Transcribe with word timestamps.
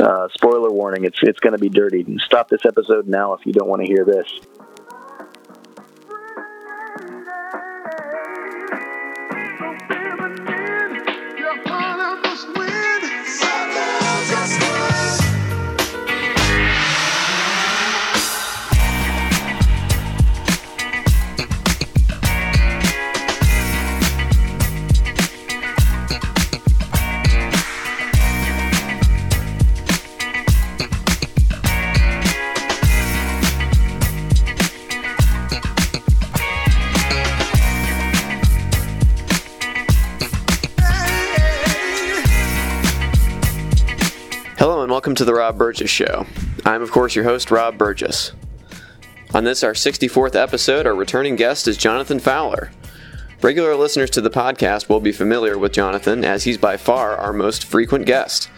Uh, 0.00 0.28
spoiler 0.32 0.70
warning: 0.70 1.04
it's 1.04 1.18
it's 1.22 1.40
going 1.40 1.52
to 1.52 1.58
be 1.58 1.68
dirty. 1.68 2.04
Stop 2.18 2.48
this 2.48 2.64
episode 2.66 3.06
now 3.08 3.34
if 3.34 3.46
you 3.46 3.52
don't 3.52 3.68
want 3.68 3.82
to 3.82 3.86
hear 3.86 4.04
this. 4.04 4.26
To 45.16 45.24
the 45.24 45.34
Rob 45.34 45.56
Burgess 45.56 45.90
Show. 45.90 46.26
I'm, 46.66 46.82
of 46.82 46.90
course, 46.90 47.14
your 47.14 47.24
host, 47.24 47.50
Rob 47.50 47.78
Burgess. 47.78 48.32
On 49.32 49.44
this, 49.44 49.64
our 49.64 49.72
64th 49.72 50.34
episode, 50.34 50.86
our 50.86 50.94
returning 50.94 51.36
guest 51.36 51.66
is 51.66 51.78
Jonathan 51.78 52.20
Fowler. 52.20 52.70
Regular 53.40 53.74
listeners 53.76 54.10
to 54.10 54.20
the 54.20 54.30
podcast 54.30 54.88
will 54.88 55.00
be 55.00 55.12
familiar 55.12 55.56
with 55.56 55.72
Jonathan, 55.72 56.22
as 56.22 56.44
he's 56.44 56.58
by 56.58 56.76
far 56.76 57.16
our 57.16 57.32
most 57.32 57.64
frequent 57.64 58.04
guest. 58.04 58.50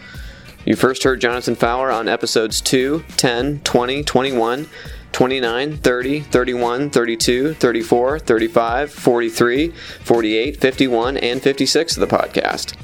You 0.65 0.75
first 0.75 1.03
heard 1.03 1.21
Jonathan 1.21 1.55
Fowler 1.55 1.91
on 1.91 2.09
episodes 2.09 2.59
2, 2.59 3.05
10, 3.15 3.61
20, 3.61 4.03
21, 4.03 4.69
29, 5.13 5.77
30, 5.77 6.19
31, 6.19 6.89
32, 6.89 7.53
34, 7.53 8.19
35, 8.19 8.91
43, 8.91 9.69
48, 9.69 10.57
51, 10.57 11.17
and 11.17 11.41
56 11.41 11.97
of 11.97 12.09
the 12.09 12.15
podcast. 12.15 12.75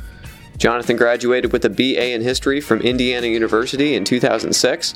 Jonathan 0.57 0.95
graduated 0.95 1.51
with 1.51 1.65
a 1.65 1.69
BA 1.69 2.13
in 2.13 2.21
History 2.21 2.61
from 2.61 2.81
Indiana 2.81 3.27
University 3.27 3.95
in 3.95 4.03
2006. 4.03 4.93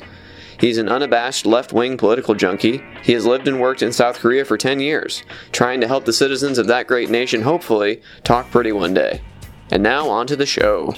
He's 0.58 0.78
an 0.78 0.88
unabashed 0.88 1.46
left 1.46 1.72
wing 1.72 1.96
political 1.96 2.34
junkie. 2.34 2.82
He 3.02 3.12
has 3.12 3.24
lived 3.24 3.48
and 3.48 3.60
worked 3.60 3.82
in 3.82 3.92
South 3.92 4.18
Korea 4.18 4.44
for 4.44 4.58
10 4.58 4.80
years, 4.80 5.22
trying 5.52 5.80
to 5.80 5.88
help 5.88 6.04
the 6.04 6.12
citizens 6.12 6.58
of 6.58 6.66
that 6.66 6.86
great 6.86 7.08
nation 7.08 7.42
hopefully 7.42 8.02
talk 8.24 8.50
pretty 8.50 8.72
one 8.72 8.92
day. 8.92 9.22
And 9.70 9.82
now, 9.82 10.08
on 10.08 10.26
to 10.26 10.36
the 10.36 10.46
show. 10.46 10.94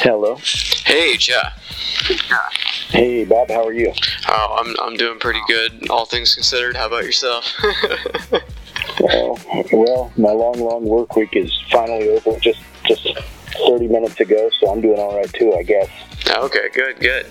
Hello. 0.00 0.36
Hey, 0.84 1.16
Ja. 1.20 1.50
Hey, 2.88 3.24
Bob. 3.24 3.48
How 3.48 3.66
are 3.66 3.72
you? 3.72 3.92
Oh, 4.28 4.56
I'm, 4.60 4.74
I'm 4.80 4.96
doing 4.96 5.18
pretty 5.18 5.40
good, 5.48 5.90
all 5.90 6.06
things 6.06 6.34
considered. 6.34 6.76
How 6.76 6.86
about 6.86 7.04
yourself? 7.04 7.44
Uh, 9.00 9.34
well, 9.72 10.12
my 10.16 10.30
long, 10.30 10.58
long 10.58 10.84
work 10.84 11.16
week 11.16 11.30
is 11.34 11.52
finally 11.70 12.08
over. 12.10 12.38
Just 12.40 12.60
just 12.86 13.06
30 13.66 13.88
minutes 13.88 14.20
ago, 14.20 14.50
so 14.60 14.70
I'm 14.70 14.80
doing 14.80 14.98
all 14.98 15.16
right 15.16 15.32
too, 15.32 15.54
I 15.54 15.62
guess. 15.62 15.88
okay, 16.36 16.68
good, 16.72 16.98
good. 17.00 17.26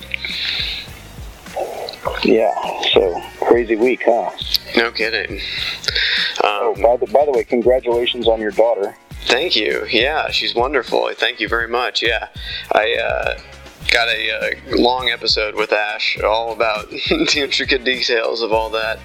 Yeah. 2.23 2.53
So 2.94 3.22
crazy 3.42 3.75
week, 3.75 4.02
huh? 4.05 4.31
No 4.75 4.92
kidding. 4.92 5.39
Oh, 6.44 6.73
Um, 6.75 6.81
by 6.81 6.97
the 6.97 7.05
by 7.11 7.25
the 7.25 7.31
way, 7.31 7.44
congratulations 7.44 8.27
on 8.27 8.39
your 8.42 8.52
daughter. 8.52 8.95
Thank 9.25 9.55
you. 9.55 9.86
Yeah, 9.89 10.30
she's 10.31 10.53
wonderful. 10.55 11.09
Thank 11.16 11.39
you 11.39 11.48
very 11.48 11.67
much. 11.67 12.02
Yeah, 12.03 12.27
I 12.72 12.94
uh, 12.95 13.39
got 13.92 14.08
a 14.08 14.31
uh, 14.31 14.78
long 14.78 15.09
episode 15.09 15.56
with 15.56 15.72
Ash 15.72 16.20
all 16.22 16.53
about 16.53 16.89
the 16.89 17.34
intricate 17.38 17.84
details 17.84 18.42
of 18.42 18.52
all 18.52 18.70
that, 18.72 19.00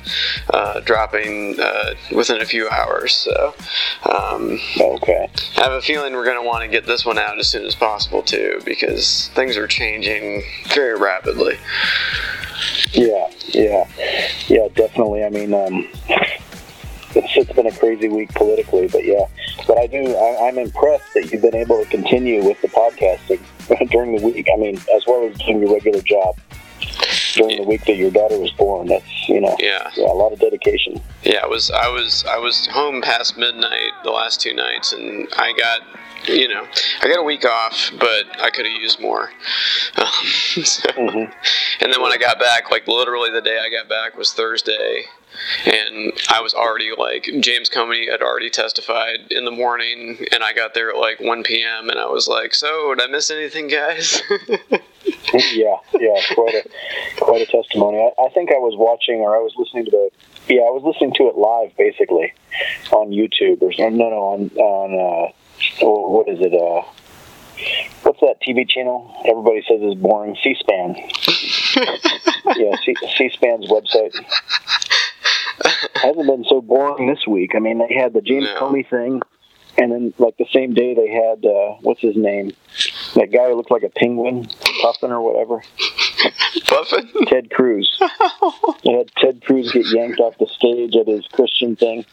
uh, 0.53 0.81
dropping 0.81 1.59
uh, 1.61 1.95
within 2.15 2.41
a 2.41 2.47
few 2.47 2.69
hours. 2.69 3.13
So 3.13 3.55
um, 4.11 4.59
Okay. 4.81 5.29
I 5.57 5.63
have 5.63 5.73
a 5.73 5.83
feeling 5.83 6.13
we're 6.13 6.25
going 6.25 6.41
to 6.43 6.47
want 6.47 6.63
to 6.63 6.69
get 6.69 6.87
this 6.87 7.05
one 7.05 7.19
out 7.19 7.39
as 7.39 7.49
soon 7.49 7.65
as 7.65 7.75
possible 7.75 8.23
too, 8.23 8.61
because 8.65 9.29
things 9.35 9.57
are 9.57 9.67
changing 9.67 10.43
very 10.69 10.99
rapidly. 10.99 11.57
Yeah, 12.93 13.31
yeah, 13.49 13.89
yeah, 14.49 14.69
definitely. 14.75 15.25
I 15.25 15.31
mean, 15.31 15.55
um, 15.55 15.89
it's, 17.15 17.37
it's 17.37 17.53
been 17.53 17.67
a 17.67 17.73
crazy 17.73 18.09
week 18.09 18.31
politically, 18.31 18.89
but 18.89 19.05
yeah. 19.05 19.27
But 19.67 19.79
I 19.79 19.87
do, 19.87 20.15
I, 20.17 20.49
I'm 20.49 20.59
impressed 20.59 21.13
that 21.15 21.31
you've 21.31 21.43
been 21.43 21.55
able 21.55 21.83
to 21.85 21.91
continue 21.91 22.45
with 22.45 22.61
the 22.63 22.69
podcasting 22.69 23.41
during 23.91 24.17
the 24.17 24.25
week. 24.25 24.49
I 24.53 24.57
mean, 24.57 24.77
as 24.95 25.05
well 25.07 25.25
as 25.29 25.37
doing 25.39 25.61
your 25.63 25.73
regular 25.75 26.01
job 26.03 26.37
during 27.35 27.57
the 27.57 27.63
week 27.69 27.85
that 27.87 27.97
your 27.97 28.11
daughter 28.11 28.39
was 28.39 28.51
born. 28.53 28.89
That's 28.89 29.29
you 29.29 29.41
know, 29.41 29.57
Yeah. 29.61 29.91
yeah, 29.97 30.07
a 30.07 30.15
lot 30.15 30.33
of 30.33 30.39
dedication. 30.41 31.01
Yeah, 31.23 31.41
I 31.45 31.47
was 31.47 31.71
I 31.71 31.89
was 31.89 32.25
I 32.29 32.39
was 32.39 32.67
home 32.69 33.01
past 33.03 33.37
midnight 33.37 33.93
the 34.05 34.11
last 34.11 34.41
two 34.41 34.55
nights, 34.55 34.93
and 34.93 35.29
I 35.37 35.53
got 35.53 35.83
you 36.29 36.49
know 36.49 36.67
I 37.03 37.09
got 37.09 37.19
a 37.19 37.23
week 37.23 37.45
off, 37.45 37.91
but 37.99 38.25
I 38.41 38.51
could 38.51 38.67
have 38.67 38.75
used 38.81 39.01
more. 39.01 39.31
Um, 39.97 40.07
so- 40.65 40.89
Mhm. 40.93 41.33
And 41.81 41.93
then 41.93 42.01
when 42.03 42.13
I 42.13 42.17
got 42.19 42.39
back, 42.39 42.71
like 42.71 42.87
literally 42.87 43.31
the 43.31 43.41
day 43.41 43.59
I 43.59 43.69
got 43.71 43.89
back 43.89 44.17
was 44.17 44.33
Thursday, 44.33 45.05
and 45.67 46.13
I 46.29 46.41
was 46.41 46.55
already 46.55 46.91
like 46.97 47.29
James 47.41 47.69
Comey 47.69 48.11
had 48.11 48.23
already 48.23 48.51
testified 48.51 49.31
in 49.31 49.45
the 49.45 49.51
morning, 49.51 50.25
and 50.33 50.43
I 50.43 50.53
got 50.53 50.75
there 50.75 50.91
at 50.91 50.97
like 50.97 51.21
1 51.21 51.43
p.m. 51.43 51.91
and 51.91 51.99
I 51.99 52.07
was 52.07 52.29
like, 52.29 52.55
so 52.55 52.95
did 52.95 53.05
I 53.05 53.11
miss 53.11 53.31
anything, 53.31 53.69
guys? 53.69 54.23
yeah, 55.53 55.77
yeah, 55.99 56.21
quite 56.35 56.55
a 56.55 56.65
quite 57.21 57.43
a 57.43 57.47
testimony. 57.47 57.99
I, 57.99 58.23
I 58.23 58.29
think 58.31 58.51
I 58.51 58.59
was 58.59 58.75
watching 58.77 59.17
or 59.17 59.37
I 59.37 59.41
was 59.41 59.53
listening 59.57 59.85
to 59.87 59.91
the 59.91 60.11
yeah, 60.49 60.63
I 60.63 60.71
was 60.71 60.83
listening 60.83 61.13
to 61.15 61.29
it 61.29 61.37
live 61.37 61.77
basically 61.77 62.33
on 62.93 63.11
YouTube 63.11 63.63
or 63.63 63.73
no, 63.91 64.09
no, 64.09 64.17
on 64.17 64.51
on 64.57 65.31
uh, 65.31 65.87
what 65.87 66.29
is 66.29 66.39
it? 66.41 66.55
Uh, 66.55 66.83
what's 68.03 68.21
that 68.21 68.41
TV 68.41 68.69
channel? 68.69 69.15
Everybody 69.27 69.63
says 69.69 69.83
is 69.83 69.95
boring. 69.95 70.37
C-SPAN. 70.43 70.95
yeah, 72.57 72.77
C- 72.85 72.95
C-SPAN's 73.17 73.67
website 73.69 74.15
hasn't 75.95 76.27
been 76.27 76.45
so 76.49 76.61
boring 76.61 77.09
this 77.09 77.27
week. 77.27 77.53
I 77.55 77.59
mean, 77.59 77.79
they 77.79 77.95
had 77.95 78.13
the 78.13 78.21
James 78.21 78.45
No. 78.45 78.61
Comey 78.61 78.89
thing. 78.89 79.23
And 79.77 79.93
then, 79.93 80.15
like 80.19 80.37
the 80.39 80.47
same 80.53 80.75
day, 80.75 80.95
they 80.95 81.09
had 81.09 81.45
uh, 81.47 81.77
what's 81.83 82.01
his 82.01 82.17
name? 82.17 82.53
That 83.15 83.31
guy 83.33 83.49
who 83.49 83.55
looked 83.55 83.71
like 83.71 83.85
a 83.85 83.89
penguin, 83.91 84.49
Puffin 84.83 85.13
or 85.13 85.23
whatever. 85.23 85.63
Puffin. 86.67 87.09
Ted 87.27 87.51
Cruz. 87.51 87.97
they 88.85 88.93
had 88.93 89.11
Ted 89.17 89.43
Cruz 89.45 89.71
get 89.71 89.87
yanked 89.87 90.19
off 90.19 90.37
the 90.39 90.47
stage 90.47 90.97
at 90.97 91.07
his 91.07 91.27
Christian 91.29 91.77
thing. 91.77 92.05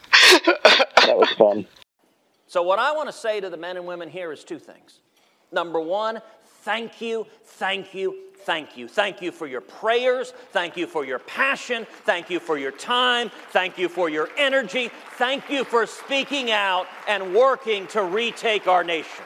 That 1.08 1.18
was 1.18 1.30
fun. 1.32 1.66
So, 2.48 2.62
what 2.62 2.78
I 2.78 2.92
want 2.92 3.10
to 3.10 3.14
say 3.14 3.42
to 3.42 3.50
the 3.50 3.58
men 3.58 3.78
and 3.78 3.88
women 3.88 4.10
here 4.10 4.32
is 4.32 4.44
two 4.44 4.60
things. 4.60 5.00
Number 5.52 5.80
one, 5.80 6.22
thank 6.62 7.02
you, 7.02 7.26
thank 7.44 7.96
you, 7.96 8.16
thank 8.46 8.78
you. 8.78 8.88
Thank 8.88 9.22
you 9.22 9.32
for 9.32 9.48
your 9.48 9.62
prayers. 9.62 10.32
Thank 10.52 10.78
you 10.78 10.88
for 10.88 11.04
your 11.04 11.20
passion. 11.20 11.86
Thank 12.04 12.30
you 12.30 12.40
for 12.40 12.58
your 12.58 12.72
time. 12.72 13.32
Thank 13.50 13.78
you 13.78 13.90
for 13.90 14.10
your 14.10 14.30
energy. 14.38 14.92
Thank 15.18 15.50
you 15.50 15.64
for 15.64 15.86
speaking 15.86 16.52
out 16.52 16.88
and 17.08 17.34
working 17.34 17.88
to 17.88 18.04
retake 18.04 18.68
our 18.68 18.84
nation. 18.84 19.26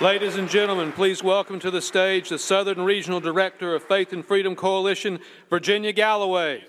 Ladies 0.00 0.36
and 0.36 0.48
gentlemen, 0.48 0.92
please 0.92 1.22
welcome 1.22 1.60
to 1.60 1.70
the 1.70 1.82
stage 1.82 2.30
the 2.30 2.38
Southern 2.38 2.80
Regional 2.80 3.20
Director 3.20 3.74
of 3.74 3.82
Faith 3.82 4.14
and 4.14 4.24
Freedom 4.24 4.56
Coalition, 4.56 5.18
Virginia 5.50 5.92
Galloway. 5.92 6.64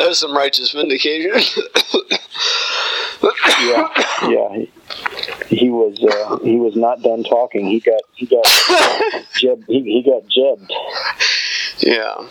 That 0.00 0.08
was 0.08 0.18
some 0.18 0.34
righteous 0.34 0.72
vindication. 0.72 1.32
Yeah, 3.60 3.88
yeah. 4.30 4.48
He, 4.54 5.56
he 5.56 5.68
was 5.68 6.02
uh, 6.02 6.38
he 6.42 6.56
was 6.56 6.74
not 6.74 7.02
done 7.02 7.22
talking. 7.22 7.66
He 7.66 7.80
got 7.80 8.00
he 8.14 8.24
got 8.24 8.42
jeb, 9.34 9.62
he, 9.66 9.82
he 9.82 10.02
got 10.02 10.22
jebbed. 10.26 10.70
yeah. 11.80 12.26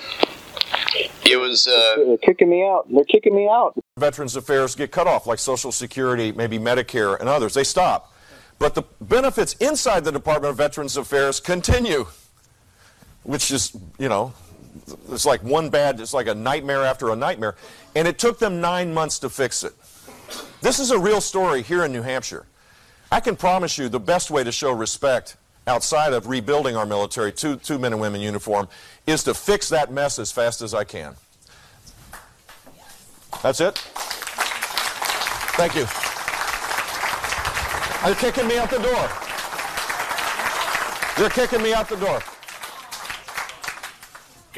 It 1.23 1.37
was, 1.39 1.67
uh, 1.67 1.97
They're 1.97 2.17
kicking 2.17 2.49
me 2.49 2.63
out. 2.63 2.87
They're 2.91 3.03
kicking 3.03 3.35
me 3.35 3.47
out. 3.47 3.75
Veterans 3.97 4.35
Affairs 4.35 4.73
get 4.73 4.91
cut 4.91 5.05
off, 5.05 5.27
like 5.27 5.37
Social 5.37 5.71
Security, 5.71 6.31
maybe 6.31 6.57
Medicare, 6.57 7.19
and 7.19 7.29
others. 7.29 7.53
They 7.53 7.63
stop. 7.63 8.11
But 8.57 8.73
the 8.73 8.83
benefits 8.99 9.53
inside 9.59 10.05
the 10.05 10.11
Department 10.11 10.49
of 10.49 10.57
Veterans 10.57 10.97
Affairs 10.97 11.39
continue, 11.39 12.07
which 13.21 13.51
is, 13.51 13.77
you 13.99 14.09
know, 14.09 14.33
it's 15.11 15.25
like 15.25 15.43
one 15.43 15.69
bad, 15.69 15.99
it's 15.99 16.13
like 16.13 16.27
a 16.27 16.35
nightmare 16.35 16.83
after 16.83 17.09
a 17.09 17.15
nightmare. 17.15 17.55
And 17.95 18.07
it 18.07 18.19
took 18.19 18.39
them 18.39 18.61
nine 18.61 18.93
months 18.93 19.19
to 19.19 19.29
fix 19.29 19.63
it. 19.63 19.73
This 20.61 20.79
is 20.79 20.91
a 20.91 20.99
real 20.99 21.21
story 21.21 21.61
here 21.61 21.85
in 21.85 21.91
New 21.91 22.01
Hampshire. 22.01 22.45
I 23.11 23.19
can 23.19 23.35
promise 23.35 23.77
you 23.77 23.89
the 23.89 23.99
best 23.99 24.29
way 24.29 24.43
to 24.43 24.51
show 24.51 24.71
respect 24.71 25.37
outside 25.65 26.13
of 26.13 26.27
rebuilding 26.27 26.75
our 26.75 26.85
military 26.85 27.31
to, 27.33 27.55
to 27.57 27.79
men 27.79 27.93
and 27.93 28.01
women 28.01 28.21
uniform 28.21 28.67
is 29.07 29.23
to 29.23 29.33
fix 29.33 29.69
that 29.69 29.91
mess 29.91 30.19
as 30.19 30.31
fast 30.31 30.61
as 30.61 30.73
I 30.73 30.83
can. 30.83 31.15
That's 33.41 33.61
it? 33.61 33.77
Thank 35.55 35.75
you. 35.75 35.85
They're 38.05 38.15
kicking 38.15 38.47
me 38.47 38.57
out 38.57 38.69
the 38.69 38.79
door. 38.79 39.09
They're 41.17 41.29
kicking 41.29 41.61
me 41.61 41.73
out 41.73 41.89
the 41.89 41.97
door. 41.97 42.21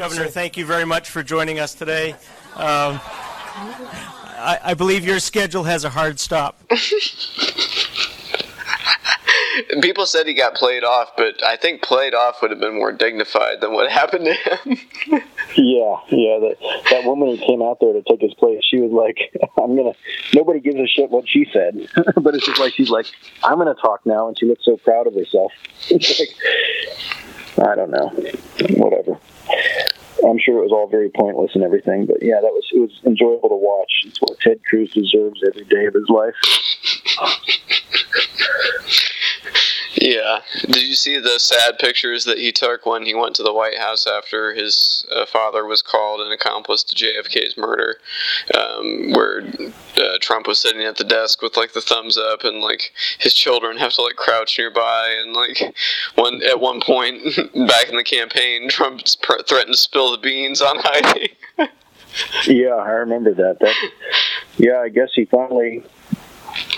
Governor, 0.01 0.30
thank 0.30 0.57
you 0.57 0.65
very 0.65 0.83
much 0.83 1.12
for 1.12 1.21
joining 1.21 1.59
us 1.59 1.75
today. 1.75 2.13
Um, 2.56 3.00
I, 3.06 4.57
I 4.63 4.74
believe 4.74 5.06
your 5.06 5.19
schedule 5.19 5.65
has 5.65 5.83
a 5.86 5.92
hard 5.92 6.19
stop. 6.19 6.59
People 9.83 10.07
said 10.07 10.25
he 10.25 10.33
got 10.33 10.56
played 10.56 10.83
off, 10.83 11.12
but 11.15 11.44
I 11.44 11.56
think 11.56 11.83
played 11.83 12.15
off 12.15 12.42
would 12.42 12.50
have 12.50 12.59
been 12.59 12.74
more 12.74 12.92
dignified 12.92 13.62
than 13.62 13.74
what 13.74 13.92
happened 14.00 14.25
to 14.25 14.33
him. 14.33 14.80
Yeah, 15.56 15.98
yeah. 16.09 16.39
That 16.39 16.56
that 16.89 17.03
woman 17.06 17.27
who 17.27 17.38
came 17.38 17.62
out 17.62 17.77
there 17.80 17.94
to 17.94 18.01
take 18.01 18.21
his 18.21 18.33
place, 18.33 18.63
she 18.68 18.77
was 18.77 18.92
like, 18.92 19.31
"I'm 19.63 19.75
gonna." 19.75 19.94
Nobody 20.33 20.62
gives 20.62 20.77
a 20.77 20.88
shit 20.88 21.12
what 21.12 21.30
she 21.30 21.45
said, 21.53 21.77
but 22.15 22.33
it's 22.33 22.48
just 22.48 22.59
like 22.59 22.74
she's 22.74 22.89
like, 22.89 23.06
"I'm 23.44 23.59
gonna 23.59 23.75
talk 23.75 24.03
now," 24.07 24.27
and 24.27 24.39
she 24.39 24.48
looks 24.48 24.65
so 24.65 24.77
proud 24.77 25.06
of 25.06 25.13
herself. 25.13 25.51
It's 25.89 26.19
like, 26.19 26.30
I 27.68 27.75
don't 27.75 27.92
know, 27.92 28.07
whatever. 28.77 29.19
I'm 30.27 30.39
sure 30.39 30.59
it 30.59 30.63
was 30.63 30.71
all 30.71 30.88
very 30.88 31.09
pointless 31.09 31.51
and 31.56 31.63
everything, 31.63 32.06
but 32.06 32.21
yeah, 32.21 32.39
that 32.42 32.51
was 32.51 32.63
it 32.74 32.80
was 32.80 33.01
enjoyable 33.06 33.50
to 33.50 33.56
watch. 33.56 33.92
It's 34.06 34.19
what 34.19 34.39
Ted 34.39 34.62
Cruz 34.69 34.92
deserves 34.94 35.44
every 35.45 35.65
day 35.65 35.86
of 35.86 35.94
his 35.94 36.09
life. 36.09 36.36
Yeah. 39.95 40.41
Did 40.61 40.83
you 40.83 40.95
see 40.95 41.19
the 41.19 41.38
sad 41.38 41.77
pictures 41.77 42.23
that 42.25 42.38
he 42.38 42.51
took 42.51 42.85
when 42.85 43.05
he 43.05 43.13
went 43.13 43.35
to 43.35 43.43
the 43.43 43.53
White 43.53 43.77
House 43.77 44.07
after 44.07 44.53
his 44.53 45.05
uh, 45.11 45.25
father 45.25 45.65
was 45.65 45.81
called 45.81 46.21
an 46.21 46.31
accomplice 46.31 46.83
to 46.83 46.95
JFK's 46.95 47.57
murder? 47.57 47.97
Um, 48.57 49.11
where 49.11 49.43
uh, 49.97 50.17
Trump 50.21 50.47
was 50.47 50.59
sitting 50.59 50.83
at 50.83 50.97
the 50.97 51.03
desk 51.03 51.41
with 51.41 51.57
like 51.57 51.73
the 51.73 51.81
thumbs 51.81 52.17
up, 52.17 52.43
and 52.43 52.61
like 52.61 52.93
his 53.19 53.33
children 53.33 53.77
have 53.77 53.91
to 53.93 54.01
like 54.01 54.15
crouch 54.15 54.57
nearby, 54.57 55.09
and 55.21 55.33
like 55.33 55.75
one 56.15 56.41
at 56.43 56.59
one 56.59 56.79
point 56.79 57.23
back 57.67 57.89
in 57.89 57.97
the 57.97 58.03
campaign, 58.03 58.69
Trump 58.69 59.01
pr- 59.21 59.41
threatened 59.47 59.73
to 59.73 59.79
spill 59.79 60.11
the 60.11 60.17
beans 60.17 60.61
on 60.61 60.77
Heidi. 60.79 61.35
Yeah, 62.45 62.75
I 62.75 62.89
remember 62.89 63.33
that. 63.33 63.59
That 63.59 63.75
yeah, 64.57 64.79
I 64.79 64.89
guess 64.89 65.11
he 65.15 65.23
finally 65.25 65.83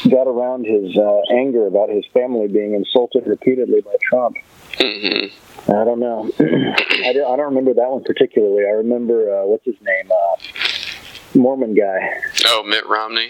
got 0.09 0.27
around 0.27 0.65
his 0.65 0.97
uh, 0.97 1.21
anger 1.31 1.67
about 1.67 1.89
his 1.89 2.05
family 2.13 2.47
being 2.47 2.73
insulted 2.73 3.25
repeatedly 3.27 3.81
by 3.81 3.95
Trump. 4.01 4.37
hmm 4.79 5.25
I 5.65 5.85
don't 5.85 5.99
know. 5.99 6.29
I, 6.39 7.13
don't, 7.13 7.33
I 7.33 7.35
don't 7.37 7.45
remember 7.55 7.73
that 7.73 7.89
one 7.89 8.03
particularly. 8.03 8.63
I 8.65 8.71
remember 8.71 9.33
uh, 9.41 9.45
what's 9.45 9.63
his 9.65 9.75
name, 9.81 10.11
uh, 10.11 11.39
Mormon 11.39 11.73
guy, 11.73 12.09
Oh, 12.47 12.63
Mitt 12.63 12.85
Romney. 12.85 13.29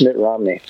Mitt 0.00 0.16
Romney. 0.16 0.60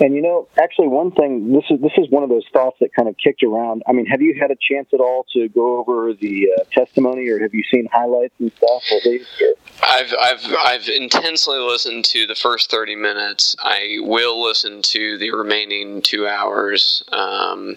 And 0.00 0.14
you 0.14 0.22
know, 0.22 0.48
actually, 0.60 0.88
one 0.88 1.10
thing 1.12 1.52
this 1.52 1.64
is 1.70 1.80
this 1.80 1.92
is 1.96 2.10
one 2.10 2.22
of 2.22 2.28
those 2.28 2.46
thoughts 2.52 2.76
that 2.80 2.94
kind 2.94 3.08
of 3.08 3.16
kicked 3.16 3.42
around. 3.42 3.82
I 3.86 3.92
mean, 3.92 4.06
have 4.06 4.22
you 4.22 4.36
had 4.40 4.50
a 4.50 4.56
chance 4.56 4.88
at 4.92 5.00
all 5.00 5.26
to 5.32 5.48
go 5.48 5.78
over 5.78 6.12
the 6.12 6.48
uh, 6.58 6.64
testimony, 6.72 7.28
or 7.28 7.40
have 7.40 7.54
you 7.54 7.62
seen 7.70 7.88
highlights 7.92 8.34
and 8.38 8.52
stuff? 8.56 8.82
I've 9.82 10.14
I've 10.20 10.54
I've 10.58 10.88
intensely 10.88 11.58
listened 11.58 12.04
to 12.06 12.26
the 12.26 12.34
first 12.34 12.70
thirty 12.70 12.96
minutes. 12.96 13.56
I 13.60 13.98
will 14.00 14.42
listen 14.42 14.82
to 14.82 15.18
the 15.18 15.30
remaining 15.32 16.02
two 16.02 16.26
hours, 16.26 17.02
um, 17.12 17.76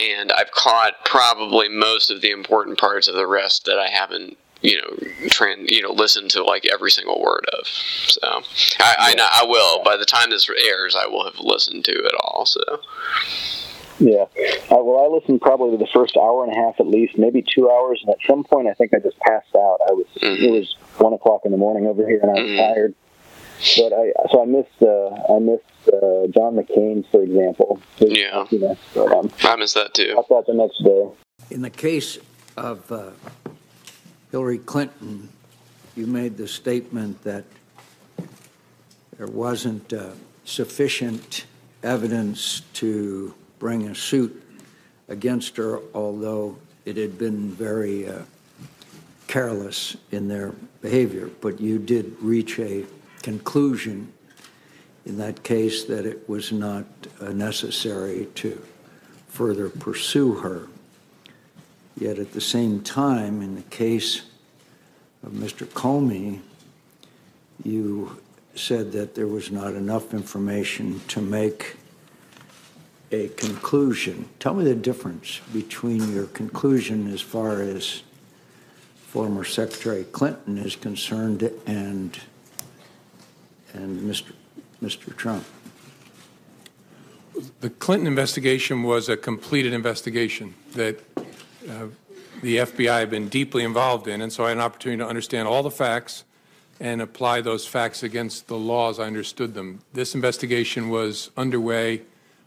and 0.00 0.32
I've 0.32 0.50
caught 0.52 1.04
probably 1.04 1.68
most 1.68 2.10
of 2.10 2.20
the 2.20 2.30
important 2.30 2.78
parts 2.78 3.08
of 3.08 3.14
the 3.14 3.26
rest 3.26 3.64
that 3.66 3.78
I 3.78 3.90
haven't. 3.90 4.36
You 4.60 4.80
know, 4.82 5.28
trans, 5.28 5.70
you 5.70 5.82
know, 5.82 5.92
listen 5.92 6.28
to 6.30 6.42
like 6.42 6.66
every 6.66 6.90
single 6.90 7.20
word 7.22 7.44
of. 7.58 7.66
So 7.66 8.20
I 8.80 8.94
I, 8.98 9.14
know, 9.14 9.26
I 9.30 9.44
will. 9.46 9.82
By 9.84 9.96
the 9.96 10.04
time 10.04 10.30
this 10.30 10.48
airs, 10.66 10.96
I 10.96 11.06
will 11.06 11.24
have 11.24 11.38
listened 11.38 11.84
to 11.84 11.92
it 11.92 12.12
all. 12.24 12.44
So 12.44 12.60
Yeah. 14.00 14.24
Uh, 14.70 14.82
well, 14.82 15.04
I 15.04 15.14
listened 15.14 15.40
probably 15.40 15.72
to 15.72 15.84
the 15.84 15.90
first 15.92 16.16
hour 16.16 16.44
and 16.44 16.52
a 16.52 16.56
half 16.56 16.80
at 16.80 16.86
least, 16.88 17.16
maybe 17.18 17.42
two 17.42 17.70
hours, 17.70 18.00
and 18.04 18.10
at 18.10 18.18
some 18.26 18.42
point 18.44 18.66
I 18.68 18.74
think 18.74 18.92
I 18.94 18.98
just 18.98 19.18
passed 19.20 19.54
out. 19.54 19.78
I 19.88 19.92
was 19.92 20.06
Mhm. 20.20 20.42
it 20.42 20.50
was 20.50 20.76
one 20.98 21.12
o'clock 21.12 21.42
in 21.44 21.52
the 21.52 21.56
morning 21.58 21.86
over 21.86 22.06
here, 22.06 22.18
and 22.20 22.30
I 22.30 22.34
was 22.42 22.50
Mhm. 22.50 22.56
tired. 22.74 22.94
But 23.76 23.92
I 23.92 24.12
so 24.30 24.42
I 24.42 24.44
missed 24.44 24.82
uh, 24.82 25.34
I 25.34 25.38
missed 25.38 25.64
uh, 25.88 26.26
John 26.28 26.56
McCain's, 26.56 27.06
for 27.12 27.22
example. 27.22 27.80
His 27.96 28.10
Yeah. 28.18 28.38
happiness, 28.38 28.78
But 28.94 29.12
um, 29.12 29.30
I 29.44 29.56
missed 29.56 29.74
that 29.74 29.94
too. 29.94 30.14
got 30.14 30.28
that 30.28 30.46
the 30.46 30.54
next 30.54 30.82
day. 30.84 31.06
In 31.50 31.62
the 31.62 31.70
case 31.70 32.18
of 32.56 32.90
uh, 32.92 33.10
Hillary 34.30 34.58
Clinton, 34.58 35.28
you 35.96 36.06
made 36.06 36.36
the 36.36 36.46
statement 36.46 37.22
that 37.24 37.44
there 39.16 39.26
wasn't 39.26 39.92
uh, 39.92 40.10
sufficient 40.44 41.46
evidence 41.82 42.60
to 42.74 43.34
bring 43.58 43.88
a 43.88 43.94
suit 43.94 44.42
against 45.08 45.56
her, 45.56 45.80
although 45.94 46.58
it 46.84 46.96
had 46.96 47.18
been 47.18 47.50
very 47.50 48.06
uh, 48.06 48.20
careless 49.28 49.96
in 50.10 50.28
their 50.28 50.52
behavior. 50.82 51.30
But 51.40 51.60
you 51.60 51.78
did 51.78 52.14
reach 52.20 52.58
a 52.58 52.84
conclusion 53.22 54.12
in 55.06 55.16
that 55.18 55.42
case 55.42 55.84
that 55.84 56.04
it 56.04 56.28
was 56.28 56.52
not 56.52 56.84
uh, 57.20 57.30
necessary 57.30 58.28
to 58.36 58.62
further 59.28 59.70
pursue 59.70 60.34
her. 60.34 60.68
Yet 61.98 62.18
at 62.18 62.32
the 62.32 62.40
same 62.40 62.82
time, 62.82 63.42
in 63.42 63.56
the 63.56 63.62
case 63.62 64.22
of 65.24 65.32
Mr. 65.32 65.66
Comey, 65.66 66.40
you 67.64 68.20
said 68.54 68.92
that 68.92 69.14
there 69.14 69.26
was 69.26 69.50
not 69.50 69.74
enough 69.74 70.14
information 70.14 71.00
to 71.08 71.20
make 71.20 71.76
a 73.10 73.28
conclusion. 73.28 74.28
Tell 74.38 74.54
me 74.54 74.64
the 74.64 74.74
difference 74.74 75.40
between 75.52 76.12
your 76.12 76.26
conclusion 76.26 77.12
as 77.12 77.20
far 77.20 77.62
as 77.62 78.02
former 79.06 79.44
Secretary 79.44 80.04
Clinton 80.04 80.58
is 80.58 80.76
concerned 80.76 81.50
and 81.66 82.18
and 83.74 84.00
Mr. 84.00 84.32
Mr. 84.82 85.14
Trump. 85.16 85.44
The 87.60 87.70
Clinton 87.70 88.06
investigation 88.06 88.82
was 88.82 89.08
a 89.08 89.16
completed 89.16 89.72
investigation 89.72 90.54
that 90.72 91.07
Uh, 91.68 91.86
the 92.42 92.58
FBI 92.58 93.00
had 93.00 93.10
been 93.10 93.28
deeply 93.28 93.64
involved 93.64 94.06
in, 94.06 94.20
and 94.20 94.32
so 94.32 94.44
I 94.44 94.48
had 94.48 94.58
an 94.58 94.62
opportunity 94.62 95.02
to 95.02 95.08
understand 95.08 95.48
all 95.48 95.62
the 95.62 95.70
facts 95.70 96.24
and 96.80 97.02
apply 97.02 97.40
those 97.40 97.66
facts 97.66 98.02
against 98.02 98.46
the 98.46 98.56
laws 98.56 99.00
I 99.00 99.04
understood 99.06 99.54
them. 99.54 99.80
This 99.92 100.14
investigation 100.14 100.88
was 100.88 101.30
underway, 101.36 102.02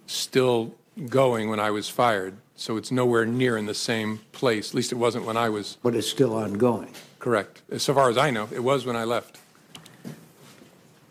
still 0.08 0.74
going 1.10 1.50
when 1.50 1.60
I 1.60 1.72
was 1.72 1.90
fired, 1.90 2.38
so 2.56 2.78
it's 2.78 2.92
nowhere 2.92 3.26
near 3.26 3.58
in 3.58 3.66
the 3.66 3.74
same 3.74 4.20
place. 4.32 4.70
At 4.70 4.76
least 4.76 4.92
it 4.92 4.96
wasn't 4.96 5.26
when 5.26 5.38
I 5.38 5.50
was 5.50 5.78
But 5.84 5.96
it's 5.96 6.08
still 6.10 6.34
ongoing. 6.34 6.94
correct. 7.20 7.62
So 7.78 7.94
far 7.94 8.10
as 8.10 8.18
I 8.18 8.32
know, 8.32 8.48
it 8.54 8.64
was 8.64 8.86
when 8.86 8.96
I 8.96 9.04
left. 9.04 9.40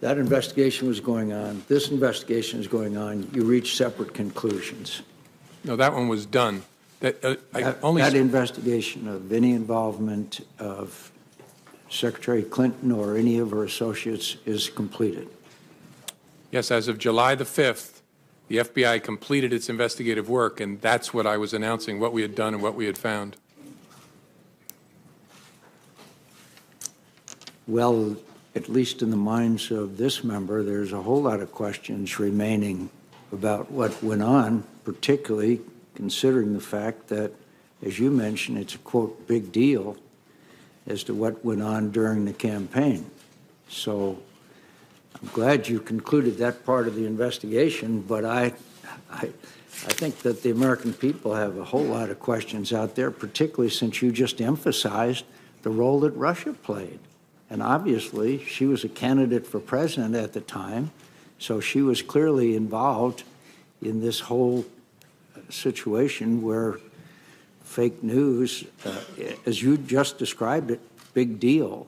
That 0.00 0.16
investigation 0.16 0.88
was 0.88 0.98
going 0.98 1.34
on, 1.34 1.62
this 1.68 1.90
investigation 1.90 2.58
is 2.58 2.66
going 2.66 2.96
on, 2.96 3.28
you 3.34 3.44
reached 3.44 3.76
separate 3.76 4.14
conclusions. 4.14 5.02
No, 5.62 5.76
that 5.76 5.92
one 5.92 6.08
was 6.08 6.24
done. 6.24 6.62
That, 7.00 7.24
uh, 7.24 7.36
That 7.52 7.78
only. 7.82 8.02
that 8.02 8.14
investigation 8.14 9.08
of 9.08 9.32
any 9.32 9.52
involvement 9.52 10.46
of 10.58 11.10
Secretary 11.88 12.42
Clinton 12.42 12.92
or 12.92 13.16
any 13.16 13.38
of 13.38 13.50
her 13.50 13.64
associates 13.64 14.36
is 14.44 14.68
completed. 14.68 15.28
Yes, 16.52 16.70
as 16.70 16.88
of 16.88 16.98
July 16.98 17.34
the 17.34 17.44
5th, 17.44 18.02
the 18.48 18.58
FBI 18.58 19.02
completed 19.02 19.52
its 19.52 19.68
investigative 19.68 20.28
work, 20.28 20.60
and 20.60 20.80
that's 20.80 21.14
what 21.14 21.26
I 21.26 21.36
was 21.36 21.54
announcing, 21.54 22.00
what 22.00 22.12
we 22.12 22.22
had 22.22 22.34
done 22.34 22.54
and 22.54 22.62
what 22.62 22.74
we 22.74 22.86
had 22.86 22.98
found. 22.98 23.36
Well, 27.66 28.16
at 28.56 28.68
least 28.68 29.00
in 29.00 29.10
the 29.10 29.16
minds 29.16 29.70
of 29.70 29.96
this 29.96 30.24
member, 30.24 30.62
there's 30.64 30.92
a 30.92 31.00
whole 31.00 31.22
lot 31.22 31.40
of 31.40 31.52
questions 31.52 32.18
remaining 32.18 32.90
about 33.32 33.70
what 33.70 34.02
went 34.02 34.22
on, 34.22 34.64
particularly 34.84 35.60
considering 36.00 36.54
the 36.54 36.60
fact 36.60 37.08
that, 37.08 37.30
as 37.82 37.98
you 37.98 38.10
mentioned, 38.10 38.56
it's 38.56 38.74
a 38.74 38.78
quote, 38.78 39.28
big 39.28 39.52
deal 39.52 39.98
as 40.86 41.04
to 41.04 41.12
what 41.12 41.44
went 41.44 41.60
on 41.60 41.90
during 41.90 42.24
the 42.24 42.32
campaign. 42.32 43.04
So 43.68 44.18
I'm 45.20 45.28
glad 45.34 45.68
you 45.68 45.78
concluded 45.78 46.38
that 46.38 46.64
part 46.64 46.88
of 46.88 46.94
the 46.94 47.04
investigation, 47.04 48.00
but 48.00 48.24
I, 48.24 48.54
I, 49.12 49.24
I 49.24 49.92
think 49.92 50.20
that 50.20 50.42
the 50.42 50.50
American 50.50 50.94
people 50.94 51.34
have 51.34 51.58
a 51.58 51.64
whole 51.64 51.84
lot 51.84 52.08
of 52.08 52.18
questions 52.18 52.72
out 52.72 52.94
there, 52.94 53.10
particularly 53.10 53.68
since 53.68 54.00
you 54.00 54.10
just 54.10 54.40
emphasized 54.40 55.26
the 55.60 55.70
role 55.70 56.00
that 56.00 56.12
Russia 56.12 56.54
played. 56.54 56.98
And 57.50 57.62
obviously, 57.62 58.42
she 58.46 58.64
was 58.64 58.84
a 58.84 58.88
candidate 58.88 59.46
for 59.46 59.60
president 59.60 60.14
at 60.14 60.32
the 60.32 60.40
time, 60.40 60.92
so 61.38 61.60
she 61.60 61.82
was 61.82 62.00
clearly 62.00 62.56
involved 62.56 63.24
in 63.82 64.00
this 64.00 64.20
whole 64.20 64.64
situation 65.50 66.42
where 66.42 66.78
fake 67.64 68.02
news, 68.02 68.64
uh, 68.84 69.00
as 69.46 69.62
you 69.62 69.76
just 69.76 70.18
described 70.18 70.70
it, 70.70 70.80
big 71.14 71.38
deal, 71.40 71.86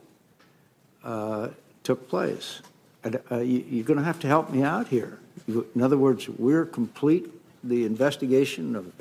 uh, 1.03 1.49
took 1.83 2.07
place. 2.07 2.61
And, 3.03 3.19
uh, 3.31 3.39
you, 3.39 3.65
you're 3.69 3.83
going 3.85 3.99
to 3.99 4.05
have 4.05 4.19
to 4.21 4.27
help 4.27 4.49
me 4.49 4.63
out 4.63 4.87
here. 4.87 5.19
You- 5.47 5.67
In 5.75 5.81
other 5.81 5.97
words, 5.97 6.29
we're 6.29 6.65
complete 6.65 7.29
the 7.63 7.85
investigation 7.85 8.75
of 8.75 8.91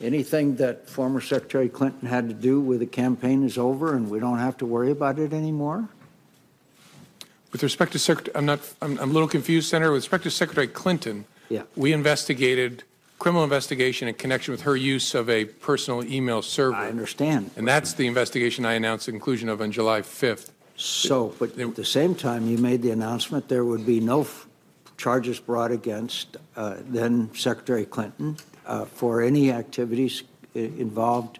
anything 0.00 0.56
that 0.56 0.88
former 0.90 1.20
Secretary 1.22 1.68
Clinton 1.70 2.08
had 2.08 2.28
to 2.28 2.34
do 2.34 2.60
with 2.60 2.80
the 2.80 2.86
campaign 2.86 3.42
is 3.44 3.56
over, 3.56 3.94
and 3.94 4.10
we 4.10 4.18
don't 4.20 4.38
have 4.38 4.56
to 4.58 4.66
worry 4.66 4.90
about 4.90 5.18
it 5.18 5.32
anymore. 5.32 5.88
With 7.52 7.62
respect 7.62 7.92
to 7.92 7.98
Secretary, 7.98 8.36
I'm 8.36 8.44
not, 8.44 8.60
I'm, 8.82 8.98
I'm 8.98 9.10
a 9.10 9.12
little 9.12 9.28
confused, 9.28 9.70
Senator. 9.70 9.90
With 9.92 10.02
respect 10.02 10.24
to 10.24 10.30
Secretary 10.30 10.66
Clinton, 10.68 11.24
Yeah. 11.48 11.62
we 11.74 11.92
investigated 11.94 12.84
criminal 13.18 13.44
investigation 13.44 14.08
in 14.08 14.14
connection 14.14 14.52
with 14.52 14.62
her 14.62 14.76
use 14.76 15.14
of 15.14 15.28
a 15.30 15.44
personal 15.46 16.04
email 16.04 16.42
server. 16.42 16.76
I 16.76 16.88
understand. 16.88 17.50
And 17.56 17.66
that's 17.66 17.94
the 17.94 18.06
investigation 18.06 18.64
I 18.66 18.74
announced 18.74 19.06
the 19.06 19.12
conclusion 19.12 19.48
of 19.48 19.60
on 19.60 19.72
July 19.72 20.02
5th. 20.02 20.50
So, 20.76 21.34
but 21.38 21.58
at 21.58 21.74
the 21.74 21.84
same 21.84 22.14
time, 22.14 22.46
you 22.46 22.58
made 22.58 22.82
the 22.82 22.90
announcement 22.90 23.48
there 23.48 23.64
would 23.64 23.86
be 23.86 23.98
no 24.00 24.20
f- 24.22 24.46
charges 24.98 25.40
brought 25.40 25.70
against 25.72 26.36
uh, 26.54 26.76
then 26.80 27.34
Secretary 27.34 27.86
Clinton 27.86 28.36
uh, 28.66 28.84
for 28.84 29.22
any 29.22 29.50
activities 29.50 30.22
i- 30.54 30.58
involved 30.58 31.38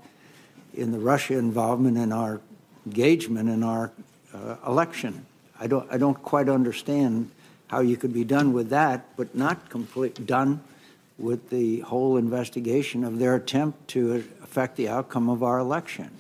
in 0.73 0.90
the 0.92 0.99
Russia 0.99 1.37
involvement 1.37 1.99
in 1.99 2.12
our 2.12 2.40
engagement 2.87 3.49
in 3.50 3.62
our 3.62 3.90
uh, 4.33 4.56
election. 4.66 5.26
I 5.61 5.66
don't, 5.66 5.90
I 5.92 5.99
don't 5.99 6.21
quite 6.23 6.49
understand 6.49 7.30
how 7.68 7.80
you 7.80 7.97
could 7.97 8.14
be 8.14 8.25
done 8.25 8.52
with 8.54 8.71
that, 8.71 9.14
but 9.16 9.35
not 9.35 9.68
complete, 9.68 10.26
done 10.26 10.61
with 11.18 11.50
the 11.50 11.80
whole 11.80 12.16
investigation 12.16 13.04
of 13.04 13.18
their 13.18 13.35
attempt 13.35 13.88
to 13.88 14.25
affect 14.42 14.76
the 14.76 14.88
outcome 14.88 15.28
of 15.28 15.42
our 15.42 15.58
election. 15.58 16.11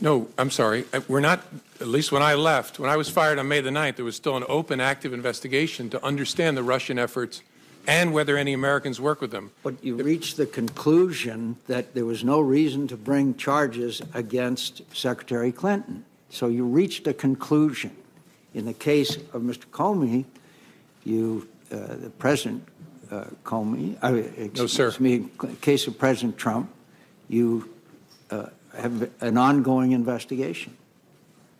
No, 0.00 0.28
I'm 0.38 0.50
sorry. 0.50 0.84
Uh, 0.92 1.00
We're 1.08 1.20
not, 1.20 1.44
at 1.80 1.86
least 1.86 2.10
when 2.10 2.22
I 2.22 2.34
left, 2.34 2.78
when 2.78 2.90
I 2.90 2.96
was 2.96 3.08
fired 3.08 3.38
on 3.38 3.46
May 3.46 3.60
the 3.60 3.70
9th, 3.70 3.96
there 3.96 4.04
was 4.04 4.16
still 4.16 4.36
an 4.36 4.44
open, 4.48 4.80
active 4.80 5.12
investigation 5.12 5.88
to 5.90 6.04
understand 6.04 6.56
the 6.56 6.62
Russian 6.62 6.98
efforts 6.98 7.42
and 7.86 8.12
whether 8.12 8.36
any 8.36 8.54
Americans 8.54 9.00
work 9.00 9.20
with 9.20 9.30
them. 9.30 9.50
But 9.62 9.82
you 9.84 9.96
reached 9.96 10.36
the 10.36 10.46
conclusion 10.46 11.56
that 11.66 11.94
there 11.94 12.06
was 12.06 12.24
no 12.24 12.40
reason 12.40 12.88
to 12.88 12.96
bring 12.96 13.34
charges 13.36 14.00
against 14.14 14.82
Secretary 14.94 15.52
Clinton. 15.52 16.04
So 16.30 16.48
you 16.48 16.64
reached 16.64 17.06
a 17.06 17.14
conclusion. 17.14 17.94
In 18.54 18.64
the 18.64 18.72
case 18.72 19.16
of 19.16 19.42
Mr. 19.42 19.66
Comey, 19.66 20.24
you, 21.04 21.46
uh, 21.70 21.94
the 21.96 22.10
President 22.18 22.66
uh, 23.10 23.24
Comey, 23.44 23.96
uh, 24.02 24.10
No, 24.56 24.66
sir. 24.66 24.88
excuse 24.88 25.00
me, 25.00 25.14
in 25.42 25.56
case 25.56 25.86
of 25.86 25.98
President 25.98 26.36
Trump, 26.38 26.70
you 27.28 27.68
uh, 28.30 28.46
have 28.76 29.10
an 29.20 29.38
ongoing 29.38 29.92
investigation. 29.92 30.76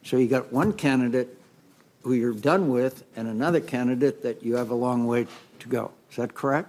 So 0.02 0.16
you 0.16 0.28
got 0.28 0.52
one 0.52 0.72
candidate 0.72 1.38
who 2.02 2.12
you're 2.12 2.34
done 2.34 2.68
with 2.68 3.04
and 3.16 3.28
another 3.28 3.60
candidate 3.60 4.22
that 4.22 4.42
you 4.42 4.56
have 4.56 4.70
a 4.70 4.74
long 4.74 5.06
way 5.06 5.26
to 5.60 5.68
go. 5.68 5.90
Is 6.10 6.16
that 6.16 6.34
correct? 6.34 6.68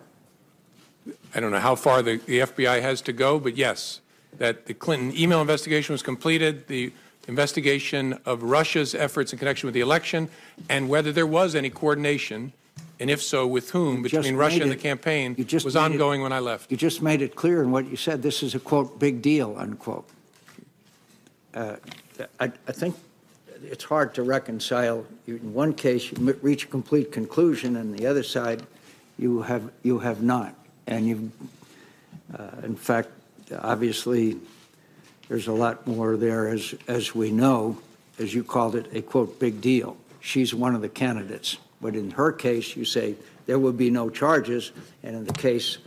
I 1.36 1.39
don't 1.39 1.51
know 1.51 1.60
how 1.60 1.75
far 1.75 2.01
the, 2.01 2.17
the 2.17 2.39
FBI 2.39 2.82
has 2.82 3.01
to 3.01 3.13
go, 3.13 3.39
but 3.39 3.58
yes, 3.58 4.01
that 4.38 4.65
the 4.65 4.74
Clinton 4.74 5.15
email 5.15 5.41
investigation 5.41 5.94
was 5.94 6.01
completed, 6.01 6.67
the 6.67 6.91
investigation 7.27 8.20
of 8.25 8.44
Russia's 8.44 8.96
efforts 8.96 9.34
in 9.34 9.39
connection 9.39 9.67
with 9.67 9.74
the 9.74 9.82
election, 9.82 10.29
and 10.70 10.89
whether 10.89 11.12
there 11.12 11.27
was 11.27 11.55
any 11.55 11.70
coordination, 11.70 12.53
and 12.99 13.09
if 13.09 13.21
so, 13.21 13.45
with 13.47 13.71
whom, 13.71 13.97
You 13.97 14.03
just 14.03 14.13
between 14.23 14.35
Russia 14.37 14.55
made 14.55 14.61
and 14.63 14.71
the 14.71 14.75
it- 14.75 14.81
campaign, 14.81 15.35
you 15.37 15.43
just 15.43 15.65
was 15.65 15.75
made 15.75 15.81
it- 15.81 15.83
ongoing 15.91 16.21
when 16.21 16.31
I 16.31 16.39
left. 16.39 16.71
You 16.71 16.77
just 16.77 17.01
made 17.01 17.21
it 17.21 17.35
clear 17.35 17.61
in 17.63 17.71
what 17.71 17.89
you 17.89 17.95
said. 17.97 18.21
This 18.21 18.41
is 18.43 18.55
a 18.55 18.59
quote, 18.59 18.99
big 18.99 19.21
deal, 19.21 19.55
unquote. 19.57 20.07
Uh, 21.53 21.75
I, 22.39 22.51
I 22.67 22.71
think 22.71 22.95
it's 23.63 23.83
hard 23.83 24.13
to 24.15 24.23
reconcile. 24.23 25.05
You- 25.25 25.37
In 25.37 25.53
one 25.53 25.73
case, 25.73 26.11
you 26.11 26.17
m- 26.29 26.39
reach 26.41 26.65
a 26.65 26.67
complete 26.67 27.11
conclusion, 27.11 27.75
and 27.75 27.97
the 27.97 28.05
other 28.07 28.23
side, 28.23 28.63
you 29.17 29.41
have, 29.41 29.71
you 29.83 29.99
have 29.99 30.21
not. 30.23 30.53
And 30.87 31.07
you've, 31.07 31.31
uh, 32.37 32.49
in 32.63 32.75
fact, 32.75 33.09
obviously, 33.59 34.37
there's 35.29 35.47
a 35.47 35.53
lot 35.53 35.87
more 35.87 36.15
there, 36.17 36.49
as, 36.49 36.75
as 36.87 37.15
we 37.15 37.31
know, 37.31 37.77
as 38.19 38.33
you 38.33 38.43
called 38.43 38.75
it, 38.75 38.87
a 38.93 39.01
quote, 39.01 39.39
big 39.39 39.59
deal. 39.61 39.97
She's 40.21 40.53
one 40.53 40.75
of 40.75 40.81
the 40.81 40.89
candidates. 40.89 41.57
But 41.82 41.96
in 41.96 42.12
her 42.12 42.32
case, 42.32 42.75
you 42.75 42.86
say 42.86 43.15
there 43.46 43.60
would 43.60 43.77
be 43.77 43.89
no 43.89 44.10
charges, 44.10 44.72
and 45.03 45.15
in 45.15 45.25
the 45.25 45.34
case 45.34 45.77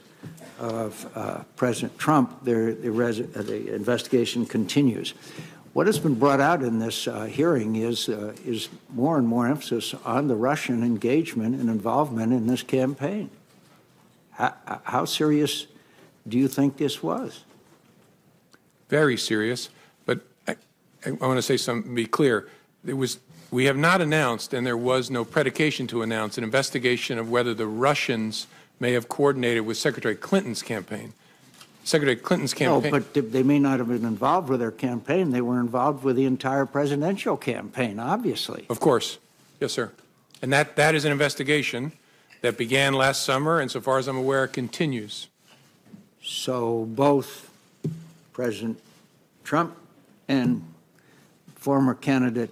of 0.58 1.10
uh, 1.14 1.42
President 1.56 1.98
Trump, 1.98 2.44
the, 2.44 2.72
uh, 2.72 3.42
the 3.42 3.74
investigation 3.74 4.44
continues. 4.46 5.14
What 5.72 5.86
has 5.86 5.98
been 5.98 6.14
brought 6.14 6.40
out 6.40 6.62
in 6.62 6.78
this 6.78 7.06
uh, 7.06 7.24
hearing 7.24 7.76
is, 7.76 8.08
uh, 8.08 8.34
is 8.44 8.68
more 8.90 9.18
and 9.18 9.28
more 9.28 9.46
emphasis 9.46 9.94
on 10.04 10.26
the 10.26 10.34
Russian 10.34 10.82
engagement 10.82 11.54
and 11.60 11.68
involvement 11.68 12.32
in 12.32 12.46
this 12.46 12.62
campaign. 12.62 13.30
How, 14.32 14.54
how 14.84 15.04
serious 15.04 15.66
do 16.26 16.38
you 16.38 16.48
think 16.48 16.76
this 16.76 17.02
was? 17.02 17.44
very 18.88 19.16
serious. 19.16 19.68
But 20.06 20.20
I, 20.46 20.56
I 21.04 21.10
want 21.10 21.38
to 21.38 21.42
say 21.42 21.56
something, 21.56 21.94
be 21.94 22.06
clear. 22.06 22.48
There 22.84 22.96
was, 22.96 23.18
we 23.50 23.64
have 23.64 23.76
not 23.76 24.00
announced, 24.00 24.52
and 24.52 24.66
there 24.66 24.76
was 24.76 25.10
no 25.10 25.24
predication 25.24 25.86
to 25.88 26.02
announce, 26.02 26.36
an 26.36 26.44
investigation 26.44 27.18
of 27.18 27.30
whether 27.30 27.54
the 27.54 27.66
Russians 27.66 28.46
may 28.78 28.92
have 28.92 29.08
coordinated 29.08 29.64
with 29.64 29.76
Secretary 29.76 30.14
Clinton's 30.14 30.62
campaign. 30.62 31.12
Secretary 31.84 32.16
Clinton's 32.16 32.52
campaign. 32.52 32.92
No, 32.92 33.00
but 33.00 33.32
they 33.32 33.42
may 33.42 33.58
not 33.58 33.78
have 33.78 33.88
been 33.88 34.04
involved 34.04 34.50
with 34.50 34.60
their 34.60 34.70
campaign. 34.70 35.30
They 35.30 35.40
were 35.40 35.58
involved 35.58 36.04
with 36.04 36.16
the 36.16 36.26
entire 36.26 36.66
presidential 36.66 37.36
campaign, 37.36 37.98
obviously. 37.98 38.66
Of 38.68 38.80
course. 38.80 39.18
Yes, 39.58 39.72
sir. 39.72 39.92
And 40.42 40.52
that, 40.52 40.76
that 40.76 40.94
is 40.94 41.06
an 41.06 41.12
investigation 41.12 41.92
that 42.42 42.58
began 42.58 42.92
last 42.92 43.24
summer, 43.24 43.58
and 43.58 43.70
so 43.70 43.80
far 43.80 43.98
as 43.98 44.06
I'm 44.06 44.18
aware, 44.18 44.46
continues. 44.46 45.28
So 46.22 46.84
both 46.84 47.50
President 48.32 48.78
Trump 49.42 49.74
and 50.28 50.62
former 51.56 51.94
candidate 51.94 52.50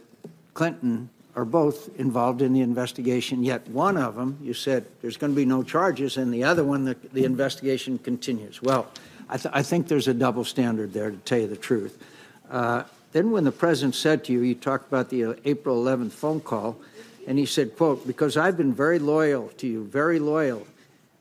Clinton 0.57 1.11
are 1.37 1.45
both 1.45 1.91
involved 2.01 2.41
in 2.41 2.55
the 2.55 2.63
investigation, 2.63 3.45
yet 3.45 3.69
one 3.69 3.99
of 3.99 4.17
them, 4.17 4.39
you 4.43 4.55
said 4.55 4.87
there's 5.03 5.19
going 5.19 5.33
to 5.33 5.37
be 5.37 5.45
no 5.45 5.63
charges, 5.63 6.17
and 6.17 6.33
the 6.33 6.43
other 6.45 6.65
one, 6.65 6.85
the, 6.85 6.97
the 7.13 7.25
investigation 7.25 7.99
continues. 7.99 8.63
Well, 8.63 8.91
I, 9.29 9.37
th- 9.37 9.55
I 9.55 9.63
think 9.63 9.87
there's 9.87 10.09
a 10.09 10.15
double 10.15 10.45
standard 10.45 10.95
there, 10.95 11.11
to 11.11 11.17
tell 11.19 11.41
you 11.41 11.47
the 11.47 11.59
truth. 11.59 12.03
Uh, 12.51 12.85
then 13.13 13.33
when 13.33 13.45
the 13.45 13.53
president 13.53 13.97
said 13.97 14.25
to 14.25 14.33
you, 14.33 14.41
you 14.41 14.55
talked 14.55 14.89
about 14.89 15.11
the 15.11 15.27
uh, 15.27 15.35
April 15.45 15.85
11th 15.85 16.13
phone 16.13 16.41
call, 16.41 16.79
and 17.27 17.39
he 17.39 17.45
said, 17.45 17.77
quote, 17.77 18.07
because 18.07 18.39
I've 18.39 18.57
been 18.57 18.73
very 18.73 18.99
loyal 18.99 19.49
to 19.59 19.67
you, 19.67 19.85
very 19.85 20.19
loyal. 20.19 20.67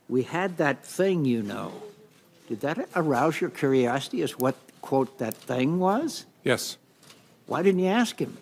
We 0.08 0.24
had 0.24 0.56
that 0.58 0.86
thing, 0.86 1.26
you 1.26 1.44
know. 1.44 1.74
Did 2.48 2.62
that 2.62 2.88
arouse 2.96 3.42
your 3.42 3.50
curiosity 3.50 4.22
as 4.22 4.40
what, 4.40 4.56
quote, 4.82 5.20
that 5.20 5.34
thing 5.34 5.78
was? 5.80 6.26
Yes. 6.46 6.78
Why 7.48 7.64
didn't 7.64 7.82
you 7.82 7.90
ask 7.90 8.18
him? 8.18 8.38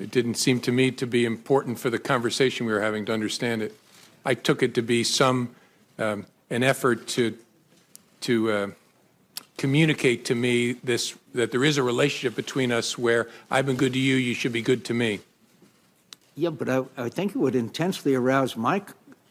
It 0.00 0.10
didn't 0.10 0.34
seem 0.34 0.60
to 0.60 0.72
me 0.72 0.90
to 0.92 1.06
be 1.06 1.24
important 1.24 1.78
for 1.78 1.90
the 1.90 1.98
conversation 1.98 2.66
we 2.66 2.72
were 2.72 2.80
having 2.80 3.04
to 3.06 3.12
understand 3.12 3.62
it. 3.62 3.74
I 4.24 4.34
took 4.34 4.62
it 4.62 4.74
to 4.74 4.82
be 4.82 5.04
some 5.04 5.54
um, 5.98 6.26
an 6.50 6.62
effort 6.62 7.06
to 7.08 7.36
to 8.22 8.50
uh, 8.50 8.70
communicate 9.56 10.24
to 10.26 10.34
me 10.34 10.72
this 10.72 11.14
that 11.34 11.52
there 11.52 11.64
is 11.64 11.78
a 11.78 11.82
relationship 11.82 12.34
between 12.34 12.72
us 12.72 12.96
where 12.96 13.28
I've 13.50 13.66
been 13.66 13.76
good 13.76 13.92
to 13.92 13.98
you, 13.98 14.16
you 14.16 14.34
should 14.34 14.52
be 14.52 14.62
good 14.62 14.84
to 14.86 14.94
me. 14.94 15.20
Yeah, 16.36 16.50
but 16.50 16.68
I, 16.68 16.84
I 16.96 17.08
think 17.08 17.32
it 17.32 17.38
would 17.38 17.54
intensely 17.54 18.14
arouse 18.14 18.56
my 18.56 18.82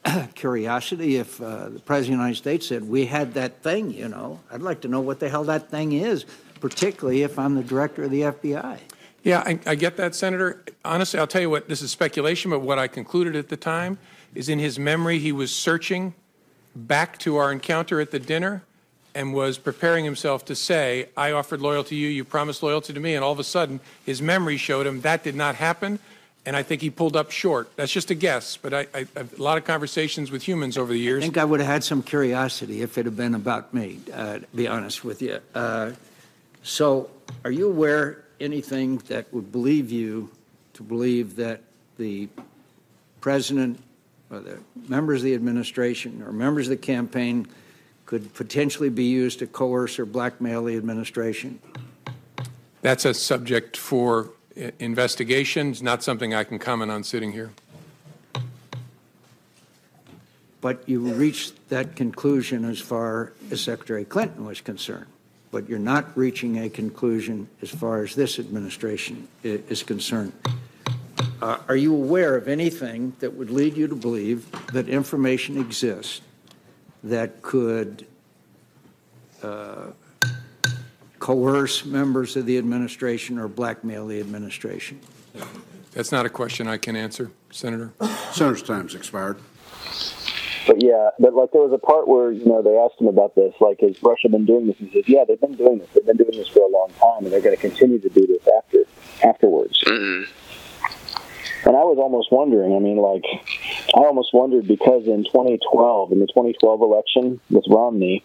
curiosity 0.35 1.17
if 1.17 1.41
uh, 1.41 1.69
the 1.69 1.79
President 1.79 2.15
of 2.15 2.19
the 2.19 2.23
United 2.23 2.35
States 2.35 2.67
said, 2.67 2.87
We 2.87 3.05
had 3.05 3.33
that 3.33 3.61
thing, 3.61 3.91
you 3.91 4.07
know. 4.07 4.39
I'd 4.51 4.61
like 4.61 4.81
to 4.81 4.87
know 4.87 5.01
what 5.01 5.19
the 5.19 5.29
hell 5.29 5.43
that 5.45 5.69
thing 5.69 5.93
is, 5.93 6.25
particularly 6.59 7.23
if 7.23 7.37
I'm 7.37 7.55
the 7.55 7.63
director 7.63 8.03
of 8.03 8.11
the 8.11 8.21
FBI. 8.21 8.79
Yeah, 9.23 9.39
I, 9.39 9.59
I 9.65 9.75
get 9.75 9.97
that, 9.97 10.15
Senator. 10.15 10.63
Honestly, 10.83 11.19
I'll 11.19 11.27
tell 11.27 11.41
you 11.41 11.49
what, 11.49 11.69
this 11.69 11.81
is 11.81 11.91
speculation, 11.91 12.51
but 12.51 12.59
what 12.59 12.77
I 12.77 12.87
concluded 12.87 13.35
at 13.37 13.47
the 13.47 13.57
time 13.57 13.97
is 14.35 14.49
in 14.49 14.59
his 14.59 14.77
memory, 14.77 15.19
he 15.19 15.31
was 15.31 15.55
searching 15.55 16.13
back 16.75 17.17
to 17.19 17.37
our 17.37 17.51
encounter 17.51 18.01
at 18.01 18.11
the 18.11 18.19
dinner 18.19 18.63
and 19.15 19.33
was 19.33 19.57
preparing 19.57 20.03
himself 20.03 20.43
to 20.45 20.55
say, 20.55 21.07
I 21.15 21.31
offered 21.31 21.61
loyalty 21.61 21.89
to 21.89 21.95
you, 21.95 22.09
you 22.09 22.23
promised 22.25 22.63
loyalty 22.63 22.93
to 22.93 22.99
me, 22.99 23.15
and 23.15 23.23
all 23.23 23.31
of 23.31 23.39
a 23.39 23.43
sudden, 23.43 23.79
his 24.05 24.21
memory 24.21 24.57
showed 24.57 24.87
him 24.87 25.01
that 25.01 25.23
did 25.23 25.35
not 25.35 25.55
happen, 25.55 25.99
and 26.45 26.55
I 26.55 26.63
think 26.63 26.81
he 26.81 26.89
pulled 26.89 27.15
up 27.15 27.31
short. 27.31 27.69
That's 27.75 27.91
just 27.91 28.09
a 28.11 28.15
guess, 28.15 28.57
but 28.57 28.73
I, 28.73 28.87
I, 28.93 29.07
I've 29.15 29.39
a 29.39 29.41
lot 29.41 29.57
of 29.57 29.65
conversations 29.65 30.31
with 30.31 30.41
humans 30.41 30.77
over 30.77 30.91
the 30.91 30.99
years. 30.99 31.23
I 31.23 31.27
think 31.27 31.37
I 31.37 31.45
would 31.45 31.59
have 31.59 31.69
had 31.69 31.83
some 31.83 32.01
curiosity 32.01 32.81
if 32.81 32.97
it 32.97 33.05
had 33.05 33.15
been 33.15 33.35
about 33.35 33.73
me, 33.73 33.99
uh, 34.11 34.39
to 34.39 34.47
be 34.55 34.67
honest 34.67 35.05
with 35.05 35.21
you. 35.21 35.39
Uh, 35.53 35.91
so, 36.63 37.09
are 37.45 37.51
you 37.51 37.69
aware 37.69 38.22
anything 38.39 38.97
that 39.07 39.31
would 39.33 39.51
believe 39.51 39.91
you 39.91 40.29
to 40.73 40.83
believe 40.83 41.35
that 41.35 41.61
the 41.97 42.27
president 43.21 43.79
or 44.29 44.39
the 44.39 44.59
members 44.87 45.21
of 45.21 45.25
the 45.25 45.35
administration 45.35 46.21
or 46.23 46.31
members 46.31 46.67
of 46.67 46.71
the 46.71 46.77
campaign 46.77 47.47
could 48.05 48.33
potentially 48.33 48.89
be 48.89 49.05
used 49.05 49.39
to 49.39 49.47
coerce 49.47 49.97
or 49.99 50.05
blackmail 50.05 50.65
the 50.65 50.75
administration? 50.75 51.59
That's 52.81 53.05
a 53.05 53.13
subject 53.13 53.77
for 53.77 54.31
investigations, 54.79 55.81
not 55.81 56.03
something 56.03 56.33
I 56.33 56.43
can 56.43 56.59
comment 56.59 56.91
on 56.91 57.03
sitting 57.03 57.31
here. 57.31 57.51
But 60.61 60.87
you 60.87 60.99
reached 60.99 61.69
that 61.69 61.95
conclusion 61.95 62.65
as 62.65 62.79
far 62.79 63.33
as 63.51 63.61
Secretary 63.61 64.05
Clinton 64.05 64.45
was 64.45 64.61
concerned. 64.61 65.07
But 65.53 65.69
you're 65.69 65.77
not 65.77 66.17
reaching 66.17 66.65
a 66.65 66.69
conclusion 66.69 67.47
as 67.61 67.69
far 67.69 68.03
as 68.03 68.15
this 68.15 68.39
administration 68.39 69.27
is 69.43 69.83
concerned. 69.83 70.33
Uh, 71.43 71.59
Are 71.67 71.75
you 71.75 71.93
aware 71.93 72.35
of 72.35 72.47
anything 72.47 73.13
that 73.19 73.35
would 73.35 73.51
lead 73.51 73.77
you 73.77 73.87
to 73.87 73.93
believe 73.93 74.47
that 74.71 74.89
information 74.89 75.59
exists 75.59 76.21
that 77.03 77.43
could 77.43 78.07
uh, 79.43 79.91
coerce 81.19 81.85
members 81.85 82.35
of 82.35 82.47
the 82.47 82.57
administration 82.57 83.37
or 83.37 83.47
blackmail 83.47 84.07
the 84.07 84.19
administration? 84.19 84.99
That's 85.91 86.11
not 86.11 86.25
a 86.25 86.29
question 86.29 86.67
I 86.67 86.77
can 86.77 86.95
answer, 86.95 87.29
Senator. 87.51 87.93
Senator's 88.31 88.63
time's 88.63 88.95
expired. 88.95 89.37
But 90.65 90.81
yeah, 90.81 91.09
but 91.19 91.33
like 91.33 91.51
there 91.51 91.61
was 91.61 91.73
a 91.73 91.77
part 91.77 92.07
where 92.07 92.31
you 92.31 92.45
know 92.45 92.61
they 92.61 92.77
asked 92.77 92.99
him 92.99 93.07
about 93.07 93.35
this, 93.35 93.53
like 93.59 93.81
has 93.81 94.01
Russia 94.01 94.29
been 94.29 94.45
doing 94.45 94.67
this? 94.67 94.77
He 94.77 94.89
says, 94.91 95.03
yeah, 95.07 95.25
they've 95.27 95.39
been 95.39 95.55
doing 95.55 95.79
this. 95.79 95.89
They've 95.93 96.05
been 96.05 96.17
doing 96.17 96.37
this 96.37 96.47
for 96.47 96.61
a 96.61 96.71
long 96.71 96.89
time, 96.99 97.25
and 97.25 97.33
they're 97.33 97.41
going 97.41 97.55
to 97.55 97.61
continue 97.61 97.99
to 97.99 98.09
do 98.09 98.25
this 98.25 98.47
after 98.47 98.79
afterwards. 99.23 99.83
And 101.65 101.77
I 101.77 101.83
was 101.83 101.97
almost 101.97 102.31
wondering. 102.31 102.75
I 102.75 102.79
mean, 102.79 102.97
like 102.97 103.25
I 103.95 103.99
almost 103.99 104.33
wondered 104.33 104.67
because 104.67 105.07
in 105.07 105.23
2012, 105.25 106.11
in 106.11 106.19
the 106.19 106.27
2012 106.27 106.81
election 106.81 107.39
with 107.49 107.65
Romney, 107.69 108.23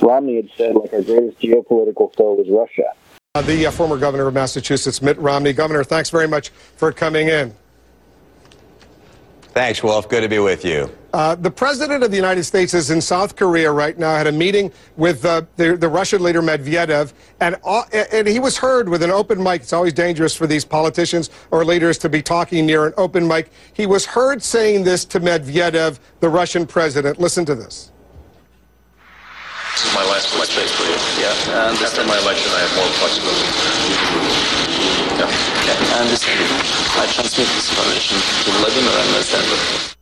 Romney 0.00 0.36
had 0.36 0.50
said 0.56 0.74
like 0.74 0.92
our 0.92 1.02
greatest 1.02 1.40
geopolitical 1.40 2.14
foe 2.16 2.34
was 2.34 2.48
Russia. 2.48 2.92
Uh, 3.36 3.42
the 3.42 3.66
uh, 3.66 3.70
former 3.70 3.96
governor 3.96 4.28
of 4.28 4.34
Massachusetts, 4.34 5.02
Mitt 5.02 5.18
Romney. 5.18 5.52
Governor, 5.52 5.82
thanks 5.82 6.10
very 6.10 6.28
much 6.28 6.50
for 6.50 6.92
coming 6.92 7.28
in. 7.28 7.54
Thanks, 9.54 9.84
Wolf. 9.84 10.08
Good 10.08 10.22
to 10.22 10.28
be 10.28 10.40
with 10.40 10.64
you. 10.64 10.90
Uh, 11.12 11.36
the 11.36 11.50
president 11.50 12.02
of 12.02 12.10
the 12.10 12.16
United 12.16 12.42
States 12.42 12.74
is 12.74 12.90
in 12.90 13.00
South 13.00 13.36
Korea 13.36 13.70
right 13.70 13.96
now. 13.96 14.16
Had 14.16 14.26
a 14.26 14.32
meeting 14.32 14.72
with 14.96 15.24
uh, 15.24 15.42
the, 15.54 15.76
the 15.76 15.88
Russian 15.88 16.24
leader 16.24 16.42
Medvedev, 16.42 17.12
and 17.38 17.54
uh, 17.64 17.84
and 18.12 18.26
he 18.26 18.40
was 18.40 18.58
heard 18.58 18.88
with 18.88 19.00
an 19.00 19.12
open 19.12 19.40
mic. 19.40 19.62
It's 19.62 19.72
always 19.72 19.92
dangerous 19.92 20.34
for 20.34 20.48
these 20.48 20.64
politicians 20.64 21.30
or 21.52 21.64
leaders 21.64 21.98
to 21.98 22.08
be 22.08 22.20
talking 22.20 22.66
near 22.66 22.84
an 22.88 22.94
open 22.96 23.28
mic. 23.28 23.52
He 23.74 23.86
was 23.86 24.04
heard 24.04 24.42
saying 24.42 24.82
this 24.82 25.04
to 25.04 25.20
Medvedev, 25.20 26.00
the 26.18 26.28
Russian 26.28 26.66
president. 26.66 27.20
Listen 27.20 27.44
to 27.44 27.54
this. 27.54 27.92
This 29.74 29.86
is 29.86 29.94
my 29.94 30.02
last 30.02 30.34
election 30.34 30.66
for 30.66 30.82
you. 30.82 31.22
Yeah. 31.22 31.68
And 31.68 31.78
after 31.78 32.04
my 32.04 32.18
election, 32.18 32.50
I 32.52 32.58
have 32.58 32.74
more 32.74 32.88
flexibility. 32.98 34.43
Yeah. 35.64 35.72
I 35.96 36.02
understand. 36.02 36.40
I 36.96 37.06
transmit 37.06 37.48
this 37.48 37.70
information 37.70 38.18
to 38.44 38.50
Vladimir 38.58 38.90
and 38.90 39.14
Alexander. 39.14 39.94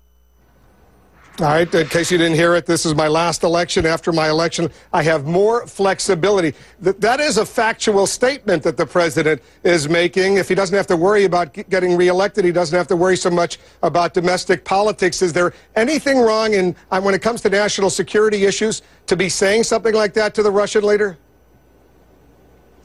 All 1.41 1.47
right, 1.47 1.75
in 1.75 1.87
case 1.87 2.11
you 2.13 2.19
didn't 2.19 2.35
hear 2.35 2.55
it, 2.57 2.67
this 2.67 2.85
is 2.85 2.95
my 2.95 3.09
last 3.09 3.43
election. 3.43 3.87
After 3.87 4.13
my 4.13 4.29
election, 4.29 4.71
I 4.93 5.03
have 5.05 5.25
more 5.25 5.67
flexibility. 5.67 6.55
Th- 6.85 6.97
that 6.99 7.21
is 7.21 7.39
a 7.39 7.47
factual 7.47 8.07
statement 8.07 8.63
that 8.65 8.77
the 8.77 8.85
president 8.85 9.41
is 9.65 9.89
making. 9.89 10.37
If 10.37 10.49
he 10.49 10.55
doesn't 10.55 10.77
have 10.77 10.87
to 10.89 10.97
worry 10.97 11.25
about 11.25 11.55
getting 11.71 11.97
reelected, 11.97 12.45
he 12.45 12.53
doesn't 12.53 12.77
have 12.77 12.87
to 12.89 12.97
worry 12.97 13.17
so 13.17 13.31
much 13.31 13.59
about 13.83 14.13
domestic 14.13 14.63
politics. 14.65 15.23
Is 15.23 15.33
there 15.33 15.55
anything 15.75 16.19
wrong 16.19 16.53
in, 16.53 16.77
uh, 16.91 17.01
when 17.01 17.15
it 17.15 17.23
comes 17.23 17.41
to 17.43 17.49
national 17.49 17.89
security 17.89 18.45
issues 18.45 18.83
to 19.07 19.17
be 19.17 19.31
saying 19.31 19.65
something 19.65 19.95
like 19.95 20.13
that 20.15 20.35
to 20.35 20.43
the 20.43 20.51
Russian 20.51 20.85
leader? 20.85 21.17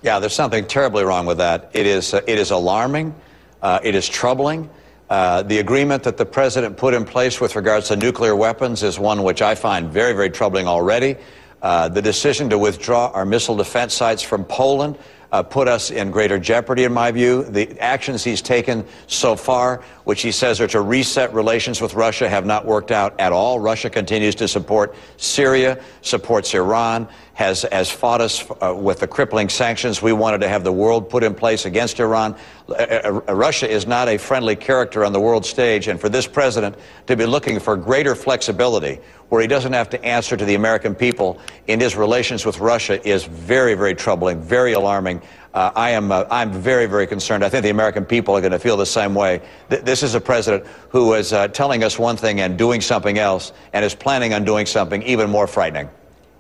Yeah, 0.04 0.20
there's 0.20 0.34
something 0.34 0.66
terribly 0.68 1.04
wrong 1.04 1.26
with 1.26 1.40
that. 1.40 1.72
It 1.74 1.88
is, 1.88 2.14
uh, 2.14 2.22
it 2.28 2.38
is 2.38 2.52
alarming. 2.52 3.16
Uh, 3.62 3.80
it 3.84 3.96
is 3.96 4.08
troubling. 4.08 4.70
Uh, 5.10 5.42
the 5.44 5.58
agreement 5.58 6.04
that 6.04 6.18
the 6.18 6.26
president 6.26 6.78
put 6.78 6.94
in 6.94 7.04
place 7.04 7.42
with 7.42 7.56
regards 7.56 7.88
to 7.88 7.96
nuclear 7.96 8.36
weapons 8.36 8.84
is 8.84 9.00
one 9.00 9.24
which 9.24 9.42
I 9.42 9.56
find 9.56 9.90
very, 9.90 10.14
very 10.14 10.30
troubling 10.30 10.68
already. 10.68 11.16
Uh, 11.64 11.88
the 11.90 12.02
decision 12.02 12.50
to 12.52 12.60
withdraw 12.60 13.08
our 13.14 13.26
missile 13.26 13.56
defense 13.56 13.96
sites 13.96 14.22
from 14.22 14.46
Poland 14.46 15.00
uh, 15.32 15.44
put 15.44 15.68
us 15.68 15.92
in 15.92 16.12
greater 16.12 16.40
jeopardy, 16.40 16.84
in 16.84 16.94
my 16.94 17.12
view. 17.12 17.44
The 17.44 17.78
actions 17.80 18.24
he's 18.24 18.42
taken 18.42 18.86
so 19.08 19.36
far, 19.36 19.84
which 20.06 20.22
he 20.22 20.32
says 20.32 20.62
are 20.62 20.68
to 20.68 20.82
reset 20.82 21.34
relations 21.34 21.82
with 21.82 21.96
Russia, 21.96 22.30
have 22.30 22.46
not 22.46 22.66
worked 22.66 22.92
out 22.92 23.20
at 23.20 23.32
all. 23.32 23.60
Russia 23.60 23.90
continues 23.90 24.36
to 24.36 24.48
support 24.48 24.96
Syria, 25.18 25.82
supports 26.02 26.54
Iran, 26.54 27.08
has, 27.38 27.62
has 27.72 27.92
fought 27.92 28.20
us 28.20 28.44
uh, 28.50 28.74
with 28.76 29.00
the 29.00 29.06
crippling 29.08 29.48
sanctions 29.48 30.02
we 30.02 30.12
wanted 30.12 30.42
to 30.42 30.50
have 30.50 30.64
the 30.64 30.72
world 30.72 31.08
put 31.08 31.24
in 31.24 31.36
place 31.36 31.68
against 31.68 32.00
Iran. 32.00 32.36
Uh, 32.68 32.74
uh, 32.74 33.12
Russia 33.36 33.70
is 33.70 33.86
not 33.86 34.08
a 34.08 34.18
friendly 34.18 34.56
character 34.56 35.06
on 35.06 35.14
the 35.14 35.20
world 35.20 35.46
stage, 35.46 35.88
and 35.88 36.02
for 36.02 36.10
this 36.10 36.26
president 36.26 36.76
to 37.06 37.16
be 37.16 37.28
looking 37.28 37.60
for 37.60 37.78
greater 37.78 38.16
flexibility, 38.16 39.00
where 39.30 39.40
he 39.40 39.48
doesn't 39.48 39.74
have 39.74 39.88
to 39.88 40.04
answer 40.04 40.36
to 40.36 40.46
the 40.46 40.56
American 40.56 40.96
people 40.96 41.40
in 41.68 41.80
his 41.80 41.96
relations 41.96 42.44
with 42.44 42.58
Russia, 42.58 43.08
is 43.08 43.26
very, 43.26 43.76
very 43.76 43.94
troubling, 43.94 44.42
very 44.42 44.74
alarming. 44.74 45.22
Uh, 45.54 45.72
I 45.76 45.92
am 45.92 46.12
uh, 46.12 46.26
I'm 46.32 46.52
very, 46.52 46.88
very 46.88 47.06
concerned. 47.06 47.46
I 47.46 47.50
think 47.50 47.62
the 47.62 47.70
American 47.70 48.04
people 48.04 48.36
are 48.36 48.42
going 48.42 48.52
to 48.52 48.60
feel 48.60 48.78
the 48.78 48.86
same 48.86 49.14
way. 49.14 49.44
Th- 49.70 49.84
this 49.84 50.02
is 50.02 50.16
a 50.16 50.22
president 50.22 50.66
who 50.90 51.14
is 51.14 51.34
uh, 51.34 51.50
telling 51.50 51.84
us 51.84 52.00
one 52.00 52.18
thing 52.18 52.40
and 52.40 52.58
doing 52.58 52.82
something 52.82 53.20
else, 53.20 53.54
and 53.74 53.86
is 53.86 53.94
planning 53.94 54.34
on 54.34 54.44
doing 54.44 54.66
something 54.66 55.04
even 55.04 55.30
more 55.30 55.46
frightening. 55.46 55.88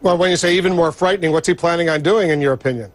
Well, 0.01 0.17
when 0.17 0.29
you 0.29 0.37
say 0.37 0.55
even 0.55 0.75
more 0.75 0.91
frightening, 0.91 1.31
what's 1.31 1.47
he 1.47 1.53
planning 1.53 1.89
on 1.89 2.01
doing, 2.01 2.29
in 2.29 2.39
your 2.39 2.53
opinion? 2.53 2.91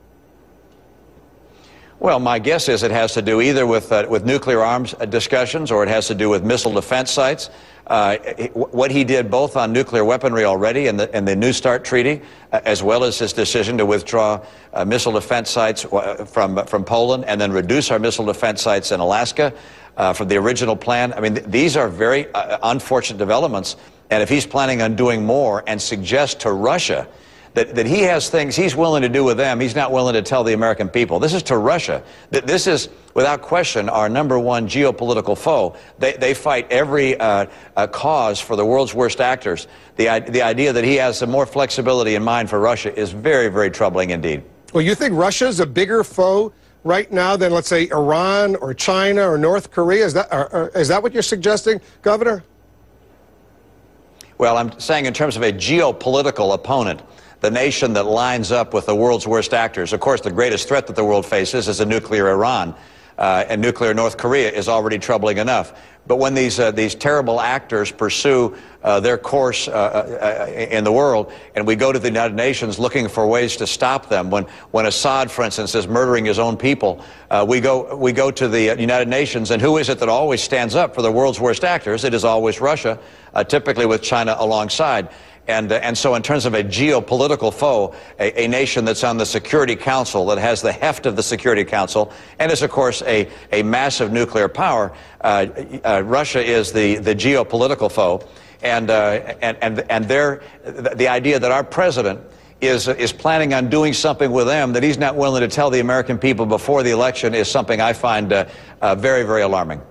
Well, 1.98 2.18
my 2.18 2.38
guess 2.40 2.68
is 2.68 2.82
it 2.82 2.90
has 2.90 3.14
to 3.14 3.22
do 3.22 3.40
either 3.40 3.64
with, 3.64 3.92
uh, 3.92 4.06
with 4.08 4.24
nuclear 4.24 4.60
arms 4.60 4.92
uh, 4.98 5.04
discussions 5.04 5.70
or 5.70 5.84
it 5.84 5.88
has 5.88 6.08
to 6.08 6.16
do 6.16 6.28
with 6.28 6.44
missile 6.44 6.72
defense 6.72 7.12
sites. 7.12 7.50
Uh, 7.86 8.16
what 8.54 8.90
he 8.90 9.04
did 9.04 9.30
both 9.30 9.56
on 9.56 9.72
nuclear 9.72 10.04
weaponry 10.04 10.44
already 10.44 10.88
and 10.88 10.98
the, 10.98 11.16
in 11.16 11.24
the 11.24 11.34
New 11.34 11.52
START 11.52 11.84
treaty, 11.84 12.22
uh, 12.52 12.60
as 12.64 12.82
well 12.82 13.04
as 13.04 13.18
his 13.18 13.32
decision 13.32 13.78
to 13.78 13.86
withdraw 13.86 14.44
uh, 14.72 14.84
missile 14.84 15.12
defense 15.12 15.50
sites 15.50 15.86
from, 16.26 16.64
from 16.66 16.84
Poland 16.84 17.24
and 17.26 17.40
then 17.40 17.52
reduce 17.52 17.90
our 17.90 17.98
missile 18.00 18.24
defense 18.24 18.62
sites 18.62 18.90
in 18.90 18.98
Alaska 18.98 19.52
from 20.14 20.26
the 20.26 20.36
original 20.36 20.74
plan. 20.74 21.12
I 21.12 21.20
mean, 21.20 21.34
th- 21.34 21.46
these 21.46 21.76
are 21.76 21.88
very 21.88 22.26
unfortunate 22.34 23.18
developments. 23.18 23.76
And 24.12 24.22
if 24.22 24.28
he's 24.28 24.44
planning 24.44 24.82
on 24.82 24.94
doing 24.94 25.24
more 25.24 25.64
and 25.66 25.80
suggest 25.80 26.40
to 26.40 26.52
Russia 26.52 27.08
that, 27.54 27.74
that 27.74 27.86
he 27.86 28.00
has 28.00 28.28
things 28.28 28.54
he's 28.54 28.76
willing 28.76 29.00
to 29.00 29.08
do 29.08 29.24
with 29.24 29.38
them, 29.38 29.58
he's 29.58 29.74
not 29.74 29.90
willing 29.90 30.12
to 30.12 30.20
tell 30.20 30.44
the 30.44 30.52
American 30.52 30.90
people. 30.90 31.18
This 31.18 31.32
is 31.32 31.42
to 31.44 31.56
Russia. 31.56 32.02
This 32.28 32.66
is, 32.66 32.90
without 33.14 33.40
question, 33.40 33.88
our 33.88 34.10
number 34.10 34.38
one 34.38 34.68
geopolitical 34.68 35.36
foe. 35.36 35.76
They, 35.98 36.12
they 36.12 36.34
fight 36.34 36.70
every 36.70 37.18
uh, 37.18 37.46
uh, 37.74 37.86
cause 37.86 38.38
for 38.38 38.54
the 38.54 38.66
world's 38.66 38.92
worst 38.92 39.22
actors. 39.22 39.66
The, 39.96 40.22
the 40.28 40.42
idea 40.42 40.74
that 40.74 40.84
he 40.84 40.96
has 40.96 41.16
some 41.16 41.30
more 41.30 41.46
flexibility 41.46 42.14
in 42.14 42.22
mind 42.22 42.50
for 42.50 42.60
Russia 42.60 42.94
is 42.94 43.12
very, 43.12 43.48
very 43.48 43.70
troubling 43.70 44.10
indeed. 44.10 44.42
Well, 44.74 44.82
you 44.82 44.94
think 44.94 45.14
Russia's 45.14 45.58
a 45.58 45.66
bigger 45.66 46.04
foe 46.04 46.52
right 46.84 47.10
now 47.10 47.34
than, 47.38 47.50
let's 47.50 47.68
say, 47.68 47.88
Iran 47.88 48.56
or 48.56 48.74
China 48.74 49.26
or 49.26 49.38
North 49.38 49.70
Korea? 49.70 50.04
Is 50.04 50.12
that, 50.12 50.28
or, 50.30 50.52
or, 50.52 50.68
is 50.78 50.88
that 50.88 51.02
what 51.02 51.14
you're 51.14 51.22
suggesting, 51.22 51.80
Governor? 52.02 52.44
Well, 54.42 54.58
I'm 54.58 54.76
saying 54.80 55.06
in 55.06 55.14
terms 55.14 55.36
of 55.36 55.44
a 55.44 55.52
geopolitical 55.52 56.52
opponent, 56.52 57.00
the 57.42 57.50
nation 57.52 57.92
that 57.92 58.06
lines 58.06 58.50
up 58.50 58.74
with 58.74 58.86
the 58.86 58.96
world's 58.96 59.24
worst 59.24 59.54
actors. 59.54 59.92
Of 59.92 60.00
course, 60.00 60.20
the 60.20 60.32
greatest 60.32 60.66
threat 60.66 60.88
that 60.88 60.96
the 60.96 61.04
world 61.04 61.24
faces 61.24 61.68
is 61.68 61.78
a 61.78 61.86
nuclear 61.86 62.28
Iran. 62.28 62.74
Uh, 63.16 63.44
and 63.46 63.62
nuclear 63.62 63.94
North 63.94 64.16
Korea 64.16 64.50
is 64.50 64.68
already 64.68 64.98
troubling 64.98 65.38
enough. 65.38 65.80
But 66.12 66.18
when 66.18 66.34
these, 66.34 66.60
uh, 66.60 66.72
these 66.72 66.94
terrible 66.94 67.40
actors 67.40 67.90
pursue 67.90 68.54
uh, 68.84 69.00
their 69.00 69.16
course 69.16 69.66
uh, 69.66 69.70
uh, 69.72 70.52
in 70.52 70.84
the 70.84 70.92
world, 70.92 71.32
and 71.54 71.66
we 71.66 71.74
go 71.74 71.90
to 71.90 71.98
the 71.98 72.08
United 72.08 72.36
Nations 72.36 72.78
looking 72.78 73.08
for 73.08 73.26
ways 73.26 73.56
to 73.56 73.66
stop 73.66 74.10
them, 74.10 74.28
when, 74.28 74.44
when 74.72 74.84
Assad, 74.84 75.30
for 75.30 75.42
instance, 75.42 75.74
is 75.74 75.88
murdering 75.88 76.26
his 76.26 76.38
own 76.38 76.58
people, 76.58 77.02
uh, 77.30 77.46
we, 77.48 77.62
go, 77.62 77.96
we 77.96 78.12
go 78.12 78.30
to 78.30 78.46
the 78.46 78.78
United 78.78 79.08
Nations, 79.08 79.52
and 79.52 79.62
who 79.62 79.78
is 79.78 79.88
it 79.88 80.00
that 80.00 80.10
always 80.10 80.42
stands 80.42 80.74
up 80.74 80.94
for 80.94 81.00
the 81.00 81.10
world's 81.10 81.40
worst 81.40 81.64
actors? 81.64 82.04
It 82.04 82.12
is 82.12 82.24
always 82.24 82.60
Russia, 82.60 82.98
typically 83.48 83.86
with 83.86 84.02
China 84.02 84.36
alongside. 84.38 85.08
And, 85.48 85.72
uh, 85.72 85.76
and 85.76 85.98
so, 85.98 86.14
in 86.14 86.22
terms 86.22 86.46
of 86.46 86.54
a 86.54 86.62
geopolitical 86.62 87.52
foe, 87.52 87.94
a, 88.20 88.44
a, 88.44 88.48
nation 88.48 88.84
that's 88.84 89.02
on 89.02 89.16
the 89.16 89.26
Security 89.26 89.74
Council, 89.74 90.26
that 90.26 90.38
has 90.38 90.62
the 90.62 90.70
heft 90.72 91.04
of 91.04 91.16
the 91.16 91.22
Security 91.22 91.64
Council, 91.64 92.12
and 92.38 92.52
is, 92.52 92.62
of 92.62 92.70
course, 92.70 93.02
a, 93.02 93.28
a 93.50 93.64
massive 93.64 94.12
nuclear 94.12 94.48
power, 94.48 94.92
uh, 95.22 95.46
uh, 95.84 96.02
Russia 96.04 96.40
is 96.40 96.72
the, 96.72 96.96
the 96.96 97.14
geopolitical 97.14 97.90
foe. 97.90 98.22
And, 98.62 98.90
uh, 98.90 99.34
and, 99.42 99.56
and, 99.60 99.80
and 99.90 100.04
their, 100.06 100.42
the 100.64 101.08
idea 101.08 101.40
that 101.40 101.50
our 101.50 101.64
president 101.64 102.20
is, 102.60 102.86
is 102.86 103.12
planning 103.12 103.52
on 103.52 103.68
doing 103.68 103.92
something 103.92 104.30
with 104.30 104.46
them 104.46 104.72
that 104.72 104.84
he's 104.84 104.98
not 104.98 105.16
willing 105.16 105.40
to 105.40 105.48
tell 105.48 105.68
the 105.68 105.80
American 105.80 106.16
people 106.16 106.46
before 106.46 106.84
the 106.84 106.92
election 106.92 107.34
is 107.34 107.50
something 107.50 107.80
I 107.80 107.92
find 107.92 108.32
uh, 108.32 108.46
uh, 108.80 108.94
very, 108.94 109.24
very 109.24 109.42
alarming. 109.42 109.82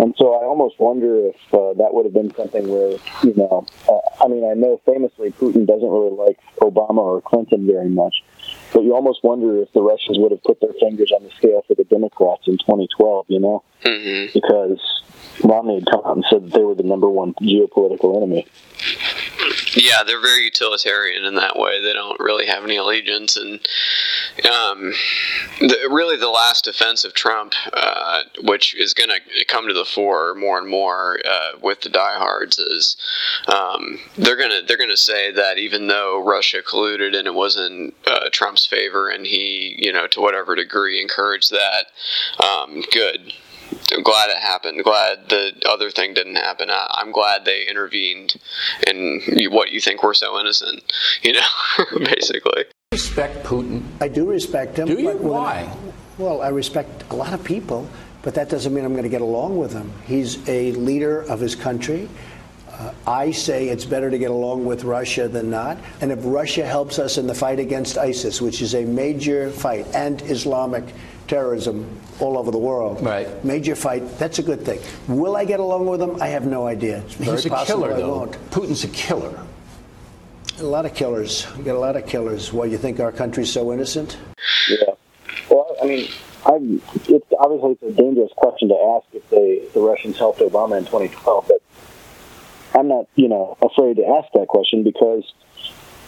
And 0.00 0.14
so 0.16 0.32
I 0.32 0.46
almost 0.46 0.80
wonder 0.80 1.28
if 1.28 1.36
uh, 1.52 1.74
that 1.74 1.92
would 1.92 2.06
have 2.06 2.14
been 2.14 2.34
something 2.34 2.66
where, 2.68 2.96
you 3.22 3.34
know, 3.36 3.66
uh, 3.86 4.24
I 4.24 4.28
mean, 4.28 4.48
I 4.50 4.54
know 4.54 4.80
famously 4.86 5.30
Putin 5.30 5.66
doesn't 5.66 5.88
really 5.88 6.16
like 6.16 6.38
Obama 6.62 6.98
or 7.04 7.20
Clinton 7.20 7.66
very 7.66 7.90
much, 7.90 8.24
but 8.72 8.82
you 8.82 8.94
almost 8.94 9.22
wonder 9.22 9.60
if 9.60 9.70
the 9.74 9.82
Russians 9.82 10.18
would 10.18 10.30
have 10.30 10.42
put 10.42 10.58
their 10.62 10.72
fingers 10.80 11.12
on 11.14 11.22
the 11.22 11.30
scale 11.32 11.62
for 11.68 11.74
the 11.74 11.84
Democrats 11.84 12.48
in 12.48 12.56
2012, 12.56 13.26
you 13.28 13.40
know, 13.40 13.62
mm-hmm. 13.84 14.32
because 14.32 15.02
Romney 15.44 15.74
had 15.74 15.90
come 15.90 16.00
out 16.06 16.16
and 16.16 16.24
said 16.30 16.46
that 16.46 16.52
they 16.54 16.64
were 16.64 16.74
the 16.74 16.82
number 16.82 17.10
one 17.10 17.34
geopolitical 17.34 18.16
enemy. 18.16 18.46
Yeah, 19.74 20.02
they're 20.04 20.20
very 20.20 20.44
utilitarian 20.44 21.24
in 21.24 21.36
that 21.36 21.56
way. 21.56 21.80
They 21.80 21.92
don't 21.92 22.18
really 22.18 22.46
have 22.46 22.64
any 22.64 22.76
allegiance, 22.76 23.36
and 23.36 23.60
um, 24.46 24.92
the, 25.60 25.88
really 25.90 26.16
the 26.16 26.28
last 26.28 26.64
defense 26.64 27.04
of 27.04 27.14
Trump, 27.14 27.54
uh, 27.72 28.22
which 28.42 28.74
is 28.74 28.94
going 28.94 29.10
to 29.10 29.44
come 29.44 29.68
to 29.68 29.74
the 29.74 29.84
fore 29.84 30.34
more 30.34 30.58
and 30.58 30.68
more 30.68 31.20
uh, 31.24 31.52
with 31.62 31.82
the 31.82 31.88
diehards, 31.88 32.58
is 32.58 32.96
um, 33.46 34.00
they're 34.18 34.36
going 34.36 34.50
to 34.50 34.62
they're 34.66 34.76
going 34.76 34.90
to 34.90 34.96
say 34.96 35.30
that 35.30 35.58
even 35.58 35.86
though 35.86 36.22
Russia 36.24 36.62
colluded 36.62 37.16
and 37.16 37.28
it 37.28 37.34
was 37.34 37.56
in 37.56 37.92
uh, 38.06 38.28
Trump's 38.32 38.66
favor, 38.66 39.08
and 39.08 39.26
he 39.26 39.76
you 39.78 39.92
know 39.92 40.06
to 40.08 40.20
whatever 40.20 40.56
degree 40.56 41.00
encouraged 41.00 41.52
that, 41.52 41.86
um, 42.44 42.82
good 42.92 43.32
I'm 43.92 44.02
glad 44.02 44.30
it 44.30 44.38
happened. 44.38 44.82
Glad 44.84 45.28
the 45.28 45.52
other 45.66 45.90
thing 45.90 46.14
didn't 46.14 46.36
happen. 46.36 46.70
I, 46.70 47.00
am 47.00 47.12
glad 47.12 47.44
they 47.44 47.66
intervened 47.66 48.36
in 48.86 49.20
what 49.50 49.70
you 49.70 49.80
think 49.80 50.02
we're 50.02 50.14
so 50.14 50.38
innocent. 50.38 50.82
You 51.22 51.34
know, 51.34 51.46
basically. 51.98 52.64
Respect 52.92 53.44
Putin. 53.44 53.82
I 54.00 54.08
do 54.08 54.28
respect 54.28 54.78
him. 54.78 54.88
Do 54.88 55.00
you? 55.00 55.10
Why? 55.10 55.72
well, 56.18 56.42
I 56.42 56.48
respect 56.48 57.04
a 57.10 57.16
lot 57.16 57.32
of 57.32 57.42
people, 57.42 57.88
but 58.22 58.34
that 58.34 58.48
doesn't 58.48 58.72
mean 58.72 58.84
I'm 58.84 58.92
going 58.92 59.04
to 59.04 59.10
get 59.10 59.22
along 59.22 59.56
with 59.56 59.72
him. 59.72 59.92
He's 60.06 60.46
a 60.48 60.72
leader 60.72 61.22
of 61.22 61.40
his 61.40 61.54
country. 61.54 62.08
Uh, 62.68 62.92
I 63.06 63.30
say 63.30 63.68
it's 63.68 63.84
better 63.84 64.10
to 64.10 64.18
get 64.18 64.30
along 64.30 64.64
with 64.64 64.84
Russia 64.84 65.28
than 65.28 65.50
not. 65.50 65.78
And 66.00 66.12
if 66.12 66.18
Russia 66.22 66.64
helps 66.64 66.98
us 66.98 67.18
in 67.18 67.26
the 67.26 67.34
fight 67.34 67.58
against 67.58 67.98
ISIS, 67.98 68.40
which 68.40 68.62
is 68.62 68.74
a 68.74 68.84
major 68.84 69.50
fight, 69.50 69.86
and 69.94 70.22
Islamic 70.22 70.84
terrorism 71.30 71.86
all 72.18 72.36
over 72.36 72.50
the 72.50 72.58
world. 72.58 73.00
Right. 73.00 73.44
Major 73.44 73.76
fight. 73.76 74.18
That's 74.18 74.40
a 74.40 74.42
good 74.42 74.62
thing. 74.64 74.80
Will 75.06 75.36
I 75.36 75.44
get 75.44 75.60
along 75.60 75.86
with 75.86 76.02
him? 76.02 76.20
I 76.20 76.26
have 76.26 76.44
no 76.44 76.66
idea. 76.66 76.98
It's 76.98 77.14
very 77.14 77.36
He's 77.36 77.46
a 77.46 77.50
possible 77.50 77.82
killer, 77.82 77.94
I 77.94 78.00
though. 78.00 78.18
won't. 78.18 78.50
Putin's 78.50 78.82
a 78.82 78.88
killer. 78.88 79.46
A 80.58 80.64
lot 80.64 80.84
of 80.84 80.94
killers. 80.94 81.46
We 81.56 81.62
got 81.62 81.76
a 81.76 81.78
lot 81.78 81.96
of 81.96 82.04
killers. 82.06 82.52
Why 82.52 82.64
you 82.66 82.76
think 82.76 82.98
our 82.98 83.12
country's 83.12 83.50
so 83.50 83.72
innocent? 83.72 84.18
Yeah. 84.68 84.94
Well, 85.48 85.74
I 85.80 85.86
mean, 85.86 86.08
I'm, 86.44 86.82
it's 87.08 87.26
obviously 87.38 87.70
it's 87.80 87.82
a 87.82 87.92
dangerous 87.92 88.32
question 88.36 88.68
to 88.68 88.74
ask 88.96 89.06
if 89.14 89.30
they 89.30 89.62
the 89.72 89.80
Russians 89.80 90.18
helped 90.18 90.40
Obama 90.40 90.78
in 90.78 90.84
2012, 90.84 91.44
but 91.46 91.62
I'm 92.78 92.88
not, 92.88 93.06
you 93.14 93.28
know, 93.28 93.56
afraid 93.62 93.96
to 93.96 94.06
ask 94.06 94.28
that 94.34 94.48
question 94.48 94.82
because 94.82 95.22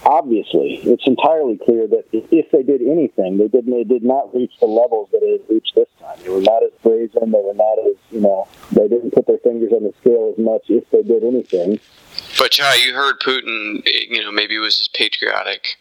obviously, 0.05 0.81
it's 0.85 1.07
entirely 1.07 1.59
clear 1.59 1.87
that 1.87 2.05
if 2.13 2.51
they 2.51 2.63
did 2.63 2.83
anything, 2.83 3.39
they 3.39 3.49
did 3.49 3.67
they 3.67 3.85
did 3.85 4.03
not 4.03 4.35
reach 4.35 4.53
the 4.61 4.67
levels 4.67 5.09
that 5.13 5.23
it 5.23 5.41
had 5.41 5.55
reached 5.55 5.75
this 5.75 5.89
time. 6.01 6.19
They 6.23 6.31
were 6.31 6.41
not 6.41 6.63
as 6.63 6.73
brazen. 6.83 7.31
They 7.31 7.41
were 7.41 7.55
not 7.55 7.79
as 7.87 7.97
you 8.11 8.21
know. 8.21 8.49
They 8.73 8.89
didn't 8.89 9.13
put 9.13 9.27
their 9.27 9.39
fingers 9.39 9.73
on 9.73 9.85
the 9.85 9.93
scale 10.01 10.35
as 10.37 10.43
much 10.43 10.65
if 10.69 10.89
they 10.91 11.03
did 11.03 11.25
anything. 11.25 11.81
But 12.39 12.51
Chai, 12.53 12.75
you 12.77 12.95
heard 12.95 13.21
Putin. 13.21 13.83
You 13.87 14.23
know, 14.23 14.33
maybe 14.33 14.57
it 14.57 14.61
was 14.61 14.79
his 14.79 14.89
patriotic 14.89 15.77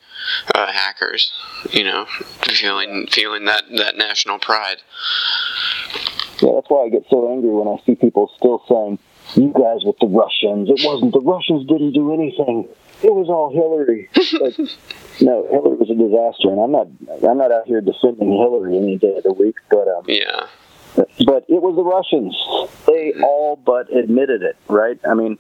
uh, 0.54 0.72
hackers. 0.72 1.32
You 1.72 1.84
know, 1.84 2.06
feeling 2.06 3.08
feeling 3.08 3.46
that 3.46 3.64
that 3.78 3.98
national 3.98 4.40
pride. 4.40 4.82
Yeah, 6.42 6.54
that's 6.56 6.70
why 6.70 6.86
I 6.86 6.90
get 6.90 7.06
so 7.10 7.32
angry 7.32 7.50
when 7.50 7.68
I 7.68 7.78
see 7.86 7.96
people 7.96 8.32
still 8.38 8.64
saying, 8.68 9.00
"You 9.36 9.54
guys 9.54 9.84
with 9.86 9.98
the 10.00 10.08
Russians. 10.08 10.70
It 10.70 10.86
wasn't 10.86 11.14
the 11.14 11.22
Russians. 11.22 11.68
Didn't 11.68 11.94
do 11.94 12.14
anything." 12.14 12.68
It 13.04 13.14
was 13.14 13.30
all 13.30 13.52
Hillary. 13.52 14.10
Like, 14.40 14.58
no, 15.22 15.48
Hillary 15.50 15.78
was 15.78 15.90
a 15.90 15.96
disaster, 15.96 16.50
and 16.50 16.60
I'm 16.60 16.72
not 16.72 16.88
I'm 17.30 17.38
not 17.38 17.52
out 17.52 17.68
here 17.68 17.82
defending 17.82 18.32
Hillary 18.32 18.78
any 18.78 18.98
day 18.98 19.18
of 19.18 19.24
the 19.24 19.34
week, 19.34 19.56
but 19.70 19.88
um, 19.88 20.06
yeah. 20.08 20.48
But 20.96 21.46
it 21.48 21.62
was 21.62 21.76
the 21.76 21.84
Russians. 21.84 22.36
They 22.86 23.14
all 23.24 23.56
but 23.56 23.92
admitted 23.96 24.42
it, 24.42 24.58
right? 24.68 25.00
I 25.10 25.14
mean, 25.14 25.38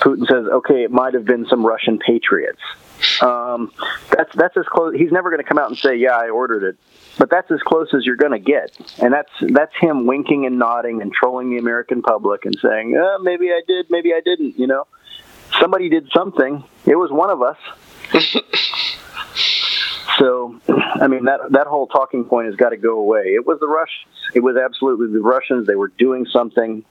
Putin 0.00 0.26
says, 0.26 0.46
okay, 0.46 0.82
it 0.82 0.90
might 0.90 1.14
have 1.14 1.24
been 1.24 1.46
some 1.46 1.64
Russian 1.64 1.98
patriots. 1.98 2.60
Um, 3.22 3.72
that's 4.10 4.34
that's 4.34 4.56
as 4.56 4.66
close. 4.66 4.94
He's 4.94 5.12
never 5.12 5.30
going 5.30 5.42
to 5.42 5.48
come 5.48 5.58
out 5.58 5.68
and 5.68 5.78
say, 5.78 5.96
yeah, 5.96 6.16
I 6.16 6.28
ordered 6.28 6.64
it. 6.64 6.76
But 7.18 7.30
that's 7.30 7.50
as 7.50 7.60
close 7.60 7.92
as 7.94 8.04
you're 8.04 8.16
going 8.16 8.32
to 8.32 8.38
get, 8.38 8.76
and 8.98 9.12
that's 9.12 9.30
that's 9.40 9.74
him 9.78 10.06
winking 10.06 10.46
and 10.46 10.58
nodding 10.58 11.02
and 11.02 11.12
trolling 11.12 11.50
the 11.50 11.58
American 11.58 12.02
public 12.02 12.44
and 12.44 12.56
saying, 12.60 12.96
uh, 12.96 13.18
maybe 13.18 13.50
I 13.50 13.60
did, 13.66 13.90
maybe 13.90 14.12
I 14.14 14.20
didn't. 14.24 14.58
You 14.58 14.66
know, 14.66 14.86
somebody 15.58 15.88
did 15.88 16.08
something. 16.14 16.64
It 16.86 16.96
was 16.96 17.10
one 17.10 17.30
of 17.30 17.42
us. 17.42 17.56
so, 20.18 20.60
I 20.68 21.08
mean, 21.08 21.24
that 21.24 21.40
that 21.50 21.66
whole 21.66 21.86
talking 21.86 22.24
point 22.24 22.46
has 22.46 22.56
got 22.56 22.70
to 22.70 22.76
go 22.76 22.98
away. 22.98 23.34
It 23.34 23.46
was 23.46 23.58
the 23.60 23.68
Russians. 23.68 24.14
It 24.34 24.40
was 24.40 24.56
absolutely 24.56 25.12
the 25.12 25.20
Russians. 25.20 25.66
They 25.66 25.76
were 25.76 25.88
doing 25.88 26.26
something. 26.26 26.84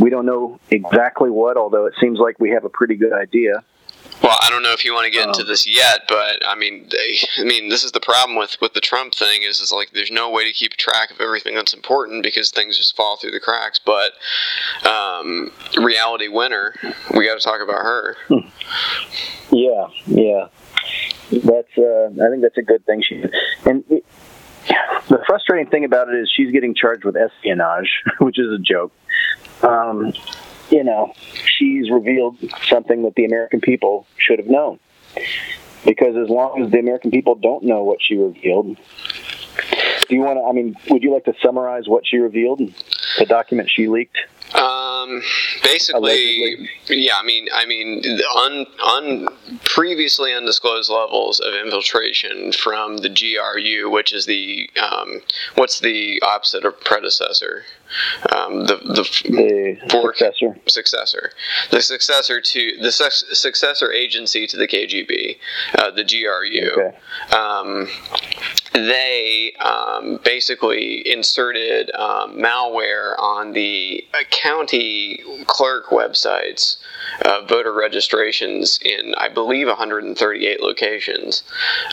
We 0.00 0.10
don't 0.10 0.26
know 0.26 0.58
exactly 0.70 1.30
what, 1.30 1.56
although 1.56 1.86
it 1.86 1.94
seems 2.00 2.18
like 2.18 2.40
we 2.40 2.50
have 2.50 2.64
a 2.64 2.68
pretty 2.68 2.96
good 2.96 3.12
idea. 3.12 3.62
Well, 4.22 4.38
I 4.40 4.50
don't 4.50 4.62
know 4.62 4.72
if 4.72 4.84
you 4.84 4.94
want 4.94 5.06
to 5.06 5.10
get 5.10 5.26
into 5.26 5.42
this 5.42 5.66
yet, 5.66 6.02
but 6.08 6.46
I 6.46 6.54
mean, 6.54 6.86
they, 6.90 7.18
I 7.38 7.44
mean, 7.44 7.68
this 7.68 7.82
is 7.82 7.92
the 7.92 8.00
problem 8.00 8.38
with 8.38 8.56
with 8.60 8.72
the 8.72 8.80
Trump 8.80 9.14
thing 9.14 9.42
is 9.42 9.60
is 9.60 9.72
like 9.72 9.90
there's 9.90 10.10
no 10.10 10.30
way 10.30 10.44
to 10.44 10.52
keep 10.52 10.72
track 10.74 11.10
of 11.10 11.20
everything 11.20 11.54
that's 11.54 11.74
important 11.74 12.22
because 12.22 12.50
things 12.50 12.78
just 12.78 12.96
fall 12.96 13.16
through 13.16 13.32
the 13.32 13.40
cracks. 13.40 13.80
But 13.84 14.12
um, 14.88 15.50
Reality 15.76 16.28
Winner, 16.28 16.74
we 17.14 17.26
got 17.26 17.34
to 17.34 17.40
talk 17.40 17.60
about 17.60 17.82
her. 17.82 18.16
Yeah, 19.50 19.88
yeah, 20.06 20.46
that's. 21.30 21.76
Uh, 21.76 22.10
I 22.24 22.30
think 22.30 22.42
that's 22.42 22.58
a 22.58 22.62
good 22.62 22.86
thing. 22.86 23.02
She 23.02 23.24
and. 23.66 23.84
It, 23.88 24.04
the 25.08 25.18
frustrating 25.26 25.68
thing 25.68 25.84
about 25.84 26.08
it 26.08 26.14
is 26.14 26.30
she's 26.34 26.52
getting 26.52 26.74
charged 26.74 27.04
with 27.04 27.16
espionage, 27.16 28.02
which 28.18 28.38
is 28.38 28.52
a 28.52 28.58
joke. 28.58 28.92
Um, 29.62 30.12
you 30.72 30.82
know, 30.82 31.12
she's 31.44 31.90
revealed 31.90 32.38
something 32.66 33.02
that 33.02 33.14
the 33.14 33.26
American 33.26 33.60
people 33.60 34.06
should 34.16 34.38
have 34.38 34.48
known. 34.48 34.80
Because 35.84 36.16
as 36.16 36.28
long 36.30 36.62
as 36.62 36.70
the 36.72 36.78
American 36.78 37.10
people 37.10 37.34
don't 37.34 37.62
know 37.64 37.82
what 37.84 37.98
she 38.00 38.16
revealed, 38.16 38.78
do 40.08 40.14
you 40.14 40.20
want 40.22 40.38
to? 40.38 40.44
I 40.44 40.52
mean, 40.52 40.74
would 40.88 41.02
you 41.02 41.12
like 41.12 41.24
to 41.26 41.34
summarize 41.42 41.88
what 41.88 42.06
she 42.06 42.16
revealed, 42.16 42.60
the 43.18 43.26
document 43.26 43.70
she 43.70 43.88
leaked? 43.88 44.16
Um, 44.54 45.22
basically, 45.62 46.54
Allegedly. 46.54 46.68
yeah. 46.88 47.14
I 47.16 47.22
mean, 47.24 47.48
I 47.52 47.66
mean, 47.66 48.02
un, 48.36 48.66
un 48.82 49.28
previously 49.64 50.32
undisclosed 50.32 50.90
levels 50.90 51.40
of 51.40 51.52
infiltration 51.54 52.52
from 52.52 52.98
the 52.98 53.08
GRU, 53.08 53.90
which 53.90 54.12
is 54.12 54.26
the 54.26 54.70
um, 54.80 55.20
what's 55.56 55.80
the 55.80 56.20
opposite 56.22 56.64
of 56.64 56.78
predecessor? 56.80 57.64
Um, 58.34 58.64
the 58.66 58.76
the, 58.76 59.78
the 59.82 59.88
successor. 59.88 60.56
Successor. 60.66 61.32
The 61.70 61.82
successor 61.82 62.40
to 62.40 62.76
the 62.80 62.92
su- 62.92 63.34
successor 63.34 63.92
agency 63.92 64.46
to 64.46 64.56
the 64.56 64.66
KGB, 64.66 65.38
uh, 65.78 65.90
the 65.90 66.04
GRU. 66.04 66.70
Okay. 66.72 67.36
Um, 67.36 67.88
they 68.72 69.52
um, 69.60 70.18
basically 70.24 71.06
inserted 71.10 71.90
um, 71.94 72.36
malware 72.38 73.18
on 73.18 73.52
the 73.52 74.04
county 74.30 75.22
clerk 75.46 75.86
websites, 75.86 76.78
uh, 77.24 77.44
voter 77.46 77.72
registrations 77.72 78.78
in, 78.82 79.14
I 79.16 79.28
believe, 79.28 79.66
138 79.66 80.60
locations. 80.60 81.42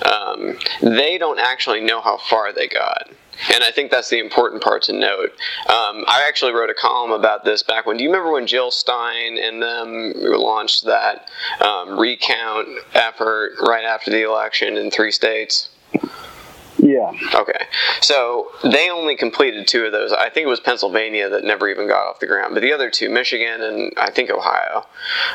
Um, 0.06 0.58
they 0.82 1.18
don't 1.18 1.40
actually 1.40 1.82
know 1.82 2.02
how 2.02 2.18
far 2.18 2.54
they 2.54 2.68
got. 2.68 3.10
And 3.54 3.64
I 3.64 3.72
think 3.72 3.92
that's 3.92 4.10
the 4.10 4.20
important 4.20 4.62
part 4.62 4.84
to 4.84 4.94
note. 4.94 5.32
Um, 5.68 6.04
I 6.08 6.26
actually 6.28 6.52
wrote 6.52 6.70
a 6.70 6.74
column 6.74 7.12
about 7.12 7.46
this 7.46 7.64
back 7.64 7.86
when. 7.86 7.98
Do 7.98 8.04
you 8.04 8.10
remember 8.10 8.32
when 8.32 8.48
Jill 8.48 8.72
Stein 8.72 9.38
and 9.38 9.62
them 9.62 10.14
launched 10.16 10.86
that 10.86 11.30
um, 11.62 12.00
recount 12.00 12.68
effort 12.94 13.54
right 13.62 13.86
after 13.86 14.12
the 14.12 14.24
election 14.24 14.78
in 14.78 14.92
three 14.92 15.12
states? 15.12 15.70
Yeah. 16.90 17.12
Okay. 17.36 17.68
So 18.02 18.50
they 18.64 18.90
only 18.90 19.16
completed 19.16 19.68
two 19.68 19.86
of 19.86 19.92
those. 19.92 20.12
I 20.12 20.30
think 20.30 20.46
it 20.46 20.50
was 20.50 20.60
Pennsylvania 20.60 21.30
that 21.30 21.44
never 21.44 21.70
even 21.70 21.88
got 21.88 22.08
off 22.08 22.20
the 22.20 22.26
ground, 22.26 22.56
but 22.56 22.62
the 22.62 22.74
other 22.74 22.90
two, 22.90 23.10
Michigan 23.10 23.62
and 23.62 23.94
I 23.96 24.10
think 24.10 24.32
Ohio, 24.32 24.88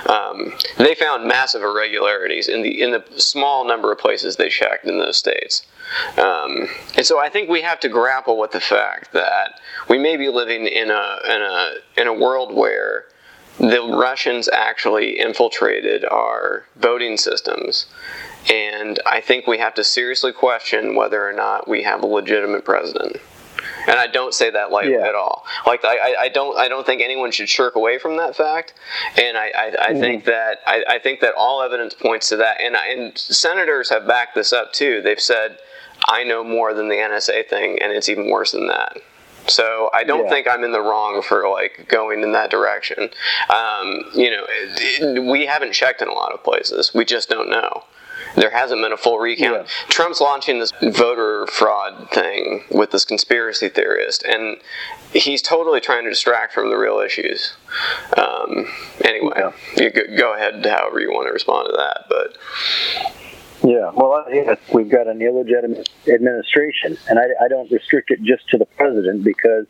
um, 0.08 0.52
they 0.78 0.96
found 0.96 1.28
massive 1.28 1.62
irregularities 1.62 2.48
in 2.48 2.62
the 2.62 2.82
in 2.82 2.90
the 2.90 3.04
small 3.16 3.64
number 3.64 3.92
of 3.92 3.98
places 3.98 4.34
they 4.34 4.48
checked 4.48 4.86
in 4.86 4.98
those 4.98 5.16
states. 5.16 5.64
Um, 6.18 6.68
and 6.96 7.06
so 7.06 7.20
I 7.20 7.28
think 7.28 7.48
we 7.48 7.62
have 7.62 7.78
to 7.80 7.88
grapple 7.88 8.36
with 8.36 8.50
the 8.50 8.60
fact 8.60 9.12
that 9.12 9.60
we 9.88 9.96
may 9.96 10.16
be 10.16 10.28
living 10.28 10.66
in 10.66 10.90
a 10.90 11.18
in 11.24 11.42
a 11.42 11.74
in 11.98 12.06
a 12.08 12.12
world 12.12 12.52
where 12.52 13.04
the 13.58 13.96
Russians 13.96 14.48
actually 14.48 15.20
infiltrated 15.20 16.04
our 16.04 16.64
voting 16.74 17.16
systems 17.16 17.86
and 18.52 18.98
I 19.06 19.20
think 19.20 19.46
we 19.46 19.58
have 19.58 19.74
to 19.74 19.84
seriously 19.84 20.32
question 20.32 20.94
whether 20.94 21.26
or 21.28 21.32
not 21.32 21.68
we 21.68 21.82
have 21.82 22.02
a 22.02 22.06
legitimate 22.06 22.64
president. 22.64 23.16
and 23.86 23.98
I 23.98 24.06
don't 24.06 24.32
say 24.34 24.50
that 24.50 24.70
lightly 24.70 24.92
Yeah. 24.94 25.06
at 25.08 25.14
all. 25.14 25.44
Like 25.66 25.84
I, 25.84 26.14
I- 26.20 26.28
don't 26.28 26.56
I 26.58 26.68
don't 26.68 26.84
think 26.86 27.00
anyone 27.02 27.30
should 27.30 27.48
shirk 27.48 27.76
away 27.76 27.98
from 27.98 28.16
that 28.18 28.34
fact, 28.36 28.74
and 29.20 29.36
I, 29.36 29.50
I, 29.56 29.74
I 29.90 29.94
think 30.00 30.24
that 30.24 30.60
I, 30.66 30.84
I 30.88 30.98
think 30.98 31.20
that 31.20 31.34
all 31.34 31.62
evidence 31.62 31.94
points 31.94 32.28
to 32.30 32.36
that, 32.36 32.60
and 32.60 32.76
I- 32.76 32.88
and 32.88 33.16
senators 33.18 33.88
have 33.90 34.06
backed 34.06 34.34
this 34.34 34.52
up 34.52 34.72
too. 34.72 35.00
They've 35.02 35.20
said, 35.20 35.58
"I 36.08 36.24
know 36.24 36.42
more 36.44 36.72
than 36.74 36.88
the 36.88 36.96
NSA 36.96 37.48
thing, 37.48 37.78
and 37.80 37.92
it's 37.92 38.08
even 38.08 38.28
worse 38.30 38.52
than 38.52 38.66
that." 38.68 38.96
So 39.46 39.90
I 39.92 40.04
don't 40.04 40.24
Yeah. 40.24 40.30
think 40.30 40.48
I'm 40.48 40.64
in 40.64 40.72
the 40.72 40.80
wrong 40.80 41.20
for 41.22 41.48
like 41.50 41.86
going 41.88 42.22
in 42.22 42.32
that 42.32 42.50
direction. 42.50 43.10
Um, 43.50 44.04
you 44.14 44.30
know, 44.30 45.22
we 45.30 45.44
haven't 45.46 45.72
checked 45.72 46.00
in 46.00 46.08
a 46.08 46.14
lot 46.14 46.32
of 46.32 46.42
places. 46.42 46.92
We 46.94 47.04
just 47.04 47.28
don't 47.28 47.50
know. 47.50 47.84
There 48.36 48.50
hasn't 48.50 48.82
been 48.82 48.92
a 48.92 48.96
full 48.96 49.18
recount. 49.18 49.68
Trump's 49.88 50.20
launching 50.20 50.58
this 50.58 50.72
voter 50.82 51.46
fraud 51.46 52.10
thing 52.10 52.64
with 52.70 52.90
this 52.90 53.04
conspiracy 53.04 53.68
theorist, 53.68 54.24
and 54.24 54.56
he's 55.12 55.40
totally 55.40 55.80
trying 55.80 56.04
to 56.04 56.10
distract 56.10 56.52
from 56.52 56.70
the 56.70 56.76
real 56.76 56.98
issues. 56.98 57.54
Um, 58.16 58.66
anyway, 59.04 59.52
you 59.76 59.90
go, 59.90 60.02
go 60.16 60.34
ahead 60.34 60.64
however 60.66 61.00
you 61.00 61.10
want 61.10 61.28
to 61.28 61.32
respond 61.32 61.68
to 61.70 61.76
that, 61.76 62.06
but 62.08 62.36
Yeah, 63.62 63.90
well, 63.94 64.26
yeah, 64.30 64.56
we've 64.72 64.90
got 64.90 65.06
an 65.06 65.22
illegitimate 65.22 65.88
administration, 66.08 66.98
and 67.08 67.18
I, 67.18 67.44
I 67.44 67.48
don't 67.48 67.70
restrict 67.70 68.10
it 68.10 68.22
just 68.22 68.48
to 68.50 68.58
the 68.58 68.66
president 68.66 69.24
because 69.24 69.66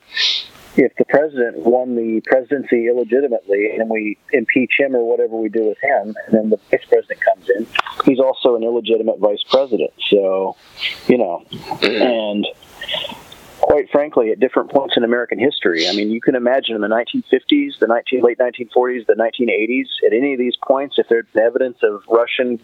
if 0.77 0.95
the 0.95 1.05
president 1.05 1.57
won 1.59 1.95
the 1.95 2.21
presidency 2.25 2.87
illegitimately 2.87 3.75
and 3.77 3.89
we 3.89 4.17
impeach 4.33 4.73
him 4.77 4.95
or 4.95 5.07
whatever 5.07 5.35
we 5.35 5.49
do 5.49 5.63
with 5.65 5.77
him, 5.81 6.15
and 6.25 6.35
then 6.35 6.49
the 6.49 6.57
vice 6.71 6.85
president 6.87 7.21
comes 7.21 7.49
in, 7.49 7.67
he's 8.05 8.19
also 8.19 8.55
an 8.55 8.63
illegitimate 8.63 9.19
vice 9.19 9.43
president. 9.49 9.91
So, 10.09 10.55
you 11.07 11.17
know, 11.17 11.43
and 11.81 12.45
quite 13.65 13.89
frankly, 13.89 14.31
at 14.31 14.39
different 14.39 14.69
points 14.69 14.95
in 14.95 15.03
American 15.03 15.39
history. 15.39 15.87
I 15.87 15.93
mean, 15.93 16.11
you 16.11 16.21
can 16.21 16.35
imagine 16.35 16.75
in 16.75 16.81
the 16.81 16.87
1950s, 16.87 17.79
the 17.79 17.87
19, 17.87 18.21
late 18.21 18.37
1940s, 18.37 19.07
the 19.07 19.13
1980s, 19.13 19.85
at 20.05 20.13
any 20.13 20.33
of 20.33 20.39
these 20.39 20.55
points, 20.55 20.95
if 20.99 21.07
there's 21.09 21.25
evidence 21.41 21.77
of 21.81 22.03
Russian 22.07 22.59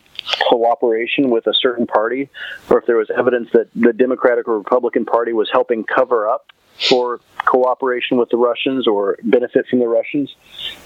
cooperation 0.47 1.32
with 1.32 1.47
a 1.47 1.54
certain 1.54 1.88
party, 1.88 2.30
or 2.69 2.78
if 2.80 2.86
there 2.86 2.97
was 2.97 3.10
evidence 3.10 3.50
that 3.54 3.67
the 3.74 3.93
Democratic 3.93 4.47
or 4.47 4.58
Republican 4.58 5.06
Party 5.06 5.34
was 5.34 5.50
helping 5.52 5.84
cover 5.84 6.30
up 6.30 6.52
for 6.88 7.20
cooperation 7.46 8.17
with 8.17 8.30
the 8.30 8.38
Russians 8.38 8.88
or 8.88 9.17
benefit 9.24 9.67
from 9.67 9.80
the 9.80 9.88
Russians, 9.88 10.36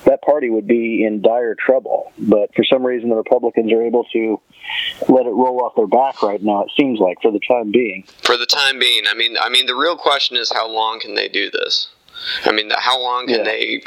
that 0.06 0.22
party 0.22 0.50
would 0.50 0.68
be 0.68 1.04
in 1.04 1.22
dire 1.22 1.56
trouble. 1.56 2.12
But 2.18 2.54
for 2.56 2.64
some 2.64 2.86
reason, 2.86 3.10
the 3.10 3.16
Republicans 3.16 3.72
are 3.72 3.82
able 3.82 4.06
to 4.14 4.40
let 5.08 5.26
it 5.26 5.32
roll 5.32 5.64
off 5.64 5.76
their 5.76 5.88
back 5.88 6.22
right 6.22 6.42
now. 6.42 6.64
It 6.64 6.72
seems 6.78 7.00
like 7.00 7.22
for 7.22 7.32
the 7.32 7.40
time 7.40 7.72
being. 7.72 8.04
for 8.24 8.38
the 8.38 8.46
time 8.46 8.80
being, 8.80 9.04
I 9.08 9.14
mean, 9.14 9.36
I 9.40 9.50
mean, 9.50 9.66
the 9.66 9.76
real 9.76 9.98
question 9.98 10.38
is 10.38 10.52
how 10.52 10.70
long 10.70 11.00
can 11.00 11.16
they 11.16 11.28
do 11.28 11.50
this? 11.50 11.90
I 12.46 12.52
mean, 12.52 12.72
how 12.76 13.00
long 13.00 13.28
can 13.28 13.44
they 13.44 13.82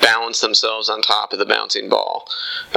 balance 0.00 0.40
themselves 0.40 0.88
on 0.88 1.02
top 1.02 1.32
of 1.32 1.38
the 1.38 1.46
bouncing 1.46 1.88
ball? 1.88 2.28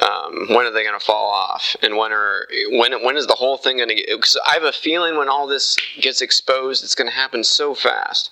Um, 0.02 0.48
when 0.50 0.66
are 0.66 0.72
they 0.72 0.84
going 0.84 0.98
to 1.00 1.06
fall 1.06 1.30
off? 1.30 1.76
And 1.82 1.98
when 1.98 2.12
are 2.12 2.48
when 2.72 3.04
when 3.04 3.18
is 3.18 3.28
the 3.28 3.36
whole 3.36 3.58
thing 3.58 3.78
going 3.78 3.90
to? 3.90 4.04
Because 4.08 4.38
I 4.48 4.54
have 4.54 4.64
a 4.64 4.72
feeling 4.72 5.18
when 5.18 5.30
all 5.30 5.48
this 5.48 5.78
gets 6.00 6.22
exposed, 6.22 6.84
it's 6.84 6.96
going 6.96 7.10
to 7.10 7.16
happen 7.16 7.44
so 7.44 7.76
fast, 7.76 8.32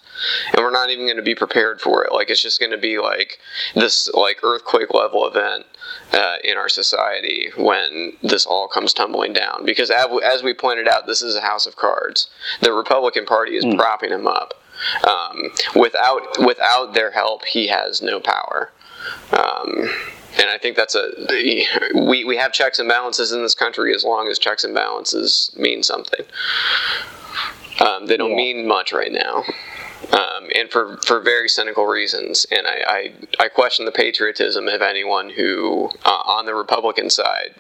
and 0.52 0.62
we're 0.62 0.72
not 0.72 0.90
even 0.90 1.06
going 1.06 1.18
to 1.18 1.24
be 1.24 1.36
prepared 1.36 1.82
for 1.82 2.04
it. 2.04 2.12
Like 2.12 2.30
it's 2.30 2.42
just 2.42 2.60
going 2.60 2.72
to 2.72 2.78
be 2.78 2.98
like 2.98 3.40
this 3.76 4.10
like 4.14 4.44
earthquake 4.44 4.94
level 4.94 5.28
event 5.28 5.66
uh, 6.12 6.36
in 6.44 6.58
our 6.58 6.70
society 6.70 7.50
when 7.58 8.14
this 8.22 8.46
all 8.46 8.68
comes 8.68 8.94
tumbling 8.94 9.34
down. 9.34 9.66
Because 9.66 9.92
as 9.92 10.44
we, 10.44 10.54
pointed 10.54 10.88
out, 10.88 11.08
this 11.08 11.22
is 11.22 11.36
a 11.36 11.42
house 11.42 11.66
of 11.66 11.76
cards. 11.76 12.30
The 12.62 12.74
Republican 12.74 13.26
Party 13.26 13.56
is 13.56 13.66
propping 13.76 14.12
him 14.12 14.28
up. 14.28 14.54
Um, 15.08 15.52
without 15.76 16.22
without 16.40 16.94
their 16.94 17.12
help, 17.12 17.46
he 17.46 17.68
has 17.68 18.02
no 18.02 18.20
power. 18.20 18.72
Um, 19.32 19.90
and 20.40 20.50
I 20.50 20.58
think 20.58 20.76
that's 20.76 20.96
a 20.96 21.12
we, 21.94 22.24
we 22.24 22.38
have 22.38 22.54
checks 22.54 22.80
and 22.80 22.90
balances 22.90 23.32
in 23.32 23.42
this 23.42 23.56
country 23.56 23.94
as 23.94 24.04
long 24.04 24.28
as 24.28 24.40
checks 24.40 24.64
and 24.64 24.74
balances 24.74 25.52
mean 25.58 25.84
something. 25.84 26.26
Um, 27.80 28.08
they 28.08 28.18
don't 28.18 28.36
mean 28.36 28.68
much 28.68 28.94
right 28.94 29.12
now. 29.12 29.44
Um, 30.12 30.50
and 30.54 30.70
for, 30.70 30.98
for 31.06 31.22
very 31.22 31.48
cynical 31.48 31.86
reasons. 31.86 32.46
And 32.52 32.68
I, 32.68 32.84
I, 33.40 33.46
I 33.46 33.48
question 33.48 33.86
the 33.86 33.92
patriotism 33.92 34.68
of 34.68 34.82
anyone 34.82 35.30
who, 35.30 35.90
uh, 36.04 36.22
on 36.26 36.46
the 36.46 36.54
Republican 36.54 37.10
side, 37.10 37.56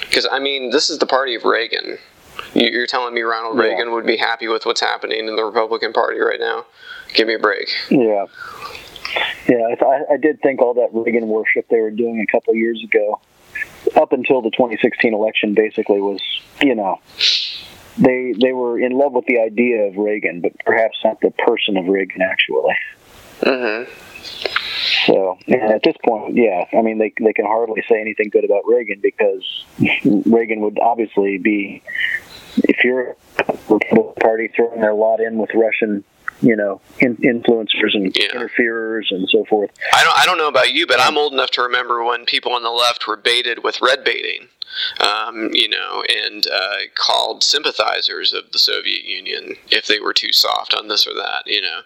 because 0.00 0.26
I 0.30 0.38
mean, 0.40 0.70
this 0.70 0.90
is 0.90 0.98
the 0.98 1.06
party 1.06 1.34
of 1.34 1.44
Reagan. 1.44 1.98
You- 2.54 2.70
You're 2.70 2.86
telling 2.86 3.14
me 3.14 3.22
Ronald 3.22 3.56
Yeah. 3.56 3.64
Reagan 3.64 3.92
would 3.92 4.06
be 4.06 4.16
happy 4.16 4.48
with 4.48 4.64
what's 4.66 4.80
happening 4.80 5.28
in 5.28 5.36
the 5.36 5.44
Republican 5.44 5.92
Party 5.92 6.20
right 6.20 6.40
now? 6.40 6.64
Give 7.12 7.26
me 7.28 7.34
a 7.34 7.38
break. 7.38 7.68
Yeah. 7.90 8.26
Yeah, 9.48 9.74
I, 9.80 10.14
I 10.14 10.16
did 10.16 10.40
think 10.40 10.60
all 10.60 10.74
that 10.74 10.88
Reagan 10.92 11.28
worship 11.28 11.68
they 11.68 11.80
were 11.80 11.90
doing 11.90 12.20
a 12.20 12.26
couple 12.26 12.52
of 12.52 12.56
years 12.56 12.82
ago, 12.82 13.20
up 13.94 14.12
until 14.12 14.40
the 14.42 14.50
2016 14.50 15.14
election, 15.14 15.54
basically 15.54 16.00
was, 16.00 16.20
you 16.60 16.74
know, 16.74 16.98
they 17.98 18.32
they 18.40 18.52
were 18.52 18.80
in 18.80 18.92
love 18.92 19.12
with 19.12 19.26
the 19.26 19.38
idea 19.38 19.82
of 19.84 19.96
Reagan, 19.96 20.40
but 20.40 20.52
perhaps 20.64 20.98
not 21.04 21.20
the 21.20 21.30
person 21.30 21.76
of 21.76 21.86
Reagan 21.86 22.22
actually. 22.22 22.74
Mm-hmm. 23.42 23.90
So 25.06 25.38
and 25.46 25.62
at 25.72 25.82
this 25.84 25.94
point, 26.04 26.34
yeah, 26.36 26.64
I 26.72 26.82
mean 26.82 26.98
they 26.98 27.12
they 27.20 27.32
can 27.32 27.44
hardly 27.46 27.84
say 27.88 28.00
anything 28.00 28.30
good 28.30 28.44
about 28.44 28.62
Reagan 28.66 29.00
because 29.00 29.64
Reagan 30.26 30.60
would 30.62 30.78
obviously 30.80 31.38
be 31.38 31.82
if 32.58 32.84
you're 32.84 33.16
a 33.40 34.14
Party 34.20 34.48
throwing 34.54 34.80
their 34.80 34.94
lot 34.94 35.20
in 35.20 35.36
with 35.38 35.50
Russian, 35.54 36.04
you 36.40 36.56
know, 36.56 36.80
in, 36.98 37.16
influencers 37.16 37.94
and 37.94 38.16
interferers 38.16 39.08
and 39.10 39.28
so 39.28 39.44
forth. 39.44 39.70
I 39.92 40.02
don't, 40.02 40.18
I 40.18 40.24
don't 40.24 40.38
know 40.38 40.48
about 40.48 40.72
you, 40.72 40.86
but 40.86 41.00
I'm 41.00 41.18
old 41.18 41.32
enough 41.32 41.50
to 41.52 41.62
remember 41.62 42.02
when 42.04 42.24
people 42.24 42.52
on 42.52 42.62
the 42.62 42.70
left 42.70 43.06
were 43.06 43.16
baited 43.16 43.62
with 43.62 43.80
red 43.80 44.04
baiting, 44.04 44.48
um, 45.00 45.50
you 45.52 45.68
know, 45.68 46.02
and 46.08 46.46
uh, 46.46 46.76
called 46.94 47.42
sympathizers 47.42 48.32
of 48.32 48.52
the 48.52 48.58
Soviet 48.58 49.04
Union 49.04 49.56
if 49.70 49.86
they 49.86 50.00
were 50.00 50.12
too 50.12 50.32
soft 50.32 50.74
on 50.74 50.88
this 50.88 51.06
or 51.06 51.14
that, 51.14 51.42
you 51.46 51.60
know. 51.60 51.80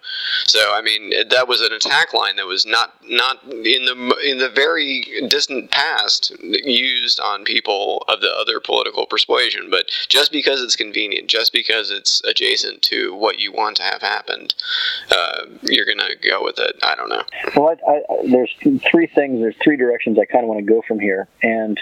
So 0.46 0.72
I 0.72 0.82
mean, 0.82 1.12
that 1.28 1.48
was 1.48 1.60
an 1.60 1.72
attack 1.72 2.12
line 2.12 2.36
that 2.36 2.46
was 2.46 2.66
not 2.66 2.94
not 3.08 3.42
in 3.44 3.84
the 3.84 4.16
in 4.24 4.38
the 4.38 4.48
very 4.48 5.04
distant 5.28 5.70
past 5.70 6.32
used 6.40 7.20
on 7.20 7.44
people 7.44 8.04
of 8.08 8.20
the 8.20 8.30
other 8.30 8.60
political 8.60 9.06
persuasion, 9.06 9.68
but 9.70 9.90
just 10.08 10.32
because 10.32 10.62
it's 10.62 10.76
convenient, 10.76 11.28
just 11.28 11.52
because 11.52 11.90
it's 11.90 12.22
adjacent 12.24 12.82
to 12.82 13.14
what 13.14 13.38
you 13.38 13.52
want 13.52 13.76
to 13.76 13.82
have 13.82 14.00
happened, 14.00 14.54
uh, 15.10 15.44
you're 15.62 15.86
gonna 15.86 16.14
go 16.22 16.42
with 16.42 16.58
it. 16.58 16.76
I 16.82 16.94
don't 16.94 17.08
know. 17.08 17.22
Well, 17.56 17.76
I, 17.86 17.92
I, 17.92 18.26
there's 18.26 18.54
three 18.90 19.06
things. 19.06 19.40
There's 19.40 19.56
three 19.62 19.76
directions 19.76 20.18
I 20.18 20.24
kind 20.24 20.44
of 20.44 20.48
want 20.48 20.60
to 20.60 20.72
go 20.72 20.82
from 20.82 21.00
here, 21.00 21.28
and 21.42 21.80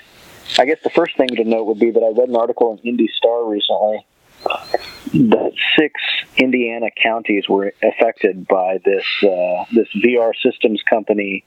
I 0.59 0.65
guess 0.65 0.79
the 0.83 0.91
first 0.91 1.17
thing 1.17 1.29
to 1.29 1.45
note 1.45 1.65
would 1.65 1.79
be 1.79 1.91
that 1.91 2.03
I 2.03 2.19
read 2.19 2.29
an 2.29 2.37
article 2.37 2.73
in 2.73 2.79
Indy 2.89 3.09
Star 3.17 3.45
recently 3.45 4.05
that 4.45 5.53
six 5.79 6.01
Indiana 6.37 6.89
counties 6.91 7.49
were 7.49 7.73
affected 7.83 8.47
by 8.47 8.79
this 8.85 9.05
uh, 9.23 9.65
this 9.73 9.89
VR 9.97 10.33
systems 10.43 10.83
company 10.89 11.45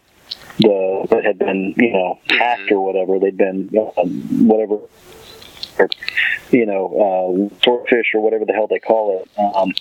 the 0.59 1.07
that 1.09 1.23
had 1.23 1.37
been 1.37 1.73
you 1.77 1.93
know 1.93 2.19
hacked 2.29 2.71
or 2.71 2.83
whatever. 2.83 3.19
They'd 3.19 3.37
been 3.37 3.69
uh, 3.77 4.03
whatever. 4.03 4.79
Or, 5.77 5.87
you 6.51 6.65
know, 6.65 7.49
uh, 7.53 7.63
swordfish 7.63 8.07
or 8.13 8.19
whatever 8.19 8.43
the 8.43 8.51
hell 8.51 8.67
they 8.67 8.79
call 8.79 9.21
it, 9.21 9.55
um, 9.55 9.73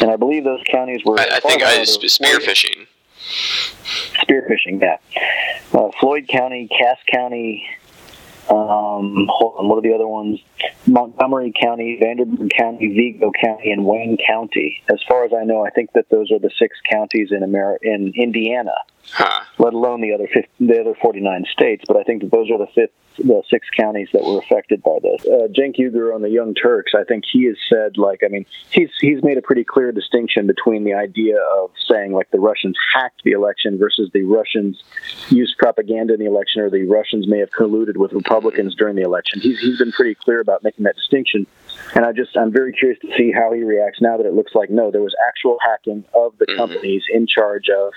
and 0.00 0.08
I 0.08 0.14
believe 0.14 0.44
those 0.44 0.62
counties 0.70 1.04
were. 1.04 1.18
I, 1.18 1.24
I 1.24 1.40
think 1.40 1.64
I 1.64 1.74
know, 1.74 1.80
was 1.80 1.94
there 1.94 2.02
were 2.02 2.08
spear 2.08 2.38
phishing. 2.38 2.86
spearfishing, 4.14 4.80
yeah. 4.80 4.98
Uh, 5.72 5.90
Floyd 5.98 6.28
County, 6.28 6.68
Cass 6.68 6.98
County, 7.06 7.68
um, 8.48 9.26
hold 9.30 9.56
on, 9.58 9.68
what 9.68 9.78
are 9.78 9.82
the 9.82 9.94
other 9.94 10.06
ones? 10.06 10.40
Montgomery 10.86 11.52
County, 11.60 11.98
Vanderburgh 12.00 12.50
County, 12.56 12.88
Vigo 12.88 13.32
County, 13.40 13.70
and 13.70 13.84
Wayne 13.84 14.16
County. 14.26 14.82
As 14.90 15.00
far 15.08 15.24
as 15.24 15.32
I 15.32 15.44
know, 15.44 15.64
I 15.64 15.70
think 15.70 15.92
that 15.92 16.08
those 16.10 16.30
are 16.30 16.38
the 16.38 16.50
six 16.58 16.78
counties 16.90 17.32
in 17.32 17.40
Ameri- 17.40 17.78
in 17.82 18.12
Indiana, 18.14 18.74
let 19.58 19.74
alone 19.74 20.00
the 20.00 20.12
other 20.14 20.28
50, 20.32 20.48
the 20.60 20.80
other 20.80 20.94
49 21.00 21.44
states. 21.50 21.84
But 21.86 21.96
I 21.96 22.04
think 22.04 22.22
that 22.22 22.30
those 22.30 22.50
are 22.50 22.58
the 22.58 22.68
fifth, 22.74 22.92
the 23.18 23.42
six 23.50 23.68
counties 23.76 24.08
that 24.12 24.22
were 24.22 24.38
affected 24.38 24.82
by 24.82 24.98
this. 25.02 25.26
Uh, 25.26 25.48
Cenk 25.48 25.76
Uygur 25.78 26.14
on 26.14 26.22
the 26.22 26.30
Young 26.30 26.54
Turks, 26.54 26.92
I 26.94 27.04
think 27.04 27.24
he 27.30 27.46
has 27.46 27.56
said 27.68 27.98
like, 27.98 28.20
I 28.24 28.28
mean, 28.28 28.46
he's 28.70 28.90
he's 29.00 29.22
made 29.22 29.38
a 29.38 29.42
pretty 29.42 29.64
clear 29.64 29.90
distinction 29.92 30.46
between 30.46 30.84
the 30.84 30.94
idea 30.94 31.36
of 31.58 31.70
saying 31.90 32.12
like 32.12 32.30
the 32.30 32.40
Russians 32.40 32.76
hacked 32.94 33.22
the 33.24 33.32
election 33.32 33.78
versus 33.78 34.10
the 34.12 34.22
Russians 34.22 34.82
used 35.30 35.56
propaganda 35.58 36.14
in 36.14 36.20
the 36.20 36.26
election, 36.26 36.62
or 36.62 36.70
the 36.70 36.84
Russians 36.84 37.26
may 37.26 37.38
have 37.38 37.50
colluded 37.50 37.96
with 37.96 38.12
Republicans 38.12 38.74
during 38.74 38.96
the 38.96 39.02
election. 39.02 39.40
He's 39.40 39.58
he's 39.58 39.78
been 39.78 39.92
pretty 39.92 40.14
clear 40.14 40.40
about 40.46 40.62
making 40.62 40.84
that 40.84 40.96
distinction. 40.96 41.46
And 41.94 42.04
I 42.04 42.12
just 42.12 42.36
I'm 42.36 42.52
very 42.52 42.72
curious 42.72 43.00
to 43.00 43.08
see 43.16 43.32
how 43.32 43.52
he 43.52 43.62
reacts 43.62 44.00
now 44.00 44.16
that 44.16 44.26
it 44.26 44.34
looks 44.34 44.54
like 44.54 44.70
no, 44.70 44.90
there 44.90 45.02
was 45.02 45.14
actual 45.28 45.58
hacking 45.64 46.04
of 46.14 46.38
the 46.38 46.46
companies 46.56 47.02
in 47.12 47.26
charge 47.26 47.68
of 47.68 47.92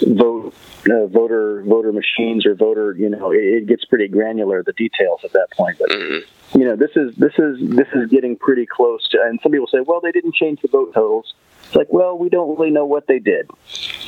vote 0.00 0.54
uh, 0.90 1.06
voter 1.06 1.62
voter 1.62 1.92
machines 1.92 2.44
or 2.44 2.54
voter 2.54 2.92
you 2.98 3.08
know 3.08 3.30
it, 3.30 3.38
it, 3.38 3.66
gets 3.66 3.84
pretty 3.84 4.08
granular 4.08 4.62
the 4.62 4.72
details 4.72 5.20
at 5.22 5.32
that 5.32 5.46
point 5.52 5.78
but 5.78 5.88
mm-hmm. 5.90 6.58
you 6.58 6.64
know 6.64 6.74
this 6.74 6.90
is 6.96 7.14
this 7.16 7.34
is 7.38 7.58
this 7.70 7.86
is 7.94 8.08
getting 8.10 8.36
pretty 8.36 8.66
close 8.66 9.06
to 9.08 9.20
and 9.22 9.38
some 9.42 9.52
people 9.52 9.68
say 9.68 9.78
well 9.80 10.00
they 10.00 10.10
didn't 10.10 10.34
change 10.34 10.60
the 10.60 10.68
vote 10.68 10.92
totals 10.92 11.34
it's 11.66 11.76
like 11.76 11.92
well 11.92 12.18
we 12.18 12.28
don't 12.28 12.58
really 12.58 12.70
know 12.70 12.84
what 12.84 13.06
they 13.06 13.18
did 13.20 13.48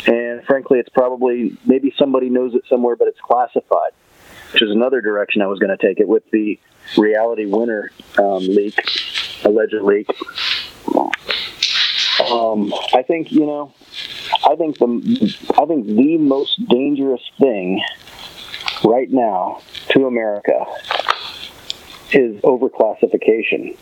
and 0.07 0.45
frankly 0.47 0.81
it's 0.81 0.89
probably 0.89 1.57
maybe 1.65 1.95
somebody 1.97 2.29
knows 2.29 2.55
it 2.55 2.63
somewhere 2.69 2.97
but 2.97 3.07
it's 3.07 3.21
classified 3.21 3.93
which 4.53 4.63
is 4.63 4.71
another 4.71 5.01
direction 5.01 5.43
I 5.43 5.47
was 5.47 5.59
going 5.59 5.77
to 5.77 5.87
take 5.87 6.01
it 6.01 6.09
with 6.09 6.29
the 6.31 6.59
reality 6.97 7.47
winner 7.47 7.91
um, 8.19 8.39
leak 8.39 8.79
alleged 9.45 9.75
leak 9.75 10.09
um, 12.31 12.73
I 12.93 13.03
think 13.03 13.33
you 13.33 13.47
know 13.47 13.73
I 14.45 14.57
think 14.57 14.79
the 14.79 15.37
I 15.59 15.65
think 15.67 15.87
the 15.87 16.19
most 16.19 16.67
dangerous 16.69 17.23
thing 17.39 17.83
right 18.85 19.11
now 19.11 19.61
to 19.91 20.07
America 20.07 20.65
is 22.13 22.41
overclassification 22.43 23.77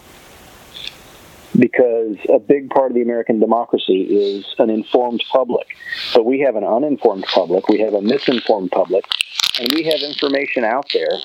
because 1.59 2.17
a 2.33 2.39
big 2.39 2.71
part 2.71 2.91
of 2.91 2.95
the 2.95 3.03
American 3.03 3.39
democracy 3.39 4.03
is 4.03 4.47
an 4.59 4.71
informed 4.71 5.23
public. 5.31 5.67
But 6.15 6.25
we 6.25 6.41
have 6.41 6.57
an 6.57 6.65
uninformed 6.65 7.25
public, 7.25 7.69
we 7.69 7.81
have 7.81 7.95
a 7.95 8.01
misinformed 8.01 8.71
public, 8.71 9.05
and 9.61 9.69
we 9.75 9.83
have 9.85 10.01
information 10.01 10.65
out 10.65 10.87
there 10.95 11.19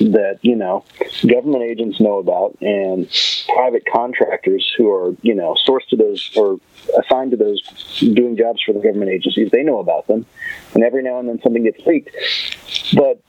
that 0.00 0.38
you 0.42 0.56
know 0.56 0.84
government 1.26 1.62
agents 1.62 2.00
know 2.00 2.18
about 2.18 2.56
and 2.60 3.08
private 3.48 3.84
contractors 3.86 4.72
who 4.76 4.90
are 4.90 5.14
you 5.22 5.34
know 5.34 5.54
sourced 5.66 5.86
to 5.88 5.96
those 5.96 6.30
or 6.36 6.58
assigned 6.98 7.30
to 7.30 7.36
those 7.36 7.62
doing 8.00 8.36
jobs 8.36 8.60
for 8.64 8.72
the 8.72 8.80
government 8.80 9.10
agencies 9.10 9.50
they 9.50 9.62
know 9.62 9.78
about 9.78 10.06
them. 10.06 10.26
And 10.74 10.82
every 10.82 11.02
now 11.02 11.18
and 11.18 11.28
then 11.28 11.40
something 11.42 11.64
gets 11.64 11.84
leaked. 11.86 12.10
But 12.94 13.20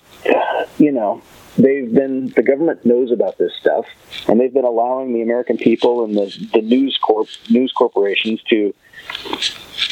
you 0.77 0.91
know 0.91 1.21
they've 1.57 1.93
been 1.93 2.27
the 2.29 2.43
government 2.43 2.85
knows 2.85 3.11
about 3.11 3.37
this 3.37 3.53
stuff. 3.59 3.85
And 4.27 4.39
they've 4.39 4.53
been 4.53 4.65
allowing 4.65 5.13
the 5.13 5.21
american 5.21 5.57
people 5.57 6.03
and 6.03 6.15
the, 6.15 6.49
the 6.53 6.61
news 6.61 6.97
corp 7.01 7.27
news 7.49 7.71
corporations 7.71 8.41
to 8.49 8.73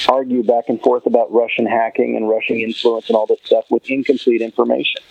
argue 0.08 0.44
back 0.44 0.66
and 0.68 0.82
forth 0.82 1.06
about 1.06 1.32
Russian 1.32 1.66
hacking 1.66 2.16
and 2.16 2.28
Russian 2.28 2.58
influence 2.58 3.08
and 3.10 3.16
all 3.16 3.26
this 3.28 3.40
stuff 3.44 3.66
with 3.70 3.90
incomplete 3.90 4.42
information. 4.42 5.02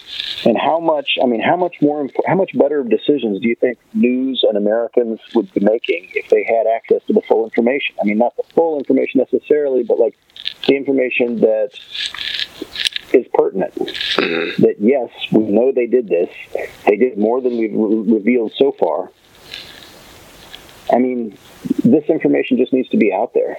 And 0.45 0.57
how 0.59 0.81
much, 0.81 1.19
I 1.23 1.27
mean, 1.27 1.41
how 1.41 1.57
much 1.57 1.77
more, 1.81 2.09
how 2.27 2.35
much 2.35 2.57
better 2.57 2.83
decisions 2.83 3.41
do 3.41 3.49
you 3.49 3.55
think 3.55 3.79
news 3.95 4.45
and 4.47 4.57
Americans 4.57 5.21
would 5.35 5.53
be 5.53 5.61
making 5.61 6.09
if 6.15 6.29
they 6.31 6.45
had 6.45 6.67
access 6.67 7.03
to 7.07 7.13
the 7.13 7.23
full 7.23 7.45
information? 7.45 7.97
I 8.01 8.05
mean, 8.05 8.19
not 8.19 8.37
the 8.37 8.45
full 8.55 8.79
information 8.79 9.21
necessarily, 9.21 9.83
but 9.83 9.99
like 9.99 10.17
the 10.67 10.77
information 10.77 11.41
that 11.41 11.71
is 13.13 13.27
pertinent. 13.35 13.75
Mm-hmm. 13.75 14.63
That 14.63 14.77
yes, 14.79 15.11
we 15.33 15.45
know 15.45 15.73
they 15.73 15.87
did 15.87 16.09
this. 16.09 16.31
They 16.87 16.97
did 16.97 17.19
more 17.19 17.41
than 17.41 17.59
we've 17.59 17.73
re- 17.73 18.15
revealed 18.15 18.53
so 18.57 18.73
far. 18.73 19.11
I 20.91 20.99
mean, 20.99 21.37
this 21.85 22.05
information 22.09 22.57
just 22.57 22.73
needs 22.73 22.89
to 22.91 22.97
be 22.97 23.13
out 23.13 23.35
there. 23.35 23.59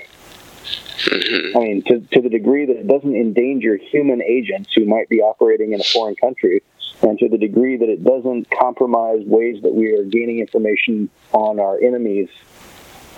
Mm-hmm. 1.05 1.57
I 1.57 1.59
mean, 1.61 1.81
to, 1.83 1.99
to 1.99 2.21
the 2.21 2.29
degree 2.29 2.65
that 2.65 2.75
it 2.75 2.87
doesn't 2.87 3.15
endanger 3.15 3.77
human 3.77 4.21
agents 4.21 4.71
who 4.73 4.85
might 4.85 5.09
be 5.09 5.21
operating 5.21 5.73
in 5.73 5.79
a 5.79 5.83
foreign 5.83 6.15
country, 6.15 6.61
and 7.01 7.17
to 7.19 7.29
the 7.29 7.37
degree 7.37 7.77
that 7.77 7.89
it 7.89 8.03
doesn't 8.03 8.49
compromise 8.51 9.21
ways 9.25 9.61
that 9.63 9.73
we 9.73 9.93
are 9.93 10.03
gaining 10.03 10.39
information 10.39 11.09
on 11.31 11.59
our 11.59 11.79
enemies 11.79 12.29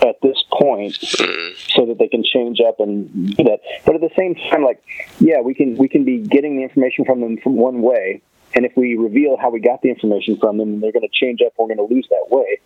at 0.01 0.19
this 0.21 0.43
point 0.51 0.93
mm-hmm. 0.93 1.53
so 1.69 1.85
that 1.85 1.97
they 1.97 2.07
can 2.07 2.23
change 2.23 2.59
up 2.59 2.79
and 2.79 3.35
do 3.35 3.43
that. 3.43 3.61
But 3.85 3.95
at 3.95 4.01
the 4.01 4.11
same 4.17 4.35
time, 4.35 4.63
like, 4.63 4.83
yeah, 5.19 5.41
we 5.41 5.53
can 5.53 5.77
we 5.77 5.87
can 5.87 6.03
be 6.03 6.19
getting 6.19 6.57
the 6.57 6.63
information 6.63 7.05
from 7.05 7.21
them 7.21 7.37
from 7.37 7.55
one 7.55 7.81
way, 7.81 8.21
and 8.53 8.65
if 8.65 8.73
we 8.75 8.95
reveal 8.95 9.37
how 9.37 9.49
we 9.49 9.59
got 9.59 9.81
the 9.81 9.89
information 9.89 10.37
from 10.37 10.57
them, 10.57 10.79
they're 10.79 10.91
going 10.91 11.07
to 11.07 11.09
change 11.13 11.41
up. 11.41 11.53
And 11.57 11.67
we're 11.67 11.75
going 11.75 11.87
to 11.87 11.93
lose 11.93 12.07
that 12.09 12.27
way. 12.29 12.59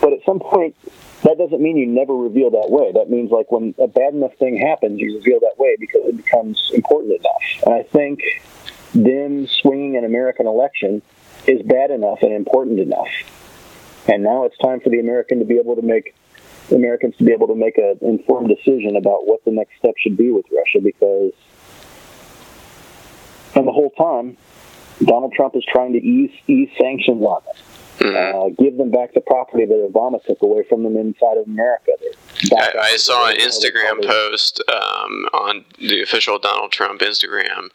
But 0.00 0.12
at 0.12 0.24
some 0.24 0.40
point, 0.40 0.76
that 1.22 1.38
doesn't 1.38 1.60
mean 1.60 1.76
you 1.76 1.86
never 1.86 2.14
reveal 2.14 2.50
that 2.50 2.70
way. 2.70 2.92
That 2.92 3.10
means 3.10 3.30
like 3.30 3.50
when 3.50 3.74
a 3.78 3.88
bad 3.88 4.14
enough 4.14 4.34
thing 4.36 4.56
happens, 4.56 5.00
you 5.00 5.16
reveal 5.16 5.40
that 5.40 5.58
way 5.58 5.76
because 5.78 6.02
it 6.06 6.16
becomes 6.16 6.70
important 6.72 7.14
enough. 7.20 7.64
And 7.64 7.74
I 7.74 7.82
think 7.82 8.20
them 8.94 9.46
swinging 9.46 9.96
an 9.96 10.04
American 10.04 10.46
election 10.46 11.02
is 11.46 11.62
bad 11.62 11.90
enough 11.90 12.22
and 12.22 12.32
important 12.32 12.78
enough. 12.78 13.08
And 14.06 14.22
now 14.22 14.44
it's 14.44 14.56
time 14.58 14.80
for 14.80 14.90
the 14.90 15.00
American 15.00 15.40
to 15.40 15.44
be 15.44 15.58
able 15.58 15.76
to 15.76 15.82
make 15.82 16.14
Americans 16.70 17.16
to 17.16 17.24
be 17.24 17.32
able 17.32 17.48
to 17.48 17.54
make 17.54 17.78
an 17.78 17.98
informed 18.02 18.48
decision 18.48 18.96
about 18.96 19.26
what 19.26 19.44
the 19.44 19.50
next 19.50 19.78
step 19.78 19.94
should 19.98 20.16
be 20.16 20.30
with 20.30 20.44
Russia 20.54 20.80
because 20.82 21.32
and 23.54 23.66
the 23.66 23.72
whole 23.72 23.90
time 23.90 24.36
Donald 25.00 25.32
Trump 25.32 25.56
is 25.56 25.64
trying 25.64 25.92
to 25.94 25.98
ease 25.98 26.30
ease 26.46 26.68
sanctions 26.78 27.22
on 27.22 27.42
them 27.98 28.16
uh, 28.16 28.48
give 28.58 28.76
them 28.76 28.90
back 28.90 29.14
the 29.14 29.20
property 29.20 29.64
that 29.64 29.90
Obama 29.92 30.22
took 30.24 30.42
away 30.42 30.62
from 30.68 30.82
them 30.82 30.96
inside 30.96 31.38
of 31.38 31.46
America. 31.46 31.92
I, 32.56 32.72
I, 32.92 32.96
saw 32.96 33.28
an 33.28 33.36
Instagram 33.36 34.04
post 34.06 34.62
um, 34.68 35.28
on 35.32 35.64
the 35.78 36.02
official 36.02 36.38
Donald 36.38 36.72
Trump 36.72 37.00
Instagram 37.00 37.70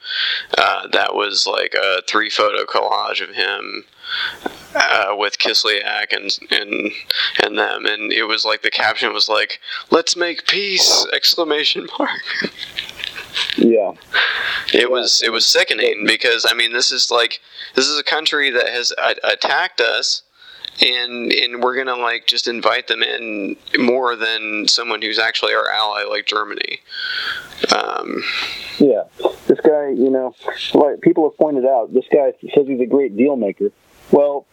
uh, 0.57 0.87
that 0.87 1.15
was 1.15 1.45
like 1.45 1.73
a 1.75 2.01
three 2.07 2.29
photo 2.29 2.63
collage 2.63 3.21
of 3.21 3.35
him 3.35 3.83
uh, 4.75 5.15
with 5.17 5.37
Kislyak 5.37 6.11
and 6.11 6.37
and 6.51 6.91
and 7.43 7.57
them, 7.57 7.85
and 7.85 8.11
it 8.11 8.23
was 8.23 8.45
like 8.45 8.61
the 8.61 8.71
caption 8.71 9.13
was 9.13 9.29
like 9.29 9.59
"Let's 9.91 10.15
make 10.15 10.47
peace!" 10.47 11.05
exclamation 11.13 11.87
mark. 11.99 12.21
yeah, 13.57 13.93
it 14.73 14.91
was 14.91 15.21
it 15.23 15.31
was 15.31 15.45
sickening 15.45 16.05
because 16.05 16.45
I 16.49 16.53
mean 16.53 16.73
this 16.73 16.91
is 16.91 17.11
like 17.11 17.41
this 17.75 17.87
is 17.87 17.99
a 17.99 18.03
country 18.03 18.49
that 18.51 18.67
has 18.69 18.93
attacked 19.23 19.81
us 19.81 20.23
and 20.81 21.31
and 21.31 21.63
we're 21.63 21.75
gonna 21.75 21.95
like 21.95 22.25
just 22.25 22.47
invite 22.47 22.87
them 22.87 23.03
in 23.03 23.55
more 23.77 24.15
than 24.15 24.67
someone 24.67 25.01
who's 25.01 25.19
actually 25.19 25.53
our 25.53 25.69
ally 25.69 26.03
like 26.03 26.25
Germany. 26.25 26.79
Um, 27.73 28.23
yeah, 28.79 29.03
this 29.47 29.59
guy, 29.61 29.89
you 29.89 30.09
know, 30.09 30.35
like 30.73 31.01
people 31.01 31.29
have 31.29 31.37
pointed 31.37 31.65
out, 31.65 31.93
this 31.93 32.05
guy 32.11 32.33
says 32.53 32.67
he's 32.67 32.81
a 32.81 32.85
great 32.85 33.15
deal 33.15 33.35
maker. 33.35 33.71
Well, 34.11 34.45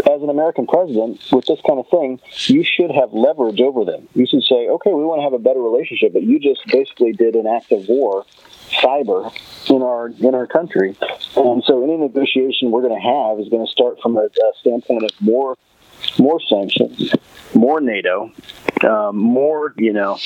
as 0.00 0.22
an 0.22 0.30
American 0.30 0.66
president 0.66 1.20
with 1.32 1.46
this 1.46 1.60
kind 1.66 1.78
of 1.78 1.88
thing, 1.88 2.20
you 2.46 2.64
should 2.64 2.90
have 2.90 3.12
leverage 3.12 3.60
over 3.60 3.84
them. 3.84 4.08
You 4.14 4.26
should 4.26 4.42
say, 4.42 4.68
okay, 4.68 4.92
we 4.92 5.04
want 5.04 5.20
to 5.20 5.24
have 5.24 5.32
a 5.32 5.38
better 5.38 5.60
relationship, 5.60 6.12
but 6.12 6.22
you 6.22 6.38
just 6.38 6.66
basically 6.66 7.12
did 7.12 7.34
an 7.34 7.46
act 7.46 7.72
of 7.72 7.88
war 7.88 8.24
cyber 8.70 9.32
in 9.70 9.82
our 9.82 10.08
in 10.08 10.34
our 10.34 10.46
country. 10.46 10.96
And 11.36 11.62
so 11.64 11.82
any 11.82 11.96
negotiation 11.96 12.70
we're 12.70 12.82
going 12.82 13.00
to 13.00 13.06
have 13.08 13.40
is 13.40 13.48
going 13.48 13.64
to 13.64 13.72
start 13.72 14.00
from 14.02 14.16
a, 14.16 14.24
a 14.24 14.52
standpoint 14.60 15.04
of 15.04 15.10
more 15.20 15.56
more 16.18 16.40
sanctions, 16.40 17.12
more 17.54 17.80
NATO, 17.80 18.30
um, 18.88 19.16
more 19.16 19.74
you 19.76 19.92
know. 19.92 20.18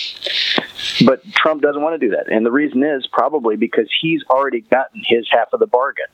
But 1.04 1.24
Trump 1.32 1.62
doesn't 1.62 1.80
want 1.80 1.98
to 2.00 2.06
do 2.06 2.14
that, 2.16 2.30
and 2.30 2.44
the 2.44 2.52
reason 2.52 2.82
is 2.82 3.06
probably 3.06 3.56
because 3.56 3.88
he's 4.00 4.22
already 4.28 4.60
gotten 4.60 5.02
his 5.06 5.26
half 5.30 5.52
of 5.52 5.60
the 5.60 5.66
bargain. 5.66 6.06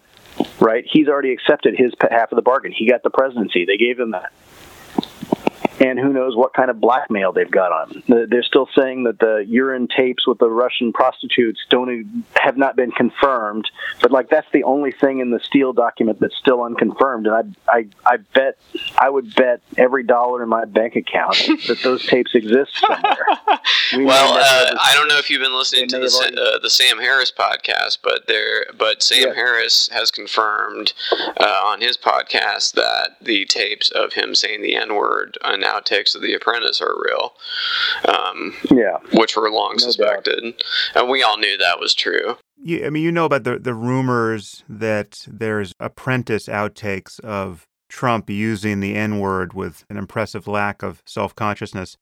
Right? 0.61 0.85
He's 0.91 1.09
already 1.09 1.33
accepted 1.33 1.75
his 1.77 1.93
half 2.11 2.33
of 2.33 2.37
the 2.37 2.43
bargain. 2.43 2.73
He 2.73 2.89
got 2.89 3.03
the 3.03 3.11
presidency. 3.11 3.65
They 3.65 3.77
gave 3.77 3.99
him 3.99 4.13
that 4.13 4.33
and 5.81 5.99
who 5.99 6.13
knows 6.13 6.37
what 6.37 6.55
kind 6.55 6.71
of 6.71 6.81
blackmail 6.81 7.33
they've 7.33 7.51
got 7.51 7.73
on. 7.73 8.03
Them? 8.07 8.27
They're 8.29 8.43
still 8.43 8.69
saying 8.75 9.05
that 9.05 9.19
the 9.19 9.45
urine 9.47 9.89
tapes 9.89 10.27
with 10.27 10.39
the 10.39 10.49
Russian 10.49 10.93
prostitutes 10.93 11.61
don't 11.71 12.25
have 12.35 12.57
not 12.57 12.77
been 12.77 12.91
confirmed, 12.91 13.71
but 14.01 14.11
like 14.11 14.29
that's 14.29 14.51
the 14.53 14.65
only 14.65 14.93
thing 14.93 15.21
in 15.21 15.31
the 15.31 15.41
Steele 15.41 15.73
document 15.73 16.21
that's 16.21 16.37
still 16.37 16.63
unconfirmed. 16.63 17.27
And 17.27 17.57
I, 17.69 17.73
I, 17.73 17.87
I 18.07 18.17
bet, 18.35 18.59
I 18.99 19.09
would 19.09 19.35
bet 19.35 19.61
every 19.77 20.03
dollar 20.03 20.43
in 20.43 20.49
my 20.49 20.65
bank 20.65 20.97
account 20.97 21.37
that 21.69 21.81
those 21.83 22.07
tapes 22.07 22.35
exist 22.35 22.73
somewhere. 22.79 23.27
We 23.97 24.05
well, 24.05 24.35
uh, 24.35 24.77
I 24.83 24.93
don't 24.95 25.09
know 25.09 25.17
if 25.17 25.31
you've 25.31 25.41
been 25.41 25.57
listening 25.57 25.89
to 25.89 25.99
the, 25.99 26.05
uh, 26.07 26.59
the 26.59 26.69
Sam 26.69 26.99
Harris 26.99 27.33
podcast, 27.33 27.99
but 28.03 28.27
there, 28.27 28.67
but 28.77 29.03
Sam 29.03 29.29
yeah. 29.29 29.35
Harris 29.35 29.89
has 29.93 30.11
confirmed 30.11 30.93
uh, 31.41 31.63
on 31.65 31.81
his 31.81 31.97
podcast 31.97 32.73
that 32.75 33.17
the 33.23 33.47
tapes 33.47 33.91
of 33.91 34.13
him 34.13 34.35
saying 34.35 34.61
the 34.63 34.77
N 34.77 34.95
word 34.95 35.39
and 35.43 35.65
outtakes 35.69 36.15
of 36.15 36.23
The 36.23 36.35
Apprentice 36.35 36.81
are 36.81 36.95
real. 37.07 37.35
Um, 38.09 38.55
yeah, 38.71 38.99
which 39.13 39.37
were 39.37 39.51
long 39.51 39.73
no 39.73 39.79
suspected, 39.79 40.43
doubt. 40.43 40.63
and 40.95 41.09
we 41.09 41.23
all 41.23 41.39
knew 41.39 41.57
that 41.59 41.81
was 41.81 41.95
true. 41.95 42.37
You, 42.57 42.87
I 42.87 42.91
mean, 42.91 43.03
you 43.03 43.13
know 43.13 43.25
about 43.27 43.45
the 43.45 43.59
the 43.59 43.75
rumors 43.75 44.65
that 44.69 45.27
there's 45.29 45.73
Apprentice 45.79 46.47
outtakes 46.47 47.21
of 47.21 47.65
Trump 47.89 48.29
using 48.29 48.81
the 48.81 48.95
N 48.97 49.19
word 49.19 49.53
with 49.55 49.85
an 49.89 49.97
impressive 49.97 50.47
lack 50.47 50.83
of 50.83 51.03
self 51.07 51.35
consciousness, 51.35 51.97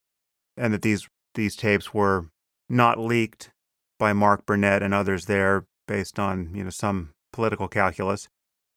and 0.57 0.73
that 0.73 0.83
these 0.83 1.09
these 1.35 1.57
tapes 1.57 1.93
were 1.93 2.27
not 2.69 2.99
leaked 2.99 3.51
by 3.99 4.13
Mark 4.13 4.47
Burnett 4.47 4.83
and 4.83 4.93
others 4.93 5.27
there 5.27 5.65
based 5.87 6.19
on 6.19 6.51
you 6.55 6.65
know 6.65 6.71
some 6.71 7.11
political 7.33 7.69
calculus. 7.69 8.29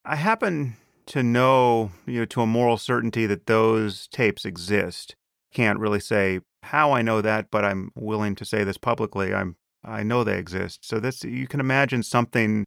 I 0.06 0.16
happen 0.16 0.76
to 1.10 1.24
know, 1.24 1.92
you 2.06 2.20
know, 2.20 2.26
to 2.26 2.42
a 2.42 2.48
moral 2.48 2.78
certainty 2.78 3.26
that 3.26 3.48
those 3.48 4.08
tapes 4.08 4.46
exist. 4.46 5.16
Can't 5.54 5.80
really 5.80 6.00
say 6.00 6.40
how 6.64 6.92
I 6.92 7.02
know 7.02 7.22
that, 7.22 7.48
but 7.52 7.66
I'm 7.66 7.92
willing 7.96 8.36
to 8.36 8.46
say 8.46 8.64
this 8.64 8.78
publicly. 8.78 9.34
I'm 9.34 9.56
I 9.84 10.04
know 10.04 10.24
they 10.24 10.38
exist. 10.38 10.86
So 10.86 11.00
that's 11.00 11.24
you 11.24 11.48
can 11.48 11.60
imagine 11.60 12.04
something 12.04 12.66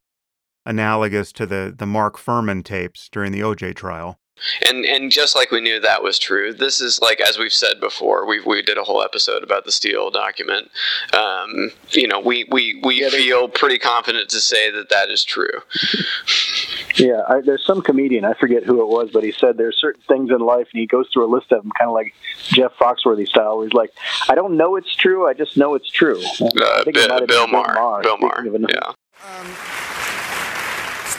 analogous 0.66 1.32
to 1.32 1.46
the 1.46 1.74
the 1.76 1.86
Mark 1.86 2.18
Fuhrman 2.18 2.64
tapes 2.64 3.08
during 3.10 3.32
the 3.32 3.40
OJ 3.40 3.74
trial. 3.76 4.18
And 4.68 4.84
and 4.84 5.10
just 5.10 5.34
like 5.34 5.50
we 5.50 5.60
knew 5.60 5.80
that 5.80 6.02
was 6.02 6.18
true, 6.18 6.52
this 6.52 6.80
is 6.80 7.00
like 7.00 7.20
as 7.20 7.38
we've 7.38 7.52
said 7.52 7.80
before, 7.80 8.26
we 8.26 8.40
we 8.40 8.62
did 8.62 8.78
a 8.78 8.84
whole 8.84 9.02
episode 9.02 9.42
about 9.42 9.64
the 9.64 9.72
Steele 9.72 10.10
document. 10.10 10.70
Um, 11.12 11.70
you 11.90 12.08
know, 12.08 12.20
we 12.20 12.44
we 12.50 12.80
we 12.82 13.08
feel 13.10 13.48
pretty 13.48 13.78
confident 13.78 14.28
to 14.30 14.40
say 14.40 14.70
that 14.70 14.88
that 14.88 15.10
is 15.10 15.24
true. 15.24 15.60
Yeah, 16.96 17.22
I, 17.28 17.40
there's 17.40 17.64
some 17.64 17.80
comedian, 17.82 18.24
I 18.24 18.34
forget 18.34 18.64
who 18.64 18.82
it 18.82 18.88
was, 18.88 19.10
but 19.12 19.24
he 19.24 19.32
said 19.32 19.56
there's 19.56 19.78
certain 19.80 20.02
things 20.08 20.30
in 20.30 20.40
life, 20.40 20.68
and 20.72 20.80
he 20.80 20.86
goes 20.86 21.08
through 21.12 21.24
a 21.24 21.32
list 21.34 21.50
of 21.52 21.62
them, 21.62 21.72
kind 21.78 21.88
of 21.88 21.94
like 21.94 22.14
Jeff 22.48 22.72
Foxworthy 22.78 23.26
style, 23.26 23.56
where 23.56 23.66
he's 23.66 23.72
like, 23.72 23.90
I 24.28 24.34
don't 24.34 24.56
know 24.56 24.76
it's 24.76 24.94
true, 24.94 25.26
I 25.26 25.32
just 25.32 25.56
know 25.56 25.74
it's 25.74 25.90
true. 25.90 26.22
Uh, 26.40 26.84
Bill, 26.84 27.26
Bill 27.26 27.46
Maher, 27.48 28.02
Bill 28.02 28.18
Maher, 28.18 28.46
yeah. 28.68 28.92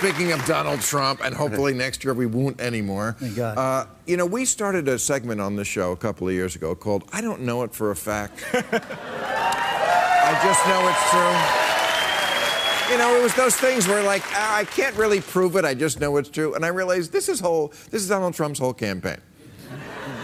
Speaking 0.03 0.33
of 0.33 0.43
Donald 0.45 0.81
Trump, 0.81 1.23
and 1.23 1.33
hopefully 1.33 1.73
next 1.85 2.03
year 2.03 2.13
we 2.13 2.25
won't 2.25 2.59
anymore. 2.59 3.15
Thank 3.19 3.37
God. 3.37 3.57
Uh, 3.57 3.85
you 4.05 4.17
know, 4.17 4.25
we 4.25 4.43
started 4.43 4.89
a 4.89 4.99
segment 4.99 5.39
on 5.39 5.55
the 5.55 5.63
show 5.63 5.93
a 5.93 5.95
couple 5.95 6.27
of 6.27 6.33
years 6.33 6.57
ago 6.57 6.75
called 6.75 7.05
"I 7.13 7.21
Don't 7.21 7.39
Know 7.43 7.63
It 7.63 7.73
for 7.73 7.89
a 7.89 7.95
Fact." 7.95 8.43
I 8.53 10.39
just 10.43 10.67
know 10.67 10.89
it's 10.89 11.09
true. 11.09 12.91
You 12.91 12.97
know, 12.97 13.17
it 13.17 13.23
was 13.23 13.33
those 13.35 13.55
things 13.55 13.87
where 13.87 14.03
like 14.03 14.23
I 14.35 14.65
can't 14.65 14.93
really 14.97 15.21
prove 15.21 15.55
it. 15.55 15.63
I 15.63 15.73
just 15.73 16.01
know 16.01 16.17
it's 16.17 16.27
true, 16.27 16.53
and 16.53 16.65
I 16.65 16.67
realized 16.67 17.13
this 17.13 17.29
is 17.29 17.39
whole. 17.39 17.69
This 17.89 18.01
is 18.01 18.09
Donald 18.09 18.33
Trump's 18.33 18.59
whole 18.59 18.73
campaign. 18.73 19.21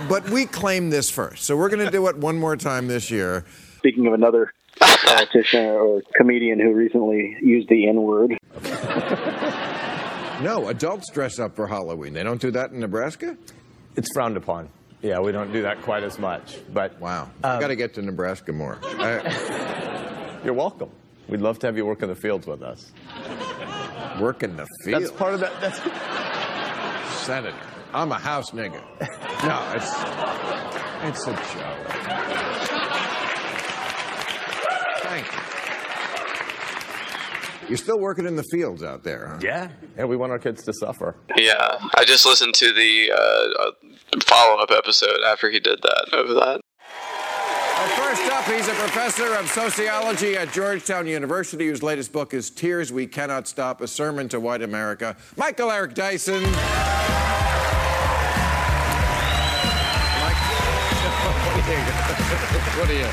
But 0.10 0.30
we 0.30 0.46
claim 0.46 0.90
this 0.90 1.10
first, 1.10 1.46
so 1.46 1.56
we're 1.56 1.70
going 1.70 1.86
to 1.86 1.92
do 1.92 2.06
it 2.08 2.18
one 2.18 2.38
more 2.38 2.58
time 2.58 2.90
this 2.90 3.10
year. 3.10 3.46
Speaking 3.78 4.08
of 4.08 4.14
another 4.14 4.52
Uh, 4.82 4.96
politician 5.06 5.66
or 5.66 6.02
comedian 6.16 6.60
who 6.60 6.74
recently 6.74 7.36
used 7.42 7.70
the 7.70 7.88
N 7.88 8.02
word. 8.02 8.38
No, 10.42 10.70
adults 10.70 11.12
dress 11.12 11.38
up 11.38 11.56
for 11.56 11.68
Halloween. 11.68 12.14
They 12.14 12.24
don't 12.24 12.40
do 12.40 12.52
that 12.52 12.72
in 12.72 12.80
Nebraska? 12.80 13.38
It's 13.98 14.10
frowned 14.14 14.38
upon. 14.38 14.70
Yeah, 15.02 15.20
we 15.20 15.34
don't 15.34 15.52
do 15.52 15.64
that 15.64 15.82
quite 15.82 16.04
as 16.04 16.18
much. 16.18 16.58
But 16.74 17.00
wow, 17.02 17.30
I've 17.44 17.56
um, 17.56 17.60
got 17.60 17.68
to 17.68 17.76
get 17.76 17.94
to 17.96 18.02
Nebraska 18.02 18.54
more. 18.54 18.80
You're 20.44 20.54
welcome. 20.54 20.92
We'd 21.28 21.42
love 21.42 21.60
to 21.60 21.68
have 21.68 21.76
you 21.76 21.86
work 21.86 22.02
in 22.04 22.10
the 22.10 22.16
fields 22.16 22.48
with 22.48 22.64
us. 22.64 22.92
Work 24.20 24.44
in 24.44 24.56
the 24.56 24.66
field. 24.84 25.04
That's 25.04 25.12
part 25.12 25.34
of 25.34 25.42
that. 25.42 25.60
That's 25.60 25.80
Senator. 27.26 27.56
I'm 27.94 28.12
a 28.12 28.20
house 28.20 28.52
nigga. 28.52 28.82
No, 29.44 29.74
it's 29.76 29.94
it's 31.04 31.28
a 31.28 31.32
joke. 31.34 31.88
Thank 35.04 35.26
you. 35.26 35.40
You're 37.70 37.78
still 37.78 38.00
working 38.00 38.26
in 38.26 38.36
the 38.36 38.44
fields 38.44 38.82
out 38.82 39.04
there, 39.04 39.28
huh? 39.28 39.38
Yeah. 39.42 39.70
Yeah, 39.96 40.06
we 40.06 40.18
want 40.18 40.32
our 40.32 40.40
kids 40.40 40.64
to 40.64 40.74
suffer. 40.74 41.16
Yeah, 41.38 41.78
I 41.96 42.04
just 42.04 42.26
listened 42.26 42.56
to 42.56 42.74
the 42.74 43.12
uh, 43.12 43.18
uh, 43.18 43.72
follow-up 44.24 44.72
episode 44.72 45.20
after 45.28 45.52
he 45.52 45.60
did 45.60 45.80
that 45.84 46.10
of 46.12 46.30
that. 46.30 46.62
Well, 47.78 47.88
first 47.90 48.24
up, 48.32 48.44
he's 48.46 48.68
a 48.68 48.74
professor 48.74 49.36
of 49.36 49.48
sociology 49.48 50.36
at 50.36 50.52
Georgetown 50.52 51.06
University, 51.06 51.68
whose 51.68 51.84
latest 51.84 52.12
book 52.12 52.34
is 52.34 52.50
Tears 52.50 52.92
We 52.92 53.06
Cannot 53.06 53.48
Stop, 53.48 53.82
a 53.82 53.88
sermon 53.88 54.28
to 54.30 54.40
white 54.40 54.64
America. 54.64 55.16
Michael 55.38 55.70
Eric 55.72 55.94
Dyson. 55.94 56.44
what 62.76 62.90
are 62.90 62.94
you? 62.94 63.06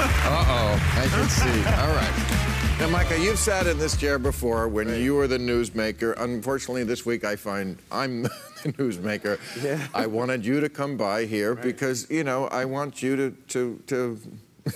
Uh-oh, 0.00 0.80
I 0.96 1.06
can 1.06 1.28
see. 1.28 1.64
All 1.82 1.94
right. 1.94 2.49
Now, 2.80 2.88
Micah, 2.88 3.20
you've 3.20 3.38
sat 3.38 3.66
in 3.66 3.78
this 3.78 3.94
chair 3.94 4.18
before 4.18 4.66
when 4.66 4.88
you 4.88 5.14
were 5.14 5.26
the 5.26 5.36
newsmaker. 5.36 6.14
Unfortunately, 6.16 6.82
this 6.82 7.04
week 7.04 7.26
I 7.26 7.36
find 7.36 7.76
I'm 7.92 8.22
the 8.22 8.30
newsmaker. 8.72 9.38
Yeah. 9.62 9.86
I 9.92 10.06
wanted 10.06 10.46
you 10.46 10.60
to 10.60 10.70
come 10.70 10.96
by 10.96 11.26
here 11.26 11.54
because, 11.54 12.10
you 12.10 12.24
know, 12.24 12.46
I 12.46 12.64
want 12.64 13.02
you 13.02 13.16
to 13.16 13.30
to 13.48 13.82
to, 13.88 14.18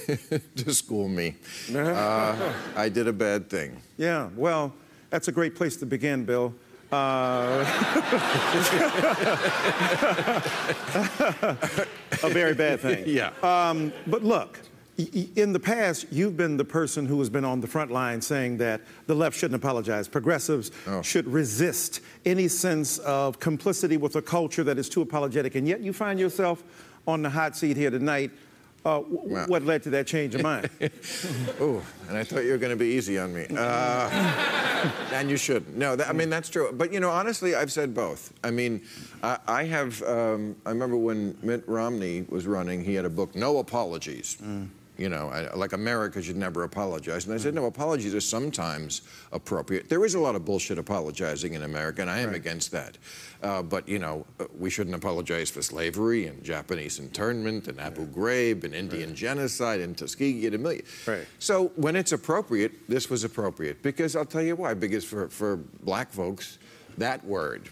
to 0.56 0.74
school 0.74 1.08
me. 1.08 1.36
Uh, 1.74 2.52
I 2.76 2.90
did 2.90 3.08
a 3.08 3.12
bad 3.12 3.48
thing. 3.48 3.80
Yeah, 3.96 4.28
well, 4.36 4.74
that's 5.08 5.28
a 5.28 5.32
great 5.32 5.56
place 5.56 5.76
to 5.76 5.86
begin, 5.86 6.26
Bill. 6.26 6.54
Uh, 6.92 7.64
a 12.22 12.28
very 12.28 12.54
bad 12.54 12.80
thing. 12.80 13.04
Yeah. 13.06 13.30
Um, 13.42 13.94
but 14.06 14.22
look, 14.22 14.60
in 14.96 15.52
the 15.52 15.60
past, 15.60 16.06
you've 16.10 16.36
been 16.36 16.56
the 16.56 16.64
person 16.64 17.06
who 17.06 17.18
has 17.18 17.28
been 17.28 17.44
on 17.44 17.60
the 17.60 17.66
front 17.66 17.90
line 17.90 18.20
saying 18.20 18.58
that 18.58 18.80
the 19.06 19.14
left 19.14 19.36
shouldn't 19.36 19.60
apologize. 19.60 20.06
Progressives 20.08 20.70
should 21.02 21.26
resist 21.26 22.00
any 22.24 22.48
sense 22.48 22.98
of 22.98 23.40
complicity 23.40 23.96
with 23.96 24.16
a 24.16 24.22
culture 24.22 24.64
that 24.64 24.78
is 24.78 24.88
too 24.88 25.02
apologetic. 25.02 25.54
And 25.56 25.66
yet 25.66 25.80
you 25.80 25.92
find 25.92 26.18
yourself 26.20 26.62
on 27.06 27.22
the 27.22 27.30
hot 27.30 27.56
seat 27.56 27.76
here 27.76 27.90
tonight. 27.90 28.30
Uh, 28.84 29.00
Wow. 29.08 29.46
What 29.46 29.64
led 29.64 29.82
to 29.84 29.90
that 29.90 30.06
change 30.06 30.34
of 30.34 30.42
mind? 30.42 30.68
oh, 31.58 31.82
and 32.08 32.18
I 32.18 32.22
thought 32.22 32.44
you 32.44 32.50
were 32.50 32.58
going 32.58 32.70
to 32.70 32.76
be 32.76 32.88
easy 32.88 33.18
on 33.18 33.34
me. 33.34 33.46
Uh, 33.50 34.10
and 35.12 35.30
you 35.30 35.38
shouldn't. 35.38 35.74
No, 35.74 35.96
that, 35.96 36.06
I 36.08 36.12
mean, 36.12 36.28
that's 36.28 36.50
true. 36.50 36.70
But, 36.70 36.92
you 36.92 37.00
know, 37.00 37.08
honestly, 37.08 37.54
I've 37.54 37.72
said 37.72 37.94
both. 37.94 38.34
I 38.44 38.50
mean, 38.50 38.82
I, 39.22 39.38
I 39.48 39.64
have, 39.64 40.02
um, 40.02 40.54
I 40.66 40.68
remember 40.68 40.98
when 40.98 41.36
Mitt 41.42 41.66
Romney 41.66 42.26
was 42.28 42.46
running, 42.46 42.84
he 42.84 42.94
had 42.94 43.06
a 43.06 43.10
book, 43.10 43.34
No 43.34 43.56
Apologies. 43.56 44.36
You 44.96 45.08
know, 45.08 45.28
I, 45.28 45.52
like 45.54 45.72
America 45.72 46.22
should 46.22 46.36
never 46.36 46.62
apologize. 46.62 47.26
And 47.26 47.34
I 47.34 47.38
said, 47.38 47.52
no, 47.52 47.66
apologies 47.66 48.14
are 48.14 48.20
sometimes 48.20 49.02
appropriate. 49.32 49.88
There 49.88 50.04
is 50.04 50.14
a 50.14 50.20
lot 50.20 50.36
of 50.36 50.44
bullshit 50.44 50.78
apologizing 50.78 51.54
in 51.54 51.64
America, 51.64 52.00
and 52.00 52.08
I 52.08 52.20
am 52.20 52.32
against 52.34 52.70
that. 52.70 52.96
Uh, 53.42 53.60
but, 53.60 53.88
you 53.88 53.98
know, 53.98 54.24
uh, 54.38 54.44
we 54.56 54.70
shouldn't 54.70 54.94
apologize 54.94 55.50
for 55.50 55.62
slavery 55.62 56.28
and 56.28 56.44
Japanese 56.44 57.00
internment 57.00 57.66
and 57.66 57.80
Abu 57.80 58.06
Ghraib 58.06 58.62
and 58.62 58.72
Indian 58.72 59.16
genocide 59.16 59.80
and 59.80 59.98
Tuskegee 59.98 60.46
and 60.46 60.54
a 60.54 60.58
million. 60.58 60.84
Right. 61.06 61.26
So 61.40 61.72
when 61.74 61.96
it's 61.96 62.12
appropriate, 62.12 62.88
this 62.88 63.10
was 63.10 63.24
appropriate. 63.24 63.82
Because 63.82 64.14
I'll 64.14 64.24
tell 64.24 64.42
you 64.42 64.54
why. 64.54 64.74
Because 64.74 65.04
for, 65.04 65.28
for 65.28 65.56
black 65.82 66.12
folks, 66.12 66.58
that 66.98 67.24
word, 67.24 67.68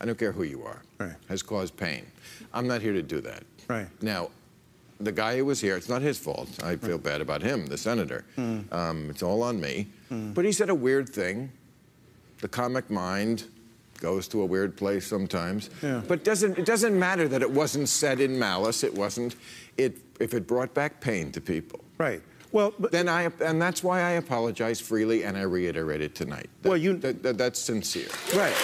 I 0.00 0.04
don't 0.04 0.18
care 0.18 0.32
who 0.32 0.42
you 0.42 0.64
are, 0.64 0.82
has 1.28 1.42
caused 1.44 1.76
pain. 1.76 2.04
I'm 2.52 2.66
not 2.66 2.82
here 2.82 2.92
to 2.92 3.02
do 3.02 3.20
that. 3.20 3.44
Right. 3.68 3.86
Now, 4.02 4.30
the 5.00 5.12
guy 5.12 5.36
who 5.36 5.44
was 5.44 5.60
here, 5.60 5.76
it's 5.76 5.88
not 5.88 6.02
his 6.02 6.18
fault. 6.18 6.48
I 6.62 6.76
feel 6.76 6.98
bad 6.98 7.20
about 7.20 7.42
him, 7.42 7.66
the 7.66 7.76
senator. 7.78 8.24
Mm. 8.38 8.72
Um, 8.72 9.10
it's 9.10 9.22
all 9.22 9.42
on 9.42 9.60
me. 9.60 9.88
Mm. 10.10 10.34
But 10.34 10.44
he 10.44 10.52
said 10.52 10.70
a 10.70 10.74
weird 10.74 11.08
thing. 11.08 11.50
The 12.40 12.48
comic 12.48 12.90
mind 12.90 13.44
goes 14.00 14.28
to 14.28 14.42
a 14.42 14.44
weird 14.46 14.76
place 14.76 15.06
sometimes. 15.06 15.70
Yeah. 15.82 16.02
But 16.06 16.22
doesn't, 16.24 16.58
it 16.58 16.64
doesn't 16.66 16.98
matter 16.98 17.28
that 17.28 17.42
it 17.42 17.50
wasn't 17.50 17.88
said 17.88 18.20
in 18.20 18.38
malice. 18.38 18.84
It 18.84 18.94
wasn't. 18.94 19.36
It, 19.76 19.98
if 20.20 20.32
it 20.34 20.46
brought 20.46 20.72
back 20.74 21.00
pain 21.00 21.32
to 21.32 21.40
people. 21.40 21.80
Right. 21.98 22.22
Well, 22.52 22.72
then 22.92 23.08
I, 23.08 23.30
and 23.44 23.60
that's 23.60 23.82
why 23.82 24.00
I 24.00 24.10
apologize 24.12 24.80
freely, 24.80 25.24
and 25.24 25.36
I 25.36 25.42
reiterate 25.42 26.00
it 26.00 26.14
tonight. 26.14 26.48
That- 26.62 26.68
Well, 26.70 26.78
you- 26.78 26.96
that, 26.98 27.22
that- 27.22 27.36
that's 27.38 27.58
sincere. 27.58 28.08
Right. 28.34 28.54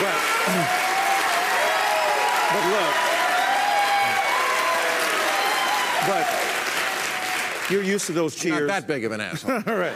but, 0.00 0.14
but 2.52 2.64
look, 2.70 2.94
but 6.08 7.70
you're 7.70 7.82
used 7.82 8.06
to 8.06 8.12
those 8.12 8.34
cheers. 8.36 8.60
Not 8.60 8.68
that 8.68 8.86
big 8.86 9.04
of 9.04 9.12
an 9.12 9.20
asshole. 9.20 9.62
All 9.66 9.76
right. 9.76 9.94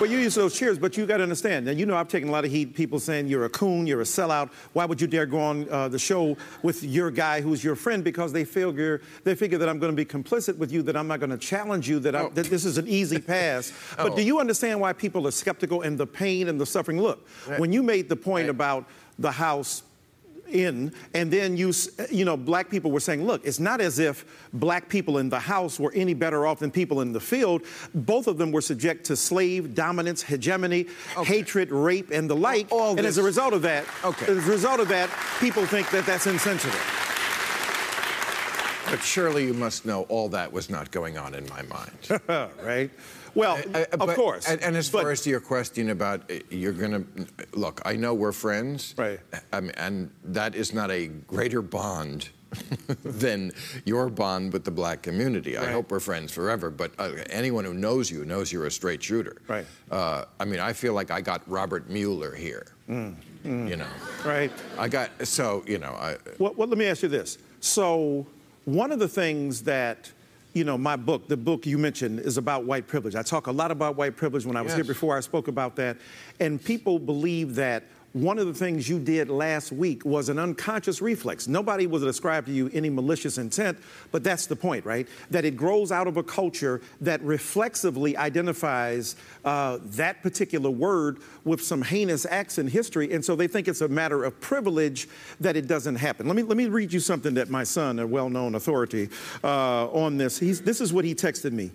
Well, 0.00 0.10
you 0.10 0.16
use 0.16 0.34
those 0.34 0.58
cheers, 0.58 0.78
but 0.78 0.96
you 0.96 1.04
got 1.04 1.18
to 1.18 1.24
understand. 1.24 1.66
Now, 1.66 1.72
you 1.72 1.84
know, 1.84 1.94
I've 1.94 2.08
taken 2.08 2.30
a 2.30 2.32
lot 2.32 2.46
of 2.46 2.50
heat. 2.50 2.74
People 2.74 2.98
saying 2.98 3.26
you're 3.26 3.44
a 3.44 3.50
coon, 3.50 3.86
you're 3.86 4.00
a 4.00 4.04
sellout. 4.04 4.50
Why 4.72 4.86
would 4.86 4.98
you 4.98 5.06
dare 5.06 5.26
go 5.26 5.38
on 5.38 5.68
uh, 5.68 5.88
the 5.88 5.98
show 5.98 6.38
with 6.62 6.82
your 6.82 7.10
guy 7.10 7.42
who's 7.42 7.62
your 7.62 7.76
friend? 7.76 8.02
Because 8.02 8.32
they 8.32 8.46
figure 8.46 9.02
they 9.24 9.34
figure 9.34 9.58
that 9.58 9.68
I'm 9.68 9.78
going 9.78 9.92
to 9.92 9.96
be 9.96 10.06
complicit 10.06 10.56
with 10.56 10.72
you, 10.72 10.80
that 10.84 10.96
I'm 10.96 11.06
not 11.06 11.20
going 11.20 11.28
to 11.28 11.36
challenge 11.36 11.86
you, 11.86 11.98
that, 12.00 12.16
I, 12.16 12.30
that 12.30 12.46
this 12.46 12.64
is 12.64 12.78
an 12.78 12.88
easy 12.88 13.18
pass. 13.18 13.72
But 13.98 14.12
Oh. 14.12 14.16
do 14.16 14.22
you 14.22 14.40
understand 14.40 14.80
why 14.80 14.94
people 14.94 15.26
are 15.28 15.32
skeptical 15.32 15.82
and 15.82 15.98
the 15.98 16.06
pain 16.06 16.48
and 16.48 16.58
the 16.58 16.64
suffering? 16.64 16.98
Look, 17.02 17.28
when 17.58 17.70
you 17.70 17.82
made 17.82 18.08
the 18.08 18.16
point 18.16 18.48
about 18.48 18.86
the 19.18 19.30
House 19.32 19.82
in, 20.50 20.92
and 21.14 21.30
then 21.32 21.56
you, 21.56 21.72
you 22.10 22.24
know, 22.24 22.36
black 22.36 22.70
people 22.70 22.90
were 22.90 23.00
saying, 23.00 23.24
look, 23.26 23.44
it's 23.44 23.58
not 23.60 23.80
as 23.80 23.98
if 23.98 24.24
black 24.52 24.88
people 24.88 25.18
in 25.18 25.28
the 25.28 25.38
house 25.38 25.78
were 25.80 25.92
any 25.94 26.14
better 26.14 26.46
off 26.46 26.58
than 26.60 26.70
people 26.70 27.00
in 27.00 27.12
the 27.12 27.20
field. 27.20 27.62
Both 27.94 28.26
of 28.26 28.38
them 28.38 28.52
were 28.52 28.60
subject 28.60 29.04
to 29.06 29.16
slave 29.16 29.74
dominance, 29.74 30.22
hegemony, 30.22 30.86
hatred, 31.24 31.70
rape, 31.70 32.10
and 32.10 32.28
the 32.28 32.36
like. 32.36 32.68
All. 32.70 32.96
and 32.96 33.06
as 33.06 33.18
a 33.18 33.22
result 33.22 33.52
of 33.52 33.62
that, 33.62 33.84
Okay. 34.04 34.26
as 34.26 34.46
a 34.46 34.50
result 34.50 34.80
of 34.80 34.88
that, 34.88 35.10
people 35.40 35.64
think 35.66 35.90
that 35.90 36.06
that's 36.06 36.26
insensitive. 36.26 36.78
But 38.90 39.02
surely 39.02 39.44
you 39.46 39.54
must 39.54 39.86
know 39.86 40.02
all 40.08 40.28
that 40.30 40.52
was 40.52 40.68
not 40.68 40.90
going 40.90 41.16
on 41.16 41.34
in 41.34 41.48
my 41.48 41.62
mind. 41.62 42.50
right? 42.64 42.90
Well, 43.34 43.58
of 43.92 43.98
but- 43.98 44.16
course. 44.16 44.48
And, 44.48 44.60
and 44.62 44.76
as 44.76 44.88
far 44.88 45.10
as 45.10 45.26
your 45.26 45.40
question 45.40 45.90
about 45.90 46.30
uh, 46.30 46.40
you're 46.50 46.72
going 46.72 46.92
to 47.04 47.26
look, 47.52 47.80
I 47.84 47.96
know 47.96 48.14
we're 48.14 48.32
friends. 48.32 48.94
Right. 48.96 49.20
I 49.52 49.60
mean, 49.60 49.72
and 49.76 50.10
that 50.24 50.54
is 50.54 50.72
not 50.72 50.90
a 50.90 51.06
greater 51.06 51.62
bond 51.62 52.28
than 53.04 53.52
your 53.84 54.08
bond 54.08 54.52
with 54.52 54.64
the 54.64 54.70
black 54.70 55.02
community. 55.02 55.56
I 55.56 55.70
hope 55.70 55.90
we're 55.90 56.00
friends 56.00 56.32
forever, 56.32 56.70
but 56.70 56.92
uh, 56.98 57.12
anyone 57.30 57.64
who 57.64 57.74
knows 57.74 58.10
you 58.10 58.24
knows 58.24 58.52
you're 58.52 58.66
a 58.66 58.70
straight 58.70 59.02
shooter. 59.02 59.36
Right. 59.46 59.66
Uh, 59.90 60.24
I 60.40 60.44
mean, 60.44 60.58
I 60.60 60.72
feel 60.72 60.92
like 60.94 61.10
I 61.10 61.20
got 61.20 61.42
Robert 61.48 61.88
Mueller 61.88 62.34
here. 62.34 62.66
Mm, 62.88 63.14
mm. 63.44 63.68
You 63.68 63.76
know. 63.76 63.86
Right. 64.24 64.50
I 64.78 64.88
got 64.88 65.10
so 65.26 65.62
you 65.66 65.78
know. 65.78 65.92
I, 65.92 66.16
Well, 66.38 66.54
well, 66.56 66.66
let 66.66 66.76
me 66.76 66.86
ask 66.86 67.02
you 67.04 67.08
this. 67.08 67.38
So, 67.60 68.26
one 68.64 68.90
of 68.90 68.98
the 68.98 69.08
things 69.08 69.62
that, 69.62 70.10
you 70.52 70.64
know, 70.64 70.76
my 70.76 70.96
book, 70.96 71.28
the 71.28 71.36
book 71.36 71.66
you 71.66 71.78
mentioned, 71.78 72.20
is 72.20 72.36
about 72.36 72.64
white 72.64 72.86
privilege. 72.86 73.14
I 73.14 73.22
talk 73.22 73.46
a 73.46 73.52
lot 73.52 73.70
about 73.70 73.96
white 73.96 74.16
privilege. 74.16 74.44
When 74.44 74.56
I 74.56 74.62
was 74.62 74.74
here 74.74 74.84
before, 74.84 75.16
I 75.16 75.20
spoke 75.20 75.48
about 75.48 75.76
that. 75.76 75.96
And 76.40 76.62
people 76.62 76.98
believe 76.98 77.54
that 77.54 77.84
one 78.12 78.40
of 78.40 78.46
the 78.48 78.54
things 78.54 78.88
you 78.88 78.98
did 78.98 79.30
last 79.30 79.70
week 79.70 80.04
was 80.04 80.28
an 80.28 80.38
unconscious 80.38 81.00
reflex. 81.00 81.46
Nobody 81.46 81.86
was 81.86 82.02
ascribed 82.02 82.48
to 82.48 82.52
you 82.52 82.68
any 82.72 82.90
malicious 82.90 83.38
intent, 83.38 83.78
but 84.10 84.24
that's 84.24 84.46
the 84.46 84.56
point, 84.56 84.84
right? 84.84 85.06
That 85.30 85.44
it 85.44 85.56
grows 85.56 85.92
out 85.92 86.08
of 86.08 86.16
a 86.16 86.22
culture 86.22 86.80
that 87.02 87.22
reflexively 87.22 88.16
identifies 88.16 89.14
uh, 89.44 89.78
that 89.82 90.22
particular 90.22 90.70
word 90.70 91.18
with 91.44 91.62
some 91.62 91.82
heinous 91.82 92.26
acts 92.28 92.58
in 92.58 92.66
history, 92.66 93.12
and 93.12 93.24
so 93.24 93.36
they 93.36 93.46
think 93.46 93.68
it's 93.68 93.80
a 93.80 93.88
matter 93.88 94.24
of 94.24 94.40
privilege 94.40 95.08
that 95.38 95.56
it 95.56 95.68
doesn't 95.68 95.96
happen. 95.96 96.26
Let 96.26 96.34
me 96.34 96.42
let 96.42 96.56
me 96.56 96.66
read 96.66 96.92
you 96.92 97.00
something 97.00 97.34
that 97.34 97.48
my 97.48 97.62
son, 97.64 98.00
a 98.00 98.06
well-known 98.06 98.56
authority 98.56 99.08
uh, 99.44 99.86
on 99.88 100.16
this, 100.16 100.38
he's, 100.38 100.60
this 100.60 100.80
is 100.80 100.92
what 100.92 101.04
he 101.04 101.14
texted 101.14 101.52
me. 101.52 101.70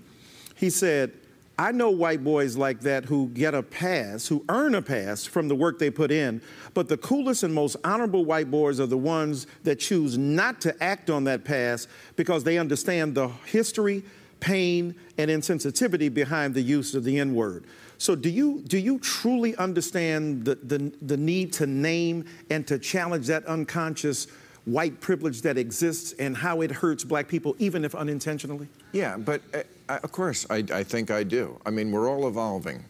He 0.55 0.69
said. 0.69 1.11
I 1.57 1.71
know 1.71 1.89
white 1.89 2.23
boys 2.23 2.57
like 2.57 2.81
that 2.81 3.05
who 3.05 3.29
get 3.29 3.53
a 3.53 3.63
pass, 3.63 4.27
who 4.27 4.43
earn 4.49 4.75
a 4.75 4.81
pass 4.81 5.23
from 5.23 5.47
the 5.47 5.55
work 5.55 5.79
they 5.79 5.89
put 5.89 6.11
in, 6.11 6.41
but 6.73 6.89
the 6.89 6.97
coolest 6.97 7.43
and 7.43 7.53
most 7.53 7.77
honorable 7.85 8.25
white 8.25 8.51
boys 8.51 8.79
are 8.79 8.85
the 8.85 8.97
ones 8.97 9.47
that 9.63 9.79
choose 9.79 10.17
not 10.17 10.59
to 10.61 10.83
act 10.83 11.09
on 11.09 11.23
that 11.25 11.45
pass 11.45 11.87
because 12.17 12.43
they 12.43 12.57
understand 12.57 13.15
the 13.15 13.29
history, 13.45 14.03
pain, 14.41 14.95
and 15.17 15.31
insensitivity 15.31 16.13
behind 16.13 16.53
the 16.53 16.61
use 16.61 16.93
of 16.93 17.05
the 17.05 17.17
N 17.19 17.33
word. 17.33 17.65
So, 17.97 18.15
do 18.15 18.29
you, 18.29 18.61
do 18.67 18.77
you 18.77 18.99
truly 18.99 19.55
understand 19.55 20.43
the, 20.43 20.55
the, 20.55 20.91
the 21.01 21.15
need 21.15 21.53
to 21.53 21.65
name 21.65 22.25
and 22.49 22.67
to 22.67 22.77
challenge 22.77 23.27
that 23.27 23.45
unconscious 23.45 24.27
white 24.65 24.99
privilege 24.99 25.41
that 25.43 25.57
exists 25.57 26.13
and 26.19 26.35
how 26.35 26.61
it 26.61 26.71
hurts 26.71 27.03
black 27.03 27.27
people, 27.27 27.55
even 27.59 27.85
if 27.85 27.93
unintentionally? 27.95 28.67
Yeah, 28.91 29.17
but 29.17 29.41
uh, 29.53 29.61
I- 29.87 29.97
of 29.97 30.11
course, 30.11 30.45
I, 30.49 30.63
I 30.73 30.83
think 30.83 31.11
I 31.11 31.23
do. 31.23 31.59
I 31.65 31.69
mean, 31.69 31.91
we're 31.91 32.09
all 32.09 32.27
evolving. 32.27 32.83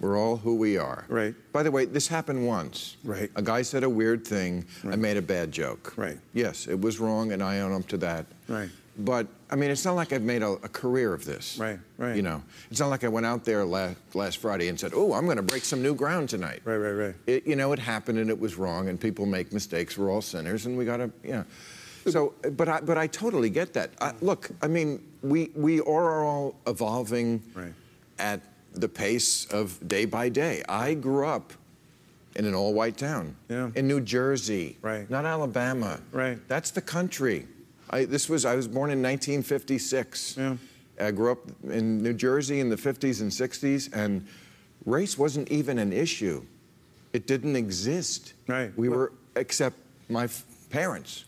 We're 0.00 0.18
all 0.18 0.36
who 0.36 0.56
we 0.56 0.76
are. 0.78 1.04
Right. 1.08 1.34
By 1.52 1.62
the 1.62 1.70
way, 1.70 1.84
this 1.84 2.08
happened 2.08 2.44
once. 2.44 2.96
Right. 3.04 3.30
A 3.36 3.42
guy 3.42 3.62
said 3.62 3.84
a 3.84 3.88
weird 3.88 4.26
thing. 4.26 4.64
I 4.84 4.96
made 4.96 5.16
a 5.16 5.22
bad 5.22 5.52
joke. 5.52 5.94
Right. 5.96 6.18
Yes, 6.32 6.66
it 6.66 6.80
was 6.80 6.98
wrong, 6.98 7.30
and 7.30 7.40
I 7.42 7.60
own 7.60 7.72
up 7.72 7.86
to 7.88 7.96
that. 7.98 8.26
Right. 8.48 8.70
But 8.98 9.26
I 9.50 9.56
mean, 9.56 9.70
it's 9.70 9.84
not 9.86 9.94
like 9.94 10.12
I've 10.12 10.22
made 10.22 10.42
a, 10.42 10.50
a 10.50 10.68
career 10.68 11.14
of 11.14 11.24
this. 11.24 11.56
Right, 11.58 11.78
right. 11.96 12.14
You 12.14 12.20
know, 12.22 12.42
it's 12.70 12.78
not 12.80 12.88
like 12.88 13.04
I 13.04 13.08
went 13.08 13.24
out 13.24 13.42
there 13.44 13.64
last, 13.64 13.96
last 14.14 14.36
Friday 14.38 14.68
and 14.68 14.78
said, 14.78 14.92
"Oh, 14.94 15.14
I'm 15.14 15.24
going 15.24 15.38
to 15.38 15.42
break 15.42 15.64
some 15.64 15.82
new 15.82 15.94
ground 15.94 16.28
tonight." 16.28 16.60
Right, 16.64 16.76
right, 16.76 16.92
right. 16.92 17.14
It, 17.26 17.46
you 17.46 17.56
know, 17.56 17.72
it 17.72 17.78
happened 17.78 18.18
and 18.18 18.28
it 18.28 18.38
was 18.38 18.56
wrong, 18.56 18.88
and 18.90 19.00
people 19.00 19.24
make 19.24 19.50
mistakes. 19.52 19.96
We're 19.96 20.10
all 20.10 20.20
sinners, 20.20 20.66
and 20.66 20.76
we 20.76 20.84
got 20.84 20.98
to, 20.98 21.10
yeah. 21.24 21.44
So, 22.06 22.34
but 22.52 22.68
I, 22.68 22.80
but 22.80 22.98
I 22.98 23.06
totally 23.06 23.48
get 23.48 23.72
that. 23.74 23.92
I, 24.00 24.12
look, 24.20 24.50
I 24.60 24.66
mean, 24.68 25.02
we 25.22 25.50
we 25.54 25.80
are 25.80 26.24
all 26.24 26.56
evolving 26.66 27.42
Right. 27.54 27.72
at 28.18 28.40
the 28.74 28.88
pace 28.88 29.46
of 29.46 29.78
day 29.88 30.04
by 30.04 30.28
day. 30.28 30.62
I 30.68 30.94
grew 30.94 31.26
up 31.26 31.52
in 32.36 32.44
an 32.46 32.54
all-white 32.54 32.96
town 32.96 33.36
Yeah. 33.48 33.70
in 33.74 33.86
New 33.86 34.00
Jersey, 34.00 34.78
Right. 34.82 35.08
not 35.10 35.24
Alabama. 35.26 36.00
Right. 36.12 36.38
That's 36.48 36.70
the 36.72 36.80
country. 36.82 37.46
I, 37.92 38.04
this 38.06 38.28
was 38.28 38.44
I 38.44 38.54
was 38.54 38.66
born 38.66 38.90
in 38.90 39.02
1956. 39.02 40.36
Yeah. 40.38 40.56
I 41.00 41.10
grew 41.10 41.32
up 41.32 41.40
in 41.64 42.02
New 42.02 42.12
Jersey 42.12 42.60
in 42.60 42.68
the 42.68 42.76
50s 42.76 43.20
and 43.20 43.30
60s, 43.30 43.92
and 43.94 44.26
race 44.86 45.18
wasn't 45.18 45.50
even 45.50 45.78
an 45.78 45.92
issue. 45.92 46.44
It 47.12 47.26
didn't 47.26 47.56
exist. 47.56 48.34
Right. 48.46 48.76
We 48.76 48.88
were, 48.88 49.12
except 49.36 49.76
my 50.08 50.24
f- 50.24 50.44
parents 50.70 51.24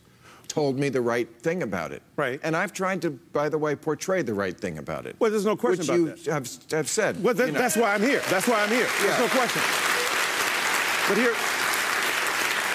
told 0.48 0.78
me 0.78 0.88
the 0.88 1.00
right 1.00 1.28
thing 1.40 1.62
about 1.62 1.92
it. 1.92 2.02
Right. 2.16 2.40
And 2.42 2.56
I've 2.56 2.72
tried 2.72 3.02
to, 3.02 3.10
by 3.10 3.48
the 3.48 3.58
way, 3.58 3.74
portray 3.74 4.22
the 4.22 4.34
right 4.34 4.58
thing 4.58 4.78
about 4.78 5.06
it. 5.06 5.16
Well, 5.18 5.30
there's 5.30 5.44
no 5.44 5.56
question 5.56 5.80
which 5.80 5.88
about 5.88 5.98
you 5.98 6.24
that. 6.24 6.32
Have, 6.32 6.48
have 6.70 6.88
said. 6.88 7.22
Well, 7.22 7.34
that, 7.34 7.46
you 7.46 7.52
know. 7.52 7.58
that's 7.58 7.76
why 7.76 7.94
I'm 7.94 8.02
here. 8.02 8.22
That's 8.30 8.46
why 8.46 8.62
I'm 8.62 8.70
here. 8.70 8.86
There's 9.00 9.18
no 9.18 9.28
question. 9.28 9.62
But 11.08 11.18
here, 11.18 11.34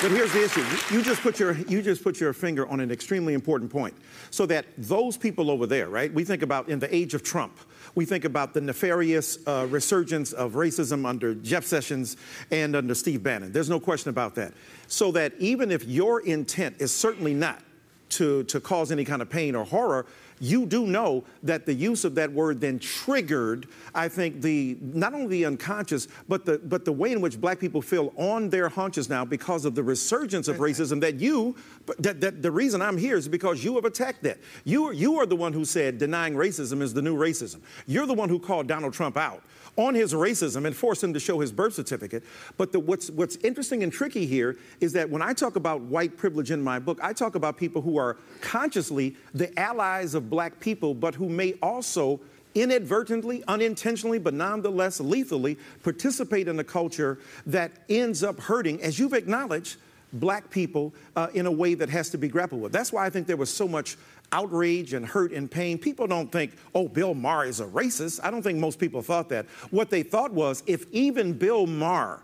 but 0.01 0.11
here's 0.11 0.31
the 0.31 0.43
issue. 0.43 0.63
You 0.93 1.01
just 1.01 1.21
put 1.21 1.39
your 1.39 1.57
you 1.67 1.81
just 1.81 2.03
put 2.03 2.19
your 2.19 2.31
finger 2.31 2.67
on 2.67 2.79
an 2.79 2.89
extremely 2.89 3.33
important 3.33 3.69
point. 3.69 3.93
So 4.31 4.45
that 4.45 4.65
those 4.77 5.17
people 5.17 5.51
over 5.51 5.67
there, 5.67 5.89
right? 5.89 6.13
We 6.13 6.23
think 6.23 6.41
about 6.41 6.69
in 6.69 6.79
the 6.79 6.93
age 6.93 7.13
of 7.13 7.23
Trump. 7.23 7.59
We 7.95 8.05
think 8.05 8.23
about 8.23 8.53
the 8.53 8.61
nefarious 8.61 9.39
uh, 9.45 9.67
resurgence 9.69 10.31
of 10.31 10.53
racism 10.53 11.05
under 11.05 11.35
Jeff 11.35 11.65
Sessions 11.65 12.17
and 12.51 12.75
under 12.75 12.95
Steve 12.95 13.23
Bannon. 13.23 13.51
There's 13.51 13.69
no 13.69 13.79
question 13.79 14.09
about 14.09 14.35
that. 14.35 14.53
So 14.87 15.11
that 15.13 15.33
even 15.39 15.71
if 15.71 15.83
your 15.85 16.21
intent 16.21 16.77
is 16.79 16.93
certainly 16.93 17.33
not 17.33 17.61
to, 18.09 18.43
to 18.43 18.59
cause 18.59 18.91
any 18.91 19.05
kind 19.05 19.21
of 19.21 19.29
pain 19.29 19.55
or 19.55 19.65
horror, 19.65 20.05
you 20.39 20.65
do 20.65 20.85
know 20.85 21.23
that 21.43 21.65
the 21.65 21.73
use 21.73 22.05
of 22.05 22.15
that 22.15 22.31
word 22.31 22.61
then 22.61 22.79
triggered, 22.79 23.67
I 23.93 24.07
think, 24.07 24.41
the 24.41 24.77
not 24.81 25.13
only 25.13 25.27
the 25.27 25.45
unconscious, 25.45 26.07
but 26.27 26.45
the 26.45 26.59
but 26.59 26.85
the 26.85 26.91
way 26.91 27.11
in 27.11 27.21
which 27.21 27.39
black 27.39 27.59
people 27.59 27.81
feel 27.81 28.13
on 28.17 28.49
their 28.49 28.69
haunches 28.69 29.09
now 29.09 29.25
because 29.25 29.65
of 29.65 29.75
the 29.75 29.83
resurgence 29.83 30.47
of 30.47 30.57
racism 30.57 31.01
that 31.01 31.19
you 31.19 31.55
that, 31.99 32.21
that 32.21 32.41
the 32.41 32.51
reason 32.51 32.81
I'm 32.81 32.97
here 32.97 33.17
is 33.17 33.27
because 33.27 33.63
you 33.63 33.75
have 33.75 33.85
attacked 33.85 34.23
that. 34.23 34.39
You 34.63 34.85
are 34.85 34.93
you 34.93 35.19
are 35.19 35.25
the 35.25 35.35
one 35.35 35.53
who 35.53 35.65
said 35.65 35.97
denying 35.97 36.33
racism 36.33 36.81
is 36.81 36.93
the 36.93 37.01
new 37.01 37.17
racism. 37.17 37.61
You're 37.85 38.05
the 38.05 38.13
one 38.13 38.29
who 38.29 38.39
called 38.39 38.67
Donald 38.67 38.93
Trump 38.93 39.17
out 39.17 39.43
on 39.79 39.95
his 39.95 40.13
racism 40.13 40.65
and 40.65 40.75
force 40.75 41.01
him 41.01 41.13
to 41.13 41.19
show 41.21 41.39
his 41.39 41.53
birth 41.53 41.73
certificate. 41.73 42.21
But 42.57 42.73
the, 42.73 42.81
what's, 42.81 43.09
what's 43.09 43.37
interesting 43.37 43.81
and 43.81 43.93
tricky 43.93 44.25
here 44.25 44.57
is 44.81 44.91
that 44.91 45.09
when 45.09 45.21
I 45.21 45.31
talk 45.31 45.55
about 45.55 45.79
white 45.79 46.17
privilege 46.17 46.51
in 46.51 46.61
my 46.61 46.79
book, 46.79 46.99
I 47.01 47.13
talk 47.13 47.35
about 47.35 47.55
people 47.55 47.81
who 47.81 47.97
are 47.97 48.17
consciously 48.41 49.15
the 49.33 49.57
allies 49.57 50.15
of 50.15 50.29
black 50.29 50.59
people, 50.59 50.93
but 50.93 51.15
who 51.15 51.29
may 51.29 51.53
also 51.61 52.19
inadvertently, 52.55 53.41
unintentionally, 53.47 54.19
but 54.19 54.33
nonetheless 54.33 54.99
lethally 54.99 55.57
participate 55.81 56.49
in 56.49 56.59
a 56.59 56.63
culture 56.63 57.19
that 57.45 57.71
ends 57.87 58.21
up 58.21 58.37
hurting, 58.37 58.81
as 58.81 58.99
you've 58.99 59.13
acknowledged, 59.13 59.77
black 60.11 60.49
people 60.49 60.93
uh, 61.15 61.27
in 61.33 61.45
a 61.45 61.51
way 61.51 61.73
that 61.75 61.89
has 61.89 62.09
to 62.09 62.17
be 62.17 62.27
grappled 62.27 62.61
with. 62.61 62.73
That's 62.73 62.91
why 62.91 63.05
I 63.05 63.09
think 63.09 63.27
there 63.27 63.37
was 63.37 63.53
so 63.53 63.67
much 63.67 63.95
outrage 64.31 64.93
and 64.93 65.05
hurt 65.05 65.31
and 65.31 65.49
pain. 65.49 65.77
People 65.77 66.07
don't 66.07 66.31
think, 66.31 66.55
oh, 66.75 66.87
Bill 66.87 67.13
Maher 67.13 67.45
is 67.45 67.59
a 67.59 67.65
racist. 67.65 68.19
I 68.23 68.31
don't 68.31 68.41
think 68.41 68.59
most 68.59 68.79
people 68.79 69.01
thought 69.01 69.29
that. 69.29 69.45
What 69.71 69.89
they 69.89 70.03
thought 70.03 70.31
was 70.31 70.63
if 70.67 70.85
even 70.91 71.33
Bill 71.33 71.65
Maher 71.65 72.21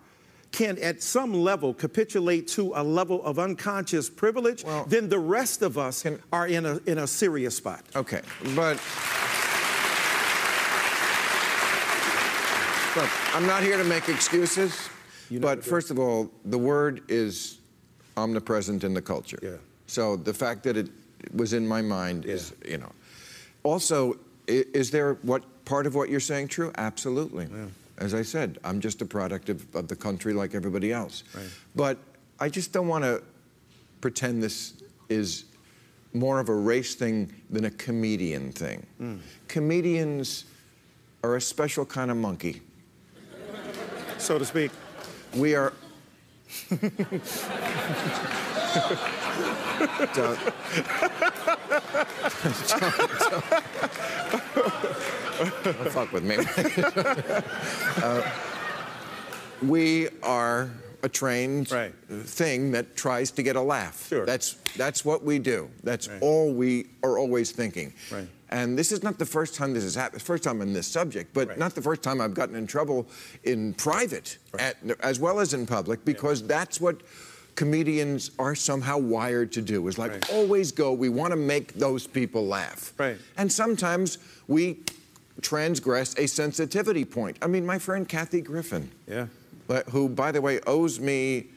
can 0.52 0.78
at 0.80 1.04
some 1.04 1.34
level 1.34 1.74
capitulate 1.74 2.48
to 2.48 2.72
a 2.76 2.84
level 2.84 3.24
of 3.26 3.40
unconscious 3.40 4.10
privilege, 4.10 4.64
then 4.88 5.10
the 5.10 5.20
rest 5.20 5.62
of 5.62 5.78
us 5.78 6.06
are 6.32 6.48
in 6.48 6.66
a, 6.66 6.80
in 6.86 7.00
a 7.00 7.08
serious 7.08 7.58
spot. 7.58 7.84
Okay, 7.96 8.22
but 8.56 8.76
look, 12.96 13.36
I'm 13.36 13.46
not 13.46 13.64
here 13.64 13.78
to 13.78 13.84
make 13.84 14.08
excuses. 14.08 14.90
but 15.42 15.64
first 15.64 15.92
of 15.92 16.00
all, 16.00 16.32
the 16.46 16.58
word 16.58 17.02
is 17.10 17.58
omnipresent 18.16 18.86
in 18.86 18.94
the 18.94 19.02
culture. 19.02 19.40
Yeah. 19.42 19.58
So 19.88 20.16
the 20.16 20.34
fact 20.34 20.64
that 20.64 20.78
it 20.78 20.90
was 21.34 21.54
in 21.54 21.68
my 21.68 21.82
mind 21.82 22.26
is, 22.26 22.54
you 22.66 22.78
know. 22.78 22.92
Also, 23.64 24.18
is 24.48 24.92
there 24.92 25.16
what 25.24 25.44
part 25.66 25.88
of 25.88 25.96
what 25.96 26.10
you're 26.10 26.20
saying 26.20 26.50
true? 26.50 26.72
Absolutely. 26.78 27.48
As 27.98 28.14
I 28.14 28.22
said, 28.22 28.60
I'm 28.64 28.80
just 28.80 29.02
a 29.02 29.06
product 29.06 29.50
of, 29.50 29.76
of 29.76 29.88
the 29.88 29.96
country 29.96 30.34
like 30.34 30.54
everybody 30.54 30.92
else. 30.92 31.24
Right. 31.34 31.46
But 31.76 31.98
I 32.40 32.50
just 32.50 32.74
don't 32.74 32.88
want 32.88 33.06
to 33.06 33.24
pretend 34.02 34.44
this 34.44 34.74
is 35.10 35.46
more 36.14 36.40
of 36.40 36.50
a 36.50 36.56
race 36.56 36.96
thing 36.96 37.34
than 37.50 37.66
a 37.66 37.72
comedian 37.72 38.52
thing. 38.52 38.86
Hmm. 38.98 39.16
Comedians 39.48 40.46
are 41.24 41.36
a 41.36 41.42
special 41.42 41.86
kind 41.86 42.12
of 42.12 42.18
monkey. 42.18 42.62
So 44.18 44.38
to 44.38 44.46
speak. 44.46 44.72
We 45.36 45.56
are. 45.56 45.74
Don't- 50.14 50.40
Don't 55.64 55.92
fuck 55.92 56.12
with 56.12 56.24
me. 56.24 56.38
Uh, 58.04 58.22
we 59.64 60.10
are 60.22 60.70
a 61.02 61.08
trained 61.10 61.70
thing 62.10 62.72
that 62.72 62.96
tries 62.98 63.32
to 63.32 63.42
get 63.42 63.56
a 63.56 63.62
laugh. 63.62 64.08
Sure. 64.10 64.26
That's 64.26 64.56
that's 64.76 65.06
what 65.06 65.24
we 65.24 65.40
do. 65.40 65.70
That's 65.84 66.10
all 66.22 66.54
we 66.54 66.88
are 67.04 67.18
always 67.18 67.52
thinking. 67.52 67.94
Right. 68.12 68.28
And 68.50 68.78
this 68.78 68.92
is 68.92 69.02
not 69.02 69.18
the 69.18 69.26
first 69.26 69.56
time 69.56 69.74
this 69.74 69.84
has 69.84 69.96
happened. 69.96 70.22
First 70.22 70.44
time 70.44 70.62
in 70.62 70.74
this 70.74 70.88
subject, 70.88 71.34
but 71.34 71.58
not 71.58 71.74
the 71.74 71.82
first 71.82 72.04
time 72.04 72.20
I've 72.22 72.34
gotten 72.34 72.56
in 72.56 72.68
trouble 72.68 73.08
in 73.44 73.74
private, 73.76 74.38
at, 74.60 74.76
as 75.00 75.20
well 75.20 75.40
as 75.40 75.54
in 75.54 75.66
public, 75.66 76.04
because 76.06 76.44
that's 76.46 76.80
what 76.82 77.02
comedians 77.56 78.32
are 78.38 78.54
somehow 78.56 78.98
wired 78.98 79.52
to 79.54 79.62
do 79.62 79.88
is 79.88 79.98
like 79.98 80.32
always 80.32 80.72
go 80.72 80.92
we 80.94 81.10
want 81.10 81.32
to 81.32 81.38
make 81.38 81.74
those 81.74 82.06
people 82.06 82.46
laugh 82.46 82.94
right 82.98 83.18
and 83.38 83.52
sometimes 83.52 84.18
we 84.48 84.78
transgress 85.42 86.18
a 86.18 86.28
sensitivity 86.28 87.06
point 87.06 87.38
i 87.42 87.48
mean 87.48 87.66
my 87.66 87.80
friend 87.80 88.08
kathy 88.10 88.42
griffin 88.42 88.90
yeah 89.08 89.28
who 89.90 90.08
by 90.10 90.32
the 90.32 90.42
way 90.42 90.60
owes 90.68 91.00
me 91.00 91.48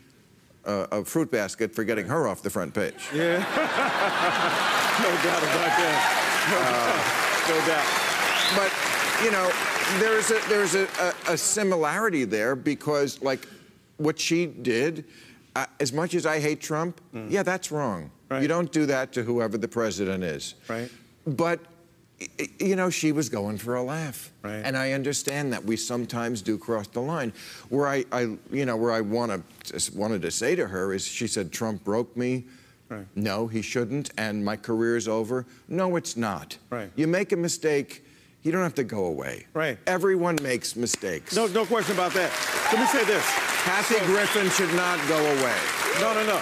uh, 0.64 0.86
a 0.92 1.04
fruit 1.04 1.30
basket 1.30 1.74
for 1.74 1.82
getting 1.84 2.06
her 2.06 2.28
off 2.28 2.42
the 2.42 2.50
front 2.50 2.72
page 2.74 2.94
Yeah. 3.12 3.38
no 3.38 5.10
doubt 5.22 5.42
about 5.42 5.72
that. 5.78 6.00
No, 6.50 7.56
doubt. 7.58 7.60
no 7.60 7.66
doubt. 7.66 7.86
but 8.56 8.72
you 9.24 9.30
know 9.30 9.50
there's 10.00 10.30
a 10.30 10.48
there's 10.48 10.74
a, 10.74 10.86
a, 11.28 11.32
a 11.32 11.36
similarity 11.38 12.24
there 12.24 12.54
because 12.56 13.20
like 13.22 13.46
what 13.96 14.18
she 14.18 14.46
did 14.46 15.04
as 15.80 15.92
much 15.92 16.14
as 16.14 16.26
i 16.26 16.38
hate 16.40 16.60
trump 16.60 17.00
mm. 17.14 17.30
yeah 17.30 17.42
that's 17.42 17.70
wrong. 17.72 18.10
You 18.30 18.48
don't 18.48 18.70
do 18.70 18.84
that 18.86 19.12
to 19.14 19.22
whoever 19.22 19.56
the 19.56 19.68
president 19.68 20.22
is. 20.22 20.54
Right. 20.68 20.90
But 21.26 21.60
you 22.58 22.76
know 22.76 22.90
she 22.90 23.12
was 23.12 23.28
going 23.28 23.58
for 23.58 23.76
a 23.76 23.82
laugh. 23.82 24.32
Right. 24.42 24.56
and 24.64 24.76
i 24.76 24.92
understand 24.92 25.52
that 25.52 25.64
we 25.64 25.76
sometimes 25.76 26.42
do 26.42 26.58
cross 26.58 26.88
the 26.88 27.00
line. 27.00 27.32
Where 27.68 27.86
i, 27.86 28.04
I 28.10 28.36
you 28.50 28.66
know 28.66 28.76
where 28.76 28.92
i 28.92 29.00
want 29.00 29.30
to 29.64 29.92
wanted 29.96 30.22
to 30.22 30.30
say 30.30 30.56
to 30.56 30.66
her 30.66 30.92
is 30.92 31.06
she 31.06 31.26
said 31.26 31.52
trump 31.52 31.84
broke 31.84 32.16
me. 32.16 32.44
Right. 32.88 33.06
no 33.14 33.46
he 33.46 33.62
shouldn't 33.62 34.10
and 34.18 34.44
my 34.44 34.56
career's 34.56 35.06
over. 35.08 35.46
No 35.68 35.96
it's 35.96 36.16
not. 36.16 36.58
Right. 36.70 36.90
you 36.96 37.06
make 37.06 37.32
a 37.32 37.36
mistake 37.36 38.04
you 38.42 38.52
don't 38.52 38.62
have 38.62 38.74
to 38.76 38.84
go 38.84 39.06
away 39.06 39.46
Right. 39.54 39.78
everyone 39.86 40.36
makes 40.42 40.76
mistakes 40.76 41.34
No, 41.34 41.46
no 41.48 41.64
question 41.66 41.94
about 41.94 42.12
that. 42.14 42.30
Let 42.72 42.80
me 42.80 42.86
say 42.86 43.04
this. 43.04 43.24
kathy 43.64 43.98
griffin 44.06 44.48
should 44.50 44.74
not 44.74 44.98
go 45.08 45.18
away 45.18 45.56
No, 46.00 46.14
no, 46.14 46.24
no. 46.24 46.40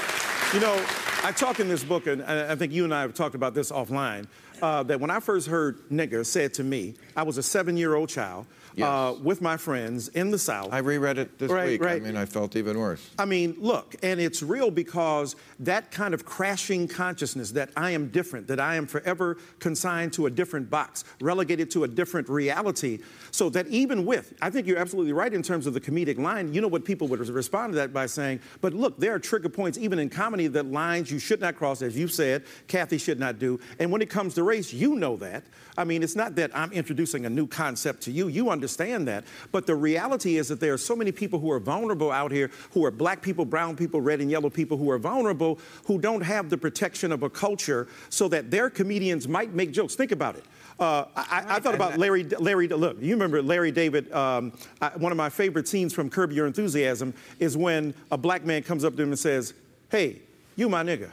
You 0.53 0.61
know, 0.61 0.85
I 1.25 1.33
talk 1.33 1.59
in 1.59 1.69
this 1.69 1.83
book, 1.83 2.07
and 2.07 2.23
I 2.23 2.53
I 2.53 2.55
think 2.57 2.73
you 2.73 2.85
and 2.85 2.95
I 2.95 3.01
have 3.01 3.15
talked 3.15 3.35
about 3.35 3.53
this 3.55 3.73
offline, 3.73 4.27
uh, 4.63 4.83
that 4.85 5.01
when 5.01 5.11
I 5.11 5.19
first 5.19 5.49
heard 5.49 5.79
nigger 5.91 6.25
said 6.25 6.55
to 6.55 6.63
me, 6.65 6.95
I 7.17 7.25
was 7.25 7.37
a 7.39 7.43
seven-year-old 7.43 8.09
child 8.09 8.47
uh, 8.83 9.15
with 9.23 9.41
my 9.41 9.57
friends 9.57 10.09
in 10.09 10.31
the 10.31 10.39
South. 10.39 10.73
i 10.73 10.79
reread 10.79 11.19
it 11.19 11.39
this 11.39 11.51
Right, 11.51 11.81
week. 11.81 11.83
I 11.83 11.99
mean 12.01 12.17
i 12.17 12.25
felt 12.27 12.57
even 12.57 12.79
worse. 12.79 13.09
I 13.19 13.25
mean, 13.25 13.57
look, 13.59 13.97
and 14.03 14.21
it's 14.21 14.43
real 14.43 14.71
because 14.71 15.37
that 15.61 15.91
kind 15.91 16.13
of 16.15 16.25
crashing 16.25 16.87
consciousness 16.89 17.53
that 17.53 17.71
I 17.77 17.93
am 17.93 18.09
different, 18.09 18.47
that 18.49 18.61
I 18.61 18.77
am 18.77 18.87
forever 18.87 19.39
consigned 19.59 20.13
to 20.15 20.27
a 20.27 20.31
different 20.31 20.69
box, 20.71 21.05
relegated 21.21 21.71
to 21.73 21.85
a 21.85 21.89
different 21.89 22.29
reality, 22.29 22.99
so 23.31 23.49
that 23.51 23.67
even 23.69 24.05
with, 24.05 24.35
I 24.43 24.51
think 24.51 24.67
you're 24.67 24.79
absolutely 24.79 25.13
right 25.13 25.33
in 25.33 25.43
terms 25.43 25.67
of 25.67 25.75
the 25.75 25.81
comedic 25.81 26.19
line, 26.19 26.53
you 26.53 26.61
know 26.61 26.69
what 26.69 26.85
people 26.85 27.09
would 27.09 27.21
respond 27.21 27.73
to 27.73 27.77
that 27.79 27.93
by 27.93 28.07
saying, 28.07 28.41
but 28.61 28.73
look, 28.75 28.99
there 28.99 29.15
are 29.15 29.19
trigger 29.19 29.49
points 29.49 29.79
even 29.79 29.99
in 29.99 30.09
comedy 30.11 30.47
that 30.49 30.67
lines 30.67 31.11
you 31.11 31.19
should 31.19 31.41
not 31.41 31.57
cross, 31.57 31.83
as 31.83 31.97
you 31.97 32.09
said, 32.09 32.45
Kathy 32.69 32.99
should 32.99 33.19
not 33.19 33.39
do. 33.39 33.59
And 33.79 33.91
when 33.91 34.03
it 34.03 34.11
comes 34.11 34.35
to 34.35 34.43
race, 34.43 34.73
you 34.73 34.97
know 34.97 35.17
that. 35.17 35.45
I 35.79 35.85
mean, 35.85 36.03
it's 36.03 36.17
not 36.17 36.35
that 36.37 36.51
I'm 36.55 36.73
introducing 36.73 37.27
a 37.27 37.31
new 37.31 37.47
concept 37.47 38.03
to 38.03 38.11
you, 38.11 38.29
you 38.29 38.51
understand 38.51 38.66
that. 39.07 39.25
But 39.53 39.67
the 39.67 39.75
reality 39.75 40.37
is 40.37 40.49
that 40.49 40.61
there 40.61 40.73
are 40.73 40.79
so 40.79 40.97
many 40.97 41.13
people 41.13 41.39
who 41.39 41.51
are 41.51 41.61
vulnerable 41.61 42.11
out 42.11 42.33
here, 42.33 42.51
who 42.73 42.85
are 42.85 42.91
black 42.91 43.23
people, 43.23 43.45
brown 43.45 43.77
people, 43.77 44.01
red 44.01 44.21
and 44.21 44.31
yellow 44.31 44.51
people, 44.51 44.77
who 44.77 44.91
are 44.91 44.99
vulnerable, 44.99 45.59
who 45.85 45.99
don't 45.99 46.23
have 46.23 46.51
the 46.51 46.59
protection 46.59 47.13
of 47.13 47.23
a 47.23 47.31
culture 47.31 47.87
so 48.09 48.29
that 48.29 48.51
their 48.51 48.71
comedians 48.71 49.29
might 49.29 49.53
make 49.53 49.73
jokes. 49.73 49.95
Think 49.95 50.13
about 50.13 50.37
it. 50.37 50.45
Uh, 50.79 51.07
I, 51.17 51.45
I 51.49 51.61
thought 51.61 51.75
about 51.75 51.97
Larry. 51.97 52.25
Larry, 52.25 52.69
look, 52.69 52.99
you 53.01 53.15
remember 53.15 53.41
Larry 53.41 53.73
David? 53.73 54.13
Um, 54.13 54.53
I, 54.83 54.91
one 54.97 55.11
of 55.11 55.17
my 55.17 55.31
favorite 55.31 55.67
scenes 55.67 55.95
from 55.95 56.11
Curb 56.11 56.33
Your 56.33 56.47
Enthusiasm 56.47 57.15
is 57.39 57.57
when 57.57 57.95
a 58.11 58.19
black 58.19 58.45
man 58.45 58.63
comes 58.63 58.85
up 58.85 58.95
to 58.97 59.03
him 59.03 59.09
and 59.09 59.19
says, 59.19 59.55
"Hey, 59.91 60.21
you 60.55 60.69
my 60.69 60.83
nigga," 60.83 61.11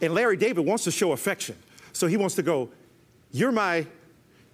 and 0.00 0.14
Larry 0.14 0.38
David 0.38 0.64
wants 0.64 0.84
to 0.84 0.90
show 0.90 1.12
affection, 1.12 1.56
so 1.92 2.06
he 2.06 2.16
wants 2.16 2.34
to 2.36 2.42
go, 2.42 2.70
"You're 3.30 3.52
my." 3.52 3.86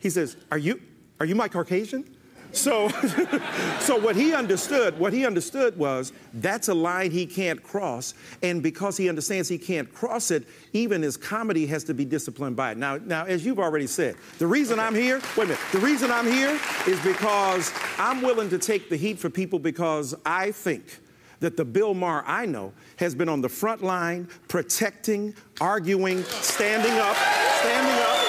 He 0.00 0.10
says, 0.10 0.36
"Are 0.50 0.58
you? 0.58 0.80
Are 1.20 1.26
you 1.26 1.36
my 1.36 1.46
Caucasian?" 1.46 2.04
So, 2.52 2.88
so 3.80 3.96
what 3.96 4.16
he 4.16 4.34
understood, 4.34 4.98
what 4.98 5.12
he 5.12 5.26
understood 5.26 5.76
was 5.76 6.12
that's 6.34 6.68
a 6.68 6.74
line 6.74 7.10
he 7.10 7.26
can't 7.26 7.62
cross, 7.62 8.14
and 8.42 8.62
because 8.62 8.96
he 8.96 9.08
understands 9.08 9.48
he 9.48 9.58
can't 9.58 9.92
cross 9.92 10.30
it, 10.30 10.46
even 10.72 11.02
his 11.02 11.16
comedy 11.16 11.66
has 11.66 11.84
to 11.84 11.94
be 11.94 12.04
disciplined 12.04 12.56
by 12.56 12.72
it. 12.72 12.78
Now, 12.78 12.96
now, 12.96 13.24
as 13.24 13.44
you've 13.44 13.58
already 13.58 13.86
said, 13.86 14.16
the 14.38 14.46
reason 14.46 14.78
I'm 14.78 14.94
here, 14.94 15.20
wait 15.36 15.44
a 15.44 15.46
minute, 15.46 15.58
the 15.72 15.78
reason 15.78 16.10
I'm 16.10 16.26
here 16.26 16.58
is 16.86 17.00
because 17.00 17.72
I'm 17.98 18.22
willing 18.22 18.50
to 18.50 18.58
take 18.58 18.88
the 18.88 18.96
heat 18.96 19.18
for 19.18 19.30
people 19.30 19.58
because 19.58 20.14
I 20.24 20.52
think 20.52 20.98
that 21.40 21.56
the 21.56 21.64
Bill 21.64 21.94
Maher 21.94 22.22
I 22.26 22.46
know 22.46 22.72
has 22.96 23.14
been 23.14 23.28
on 23.28 23.40
the 23.40 23.48
front 23.48 23.82
line, 23.82 24.28
protecting, 24.48 25.34
arguing, 25.60 26.22
standing 26.24 26.92
up, 26.98 27.16
standing 27.16 28.02
up 28.02 28.20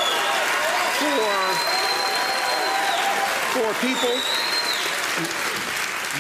for 3.52 3.61
people. 3.76 4.10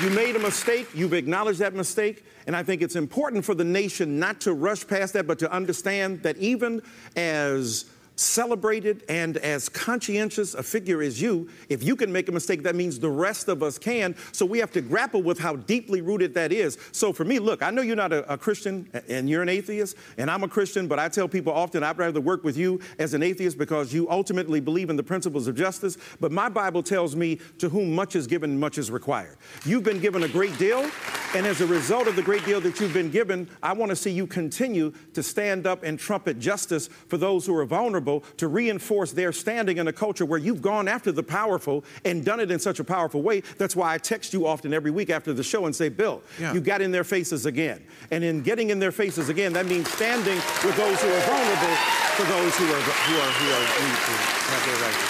You 0.01 0.09
made 0.11 0.35
a 0.35 0.39
mistake, 0.39 0.87
you've 0.93 1.13
acknowledged 1.13 1.59
that 1.59 1.73
mistake, 1.73 2.23
and 2.47 2.55
I 2.55 2.63
think 2.63 2.81
it's 2.81 2.95
important 2.95 3.43
for 3.43 3.53
the 3.53 3.63
nation 3.63 4.19
not 4.19 4.39
to 4.41 4.53
rush 4.53 4.87
past 4.87 5.13
that, 5.13 5.27
but 5.27 5.37
to 5.39 5.51
understand 5.51 6.23
that 6.23 6.37
even 6.37 6.81
as 7.15 7.85
celebrated 8.22 9.03
and 9.09 9.38
as 9.38 9.67
conscientious 9.67 10.53
a 10.53 10.63
figure 10.63 11.01
as 11.01 11.22
you, 11.22 11.49
if 11.69 11.84
you 11.84 11.95
can 11.95 12.11
make 12.11 12.30
a 12.30 12.32
mistake, 12.32 12.63
that 12.63 12.76
means 12.76 12.99
the 12.99 13.09
rest 13.09 13.47
of 13.47 13.63
us 13.63 13.78
can. 13.78 14.15
So 14.32 14.45
we 14.45 14.59
have 14.59 14.72
to 14.72 14.82
grapple 14.82 15.24
with 15.24 15.39
how 15.39 15.55
deeply 15.55 16.01
rooted 16.01 16.34
that 16.36 16.51
is. 16.51 16.78
So 16.91 17.11
for 17.11 17.26
me, 17.26 17.39
look, 17.39 17.63
I 17.63 17.72
know 17.72 17.82
you're 17.82 17.95
not 17.95 18.13
a, 18.13 18.32
a 18.32 18.38
Christian 18.38 18.89
and 19.09 19.30
you're 19.30 19.41
an 19.41 19.49
atheist, 19.49 19.95
and 20.17 20.30
I'm 20.30 20.43
a 20.43 20.47
Christian, 20.47 20.88
but 20.88 20.99
I 20.99 21.09
tell 21.09 21.28
people 21.28 21.51
often 21.51 21.84
I'd 21.84 21.97
rather 21.97 22.22
work 22.22 22.43
with 22.43 22.57
you 22.57 22.80
as 22.99 23.13
an 23.13 23.24
atheist 23.24 23.57
because 23.57 23.93
you 23.93 24.09
ultimately 24.09 24.59
believe 24.59 24.89
in 24.89 24.95
the 24.95 25.03
principles 25.03 25.47
of 25.47 25.55
justice. 25.55 25.97
But 26.19 26.32
my 26.32 26.49
Bible 26.49 26.84
tells 26.84 27.15
me 27.15 27.39
to 27.57 27.69
whom 27.69 27.95
much 27.95 28.15
is 28.15 28.28
given, 28.28 28.59
much 28.59 28.78
is 28.78 28.91
required. 28.91 29.38
You've 29.65 29.84
been 29.84 29.99
given 29.99 30.24
a 30.24 30.28
great 30.28 30.57
deal, 30.57 30.89
and 31.36 31.45
as 31.47 31.61
a 31.61 31.67
result 31.67 32.07
of 32.07 32.15
the 32.15 32.22
great 32.22 32.45
deal 32.45 32.61
that 32.61 32.80
you've 32.80 32.93
been 32.93 33.09
given, 33.09 33.49
I 33.63 33.74
want 33.74 33.89
to 33.89 33.95
see 33.95 34.11
you 34.11 34.28
continue 34.28 34.93
to 35.13 35.24
stand 35.24 35.65
up 35.65 35.84
and 35.84 35.97
trumpet 35.97 36.39
justice 36.39 36.88
for 37.07 37.17
those 37.17 37.45
who 37.45 37.55
are 37.55 37.65
vulnerable 37.65 38.11
to 38.38 38.47
reinforce 38.47 39.12
their 39.14 39.32
standing 39.32 39.78
in 39.78 39.88
a 39.88 39.93
culture 39.93 40.26
where 40.26 40.38
you've 40.39 40.62
gone 40.62 40.88
after 40.88 41.12
the 41.12 41.24
powerful 41.24 41.84
and 42.05 42.24
done 42.24 42.39
it 42.39 42.51
in 42.51 42.59
such 42.59 42.80
a 42.80 42.84
powerful 42.84 43.22
way. 43.22 43.41
That's 43.57 43.76
why 43.76 43.93
I 43.93 43.97
text 43.97 44.34
you 44.34 44.45
often 44.45 44.74
every 44.74 44.91
week 44.91 45.09
after 45.09 45.34
the 45.34 45.43
show 45.43 45.66
and 45.66 45.76
say, 45.76 45.89
Bill, 45.89 46.22
Yeah. 46.39 46.53
you 46.53 46.59
got 46.62 46.82
in 46.82 46.91
their 46.91 47.03
faces 47.05 47.45
again. 47.45 47.82
And 48.12 48.24
in 48.24 48.41
getting 48.41 48.70
in 48.70 48.80
their 48.80 48.91
faces 48.91 49.30
again, 49.30 49.53
that 49.53 49.66
means 49.66 49.89
standing 49.91 50.36
with 50.64 50.76
those 50.78 51.01
who 51.01 51.07
are 51.09 51.22
vulnerable 51.22 51.76
for 52.18 52.24
those 52.24 52.55
who 52.57 52.66
are 52.66 52.82
who 52.82 53.16
are 53.16 53.32
who 53.39 53.47
are 53.55 53.66
to 53.72 54.14
have 54.51 54.66
their 54.68 54.80
rights. 54.84 55.03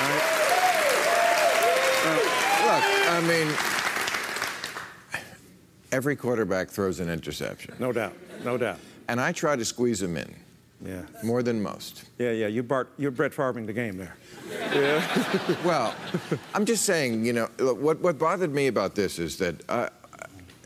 All 0.00 0.10
right? 0.10 0.40
Look, 2.64 2.84
I 3.08 3.20
mean, 3.28 3.48
every 5.92 6.16
quarterback 6.16 6.68
throws 6.68 7.00
an 7.00 7.08
interception. 7.08 7.74
No 7.78 7.92
doubt, 7.92 8.14
no 8.44 8.56
doubt. 8.58 8.78
And 9.08 9.20
I 9.20 9.32
try 9.32 9.56
to 9.56 9.64
squeeze 9.64 10.00
them 10.00 10.16
in. 10.16 10.34
Yeah. 10.84 11.02
More 11.22 11.42
than 11.42 11.62
most. 11.62 12.04
Yeah, 12.18 12.32
yeah. 12.32 12.46
You 12.46 12.62
Bart, 12.62 12.92
you're 12.98 13.10
Brett 13.10 13.32
Favreing 13.32 13.66
the 13.66 13.72
game 13.72 13.96
there. 13.96 14.16
yeah. 14.50 15.56
well, 15.64 15.94
I'm 16.54 16.64
just 16.64 16.84
saying, 16.84 17.24
you 17.24 17.32
know, 17.32 17.48
look, 17.58 17.80
what, 17.80 18.00
what 18.00 18.18
bothered 18.18 18.52
me 18.52 18.66
about 18.66 18.94
this 18.94 19.18
is 19.18 19.38
that 19.38 19.56
I, 19.68 19.88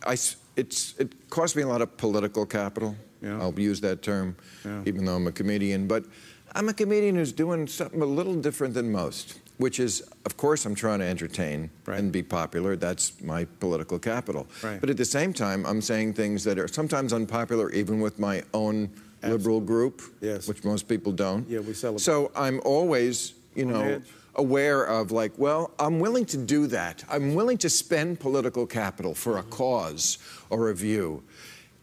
I 0.04 0.16
it's, 0.56 0.94
it 0.98 1.30
cost 1.30 1.54
me 1.54 1.62
a 1.62 1.68
lot 1.68 1.82
of 1.82 1.96
political 1.96 2.44
capital. 2.44 2.96
I'll 3.24 3.58
use 3.58 3.80
that 3.80 4.02
term, 4.02 4.36
even 4.84 5.04
though 5.04 5.16
I'm 5.16 5.26
a 5.26 5.32
comedian. 5.32 5.86
But 5.86 6.04
I'm 6.52 6.68
a 6.68 6.74
comedian 6.74 7.16
who's 7.16 7.32
doing 7.32 7.66
something 7.66 8.00
a 8.00 8.06
little 8.06 8.34
different 8.34 8.74
than 8.74 8.92
most, 8.92 9.40
which 9.58 9.80
is, 9.80 10.08
of 10.24 10.36
course, 10.36 10.64
I'm 10.64 10.74
trying 10.74 11.00
to 11.00 11.04
entertain 11.04 11.70
and 11.86 12.12
be 12.12 12.22
popular. 12.22 12.76
That's 12.76 13.20
my 13.20 13.44
political 13.58 13.98
capital. 13.98 14.46
Right. 14.62 14.80
But 14.80 14.90
at 14.90 14.96
the 14.96 15.04
same 15.04 15.32
time, 15.32 15.66
I'm 15.66 15.82
saying 15.82 16.14
things 16.14 16.44
that 16.44 16.58
are 16.58 16.68
sometimes 16.68 17.12
unpopular, 17.12 17.70
even 17.70 18.00
with 18.00 18.18
my 18.18 18.42
own 18.54 18.90
liberal 19.22 19.60
group, 19.60 20.02
which 20.20 20.64
most 20.64 20.88
people 20.88 21.12
don't. 21.12 21.48
Yeah, 21.48 21.60
we 21.60 21.74
celebrate. 21.74 22.00
So 22.00 22.30
I'm 22.36 22.60
always, 22.64 23.34
you 23.54 23.64
On 23.66 23.72
know, 23.72 24.02
aware 24.36 24.84
of 24.84 25.10
like, 25.10 25.32
well, 25.36 25.72
I'm 25.78 26.00
willing 26.00 26.24
to 26.26 26.36
do 26.36 26.66
that. 26.68 27.04
I'm 27.10 27.34
willing 27.34 27.58
to 27.58 27.68
spend 27.68 28.20
political 28.20 28.66
capital 28.66 29.14
for 29.14 29.38
a 29.38 29.40
mm-hmm. 29.42 29.50
cause 29.50 30.18
or 30.50 30.70
a 30.70 30.74
view 30.74 31.22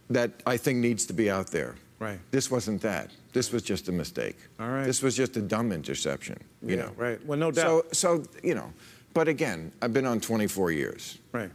that 0.10 0.32
I 0.46 0.58
think 0.58 0.80
needs 0.80 1.06
to 1.08 1.14
be 1.14 1.30
out 1.30 1.48
there. 1.48 1.76
Right. 2.00 2.20
This 2.32 2.52
wasn't 2.52 2.82
that. 2.82 3.12
This 3.34 3.52
was 3.52 3.64
just 3.64 3.90
a 3.90 3.92
mistake. 3.92 4.38
All 4.60 4.70
right. 4.70 4.86
This 4.86 5.02
was 5.02 5.16
just 5.16 5.38
a 5.38 5.42
dumb 5.42 5.72
interception. 5.72 6.38
You 6.62 6.76
Yeah, 6.76 6.84
know. 6.84 6.92
right. 6.98 7.26
Well, 7.26 7.38
no 7.38 7.52
doubt. 7.52 7.96
so 7.96 8.24
you 8.44 8.56
know, 8.56 8.72
but 9.14 9.28
again, 9.28 9.72
I've 9.82 9.94
been 9.94 10.06
on 10.06 10.20
24 10.20 10.72
years. 10.72 11.18
Right. 11.32 11.52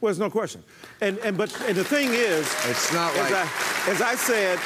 Well, 0.00 0.08
there's 0.08 0.18
no 0.18 0.30
question. 0.30 0.64
And 1.00 1.18
and 1.18 1.36
but 1.36 1.54
and 1.62 1.76
the 1.76 1.84
thing 1.84 2.08
is, 2.12 2.46
It's 2.66 2.92
not 2.92 3.12
as 3.14 3.30
like- 3.30 3.32
I, 3.34 3.90
as 3.90 4.00
I 4.02 4.14
said, 4.16 4.58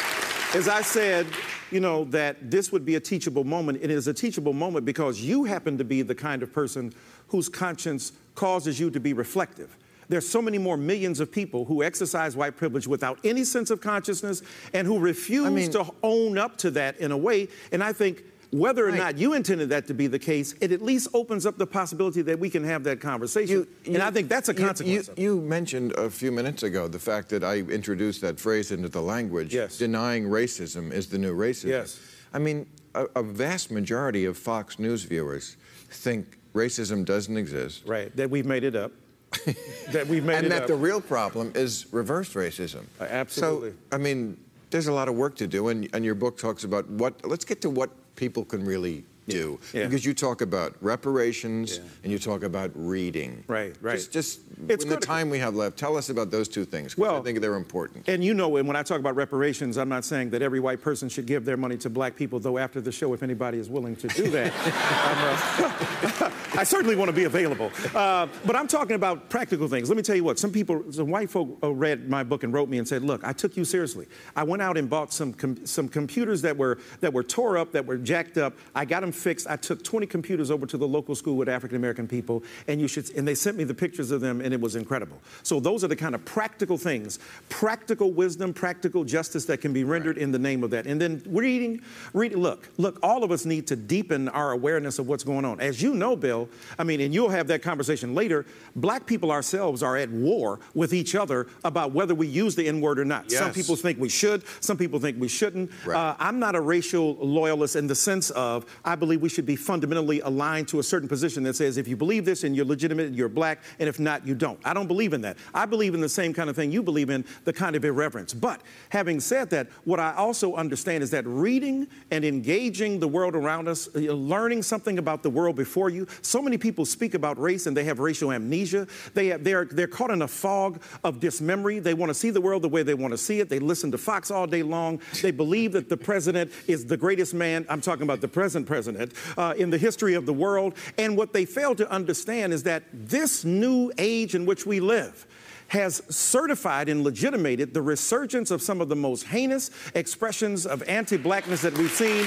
as 0.54 0.68
I 0.68 0.82
said, 0.82 1.26
you 1.72 1.80
know 1.80 2.04
that 2.04 2.48
this 2.48 2.70
would 2.70 2.84
be 2.84 2.94
a 2.94 3.00
teachable 3.00 3.42
moment. 3.42 3.80
It 3.82 3.90
is 3.90 4.06
a 4.06 4.14
teachable 4.14 4.52
moment 4.52 4.86
because 4.86 5.20
you 5.20 5.42
happen 5.42 5.76
to 5.78 5.84
be 5.84 6.02
the 6.02 6.14
kind 6.14 6.44
of 6.44 6.52
person 6.52 6.92
whose 7.28 7.48
conscience 7.48 8.12
causes 8.36 8.78
you 8.78 8.88
to 8.90 9.00
be 9.00 9.12
reflective. 9.12 9.76
There's 10.08 10.28
so 10.28 10.40
many 10.40 10.58
more 10.58 10.76
millions 10.76 11.18
of 11.18 11.32
people 11.32 11.64
who 11.64 11.82
exercise 11.82 12.36
white 12.36 12.56
privilege 12.56 12.86
without 12.86 13.18
any 13.24 13.42
sense 13.42 13.70
of 13.70 13.80
consciousness 13.80 14.42
and 14.72 14.86
who 14.86 15.00
refuse 15.00 15.68
to 15.70 15.92
own 16.04 16.38
up 16.38 16.56
to 16.58 16.70
that 16.72 16.98
in 16.98 17.10
a 17.10 17.16
way. 17.16 17.48
And 17.72 17.82
I 17.82 17.92
think 17.92 18.22
whether 18.54 18.86
or 18.86 18.92
not 18.92 19.18
you 19.18 19.32
intended 19.32 19.68
that 19.70 19.88
to 19.88 19.94
be 19.94 20.06
the 20.06 20.18
case, 20.18 20.54
it 20.60 20.70
at 20.70 20.80
least 20.80 21.08
opens 21.12 21.44
up 21.44 21.58
the 21.58 21.66
possibility 21.66 22.22
that 22.22 22.38
we 22.38 22.48
can 22.48 22.62
have 22.62 22.84
that 22.84 23.00
conversation. 23.00 23.66
and 23.84 23.98
I 23.98 24.12
think 24.12 24.28
that's 24.28 24.48
a 24.48 24.54
consequence. 24.54 25.10
You, 25.16 25.36
you 25.36 25.40
mentioned 25.40 25.92
a 25.92 26.08
few 26.08 26.30
minutes 26.30 26.62
ago 26.62 26.86
the 26.86 27.00
fact 27.00 27.30
that 27.30 27.42
I 27.42 27.56
introduced 27.56 28.20
that 28.20 28.38
phrase 28.38 28.70
into 28.70 28.88
the 28.88 29.02
language. 29.02 29.52
Yes. 29.52 29.78
Denying 29.78 30.24
racism 30.24 30.92
is 30.92 31.08
the 31.08 31.18
new 31.18 31.36
racism. 31.36 31.70
Yes. 31.70 32.00
I 32.32 32.38
mean, 32.38 32.66
a, 32.94 33.06
a 33.16 33.22
vast 33.24 33.72
majority 33.72 34.24
of 34.24 34.38
Fox 34.38 34.78
News 34.78 35.02
viewers 35.02 35.56
think 35.90 36.38
racism 36.54 37.04
doesn't 37.04 37.36
exist. 37.36 37.82
Right. 37.86 38.14
That 38.16 38.30
we've 38.30 38.46
made 38.46 38.62
it 38.62 38.76
up. 38.76 38.92
that 39.90 40.06
we've 40.06 40.24
made 40.24 40.36
up. 40.36 40.42
and 40.44 40.52
that 40.52 40.62
up. 40.62 40.68
the 40.68 40.76
real 40.76 41.00
problem 41.00 41.50
is 41.56 41.86
reverse 41.92 42.32
racism. 42.34 42.84
Uh, 43.00 43.04
absolutely. 43.10 43.70
So, 43.70 43.76
I 43.90 43.98
mean, 43.98 44.36
there's 44.70 44.86
a 44.86 44.92
lot 44.92 45.08
of 45.08 45.16
work 45.16 45.34
to 45.36 45.48
do, 45.48 45.68
and, 45.68 45.88
and 45.92 46.04
your 46.04 46.14
book 46.14 46.38
talks 46.38 46.62
about 46.62 46.88
what. 46.88 47.26
Let's 47.26 47.44
get 47.44 47.60
to 47.62 47.70
what 47.70 47.90
people 48.16 48.44
can 48.44 48.64
really 48.64 49.04
do, 49.26 49.58
Yeah. 49.72 49.84
because 49.84 50.04
you 50.04 50.14
talk 50.14 50.40
about 50.40 50.74
reparations 50.80 51.80
and 52.02 52.12
you 52.12 52.18
talk 52.18 52.42
about 52.42 52.70
reading. 52.74 53.44
Right, 53.46 53.74
right. 53.80 53.94
Just, 53.96 54.12
just 54.12 54.40
It's 54.68 54.84
in 54.84 54.90
the 54.90 54.96
time 54.96 55.30
we 55.30 55.38
have 55.38 55.54
left, 55.54 55.76
tell 55.78 55.96
us 55.96 56.08
about 56.10 56.30
those 56.30 56.48
two 56.48 56.64
things. 56.64 56.94
'cause 56.94 57.06
I 57.08 57.20
think 57.22 57.40
they're 57.40 57.54
important. 57.56 58.08
And 58.08 58.22
you 58.22 58.34
know, 58.34 58.56
and 58.56 58.66
when 58.68 58.76
I 58.76 58.82
talk 58.82 58.98
about 59.00 59.16
reparations, 59.16 59.76
I'm 59.76 59.88
not 59.88 60.04
saying 60.04 60.30
that 60.30 60.42
every 60.42 60.60
white 60.60 60.80
person 60.82 61.08
should 61.08 61.26
give 61.26 61.44
their 61.44 61.56
money 61.56 61.76
to 61.78 61.90
black 61.90 62.16
people, 62.16 62.38
though 62.40 62.58
after 62.58 62.80
the 62.80 62.92
show, 62.92 63.12
if 63.14 63.22
anybody 63.22 63.58
is 63.58 63.68
willing 63.68 63.96
to 63.96 64.08
do 64.08 64.30
that, 64.30 64.52
uh, 64.64 66.30
I 66.56 66.64
certainly 66.64 66.94
want 66.96 67.08
to 67.08 67.12
be 67.12 67.24
available. 67.24 67.70
Uh, 67.94 68.28
but 68.46 68.54
I'm 68.56 68.68
talking 68.68 68.94
about 68.96 69.28
practical 69.28 69.66
things. 69.68 69.88
Let 69.88 69.96
me 69.96 70.02
tell 70.02 70.14
you 70.16 70.24
what, 70.24 70.38
some 70.38 70.52
people, 70.52 70.84
some 70.90 71.10
white 71.10 71.30
folk 71.30 71.58
uh, 71.62 71.72
read 71.72 72.08
my 72.08 72.22
book 72.22 72.44
and 72.44 72.52
wrote 72.52 72.68
me 72.68 72.78
and 72.78 72.86
said, 72.86 73.02
look, 73.02 73.24
I 73.24 73.32
took 73.32 73.56
you 73.56 73.64
seriously. 73.64 74.06
I 74.36 74.44
went 74.44 74.62
out 74.62 74.76
and 74.78 74.88
bought 74.88 75.12
some, 75.12 75.32
com- 75.32 75.66
some 75.66 75.88
computers 75.88 76.42
that 76.42 76.56
were, 76.56 76.78
that 77.00 77.12
were 77.12 77.22
tore 77.24 77.58
up, 77.58 77.72
that 77.72 77.84
were 77.86 77.96
jacked 77.96 78.38
up. 78.38 78.54
I 78.74 78.84
got 78.84 79.00
them 79.00 79.10
fixed. 79.14 79.46
I 79.48 79.56
took 79.56 79.82
20 79.82 80.06
computers 80.06 80.50
over 80.50 80.66
to 80.66 80.76
the 80.76 80.86
local 80.86 81.14
school 81.14 81.36
with 81.36 81.48
African 81.48 81.76
American 81.76 82.06
people, 82.06 82.42
and 82.68 82.80
you 82.80 82.88
should, 82.88 83.10
and 83.10 83.26
they 83.26 83.34
sent 83.34 83.56
me 83.56 83.64
the 83.64 83.74
pictures 83.74 84.10
of 84.10 84.20
them, 84.20 84.40
and 84.40 84.52
it 84.52 84.60
was 84.60 84.76
incredible. 84.76 85.20
So 85.42 85.60
those 85.60 85.84
are 85.84 85.88
the 85.88 85.96
kind 85.96 86.14
of 86.14 86.24
practical 86.24 86.78
things, 86.78 87.18
practical 87.48 88.12
wisdom, 88.12 88.52
practical 88.52 89.04
justice 89.04 89.44
that 89.46 89.60
can 89.60 89.72
be 89.72 89.84
rendered 89.84 90.18
in 90.18 90.32
the 90.32 90.38
name 90.38 90.64
of 90.64 90.70
that. 90.70 90.86
And 90.86 91.00
then 91.00 91.22
reading, 91.26 91.82
reading. 92.12 92.38
Look, 92.38 92.68
look. 92.76 92.98
All 93.02 93.24
of 93.24 93.30
us 93.30 93.44
need 93.44 93.66
to 93.68 93.76
deepen 93.76 94.28
our 94.30 94.52
awareness 94.52 94.98
of 94.98 95.08
what's 95.08 95.24
going 95.24 95.44
on. 95.44 95.60
As 95.60 95.82
you 95.82 95.94
know, 95.94 96.16
Bill. 96.16 96.48
I 96.78 96.84
mean, 96.84 97.00
and 97.00 97.12
you'll 97.12 97.30
have 97.30 97.46
that 97.48 97.62
conversation 97.62 98.14
later. 98.14 98.46
Black 98.76 99.06
people 99.06 99.30
ourselves 99.30 99.82
are 99.82 99.96
at 99.96 100.10
war 100.10 100.60
with 100.74 100.92
each 100.92 101.14
other 101.14 101.46
about 101.64 101.92
whether 101.92 102.14
we 102.14 102.26
use 102.26 102.54
the 102.54 102.66
N 102.66 102.80
word 102.80 102.98
or 102.98 103.04
not. 103.04 103.30
Some 103.30 103.52
people 103.52 103.76
think 103.76 104.00
we 104.00 104.08
should. 104.08 104.42
Some 104.60 104.76
people 104.76 104.98
think 104.98 105.20
we 105.20 105.28
shouldn't. 105.28 105.70
Uh, 105.86 106.14
I'm 106.18 106.38
not 106.38 106.54
a 106.54 106.60
racial 106.60 107.14
loyalist 107.16 107.76
in 107.76 107.86
the 107.86 107.94
sense 107.94 108.30
of 108.30 108.66
I 108.84 108.94
believe 109.04 109.20
we 109.20 109.28
should 109.28 109.44
be 109.44 109.56
fundamentally 109.56 110.20
aligned 110.20 110.68
to 110.68 110.78
a 110.78 110.82
certain 110.82 111.08
position 111.08 111.42
that 111.42 111.56
says 111.56 111.76
if 111.76 111.86
you 111.86 111.96
believe 111.96 112.24
this 112.24 112.42
and 112.42 112.56
you're 112.56 112.64
legitimate, 112.64 113.12
you're 113.12 113.28
black, 113.28 113.62
and 113.78 113.88
if 113.88 114.00
not, 114.00 114.26
you 114.26 114.34
don't. 114.34 114.58
I 114.64 114.72
don't 114.72 114.86
believe 114.86 115.12
in 115.12 115.20
that. 115.22 115.36
I 115.52 115.66
believe 115.66 115.94
in 115.94 116.00
the 116.00 116.08
same 116.08 116.32
kind 116.32 116.48
of 116.48 116.56
thing 116.56 116.72
you 116.72 116.82
believe 116.82 117.10
in, 117.10 117.24
the 117.44 117.52
kind 117.52 117.76
of 117.76 117.84
irreverence. 117.84 118.32
But 118.32 118.62
having 118.88 119.20
said 119.20 119.50
that, 119.50 119.68
what 119.84 120.00
I 120.00 120.14
also 120.14 120.54
understand 120.54 121.02
is 121.02 121.10
that 121.10 121.26
reading 121.26 121.86
and 122.10 122.24
engaging 122.24 122.98
the 122.98 123.08
world 123.08 123.34
around 123.34 123.68
us, 123.68 123.88
uh, 123.94 123.98
learning 123.98 124.62
something 124.62 124.98
about 124.98 125.22
the 125.22 125.30
world 125.30 125.56
before 125.56 125.90
you. 125.90 126.06
So 126.22 126.40
many 126.40 126.56
people 126.56 126.86
speak 126.86 127.14
about 127.14 127.38
race 127.38 127.66
and 127.66 127.76
they 127.76 127.84
have 127.84 127.98
racial 127.98 128.32
amnesia. 128.32 128.86
They 129.12 129.28
have, 129.28 129.44
they're 129.44 129.66
they're 129.66 129.86
caught 129.86 130.10
in 130.10 130.22
a 130.22 130.28
fog 130.28 130.80
of 131.02 131.20
dismemory. 131.20 131.78
They 131.78 131.94
want 131.94 132.10
to 132.10 132.14
see 132.14 132.30
the 132.30 132.40
world 132.40 132.62
the 132.62 132.68
way 132.68 132.82
they 132.82 132.94
want 132.94 133.12
to 133.12 133.18
see 133.18 133.40
it. 133.40 133.48
They 133.48 133.58
listen 133.58 133.90
to 133.92 133.98
Fox 133.98 134.30
all 134.30 134.46
day 134.46 134.62
long. 134.62 135.00
They 135.20 135.30
believe 135.30 135.72
that 135.72 135.88
the 135.88 135.96
president 135.96 136.50
is 136.66 136.86
the 136.86 136.96
greatest 136.96 137.34
man. 137.34 137.66
I'm 137.68 137.80
talking 137.80 138.02
about 138.02 138.20
the 138.20 138.28
present 138.28 138.66
president 138.66 138.93
uh, 139.36 139.54
in 139.56 139.70
the 139.70 139.78
history 139.78 140.14
of 140.14 140.26
the 140.26 140.32
world. 140.32 140.74
And 140.98 141.16
what 141.16 141.32
they 141.32 141.44
fail 141.44 141.74
to 141.76 141.90
understand 141.90 142.52
is 142.52 142.62
that 142.64 142.82
this 142.92 143.44
new 143.44 143.92
age 143.98 144.34
in 144.34 144.46
which 144.46 144.66
we 144.66 144.80
live 144.80 145.26
has 145.68 146.02
certified 146.10 146.88
and 146.90 147.02
legitimated 147.02 147.72
the 147.72 147.80
resurgence 147.80 148.50
of 148.50 148.60
some 148.60 148.80
of 148.82 148.88
the 148.88 148.94
most 148.94 149.24
heinous 149.24 149.70
expressions 149.94 150.66
of 150.66 150.82
anti-blackness 150.82 151.62
that 151.62 151.76
we've 151.78 151.90
seen. 151.90 152.26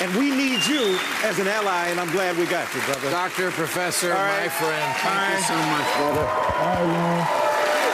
And 0.00 0.14
we 0.16 0.30
need 0.30 0.64
you 0.66 0.98
as 1.22 1.38
an 1.38 1.46
ally, 1.46 1.88
and 1.88 2.00
I'm 2.00 2.10
glad 2.12 2.36
we 2.38 2.46
got 2.46 2.72
you, 2.74 2.80
brother. 2.82 3.10
Doctor, 3.10 3.50
professor, 3.50 4.12
All 4.12 4.18
right. 4.18 4.44
my 4.44 4.48
friend, 4.48 4.96
thank 4.96 5.14
All 5.14 5.28
you 5.28 5.34
right. 5.34 5.44
so 5.44 5.56
much, 5.68 5.88
brother. 6.00 6.26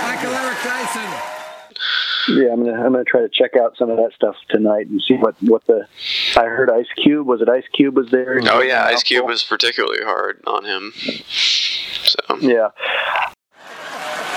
Michael 0.07 0.33
Eric 0.33 0.62
Dyson. 0.62 1.34
Yeah, 2.29 2.53
I'm 2.53 2.64
gonna 2.64 2.72
I'm 2.72 2.93
gonna 2.93 3.05
try 3.05 3.20
to 3.20 3.29
check 3.29 3.53
out 3.57 3.77
some 3.77 3.91
of 3.91 3.97
that 3.97 4.12
stuff 4.14 4.37
tonight 4.49 4.87
and 4.87 5.03
see 5.03 5.14
what 5.14 5.35
what 5.43 5.66
the. 5.66 5.87
I 6.37 6.45
heard 6.45 6.70
Ice 6.70 6.87
Cube 7.03 7.27
was 7.27 7.41
it 7.41 7.49
Ice 7.49 7.64
Cube 7.72 7.97
was 7.97 8.11
there? 8.11 8.41
Oh 8.51 8.62
yeah, 8.62 8.85
Ice 8.85 9.03
Cube 9.03 9.27
was 9.27 9.43
particularly 9.45 10.03
hard 10.05 10.41
on 10.47 10.64
him. 10.64 10.93
So 10.97 12.39
Yeah. 12.41 12.70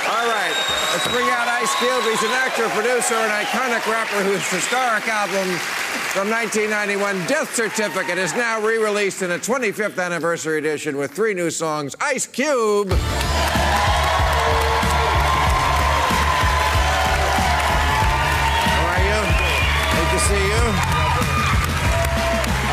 All 0.10 0.26
right, 0.26 0.56
let's 0.94 1.08
bring 1.10 1.28
out 1.30 1.48
Ice 1.48 1.74
Cube. 1.80 2.04
He's 2.04 2.24
an 2.24 2.32
actor, 2.32 2.68
producer, 2.70 3.16
and 3.16 3.46
iconic 3.46 3.86
rapper 3.92 4.24
whose 4.24 4.48
historic 4.50 5.08
album 5.08 5.48
from 6.12 6.30
1991, 6.30 7.28
Death 7.28 7.54
Certificate, 7.54 8.18
is 8.18 8.34
now 8.34 8.66
re-released 8.66 9.22
in 9.22 9.32
a 9.32 9.38
25th 9.38 10.04
anniversary 10.04 10.58
edition 10.60 10.96
with 10.98 11.12
three 11.12 11.34
new 11.34 11.52
songs. 11.52 11.94
Ice 12.00 12.26
Cube. 12.26 12.90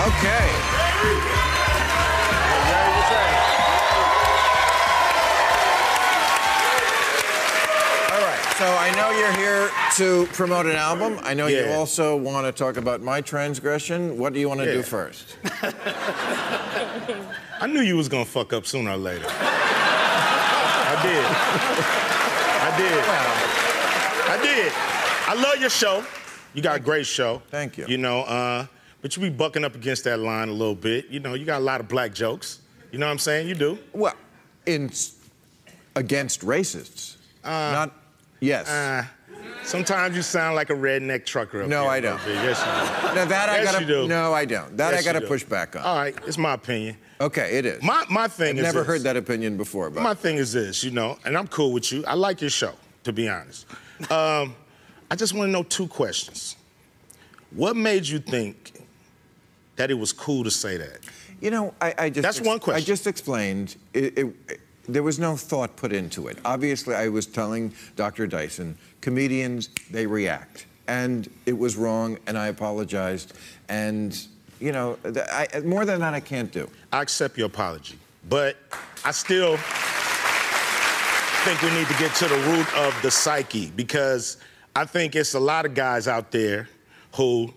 Okay. 0.07 1.55
All 8.13 8.21
right. 8.21 8.41
So 8.59 8.67
I 8.67 8.93
know 8.97 9.11
you're 9.19 9.33
here 9.33 9.71
to 9.97 10.27
promote 10.35 10.67
an 10.67 10.77
album. 10.77 11.19
I 11.23 11.35
know 11.35 11.47
you 11.49 11.67
also 11.73 12.17
want 12.17 12.47
to 12.47 12.53
talk 12.53 12.77
about 12.77 13.01
my 13.03 13.21
transgression. 13.21 14.19
What 14.19 14.33
do 14.35 14.41
you 14.41 14.49
want 14.49 14.61
to 14.61 14.67
Yeah. 14.67 14.75
do 14.75 14.83
first? 14.83 15.37
I 17.61 17.67
knew 17.67 17.81
you 17.81 17.97
was 17.97 18.09
gonna 18.09 18.25
fuck 18.25 18.53
up 18.53 18.67
sooner 18.67 18.93
or 18.93 18.97
later. 18.97 19.27
I 19.27 20.97
did. 21.03 21.25
I 22.69 22.71
did. 22.79 23.05
I 24.35 24.37
did. 24.43 24.73
I 25.27 25.35
love 25.43 25.59
your 25.61 25.71
show. 25.71 26.05
You 26.53 26.63
got 26.63 26.77
a 26.77 26.81
great 26.81 27.07
show. 27.07 27.43
Thank 27.51 27.79
you. 27.79 27.87
You 27.89 27.99
know, 27.99 28.21
uh, 28.23 28.67
but 29.05 29.15
you 29.15 29.21
be 29.21 29.29
bucking 29.29 29.67
up 29.67 29.75
against 29.75 30.05
that 30.05 30.19
line 30.19 30.49
a 30.49 30.53
little 30.53 30.75
bit. 30.75 31.09
You 31.11 31.21
know, 31.21 31.35
you 31.35 31.45
got 31.45 31.61
a 31.61 31.65
lot 31.65 31.79
of 31.79 31.89
black 31.89 32.15
jokes. 32.15 32.61
You 32.91 32.99
know 32.99 33.05
what 33.05 33.13
I'm 33.13 33.19
saying? 33.19 33.47
You 33.47 33.55
do. 33.55 33.79
Well, 33.93 34.15
in 34.65 34.91
against 35.95 36.41
racists. 36.41 37.17
Not 37.45 37.93
yes. 38.41 38.67
Uh, 38.67 39.05
sometimes 39.63 40.17
you 40.17 40.23
sound 40.23 40.57
like 40.57 40.71
a 40.71 40.73
redneck 40.73 41.27
trucker. 41.27 41.65
Up 41.65 41.69
No, 41.69 41.87
I 41.87 42.01
don't. 42.01 42.19
Yes, 42.27 42.59
you 42.61 43.11
do. 43.11 43.15
Now 43.15 43.25
that 43.27 43.51
I 43.51 43.63
gotta. 43.63 43.81
you 43.83 43.87
do. 43.87 44.09
No, 44.09 44.33
I 44.33 44.47
don't. 44.47 44.75
That 44.79 44.95
Yes, 44.95 45.07
I 45.07 45.13
gotta 45.13 45.27
push 45.27 45.45
back 45.45 45.77
on. 45.77 45.83
All 45.83 45.97
right, 45.97 46.17
it's 46.27 46.39
my 46.39 46.55
opinion. 46.55 46.97
Okay, 47.21 47.59
it 47.59 47.67
is. 47.67 47.83
My 47.83 48.07
my 48.09 48.27
thing 48.27 48.57
is 48.57 48.65
I've 48.65 48.73
never 48.73 48.79
this. 48.79 48.87
heard 48.87 49.03
that 49.03 49.19
opinion 49.19 49.59
before, 49.59 49.91
but 49.91 50.03
My 50.03 50.15
thing 50.15 50.39
is 50.39 50.55
this, 50.55 50.83
you 50.83 50.93
know, 50.93 51.19
and 51.27 51.37
I'm 51.37 51.49
cool 51.49 51.73
with 51.73 51.93
you. 51.93 52.07
I 52.07 52.15
like 52.15 52.41
your 52.41 52.49
show, 52.49 52.73
to 53.03 53.13
be 53.13 53.29
honest. 53.29 53.67
Um, 54.11 54.57
I 55.11 55.15
just 55.15 55.35
want 55.35 55.49
to 55.49 55.53
know 55.53 55.63
two 55.63 55.87
questions. 55.87 56.57
What 57.53 57.77
made 57.77 58.09
you 58.09 58.19
think 58.19 58.74
that 59.77 59.91
it 59.91 59.95
was 59.95 60.13
cool 60.13 60.45
to 60.45 60.51
say 60.51 60.77
that? 60.77 61.01
You 61.41 61.51
know, 61.51 61.75
I, 61.81 61.95
I 61.99 62.11
just 62.11 62.23
That's 62.23 62.41
one 62.41 62.59
question. 62.61 62.83
I 62.83 62.85
just 62.85 63.07
explained. 63.07 63.77
It, 63.93 64.19
it, 64.19 64.27
it- 64.49 64.61
there 64.87 65.03
was 65.03 65.19
no 65.19 65.35
thought 65.35 65.77
put 65.77 65.95
into 65.95 66.29
it. 66.29 66.37
Obviously, 66.45 66.95
I 66.95 67.09
was 67.09 67.25
telling 67.25 67.73
Dr. 67.97 68.27
Dyson, 68.27 68.77
comedians 69.01 69.71
they 69.91 70.07
react, 70.07 70.67
and 70.87 71.27
it 71.47 71.57
was 71.57 71.75
wrong, 71.75 72.19
and 72.27 72.37
I 72.37 72.49
apologized. 72.49 73.33
And 73.71 74.15
you 74.61 74.73
know, 74.73 74.99
I, 75.33 75.47
more 75.65 75.87
than 75.87 76.01
that, 76.01 76.13
I 76.13 76.21
can't 76.21 76.53
do. 76.53 76.69
I 76.93 77.01
accept 77.01 77.39
your 77.39 77.47
apology, 77.47 77.99
but 78.29 78.59
I 79.07 79.11
still 79.13 79.57
think 81.45 81.63
we 81.63 81.71
need 81.79 81.87
to 81.89 81.95
get 81.99 82.15
to 82.17 82.29
the 82.29 82.37
root 82.51 82.77
of 82.77 82.95
the 83.03 83.11
psyche 83.11 83.71
because 83.77 84.37
I 84.77 84.85
think 84.85 85.15
it's 85.17 85.33
a 85.35 85.41
lot 85.41 85.65
of 85.67 85.73
guys 85.75 86.09
out 86.09 86.31
there 86.31 86.69
who 87.15 87.53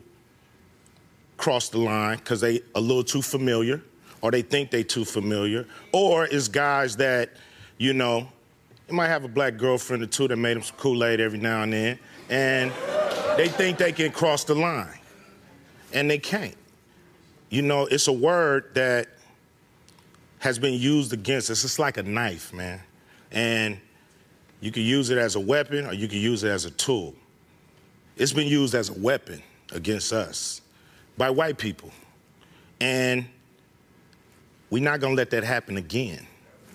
cross 1.37 1.69
the 1.69 1.77
line 1.77 2.17
because 2.17 2.41
they 2.41 2.61
a 2.75 2.81
little 2.81 3.03
too 3.03 3.21
familiar 3.21 3.81
or 4.21 4.31
they 4.31 4.41
think 4.41 4.71
they 4.71 4.83
too 4.83 5.05
familiar 5.05 5.65
or 5.93 6.25
it's 6.25 6.47
guys 6.47 6.97
that 6.97 7.29
you 7.77 7.93
know 7.93 8.27
they 8.87 8.93
might 8.93 9.07
have 9.07 9.23
a 9.23 9.27
black 9.27 9.57
girlfriend 9.57 10.01
or 10.03 10.07
two 10.07 10.27
that 10.27 10.35
made 10.35 10.55
them 10.55 10.63
some 10.63 10.75
kool-aid 10.77 11.19
every 11.19 11.39
now 11.39 11.63
and 11.63 11.73
then 11.73 11.99
and 12.29 12.71
they 13.37 13.47
think 13.47 13.77
they 13.77 13.91
can 13.91 14.11
cross 14.11 14.43
the 14.43 14.55
line 14.55 14.99
and 15.93 16.09
they 16.09 16.17
can't. 16.17 16.55
You 17.49 17.61
know 17.61 17.85
it's 17.85 18.07
a 18.07 18.13
word 18.13 18.73
that 18.73 19.07
has 20.39 20.59
been 20.59 20.73
used 20.73 21.13
against 21.13 21.49
us. 21.49 21.63
It's 21.63 21.79
like 21.79 21.97
a 21.97 22.03
knife 22.03 22.53
man 22.53 22.81
and 23.31 23.79
You 24.59 24.71
can 24.71 24.83
use 24.83 25.11
it 25.11 25.17
as 25.19 25.35
a 25.35 25.39
weapon 25.39 25.85
or 25.85 25.93
you 25.93 26.07
can 26.07 26.19
use 26.19 26.43
it 26.43 26.49
as 26.49 26.65
a 26.65 26.71
tool. 26.71 27.13
It's 28.15 28.33
been 28.33 28.47
used 28.47 28.73
as 28.73 28.89
a 28.89 28.93
weapon 28.93 29.43
against 29.71 30.11
us 30.11 30.61
by 31.17 31.29
white 31.29 31.57
people. 31.57 31.91
And 32.79 33.25
we're 34.69 34.83
not 34.83 34.99
to 35.01 35.09
let 35.09 35.31
that 35.31 35.43
happen 35.43 35.77
again 35.77 36.25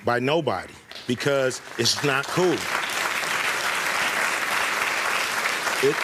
by 0.05 0.18
nobody 0.18 0.74
because 1.07 1.61
it's 1.78 2.03
not 2.05 2.26
cool. 2.26 2.57
It, 5.84 5.97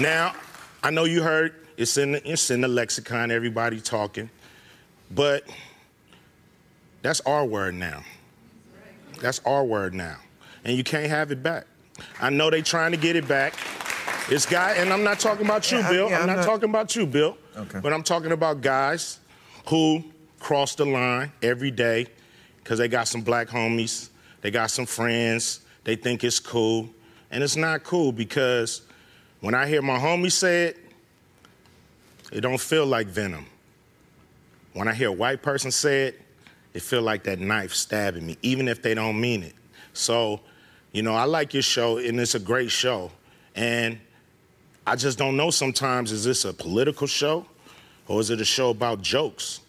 now, 0.00 0.34
I 0.82 0.90
know 0.90 1.04
you 1.04 1.22
heard 1.22 1.54
it's 1.76 1.96
in 1.96 2.12
the, 2.12 2.30
it's 2.30 2.50
in 2.50 2.62
the 2.62 2.68
lexicon, 2.68 3.30
everybody 3.30 3.80
talking, 3.80 4.30
but 5.10 5.44
that's 7.02 7.20
our 7.20 7.44
word 7.44 7.74
now. 7.74 8.02
That's 9.20 9.40
our 9.44 9.64
word 9.64 9.94
now, 9.94 10.16
and 10.64 10.76
you 10.76 10.84
can't 10.84 11.08
have 11.08 11.30
it 11.32 11.42
back. 11.42 11.66
I 12.20 12.30
know 12.30 12.50
they're 12.50 12.62
trying 12.62 12.92
to 12.92 12.98
get 12.98 13.16
it 13.16 13.26
back. 13.26 13.54
It's 14.28 14.44
guy, 14.46 14.72
and 14.72 14.92
I'm 14.92 15.04
not 15.04 15.20
talking 15.20 15.44
about 15.46 15.70
you, 15.70 15.78
Yeah, 15.78 15.90
Bill. 15.90 16.10
yeah, 16.10 16.16
I'm, 16.16 16.22
I'm 16.22 16.26
not, 16.28 16.36
not- 16.38 16.44
talking 16.46 16.68
about 16.68 16.96
you, 16.96 17.06
Bill. 17.06 17.38
Okay. 17.56 17.80
But 17.80 17.92
I'm 17.92 18.02
talking 18.02 18.32
about 18.32 18.60
guys 18.60 19.20
who 19.68 20.02
cross 20.40 20.74
the 20.74 20.84
line 20.84 21.32
every 21.42 21.70
day 21.70 22.06
because 22.58 22.78
they 22.78 22.88
got 22.88 23.06
some 23.08 23.20
black 23.22 23.48
homies, 23.48 24.10
they 24.42 24.50
got 24.50 24.70
some 24.70 24.84
friends, 24.86 25.60
they 25.84 25.94
think 25.96 26.24
it's 26.24 26.40
cool, 26.40 26.88
and 27.30 27.42
it's 27.42 27.56
not 27.56 27.84
cool 27.84 28.10
because 28.12 28.82
when 29.40 29.54
I 29.54 29.66
hear 29.66 29.80
my 29.80 29.98
homie 29.98 30.32
say 30.32 30.64
it, 30.66 30.78
it 32.32 32.40
don't 32.40 32.60
feel 32.60 32.84
like 32.84 33.06
venom. 33.06 33.46
When 34.72 34.88
I 34.88 34.94
hear 34.94 35.08
a 35.08 35.12
white 35.12 35.40
person 35.42 35.70
say 35.70 36.08
it, 36.08 36.20
it 36.74 36.82
feel 36.82 37.00
like 37.02 37.22
that 37.24 37.38
knife 37.38 37.72
stabbing 37.72 38.26
me, 38.26 38.36
even 38.42 38.66
if 38.68 38.82
they 38.82 38.92
don't 38.94 39.18
mean 39.20 39.42
it. 39.44 39.54
So, 39.92 40.40
you 40.92 41.02
know, 41.02 41.14
I 41.14 41.24
like 41.24 41.54
your 41.54 41.62
show, 41.62 41.98
and 41.98 42.20
it's 42.20 42.34
a 42.34 42.40
great 42.40 42.70
show. 42.70 43.10
And 43.54 43.98
I 44.86 44.94
just 44.94 45.18
don't 45.18 45.36
know 45.36 45.50
sometimes 45.50 46.12
is 46.12 46.24
this 46.24 46.44
a 46.44 46.52
political 46.52 47.08
show 47.08 47.44
or 48.06 48.20
is 48.20 48.30
it 48.30 48.40
a 48.40 48.44
show 48.44 48.70
about 48.70 49.02
jokes? 49.02 49.60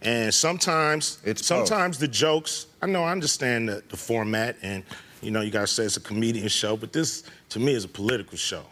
And 0.00 0.32
sometimes 0.32 1.18
it's 1.24 1.44
sometimes 1.46 1.98
the 1.98 2.08
jokes, 2.08 2.66
I 2.80 2.86
know 2.86 3.04
I 3.04 3.12
understand 3.12 3.68
the, 3.68 3.82
the 3.88 3.96
format 3.96 4.56
and 4.62 4.82
you 5.20 5.30
know 5.30 5.42
you 5.42 5.50
gotta 5.50 5.66
say 5.66 5.84
it's 5.84 5.98
a 5.98 6.00
comedian 6.00 6.48
show, 6.48 6.76
but 6.76 6.92
this 6.92 7.24
to 7.50 7.60
me 7.60 7.74
is 7.74 7.84
a 7.84 7.88
political 7.88 8.38
show. 8.38 8.64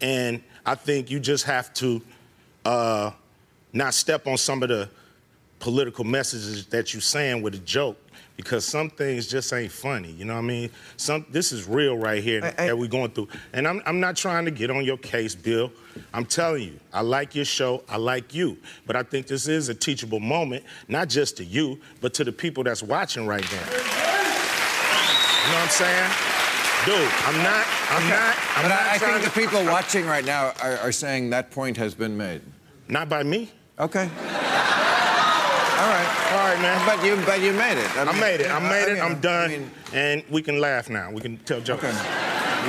And 0.00 0.42
I 0.66 0.74
think 0.74 1.10
you 1.10 1.20
just 1.20 1.44
have 1.44 1.72
to 1.74 2.02
uh, 2.64 3.12
not 3.72 3.94
step 3.94 4.26
on 4.26 4.36
some 4.36 4.62
of 4.62 4.68
the 4.68 4.90
political 5.60 6.04
messages 6.04 6.66
that 6.66 6.92
you're 6.92 7.00
saying 7.00 7.42
with 7.42 7.54
a 7.54 7.58
joke 7.58 7.96
because 8.36 8.64
some 8.64 8.90
things 8.90 9.26
just 9.26 9.52
ain't 9.52 9.70
funny. 9.70 10.10
You 10.10 10.24
know 10.24 10.34
what 10.34 10.40
I 10.40 10.42
mean? 10.42 10.70
Some 10.96 11.24
this 11.30 11.52
is 11.52 11.68
real 11.68 11.96
right 11.96 12.22
here 12.22 12.40
that 12.40 12.76
we're 12.76 12.88
going 12.88 13.10
through. 13.12 13.28
And 13.52 13.66
I'm, 13.66 13.80
I'm 13.86 14.00
not 14.00 14.16
trying 14.16 14.44
to 14.46 14.50
get 14.50 14.70
on 14.70 14.84
your 14.84 14.96
case, 14.98 15.34
Bill. 15.34 15.70
I'm 16.12 16.26
telling 16.26 16.62
you, 16.64 16.80
I 16.92 17.02
like 17.02 17.34
your 17.34 17.44
show, 17.44 17.84
I 17.88 17.96
like 17.96 18.34
you. 18.34 18.58
But 18.86 18.96
I 18.96 19.02
think 19.04 19.26
this 19.28 19.46
is 19.46 19.68
a 19.68 19.74
teachable 19.74 20.18
moment, 20.20 20.64
not 20.88 21.08
just 21.08 21.36
to 21.36 21.44
you, 21.44 21.78
but 22.00 22.12
to 22.14 22.24
the 22.24 22.32
people 22.32 22.64
that's 22.64 22.82
watching 22.82 23.26
right 23.26 23.42
now. 23.52 23.70
You 23.70 25.50
know 25.50 25.56
what 25.56 25.64
I'm 25.64 25.68
saying? 25.68 26.10
Dude, 26.86 27.10
I'm 27.24 27.42
not, 27.42 27.66
I'm 27.90 28.08
not, 28.10 28.36
I'm 28.56 28.62
but 28.62 28.68
not 28.68 28.80
I, 28.80 28.94
I 28.94 28.98
think 28.98 29.16
to- 29.22 29.24
the 29.24 29.30
people 29.40 29.64
watching 29.64 30.04
right 30.06 30.24
now 30.24 30.52
are, 30.62 30.76
are 30.78 30.92
saying 30.92 31.30
that 31.30 31.50
point 31.50 31.76
has 31.76 31.94
been 31.94 32.16
made. 32.16 32.42
Not 32.88 33.08
by 33.08 33.22
me. 33.22 33.50
Okay. 33.78 34.10
All 35.84 35.90
right. 35.90 36.32
All 36.32 36.38
right, 36.38 36.62
man. 36.62 36.86
But 36.86 37.04
you, 37.04 37.14
but 37.26 37.42
you 37.42 37.52
made 37.52 37.76
it. 37.76 37.94
I, 37.94 38.10
mean, 38.10 38.18
made 38.18 38.40
it. 38.40 38.50
I 38.50 38.58
made 38.58 38.88
it. 38.88 38.94
mean, 38.94 39.02
I'm 39.02 39.20
done. 39.20 39.70
and 39.92 40.24
we 40.30 40.40
can 40.40 40.58
laugh 40.58 40.88
now. 40.88 41.10
We 41.10 41.20
can 41.20 41.36
tell 41.44 41.60
jokes. 41.60 41.84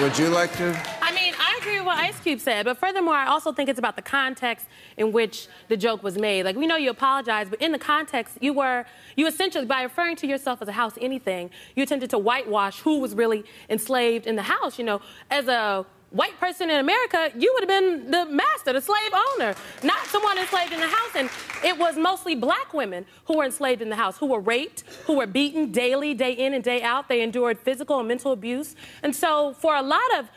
Would 0.02 0.20
you 0.20 0.28
like 0.28 0.52
to? 0.58 0.78
I 1.02 1.14
mean, 1.16 1.34
I 1.40 1.58
agree 1.62 1.78
with 1.78 1.86
what 1.86 1.98
Ice 1.98 2.20
Cube 2.20 2.42
said, 2.42 2.66
but 2.66 2.78
furthermore, 2.78 3.16
I 3.16 3.28
also 3.28 3.54
think 3.54 3.70
it's 3.70 3.80
about 3.80 3.96
the 3.96 4.02
context 4.02 4.68
in 4.98 5.14
which 5.14 5.48
the 5.70 5.78
joke 5.78 6.04
was 6.04 6.18
made. 6.18 6.44
Like, 6.44 6.58
we 6.58 6.68
know 6.68 6.76
you 6.76 6.90
apologized, 6.90 7.52
but 7.52 7.62
in 7.62 7.72
the 7.72 7.80
context, 7.80 8.38
you 8.42 8.52
were, 8.52 8.84
you 9.16 9.28
essentially, 9.28 9.66
by 9.66 9.84
referring 9.84 10.18
to 10.18 10.28
yourself 10.28 10.62
as 10.62 10.68
a 10.68 10.74
house 10.74 10.96
anything, 11.00 11.52
you 11.74 11.84
attempted 11.84 12.10
to 12.10 12.18
whitewash 12.18 12.82
who 12.82 13.00
was 13.00 13.16
really 13.16 13.46
enslaved 13.70 14.28
in 14.28 14.36
the 14.36 14.44
house. 14.44 14.78
You 14.78 14.84
know, 14.84 15.00
as 15.32 15.48
a 15.48 15.86
white 16.16 16.40
person 16.40 16.70
in 16.70 16.80
America, 16.80 17.32
you 17.38 17.54
would 17.54 17.70
have 17.70 17.82
been 17.82 18.10
the 18.10 18.26
master, 18.26 18.72
the 18.72 18.82
slave 18.82 19.12
owner, 19.34 19.54
not 19.84 20.06
someone 20.06 20.38
enslaved 20.38 20.72
in 20.72 20.80
the 20.80 20.88
house. 20.88 21.16
And 21.16 21.30
it 21.64 21.78
was 21.78 21.98
mostly 21.98 22.36
black 22.36 22.74
women 22.74 23.06
who 23.26 23.38
were 23.38 23.44
enslaved 23.44 23.82
in 23.82 23.90
the 23.90 23.98
house, 23.98 24.18
who 24.18 24.28
were 24.28 24.40
raped, 24.40 24.84
who 25.06 25.18
were 25.18 25.28
beaten 25.28 25.72
daily, 25.72 26.14
day 26.14 26.32
in 26.32 26.54
and 26.54 26.64
day 26.64 26.82
out. 26.82 27.10
They 27.10 27.22
endured 27.22 27.60
physical 27.60 28.00
and 28.00 28.08
mental 28.08 28.32
abuse. 28.32 28.76
And 29.04 29.14
so, 29.16 29.54
for 29.60 29.76
a 29.76 29.82
lot 29.82 30.18
of 30.18 30.30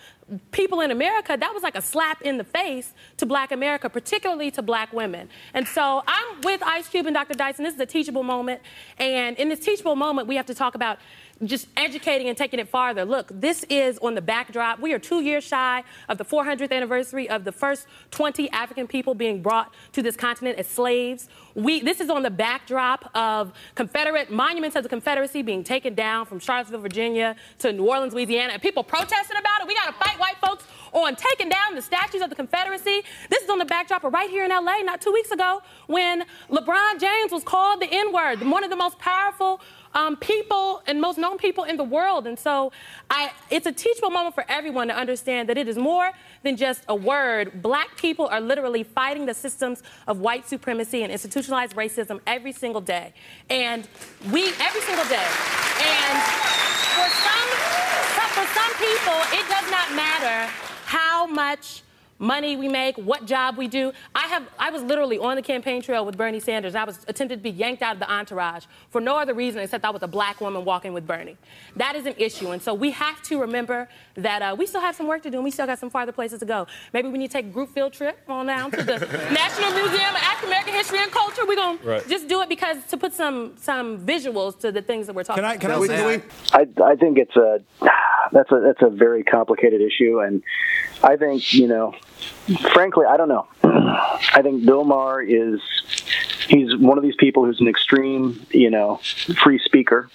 people 0.51 0.81
in 0.81 0.91
America, 0.91 1.37
that 1.39 1.55
was 1.55 1.63
like 1.63 1.77
a 1.77 1.83
slap 1.83 2.23
in 2.23 2.37
the 2.37 2.45
face 2.45 2.93
to 3.17 3.27
black 3.27 3.53
America, 3.53 3.89
particularly 3.89 4.51
to 4.51 4.63
black 4.63 4.93
women. 4.93 5.29
And 5.55 5.67
so 5.67 6.03
I'm 6.07 6.41
with 6.43 6.63
Ice 6.63 6.89
Cube 6.89 7.07
and 7.07 7.15
Dr. 7.15 7.35
Dyson. 7.35 7.65
This 7.65 7.75
is 7.75 7.81
a 7.81 7.87
teachable 7.87 8.23
moment. 8.23 8.61
And 8.99 9.37
in 9.39 9.49
this 9.49 9.61
teachable 9.61 9.97
moment, 9.97 10.29
we 10.29 10.37
have 10.37 10.47
to 10.47 10.55
talk 10.55 10.75
about 10.75 10.99
just 11.45 11.69
educating 11.77 12.29
and 12.29 12.37
taking 12.37 12.59
it 12.59 12.69
farther. 12.69 13.05
Look, 13.05 13.31
this 13.33 13.65
is 13.69 13.99
on 13.99 14.15
the 14.15 14.21
backdrop. 14.21 14.81
We 14.81 14.93
are 14.93 14.99
two 14.99 15.23
years 15.23 15.45
shy 15.45 15.85
of 16.09 16.19
the 16.19 16.25
400th 16.25 16.73
anniversary 16.73 17.29
of 17.29 17.45
the 17.45 17.53
first 17.53 17.87
20 18.11 18.51
African 18.51 18.87
people 18.87 19.15
being 19.15 19.41
brought 19.43 19.73
to 19.93 20.03
this 20.03 20.17
continent 20.17 20.59
as 20.59 20.67
slaves. 20.67 21.29
We, 21.55 21.81
this 21.81 22.01
is 22.01 22.11
on 22.11 22.23
the 22.23 22.31
backdrop 22.31 23.11
of 23.15 23.53
Confederate 23.75 24.31
monuments 24.31 24.77
of 24.77 24.83
the 24.83 24.89
Confederacy 24.89 25.43
being 25.43 25.65
taken 25.65 25.95
down 25.95 26.27
from 26.27 26.41
Charlottesville, 26.41 26.81
Virginia 26.81 27.37
to 27.61 27.73
New 27.73 27.89
Orleans, 27.89 28.15
Louisiana, 28.15 28.53
and 28.55 28.63
people 28.63 28.83
protesting 28.83 29.37
about 29.37 29.61
it. 29.61 29.69
We 29.69 29.75
got 29.75 29.87
to 29.87 30.05
fight 30.05 30.19
white 30.19 30.37
folks 30.45 30.65
on 30.93 31.17
taking 31.17 31.49
down 31.49 31.75
the 31.75 31.83
statues 31.83 32.23
of 32.23 32.31
the 32.31 32.37
Confederacy. 32.37 33.03
This 33.31 33.43
is 33.43 33.51
on 33.51 33.59
the 33.59 33.65
backdrop 33.65 34.05
of 34.05 34.13
right 34.13 34.31
here 34.31 34.45
in 34.45 34.51
LA, 34.51 34.79
not 34.79 35.01
two 35.01 35.13
weeks 35.13 35.31
ago, 35.31 35.63
when 35.87 36.25
LeBron 36.51 37.01
James 37.01 37.31
was 37.33 37.43
called 37.45 37.81
the 37.81 37.89
N 37.91 38.13
word, 38.13 38.41
one 38.43 38.65
of 38.65 38.71
the 38.71 38.77
most 38.77 38.99
powerful 38.99 39.61
um, 39.95 40.17
people 40.17 40.83
and 40.87 41.01
most 41.01 41.19
known 41.19 41.39
people 41.39 41.65
in 41.65 41.77
the 41.77 41.85
world. 41.85 42.27
And 42.27 42.39
so 42.39 42.73
I, 43.11 43.33
it's 43.51 43.67
a 43.67 43.73
teachable 43.73 44.11
moment 44.11 44.35
for 44.35 44.45
everyone 44.49 44.89
to 44.89 44.97
understand 44.97 45.49
that 45.49 45.59
it 45.59 45.69
is 45.69 45.77
more 45.77 46.11
than 46.43 46.57
just 46.57 46.83
a 46.89 46.95
word. 46.95 47.63
Black 47.63 47.97
people 47.97 48.27
are 48.27 48.41
literally 48.41 48.83
fighting 48.83 49.27
the 49.27 49.35
systems 49.35 49.83
of 50.07 50.21
white 50.21 50.49
supremacy 50.49 51.03
and 51.03 51.13
institutionalized 51.13 51.75
racism 51.75 52.21
every 52.27 52.53
single 52.53 52.81
day. 52.81 53.13
And 53.51 53.89
we, 54.33 54.49
every 54.61 54.81
single 54.83 55.07
day. 55.07 55.29
And 55.81 56.17
for 56.95 57.09
some, 57.09 57.49
for 58.35 58.47
some 58.55 58.73
people, 58.79 59.19
it 59.39 59.49
does 59.49 59.71
not 59.71 59.95
matter 59.95 60.51
how 60.85 61.27
much 61.27 61.83
money 62.19 62.57
we 62.57 62.69
make, 62.69 62.97
what 62.97 63.27
job 63.27 63.57
we 63.57 63.69
do. 63.69 63.93
I 64.15 64.27
have 64.29 64.49
I 64.59 64.71
was 64.71 64.83
literally 64.83 65.19
on 65.19 65.37
the 65.37 65.43
campaign 65.43 65.83
trail 65.83 66.05
with 66.05 66.17
Bernie 66.17 66.41
Sanders. 66.41 66.75
I 66.75 66.85
was 66.85 66.99
attempted 67.09 67.37
to 67.37 67.43
be 67.43 67.51
yanked 67.51 67.83
out 67.83 67.95
of 67.95 68.01
the 68.01 68.11
entourage 68.11 68.65
for 68.91 69.01
no 69.01 69.17
other 69.17 69.35
reason 69.35 69.61
except 69.61 69.85
I 69.85 69.91
was 69.91 70.03
a 70.03 70.09
black 70.09 70.41
woman 70.41 70.65
walking 70.65 70.93
with 70.93 71.07
Bernie. 71.07 71.37
That 71.77 71.95
is 71.97 72.07
an 72.07 72.15
issue, 72.19 72.51
and 72.51 72.61
so 72.61 72.75
we 72.75 72.91
have 72.93 73.23
to 73.25 73.41
remember 73.41 73.89
that 74.17 74.43
uh, 74.43 74.57
we 74.59 74.67
still 74.67 74.81
have 74.81 74.97
some 74.97 75.07
work 75.07 75.23
to 75.23 75.31
do, 75.31 75.37
and 75.39 75.45
we 75.45 75.51
still 75.51 75.67
got 75.67 75.79
some 75.79 75.91
farther 75.91 76.13
places 76.13 76.41
to 76.41 76.47
go. 76.47 76.67
Maybe 76.93 77.09
we 77.09 77.19
need 77.19 77.29
to 77.29 77.33
take 77.35 77.47
a 77.47 77.51
group 77.51 77.71
field 77.71 77.93
trip 77.93 78.19
on 78.29 78.47
down 78.47 78.71
to 78.73 78.83
the 78.83 78.99
National 79.33 79.71
Museum 79.73 80.11
of 80.15 80.23
African 80.23 80.49
American 80.49 80.75
History 80.75 80.99
and 81.01 81.13
Culture. 81.13 81.43
We're 81.47 81.57
gonna 81.57 81.79
Right. 81.85 82.09
just 82.09 82.29
do 82.29 82.41
it 82.43 82.49
because 82.49 82.79
to 82.87 82.97
put 82.97 83.13
some 83.15 83.53
some 83.57 83.99
visuals 84.01 84.59
to 84.61 84.73
the 84.73 84.83
things 84.83 85.07
that 85.07 85.15
we're 85.15 85.25
talking 85.25 85.45
about. 85.45 85.61
Can 85.61 85.71
I? 85.71 85.87
Can 85.87 86.23
I, 86.53 86.59
I, 86.83 86.91
I 86.93 86.97
think 86.97 87.19
it's 87.19 87.37
a 87.37 87.61
that's 88.33 88.51
a 88.51 88.61
that's 88.61 88.83
a 88.83 88.91
very 88.91 89.23
complicated 89.25 89.81
issue, 89.81 90.21
and 90.21 90.43
I 91.03 91.17
think 91.17 91.53
you 91.53 91.69
know, 91.69 91.95
frankly, 92.73 93.07
I 93.07 93.17
don't 93.17 93.29
know. 93.29 93.47
I 93.63 94.41
think 94.43 94.65
Bill 94.65 94.85
Maher 94.85 95.23
is 95.23 95.61
he's 96.49 96.77
one 96.77 96.99
of 96.99 97.05
these 97.05 97.17
people 97.17 97.45
who's 97.45 97.61
an 97.61 97.69
extreme, 97.69 98.45
you 98.51 98.71
know, 98.71 99.01
free 99.43 99.59
speaker, 99.59 100.09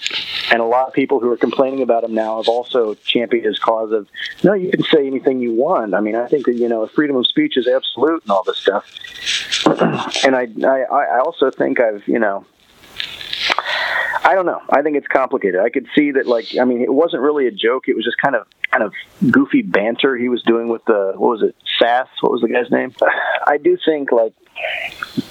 and 0.52 0.62
a 0.62 0.66
lot 0.66 0.88
of 0.88 0.94
people 0.94 1.20
who 1.20 1.32
are 1.32 1.38
complaining 1.38 1.82
about 1.82 2.04
him 2.04 2.14
now 2.14 2.38
have 2.38 2.48
also 2.48 2.96
championed 2.96 3.46
his 3.46 3.60
cause 3.60 3.92
of 3.92 4.08
no, 4.44 4.54
you 4.54 4.72
can 4.72 4.84
say 4.84 5.06
anything 5.08 5.40
you 5.40 5.54
want. 5.54 5.94
I 5.94 6.02
mean, 6.02 6.16
I 6.16 6.28
think 6.28 6.46
that 6.46 6.56
you 6.56 6.68
know, 6.68 6.86
freedom 6.88 7.16
of 7.16 7.28
speech 7.28 7.58
is 7.58 7.68
absolute 7.68 8.24
and 8.24 8.32
all 8.32 8.44
this 8.44 8.58
stuff, 8.58 8.86
and 10.26 10.36
I 10.36 10.48
I, 10.66 10.82
I 10.92 11.20
also 11.20 11.52
think 11.52 11.80
I've 11.80 12.08
you 12.08 12.20
know. 12.20 12.46
I 14.26 14.36
don't 14.36 14.46
know. 14.46 14.62
I 14.70 14.82
think 14.82 14.96
it's 14.96 15.08
complicated. 15.08 15.60
I 15.60 15.70
could 15.70 15.88
see 15.94 16.12
that, 16.12 16.26
like, 16.26 16.58
I 16.60 16.64
mean, 16.64 16.82
it 16.82 16.94
wasn't 16.94 17.22
really 17.22 17.46
a 17.48 17.52
joke. 17.52 17.90
It 17.90 17.96
was 17.96 18.06
just 18.06 18.18
kind 18.18 18.36
of, 18.36 18.48
kind 18.72 18.84
of 18.84 18.94
goofy 19.30 19.62
banter 19.62 20.16
he 20.16 20.30
was 20.30 20.42
doing 20.44 20.70
with 20.70 20.84
the, 20.86 21.14
what 21.18 21.30
was 21.30 21.44
it, 21.44 21.56
Sasse? 21.82 22.08
What 22.22 22.32
was 22.32 22.42
the 22.42 22.48
guy's 22.48 22.72
name? 22.72 22.94
I 23.48 23.58
do 23.58 23.78
think, 23.84 24.14
like, 24.14 24.34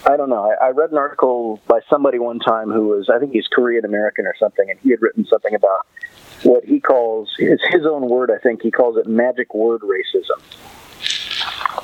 I 0.05 0.17
don't 0.19 0.29
know. 0.29 0.51
I, 0.51 0.67
I 0.67 0.71
read 0.71 0.91
an 0.91 0.99
article 0.99 1.61
by 1.67 1.81
somebody 1.89 2.19
one 2.19 2.39
time 2.39 2.71
who 2.71 2.89
was, 2.89 3.09
I 3.09 3.19
think 3.19 3.33
he's 3.33 3.47
Korean 3.47 3.87
American 3.87 4.27
or 4.27 4.35
something, 4.39 4.69
and 4.69 4.79
he 4.81 4.91
had 4.91 5.01
written 5.01 5.25
something 5.25 5.55
about 5.55 5.87
what 6.43 6.65
he 6.65 6.79
calls, 6.79 7.33
it's 7.39 7.63
his 7.71 7.87
own 7.87 8.09
word, 8.09 8.31
I 8.31 8.39
think, 8.39 8.63
he 8.63 8.71
calls 8.71 8.99
it 8.99 9.07
magic 9.07 9.55
word 9.55 9.81
racism. 9.81 10.41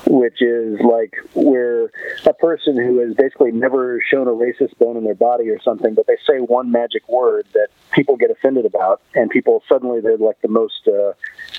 Which 0.07 0.43
is 0.43 0.79
like 0.81 1.17
where 1.35 1.91
a 2.27 2.35
person 2.35 2.77
who 2.77 2.99
has 2.99 3.15
basically 3.15 3.53
never 3.53 4.01
shown 4.09 4.29
a 4.29 4.33
racist 4.33 4.77
bone 4.79 4.97
in 4.97 5.05
their 5.05 5.15
body 5.15 5.49
or 5.49 5.61
something, 5.61 5.95
but 5.95 6.07
they 6.07 6.17
say 6.27 6.39
one 6.39 6.71
magic 6.71 7.09
word 7.09 7.47
that 7.55 7.69
people 7.93 8.17
get 8.17 8.31
offended 8.31 8.67
about, 8.67 9.01
and 9.15 9.31
people 9.31 9.63
suddenly 9.69 10.01
they're 10.01 10.17
like 10.17 10.41
the 10.43 10.49
most 10.49 10.87
uh, 10.89 11.13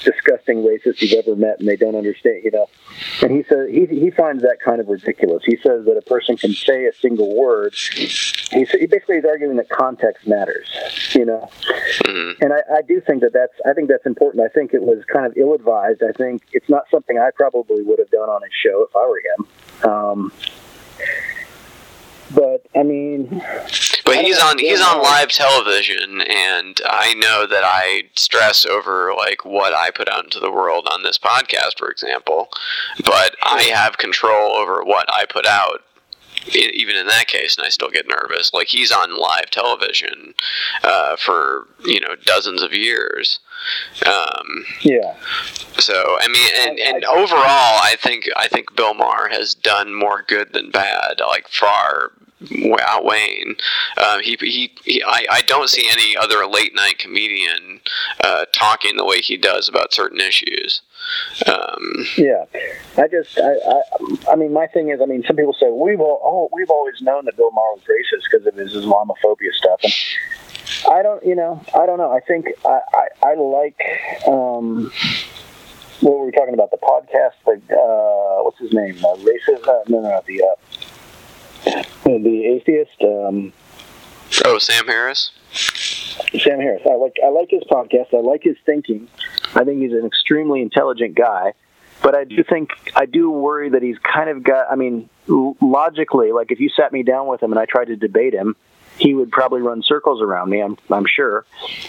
disgusting 0.03 0.57
racist 0.57 1.01
you've 1.01 1.13
ever 1.13 1.35
met, 1.35 1.59
and 1.59 1.67
they 1.67 1.75
don't 1.75 1.95
understand, 1.95 2.41
you 2.43 2.51
know. 2.51 2.67
And 3.21 3.31
he 3.31 3.43
says 3.43 3.69
he 3.69 3.85
he 3.85 4.11
finds 4.11 4.43
that 4.43 4.57
kind 4.63 4.79
of 4.79 4.87
ridiculous. 4.87 5.43
He 5.45 5.57
says 5.57 5.85
that 5.85 5.97
a 5.97 6.01
person 6.01 6.37
can 6.37 6.53
say 6.53 6.85
a 6.85 6.93
single 6.93 7.35
word. 7.35 7.73
He, 7.73 8.07
he 8.07 8.87
basically 8.87 9.17
is 9.17 9.25
arguing 9.25 9.57
that 9.57 9.69
context 9.69 10.27
matters, 10.27 10.67
you 11.13 11.25
know. 11.25 11.49
And 12.41 12.53
I, 12.53 12.77
I 12.77 12.81
do 12.81 13.01
think 13.01 13.21
that 13.21 13.33
that's 13.33 13.53
I 13.65 13.73
think 13.73 13.89
that's 13.89 14.05
important. 14.05 14.43
I 14.43 14.49
think 14.49 14.73
it 14.73 14.83
was 14.83 15.03
kind 15.11 15.25
of 15.25 15.35
ill 15.37 15.53
advised. 15.53 16.01
I 16.03 16.11
think 16.11 16.43
it's 16.51 16.69
not 16.69 16.83
something 16.91 17.17
I 17.17 17.31
probably 17.35 17.83
would 17.83 17.99
have 17.99 18.09
done 18.09 18.18
on 18.27 18.41
his 18.41 18.51
show 18.53 18.85
if 18.89 18.95
I 18.95 19.05
were 19.07 19.21
him. 19.21 19.89
Um, 19.89 20.31
but 22.35 22.65
I 22.75 22.83
mean, 22.83 23.41
But 24.05 24.17
I 24.17 24.21
he's 24.23 24.39
on 24.39 24.57
he's 24.59 24.81
on 24.81 25.01
live 25.01 25.29
television, 25.29 26.21
and 26.21 26.79
I 26.85 27.13
know 27.15 27.47
that 27.47 27.63
I 27.63 28.03
stress 28.15 28.65
over 28.65 29.13
like 29.15 29.45
what 29.45 29.73
I 29.73 29.89
put 29.91 30.09
out 30.09 30.25
into 30.25 30.39
the 30.39 30.51
world 30.51 30.87
on 30.91 31.03
this 31.03 31.17
podcast, 31.17 31.77
for 31.77 31.89
example. 31.89 32.49
But 33.03 33.35
I 33.41 33.63
have 33.73 33.97
control 33.97 34.51
over 34.51 34.83
what 34.83 35.05
I 35.11 35.25
put 35.25 35.45
out. 35.45 35.81
Even 36.47 36.95
in 36.95 37.07
that 37.07 37.27
case, 37.27 37.57
and 37.57 37.65
I 37.65 37.69
still 37.69 37.89
get 37.89 38.07
nervous. 38.07 38.53
Like 38.53 38.67
he's 38.67 38.91
on 38.91 39.17
live 39.17 39.49
television 39.51 40.33
uh, 40.83 41.15
for 41.17 41.67
you 41.85 41.99
know 41.99 42.15
dozens 42.25 42.61
of 42.61 42.73
years. 42.73 43.39
Um, 44.05 44.65
yeah. 44.81 45.15
so 45.79 46.17
I 46.19 46.27
mean, 46.27 46.49
and, 46.55 46.79
and 46.79 47.05
overall, 47.05 47.79
I 47.81 47.95
think 47.99 48.29
I 48.35 48.47
think 48.47 48.75
Bill 48.75 48.93
Maher 48.93 49.29
has 49.29 49.53
done 49.53 49.93
more 49.93 50.23
good 50.27 50.53
than 50.53 50.71
bad, 50.71 51.19
like 51.27 51.47
far 51.49 52.11
outweighing. 52.79 53.55
Um, 53.97 54.21
he, 54.21 54.37
he, 54.39 54.71
he 54.85 55.03
I, 55.03 55.25
I 55.31 55.41
don't 55.41 55.69
see 55.69 55.87
any 55.89 56.15
other 56.15 56.45
late 56.45 56.73
night 56.75 56.97
comedian 56.97 57.81
uh, 58.23 58.45
talking 58.51 58.97
the 58.97 59.05
way 59.05 59.19
he 59.19 59.37
does 59.37 59.67
about 59.67 59.93
certain 59.93 60.19
issues. 60.19 60.81
Um, 61.47 62.05
Yeah, 62.17 62.45
I 62.97 63.07
just, 63.07 63.37
I, 63.39 63.53
I, 63.53 63.81
I 64.31 64.35
mean, 64.35 64.53
my 64.53 64.67
thing 64.67 64.89
is, 64.89 65.01
I 65.01 65.05
mean, 65.05 65.23
some 65.25 65.35
people 65.35 65.53
say 65.53 65.69
we've 65.69 65.99
all, 65.99 66.21
oh, 66.23 66.49
we've 66.53 66.69
always 66.69 67.01
known 67.01 67.25
that 67.25 67.37
Bill 67.37 67.51
Maher 67.51 67.73
was 67.73 67.83
racist 67.83 68.23
because 68.29 68.45
of 68.45 68.55
his 68.55 68.73
Islamophobia 68.73 69.51
stuff, 69.53 69.79
and 69.83 69.93
I 70.91 71.01
don't, 71.01 71.25
you 71.25 71.35
know, 71.35 71.61
I 71.73 71.85
don't 71.85 71.97
know. 71.97 72.11
I 72.11 72.19
think 72.19 72.47
I, 72.65 72.79
I, 72.93 73.07
I 73.23 73.33
like, 73.35 73.81
um, 74.27 74.91
what 76.01 76.19
were 76.19 76.25
we 76.25 76.31
talking 76.31 76.53
about? 76.53 76.71
The 76.71 76.77
podcast, 76.77 77.33
like, 77.47 77.63
uh, 77.71 78.43
what's 78.43 78.59
his 78.59 78.71
name? 78.71 78.97
Uh, 79.03 79.15
racist? 79.17 79.67
Uh, 79.67 79.83
no, 79.87 80.01
no, 80.01 80.09
no, 80.09 80.21
the, 80.27 80.43
uh, 80.43 80.55
the 81.63 82.45
atheist. 82.45 83.01
Um, 83.01 83.53
oh, 84.45 84.57
Sam 84.59 84.85
Harris. 84.87 85.31
Sam 85.51 86.59
Harris. 86.59 86.83
I 86.89 86.95
like 86.95 87.17
I 87.23 87.29
like 87.29 87.49
his 87.49 87.63
podcast. 87.63 88.13
I 88.13 88.21
like 88.21 88.43
his 88.43 88.57
thinking. 88.65 89.07
I 89.55 89.63
think 89.63 89.81
he's 89.81 89.93
an 89.93 90.05
extremely 90.05 90.61
intelligent 90.61 91.15
guy. 91.15 91.53
But 92.01 92.15
I 92.15 92.23
do 92.23 92.43
think 92.43 92.71
I 92.95 93.05
do 93.05 93.29
worry 93.29 93.69
that 93.69 93.81
he's 93.81 93.97
kind 93.99 94.29
of 94.29 94.43
got. 94.43 94.71
I 94.71 94.75
mean, 94.75 95.09
l- 95.27 95.57
logically, 95.61 96.31
like 96.31 96.51
if 96.51 96.59
you 96.59 96.69
sat 96.69 96.93
me 96.93 97.03
down 97.03 97.27
with 97.27 97.41
him 97.43 97.51
and 97.51 97.59
I 97.59 97.65
tried 97.65 97.85
to 97.85 97.95
debate 97.95 98.33
him, 98.33 98.55
he 98.97 99.13
would 99.13 99.31
probably 99.31 99.61
run 99.61 99.83
circles 99.83 100.21
around 100.21 100.49
me. 100.49 100.61
I'm 100.61 100.77
I'm 100.89 101.05
sure. 101.05 101.45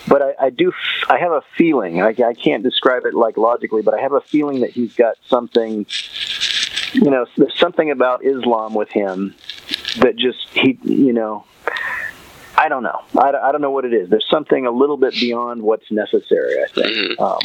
But 0.08 0.22
I, 0.22 0.46
I 0.46 0.50
do. 0.50 0.72
I 1.08 1.18
have 1.18 1.32
a 1.32 1.42
feeling. 1.56 2.02
I, 2.02 2.08
I 2.08 2.34
can't 2.34 2.62
describe 2.62 3.04
it 3.04 3.14
like 3.14 3.36
logically, 3.36 3.82
but 3.82 3.94
I 3.94 4.00
have 4.00 4.12
a 4.12 4.20
feeling 4.20 4.60
that 4.60 4.70
he's 4.70 4.94
got 4.94 5.16
something. 5.28 5.86
You 6.92 7.10
know, 7.10 7.26
there's 7.36 7.56
something 7.56 7.90
about 7.90 8.24
Islam 8.24 8.74
with 8.74 8.90
him 8.90 9.36
that 9.96 10.16
just 10.16 10.48
he. 10.50 10.78
You 10.84 11.12
know, 11.12 11.44
I 12.56 12.68
don't 12.68 12.82
know. 12.82 13.00
I, 13.18 13.30
I 13.30 13.52
don't 13.52 13.60
know 13.62 13.70
what 13.70 13.84
it 13.84 13.92
is. 13.94 14.08
There's 14.10 14.28
something 14.30 14.66
a 14.66 14.70
little 14.70 14.96
bit 14.96 15.14
beyond 15.14 15.62
what's 15.62 15.90
necessary. 15.90 16.62
I 16.62 16.66
think. 16.68 17.20
Um, 17.20 17.38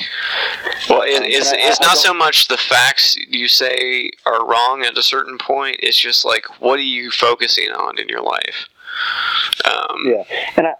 Well, 0.89 1.01
it, 1.03 1.23
it's, 1.23 1.51
I- 1.51 1.57
it's 1.57 1.79
I 1.81 1.85
not 1.87 1.97
so 1.97 2.13
much 2.13 2.47
the 2.47 2.57
facts 2.57 3.15
you 3.29 3.47
say 3.47 4.11
are 4.25 4.45
wrong 4.45 4.83
at 4.83 4.97
a 4.97 5.03
certain 5.03 5.37
point. 5.37 5.77
It's 5.81 5.97
just 5.99 6.25
like, 6.25 6.61
what 6.61 6.77
are 6.79 6.83
you 6.83 7.11
focusing 7.11 7.69
on 7.71 7.97
in 7.99 8.07
your 8.09 8.21
life? 8.21 8.67
Um, 9.65 10.03
yeah, 10.05 10.23
and 10.57 10.67
I 10.67 10.73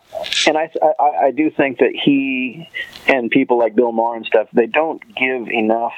and 0.47 0.57
I, 0.57 0.69
I 0.99 1.25
I 1.27 1.31
do 1.31 1.49
think 1.49 1.79
that 1.79 1.91
he 1.93 2.67
and 3.07 3.29
people 3.29 3.57
like 3.57 3.75
Bill 3.75 3.91
Maher 3.91 4.15
and 4.15 4.25
stuff 4.25 4.47
they 4.53 4.67
don't 4.67 5.01
give 5.15 5.47
enough. 5.49 5.93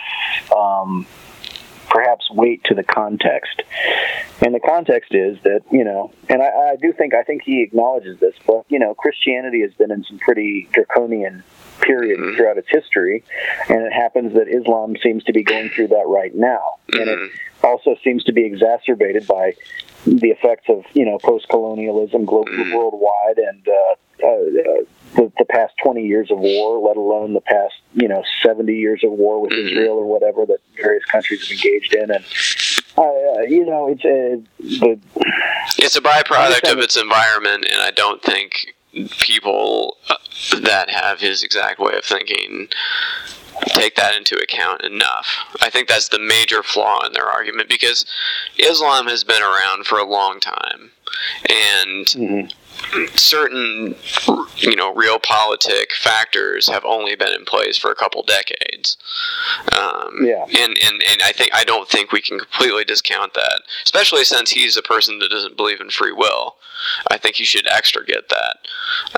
Um, 0.56 1.06
perhaps 1.90 2.30
weight 2.32 2.64
to 2.66 2.74
the 2.74 2.84
context. 2.84 3.62
And 4.42 4.54
the 4.54 4.60
context 4.60 5.14
is 5.14 5.38
that 5.44 5.62
you 5.72 5.84
know 5.84 6.12
and 6.30 6.42
I, 6.42 6.72
I 6.72 6.76
do 6.76 6.94
think 6.94 7.14
i 7.14 7.24
think 7.24 7.42
he 7.44 7.64
acknowledges 7.64 8.20
this 8.20 8.36
but 8.46 8.66
you 8.70 8.80
know 8.80 8.94
christianity 8.94 9.62
has 9.62 9.74
been 9.74 9.92
in 9.92 10.04
some 10.04 10.20
pretty 10.20 10.68
draconian 10.72 11.44
period 11.82 12.36
throughout 12.36 12.58
its 12.58 12.68
history 12.70 13.24
and 13.70 13.82
it 13.82 13.94
happens 13.94 14.34
that 14.34 14.48
islam 14.48 14.96
seems 15.02 15.24
to 15.26 15.34
be 15.34 15.44
going 15.44 15.70
through 15.70 15.88
that 15.88 16.06
right 16.08 16.36
now. 16.36 16.76
And 16.92 17.10
it 17.10 17.32
also 17.64 17.96
seems 18.04 18.24
to 18.26 18.34
be 18.34 18.46
exacerbated 18.46 19.28
by 19.28 19.54
the 20.06 20.30
effects 20.30 20.70
of 20.70 20.86
you 20.94 21.06
know 21.06 21.18
post-colonialism 21.20 22.26
global 22.26 22.52
worldwide 22.74 23.38
and 23.38 23.68
uh, 23.68 23.96
uh, 24.24 24.28
uh, 24.28 24.84
the, 25.16 25.32
the 25.38 25.46
past 25.46 25.74
20 25.84 26.06
years 26.06 26.32
of 26.32 26.40
war, 26.40 26.80
let 26.80 26.98
alone 26.98 27.34
the 27.34 27.42
past 27.42 27.74
you 27.94 28.08
know 28.08 28.24
70 28.44 28.74
years 28.74 29.04
of 29.04 29.12
war 29.12 29.42
with 29.42 29.54
Israel 29.54 29.98
or 29.98 30.06
whatever 30.06 30.46
that 30.46 30.60
various 30.76 31.06
countries 31.06 31.48
have 31.48 31.52
engaged 31.52 31.94
in, 31.94 32.12
and 32.12 32.24
uh, 32.98 33.42
you 33.48 33.66
know 33.66 33.88
it's 33.90 34.06
uh, 34.06 34.38
the 34.60 35.00
It's 35.78 35.96
a 35.96 36.02
byproduct 36.02 36.72
of 36.72 36.80
its 36.80 36.98
environment, 36.98 37.66
and 37.66 37.82
I 37.82 37.92
don't 37.92 38.22
think 38.22 38.74
people 39.20 39.98
uh, 40.10 40.16
that 40.62 40.90
have 40.90 41.20
his 41.20 41.44
exact 41.44 41.80
way 41.80 41.94
of 41.96 42.04
thinking 42.04 42.68
take 43.66 43.96
that 43.96 44.16
into 44.16 44.36
account 44.36 44.82
enough. 44.84 45.28
I 45.62 45.70
think 45.70 45.88
that's 45.88 46.10
the 46.10 46.20
major 46.20 46.64
flaw 46.64 47.06
in 47.06 47.14
their 47.14 47.26
argument 47.26 47.70
because 47.70 48.06
Islam 48.58 49.08
has 49.08 49.24
been 49.24 49.42
around 49.42 49.86
for 49.86 49.98
a 49.98 50.06
long 50.06 50.40
time, 50.40 50.92
and 51.50 52.54
certain 53.16 53.96
you 54.58 54.76
know 54.76 54.94
realpolitik 54.94 55.92
factors 55.92 56.68
have 56.68 56.86
only 56.86 57.16
been 57.16 57.34
in 57.34 57.46
place 57.46 57.78
for 57.78 57.92
a 57.92 57.96
couple 57.96 58.24
decades. 58.24 58.98
Um, 59.78 60.20
yeah. 60.22 60.46
And, 60.46 60.78
and 60.78 61.02
and 61.04 61.22
I 61.24 61.32
think 61.32 61.52
I 61.54 61.64
don't 61.64 61.88
think 61.88 62.12
we 62.12 62.22
can 62.22 62.40
completely 62.40 62.84
discount 62.84 63.34
that, 63.34 63.62
especially 63.84 64.24
since 64.24 64.52
he's 64.52 64.78
a 64.78 64.82
person 64.82 65.20
that 65.20 65.30
doesn't 65.30 65.58
believe 65.58 65.82
in 65.82 65.90
free 65.90 66.12
will. 66.12 66.56
I 67.10 67.18
think 67.18 67.40
you 67.40 67.46
should 67.46 67.68
extra 67.68 68.06
get 68.06 68.30
that. 68.30 68.58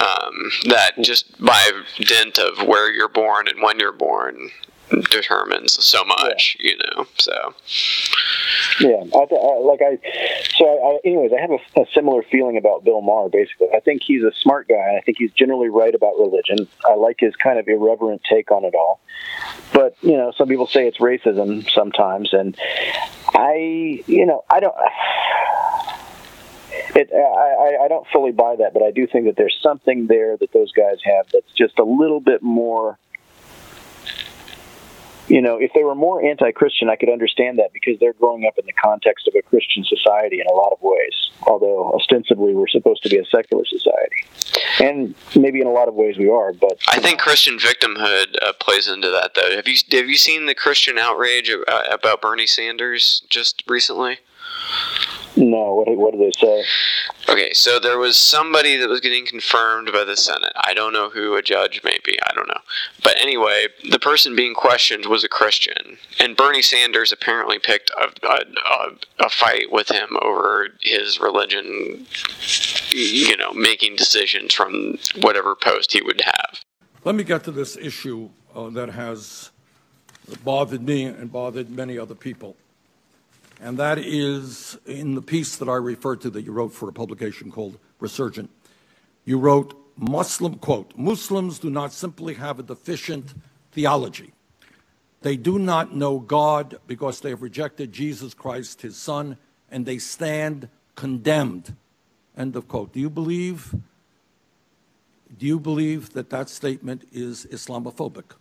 Um, 0.01 0.51
that 0.69 0.93
just 1.01 1.39
by 1.43 1.71
dint 1.99 2.39
of 2.39 2.65
where 2.65 2.91
you're 2.91 3.09
born 3.09 3.47
and 3.47 3.61
when 3.61 3.79
you're 3.79 3.91
born 3.91 4.49
determines 4.89 5.83
so 5.83 6.03
much, 6.05 6.57
you 6.59 6.77
know. 6.77 7.05
So 7.17 7.53
Yeah, 8.79 9.03
I, 9.13 9.17
I, 9.35 9.57
like 9.59 9.81
I. 9.81 9.97
So, 10.57 10.65
I, 10.65 11.07
anyways, 11.07 11.31
I 11.37 11.39
have 11.41 11.51
a, 11.51 11.81
a 11.81 11.85
similar 11.93 12.23
feeling 12.23 12.57
about 12.57 12.83
Bill 12.83 13.01
Maher. 13.01 13.29
Basically, 13.29 13.67
I 13.75 13.79
think 13.79 14.01
he's 14.03 14.23
a 14.23 14.31
smart 14.33 14.67
guy. 14.67 14.95
I 14.97 15.01
think 15.01 15.17
he's 15.17 15.31
generally 15.33 15.69
right 15.69 15.93
about 15.93 16.17
religion. 16.19 16.67
I 16.87 16.95
like 16.95 17.17
his 17.19 17.35
kind 17.35 17.59
of 17.59 17.67
irreverent 17.67 18.21
take 18.29 18.51
on 18.51 18.65
it 18.65 18.75
all. 18.75 18.99
But 19.73 19.95
you 20.01 20.17
know, 20.17 20.31
some 20.37 20.47
people 20.47 20.67
say 20.67 20.87
it's 20.87 20.97
racism 20.97 21.69
sometimes, 21.69 22.33
and 22.33 22.57
I, 23.33 24.03
you 24.07 24.25
know, 24.25 24.43
I 24.49 24.59
don't. 24.59 24.75
It, 26.95 27.11
I- 27.13 27.83
I 27.83 27.87
don't 27.87 28.05
fully 28.07 28.31
buy 28.31 28.55
that, 28.57 28.73
but 28.73 28.81
I 28.83 28.91
do 28.91 29.05
think 29.07 29.25
that 29.25 29.35
there's 29.37 29.57
something 29.61 30.07
there 30.07 30.37
that 30.37 30.51
those 30.53 30.71
guys 30.71 30.97
have 31.03 31.27
that's 31.31 31.51
just 31.53 31.77
a 31.79 31.83
little 31.83 32.19
bit 32.19 32.41
more 32.41 32.97
you 35.29 35.41
know, 35.41 35.57
if 35.57 35.71
they 35.73 35.83
were 35.83 35.95
more 35.95 36.23
anti-Christian, 36.23 36.89
I 36.89 36.95
could 36.95 37.09
understand 37.09 37.59
that 37.59 37.71
because 37.73 37.99
they're 37.99 38.13
growing 38.13 38.45
up 38.45 38.57
in 38.57 38.65
the 38.65 38.73
context 38.73 39.27
of 39.27 39.35
a 39.35 39.41
Christian 39.43 39.83
society 39.85 40.39
in 40.41 40.47
a 40.47 40.53
lot 40.53 40.71
of 40.71 40.79
ways. 40.81 41.29
Although 41.43 41.93
ostensibly 41.93 42.53
we're 42.53 42.67
supposed 42.67 43.03
to 43.03 43.09
be 43.09 43.17
a 43.17 43.25
secular 43.25 43.63
society, 43.65 44.25
and 44.81 45.15
maybe 45.35 45.61
in 45.61 45.67
a 45.67 45.71
lot 45.71 45.87
of 45.87 45.93
ways 45.93 46.17
we 46.17 46.29
are. 46.29 46.51
But 46.51 46.79
I 46.89 46.99
think 46.99 47.19
Christian 47.19 47.57
victimhood 47.57 48.35
uh, 48.41 48.53
plays 48.59 48.89
into 48.89 49.09
that, 49.09 49.35
though. 49.35 49.55
Have 49.55 49.67
you 49.67 49.77
have 49.91 50.09
you 50.09 50.17
seen 50.17 50.47
the 50.47 50.55
Christian 50.55 50.97
outrage 50.97 51.49
uh, 51.49 51.83
about 51.89 52.21
Bernie 52.21 52.47
Sanders 52.47 53.21
just 53.29 53.63
recently? 53.67 54.17
No, 55.35 55.73
what 55.73 55.97
what 55.97 56.13
do 56.13 56.17
they 56.17 56.31
say? 56.31 56.63
Okay, 57.29 57.53
so 57.53 57.79
there 57.79 57.97
was 57.97 58.17
somebody 58.17 58.77
that 58.77 58.89
was 58.89 58.99
getting 58.99 59.25
confirmed 59.25 59.91
by 59.93 60.03
the 60.03 60.17
Senate. 60.17 60.53
I 60.55 60.73
don't 60.73 60.93
know 60.93 61.09
who, 61.09 61.35
a 61.35 61.41
judge 61.41 61.81
maybe, 61.83 62.17
I 62.27 62.33
don't 62.33 62.47
know. 62.47 62.61
But 63.03 63.17
anyway, 63.19 63.67
the 63.89 63.99
person 63.99 64.35
being 64.35 64.55
questioned 64.55 65.05
was 65.05 65.23
a 65.23 65.29
Christian, 65.29 65.97
and 66.19 66.35
Bernie 66.35 66.61
Sanders 66.61 67.11
apparently 67.11 67.59
picked 67.59 67.91
a, 67.91 68.09
a, 68.27 68.39
a, 68.65 69.25
a 69.25 69.29
fight 69.29 69.71
with 69.71 69.89
him 69.89 70.17
over 70.21 70.69
his 70.81 71.19
religion, 71.19 72.07
you 72.89 73.37
know, 73.37 73.53
making 73.53 73.95
decisions 73.95 74.53
from 74.53 74.97
whatever 75.21 75.55
post 75.55 75.93
he 75.93 76.01
would 76.01 76.21
have. 76.21 76.61
Let 77.05 77.15
me 77.15 77.23
get 77.23 77.43
to 77.45 77.51
this 77.51 77.77
issue 77.77 78.29
uh, 78.55 78.69
that 78.71 78.89
has 78.89 79.51
bothered 80.43 80.81
me 80.81 81.05
and 81.05 81.31
bothered 81.31 81.69
many 81.69 81.97
other 81.97 82.15
people. 82.15 82.55
And 83.61 83.77
that 83.77 83.97
is 83.97 84.77
in 84.85 85.15
the 85.15 85.21
piece 85.21 85.57
that 85.57 85.67
I 85.67 85.75
referred 85.75 86.21
to 86.21 86.29
that 86.31 86.43
you 86.43 86.51
wrote 86.51 86.73
for 86.73 86.87
a 86.89 86.93
publication 86.93 87.51
called 87.51 87.77
Resurgent. 87.99 88.49
You 89.25 89.37
wrote, 89.37 89.75
Muslim, 89.97 90.55
quote, 90.55 90.93
Muslims 90.95 91.59
do 91.59 91.69
not 91.69 91.91
simply 91.91 92.35
have 92.35 92.59
a 92.59 92.63
deficient 92.63 93.33
theology. 93.71 94.31
They 95.21 95.35
do 95.35 95.59
not 95.59 95.93
know 95.93 96.19
God 96.19 96.79
because 96.87 97.19
they 97.19 97.29
have 97.29 97.41
rejected 97.41 97.91
Jesus 97.91 98.33
Christ, 98.33 98.81
his 98.81 98.95
son, 98.95 99.37
and 99.69 99.85
they 99.85 99.97
stand 99.97 100.69
condemned. 100.95 101.75
End 102.37 102.55
of 102.55 102.67
quote. 102.67 102.93
Do 102.93 102.99
you 102.99 103.09
believe 103.09 103.75
do 105.37 105.45
you 105.45 105.59
believe 105.59 106.13
that 106.13 106.31
that 106.31 106.49
statement 106.49 107.07
is 107.11 107.45
Islamophobic? 107.45 108.31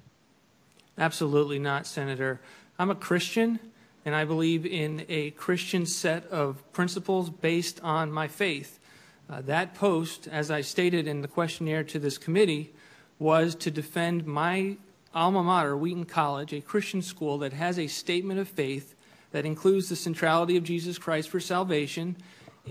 Absolutely 0.96 1.58
not, 1.58 1.86
Senator. 1.86 2.40
I'm 2.78 2.90
a 2.90 2.94
Christian, 2.94 3.60
and 4.08 4.16
I 4.16 4.24
believe 4.24 4.64
in 4.64 5.04
a 5.10 5.32
Christian 5.32 5.84
set 5.84 6.26
of 6.28 6.72
principles 6.72 7.28
based 7.28 7.78
on 7.82 8.10
my 8.10 8.26
faith. 8.26 8.80
Uh, 9.28 9.42
that 9.42 9.74
post, 9.74 10.26
as 10.26 10.50
I 10.50 10.62
stated 10.62 11.06
in 11.06 11.20
the 11.20 11.28
questionnaire 11.28 11.84
to 11.84 11.98
this 11.98 12.16
committee, 12.16 12.72
was 13.18 13.54
to 13.56 13.70
defend 13.70 14.26
my 14.26 14.78
alma 15.14 15.42
mater, 15.42 15.76
Wheaton 15.76 16.06
College, 16.06 16.54
a 16.54 16.62
Christian 16.62 17.02
school 17.02 17.36
that 17.36 17.52
has 17.52 17.78
a 17.78 17.86
statement 17.86 18.40
of 18.40 18.48
faith 18.48 18.94
that 19.32 19.44
includes 19.44 19.90
the 19.90 19.96
centrality 19.96 20.56
of 20.56 20.64
Jesus 20.64 20.96
Christ 20.96 21.28
for 21.28 21.38
salvation. 21.38 22.16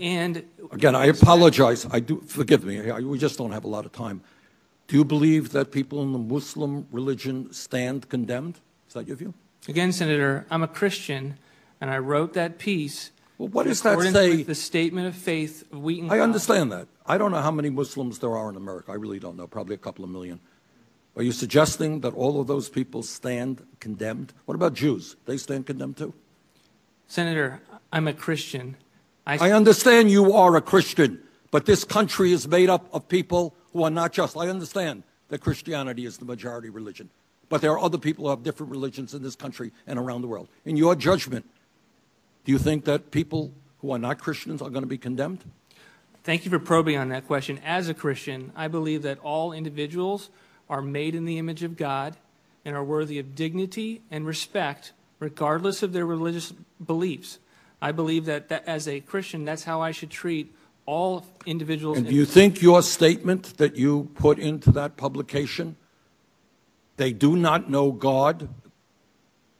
And 0.00 0.42
again, 0.72 0.96
I 0.96 1.06
apologize. 1.06 1.86
I 1.88 2.00
do 2.00 2.20
forgive 2.22 2.64
me. 2.64 2.90
I, 2.90 2.98
we 2.98 3.16
just 3.16 3.38
don't 3.38 3.52
have 3.52 3.62
a 3.62 3.68
lot 3.68 3.86
of 3.86 3.92
time. 3.92 4.22
Do 4.88 4.96
you 4.96 5.04
believe 5.04 5.52
that 5.52 5.70
people 5.70 6.02
in 6.02 6.10
the 6.10 6.18
Muslim 6.18 6.88
religion 6.90 7.52
stand 7.52 8.08
condemned? 8.08 8.58
Is 8.88 8.94
that 8.94 9.06
your 9.06 9.16
view? 9.16 9.34
Again, 9.66 9.92
Senator, 9.92 10.46
I'm 10.50 10.62
a 10.62 10.68
Christian, 10.68 11.38
and 11.80 11.90
I 11.90 11.98
wrote 11.98 12.34
that 12.34 12.58
piece. 12.58 13.10
Well, 13.38 13.48
what 13.48 13.66
does 13.66 13.82
that 13.82 14.00
say? 14.00 14.42
the 14.42 14.54
statement 14.54 15.06
of 15.06 15.14
faith 15.14 15.70
of 15.72 15.82
Wheaton. 15.82 16.10
I 16.10 16.20
understand 16.20 16.72
that. 16.72 16.88
I 17.06 17.18
don't 17.18 17.30
know 17.30 17.40
how 17.40 17.50
many 17.50 17.70
Muslims 17.70 18.18
there 18.18 18.36
are 18.36 18.50
in 18.50 18.56
America. 18.56 18.92
I 18.92 18.96
really 18.96 19.18
don't 19.18 19.36
know. 19.36 19.46
Probably 19.46 19.74
a 19.74 19.78
couple 19.78 20.04
of 20.04 20.10
million. 20.10 20.40
Are 21.16 21.22
you 21.22 21.32
suggesting 21.32 22.00
that 22.00 22.14
all 22.14 22.40
of 22.40 22.46
those 22.46 22.68
people 22.68 23.02
stand 23.02 23.66
condemned? 23.80 24.32
What 24.44 24.54
about 24.54 24.74
Jews? 24.74 25.16
They 25.26 25.36
stand 25.36 25.66
condemned 25.66 25.96
too? 25.96 26.14
Senator, 27.08 27.60
I'm 27.92 28.06
a 28.06 28.12
Christian. 28.12 28.76
I, 29.26 29.48
I 29.48 29.52
understand 29.52 30.10
you 30.10 30.32
are 30.32 30.54
a 30.56 30.60
Christian, 30.60 31.20
but 31.50 31.66
this 31.66 31.84
country 31.84 32.32
is 32.32 32.46
made 32.46 32.70
up 32.70 32.88
of 32.92 33.08
people 33.08 33.54
who 33.72 33.82
are 33.82 33.90
not 33.90 34.12
just. 34.12 34.36
I 34.36 34.48
understand 34.48 35.02
that 35.28 35.40
Christianity 35.40 36.06
is 36.06 36.18
the 36.18 36.24
majority 36.24 36.70
religion, 36.70 37.10
but 37.48 37.60
there 37.60 37.72
are 37.72 37.78
other 37.78 37.98
people 37.98 38.24
who 38.24 38.30
have 38.30 38.42
different 38.42 38.70
religions 38.70 39.14
in 39.14 39.22
this 39.22 39.36
country 39.36 39.72
and 39.86 39.98
around 39.98 40.22
the 40.22 40.28
world. 40.28 40.48
In 40.64 40.76
your 40.76 40.94
judgment, 40.94 41.48
do 42.44 42.52
you 42.52 42.58
think 42.58 42.84
that 42.84 43.10
people 43.10 43.52
who 43.80 43.90
are 43.90 43.98
not 43.98 44.18
Christians 44.18 44.60
are 44.60 44.70
going 44.70 44.82
to 44.82 44.88
be 44.88 44.98
condemned? 44.98 45.44
Thank 46.24 46.44
you 46.44 46.50
for 46.50 46.58
probing 46.58 46.96
on 46.96 47.08
that 47.08 47.26
question. 47.26 47.58
As 47.64 47.88
a 47.88 47.94
Christian, 47.94 48.52
I 48.54 48.68
believe 48.68 49.02
that 49.02 49.18
all 49.20 49.52
individuals 49.52 50.30
are 50.68 50.82
made 50.82 51.14
in 51.14 51.24
the 51.24 51.38
image 51.38 51.62
of 51.62 51.76
God 51.76 52.16
and 52.64 52.76
are 52.76 52.84
worthy 52.84 53.18
of 53.18 53.34
dignity 53.34 54.02
and 54.10 54.26
respect 54.26 54.92
regardless 55.20 55.82
of 55.82 55.92
their 55.92 56.06
religious 56.06 56.52
beliefs. 56.84 57.38
I 57.80 57.92
believe 57.92 58.26
that, 58.26 58.48
that 58.48 58.66
as 58.66 58.88
a 58.88 59.00
Christian, 59.00 59.44
that's 59.44 59.64
how 59.64 59.80
I 59.80 59.92
should 59.92 60.10
treat 60.10 60.54
all 60.84 61.24
individuals. 61.46 61.98
And 61.98 62.06
do 62.06 62.14
you 62.14 62.24
think 62.24 62.60
your 62.60 62.82
statement 62.82 63.56
that 63.58 63.76
you 63.76 64.10
put 64.14 64.38
into 64.38 64.70
that 64.72 64.96
publication, 64.96 65.76
they 66.98 67.12
do 67.12 67.36
not 67.36 67.70
know 67.70 67.90
God 67.90 68.48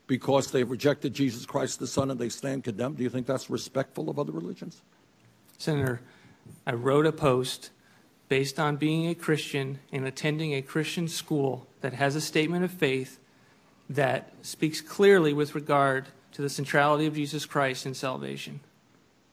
because 0.07 0.51
they've 0.51 0.68
rejected 0.68 1.14
Jesus 1.14 1.47
Christ 1.47 1.78
the 1.78 1.86
Son 1.86 2.11
and 2.11 2.20
they 2.20 2.28
stand 2.28 2.64
condemned, 2.64 2.97
do 2.97 3.05
you 3.05 3.11
think 3.11 3.26
that's 3.26 3.49
respectful 3.49 4.11
of 4.11 4.18
other 4.18 4.32
religions? 4.32 4.82
Senator, 5.57 6.01
I 6.66 6.72
wrote 6.72 7.07
a 7.07 7.12
post 7.12 7.70
based 8.28 8.59
on 8.59 8.76
being 8.76 9.09
a 9.09 9.14
Christian 9.14 9.78
and 9.93 10.07
attending 10.07 10.53
a 10.55 10.62
Christian 10.62 11.09
school 11.09 11.66
that 11.80 11.95
has 11.95 12.16
a 12.16 12.20
statement 12.20 12.64
of 12.64 12.70
faith 12.70 13.18
that 13.89 14.32
speaks 14.43 14.80
clearly 14.80 15.32
with 15.32 15.55
regard 15.55 16.09
to 16.32 16.43
the 16.43 16.51
centrality 16.51 17.07
of 17.07 17.14
Jesus 17.14 17.47
Christ 17.47 17.86
in 17.86 17.95
salvation? 17.95 18.61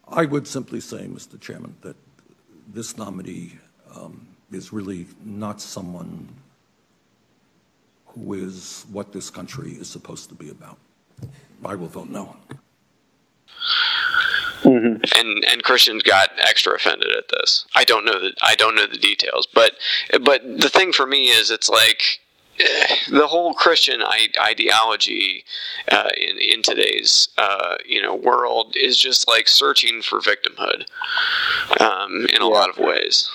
I 0.08 0.26
would 0.26 0.48
simply 0.48 0.80
say, 0.80 1.08
Mr. 1.08 1.40
Chairman, 1.40 1.76
that 1.82 1.96
this 2.68 2.98
nominee 2.98 3.58
um, 3.94 4.28
is 4.52 4.72
really 4.72 5.08
not 5.24 5.60
someone 5.60 6.30
who 8.16 8.34
is 8.34 8.86
what 8.92 9.12
this 9.12 9.30
country 9.30 9.72
is 9.72 9.90
supposed 9.90 10.30
to 10.30 10.36
be 10.36 10.50
about. 10.50 10.78
I 11.64 11.76
will 11.76 11.88
vote 11.88 12.10
no. 12.10 12.36
Mm-hmm. 14.64 15.20
And 15.20 15.46
and 15.46 15.64
Christians 15.64 16.02
got 16.02 16.30
extra 16.38 16.74
offended 16.76 17.16
at 17.16 17.28
this. 17.30 17.66
I 17.76 17.84
don't 17.84 18.04
know 18.06 18.20
the 18.20 18.34
I 18.42 18.56
don't 18.56 18.76
know 18.76 18.88
the 18.88 18.98
details, 18.98 19.48
but 19.54 19.74
but 20.24 20.42
the 20.44 20.70
thing 20.70 20.92
for 20.92 21.06
me 21.06 21.28
is 21.28 21.52
it's 21.52 21.70
like 21.70 22.20
the 23.10 23.28
whole 23.28 23.54
Christian 23.54 24.02
ideology 24.02 25.44
uh, 25.92 26.10
in 26.18 26.38
in 26.38 26.62
today's 26.64 27.30
uh, 27.38 27.76
you 27.86 28.02
know 28.02 28.16
world 28.16 28.76
is 28.76 28.98
just 28.98 29.28
like 29.28 29.48
searching 29.48 30.02
for 30.02 30.20
victimhood 30.20 30.86
um, 31.80 32.26
in 32.34 32.42
a 32.42 32.46
yeah. 32.46 32.52
lot 32.52 32.70
of 32.70 32.78
ways. 32.78 33.30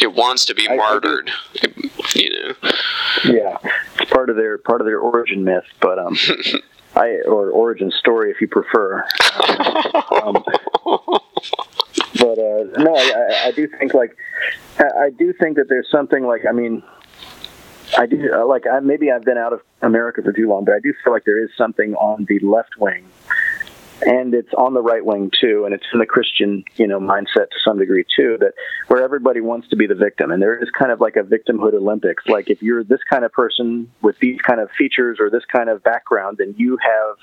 It 0.00 0.14
wants 0.14 0.44
to 0.46 0.54
be 0.54 0.68
I, 0.68 0.76
martyred, 0.76 1.30
I 1.62 1.68
you 2.14 2.30
know. 2.30 2.54
Yeah, 3.24 3.56
it's 3.62 3.93
part 4.14 4.30
of 4.30 4.36
their 4.36 4.58
part 4.58 4.80
of 4.80 4.86
their 4.86 4.98
origin 4.98 5.44
myth, 5.44 5.64
but 5.80 5.98
um, 5.98 6.16
I 6.96 7.18
or 7.26 7.50
origin 7.50 7.90
story 7.90 8.30
if 8.30 8.40
you 8.40 8.48
prefer. 8.48 9.04
um, 10.22 10.44
but 12.18 12.38
uh, 12.38 12.64
no, 12.78 12.94
I, 12.94 13.46
I 13.46 13.52
do 13.54 13.68
think 13.78 13.92
like 13.92 14.16
I 14.78 15.10
do 15.10 15.32
think 15.32 15.56
that 15.56 15.68
there's 15.68 15.90
something 15.90 16.24
like 16.24 16.42
I 16.48 16.52
mean 16.52 16.82
I 17.98 18.06
do 18.06 18.30
uh, 18.32 18.46
like 18.46 18.64
I, 18.66 18.80
maybe 18.80 19.10
I've 19.10 19.24
been 19.24 19.38
out 19.38 19.52
of 19.52 19.60
America 19.82 20.22
for 20.22 20.32
too 20.32 20.48
long, 20.48 20.64
but 20.64 20.74
I 20.74 20.80
do 20.80 20.94
feel 21.02 21.12
like 21.12 21.24
there 21.24 21.42
is 21.42 21.50
something 21.56 21.94
on 21.94 22.24
the 22.28 22.38
left 22.38 22.76
wing, 22.78 23.04
and 24.04 24.34
it's 24.34 24.52
on 24.54 24.74
the 24.74 24.82
right 24.82 25.04
wing 25.04 25.30
too, 25.40 25.64
and 25.64 25.74
it's 25.74 25.84
in 25.92 25.98
the 25.98 26.06
Christian 26.06 26.64
you 26.76 26.86
know 26.86 27.00
mindset 27.00 27.50
to 27.50 27.58
some 27.64 27.78
degree 27.78 28.04
too, 28.16 28.36
that 28.40 28.54
where 28.88 29.02
everybody 29.02 29.40
wants 29.40 29.68
to 29.68 29.76
be 29.76 29.86
the 29.86 29.94
victim, 29.94 30.30
and 30.30 30.42
there 30.42 30.60
is 30.62 30.68
kind 30.70 30.92
of 30.92 31.00
like 31.00 31.16
a 31.16 31.22
victimhood 31.22 31.74
Olympics. 31.74 32.24
Like 32.26 32.50
if 32.50 32.62
you're 32.62 32.84
this 32.84 33.00
kind 33.08 33.24
of 33.24 33.32
person 33.32 33.90
with 34.02 34.18
these 34.18 34.40
kind 34.40 34.60
of 34.60 34.70
features 34.72 35.18
or 35.20 35.30
this 35.30 35.44
kind 35.44 35.68
of 35.68 35.82
background, 35.82 36.38
then 36.38 36.54
you 36.56 36.78
have 36.82 37.16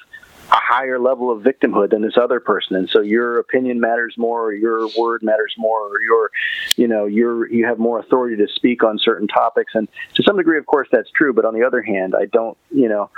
a 0.52 0.56
higher 0.56 1.00
level 1.00 1.32
of 1.32 1.42
victimhood 1.44 1.92
than 1.92 2.02
this 2.02 2.18
other 2.18 2.40
person 2.40 2.76
and 2.76 2.90
so 2.90 3.02
your 3.02 3.40
opinion 3.40 3.80
matters 3.80 4.16
more 4.18 4.44
or 4.44 4.54
your 4.54 4.88
word 4.98 5.24
matters 5.24 5.54
more 5.58 5.88
or 5.88 6.02
your 6.02 6.32
you 6.76 6.88
know 6.88 7.06
you're 7.06 7.52
you 7.52 7.66
have 7.66 7.80
more 7.80 8.00
authority 8.00 8.36
to 8.36 8.48
speak 8.54 8.84
on 8.84 9.00
certain 9.00 9.28
topics 9.28 9.74
and 9.76 9.88
to 10.14 10.24
some 10.24 10.38
degree 10.38 10.58
of 10.58 10.66
course 10.66 10.88
that's 10.92 11.10
true 11.12 11.34
but 11.34 11.46
on 11.46 11.54
the 11.54 11.64
other 11.64 11.82
hand 11.82 12.14
i 12.16 12.26
don't 12.26 12.58
you 12.72 12.90
know 12.90 13.10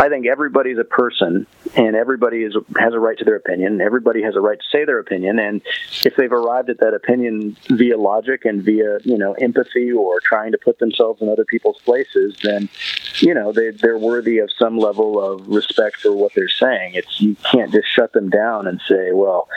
I 0.00 0.08
think 0.08 0.26
everybody's 0.26 0.78
a 0.78 0.84
person, 0.84 1.44
and 1.74 1.96
everybody 1.96 2.44
is 2.44 2.54
has 2.78 2.94
a 2.94 3.00
right 3.00 3.18
to 3.18 3.24
their 3.24 3.34
opinion. 3.34 3.80
Everybody 3.80 4.22
has 4.22 4.36
a 4.36 4.40
right 4.40 4.58
to 4.58 4.64
say 4.70 4.84
their 4.84 5.00
opinion, 5.00 5.40
and 5.40 5.60
if 6.04 6.14
they've 6.14 6.32
arrived 6.32 6.70
at 6.70 6.78
that 6.78 6.94
opinion 6.94 7.56
via 7.68 7.98
logic 7.98 8.44
and 8.44 8.62
via 8.62 8.98
you 9.02 9.18
know 9.18 9.32
empathy 9.34 9.90
or 9.90 10.20
trying 10.20 10.52
to 10.52 10.58
put 10.58 10.78
themselves 10.78 11.20
in 11.20 11.28
other 11.28 11.44
people's 11.44 11.80
places, 11.80 12.36
then 12.44 12.68
you 13.16 13.34
know 13.34 13.52
they 13.52 13.70
they're 13.70 13.98
worthy 13.98 14.38
of 14.38 14.50
some 14.56 14.78
level 14.78 15.20
of 15.20 15.48
respect 15.48 15.96
for 15.96 16.12
what 16.12 16.32
they're 16.32 16.48
saying. 16.48 16.77
It's 16.94 17.20
you 17.20 17.36
can't 17.50 17.72
just 17.72 17.88
shut 17.94 18.12
them 18.12 18.30
down 18.30 18.66
and 18.66 18.80
say, 18.88 19.12
well, 19.12 19.48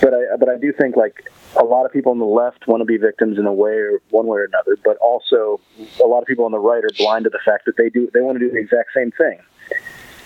but 0.00 0.14
I 0.14 0.36
but 0.38 0.48
I 0.48 0.56
do 0.56 0.72
think 0.72 0.96
like 0.96 1.30
a 1.58 1.64
lot 1.64 1.84
of 1.84 1.92
people 1.92 2.12
on 2.12 2.18
the 2.18 2.24
left 2.24 2.66
want 2.66 2.80
to 2.80 2.84
be 2.84 2.96
victims 2.96 3.38
in 3.38 3.46
a 3.46 3.52
way 3.52 3.72
or 3.72 4.00
one 4.10 4.26
way 4.26 4.38
or 4.38 4.44
another, 4.44 4.76
but 4.84 4.96
also 4.98 5.60
a 6.02 6.06
lot 6.06 6.20
of 6.20 6.26
people 6.26 6.44
on 6.44 6.52
the 6.52 6.58
right 6.58 6.84
are 6.84 6.90
blind 6.96 7.24
to 7.24 7.30
the 7.30 7.40
fact 7.44 7.66
that 7.66 7.76
they 7.76 7.90
do 7.90 8.10
they 8.14 8.20
want 8.20 8.38
to 8.38 8.44
do 8.44 8.50
the 8.50 8.58
exact 8.58 8.90
same 8.94 9.10
thing. 9.12 9.40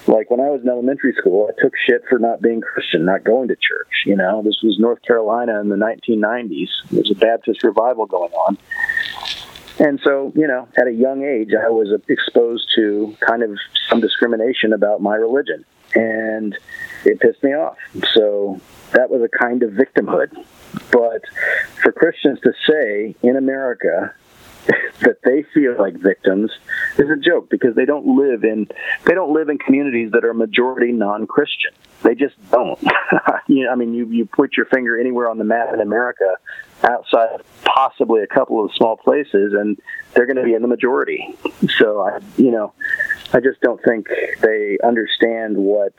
Like 0.07 0.31
when 0.31 0.41
I 0.41 0.51
was 0.51 0.61
in 0.63 0.69
elementary 0.69 1.15
school, 1.15 1.51
I 1.51 1.61
took 1.61 1.73
shit 1.87 2.03
for 2.09 2.19
not 2.19 2.43
being 2.43 2.61
Christian, 2.61 3.07
not 3.07 3.25
going 3.25 3.49
to 3.49 3.57
church. 3.57 4.05
You 4.05 4.17
know, 4.17 4.43
this 4.43 4.61
was 4.63 4.79
North 4.79 5.01
Carolina 5.03 5.61
in 5.61 5.71
the 5.71 5.77
1990s. 5.77 6.69
There 6.91 7.01
was 7.01 7.11
a 7.11 7.15
Baptist 7.15 7.63
revival 7.65 8.05
going 8.05 8.33
on. 8.33 8.59
And 9.79 9.99
so, 10.05 10.31
you 10.37 10.47
know, 10.47 10.69
at 10.77 10.87
a 10.87 10.93
young 10.93 11.25
age, 11.25 11.51
I 11.55 11.69
was 11.69 11.89
exposed 12.09 12.69
to 12.77 13.17
kind 13.27 13.43
of 13.43 13.59
some 13.89 14.01
discrimination 14.01 14.73
about 14.73 15.01
my 15.01 15.17
religion. 15.17 15.65
And 15.95 16.57
it 17.05 17.21
pissed 17.21 17.43
me 17.43 17.53
off. 17.53 17.77
So 18.15 18.61
that 18.93 19.11
was 19.11 19.23
a 19.23 19.29
kind 19.29 19.63
of 19.63 19.71
victimhood. 19.73 20.35
But 20.91 21.23
for 21.83 21.93
Christians 21.93 22.41
to 22.41 22.53
say 22.69 23.15
in 23.23 23.37
America 23.37 24.15
that 25.01 25.19
they 25.25 25.45
feel 25.55 25.77
like 25.79 25.95
victims 25.95 26.51
is 26.99 27.11
a 27.11 27.17
joke 27.17 27.51
because 27.51 27.75
they 27.75 27.85
don't 27.85 28.07
live 28.17 28.45
in 28.45 28.67
they 29.05 29.13
don't 29.13 29.33
live 29.33 29.49
in 29.49 29.59
communities 29.59 30.11
that 30.13 30.25
are 30.25 30.33
majority 30.33 30.93
non-Christian. 30.93 31.73
They 32.03 32.15
just 32.15 32.35
don't. 32.51 32.81
you 33.47 33.65
know, 33.65 33.71
I 33.71 33.75
mean, 33.75 33.95
you 33.95 34.07
you 34.09 34.27
put 34.27 34.57
your 34.57 34.67
finger 34.67 34.99
anywhere 34.99 35.29
on 35.29 35.39
the 35.39 35.45
map 35.45 35.73
in 35.75 35.81
America, 35.81 36.37
outside 36.83 37.43
possibly 37.65 38.23
a 38.23 38.27
couple 38.27 38.65
of 38.65 38.73
small 38.75 38.97
places, 38.97 39.53
and 39.53 39.79
they're 40.15 40.27
going 40.27 40.37
to 40.37 40.45
be 40.45 40.55
in 40.55 40.63
the 40.63 40.69
majority. 40.69 41.37
So 41.79 42.01
I, 42.01 42.21
you 42.37 42.51
know, 42.51 42.73
I 43.35 43.41
just 43.41 43.61
don't 43.61 43.83
think 43.83 44.09
they 44.41 44.79
understand 44.85 45.57
what 45.57 45.93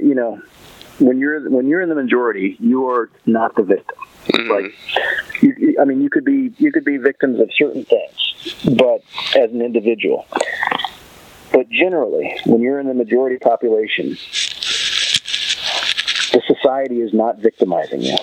you 0.00 0.14
know 0.14 0.40
when 0.98 1.18
you're 1.18 1.48
when 1.48 1.66
you're 1.66 1.80
in 1.80 1.88
the 1.88 1.94
majority, 1.94 2.56
you 2.60 2.88
are 2.88 3.10
not 3.26 3.56
the 3.56 3.62
victim. 3.62 3.96
Mm-hmm. 4.28 4.50
Like, 4.50 5.42
you, 5.42 5.76
I 5.80 5.84
mean, 5.84 6.02
you 6.02 6.10
could 6.10 6.24
be 6.24 6.52
you 6.58 6.70
could 6.70 6.84
be 6.84 6.98
victims 6.98 7.40
of 7.40 7.50
certain 7.54 7.84
things, 7.84 8.74
but 8.76 9.02
as 9.36 9.50
an 9.52 9.62
individual. 9.62 10.26
But 11.52 11.68
generally, 11.70 12.36
when 12.46 12.60
you're 12.60 12.80
in 12.80 12.86
the 12.86 12.94
majority 12.94 13.38
population, 13.38 14.16
the 16.34 16.42
society 16.52 17.00
is 17.00 17.14
not 17.14 17.38
victimizing 17.38 18.02
you. 18.02 18.16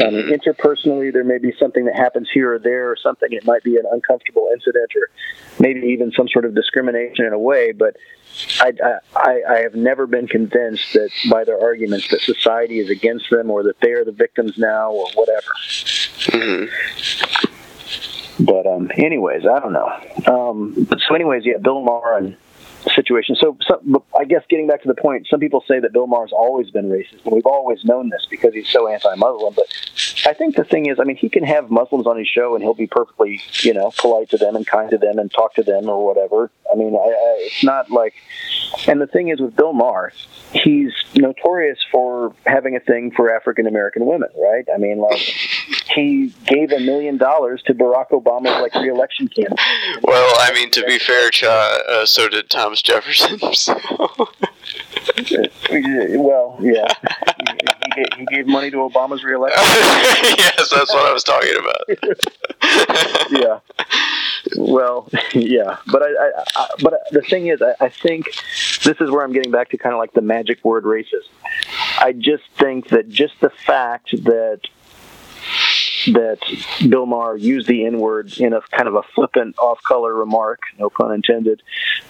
I 0.00 0.10
mean, 0.10 0.28
interpersonally, 0.28 1.12
there 1.12 1.22
may 1.22 1.38
be 1.38 1.52
something 1.58 1.84
that 1.84 1.94
happens 1.94 2.28
here 2.32 2.52
or 2.52 2.58
there, 2.58 2.90
or 2.90 2.96
something. 2.96 3.28
It 3.32 3.46
might 3.46 3.62
be 3.62 3.76
an 3.76 3.84
uncomfortable 3.90 4.50
incident, 4.52 4.90
or 4.96 5.08
maybe 5.60 5.86
even 5.88 6.10
some 6.12 6.28
sort 6.28 6.44
of 6.44 6.54
discrimination 6.54 7.24
in 7.24 7.32
a 7.32 7.38
way. 7.38 7.70
But 7.70 7.96
I, 8.60 8.72
I, 9.16 9.42
I 9.48 9.58
have 9.58 9.76
never 9.76 10.06
been 10.08 10.26
convinced 10.26 10.92
that 10.94 11.10
by 11.30 11.44
their 11.44 11.60
arguments 11.60 12.08
that 12.08 12.22
society 12.22 12.80
is 12.80 12.90
against 12.90 13.30
them, 13.30 13.50
or 13.50 13.62
that 13.62 13.80
they 13.80 13.92
are 13.92 14.04
the 14.04 14.12
victims 14.12 14.58
now, 14.58 14.90
or 14.90 15.06
whatever. 15.14 15.46
But 18.40 18.66
um, 18.66 18.90
anyways, 18.96 19.46
I 19.46 19.60
don't 19.60 19.72
know. 19.72 19.90
Um, 20.26 20.86
but 20.88 20.98
so, 21.06 21.14
anyways, 21.14 21.46
yeah, 21.46 21.58
Bill 21.58 21.82
Maher 21.82 22.18
and 22.18 22.36
situation. 22.94 23.36
So, 23.36 23.56
so, 23.66 24.04
I 24.18 24.24
guess 24.24 24.42
getting 24.48 24.66
back 24.66 24.82
to 24.82 24.88
the 24.88 24.94
point, 24.94 25.26
some 25.28 25.40
people 25.40 25.64
say 25.66 25.80
that 25.80 25.92
Bill 25.92 26.06
Maher's 26.06 26.32
always 26.32 26.70
been 26.70 26.88
racist, 26.88 27.24
and 27.24 27.32
we've 27.32 27.46
always 27.46 27.84
known 27.84 28.10
this 28.10 28.26
because 28.28 28.54
he's 28.54 28.68
so 28.68 28.88
anti-Muslim. 28.88 29.54
But 29.54 29.66
I 30.26 30.32
think 30.34 30.56
the 30.56 30.64
thing 30.64 30.86
is, 30.86 30.98
I 31.00 31.04
mean, 31.04 31.16
he 31.16 31.28
can 31.28 31.44
have 31.44 31.70
Muslims 31.70 32.06
on 32.06 32.18
his 32.18 32.28
show, 32.28 32.54
and 32.54 32.62
he'll 32.62 32.74
be 32.74 32.86
perfectly, 32.86 33.40
you 33.62 33.74
know, 33.74 33.92
polite 33.98 34.30
to 34.30 34.38
them 34.38 34.56
and 34.56 34.66
kind 34.66 34.90
to 34.90 34.98
them 34.98 35.18
and 35.18 35.30
talk 35.30 35.54
to 35.54 35.62
them 35.62 35.88
or 35.88 36.04
whatever. 36.04 36.50
I 36.72 36.76
mean, 36.76 36.94
I, 36.94 36.98
I, 36.98 37.36
it's 37.46 37.64
not 37.64 37.90
like. 37.90 38.14
And 38.86 39.00
the 39.00 39.06
thing 39.06 39.28
is 39.28 39.40
with 39.40 39.56
Bill 39.56 39.72
Maher, 39.72 40.12
he's 40.52 40.92
notorious 41.14 41.78
for 41.90 42.34
having 42.46 42.76
a 42.76 42.80
thing 42.80 43.10
for 43.10 43.34
African 43.34 43.66
American 43.66 44.06
women, 44.06 44.28
right? 44.36 44.64
I 44.72 44.78
mean, 44.78 44.98
like 44.98 45.20
he 45.94 46.32
gave 46.46 46.72
a 46.72 46.80
million 46.80 47.16
dollars 47.16 47.62
to 47.66 47.74
Barack 47.74 48.10
Obama's 48.10 48.60
like 48.60 48.74
reelection 48.74 49.28
campaign. 49.28 49.56
Well, 50.02 50.34
I 50.40 50.52
mean, 50.54 50.70
to 50.72 50.84
be 50.84 50.98
fair, 50.98 51.30
Cha, 51.30 51.80
uh, 51.88 52.06
so 52.06 52.28
did 52.28 52.50
Thomas 52.50 52.82
Jefferson. 52.82 53.38
So. 53.54 53.74
well, 56.20 56.58
yeah, 56.60 56.86
he, 57.38 57.54
he, 57.86 58.04
gave, 58.04 58.26
gave 58.28 58.46
money 58.46 58.70
to 58.70 58.76
Obama's 58.76 59.24
reelection. 59.24 59.60
yes, 60.38 60.70
that's 60.70 60.92
what 60.92 61.06
I 61.06 61.12
was 61.12 61.24
talking 61.24 61.54
about. 61.56 61.82
yeah. 63.30 63.58
Well, 64.56 65.08
yeah, 65.32 65.78
but 65.90 66.02
I, 66.02 66.06
I, 66.06 66.44
I 66.56 66.68
but 66.82 67.00
the 67.10 67.22
thing 67.22 67.48
is, 67.48 67.62
I, 67.62 67.74
I 67.80 67.88
think 67.88 68.26
this 68.84 69.00
is 69.00 69.10
where 69.10 69.22
I'm 69.22 69.32
getting 69.32 69.50
back 69.50 69.70
to 69.70 69.78
kind 69.78 69.94
of 69.94 69.98
like 69.98 70.12
the 70.12 70.22
magic 70.22 70.64
word 70.64 70.84
racist. 70.84 71.28
I 72.00 72.12
just 72.12 72.44
think 72.58 72.88
that 72.88 73.08
just 73.08 73.40
the 73.40 73.50
fact 73.50 74.10
that 74.24 74.60
that 76.14 76.38
Bill 76.88 77.06
Maher 77.06 77.36
used 77.36 77.68
the 77.68 77.86
N 77.86 77.98
word 77.98 78.36
in 78.38 78.52
a 78.52 78.60
kind 78.70 78.88
of 78.88 78.94
a 78.94 79.02
flippant, 79.14 79.58
off 79.58 79.80
color 79.82 80.14
remark, 80.14 80.60
no 80.78 80.90
pun 80.90 81.12
intended, 81.12 81.62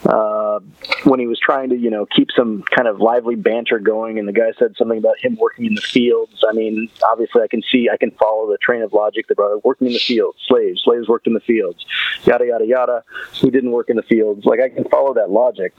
uh, 0.06 0.60
when 1.04 1.20
he 1.20 1.26
was 1.26 1.38
trying 1.38 1.70
to, 1.70 1.76
you 1.76 1.90
know, 1.90 2.06
keep 2.06 2.28
some 2.36 2.62
kind 2.62 2.88
of 2.88 3.00
lively 3.00 3.34
banter 3.34 3.78
going. 3.78 4.18
And 4.18 4.26
the 4.26 4.32
guy 4.32 4.52
said 4.58 4.74
something 4.76 4.98
about 4.98 5.18
him 5.18 5.36
working 5.36 5.66
in 5.66 5.74
the 5.74 5.80
fields. 5.80 6.44
I 6.48 6.52
mean, 6.52 6.88
obviously, 7.10 7.42
I 7.42 7.48
can 7.48 7.62
see, 7.70 7.88
I 7.92 7.96
can 7.96 8.10
follow 8.12 8.50
the 8.50 8.58
train 8.58 8.82
of 8.82 8.92
logic 8.92 9.28
that 9.28 9.36
brought 9.36 9.64
working 9.64 9.86
in 9.86 9.92
the 9.92 9.98
fields, 9.98 10.38
slaves, 10.46 10.82
slaves 10.82 11.08
worked 11.08 11.26
in 11.26 11.34
the 11.34 11.40
fields, 11.40 11.84
yada, 12.24 12.46
yada, 12.46 12.66
yada. 12.66 13.04
Who 13.40 13.50
didn't 13.50 13.72
work 13.72 13.90
in 13.90 13.96
the 13.96 14.02
fields? 14.02 14.44
Like, 14.44 14.60
I 14.60 14.68
can 14.68 14.84
follow 14.84 15.14
that 15.14 15.30
logic. 15.30 15.74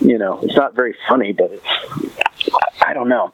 You 0.00 0.18
know, 0.18 0.40
it's 0.42 0.56
not 0.56 0.74
very 0.74 0.94
funny, 1.08 1.32
but 1.32 1.50
it's, 1.52 2.50
I 2.80 2.94
don't 2.94 3.08
know. 3.08 3.32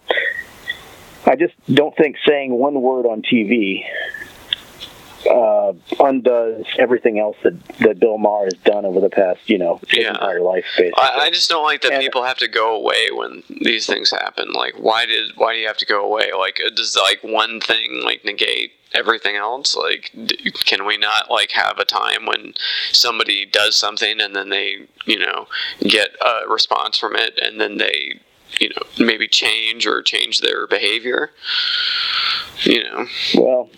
I 1.27 1.37
just 1.37 1.55
don't 1.73 1.97
think 1.97 2.17
saying 2.27 2.53
one 2.53 2.81
word 2.81 3.05
on 3.07 3.23
TV 3.23 3.85
uh, 5.29 5.73
undoes 5.99 6.65
everything 6.79 7.19
else 7.19 7.37
that, 7.43 7.61
that 7.79 7.99
Bill 7.99 8.17
Maher 8.17 8.45
has 8.45 8.55
done 8.65 8.85
over 8.85 9.01
the 9.01 9.11
past, 9.11 9.41
you 9.51 9.59
know, 9.59 9.81
his 9.89 10.05
Yeah. 10.05 10.11
entire 10.11 10.41
life, 10.41 10.65
basically. 10.77 11.03
I, 11.03 11.25
I 11.27 11.31
just 11.31 11.49
don't 11.49 11.65
like 11.65 11.83
that 11.83 12.01
people 12.01 12.23
have 12.23 12.39
to 12.39 12.49
go 12.49 12.77
away 12.77 13.09
when 13.13 13.43
these 13.61 13.87
things 13.87 14.11
happen. 14.13 14.53
Like, 14.53 14.75
why 14.79 15.05
did 15.05 15.33
why 15.37 15.53
do 15.55 15.59
you 15.59 15.67
have 15.67 15.79
to 15.79 15.87
go 15.87 16.05
away? 16.05 16.31
Like, 16.33 16.61
uh, 16.65 16.71
does 16.75 16.97
like 16.97 17.25
one 17.25 17.61
thing 17.61 18.03
like 18.05 18.25
negate 18.25 18.73
everything 18.95 19.35
else? 19.35 19.75
Like, 19.75 20.13
d- 20.27 20.53
can 20.65 20.87
we 20.87 20.97
not 20.97 21.29
like 21.29 21.51
have 21.51 21.79
a 21.81 21.85
time 21.85 22.25
when 22.27 22.55
somebody 22.93 23.45
does 23.47 23.75
something 23.75 24.21
and 24.21 24.37
then 24.37 24.51
they 24.51 24.87
you 25.07 25.19
know 25.19 25.49
get 25.81 26.11
a 26.25 26.49
response 26.49 26.99
from 26.99 27.17
it 27.17 27.37
and 27.43 27.61
then 27.61 27.79
they 27.79 28.21
you 28.61 28.71
know 28.71 29.05
maybe 29.05 29.29
change 29.29 29.87
or 29.87 30.03
change 30.03 30.41
their 30.41 30.67
behavior? 30.67 31.31
You 32.63 32.83
know. 32.85 33.07
Well, 33.35 33.71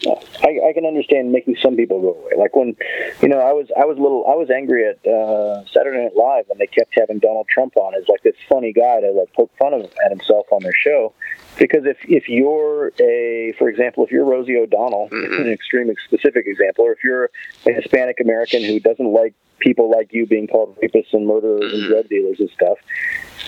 I, 0.42 0.68
I 0.68 0.72
can 0.72 0.86
understand 0.86 1.32
making 1.32 1.56
some 1.60 1.76
people 1.76 2.00
go 2.00 2.14
away. 2.14 2.32
Like 2.36 2.54
when, 2.54 2.76
you 3.20 3.28
know, 3.28 3.38
I 3.40 3.52
was 3.52 3.66
I 3.76 3.84
was 3.84 3.98
a 3.98 4.00
little 4.00 4.24
I 4.26 4.34
was 4.34 4.50
angry 4.50 4.88
at 4.88 5.04
uh, 5.06 5.64
Saturday 5.72 6.02
Night 6.02 6.16
Live 6.16 6.44
when 6.46 6.58
they 6.58 6.68
kept 6.68 6.92
having 6.96 7.18
Donald 7.18 7.48
Trump 7.48 7.76
on 7.76 7.94
as 7.94 8.08
like 8.08 8.22
this 8.22 8.36
funny 8.48 8.72
guy 8.72 9.00
to 9.00 9.10
like 9.10 9.32
poke 9.34 9.50
fun 9.58 9.74
of 9.74 9.82
at 10.04 10.10
himself 10.10 10.46
on 10.52 10.62
their 10.62 10.74
show. 10.74 11.12
Because 11.58 11.84
if 11.86 11.98
if 12.04 12.28
you're 12.28 12.92
a, 13.00 13.52
for 13.58 13.68
example, 13.68 14.04
if 14.04 14.10
you're 14.10 14.24
Rosie 14.24 14.56
O'Donnell, 14.56 15.08
an 15.10 15.18
mm-hmm. 15.18 15.48
extreme 15.48 15.92
specific 16.04 16.46
example, 16.46 16.84
or 16.84 16.92
if 16.92 17.02
you're 17.02 17.30
a 17.66 17.72
Hispanic 17.72 18.20
American 18.20 18.62
who 18.62 18.78
doesn't 18.80 19.12
like 19.12 19.34
people 19.58 19.90
like 19.90 20.12
you 20.12 20.24
being 20.24 20.46
called 20.46 20.76
rapists 20.80 21.12
and 21.12 21.26
murderers 21.26 21.72
and 21.72 21.82
mm-hmm. 21.82 21.92
drug 21.92 22.08
dealers 22.08 22.38
and 22.38 22.48
stuff, 22.50 22.78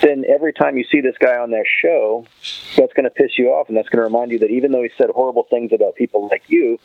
then 0.01 0.25
every 0.27 0.51
time 0.51 0.77
you 0.77 0.83
see 0.91 0.99
this 0.99 1.15
guy 1.19 1.37
on 1.37 1.51
that 1.51 1.65
show, 1.81 2.25
that's 2.75 2.93
going 2.93 3.05
to 3.05 3.09
piss 3.09 3.37
you 3.37 3.49
off, 3.49 3.69
and 3.69 3.77
that's 3.77 3.89
going 3.89 3.99
to 3.99 4.03
remind 4.03 4.31
you 4.31 4.39
that 4.39 4.49
even 4.49 4.71
though 4.71 4.83
he 4.83 4.89
said 4.97 5.09
horrible 5.11 5.43
things 5.43 5.71
about 5.71 5.95
people 5.95 6.27
like 6.27 6.43
you, 6.47 6.79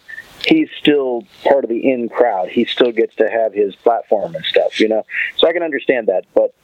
he's 0.47 0.69
still 0.79 1.25
part 1.45 1.65
of 1.65 1.71
the 1.71 1.91
in 1.91 2.09
crowd. 2.09 2.49
He 2.49 2.65
still 2.67 2.93
gets 2.93 3.17
to 3.17 3.29
have 3.29 3.53
his 3.53 3.75
platform 3.77 4.35
and 4.35 4.45
stuff, 4.45 4.79
you 4.79 4.89
know. 4.89 5.05
So 5.37 5.49
I 5.49 5.53
can 5.53 5.63
understand 5.63 6.09
that, 6.09 6.25
but 6.35 6.55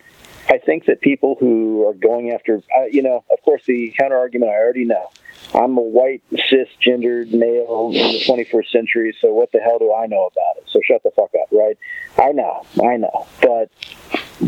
I 0.48 0.58
think 0.58 0.86
that 0.86 1.00
people 1.00 1.36
who 1.38 1.86
are 1.88 1.94
going 1.94 2.30
after, 2.30 2.62
uh, 2.76 2.84
you 2.84 3.02
know, 3.02 3.24
of 3.30 3.42
course, 3.42 3.62
the 3.66 3.94
counter 3.98 4.16
argument 4.16 4.50
I 4.50 4.56
already 4.56 4.84
know. 4.84 5.10
I'm 5.54 5.76
a 5.76 5.82
white 5.82 6.22
cisgendered 6.32 7.32
male 7.32 7.90
in 7.92 8.12
the 8.12 8.20
21st 8.26 8.70
century, 8.70 9.16
so 9.20 9.32
what 9.32 9.52
the 9.52 9.58
hell 9.58 9.78
do 9.78 9.92
I 9.92 10.06
know 10.06 10.26
about 10.26 10.56
it? 10.58 10.64
So 10.68 10.80
shut 10.84 11.02
the 11.02 11.10
fuck 11.10 11.30
up, 11.40 11.48
right? 11.52 11.78
I 12.18 12.32
know, 12.32 12.64
I 12.82 12.96
know, 12.96 13.26
but 13.40 13.70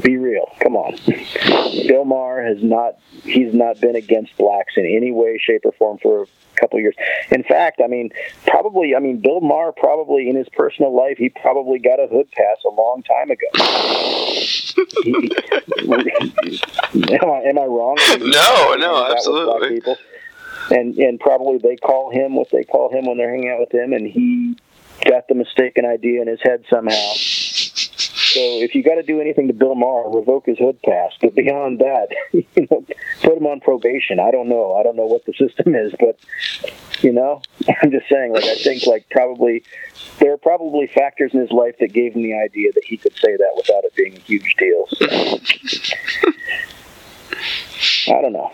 be 0.03 0.17
real. 0.17 0.51
Come 0.63 0.77
on. 0.77 0.97
Bill 1.87 2.05
Maher 2.05 2.43
has 2.43 2.63
not 2.63 2.99
he's 3.23 3.55
not 3.55 3.81
been 3.81 3.97
against 3.97 4.37
blacks 4.37 4.75
in 4.77 4.85
any 4.87 5.13
way, 5.13 5.39
shape, 5.39 5.63
or 5.65 5.73
form 5.73 5.99
for 5.99 6.23
a 6.23 6.27
couple 6.61 6.79
of 6.79 6.83
years. 6.83 6.95
In 7.31 7.43
fact, 7.45 7.81
I 7.83 7.87
mean, 7.87 8.11
probably 8.47 8.95
I 8.95 8.99
mean 9.01 9.19
Bill 9.21 9.41
Maher 9.41 9.73
probably 9.73 10.29
in 10.29 10.37
his 10.37 10.49
personal 10.51 10.95
life 10.95 11.19
he 11.19 11.29
probably 11.29 11.79
got 11.79 12.01
a 12.01 12.07
hood 12.07 12.31
pass 12.33 12.59
a 12.67 12.71
long 12.71 13.03
time 13.03 13.31
ago. 13.31 13.47
am 17.23 17.31
I 17.31 17.41
am 17.43 17.59
I 17.59 17.65
wrong? 17.65 17.97
No, 18.19 18.75
no, 18.75 18.79
That 18.79 18.79
with 18.79 18.79
black 18.79 19.11
absolutely. 19.17 19.69
people. 19.71 19.97
And 20.71 20.97
and 20.97 21.21
probably 21.21 21.59
they 21.59 21.77
call 21.77 22.11
him 22.11 22.35
what 22.37 22.51
they 22.51 22.65
call 22.65 22.91
him 22.91 23.07
when 23.07 23.19
they're 23.19 23.31
hanging 23.31 23.51
out 23.51 23.61
with 23.61 23.73
him, 23.73 23.93
and 23.93 24.07
he 24.07 24.57
got 25.05 25.29
the 25.29 25.35
mistaken 25.35 25.85
idea 25.85 26.23
in 26.23 26.29
his 26.29 26.41
head 26.43 26.65
somehow. 26.71 27.13
So 28.35 28.41
if 28.41 28.75
you 28.75 28.83
got 28.83 28.97
to 28.97 29.05
do 29.05 29.21
anything 29.21 29.47
to 29.47 29.55
Bill 29.55 29.77
Maher, 29.77 30.11
revoke 30.11 30.47
his 30.47 30.59
hood 30.59 30.83
pass. 30.83 31.13
But 31.21 31.37
beyond 31.37 31.79
that, 31.79 32.09
you 32.33 32.45
know, 32.69 32.85
put 33.23 33.39
him 33.39 33.47
on 33.47 33.61
probation. 33.61 34.19
I 34.19 34.33
don't 34.33 34.49
know. 34.49 34.75
I 34.75 34.83
don't 34.83 34.97
know 34.97 35.07
what 35.07 35.25
the 35.25 35.35
system 35.35 35.77
is, 35.77 35.95
but 36.01 36.19
you 37.01 37.13
know, 37.13 37.43
I'm 37.83 37.93
just 37.93 38.09
saying. 38.09 38.33
Like 38.33 38.43
I 38.43 38.57
think, 38.57 38.89
like 38.89 39.09
probably 39.09 39.63
there 40.19 40.33
are 40.33 40.37
probably 40.37 40.89
factors 40.89 41.33
in 41.33 41.39
his 41.39 41.53
life 41.53 41.77
that 41.79 41.93
gave 41.93 42.15
him 42.15 42.25
the 42.25 42.35
idea 42.35 42.73
that 42.73 42.83
he 42.85 42.97
could 42.97 43.15
say 43.15 43.37
that 43.37 43.53
without 43.55 43.85
it 43.85 43.95
being 43.95 44.17
a 44.17 44.21
huge 44.21 44.57
deal. 44.59 44.89
So, 44.89 45.07
I 48.17 48.21
don't 48.21 48.33
know. 48.33 48.51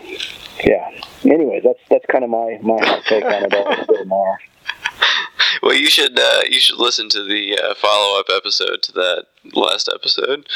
Yeah. 0.63 0.91
Anyways, 1.23 1.63
that's 1.63 1.79
that's 1.89 2.05
kind 2.05 2.23
of 2.23 2.29
my 2.29 2.59
my 2.61 3.01
take 3.07 3.25
on 3.25 3.45
it 3.45 3.53
all. 3.55 3.85
Bill 3.87 4.05
Maher. 4.05 4.37
Well, 5.61 5.73
you 5.73 5.87
should 5.89 6.17
uh, 6.17 6.41
you 6.49 6.59
should 6.59 6.77
listen 6.77 7.09
to 7.09 7.23
the 7.23 7.57
uh, 7.57 7.75
follow 7.75 8.19
up 8.19 8.27
episode 8.29 8.81
to 8.83 8.91
that 8.93 9.25
last 9.53 9.89
episode. 9.93 10.47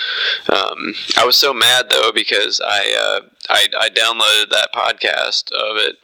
Um, 0.50 0.94
I 1.18 1.26
was 1.26 1.36
so 1.36 1.54
mad 1.54 1.90
though 1.90 2.12
because 2.14 2.62
I, 2.64 3.22
uh, 3.22 3.28
I 3.50 3.68
I 3.80 3.90
downloaded 3.90 4.50
that 4.52 4.74
podcast 4.74 5.52
of 5.52 5.78
it 5.78 5.98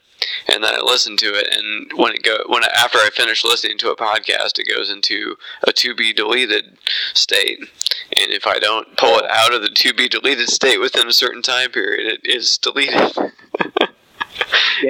and 0.47 0.63
then 0.63 0.73
I 0.73 0.81
listened 0.81 1.19
to 1.19 1.33
it 1.33 1.47
and 1.51 1.91
when 1.95 2.13
it 2.13 2.23
go 2.23 2.37
when 2.47 2.63
I, 2.63 2.69
after 2.75 2.97
I 2.99 3.09
finish 3.11 3.43
listening 3.43 3.77
to 3.79 3.91
a 3.91 3.95
podcast 3.95 4.59
it 4.59 4.73
goes 4.73 4.89
into 4.89 5.35
a 5.63 5.71
to 5.73 5.95
be 5.95 6.13
deleted 6.13 6.77
state 7.13 7.59
and 7.59 8.31
if 8.31 8.45
I 8.45 8.59
don't 8.59 8.95
pull 8.97 9.17
it 9.17 9.25
out 9.29 9.53
of 9.53 9.61
the 9.61 9.69
to 9.69 9.93
be 9.93 10.07
deleted 10.07 10.49
state 10.49 10.79
within 10.79 11.07
a 11.07 11.13
certain 11.13 11.41
time 11.41 11.71
period 11.71 12.11
it 12.13 12.21
is 12.23 12.57
deleted. 12.57 13.17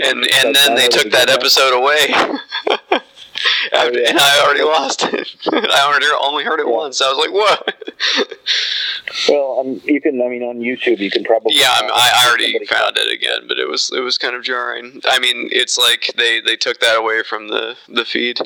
and 0.04 0.26
and 0.26 0.56
then 0.56 0.76
they 0.76 0.88
took 0.88 1.12
that 1.12 1.30
episode 1.30 1.74
away. 1.74 3.02
And 3.74 4.20
I 4.20 4.44
already 4.44 4.64
lost 4.64 5.04
it. 5.04 5.36
I 5.52 5.86
already 5.86 6.06
only 6.20 6.44
heard 6.44 6.60
it 6.60 6.68
once. 6.68 7.02
I 7.02 7.12
was 7.12 7.18
like, 7.18 7.34
"What?" 7.34 8.38
Well, 9.28 9.60
um, 9.60 9.82
you 9.84 10.00
can. 10.00 10.22
I 10.22 10.30
mean, 10.30 10.42
on 10.42 10.60
YouTube, 10.60 11.00
you 11.00 11.12
can 11.12 11.24
probably. 11.24 11.54
Yeah, 11.56 11.72
I'm, 11.74 11.92
I 11.92 12.12
I 12.16 12.28
already 12.30 12.66
found 12.66 12.98
it 12.98 13.12
again, 13.12 13.48
but 13.48 13.60
it 13.60 13.68
was 13.68 13.92
it 13.94 14.00
was 14.00 14.18
kind 14.18 14.36
of 14.36 14.44
jarring. 14.44 15.02
I 15.06 15.20
mean, 15.20 15.50
it's 15.52 15.78
like 15.78 16.14
they 16.18 16.40
they 16.40 16.56
took 16.56 16.80
that 16.80 16.98
away 16.98 17.24
from 17.24 17.50
the 17.50 17.76
the 17.90 18.06
feed. 18.06 18.40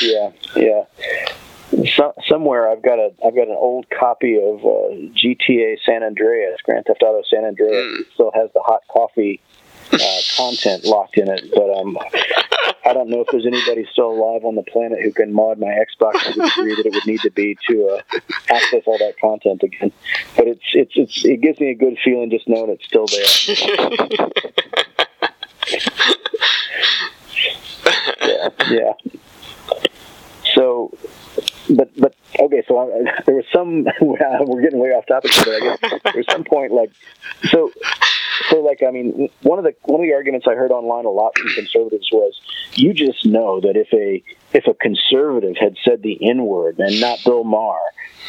Yeah, 0.00 0.30
yeah. 0.56 0.84
So, 1.96 2.12
somewhere 2.28 2.68
I've 2.68 2.82
got 2.82 2.98
a 2.98 3.12
I've 3.24 3.34
got 3.34 3.48
an 3.48 3.56
old 3.58 3.86
copy 3.90 4.36
of 4.36 4.64
uh, 4.64 4.94
GTA 5.16 5.78
San 5.84 6.02
Andreas, 6.02 6.60
Grand 6.62 6.84
Theft 6.86 7.02
Auto 7.02 7.22
San 7.28 7.44
Andreas. 7.44 8.00
It 8.00 8.06
still 8.14 8.30
has 8.34 8.50
the 8.54 8.60
hot 8.60 8.82
coffee 8.90 9.40
uh, 9.92 10.20
content 10.36 10.84
locked 10.84 11.18
in 11.18 11.28
it, 11.28 11.50
but 11.54 11.70
um, 11.78 11.98
I 12.84 12.92
don't 12.92 13.08
know 13.08 13.20
if 13.20 13.28
there's 13.30 13.46
anybody 13.46 13.86
still 13.92 14.10
alive 14.10 14.44
on 14.44 14.54
the 14.54 14.62
planet 14.62 15.00
who 15.02 15.12
can 15.12 15.32
mod 15.32 15.58
my 15.58 15.68
Xbox 15.68 16.20
to 16.24 16.32
the 16.34 16.48
degree 16.48 16.74
that 16.74 16.86
it 16.86 16.92
would 16.94 17.06
need 17.06 17.20
to 17.20 17.30
be 17.30 17.56
to 17.68 17.88
uh, 17.88 18.02
access 18.48 18.82
all 18.86 18.98
that 18.98 19.18
content 19.20 19.62
again. 19.62 19.92
But 20.36 20.48
it's 20.48 20.64
it's 20.72 20.92
it's 20.96 21.24
it 21.24 21.40
gives 21.40 21.60
me 21.60 21.70
a 21.70 21.74
good 21.74 21.96
feeling 22.04 22.30
just 22.30 22.48
knowing 22.48 22.70
it's 22.70 22.84
still 22.84 23.06
there. 23.06 23.26
yeah, 28.20 28.48
yeah. 28.70 28.92
So, 30.54 30.96
but 31.70 31.90
but 31.96 32.14
okay. 32.38 32.62
So 32.66 32.78
I, 32.78 33.22
there 33.26 33.36
was 33.36 33.44
some. 33.52 33.86
We're 34.00 34.62
getting 34.62 34.78
way 34.78 34.90
off 34.90 35.06
topic, 35.06 35.32
but 35.36 35.48
I 35.48 35.60
guess 35.60 35.78
there 35.80 36.12
was 36.16 36.26
some 36.30 36.44
point 36.44 36.72
like 36.72 36.90
so. 37.50 37.70
So, 38.48 38.60
like, 38.60 38.82
I 38.86 38.90
mean, 38.90 39.28
one 39.42 39.58
of 39.58 39.64
the 39.64 39.74
one 39.82 40.00
of 40.00 40.06
the 40.06 40.14
arguments 40.14 40.46
I 40.48 40.54
heard 40.54 40.70
online 40.70 41.04
a 41.04 41.10
lot 41.10 41.36
from 41.38 41.48
conservatives 41.50 42.08
was, 42.12 42.40
you 42.74 42.94
just 42.94 43.26
know 43.26 43.60
that 43.60 43.76
if 43.76 43.92
a 43.92 44.22
if 44.56 44.66
a 44.66 44.74
conservative 44.74 45.56
had 45.58 45.76
said 45.84 46.02
the 46.02 46.18
N 46.28 46.44
word 46.46 46.78
and 46.78 47.00
not 47.00 47.18
Bill 47.24 47.44
Maher, 47.44 47.78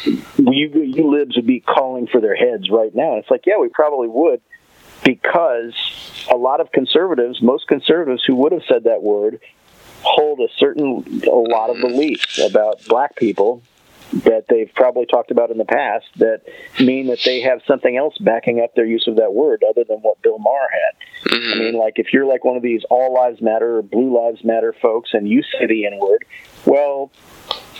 you 0.04 0.82
you 0.82 1.10
libs 1.10 1.36
would 1.36 1.46
be 1.46 1.60
calling 1.60 2.06
for 2.06 2.20
their 2.20 2.36
heads 2.36 2.70
right 2.70 2.94
now. 2.94 3.14
And 3.14 3.22
it's 3.22 3.30
like, 3.30 3.46
yeah, 3.46 3.58
we 3.58 3.68
probably 3.68 4.08
would, 4.08 4.40
because 5.04 5.74
a 6.30 6.36
lot 6.36 6.60
of 6.60 6.72
conservatives, 6.72 7.42
most 7.42 7.66
conservatives 7.66 8.24
who 8.26 8.34
would 8.36 8.52
have 8.52 8.62
said 8.68 8.84
that 8.84 9.02
word, 9.02 9.40
hold 10.02 10.40
a 10.40 10.48
certain 10.56 11.22
a 11.26 11.30
lot 11.30 11.70
of 11.70 11.80
beliefs 11.80 12.38
about 12.38 12.84
black 12.86 13.16
people 13.16 13.62
that 14.12 14.46
they've 14.48 14.70
probably 14.74 15.06
talked 15.06 15.30
about 15.30 15.50
in 15.50 15.58
the 15.58 15.64
past 15.64 16.06
that 16.16 16.42
mean 16.78 17.08
that 17.08 17.20
they 17.24 17.40
have 17.40 17.60
something 17.66 17.96
else 17.96 18.16
backing 18.18 18.60
up 18.60 18.74
their 18.74 18.84
use 18.84 19.06
of 19.08 19.16
that 19.16 19.32
word 19.32 19.64
other 19.68 19.84
than 19.84 19.98
what 19.98 20.20
Bill 20.22 20.38
Maher 20.38 20.68
had. 20.70 21.30
Mm-hmm. 21.30 21.52
I 21.52 21.56
mean, 21.56 21.74
like 21.74 21.94
if 21.98 22.12
you're 22.12 22.26
like 22.26 22.44
one 22.44 22.56
of 22.56 22.62
these 22.62 22.84
all 22.90 23.12
lives 23.12 23.40
matter 23.40 23.78
or 23.78 23.82
blue 23.82 24.14
lives 24.16 24.44
matter 24.44 24.72
folks 24.72 25.10
and 25.14 25.28
you 25.28 25.42
say 25.42 25.66
the 25.66 25.86
N 25.86 25.98
word, 25.98 26.24
well, 26.66 27.10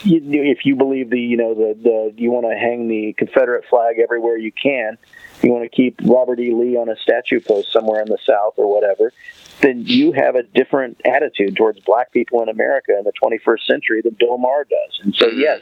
you, 0.03 0.21
if 0.43 0.65
you 0.65 0.75
believe 0.75 1.09
the 1.09 1.19
you 1.19 1.37
know 1.37 1.53
the 1.53 1.77
the 1.81 2.13
you 2.21 2.31
want 2.31 2.45
to 2.45 2.57
hang 2.57 2.87
the 2.87 3.13
Confederate 3.13 3.65
flag 3.69 3.97
everywhere 3.99 4.37
you 4.37 4.51
can, 4.51 4.97
you 5.41 5.51
want 5.51 5.63
to 5.63 5.75
keep 5.75 5.99
Robert 6.03 6.39
E. 6.39 6.53
Lee 6.53 6.75
on 6.75 6.89
a 6.89 6.95
statue 6.97 7.39
post 7.39 7.71
somewhere 7.71 8.01
in 8.01 8.09
the 8.09 8.17
South 8.25 8.53
or 8.57 8.71
whatever, 8.73 9.13
then 9.61 9.83
you 9.85 10.11
have 10.11 10.35
a 10.35 10.43
different 10.43 11.01
attitude 11.05 11.55
towards 11.55 11.79
black 11.81 12.11
people 12.11 12.41
in 12.41 12.49
America 12.49 12.97
in 12.97 13.03
the 13.03 13.13
21st 13.21 13.65
century 13.65 14.01
than 14.01 14.15
Bill 14.19 14.37
Maher 14.37 14.65
does. 14.65 14.99
And 15.01 15.15
so, 15.15 15.27
mm-hmm. 15.27 15.39
yes, 15.39 15.61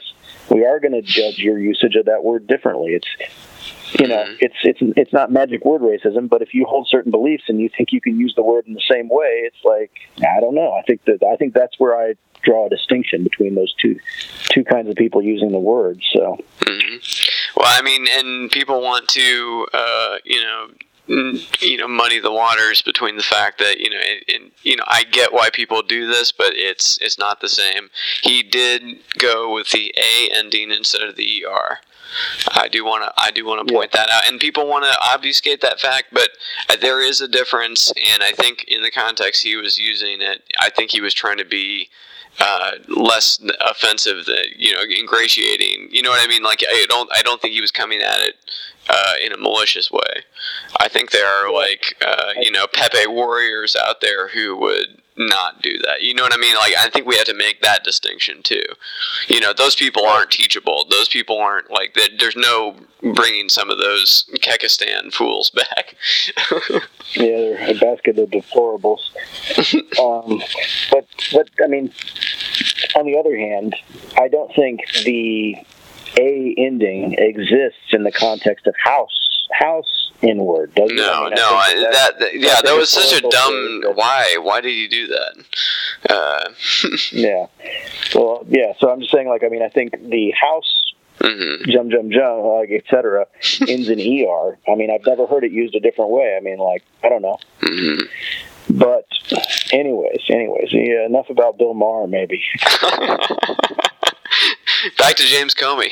we 0.49 0.65
are 0.65 0.79
going 0.79 0.93
to 0.93 1.01
judge 1.01 1.39
your 1.39 1.59
usage 1.59 1.95
of 1.95 2.05
that 2.05 2.23
word 2.23 2.47
differently. 2.47 2.93
It's 2.93 3.07
you 3.99 4.07
know, 4.07 4.23
mm-hmm. 4.23 4.35
it's 4.39 4.55
it's 4.63 4.79
it's 4.97 5.13
not 5.13 5.31
magic 5.31 5.63
word 5.63 5.81
racism, 5.81 6.27
but 6.27 6.41
if 6.41 6.53
you 6.53 6.65
hold 6.65 6.87
certain 6.89 7.11
beliefs 7.11 7.43
and 7.47 7.59
you 7.59 7.69
think 7.69 7.91
you 7.91 8.01
can 8.01 8.19
use 8.19 8.33
the 8.35 8.41
word 8.41 8.65
in 8.65 8.73
the 8.73 8.81
same 8.91 9.07
way, 9.07 9.43
it's 9.45 9.63
like 9.63 9.91
I 10.17 10.39
don't 10.39 10.55
know. 10.55 10.73
I 10.73 10.81
think 10.81 11.05
that 11.05 11.23
I 11.23 11.35
think 11.35 11.53
that's 11.53 11.79
where 11.79 11.95
I 11.95 12.15
draw 12.41 12.65
a 12.65 12.69
distinction 12.69 13.23
between 13.23 13.53
those 13.53 13.73
two 13.79 13.99
two 14.49 14.63
kinds 14.63 14.89
of 14.89 14.95
people 14.95 15.21
using 15.21 15.51
the 15.51 15.59
word. 15.59 16.01
So. 16.11 16.39
Mm-hmm. 16.61 16.97
Well, 17.55 17.67
I 17.69 17.83
mean, 17.83 18.07
and 18.09 18.49
people 18.49 18.81
want 18.81 19.07
to, 19.09 19.67
uh, 19.73 20.17
you 20.23 20.41
know, 20.41 20.69
you 21.07 21.77
know, 21.77 21.87
muddy 21.87 22.19
the 22.19 22.31
waters 22.31 22.81
between 22.81 23.17
the 23.17 23.23
fact 23.23 23.59
that 23.59 23.79
you 23.79 23.89
know, 23.89 23.97
and, 23.97 24.23
and 24.29 24.51
you 24.63 24.75
know, 24.75 24.85
I 24.87 25.03
get 25.03 25.33
why 25.33 25.49
people 25.49 25.81
do 25.81 26.07
this, 26.07 26.31
but 26.31 26.53
it's 26.55 26.97
it's 27.01 27.17
not 27.17 27.41
the 27.41 27.49
same. 27.49 27.89
He 28.21 28.41
did 28.41 28.99
go 29.17 29.53
with 29.53 29.71
the 29.71 29.93
A 29.97 30.29
ending 30.33 30.71
instead 30.71 31.01
of 31.01 31.15
the 31.15 31.45
ER. 31.45 31.79
I 32.51 32.67
do 32.67 32.85
want 32.85 33.03
to 33.03 33.13
I 33.17 33.31
do 33.31 33.45
want 33.45 33.67
to 33.67 33.73
point 33.73 33.91
that 33.91 34.09
out, 34.09 34.29
and 34.29 34.39
people 34.39 34.67
want 34.67 34.85
to 34.85 34.95
obfuscate 35.13 35.61
that 35.61 35.79
fact, 35.79 36.07
but 36.11 36.29
uh, 36.69 36.75
there 36.79 37.01
is 37.01 37.21
a 37.21 37.27
difference, 37.27 37.91
and 38.11 38.23
I 38.23 38.31
think 38.31 38.65
in 38.67 38.81
the 38.81 38.91
context 38.91 39.43
he 39.43 39.55
was 39.55 39.77
using 39.77 40.21
it, 40.21 40.43
I 40.59 40.69
think 40.69 40.91
he 40.91 41.01
was 41.01 41.13
trying 41.13 41.37
to 41.37 41.45
be 41.45 41.89
uh, 42.39 42.71
less 42.87 43.39
offensive 43.61 44.25
than 44.25 44.43
you 44.57 44.73
know 44.73 44.81
ingratiating. 44.81 45.89
You 45.91 46.01
know 46.01 46.09
what 46.09 46.23
I 46.23 46.27
mean? 46.27 46.43
Like 46.43 46.63
I 46.67 46.85
don't 46.87 47.09
I 47.13 47.21
don't 47.21 47.41
think 47.41 47.53
he 47.53 47.61
was 47.61 47.71
coming 47.71 48.01
at 48.01 48.19
it 48.21 48.35
uh, 48.89 49.13
in 49.23 49.31
a 49.31 49.37
malicious 49.37 49.91
way. 49.91 50.23
I 50.79 50.87
think 50.87 51.11
there 51.11 51.27
are 51.27 51.53
like 51.53 51.95
uh, 52.05 52.33
you 52.41 52.51
know 52.51 52.65
Pepe 52.71 53.07
warriors 53.07 53.75
out 53.75 54.01
there 54.01 54.29
who 54.29 54.57
would 54.57 55.01
not 55.17 55.61
do 55.61 55.77
that. 55.79 56.01
You 56.01 56.13
know 56.13 56.23
what 56.23 56.33
I 56.33 56.37
mean? 56.37 56.55
Like 56.55 56.73
I 56.77 56.89
think 56.89 57.05
we 57.05 57.15
have 57.15 57.25
to 57.25 57.33
make 57.33 57.61
that 57.61 57.83
distinction 57.83 58.41
too. 58.43 58.63
You 59.27 59.39
know, 59.39 59.53
those 59.53 59.75
people 59.75 60.05
aren't 60.05 60.31
teachable. 60.31 60.85
Those 60.89 61.07
people 61.07 61.37
aren't 61.37 61.71
like 61.71 61.93
that. 61.95 62.11
There's 62.19 62.35
no 62.35 62.75
bringing 63.13 63.49
some 63.49 63.69
of 63.69 63.77
those 63.77 64.25
Kekistan 64.35 65.13
fools 65.13 65.49
back. 65.49 65.95
Yeah, 67.15 67.25
they're 67.25 67.69
a 67.69 67.73
basket 67.75 68.17
of 68.17 68.29
deplorables. 68.29 69.01
um, 69.99 70.41
but 70.89 71.05
but 71.31 71.49
I 71.63 71.67
mean, 71.67 71.93
on 72.95 73.05
the 73.05 73.17
other 73.19 73.37
hand, 73.37 73.75
I 74.17 74.29
don't 74.29 74.51
think 74.55 74.81
the 75.03 75.55
A 76.17 76.55
ending 76.57 77.13
exists 77.19 77.91
in 77.91 78.03
the 78.03 78.11
context 78.11 78.65
of 78.65 78.73
house 78.83 79.32
house 79.53 80.11
inward. 80.21 80.73
Does 80.75 80.91
it? 80.91 80.95
No, 80.95 81.11
I 81.11 81.23
mean, 81.25 81.29
no, 81.31 81.35
think 81.35 81.51
I, 81.53 81.89
that- 81.91 82.19
that, 82.19 82.39
yeah, 82.39 82.61
that 82.63 82.75
was 82.77 82.89
such 82.89 83.17
a 83.17 83.21
dumb. 83.27 83.83
Why? 83.95 84.37
Why 84.41 84.61
did 84.61 84.71
you 84.73 84.89
do 84.89 85.07
that? 85.07 85.45
Uh, 86.09 86.49
yeah. 87.11 87.45
Well, 88.15 88.45
yeah. 88.49 88.73
So 88.79 88.89
I'm 88.91 88.99
just 89.01 89.11
saying, 89.11 89.27
like, 89.27 89.43
I 89.43 89.49
mean, 89.49 89.61
I 89.63 89.69
think 89.69 89.91
the 89.91 90.31
house 90.31 90.79
Mm-hmm. 91.19 91.69
jum 91.71 91.91
jum 91.91 92.09
jum, 92.11 92.39
like 92.41 92.71
etc. 92.71 93.27
ends 93.69 93.87
in 93.87 93.99
er. 94.27 94.57
I 94.67 94.75
mean, 94.75 94.89
I've 94.91 95.05
never 95.05 95.27
heard 95.27 95.43
it 95.43 95.51
used 95.51 95.75
a 95.75 95.79
different 95.79 96.09
way. 96.09 96.35
I 96.35 96.41
mean, 96.43 96.57
like, 96.57 96.83
I 97.03 97.07
don't 97.07 97.21
know. 97.21 97.37
Mm-hmm. 97.61 98.77
But, 98.77 99.05
anyways, 99.71 100.21
anyways, 100.29 100.69
yeah. 100.73 101.05
Enough 101.05 101.29
about 101.29 101.57
Bill 101.59 101.75
Maher, 101.75 102.07
maybe. 102.07 102.43
back 104.97 105.15
to 105.15 105.23
James 105.23 105.53
Comey, 105.53 105.89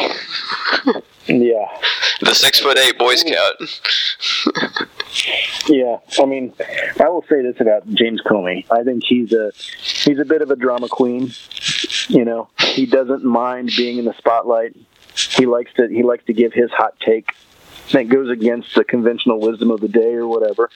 yeah. 1.28 1.68
the 2.22 2.34
six 2.34 2.60
foot 2.60 2.78
eight 2.78 2.98
Boy 2.98 3.16
Scout. 3.16 3.56
Yeah, 5.68 5.98
I 6.20 6.26
mean, 6.26 6.54
I 7.00 7.10
will 7.10 7.24
say 7.30 7.42
this 7.42 7.60
about 7.60 7.88
James 7.94 8.22
Comey. 8.22 8.66
I 8.72 8.84
think 8.84 9.04
he's 9.04 9.34
a 9.34 9.52
he's 9.80 10.20
a 10.20 10.26
bit 10.26 10.42
of 10.42 10.52
a 10.52 10.56
drama 10.56 10.88
queen. 10.88 11.32
You 12.08 12.26
know, 12.26 12.50
he 12.60 12.86
doesn't 12.86 13.24
mind 13.24 13.72
being 13.76 13.98
in 13.98 14.06
the 14.06 14.14
spotlight. 14.14 14.76
He 15.16 15.46
likes 15.46 15.74
to 15.74 15.88
he 15.88 16.04
likes 16.04 16.26
to 16.26 16.34
give 16.34 16.54
his 16.54 16.72
hot 16.72 17.00
take 17.00 17.32
that 17.92 18.08
goes 18.10 18.30
against 18.30 18.74
the 18.76 18.84
conventional 18.84 19.40
wisdom 19.40 19.72
of 19.72 19.82
the 19.82 19.88
day 19.88 20.14
or 20.14 20.28
whatever. 20.28 20.70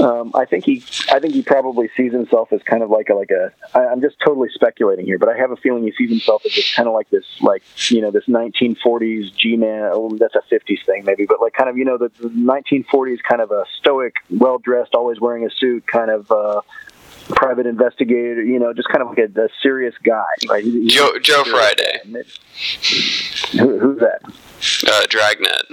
Um, 0.00 0.32
I 0.34 0.44
think 0.44 0.64
he, 0.64 0.82
I 1.10 1.20
think 1.20 1.34
he 1.34 1.42
probably 1.42 1.88
sees 1.96 2.12
himself 2.12 2.52
as 2.52 2.62
kind 2.64 2.82
of 2.82 2.90
like 2.90 3.08
a 3.10 3.14
like 3.14 3.30
a. 3.30 3.52
I, 3.76 3.86
I'm 3.86 4.00
just 4.00 4.16
totally 4.24 4.48
speculating 4.52 5.06
here, 5.06 5.18
but 5.18 5.28
I 5.28 5.36
have 5.36 5.50
a 5.52 5.56
feeling 5.56 5.84
he 5.84 5.92
sees 5.92 6.10
himself 6.10 6.44
as 6.44 6.52
just 6.52 6.74
kind 6.74 6.88
of 6.88 6.94
like 6.94 7.08
this, 7.10 7.24
like 7.40 7.62
you 7.90 8.00
know, 8.00 8.10
this 8.10 8.24
1940s 8.24 9.34
G-man. 9.36 9.90
Oh, 9.92 10.10
that's 10.18 10.34
a 10.34 10.42
50s 10.52 10.84
thing 10.84 11.04
maybe, 11.04 11.26
but 11.26 11.40
like 11.40 11.52
kind 11.52 11.70
of 11.70 11.76
you 11.76 11.84
know 11.84 11.96
the, 11.98 12.10
the 12.20 12.28
1940s 12.28 13.18
kind 13.22 13.40
of 13.40 13.50
a 13.52 13.64
stoic, 13.78 14.14
well 14.30 14.58
dressed, 14.58 14.94
always 14.94 15.20
wearing 15.20 15.46
a 15.46 15.50
suit, 15.50 15.86
kind 15.86 16.10
of 16.10 16.30
uh, 16.32 16.60
private 17.28 17.66
investigator. 17.66 18.42
You 18.42 18.58
know, 18.58 18.72
just 18.72 18.88
kind 18.88 19.02
of 19.02 19.08
like 19.10 19.18
a, 19.18 19.42
a 19.44 19.48
serious 19.62 19.94
guy. 20.02 20.24
He- 20.60 20.70
he's 20.82 20.92
Joe 20.94 21.18
Joe 21.20 21.44
Friday. 21.44 22.00
Who, 23.58 23.78
who's 23.78 24.00
that? 24.00 24.20
uh, 24.90 25.06
Dragnet. 25.08 25.66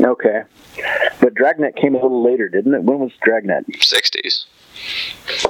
Okay. 0.00 0.42
But 1.20 1.34
Dragnet 1.34 1.76
came 1.76 1.94
a 1.94 2.02
little 2.02 2.22
later, 2.22 2.48
didn't 2.48 2.74
it? 2.74 2.82
When 2.82 2.98
was 2.98 3.12
Dragnet? 3.22 3.64
Sixties. 3.82 4.46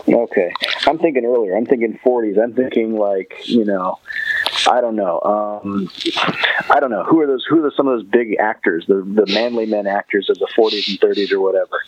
Okay. 0.08 0.52
I'm 0.86 0.98
thinking 0.98 1.24
earlier. 1.24 1.56
I'm 1.56 1.64
thinking 1.66 1.98
40s. 2.04 2.42
I'm 2.42 2.52
thinking 2.54 2.96
like, 2.98 3.32
you 3.44 3.64
know, 3.64 3.98
I 4.68 4.80
don't 4.80 4.96
know. 4.96 5.20
Um, 5.20 5.90
I 6.70 6.78
don't 6.80 6.90
know. 6.90 7.04
Who 7.04 7.20
are 7.20 7.26
those? 7.26 7.44
Who 7.48 7.64
are 7.64 7.72
some 7.76 7.88
of 7.88 7.98
those 7.98 8.08
big 8.08 8.36
actors, 8.38 8.84
the 8.86 8.96
the 8.96 9.26
manly 9.32 9.66
men 9.66 9.86
actors 9.86 10.28
of 10.30 10.38
the 10.38 10.48
40s 10.56 10.88
and 10.88 11.00
30s 11.00 11.32
or 11.32 11.40
whatever? 11.40 11.82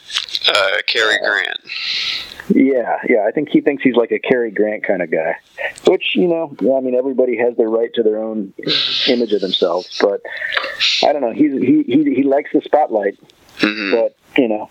Uh, 0.46 0.78
Cary 0.86 1.18
Grant. 1.18 1.58
Yeah, 2.48 2.98
yeah. 3.08 3.26
I 3.26 3.30
think 3.30 3.48
he 3.48 3.60
thinks 3.60 3.82
he's 3.82 3.96
like 3.96 4.12
a 4.12 4.18
Cary 4.18 4.50
Grant 4.50 4.84
kind 4.84 5.02
of 5.02 5.10
guy, 5.10 5.36
which 5.86 6.14
you 6.14 6.26
know, 6.28 6.54
I 6.76 6.80
mean, 6.80 6.94
everybody 6.94 7.36
has 7.38 7.56
their 7.56 7.70
right 7.70 7.92
to 7.94 8.02
their 8.02 8.18
own 8.18 8.52
image 9.08 9.32
of 9.32 9.40
themselves, 9.40 9.98
but 10.00 10.20
I 11.02 11.12
don't 11.12 11.22
know. 11.22 11.32
He's 11.32 11.52
he 11.52 11.82
he, 11.86 12.14
he 12.14 12.22
likes 12.22 12.50
the 12.52 12.60
spotlight, 12.62 13.18
but 13.60 14.16
you 14.36 14.48
know. 14.48 14.70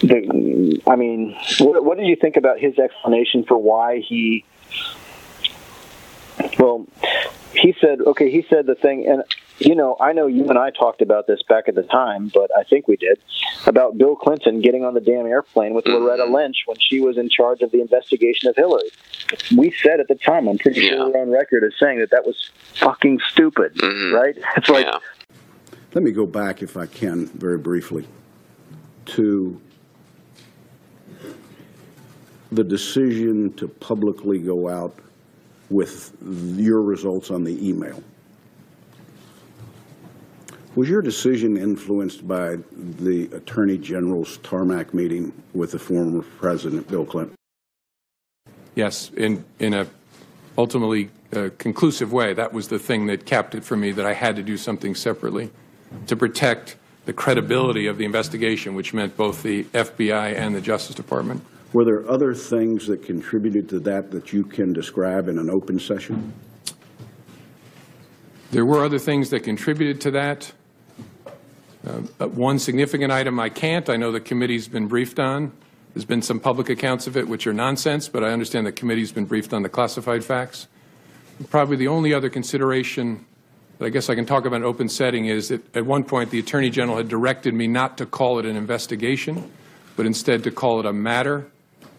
The, 0.00 0.80
I 0.86 0.96
mean, 0.96 1.36
what, 1.58 1.84
what 1.84 1.98
did 1.98 2.06
you 2.06 2.16
think 2.16 2.36
about 2.36 2.58
his 2.58 2.78
explanation 2.78 3.44
for 3.44 3.58
why 3.58 4.00
he 4.00 4.46
Well, 6.58 6.86
he 7.52 7.74
said, 7.80 8.00
okay, 8.00 8.30
he 8.30 8.46
said 8.48 8.66
the 8.66 8.74
thing, 8.74 9.06
and 9.06 9.22
you 9.58 9.74
know, 9.74 9.96
I 10.00 10.12
know 10.12 10.26
you 10.26 10.48
and 10.48 10.58
I 10.58 10.70
talked 10.70 11.00
about 11.00 11.26
this 11.26 11.42
back 11.42 11.68
at 11.68 11.74
the 11.74 11.82
time, 11.82 12.30
but 12.32 12.50
I 12.56 12.64
think 12.64 12.88
we 12.88 12.96
did 12.96 13.18
about 13.64 13.96
Bill 13.96 14.14
Clinton 14.14 14.60
getting 14.60 14.84
on 14.84 14.94
the 14.94 15.00
damn 15.00 15.26
airplane 15.26 15.72
with 15.72 15.86
Loretta 15.86 16.24
mm-hmm. 16.24 16.34
Lynch 16.34 16.64
when 16.66 16.76
she 16.78 17.00
was 17.00 17.16
in 17.16 17.30
charge 17.30 17.62
of 17.62 17.70
the 17.70 17.80
investigation 17.80 18.50
of 18.50 18.56
Hillary. 18.56 18.90
We 19.56 19.70
said 19.82 19.98
at 19.98 20.08
the 20.08 20.14
time, 20.14 20.46
I'm 20.46 20.58
pretty 20.58 20.86
sure 20.86 21.10
we're 21.10 21.22
on 21.22 21.30
record 21.30 21.64
as 21.64 21.72
saying 21.80 22.00
that 22.00 22.10
that 22.10 22.26
was 22.26 22.50
fucking 22.74 23.20
stupid, 23.30 23.74
mm-hmm. 23.74 24.14
right? 24.14 24.36
It's 24.56 24.68
like, 24.68 24.86
Let 25.94 26.04
me 26.04 26.12
go 26.12 26.26
back, 26.26 26.62
if 26.62 26.76
I 26.76 26.86
can, 26.86 27.26
very 27.28 27.58
briefly, 27.58 28.06
to 29.06 29.58
the 32.52 32.62
decision 32.62 33.54
to 33.54 33.68
publicly 33.68 34.38
go 34.38 34.68
out 34.68 34.98
with 35.70 36.16
your 36.56 36.82
results 36.82 37.30
on 37.30 37.44
the 37.44 37.68
email. 37.68 38.02
Was 40.74 40.90
your 40.90 41.00
decision 41.00 41.56
influenced 41.56 42.28
by 42.28 42.58
the 42.76 43.30
Attorney 43.32 43.78
General's 43.78 44.36
tarmac 44.38 44.92
meeting 44.92 45.32
with 45.54 45.72
the 45.72 45.78
former 45.78 46.22
President 46.22 46.86
Bill 46.88 47.06
Clinton? 47.06 47.34
Yes, 48.74 49.10
in, 49.16 49.42
in 49.58 49.72
a 49.72 49.86
ultimately 50.58 51.10
uh, 51.32 51.48
conclusive 51.56 52.12
way, 52.12 52.34
that 52.34 52.52
was 52.52 52.68
the 52.68 52.78
thing 52.78 53.06
that 53.06 53.24
capped 53.24 53.54
it 53.54 53.64
for 53.64 53.74
me 53.74 53.90
that 53.92 54.04
I 54.04 54.12
had 54.12 54.36
to 54.36 54.42
do 54.42 54.58
something 54.58 54.94
separately 54.94 55.50
to 56.08 56.14
protect 56.14 56.76
the 57.06 57.12
credibility 57.14 57.86
of 57.86 57.96
the 57.96 58.04
investigation, 58.04 58.74
which 58.74 58.92
meant 58.92 59.16
both 59.16 59.42
the 59.42 59.64
FBI 59.64 60.34
and 60.34 60.54
the 60.54 60.60
Justice 60.60 60.94
Department. 60.94 61.42
Were 61.76 61.84
there 61.84 62.10
other 62.10 62.32
things 62.32 62.86
that 62.86 63.02
contributed 63.02 63.68
to 63.68 63.80
that 63.80 64.10
that 64.12 64.32
you 64.32 64.44
can 64.44 64.72
describe 64.72 65.28
in 65.28 65.38
an 65.38 65.50
open 65.50 65.78
session? 65.78 66.32
There 68.50 68.64
were 68.64 68.82
other 68.82 68.98
things 68.98 69.28
that 69.28 69.40
contributed 69.40 70.00
to 70.00 70.10
that. 70.12 70.54
Uh, 71.86 72.00
uh, 72.18 72.28
one 72.28 72.58
significant 72.58 73.12
item 73.12 73.38
I 73.38 73.50
can't, 73.50 73.90
I 73.90 73.96
know 73.96 74.10
the 74.10 74.20
committee's 74.20 74.68
been 74.68 74.88
briefed 74.88 75.18
on. 75.20 75.52
There's 75.92 76.06
been 76.06 76.22
some 76.22 76.40
public 76.40 76.70
accounts 76.70 77.06
of 77.08 77.14
it 77.14 77.28
which 77.28 77.46
are 77.46 77.52
nonsense, 77.52 78.08
but 78.08 78.24
I 78.24 78.30
understand 78.30 78.66
the 78.66 78.72
committee's 78.72 79.12
been 79.12 79.26
briefed 79.26 79.52
on 79.52 79.62
the 79.62 79.68
classified 79.68 80.24
facts. 80.24 80.68
Probably 81.50 81.76
the 81.76 81.88
only 81.88 82.14
other 82.14 82.30
consideration 82.30 83.26
that 83.76 83.84
I 83.84 83.90
guess 83.90 84.08
I 84.08 84.14
can 84.14 84.24
talk 84.24 84.46
about 84.46 84.56
in 84.56 84.64
open 84.64 84.88
setting 84.88 85.26
is 85.26 85.48
that 85.48 85.76
at 85.76 85.84
one 85.84 86.04
point 86.04 86.30
the 86.30 86.38
Attorney 86.38 86.70
General 86.70 86.96
had 86.96 87.08
directed 87.08 87.52
me 87.52 87.66
not 87.66 87.98
to 87.98 88.06
call 88.06 88.38
it 88.38 88.46
an 88.46 88.56
investigation, 88.56 89.52
but 89.94 90.06
instead 90.06 90.42
to 90.44 90.50
call 90.50 90.80
it 90.80 90.86
a 90.86 90.92
matter, 90.94 91.50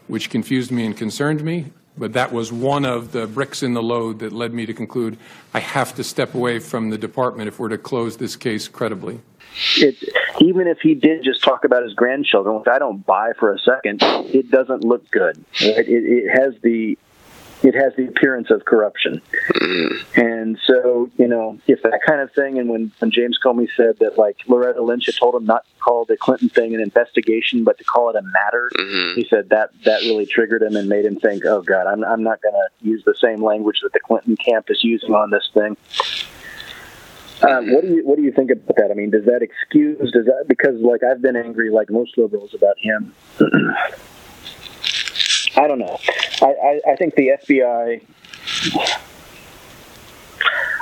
which 0.07 0.29
confused 0.29 0.71
me 0.71 0.85
and 0.85 0.95
concerned 0.95 1.43
me. 1.43 1.65
But 1.97 2.13
that 2.13 2.31
was 2.31 2.51
one 2.51 2.85
of 2.85 3.11
the 3.11 3.25
bricks 3.25 3.63
in 3.63 3.73
the 3.73 3.81
load 3.81 4.19
that 4.19 4.31
led 4.31 4.53
me 4.53 4.65
to 4.67 4.73
conclude 4.73 5.17
I 5.53 5.59
have 5.59 5.95
to 5.95 6.03
step 6.03 6.35
away 6.35 6.59
from 6.59 6.91
the 6.91 6.97
department 6.97 7.47
if 7.47 7.59
we're 7.59 7.69
to 7.69 7.77
close 7.77 8.17
this 8.17 8.35
case 8.35 8.67
credibly. 8.67 9.19
it, 9.77 9.95
even 10.39 10.67
if 10.67 10.77
he 10.79 10.93
did 10.93 11.23
just 11.23 11.43
talk 11.43 11.63
about 11.63 11.83
his 11.83 11.93
grandchildren, 11.93 12.59
which 12.59 12.67
I 12.67 12.77
don't 12.77 13.03
buy 13.05 13.31
for 13.39 13.51
a 13.51 13.59
second, 13.59 13.99
it 14.03 14.51
doesn't 14.51 14.83
look 14.83 15.09
good. 15.09 15.43
Right? 15.59 15.87
It, 15.87 15.89
it 15.89 16.39
has 16.39 16.53
the 16.61 16.97
it 17.63 17.73
has 17.73 17.95
the 17.95 18.07
appearance 18.07 18.51
of 18.51 18.65
corruption. 18.65 19.21
And 20.15 20.59
so, 20.65 21.09
you 21.17 21.27
know, 21.27 21.59
if 21.67 21.81
that 21.83 22.01
kind 22.05 22.21
of 22.21 22.31
thing, 22.31 22.59
and 22.59 22.69
when, 22.69 22.91
when 22.99 23.11
James 23.11 23.39
Comey 23.43 23.67
said 23.75 23.97
that, 23.99 24.17
like, 24.17 24.37
Loretta 24.47 24.81
Lynch 24.81 25.07
had 25.07 25.15
told 25.15 25.35
him 25.35 25.45
not 25.45 25.65
to 25.65 25.79
call 25.79 26.05
the 26.05 26.17
Clinton 26.17 26.49
thing 26.49 26.75
an 26.75 26.81
investigation, 26.81 27.63
but 27.63 27.77
to 27.79 27.83
call 27.83 28.09
it 28.09 28.15
a 28.15 28.21
matter, 28.21 28.69
he 29.15 29.25
said 29.29 29.49
that 29.49 29.71
that 29.85 30.01
really 30.01 30.25
triggered 30.25 30.61
him 30.61 30.75
and 30.75 30.87
made 30.87 31.05
him 31.05 31.19
think, 31.19 31.45
oh, 31.45 31.61
God, 31.61 31.87
I'm, 31.87 32.03
I'm 32.03 32.23
not 32.23 32.41
going 32.41 32.53
to 32.53 32.87
use 32.87 33.03
the 33.05 33.15
same 33.15 33.43
language 33.43 33.79
that 33.81 33.93
the 33.93 33.99
Clinton 33.99 34.35
camp 34.37 34.69
is 34.69 34.83
using 34.83 35.13
on 35.13 35.31
this 35.31 35.49
thing. 35.53 35.75
Um, 37.41 37.71
what 37.71 37.83
do 37.83 37.89
you 37.89 38.03
what 38.03 38.15
do 38.15 38.23
you 38.23 38.31
think 38.31 38.49
about 38.49 38.75
that? 38.77 38.89
I 38.89 38.95
mean, 38.95 39.11
does 39.11 39.25
that 39.25 39.43
excuse? 39.43 40.11
Does 40.11 40.25
that 40.25 40.45
because 40.47 40.81
like 40.81 41.03
I've 41.03 41.21
been 41.21 41.35
angry 41.35 41.69
like 41.69 41.91
most 41.91 42.17
liberals 42.17 42.55
about 42.55 42.79
him. 42.79 43.13
I 45.57 45.67
don't 45.67 45.79
know. 45.79 45.99
I, 46.41 46.45
I, 46.45 46.91
I 46.91 46.95
think 46.95 47.15
the 47.15 47.31
FBI. 47.43 48.01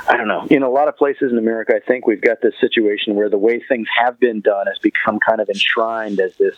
I 0.08 0.16
don't 0.16 0.28
know. 0.28 0.46
In 0.50 0.62
a 0.62 0.70
lot 0.70 0.88
of 0.88 0.96
places 0.96 1.32
in 1.32 1.38
America, 1.38 1.74
I 1.74 1.80
think 1.80 2.06
we've 2.06 2.20
got 2.20 2.40
this 2.40 2.54
situation 2.60 3.16
where 3.16 3.28
the 3.28 3.38
way 3.38 3.60
things 3.60 3.88
have 3.96 4.20
been 4.20 4.40
done 4.40 4.66
has 4.66 4.78
become 4.78 5.18
kind 5.18 5.40
of 5.40 5.48
enshrined 5.48 6.20
as 6.20 6.36
this 6.36 6.56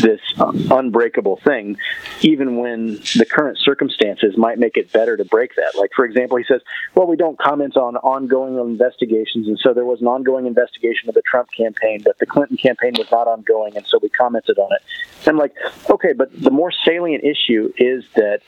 this 0.00 0.20
uh, 0.38 0.52
unbreakable 0.70 1.38
thing, 1.44 1.76
even 2.20 2.56
when 2.58 2.96
the 3.16 3.26
current 3.30 3.58
circumstances 3.58 4.36
might 4.36 4.58
make 4.58 4.76
it 4.76 4.92
better 4.92 5.16
to 5.16 5.24
break 5.24 5.54
that. 5.54 5.72
Like, 5.78 5.90
for 5.94 6.04
example, 6.04 6.36
he 6.36 6.44
says, 6.44 6.60
"Well, 6.94 7.06
we 7.06 7.16
don't 7.16 7.38
comment 7.38 7.76
on 7.76 7.96
ongoing 7.96 8.58
investigations, 8.58 9.46
and 9.48 9.58
so 9.58 9.72
there 9.72 9.84
was 9.84 10.00
an 10.00 10.08
ongoing 10.08 10.46
investigation 10.46 11.08
of 11.08 11.14
the 11.14 11.22
Trump 11.22 11.48
campaign, 11.56 12.02
but 12.04 12.18
the 12.18 12.26
Clinton 12.26 12.56
campaign 12.56 12.94
was 12.98 13.10
not 13.10 13.28
ongoing, 13.28 13.76
and 13.76 13.86
so 13.86 13.98
we 14.02 14.08
commented 14.10 14.58
on 14.58 14.70
it." 14.72 14.82
I'm 15.26 15.38
like, 15.38 15.54
okay, 15.88 16.12
but 16.12 16.28
the 16.38 16.50
more 16.50 16.70
salient 16.84 17.24
issue 17.24 17.72
is 17.78 18.04
that 18.14 18.40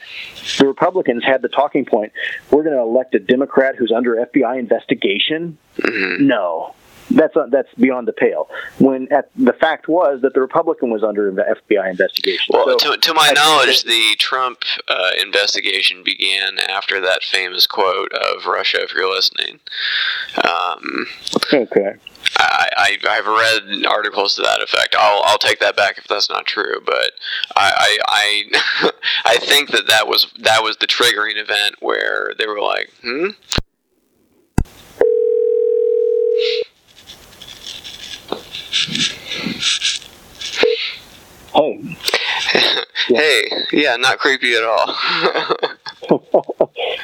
the 0.59 0.67
Republicans 0.67 1.25
had 1.25 1.43
the 1.43 1.49
talking 1.49 1.85
point: 1.85 2.13
we're 2.51 2.65
going 2.65 2.77
to 2.77 2.83
elect 2.83 3.15
a 3.15 3.19
Democrat 3.19 3.77
who's 3.77 3.93
under 3.93 4.19
FBI 4.33 4.59
investigation. 4.59 5.59
No, 6.21 6.75
that's 7.11 7.37
uh, 7.37 7.47
that's 7.51 7.73
beyond 7.75 8.09
the 8.09 8.13
pale. 8.13 8.49
When 8.79 9.09
at, 9.13 9.31
the 9.37 9.53
fact 9.53 9.89
was 9.89 10.23
that 10.23 10.35
the 10.35 10.41
Republican 10.41 10.91
was 10.91 11.05
under 11.05 11.31
FBI 11.31 11.91
investigation. 11.91 12.53
Well, 12.53 12.79
So 12.79 12.95
to, 12.95 12.99
to 12.99 13.15
my 13.15 13.29
I 13.31 13.33
knowledge, 13.35 13.85
the 13.85 14.17
Trump 14.19 14.59
uh, 14.89 15.11
investigation 15.21 16.03
began 16.03 16.59
after 16.59 17.01
that 17.01 17.23
famous 17.23 17.67
quote 17.67 18.13
of 18.13 18.47
Russia, 18.47 18.83
if 18.83 18.93
you're 18.93 19.13
listening. 19.13 19.61
Um, 20.45 21.07
okay. 21.53 21.95
I, 22.39 22.69
I, 22.77 22.99
I've 23.09 23.27
read 23.27 23.87
articles 23.87 24.35
to 24.35 24.43
that 24.43 24.61
effect. 24.61 24.95
I'll, 24.99 25.23
I'll 25.25 25.39
take 25.39 25.61
that 25.61 25.77
back 25.77 25.99
if 25.99 26.07
that's 26.09 26.29
not 26.29 26.45
true, 26.45 26.81
but 26.85 27.13
I, 27.57 27.99
I, 28.09 28.51
I, 28.85 28.91
I 29.25 29.37
think 29.37 29.71
that 29.71 29.87
that 29.89 30.07
was 30.07 30.33
that 30.41 30.63
was 30.63 30.77
the 30.79 30.87
triggering 30.87 31.37
event 31.37 31.77
where 31.81 32.33
they 32.39 32.47
were 32.47 32.61
like, 32.61 32.91
hmm. 33.03 33.29
Oh. 41.55 41.79
Hey. 43.09 43.49
hey, 43.49 43.65
yeah, 43.73 43.95
not 43.95 44.19
creepy 44.19 44.55
at 44.55 44.65
all. 44.65 44.89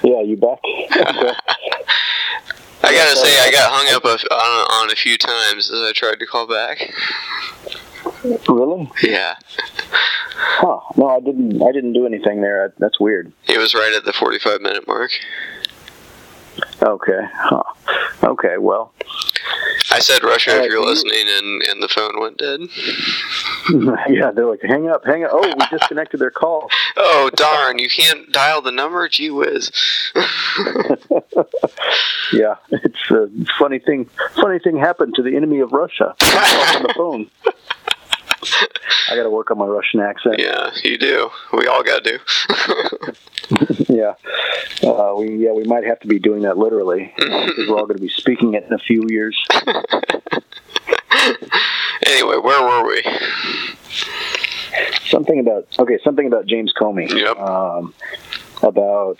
yeah, 0.02 0.20
you 0.22 0.36
back? 0.36 0.58
I 2.82 2.82
gotta 2.82 3.16
say, 3.16 3.38
I 3.38 3.50
got 3.52 3.70
hung 3.70 3.94
up 3.94 4.04
a, 4.04 4.18
on, 4.34 4.82
on 4.82 4.90
a 4.90 4.96
few 4.96 5.16
times 5.16 5.70
as 5.70 5.80
I 5.80 5.92
tried 5.94 6.18
to 6.18 6.26
call 6.26 6.48
back. 6.48 6.92
Really? 8.48 8.90
Yeah, 9.00 9.36
Huh? 10.62 10.80
No, 10.96 11.08
I 11.08 11.20
didn't. 11.20 11.62
I 11.62 11.72
didn't 11.72 11.92
do 11.92 12.06
anything 12.06 12.40
there. 12.40 12.72
That's 12.78 12.98
weird. 12.98 13.32
it 13.48 13.58
was 13.58 13.74
right 13.74 13.92
at 13.94 14.04
the 14.04 14.12
45 14.12 14.60
minute 14.60 14.86
mark. 14.86 15.10
Okay. 16.82 17.20
Huh. 17.32 17.62
Okay. 18.24 18.58
Well. 18.58 18.92
I 19.90 19.98
said 19.98 20.22
Russia 20.22 20.56
if 20.56 20.62
uh, 20.62 20.64
you're 20.64 20.84
listening, 20.84 21.26
and, 21.28 21.62
and 21.64 21.82
the 21.82 21.88
phone 21.88 22.18
went 22.18 22.38
dead. 22.38 22.60
yeah, 24.08 24.30
they're 24.30 24.46
like, 24.46 24.62
hang 24.62 24.88
up, 24.88 25.04
hang 25.04 25.24
up. 25.24 25.30
Oh, 25.34 25.46
we 25.46 25.78
disconnected 25.78 26.20
their 26.20 26.30
call. 26.30 26.70
Oh 26.94 27.30
darn! 27.34 27.78
You 27.78 27.88
can't 27.88 28.30
dial 28.32 28.60
the 28.60 28.70
number. 28.70 29.08
Gee 29.08 29.30
whiz. 29.30 29.70
Yeah, 32.32 32.56
it's 32.70 33.10
a 33.10 33.28
funny 33.58 33.78
thing. 33.78 34.08
Funny 34.34 34.58
thing 34.58 34.78
happened 34.78 35.14
to 35.16 35.22
the 35.22 35.36
enemy 35.36 35.60
of 35.60 35.72
Russia 35.72 36.14
on 36.22 36.82
the 36.82 36.94
phone. 36.96 37.30
I 39.10 39.16
got 39.16 39.22
to 39.24 39.30
work 39.30 39.50
on 39.50 39.58
my 39.58 39.66
Russian 39.66 40.00
accent. 40.00 40.36
Yeah, 40.38 40.70
you 40.82 40.98
do. 40.98 41.30
We 41.52 41.66
all 41.66 41.82
got 41.82 42.04
to. 42.04 42.18
do. 42.18 42.18
yeah, 43.88 44.14
uh, 44.82 45.14
we 45.16 45.36
yeah 45.36 45.52
we 45.52 45.64
might 45.64 45.84
have 45.84 46.00
to 46.00 46.08
be 46.08 46.18
doing 46.18 46.42
that 46.42 46.58
literally 46.58 47.12
because 47.16 47.68
we're 47.68 47.78
all 47.78 47.86
going 47.86 47.98
to 47.98 48.02
be 48.02 48.08
speaking 48.08 48.54
it 48.54 48.64
in 48.64 48.72
a 48.72 48.78
few 48.78 49.04
years. 49.08 49.38
anyway, 52.06 52.36
where 52.36 52.62
were 52.62 52.86
we? 52.86 53.02
Something 55.06 55.40
about 55.40 55.66
okay, 55.78 55.98
something 56.02 56.26
about 56.26 56.46
James 56.46 56.72
Comey. 56.72 57.10
Yep. 57.10 57.36
Um, 57.38 57.94
about 58.62 59.18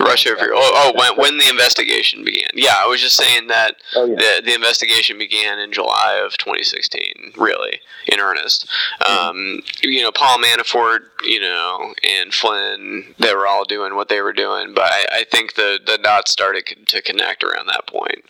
Russia 0.00 0.32
if 0.32 0.40
you're. 0.40 0.54
Oh, 0.54 0.60
oh 0.74 0.92
when, 0.96 1.16
when 1.16 1.38
the 1.38 1.48
investigation 1.48 2.24
began. 2.24 2.48
Yeah, 2.54 2.74
I 2.78 2.86
was 2.86 3.00
just 3.00 3.16
saying 3.16 3.48
that 3.48 3.76
Oh, 3.94 4.06
yeah. 4.06 4.16
the, 4.16 4.42
the 4.46 4.54
investigation 4.54 5.18
began 5.18 5.58
in 5.58 5.72
July 5.72 6.20
of 6.24 6.36
2016, 6.38 7.32
really, 7.36 7.80
in 8.06 8.20
earnest. 8.20 8.66
Mm-hmm. 9.00 9.28
Um, 9.28 9.62
you 9.82 10.02
know, 10.02 10.12
Paul 10.12 10.38
Manafort, 10.38 11.00
you 11.24 11.40
know, 11.40 11.94
and 12.02 12.32
Flynn, 12.32 13.14
they 13.18 13.34
were 13.34 13.46
all 13.46 13.64
doing 13.64 13.94
what 13.94 14.08
they 14.08 14.20
were 14.20 14.32
doing, 14.32 14.72
but 14.74 14.84
I, 14.84 15.06
I 15.12 15.24
think 15.24 15.54
the, 15.54 15.78
the 15.84 15.98
dots 15.98 16.30
started 16.30 16.64
to 16.86 17.02
connect 17.02 17.44
around 17.44 17.66
that 17.66 17.86
point. 17.86 18.24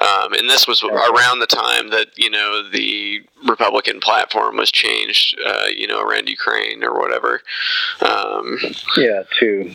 Um, 0.00 0.32
and 0.32 0.48
this 0.48 0.66
was 0.66 0.82
around 0.82 1.40
the 1.40 1.46
time 1.46 1.90
that, 1.90 2.08
you 2.16 2.30
know, 2.30 2.68
the 2.68 3.22
Republican 3.46 4.00
platform 4.00 4.56
was 4.56 4.70
changed, 4.70 5.38
uh, 5.46 5.66
you 5.66 5.86
know, 5.86 6.00
around 6.00 6.28
Ukraine 6.28 6.82
or 6.82 6.98
whatever. 6.98 7.42
Um, 8.00 8.58
yeah 8.96 9.22
to 9.40 9.74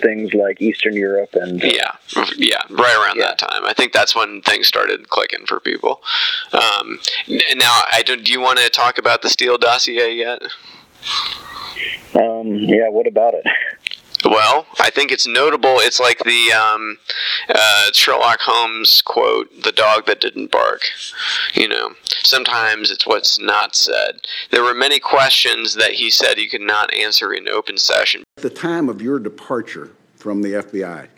things 0.00 0.34
like 0.34 0.60
Eastern 0.60 0.94
Europe 0.94 1.30
and 1.34 1.62
uh, 1.62 1.66
yeah, 1.66 2.24
yeah, 2.36 2.60
right 2.70 2.96
around 2.96 3.18
that 3.20 3.38
time. 3.38 3.64
I 3.64 3.72
think 3.72 3.92
that's 3.92 4.14
when 4.14 4.42
things 4.42 4.66
started 4.66 5.08
clicking 5.08 5.46
for 5.46 5.60
people. 5.60 6.02
Um, 6.52 6.98
now, 7.54 7.82
I 7.92 8.02
do, 8.04 8.16
do 8.16 8.32
you 8.32 8.40
want 8.40 8.58
to 8.58 8.70
talk 8.70 8.98
about 8.98 9.22
the 9.22 9.28
Steele 9.28 9.58
dossier 9.58 10.14
yet? 10.14 10.42
Um, 12.14 12.54
yeah, 12.54 12.88
what 12.88 13.06
about 13.06 13.34
it? 13.34 13.44
Well, 14.24 14.66
I 14.80 14.88
think 14.88 15.12
it's 15.12 15.26
notable. 15.26 15.76
It's 15.80 16.00
like 16.00 16.18
the 16.24 16.52
um, 16.52 16.98
uh, 17.48 17.90
Sherlock 17.92 18.40
Holmes 18.40 19.02
quote, 19.02 19.62
"The 19.62 19.72
dog 19.72 20.06
that 20.06 20.20
didn't 20.20 20.50
bark." 20.50 20.82
You 21.52 21.68
know, 21.68 21.94
sometimes 22.22 22.90
it's 22.90 23.06
what's 23.06 23.38
not 23.38 23.76
said. 23.76 24.20
There 24.50 24.62
were 24.62 24.74
many 24.74 24.98
questions 24.98 25.74
that 25.74 25.92
he 25.92 26.10
said 26.10 26.38
he 26.38 26.48
could 26.48 26.62
not 26.62 26.92
answer 26.94 27.34
in 27.34 27.48
open 27.48 27.76
session. 27.76 28.24
At 28.38 28.42
the 28.42 28.50
time 28.50 28.88
of 28.88 29.02
your 29.02 29.18
departure 29.18 29.90
from 30.16 30.40
the 30.40 30.54
FBI, 30.54 31.08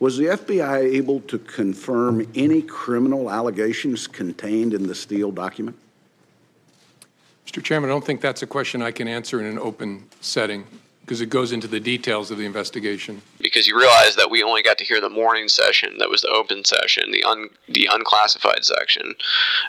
was 0.00 0.16
the 0.16 0.26
FBI 0.26 0.94
able 0.94 1.20
to 1.22 1.38
confirm 1.38 2.26
any 2.34 2.62
criminal 2.62 3.30
allegations 3.30 4.06
contained 4.06 4.72
in 4.72 4.86
the 4.86 4.94
Steele 4.94 5.32
document? 5.32 5.76
Mr. 7.46 7.62
Chairman, 7.62 7.90
I 7.90 7.92
don't 7.92 8.04
think 8.04 8.20
that's 8.20 8.42
a 8.42 8.46
question 8.46 8.80
I 8.80 8.90
can 8.90 9.06
answer 9.06 9.38
in 9.38 9.46
an 9.46 9.58
open 9.58 10.06
setting 10.20 10.64
because 11.08 11.22
it 11.22 11.30
goes 11.30 11.52
into 11.52 11.66
the 11.66 11.80
details 11.80 12.30
of 12.30 12.36
the 12.36 12.44
investigation. 12.44 13.22
because 13.40 13.66
you 13.66 13.74
realize 13.74 14.14
that 14.16 14.30
we 14.30 14.42
only 14.42 14.62
got 14.62 14.76
to 14.76 14.84
hear 14.84 15.00
the 15.00 15.08
morning 15.08 15.48
session. 15.48 15.96
That 15.98 16.10
was 16.10 16.20
the 16.20 16.28
open 16.28 16.64
session, 16.64 17.10
the 17.12 17.24
un 17.24 17.48
the 17.66 17.88
unclassified 17.90 18.62
section. 18.62 19.14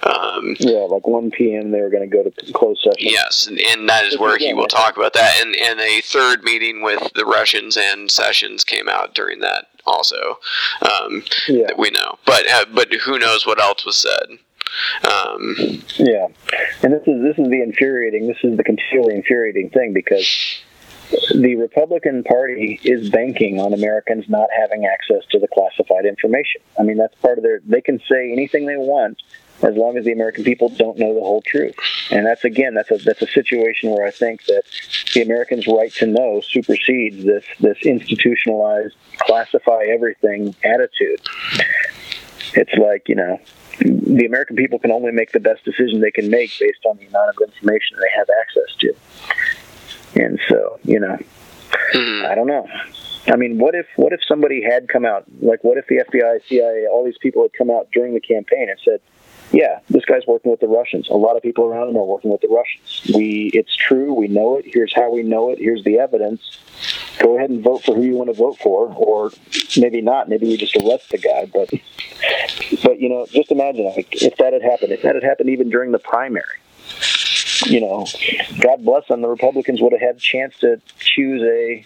Um, 0.04 0.58
Yeah, 0.60 0.80
like 0.80 1.08
1 1.08 1.32
p.m. 1.32 1.72
they 1.72 1.80
were 1.80 1.90
going 1.90 2.10
to 2.10 2.14
go 2.14 2.24
to 2.30 2.52
closed 2.52 2.82
session. 2.82 3.08
yes, 3.10 3.48
and, 3.48 3.58
and 3.58 3.88
that 3.88 4.04
is 4.04 4.20
where 4.20 4.38
he 4.38 4.54
will 4.54 4.68
talk 4.68 4.98
about 4.98 5.14
that. 5.14 5.40
And 5.42 5.56
and 5.56 5.80
a 5.80 6.02
third 6.02 6.44
meeting 6.44 6.82
with 6.84 7.10
the 7.16 7.26
Russians 7.26 7.78
and 7.78 8.12
Sessions 8.12 8.66
came 8.66 8.90
out 8.90 9.16
during 9.16 9.40
that 9.40 9.68
also. 9.86 10.40
Um, 10.82 11.24
that 11.48 11.76
we 11.78 11.90
know, 11.92 12.20
but 12.26 12.50
uh, 12.52 12.66
but 12.74 12.94
who 13.06 13.18
knows 13.18 13.48
what 13.48 13.62
else 13.62 13.86
was 13.86 13.96
said. 13.96 14.38
Um, 15.04 15.56
Yeah, 15.96 16.28
and 16.84 16.92
this 16.94 17.08
is 17.08 17.22
this 17.24 17.38
is 17.40 17.50
the 17.50 17.62
infuriating. 17.64 18.28
This 18.28 18.38
is 18.44 18.58
the 18.58 18.64
continually 18.64 19.16
infuriating 19.16 19.70
thing 19.70 19.94
because 19.94 20.62
the 21.10 21.56
Republican 21.56 22.24
Party 22.24 22.80
is 22.84 23.10
banking 23.10 23.60
on 23.60 23.74
Americans 23.74 24.30
not 24.30 24.50
having 24.56 24.86
access 24.86 25.26
to 25.32 25.40
the 25.40 25.48
classified 25.48 26.06
information. 26.06 26.62
I 26.80 26.84
mean, 26.84 26.98
that's 26.98 27.16
part 27.16 27.38
of 27.38 27.44
their. 27.44 27.62
They 27.66 27.82
can 27.82 28.00
say 28.10 28.32
anything 28.32 28.66
they 28.66 28.78
want 28.78 29.22
as 29.62 29.76
long 29.76 29.98
as 29.98 30.06
the 30.06 30.12
American 30.12 30.44
people 30.44 30.70
don't 30.70 30.98
know 30.98 31.14
the 31.14 31.20
whole 31.20 31.42
truth. 31.42 31.76
And 32.12 32.26
that's 32.26 32.46
again, 32.46 32.74
that's 32.74 32.92
a 32.92 32.98
that's 32.98 33.22
a 33.22 33.28
situation 33.28 33.90
where 33.90 34.06
I 34.06 34.12
think 34.12 34.46
that 34.46 34.64
the 35.14 35.22
Americans' 35.22 35.68
right 35.68 35.92
to 35.96 36.06
know 36.06 36.42
supersedes 36.42 37.24
this 37.26 37.46
this 37.60 37.78
institutionalized 37.84 38.96
classify 39.18 39.86
everything 39.86 40.56
attitude. 40.64 41.22
It's 42.54 42.74
like 42.74 43.10
you 43.10 43.16
know, 43.16 43.40
the 43.80 44.26
American 44.26 44.56
people 44.56 44.80
can 44.80 44.92
only 44.92 45.12
make 45.12 45.32
the 45.32 45.40
best 45.40 45.64
decision 45.66 46.02
they 46.02 46.12
can 46.12 46.30
make 46.30 46.52
based 46.60 46.86
on 46.86 46.98
the 46.98 47.08
amount 47.08 47.30
of 47.30 47.50
information 47.52 47.98
they 48.00 48.18
have 48.18 48.28
access 48.42 48.76
to. 48.80 48.94
And 50.16 50.40
so, 50.48 50.80
you 50.84 51.00
know, 51.00 51.18
mm-hmm. 51.94 52.26
I 52.26 52.36
don't 52.36 52.48
know. 52.48 52.68
I 53.28 53.36
mean, 53.36 53.58
what 53.58 53.76
if 53.76 53.86
what 53.96 54.14
if 54.14 54.22
somebody 54.28 54.64
had 54.64 54.88
come 54.88 55.06
out 55.06 55.26
like 55.42 55.64
what 55.64 55.78
if 55.78 55.88
the 55.88 55.98
FBI, 55.98 56.40
CIA, 56.48 56.88
all 56.92 57.04
these 57.06 57.18
people 57.18 57.42
had 57.44 57.54
come 57.54 57.70
out 57.70 57.90
during 57.92 58.14
the 58.14 58.20
campaign 58.20 58.70
and 58.70 58.80
said, 58.84 59.02
"Yeah, 59.52 59.80
this 59.90 60.06
guy's 60.06 60.26
working 60.26 60.52
with 60.52 60.62
the 60.62 60.68
Russians. 60.68 61.10
A 61.10 61.14
lot 61.14 61.36
of 61.36 61.44
people 61.44 61.66
around 61.66 61.90
him 61.90 61.98
are 61.98 62.06
working 62.06 62.32
with 62.32 62.42
the 62.42 62.48
Russians. 62.48 63.12
We 63.14 63.52
it's 63.54 63.76
true. 63.76 64.14
We 64.14 64.28
know 64.28 64.58
it. 64.58 64.66
Here's 64.66 64.94
how 64.94 65.12
we 65.12 65.24
know 65.24 65.50
it. 65.52 65.60
Here's 65.60 65.84
the 65.84 66.00
evidence. 66.00 66.60
Go 67.20 67.38
ahead 67.38 67.50
and 67.50 67.62
vote 67.62 67.84
for 67.84 67.94
who 67.94 68.04
you 68.04 68.16
want 68.16 68.30
to 68.30 68.34
vote 68.34 68.58
for, 68.60 68.88
or 68.96 69.32
maybe 69.78 70.02
not. 70.02 70.30
Maybe 70.30 70.48
we 70.48 70.58
just 70.58 70.76
arrest 70.78 71.10
the 71.12 71.18
guy. 71.18 71.46
But 71.54 71.70
but 72.84 73.00
you 73.00 73.10
know, 73.10 73.28
just 73.30 73.52
imagine 73.52 73.86
like, 73.86 74.22
if 74.22 74.38
that 74.38 74.54
had 74.54 74.64
happened. 74.64 74.94
If 74.94 75.02
that 75.04 75.16
had 75.16 75.24
happened 75.24 75.50
even 75.50 75.70
during 75.70 75.92
the 75.92 76.00
primary, 76.00 76.46
you 77.66 77.82
know, 77.82 78.06
God 78.60 78.84
bless 78.84 79.08
them, 79.08 79.22
the 79.22 79.28
Republicans 79.28 79.82
would 79.82 79.92
have 79.94 80.02
had 80.02 80.16
a 80.16 80.20
chance 80.20 80.58
to 80.60 80.82
choose 81.00 81.42
a 81.42 81.86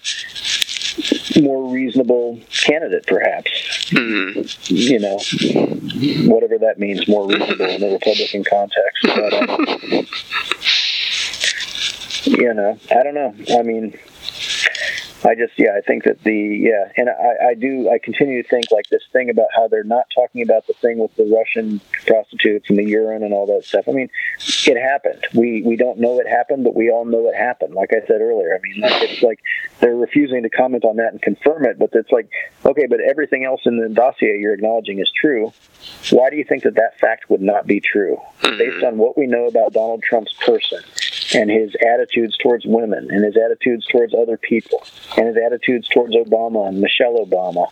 more 1.41 1.71
reasonable 1.71 2.39
candidate, 2.51 3.05
perhaps. 3.07 3.91
You 3.91 4.99
know, 4.99 5.19
whatever 6.31 6.57
that 6.59 6.75
means, 6.77 7.07
more 7.07 7.27
reasonable 7.27 7.65
in 7.65 7.81
the 7.81 7.91
Republican 7.91 8.43
context. 8.43 9.03
But, 9.03 9.33
uh, 9.33 9.57
you 12.25 12.53
know, 12.53 12.79
I 12.91 13.03
don't 13.03 13.15
know. 13.15 13.35
I 13.57 13.63
mean, 13.63 13.97
I 15.25 15.35
just, 15.35 15.57
yeah, 15.57 15.75
I 15.77 15.81
think 15.81 16.03
that 16.03 16.21
the, 16.23 16.33
yeah, 16.33 16.91
and 16.97 17.09
I, 17.09 17.51
I 17.51 17.53
do, 17.53 17.89
I 17.89 17.97
continue 17.97 18.43
to 18.43 18.49
think 18.49 18.65
like 18.71 18.87
this 18.89 19.03
thing 19.11 19.29
about 19.29 19.47
how 19.55 19.67
they're 19.67 19.83
not 19.83 20.05
talking 20.13 20.41
about 20.41 20.67
the 20.67 20.73
thing 20.73 20.97
with 20.97 21.15
the 21.15 21.23
Russian 21.25 21.79
prostitutes 22.05 22.69
and 22.69 22.77
the 22.77 22.83
urine 22.83 23.23
and 23.23 23.33
all 23.33 23.45
that 23.47 23.63
stuff. 23.65 23.85
I 23.87 23.91
mean, 23.91 24.09
it 24.67 24.77
happened. 24.77 25.25
We 25.33 25.61
we 25.61 25.75
don't 25.75 25.99
know 25.99 26.19
it 26.19 26.27
happened, 26.27 26.63
but 26.63 26.75
we 26.75 26.89
all 26.89 27.05
know 27.05 27.29
it 27.29 27.35
happened. 27.35 27.73
Like 27.73 27.91
I 27.93 28.05
said 28.05 28.21
earlier, 28.21 28.53
I 28.53 28.59
mean, 28.61 28.83
it's 28.83 29.21
like 29.21 29.39
they're 29.79 29.95
refusing 29.95 30.43
to 30.43 30.49
comment 30.49 30.83
on 30.83 30.97
that 30.97 31.13
and 31.13 31.21
confirm 31.21 31.65
it. 31.65 31.79
But 31.79 31.91
it's 31.93 32.11
like, 32.11 32.29
okay, 32.65 32.87
but 32.87 32.99
everything 32.99 33.45
else 33.45 33.61
in 33.65 33.77
the 33.77 33.89
dossier 33.89 34.37
you're 34.39 34.53
acknowledging 34.53 34.99
is 34.99 35.11
true. 35.19 35.53
Why 36.11 36.29
do 36.29 36.35
you 36.35 36.43
think 36.43 36.63
that 36.63 36.75
that 36.75 36.99
fact 36.99 37.29
would 37.29 37.41
not 37.41 37.65
be 37.65 37.79
true, 37.79 38.17
hmm. 38.41 38.57
based 38.57 38.83
on 38.83 38.97
what 38.97 39.17
we 39.17 39.27
know 39.27 39.45
about 39.47 39.73
Donald 39.73 40.03
Trump's 40.03 40.33
person? 40.33 40.81
And 41.33 41.49
his 41.49 41.75
attitudes 41.81 42.37
towards 42.37 42.65
women 42.65 43.09
and 43.09 43.23
his 43.23 43.35
attitudes 43.37 43.85
towards 43.87 44.13
other 44.13 44.37
people 44.37 44.83
and 45.17 45.27
his 45.27 45.37
attitudes 45.37 45.87
towards 45.89 46.15
Obama 46.15 46.67
and 46.67 46.79
Michelle 46.79 47.25
Obama. 47.25 47.67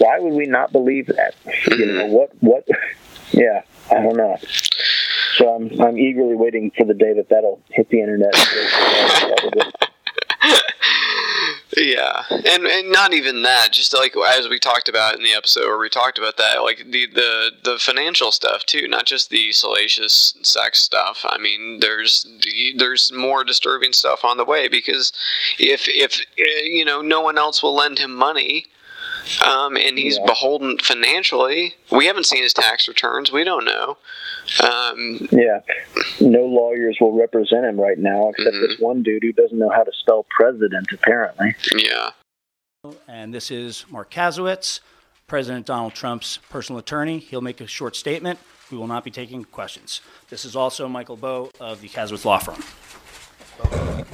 Why 0.00 0.18
would 0.18 0.32
we 0.32 0.46
not 0.46 0.72
believe 0.72 1.06
that? 1.06 1.34
You 1.68 1.86
know 1.86 2.04
mm-hmm. 2.04 2.12
what 2.12 2.30
what 2.40 2.68
yeah, 3.32 3.62
I 3.90 3.94
don't 4.02 4.16
know. 4.16 4.36
So 5.36 5.54
I'm 5.54 5.80
I'm 5.80 5.98
eagerly 5.98 6.34
waiting 6.34 6.70
for 6.76 6.84
the 6.84 6.94
day 6.94 7.14
that 7.14 7.28
that'll 7.28 7.60
hit 7.70 7.88
the 7.88 8.00
internet. 8.00 8.34
Yeah, 11.76 12.24
and 12.30 12.66
and 12.66 12.90
not 12.90 13.14
even 13.14 13.42
that. 13.42 13.72
Just 13.72 13.94
like 13.94 14.14
as 14.16 14.48
we 14.48 14.58
talked 14.58 14.88
about 14.88 15.16
in 15.16 15.22
the 15.22 15.32
episode 15.32 15.66
where 15.66 15.78
we 15.78 15.88
talked 15.88 16.18
about 16.18 16.36
that, 16.36 16.62
like 16.62 16.78
the 16.78 17.06
the 17.06 17.50
the 17.62 17.78
financial 17.78 18.32
stuff 18.32 18.66
too, 18.66 18.88
not 18.88 19.06
just 19.06 19.30
the 19.30 19.52
salacious 19.52 20.34
sex 20.42 20.80
stuff. 20.80 21.24
I 21.24 21.38
mean, 21.38 21.78
there's 21.80 22.26
there's 22.76 23.12
more 23.12 23.44
disturbing 23.44 23.92
stuff 23.92 24.24
on 24.24 24.36
the 24.36 24.44
way 24.44 24.66
because 24.66 25.12
if 25.58 25.88
if 25.88 26.20
eh, 26.38 26.62
you 26.64 26.84
know 26.84 27.02
no 27.02 27.20
one 27.20 27.38
else 27.38 27.62
will 27.62 27.74
lend 27.74 27.98
him 27.98 28.14
money. 28.14 28.66
Um, 29.46 29.76
and 29.76 29.98
he's 29.98 30.18
Yeah. 30.18 30.26
beholden 30.26 30.78
financially. 30.78 31.74
We 31.90 32.06
haven't 32.06 32.24
seen 32.26 32.42
his 32.42 32.52
tax 32.52 32.88
returns. 32.88 33.30
We 33.32 33.44
don't 33.44 33.64
know. 33.64 33.96
Um, 34.62 35.28
Yeah. 35.30 35.60
No 36.20 36.44
lawyers 36.44 36.96
will 37.00 37.12
represent 37.12 37.64
him 37.64 37.80
right 37.80 37.98
now 37.98 38.30
except 38.30 38.56
this 38.60 38.78
one 38.78 39.02
dude 39.02 39.22
who 39.22 39.32
doesn't 39.32 39.58
know 39.58 39.70
how 39.70 39.84
to 39.84 39.92
spell 39.92 40.26
president 40.30 40.88
apparently. 40.92 41.54
Yeah. 41.76 42.10
And 43.06 43.32
this 43.34 43.50
is 43.50 43.84
Marc 43.90 44.10
Kasowitz, 44.10 44.80
President 45.26 45.66
Donald 45.66 45.94
Trump's 45.94 46.38
personal 46.48 46.78
attorney. 46.78 47.18
He'll 47.18 47.40
make 47.42 47.60
a 47.60 47.66
short 47.66 47.94
statement. 47.96 48.38
We 48.70 48.78
will 48.78 48.86
not 48.86 49.04
be 49.04 49.10
taking 49.10 49.44
questions. 49.44 50.00
This 50.28 50.44
is 50.44 50.54
also 50.56 50.88
Michael 50.88 51.16
Bowe 51.16 51.50
of 51.60 51.80
the 51.80 51.88
Kasowitz 51.88 52.24
Law 52.24 52.38
Firm. 52.38 52.62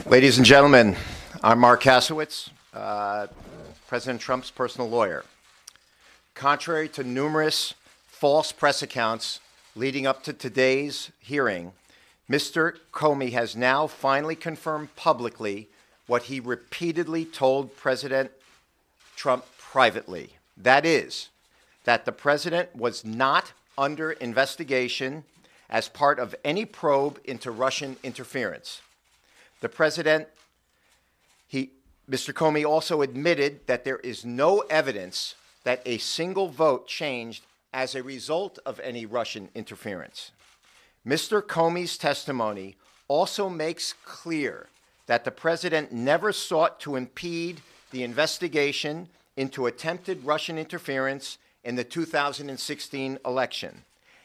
Ladies 0.06 0.36
and 0.38 0.46
gentlemen, 0.46 0.96
I'm 1.42 1.58
Marc 1.58 1.82
Kasowitz, 1.82 2.48
uh, 2.74 3.26
President 3.88 4.20
Trump's 4.20 4.50
personal 4.50 4.88
lawyer. 4.88 5.24
Contrary 6.34 6.88
to 6.90 7.04
numerous 7.04 7.74
false 8.06 8.50
press 8.52 8.82
accounts 8.82 9.40
leading 9.74 10.06
up 10.06 10.22
to 10.24 10.32
today's 10.32 11.10
hearing, 11.20 11.72
Mr. 12.28 12.78
Comey 12.92 13.32
has 13.32 13.54
now 13.54 13.86
finally 13.86 14.34
confirmed 14.34 14.94
publicly 14.96 15.68
what 16.06 16.24
he 16.24 16.40
repeatedly 16.40 17.24
told 17.24 17.76
President 17.76 18.30
Trump 19.14 19.44
privately. 19.58 20.30
That 20.56 20.84
is, 20.84 21.28
that 21.84 22.04
the 22.04 22.12
president 22.12 22.74
was 22.74 23.04
not 23.04 23.52
under 23.78 24.12
investigation 24.12 25.24
as 25.70 25.88
part 25.88 26.18
of 26.18 26.34
any 26.44 26.64
probe 26.64 27.20
into 27.24 27.50
Russian 27.50 27.96
interference. 28.02 28.80
The 29.60 29.68
president, 29.68 30.28
he, 31.46 31.70
Mr. 32.10 32.32
Comey 32.32 32.64
also 32.64 33.02
admitted 33.02 33.66
that 33.66 33.84
there 33.84 33.98
is 33.98 34.24
no 34.24 34.60
evidence 34.70 35.34
that 35.64 35.82
a 35.84 35.98
single 35.98 36.48
vote 36.48 36.86
changed 36.86 37.44
as 37.72 37.94
a 37.94 38.02
result 38.02 38.58
of 38.64 38.78
any 38.80 39.04
Russian 39.04 39.48
interference. 39.54 40.30
Mr. 41.06 41.42
Comey's 41.42 41.98
testimony 41.98 42.76
also 43.08 43.48
makes 43.48 43.92
clear 44.04 44.68
that 45.06 45.24
the 45.24 45.30
president 45.30 45.92
never 45.92 46.32
sought 46.32 46.78
to 46.80 46.96
impede 46.96 47.60
the 47.90 48.02
investigation 48.02 49.08
into 49.36 49.66
attempted 49.66 50.24
Russian 50.24 50.58
interference 50.58 51.38
in 51.64 51.74
the 51.74 51.84
2016 51.84 53.18
election. 53.24 53.82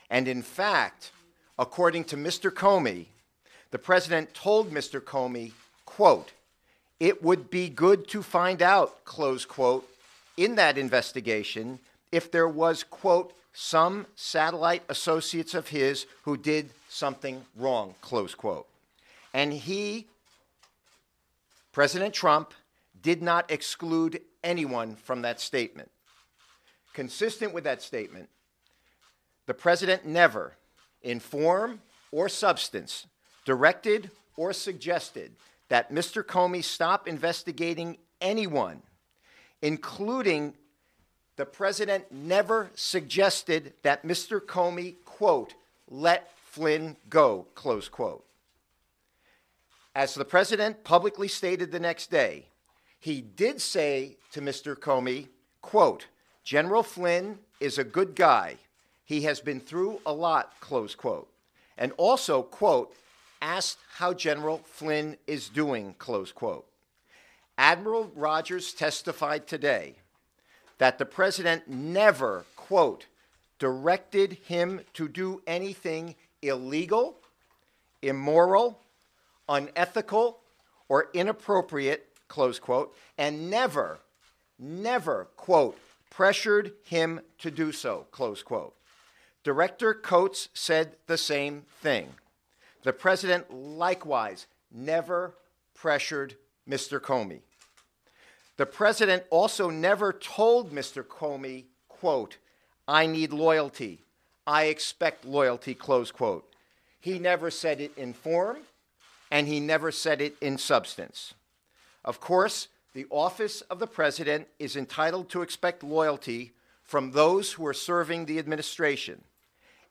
And 0.10 0.28
in 0.28 0.42
fact, 0.42 1.12
according 1.58 2.06
to 2.06 2.18
Mr. 2.18 2.52
Comey, 2.52 3.08
the 3.72 3.80
president 3.80 4.34
told 4.34 4.72
Mr. 4.72 5.02
Comey, 5.02 5.54
quote, 5.86 6.32
it 7.02 7.24
would 7.24 7.50
be 7.50 7.68
good 7.68 8.08
to 8.08 8.22
find 8.22 8.62
out, 8.62 9.04
close 9.06 9.44
quote, 9.44 9.90
in 10.38 10.54
that 10.54 10.78
investigation 10.78 11.80
if 12.12 12.30
there 12.30 12.48
was, 12.48 12.84
quote, 12.84 13.34
some 13.54 14.06
satellite 14.16 14.84
associates 14.88 15.56
of 15.56 15.70
his 15.70 16.06
who 16.22 16.38
did 16.38 16.70
something 16.90 17.44
wrong, 17.58 17.96
close 18.02 18.36
quote. 18.36 18.68
And 19.34 19.52
he, 19.52 20.06
President 21.72 22.14
Trump, 22.14 22.54
did 23.02 23.24
not 23.24 23.50
exclude 23.50 24.22
anyone 24.44 24.96
from 24.96 25.24
that 25.24 25.42
statement. 25.42 25.90
Consistent 26.94 27.52
with 27.52 27.64
that 27.64 27.82
statement, 27.82 28.30
the 29.48 29.56
president 29.56 30.06
never, 30.06 30.54
in 31.02 31.20
form 31.20 31.82
or 32.12 32.30
substance, 32.30 33.08
directed 33.44 34.12
or 34.38 34.54
suggested 34.54 35.32
that 35.72 35.90
Mr. 35.90 36.22
Comey 36.22 36.62
stop 36.62 37.08
investigating 37.08 37.98
anyone, 38.20 38.82
including 39.62 40.54
the 41.38 41.46
president 41.46 42.12
never 42.12 42.70
suggested 42.76 43.72
that 43.82 44.04
Mr. 44.04 44.42
Comey, 44.42 44.96
quote, 45.06 45.54
let 45.88 46.30
Flynn 46.46 46.98
go, 47.10 47.48
close 47.56 47.88
quote. 47.88 48.26
As 49.96 50.14
the 50.14 50.26
president 50.26 50.84
publicly 50.84 51.30
stated 51.30 51.72
the 51.72 51.80
next 51.80 52.12
day, 52.12 52.48
he 53.00 53.22
did 53.22 53.62
say 53.62 54.18
to 54.34 54.42
Mr. 54.42 54.76
Comey, 54.76 55.30
quote, 55.62 56.08
General 56.44 56.84
Flynn 56.84 57.40
is 57.62 57.78
a 57.78 57.86
good 57.86 58.14
guy. 58.14 58.58
He 59.06 59.22
has 59.22 59.40
been 59.40 59.62
through 59.62 60.02
a 60.06 60.12
lot, 60.12 60.54
close 60.60 60.96
quote. 60.96 61.30
And 61.78 61.94
also, 61.96 62.44
quote, 62.44 62.94
asked 63.42 63.80
how 63.96 64.14
General 64.14 64.60
Flynn 64.64 65.18
is 65.28 65.50
doing, 65.50 65.96
close 65.98 66.32
quote. 66.32 66.66
Admiral 67.58 68.12
Rogers 68.16 68.74
testified 68.74 69.48
today 69.48 69.96
that 70.78 70.98
the 70.98 71.06
president 71.06 71.68
never, 71.68 72.46
quote, 72.56 73.06
directed 73.60 74.34
him 74.46 74.82
to 74.94 75.08
do 75.08 75.42
anything 75.46 76.16
illegal, 76.42 77.18
immoral, 78.02 78.80
unethical, 79.48 80.40
or 80.90 81.10
inappropriate, 81.14 82.08
close 82.28 82.58
quote, 82.58 82.96
and 83.18 83.50
never, 83.50 84.00
never, 84.58 85.28
quote, 85.38 85.78
pressured 86.10 86.74
him 86.84 87.22
to 87.38 87.52
do 87.52 87.72
so, 87.72 88.08
close 88.12 88.42
quote. 88.42 88.74
Director 89.44 89.94
Coats 89.94 90.50
said 90.54 90.96
the 91.08 91.18
same 91.18 91.64
thing. 91.82 92.10
The 92.84 92.94
president 92.94 93.54
likewise 93.54 94.48
never 94.72 95.36
pressured 95.74 96.36
Mr. 96.68 97.00
Comey. 97.00 97.42
The 98.58 98.66
president 98.66 99.24
also 99.30 99.70
never 99.70 100.14
told 100.14 100.72
Mr. 100.72 101.04
Comey, 101.04 101.66
quote, 101.88 102.38
I 102.88 103.06
need 103.06 103.32
loyalty. 103.32 104.04
I 104.46 104.66
expect 104.66 105.26
loyalty, 105.26 105.74
close 105.74 106.12
quote. 106.12 106.48
He 107.00 107.20
never 107.20 107.50
said 107.50 107.80
it 107.82 107.98
in 107.98 108.14
form, 108.14 108.58
and 109.32 109.48
he 109.48 109.60
never 109.60 109.92
said 109.92 110.22
it 110.22 110.36
in 110.42 110.58
substance. 110.58 111.34
Of 112.04 112.20
course, 112.20 112.68
the 112.94 113.06
office 113.10 113.62
of 113.62 113.80
the 113.80 113.88
president 113.88 114.48
is 114.60 114.76
entitled 114.76 115.30
to 115.30 115.42
expect 115.42 115.84
loyalty 115.84 116.54
from 116.84 117.12
those 117.12 117.54
who 117.54 117.66
are 117.66 117.74
serving 117.74 118.26
the 118.26 118.40
administration. 118.40 119.24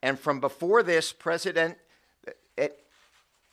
And 0.03 0.19
from 0.19 0.41
before 0.41 0.83
this 0.83 1.13
president 1.13 1.79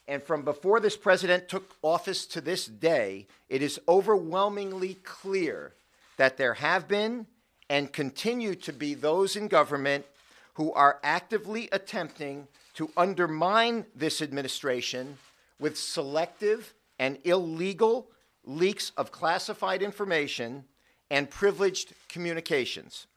and 0.08 0.24
from 0.24 0.44
before 0.44 0.80
this 0.80 0.96
president 0.96 1.50
took 1.50 1.76
office 1.82 2.26
to 2.28 2.42
this 2.42 2.66
day, 2.66 3.28
it 3.50 3.62
is 3.62 3.80
overwhelmingly 3.88 4.96
clear 5.04 5.74
that 6.16 6.38
there 6.38 6.56
have 6.56 6.88
been 6.88 7.28
and 7.70 7.92
continue 7.92 8.56
to 8.56 8.72
be 8.72 8.94
those 8.94 9.36
in 9.36 9.48
government 9.48 10.06
who 10.54 10.72
are 10.74 11.00
actively 11.04 11.68
attempting 11.72 12.48
to 12.74 12.90
undermine 12.96 13.86
this 13.96 14.22
administration 14.22 15.18
with 15.60 15.78
selective 15.78 16.74
and 17.00 17.18
illegal 17.26 18.08
leaks 18.46 18.92
of 18.98 19.12
classified 19.12 19.84
information 19.84 20.64
and 21.12 21.30
privileged 21.30 21.94
communications. 22.08 23.08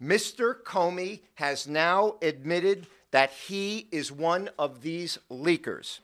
Mr. 0.00 0.62
Comey 0.62 1.20
has 1.34 1.66
now 1.66 2.16
admitted 2.22 2.86
that 3.12 3.30
he 3.30 3.86
is 3.92 4.10
one 4.10 4.50
of 4.58 4.82
these 4.82 5.18
leakers. 5.30 6.00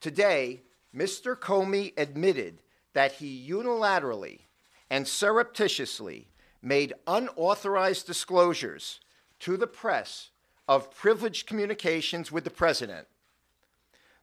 Today, 0.00 0.62
Mr. 0.96 1.36
Comey 1.36 1.92
admitted 1.96 2.58
that 2.94 3.12
he 3.12 3.48
unilaterally 3.48 4.40
and 4.88 5.06
surreptitiously 5.06 6.28
made 6.62 6.94
unauthorized 7.06 8.06
disclosures 8.06 9.00
to 9.40 9.56
the 9.56 9.66
press 9.66 10.30
of 10.68 10.94
privileged 10.94 11.46
communications 11.46 12.30
with 12.30 12.44
the 12.44 12.50
president. 12.50 13.08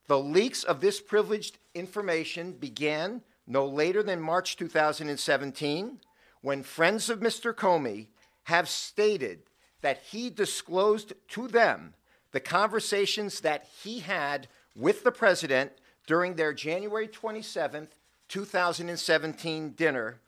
The 0.08 0.20
leaks 0.20 0.64
of 0.64 0.80
this 0.80 1.02
privileged 1.02 1.58
information 1.76 2.54
began 2.54 3.22
no 3.46 3.66
later 3.66 4.02
than 4.02 4.22
March 4.22 4.56
2017 4.56 6.00
when 6.42 6.64
friends 6.64 7.10
of 7.10 7.20
Mr. 7.20 7.54
Comey 7.54 8.08
have 8.44 8.70
stated 8.70 9.42
that 9.82 10.02
he 10.12 10.30
disclosed 10.30 11.14
to 11.30 11.48
them 11.48 11.94
the 12.32 12.40
conversations 12.40 13.42
that 13.42 13.68
he 13.84 14.00
had 14.00 14.48
with 14.76 15.04
the 15.04 15.12
president 15.12 15.72
during 16.08 16.36
their 16.36 16.54
January 16.54 17.08
27th, 17.08 17.90
2017 18.28 19.72
dinner 19.72 20.20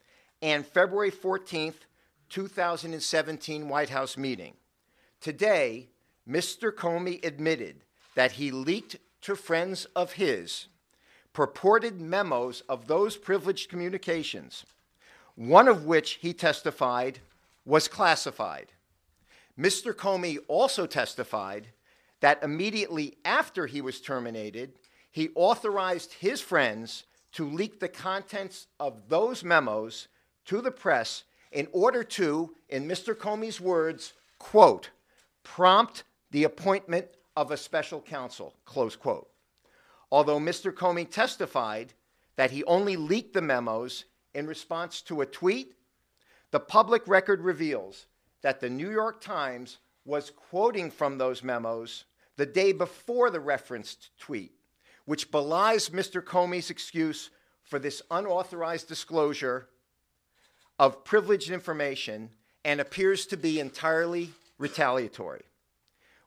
and 0.42 0.66
February 0.66 1.12
14th, 1.12 1.86
2017 2.30 3.70
White 3.70 3.90
House 3.90 4.18
meeting. 4.18 4.54
Today, 5.20 5.90
Mr. 6.28 6.72
Comey 6.72 7.24
admitted 7.26 7.84
that 8.16 8.34
he 8.34 8.52
leaked 8.52 8.98
to 9.22 9.36
friends 9.36 9.86
of 9.96 10.14
his 10.14 10.68
purported 11.34 12.02
memos 12.02 12.62
of 12.68 12.88
those 12.88 13.16
privileged 13.18 13.70
communications, 13.70 14.66
one 15.36 15.68
of 15.68 15.86
which 15.86 16.14
he 16.22 16.34
testified 16.34 17.20
was 17.66 17.88
classified. 17.88 18.74
Mr. 19.58 19.94
Comey 19.94 20.38
also 20.48 20.86
testified 20.86 21.68
that 22.22 22.42
immediately 22.44 23.18
after 23.26 23.68
he 23.68 23.82
was 23.82 24.00
terminated, 24.00 24.74
he 25.12 25.30
authorized 25.36 26.14
his 26.14 26.40
friends 26.40 27.04
to 27.34 27.50
leak 27.50 27.80
the 27.80 27.90
contents 27.90 28.68
of 28.80 29.10
those 29.10 29.44
memos 29.44 30.08
to 30.46 30.62
the 30.62 30.72
press 30.72 31.24
in 31.52 31.68
order 31.72 32.04
to, 32.04 32.56
in 32.70 32.88
Mr. 32.88 33.14
Comey's 33.14 33.60
words, 33.60 34.14
quote, 34.40 34.90
prompt 35.44 36.04
the 36.32 36.46
appointment 36.46 37.08
of 37.36 37.52
a 37.52 37.58
special 37.58 38.02
counsel, 38.02 38.54
close 38.66 38.96
quote. 38.96 39.30
Although 40.12 40.40
Mr. 40.40 40.74
Comey 40.74 41.10
testified 41.10 41.94
that 42.36 42.52
he 42.52 42.64
only 42.66 42.96
leaked 42.96 43.34
the 43.34 43.42
memos 43.42 44.06
in 44.34 44.48
response 44.48 45.02
to 45.04 45.22
a 45.22 45.26
tweet, 45.26 45.74
the 46.52 46.60
public 46.60 47.08
record 47.08 47.42
reveals 47.42 48.08
that 48.42 48.60
the 48.60 48.70
New 48.70 48.92
York 48.92 49.22
Times 49.22 49.78
was 50.06 50.32
quoting 50.32 50.90
from 50.90 51.18
those 51.18 51.44
memos 51.44 52.06
the 52.42 52.46
day 52.48 52.72
before 52.72 53.30
the 53.30 53.40
referenced 53.40 54.10
tweet, 54.18 54.52
which 55.06 55.30
belies 55.30 55.90
Mr. 55.90 56.24
Comey's 56.24 56.72
excuse 56.72 57.30
for 57.62 57.78
this 57.78 58.02
unauthorized 58.10 58.88
disclosure 58.88 59.68
of 60.80 61.04
privileged 61.04 61.52
information 61.52 62.32
and 62.66 62.82
appears 62.82 63.28
to 63.28 63.38
be 63.38 63.60
entirely 63.60 64.32
retaliatory. 64.58 65.44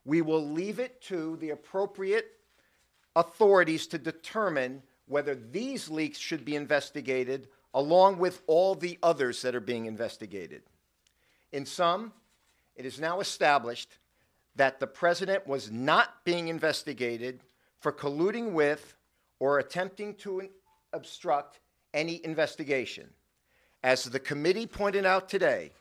We 0.04 0.22
will 0.22 0.48
leave 0.48 0.78
it 0.78 1.02
to 1.02 1.36
the 1.38 1.50
appropriate 1.50 2.30
authorities 3.16 3.88
to 3.88 3.98
determine 3.98 4.84
whether 5.06 5.34
these 5.34 5.90
leaks 5.90 6.18
should 6.18 6.44
be 6.44 6.54
investigated 6.54 7.48
along 7.74 8.18
with 8.18 8.40
all 8.46 8.76
the 8.76 9.00
others 9.02 9.42
that 9.42 9.56
are 9.56 9.60
being 9.60 9.86
investigated. 9.86 10.62
In 11.50 11.66
sum, 11.66 12.12
it 12.76 12.86
is 12.86 13.00
now 13.00 13.18
established 13.18 13.98
that 14.56 14.80
the 14.80 14.86
president 14.86 15.46
was 15.46 15.70
not 15.70 16.24
being 16.24 16.48
investigated 16.48 17.40
for 17.80 17.92
colluding 17.92 18.52
with 18.52 18.96
or 19.40 19.58
attempting 19.58 20.14
to 20.14 20.48
obstruct 20.92 21.60
any 21.92 22.24
investigation. 22.24 23.08
As 23.82 24.04
the 24.04 24.20
committee 24.20 24.66
pointed 24.66 25.04
out 25.04 25.28
today, 25.28 25.72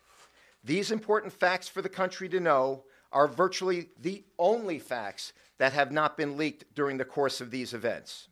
these 0.64 0.92
important 0.92 1.34
facts 1.34 1.68
for 1.68 1.82
the 1.82 1.90
country 1.90 2.28
to 2.30 2.40
know 2.40 2.84
are 3.12 3.28
virtually 3.28 3.90
the 4.02 4.24
only 4.40 4.80
facts 4.80 5.34
that 5.60 5.74
have 5.74 5.92
not 5.92 6.18
been 6.18 6.36
leaked 6.36 6.66
during 6.74 6.98
the 6.98 7.06
course 7.06 7.40
of 7.40 7.52
these 7.52 7.74
events. 7.74 8.28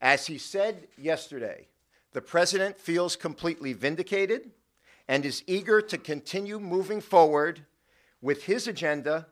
As 0.00 0.26
he 0.26 0.38
said 0.38 0.86
yesterday, 0.96 1.68
the 2.12 2.20
president 2.20 2.78
feels 2.78 3.16
completely 3.16 3.72
vindicated 3.72 4.50
and 5.08 5.24
is 5.24 5.42
eager 5.46 5.80
to 5.80 5.98
continue 5.98 6.58
moving 6.58 7.00
forward 7.00 7.66
with 8.22 8.44
his 8.44 8.66
agenda 8.66 9.26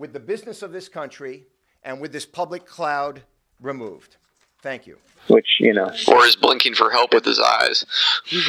with 0.00 0.14
the 0.14 0.18
business 0.20 0.62
of 0.62 0.72
this 0.72 0.88
country 0.88 1.44
and 1.84 2.00
with 2.00 2.10
this 2.10 2.24
public 2.24 2.64
cloud 2.64 3.22
removed. 3.60 4.16
Thank 4.62 4.86
you. 4.86 4.96
Which 5.28 5.46
you 5.60 5.74
know, 5.74 5.90
Or 6.08 6.26
is 6.26 6.36
blinking 6.36 6.74
for 6.74 6.90
help 6.90 7.12
with 7.12 7.24
his 7.24 7.38
eyes. 7.38 7.84
yeah, 8.32 8.46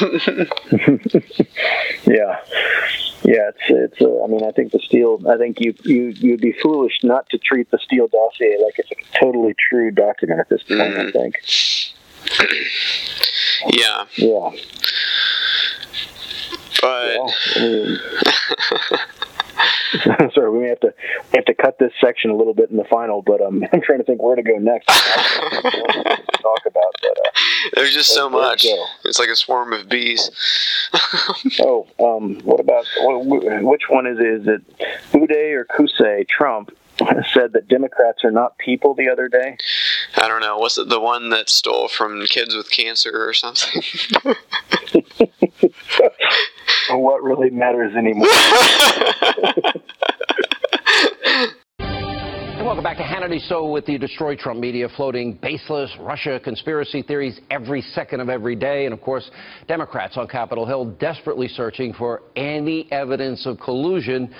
yeah. 3.22 3.50
It's 3.50 3.60
it's. 3.68 4.00
Uh, 4.00 4.24
I 4.24 4.26
mean, 4.26 4.42
I 4.42 4.50
think 4.52 4.72
the 4.72 4.78
Steele. 4.78 5.20
I 5.28 5.36
think 5.36 5.60
you 5.60 5.74
you 5.84 6.06
you'd 6.08 6.40
be 6.40 6.52
foolish 6.62 6.94
not 7.02 7.28
to 7.30 7.38
treat 7.38 7.70
the 7.70 7.78
Steele 7.78 8.08
dossier 8.08 8.56
like 8.64 8.78
it's 8.78 8.90
a 8.90 9.18
totally 9.18 9.54
true 9.68 9.90
document 9.90 10.40
at 10.40 10.48
this 10.48 10.62
point. 10.62 10.80
I 10.80 11.10
think. 11.10 11.34
Yeah. 13.70 14.06
Yeah. 14.16 14.50
But 16.80 17.16
Well, 17.16 17.34
I 17.54 17.60
mean, 17.60 18.00
sorry, 20.34 20.50
we 20.50 20.60
may 20.60 20.68
have 20.68 20.80
to 20.80 20.94
have 21.34 21.44
to 21.44 21.54
cut 21.54 21.78
this 21.78 21.92
section 22.00 22.30
a 22.30 22.36
little 22.36 22.54
bit 22.54 22.70
in 22.70 22.76
the 22.76 22.84
final, 22.84 23.22
but 23.22 23.40
um, 23.40 23.64
I'm 23.72 23.80
trying 23.80 23.98
to 23.98 24.04
think 24.04 24.22
where 24.22 24.36
to 24.36 24.42
go 24.42 24.56
next. 24.58 24.86
to 24.86 24.92
talk 26.42 26.66
about, 26.66 26.94
but 27.00 27.18
uh, 27.26 27.30
there's 27.74 27.94
just 27.94 28.10
so 28.14 28.28
much. 28.28 28.66
It's 29.04 29.18
like 29.18 29.28
a 29.28 29.36
swarm 29.36 29.72
of 29.72 29.88
bees. 29.88 30.30
oh, 31.60 31.86
um, 32.00 32.40
what 32.44 32.60
about 32.60 32.84
wh- 33.00 33.62
which 33.64 33.88
one 33.88 34.06
is 34.06 34.18
it? 34.18 34.26
Is 34.26 34.46
it 34.46 34.78
Uday 35.12 35.52
or 35.52 35.64
Qusay? 35.64 36.26
Trump 36.28 36.70
said 37.32 37.52
that 37.52 37.68
Democrats 37.68 38.24
are 38.24 38.30
not 38.30 38.58
people 38.58 38.94
the 38.94 39.08
other 39.08 39.28
day. 39.28 39.56
I 40.16 40.28
don't 40.28 40.40
know. 40.40 40.58
Was 40.58 40.78
it 40.78 40.88
the 40.88 41.00
one 41.00 41.30
that 41.30 41.48
stole 41.48 41.88
from 41.88 42.24
kids 42.26 42.54
with 42.54 42.70
cancer 42.70 43.28
or 43.28 43.32
something? 43.32 43.82
what 46.90 47.22
really 47.22 47.50
matters 47.50 47.94
anymore? 47.96 48.28
Welcome 52.62 52.84
back 52.84 52.96
to 52.98 53.02
Hannity 53.02 53.40
So 53.48 53.68
with 53.68 53.86
the 53.86 53.98
Destroy 53.98 54.36
Trump 54.36 54.60
media 54.60 54.88
floating 54.96 55.32
baseless 55.32 55.90
Russia 55.98 56.38
conspiracy 56.38 57.02
theories 57.02 57.40
every 57.50 57.82
second 57.82 58.20
of 58.20 58.28
every 58.28 58.54
day. 58.54 58.84
And 58.84 58.94
of 58.94 59.00
course, 59.00 59.28
Democrats 59.66 60.16
on 60.16 60.28
Capitol 60.28 60.64
Hill 60.64 60.84
desperately 60.84 61.48
searching 61.48 61.92
for 61.92 62.22
any 62.36 62.90
evidence 62.92 63.46
of 63.46 63.58
collusion. 63.58 64.32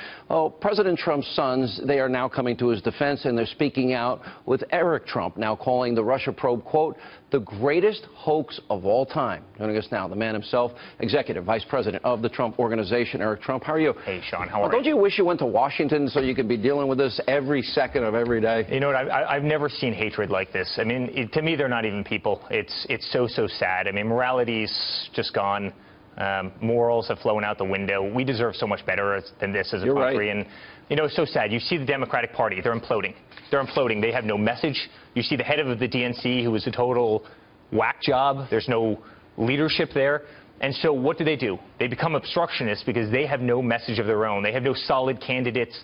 President 0.60 1.00
Trump's 1.00 1.34
sons, 1.34 1.80
they 1.84 1.98
are 1.98 2.08
now 2.08 2.28
coming 2.28 2.56
to 2.58 2.68
his 2.68 2.80
defense 2.80 3.24
and 3.24 3.36
they're 3.36 3.44
speaking 3.44 3.92
out 3.92 4.22
with 4.46 4.62
Eric 4.70 5.04
Trump, 5.04 5.36
now 5.36 5.56
calling 5.56 5.92
the 5.92 6.04
Russia 6.04 6.32
probe, 6.32 6.64
quote, 6.64 6.96
the 7.32 7.40
greatest 7.40 8.04
hoax 8.14 8.60
of 8.70 8.84
all 8.84 9.04
time. 9.04 9.42
Joining 9.58 9.76
us 9.76 9.88
now, 9.90 10.06
the 10.06 10.14
man 10.14 10.34
himself, 10.34 10.72
Executive 11.00 11.44
Vice 11.44 11.64
President 11.68 12.04
of 12.04 12.22
the 12.22 12.28
Trump 12.28 12.58
Organization, 12.58 13.20
Eric 13.20 13.40
Trump. 13.42 13.64
How 13.64 13.72
are 13.72 13.80
you? 13.80 13.94
Hey, 14.04 14.20
Sean, 14.30 14.48
how 14.48 14.60
Well, 14.60 14.68
are 14.68 14.72
don't 14.72 14.84
you? 14.84 14.94
you 14.94 14.96
wish 14.96 15.18
you 15.18 15.24
went 15.24 15.40
to 15.40 15.46
Washington 15.46 16.08
so 16.08 16.20
you 16.20 16.34
could 16.34 16.48
be 16.48 16.56
dealing 16.56 16.86
with 16.88 16.98
this 16.98 17.20
every 17.26 17.62
second 17.62 18.04
of 18.04 18.14
every 18.14 18.40
day? 18.40 18.66
You 18.70 18.80
know 18.80 18.88
what? 18.88 18.96
I, 18.96 19.08
I, 19.08 19.34
I've 19.36 19.42
never 19.44 19.68
seen 19.68 19.92
hatred 19.92 20.30
like 20.30 20.52
this. 20.52 20.78
I 20.78 20.84
mean, 20.84 21.10
it, 21.14 21.32
to 21.32 21.42
me, 21.42 21.56
they're 21.56 21.68
not 21.68 21.84
even 21.84 22.04
people. 22.04 22.42
It's 22.50 22.86
it's 22.88 23.10
so 23.12 23.26
so 23.26 23.46
sad. 23.48 23.88
I 23.88 23.92
mean, 23.92 24.06
morality's 24.06 25.08
just 25.14 25.34
gone. 25.34 25.72
Um, 26.18 26.52
morals 26.60 27.08
have 27.08 27.18
flown 27.20 27.42
out 27.42 27.56
the 27.56 27.64
window. 27.64 28.12
We 28.14 28.22
deserve 28.22 28.54
so 28.54 28.66
much 28.66 28.84
better 28.84 29.22
than 29.40 29.50
this 29.50 29.72
as 29.72 29.82
a 29.82 29.86
You're 29.86 29.94
country. 29.94 30.28
right. 30.28 30.36
And 30.36 30.46
you 30.88 30.96
know, 30.96 31.04
it's 31.04 31.16
so 31.16 31.24
sad. 31.24 31.52
You 31.52 31.60
see 31.60 31.78
the 31.78 31.84
Democratic 31.84 32.32
Party; 32.32 32.60
they're 32.60 32.78
imploding. 32.78 33.14
They're 33.50 33.64
imploding. 33.64 34.00
They 34.00 34.12
have 34.12 34.24
no 34.24 34.36
message. 34.36 34.88
You 35.14 35.22
see 35.22 35.36
the 35.36 35.44
head 35.44 35.58
of 35.58 35.78
the 35.78 35.88
DNC, 35.88 36.42
who 36.42 36.54
is 36.54 36.66
a 36.66 36.70
total 36.70 37.24
whack 37.70 38.02
job. 38.02 38.48
There's 38.50 38.68
no 38.68 39.02
leadership 39.36 39.90
there. 39.94 40.22
And 40.60 40.74
so 40.76 40.92
what 40.92 41.18
do 41.18 41.24
they 41.24 41.36
do? 41.36 41.58
They 41.78 41.88
become 41.88 42.14
obstructionists 42.14 42.84
because 42.84 43.10
they 43.10 43.26
have 43.26 43.40
no 43.40 43.60
message 43.60 43.98
of 43.98 44.06
their 44.06 44.26
own. 44.26 44.42
They 44.42 44.52
have 44.52 44.62
no 44.62 44.74
solid 44.74 45.20
candidates 45.20 45.78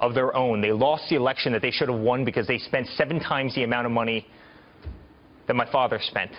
of 0.00 0.14
their 0.14 0.34
own. 0.34 0.60
They 0.60 0.72
lost 0.72 1.04
the 1.10 1.16
election 1.16 1.52
that 1.52 1.62
they 1.62 1.70
should 1.70 1.88
have 1.88 2.00
won 2.00 2.24
because 2.24 2.46
they 2.46 2.58
spent 2.58 2.88
seven 2.96 3.20
times 3.20 3.54
the 3.54 3.62
amount 3.62 3.86
of 3.86 3.92
money 3.92 4.26
that 5.46 5.54
my 5.54 5.70
father 5.70 5.98
spent. 6.00 6.30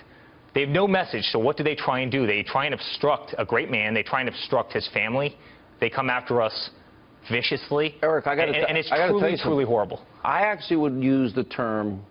They 0.56 0.61
have 0.61 0.69
no 0.69 0.88
message, 0.88 1.23
so 1.26 1.40
what 1.40 1.57
do 1.57 1.64
they 1.64 1.76
try 1.76 2.02
and 2.02 2.11
do? 2.11 2.27
They 2.27 2.44
try 2.44 2.65
and 2.65 2.73
obstruct 2.73 3.34
a 3.38 3.45
great 3.45 3.72
man. 3.72 3.94
They 3.94 4.03
try 4.03 4.19
and 4.19 4.30
obstruct 4.30 4.73
his 4.73 4.88
family. 4.94 5.38
They 5.80 5.90
come 5.90 6.10
after 6.10 6.41
us 6.41 6.69
viciously. 7.29 7.95
Eric, 8.01 8.27
I 8.27 8.35
got 8.35 8.45
to 8.45 8.53
and, 8.53 8.65
and 8.69 8.77
it's 8.77 8.91
I 8.91 9.07
truly, 9.07 9.21
tell 9.21 9.29
you 9.29 9.37
truly 9.37 9.65
horrible. 9.65 10.05
I 10.23 10.41
actually 10.41 10.77
would 10.77 11.01
use 11.01 11.33
the 11.33 11.43
term 11.43 12.01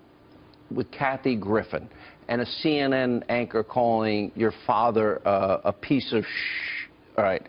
with 0.70 0.90
Kathy 0.90 1.36
Griffin 1.36 1.89
and 2.28 2.40
a 2.40 2.47
CNN 2.62 3.22
anchor 3.28 3.62
calling 3.62 4.32
your 4.34 4.52
father 4.66 5.26
uh, 5.26 5.60
a 5.64 5.72
piece 5.72 6.12
of 6.12 6.24
sh. 6.24 6.89
All 7.18 7.24
right. 7.24 7.43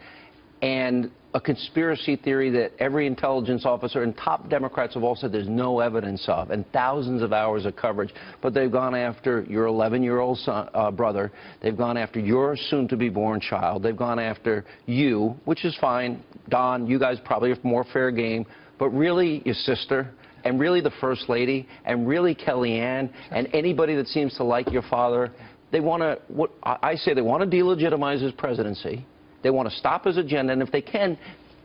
And 0.62 1.12
a 1.36 1.42
conspiracy 1.42 2.16
theory 2.16 2.52
that 2.52 2.72
every 2.78 3.08
intelligence 3.08 3.66
officer 3.66 4.04
and 4.04 4.16
top 4.16 4.50
Democrats 4.50 4.94
have 4.94 5.04
all 5.04 5.16
said 5.16 5.32
there's 5.32 5.50
no 5.50 5.80
evidence 5.80 6.24
of, 6.28 6.52
and 6.52 6.64
thousands 6.72 7.24
of 7.24 7.34
hours 7.34 7.66
of 7.66 7.76
coverage. 7.76 8.14
But 8.42 8.54
they've 8.54 8.72
gone 8.72 8.94
after 8.94 9.44
your 9.50 9.66
11 9.66 10.04
year 10.04 10.20
old 10.20 10.38
son, 10.40 10.70
uh, 10.74 10.92
brother. 10.92 11.32
They've 11.62 11.78
gone 11.78 11.98
after 11.98 12.20
your 12.20 12.56
soon 12.56 12.88
to 12.90 12.98
be 12.98 13.10
born 13.10 13.40
child. 13.40 13.82
They've 13.82 13.98
gone 13.98 14.20
after 14.20 14.66
you, 14.86 15.36
which 15.46 15.66
is 15.66 15.76
fine. 15.82 16.24
Don, 16.50 16.86
you 16.86 17.00
guys 17.00 17.18
probably 17.26 17.50
have 17.50 17.64
more 17.64 17.84
fair 17.92 18.12
game. 18.12 18.46
But 18.78 18.90
really, 18.90 19.42
your 19.46 19.56
sister, 19.56 20.12
and 20.44 20.60
really 20.60 20.82
the 20.82 20.92
First 21.02 21.30
Lady, 21.30 21.68
and 21.86 22.08
really 22.08 22.36
Kellyanne, 22.36 23.10
and 23.32 23.48
anybody 23.54 23.96
that 23.96 24.08
seems 24.08 24.36
to 24.36 24.44
like 24.44 24.72
your 24.72 24.82
father, 24.84 25.32
they 25.72 25.80
want 25.80 26.02
to, 26.04 26.20
what 26.28 26.52
I 26.62 26.96
say, 26.96 27.16
they 27.16 27.22
want 27.22 27.50
to 27.50 27.58
delegitimize 27.58 28.22
his 28.22 28.34
presidency. 28.34 29.06
They 29.44 29.50
want 29.50 29.70
to 29.70 29.76
stop 29.76 30.06
his 30.06 30.18
agenda, 30.18 30.54
and 30.54 30.62
if 30.62 30.72
they 30.72 30.82
can, 30.82 31.18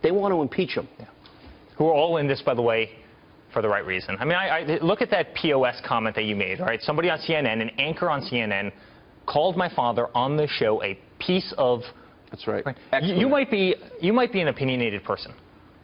they 0.03 0.11
want 0.11 0.33
to 0.33 0.41
impeach 0.41 0.71
him. 0.71 0.87
who 1.77 1.87
are 1.87 1.93
all 1.93 2.17
in 2.17 2.27
this, 2.27 2.41
by 2.41 2.53
the 2.53 2.61
way, 2.61 2.89
for 3.53 3.61
the 3.61 3.69
right 3.69 3.85
reason. 3.85 4.15
I 4.19 4.25
mean, 4.25 4.35
I, 4.35 4.59
I, 4.59 4.79
look 4.81 5.01
at 5.01 5.09
that 5.11 5.33
POS 5.35 5.81
comment 5.85 6.15
that 6.15 6.25
you 6.25 6.35
made, 6.35 6.59
all 6.59 6.67
right? 6.67 6.81
Somebody 6.81 7.09
on 7.09 7.19
CNN, 7.19 7.61
an 7.61 7.71
anchor 7.79 8.09
on 8.09 8.21
CNN, 8.21 8.71
called 9.25 9.57
my 9.57 9.73
father 9.73 10.07
on 10.15 10.37
the 10.37 10.47
show 10.47 10.83
a 10.83 10.99
piece 11.19 11.53
of. 11.57 11.81
That's 12.31 12.47
right. 12.47 12.63
You, 13.01 13.15
you 13.15 13.29
might 13.29 13.49
be 13.49 13.75
you 14.01 14.13
might 14.13 14.31
be 14.31 14.41
an 14.41 14.49
opinionated 14.49 15.03
person, 15.03 15.33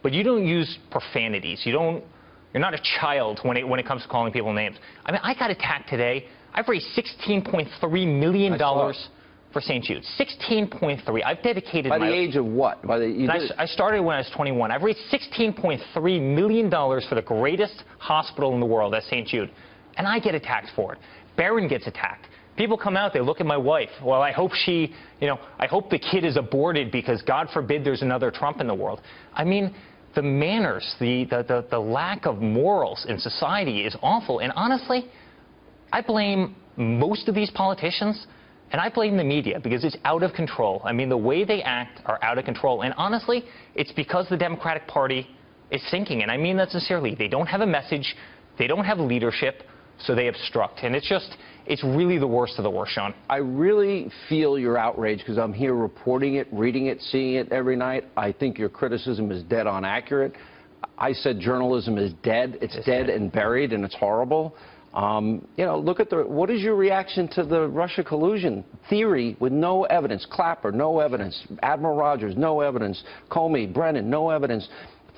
but 0.02 0.12
you 0.12 0.22
don't 0.22 0.46
use 0.46 0.78
profanities. 0.90 1.62
You 1.64 1.72
don't. 1.72 2.04
You're 2.52 2.60
not 2.60 2.74
a 2.74 2.80
child 3.00 3.40
when 3.42 3.56
it 3.56 3.66
when 3.66 3.80
it 3.80 3.86
comes 3.86 4.02
to 4.02 4.08
calling 4.08 4.32
people 4.32 4.52
names. 4.52 4.76
I 5.04 5.12
mean, 5.12 5.20
I 5.24 5.34
got 5.34 5.50
attacked 5.50 5.88
today. 5.88 6.26
I've 6.54 6.68
raised 6.68 6.86
16.3 6.96 8.20
million 8.20 8.56
dollars 8.56 9.08
for 9.56 9.62
St. 9.62 9.82
Jude. 9.82 10.04
16.3. 10.20 11.24
I've 11.24 11.42
dedicated 11.42 11.88
By 11.88 11.96
my 11.96 12.10
the 12.10 12.14
age 12.14 12.36
of 12.36 12.44
what? 12.44 12.86
By 12.86 12.98
the, 12.98 13.06
I, 13.30 13.38
did 13.38 13.70
started 13.70 14.02
when 14.02 14.16
I 14.16 14.18
was 14.18 14.30
21. 14.36 14.70
I've 14.70 14.82
raised 14.82 14.98
$16.3 15.10 15.80
million 16.20 16.70
for 16.70 17.14
the 17.14 17.22
greatest 17.22 17.84
hospital 17.98 18.52
in 18.52 18.60
the 18.60 18.66
world, 18.66 18.92
that's 18.92 19.06
St. 19.06 19.26
Jude. 19.26 19.50
And 19.96 20.06
I 20.06 20.18
get 20.18 20.34
attacked 20.34 20.72
for 20.76 20.92
it. 20.92 20.98
Barron 21.38 21.68
gets 21.68 21.86
attacked. 21.86 22.26
People 22.58 22.76
come 22.76 22.98
out, 22.98 23.14
they 23.14 23.20
look 23.20 23.40
at 23.40 23.46
my 23.46 23.56
wife. 23.56 23.88
Well, 24.04 24.20
I 24.20 24.30
hope 24.30 24.52
she, 24.52 24.92
you 25.22 25.26
know, 25.26 25.38
I 25.58 25.66
hope 25.66 25.88
the 25.88 25.98
kid 25.98 26.26
is 26.26 26.36
aborted 26.36 26.92
because 26.92 27.22
God 27.22 27.48
forbid 27.54 27.82
there's 27.82 28.02
another 28.02 28.30
Trump 28.30 28.60
in 28.60 28.66
the 28.66 28.74
world. 28.74 29.00
I 29.32 29.44
mean, 29.44 29.74
the 30.14 30.20
manners, 30.22 30.96
the, 31.00 31.24
the, 31.30 31.42
the, 31.48 31.66
the 31.70 31.78
lack 31.78 32.26
of 32.26 32.42
morals 32.42 33.06
in 33.08 33.18
society 33.18 33.86
is 33.86 33.96
awful. 34.02 34.40
And 34.40 34.52
honestly, 34.54 35.06
I 35.92 36.02
blame 36.02 36.56
most 36.76 37.28
of 37.28 37.34
these 37.34 37.50
politicians, 37.50 38.26
and 38.72 38.80
I 38.80 38.88
blame 38.88 39.16
the 39.16 39.24
media 39.24 39.60
because 39.60 39.84
it's 39.84 39.96
out 40.04 40.22
of 40.22 40.32
control. 40.32 40.82
I 40.84 40.92
mean, 40.92 41.08
the 41.08 41.16
way 41.16 41.44
they 41.44 41.62
act 41.62 42.00
are 42.06 42.18
out 42.22 42.38
of 42.38 42.44
control. 42.44 42.82
And 42.82 42.92
honestly, 42.96 43.44
it's 43.74 43.92
because 43.92 44.28
the 44.28 44.36
Democratic 44.36 44.88
Party 44.88 45.28
is 45.70 45.82
sinking. 45.90 46.22
And 46.22 46.30
I 46.30 46.36
mean 46.36 46.56
that 46.56 46.70
sincerely. 46.70 47.14
They 47.14 47.28
don't 47.28 47.46
have 47.46 47.60
a 47.60 47.66
message, 47.66 48.16
they 48.58 48.66
don't 48.66 48.84
have 48.84 48.98
leadership, 48.98 49.62
so 49.98 50.14
they 50.14 50.28
obstruct. 50.28 50.80
And 50.82 50.94
it's 50.94 51.08
just, 51.08 51.36
it's 51.64 51.82
really 51.82 52.18
the 52.18 52.26
worst 52.26 52.54
of 52.58 52.64
the 52.64 52.70
worst, 52.70 52.92
Sean. 52.92 53.14
I 53.30 53.36
really 53.36 54.10
feel 54.28 54.58
your 54.58 54.76
outrage 54.76 55.18
because 55.18 55.38
I'm 55.38 55.52
here 55.52 55.74
reporting 55.74 56.34
it, 56.34 56.48
reading 56.52 56.86
it, 56.86 57.00
seeing 57.00 57.34
it 57.34 57.50
every 57.52 57.76
night. 57.76 58.04
I 58.16 58.32
think 58.32 58.58
your 58.58 58.68
criticism 58.68 59.30
is 59.30 59.42
dead 59.44 59.66
on 59.66 59.84
accurate. 59.84 60.34
I 60.98 61.12
said 61.12 61.40
journalism 61.40 61.98
is 61.98 62.12
dead. 62.22 62.58
It's, 62.60 62.76
dead, 62.84 63.08
and 63.08 63.30
buried, 63.32 63.72
and 63.72 63.84
it's 63.84 63.94
horrible. 63.94 64.56
Um, 64.96 65.46
you 65.58 65.66
know, 65.66 65.78
look 65.78 66.00
at 66.00 66.08
the. 66.08 66.22
What 66.22 66.48
is 66.48 66.62
your 66.62 66.74
reaction 66.74 67.28
to 67.32 67.44
the 67.44 67.68
Russia 67.68 68.02
collusion 68.02 68.64
theory 68.88 69.36
with 69.38 69.52
no 69.52 69.84
evidence? 69.84 70.26
Clapper, 70.28 70.72
no 70.72 71.00
evidence. 71.00 71.46
Admiral 71.62 71.96
Rogers, 71.96 72.34
no 72.34 72.62
evidence. 72.62 73.04
Comey, 73.30 73.72
Brennan, 73.72 74.08
no 74.08 74.30
evidence. 74.30 74.66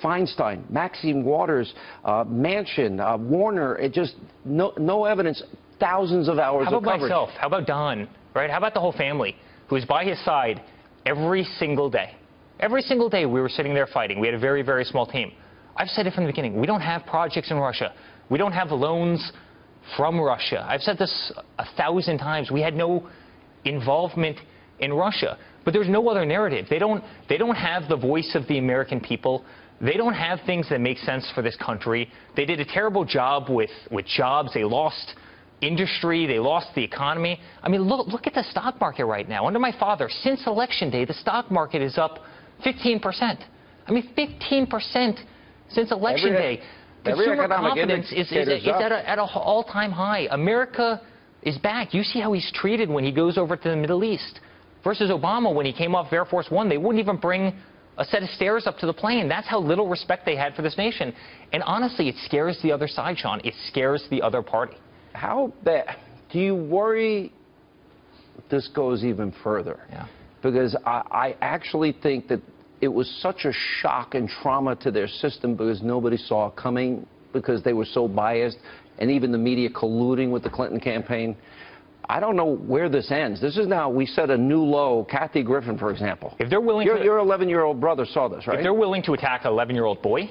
Feinstein, 0.03 0.69
Maxine 0.69 1.23
Waters, 1.23 1.73
uh, 2.03 2.25
Manchin, 2.25 2.99
uh, 2.99 3.17
Warner. 3.17 3.77
It 3.77 3.93
just 3.93 4.15
no 4.43 4.73
no 4.77 5.05
evidence. 5.05 5.41
Thousands 5.79 6.27
of 6.27 6.39
hours 6.39 6.67
How 6.67 6.75
of 6.75 6.83
about 6.83 6.91
coverage. 6.95 7.09
myself? 7.09 7.29
How 7.39 7.47
about 7.47 7.65
Don? 7.65 8.09
Right? 8.35 8.49
How 8.49 8.57
about 8.57 8.73
the 8.73 8.81
whole 8.81 8.91
family 8.91 9.37
who's 9.69 9.85
by 9.85 10.03
his 10.03 10.21
side 10.25 10.61
every 11.05 11.45
single 11.57 11.89
day? 11.89 12.15
Every 12.59 12.81
single 12.81 13.07
day 13.07 13.25
we 13.25 13.39
were 13.39 13.47
sitting 13.47 13.73
there 13.73 13.87
fighting. 13.87 14.19
We 14.19 14.27
had 14.27 14.33
a 14.33 14.39
very, 14.39 14.61
very 14.61 14.83
small 14.83 15.05
team. 15.05 15.31
I've 15.77 15.87
said 15.87 16.05
it 16.05 16.13
from 16.13 16.25
the 16.25 16.29
beginning. 16.29 16.59
We 16.59 16.67
don't 16.67 16.81
have 16.81 17.05
projects 17.05 17.49
in 17.49 17.57
Russia. 17.57 17.93
We 18.29 18.37
don't 18.37 18.51
have 18.51 18.71
loans 18.71 19.31
from 19.95 20.19
Russia. 20.19 20.65
I've 20.67 20.81
said 20.81 20.97
this 20.97 21.31
a 21.57 21.65
thousand 21.77 22.19
times. 22.19 22.51
We 22.51 22.61
had 22.61 22.75
no 22.75 23.09
involvement 23.65 24.37
in 24.79 24.93
Russia. 24.93 25.37
But 25.65 25.73
there's 25.73 25.89
no 25.89 26.07
other 26.09 26.25
narrative. 26.25 26.67
They 26.69 26.79
don't, 26.79 27.03
they 27.27 27.37
don't 27.37 27.55
have 27.55 27.89
the 27.89 27.97
voice 27.97 28.31
of 28.35 28.47
the 28.47 28.57
American 28.57 28.99
people. 28.99 29.43
They 29.81 29.93
don't 29.93 30.13
have 30.13 30.39
things 30.45 30.67
that 30.69 30.81
make 30.81 30.97
sense 30.99 31.29
for 31.35 31.41
this 31.41 31.55
country. 31.57 32.09
They 32.35 32.45
did 32.45 32.59
a 32.59 32.65
terrible 32.65 33.05
job 33.05 33.49
with, 33.49 33.69
with 33.91 34.05
jobs. 34.05 34.53
They 34.53 34.63
lost 34.63 35.15
industry. 35.61 36.25
They 36.25 36.39
lost 36.39 36.67
the 36.75 36.83
economy. 36.83 37.39
I 37.61 37.69
mean, 37.69 37.81
look, 37.81 38.07
look 38.07 38.27
at 38.27 38.33
the 38.33 38.43
stock 38.43 38.79
market 38.79 39.05
right 39.05 39.27
now. 39.27 39.47
Under 39.47 39.59
my 39.59 39.73
father, 39.79 40.09
since 40.23 40.45
election 40.47 40.89
day, 40.89 41.05
the 41.05 41.13
stock 41.13 41.51
market 41.51 41.81
is 41.81 41.97
up 41.97 42.19
15%. 42.65 43.43
I 43.87 43.91
mean, 43.91 44.09
15% 44.17 45.19
since 45.69 45.91
election 45.91 46.35
Every- 46.35 46.57
day. 46.57 46.63
Every 47.05 47.25
Consumer 47.25 47.43
economic 47.43 47.69
confidence 47.69 48.11
is, 48.11 48.31
is, 48.31 48.47
is 48.47 48.67
at, 48.67 48.91
a, 48.91 49.09
at 49.09 49.19
an 49.19 49.27
all-time 49.33 49.91
high. 49.91 50.27
America 50.31 51.01
is 51.43 51.57
back. 51.57 51.93
You 51.93 52.03
see 52.03 52.19
how 52.19 52.33
he's 52.33 52.51
treated 52.53 52.89
when 52.89 53.03
he 53.03 53.11
goes 53.11 53.37
over 53.37 53.55
to 53.55 53.69
the 53.69 53.75
Middle 53.75 54.03
East. 54.03 54.39
Versus 54.83 55.09
Obama, 55.11 55.53
when 55.53 55.65
he 55.65 55.73
came 55.73 55.93
off 55.93 56.07
of 56.07 56.13
Air 56.13 56.25
Force 56.25 56.49
One, 56.49 56.69
they 56.69 56.77
wouldn't 56.77 57.01
even 57.01 57.17
bring 57.17 57.53
a 57.97 58.05
set 58.05 58.23
of 58.23 58.29
stairs 58.29 58.65
up 58.65 58.77
to 58.77 58.85
the 58.85 58.93
plane. 58.93 59.27
That's 59.27 59.47
how 59.47 59.59
little 59.59 59.89
respect 59.89 60.25
they 60.25 60.37
had 60.37 60.55
for 60.55 60.61
this 60.61 60.77
nation. 60.77 61.13
And 61.51 61.61
honestly, 61.63 62.07
it 62.07 62.15
scares 62.25 62.57
the 62.63 62.71
other 62.71 62.87
side, 62.87 63.17
Sean. 63.17 63.41
It 63.43 63.53
scares 63.67 64.05
the 64.09 64.21
other 64.21 64.41
party. 64.41 64.77
How 65.13 65.51
bad? 65.65 65.97
Do 66.31 66.39
you 66.39 66.55
worry 66.55 67.33
this 68.49 68.69
goes 68.69 69.03
even 69.03 69.33
further? 69.43 69.79
Yeah. 69.89 70.07
Because 70.41 70.77
I, 70.85 71.01
I 71.11 71.35
actually 71.41 71.91
think 71.91 72.29
that 72.29 72.41
it 72.81 72.87
was 72.87 73.09
such 73.21 73.45
a 73.45 73.51
shock 73.81 74.15
and 74.15 74.29
trauma 74.29 74.75
to 74.77 74.91
their 74.91 75.07
system 75.07 75.55
because 75.55 75.81
nobody 75.81 76.17
saw 76.17 76.47
it 76.47 76.55
coming 76.55 77.05
because 77.33 77.61
they 77.63 77.73
were 77.73 77.85
so 77.85 78.07
biased 78.07 78.57
and 78.99 79.11
even 79.11 79.31
the 79.31 79.37
media 79.37 79.69
colluding 79.69 80.31
with 80.31 80.43
the 80.43 80.49
Clinton 80.49 80.79
campaign. 80.79 81.35
I 82.09 82.19
don't 82.19 82.35
know 82.35 82.55
where 82.55 82.89
this 82.89 83.11
ends. 83.11 83.39
This 83.39 83.55
is 83.57 83.67
now, 83.67 83.87
we 83.89 84.05
set 84.07 84.29
a 84.31 84.37
new 84.37 84.61
low. 84.63 85.05
Kathy 85.09 85.43
Griffin, 85.43 85.77
for 85.77 85.91
example. 85.91 86.35
If 86.39 86.49
they're 86.49 86.59
willing 86.59 86.87
your, 86.87 86.97
to- 86.97 87.03
Your 87.03 87.19
11-year-old 87.19 87.79
brother 87.79 88.05
saw 88.05 88.27
this, 88.27 88.47
right? 88.47 88.57
If 88.57 88.63
they're 88.63 88.73
willing 88.73 89.03
to 89.03 89.13
attack 89.13 89.45
an 89.45 89.51
11 89.51 89.75
year 89.75 89.85
old 89.85 90.01
boy, 90.01 90.29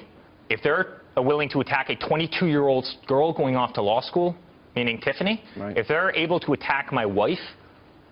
if 0.49 0.61
they're 0.61 1.01
willing 1.15 1.49
to 1.49 1.61
attack 1.61 1.89
a 1.89 1.95
22 1.95 2.47
year 2.47 2.63
old 2.67 2.85
girl 3.07 3.31
going 3.31 3.55
off 3.55 3.73
to 3.73 3.81
law 3.81 4.01
school, 4.01 4.35
meaning 4.75 4.99
Tiffany, 4.99 5.41
if 5.77 5.87
they're 5.87 6.13
able 6.15 6.39
to 6.41 6.53
attack 6.53 6.91
my 6.91 7.05
wife 7.05 7.39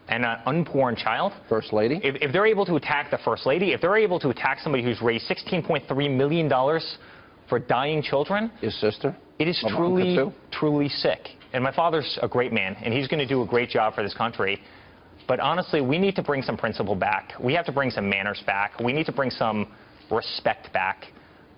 and 0.10 0.24
an 0.26 0.38
unborn 0.46 0.96
child, 0.96 1.34
First 1.50 1.74
Lady, 1.74 2.00
if, 2.04 2.16
if 2.22 2.32
they're 2.32 2.46
able 2.46 2.66
to 2.66 2.76
attack 2.76 3.12
the 3.12 3.18
First 3.20 3.46
Lady, 3.46 3.74
if 3.74 3.82
they're 3.82 3.98
able 3.98 4.20
to 4.20 4.30
attack 4.30 4.60
somebody 4.60 4.84
who's 4.84 5.02
raised 5.02 5.30
$16.3 5.30 6.16
million 6.16 6.50
for 7.50 7.60
dying 7.60 8.02
children, 8.02 8.52
his 8.62 8.80
sister, 8.80 9.16
it 9.40 9.48
is 9.48 9.64
truly, 9.70 10.18
truly 10.52 10.90
sick. 10.90 11.20
And 11.54 11.64
my 11.64 11.74
father's 11.74 12.18
a 12.22 12.28
great 12.28 12.54
man, 12.54 12.76
and 12.84 12.94
he's 12.94 13.08
going 13.08 13.20
to 13.20 13.28
do 13.28 13.42
a 13.42 13.46
great 13.46 13.70
job 13.70 13.96
for 13.96 14.04
this 14.04 14.14
country. 14.14 14.62
But 15.28 15.40
honestly, 15.40 15.82
we 15.82 15.98
need 15.98 16.16
to 16.16 16.24
bring 16.24 16.42
some 16.42 16.58
principle 16.58 16.96
back. 16.96 17.34
We 17.40 17.54
have 17.54 17.66
to 17.66 17.72
bring 17.72 17.90
some 17.90 18.10
manners 18.10 18.42
back. 18.46 18.80
We 18.80 18.94
need 18.94 19.06
to 19.08 19.12
bring 19.12 19.30
some 19.30 19.74
respect 20.10 20.72
back. 20.72 21.08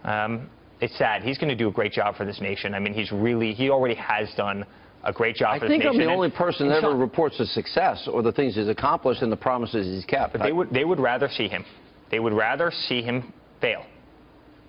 Um, 0.03 0.49
it's 0.81 0.97
sad. 0.97 1.23
He's 1.23 1.37
going 1.37 1.49
to 1.49 1.55
do 1.55 1.67
a 1.67 1.71
great 1.71 1.91
job 1.91 2.15
for 2.15 2.25
this 2.25 2.41
nation. 2.41 2.73
I 2.73 2.79
mean, 2.79 2.93
he's 2.93 3.11
really, 3.11 3.53
he 3.53 3.69
already 3.69 3.95
has 3.95 4.29
done 4.35 4.65
a 5.03 5.13
great 5.13 5.35
job 5.35 5.55
I 5.55 5.59
for 5.59 5.67
think 5.67 5.83
this 5.83 5.91
I'm 5.91 5.97
the 5.97 6.05
only 6.05 6.29
person 6.29 6.67
that 6.69 6.83
ever 6.83 6.95
reports 6.95 7.37
the 7.37 7.45
success 7.45 8.07
or 8.11 8.21
the 8.21 8.31
things 8.31 8.55
he's 8.55 8.67
accomplished 8.67 9.21
and 9.21 9.31
the 9.31 9.37
promises 9.37 9.87
he's 9.87 10.05
kept. 10.05 10.33
But 10.33 10.43
they 10.43 10.51
would, 10.51 10.69
they 10.71 10.85
would 10.85 10.99
rather 10.99 11.29
see 11.29 11.47
him. 11.47 11.65
They 12.11 12.19
would 12.19 12.33
rather 12.33 12.71
see 12.71 13.01
him 13.01 13.33
fail 13.61 13.85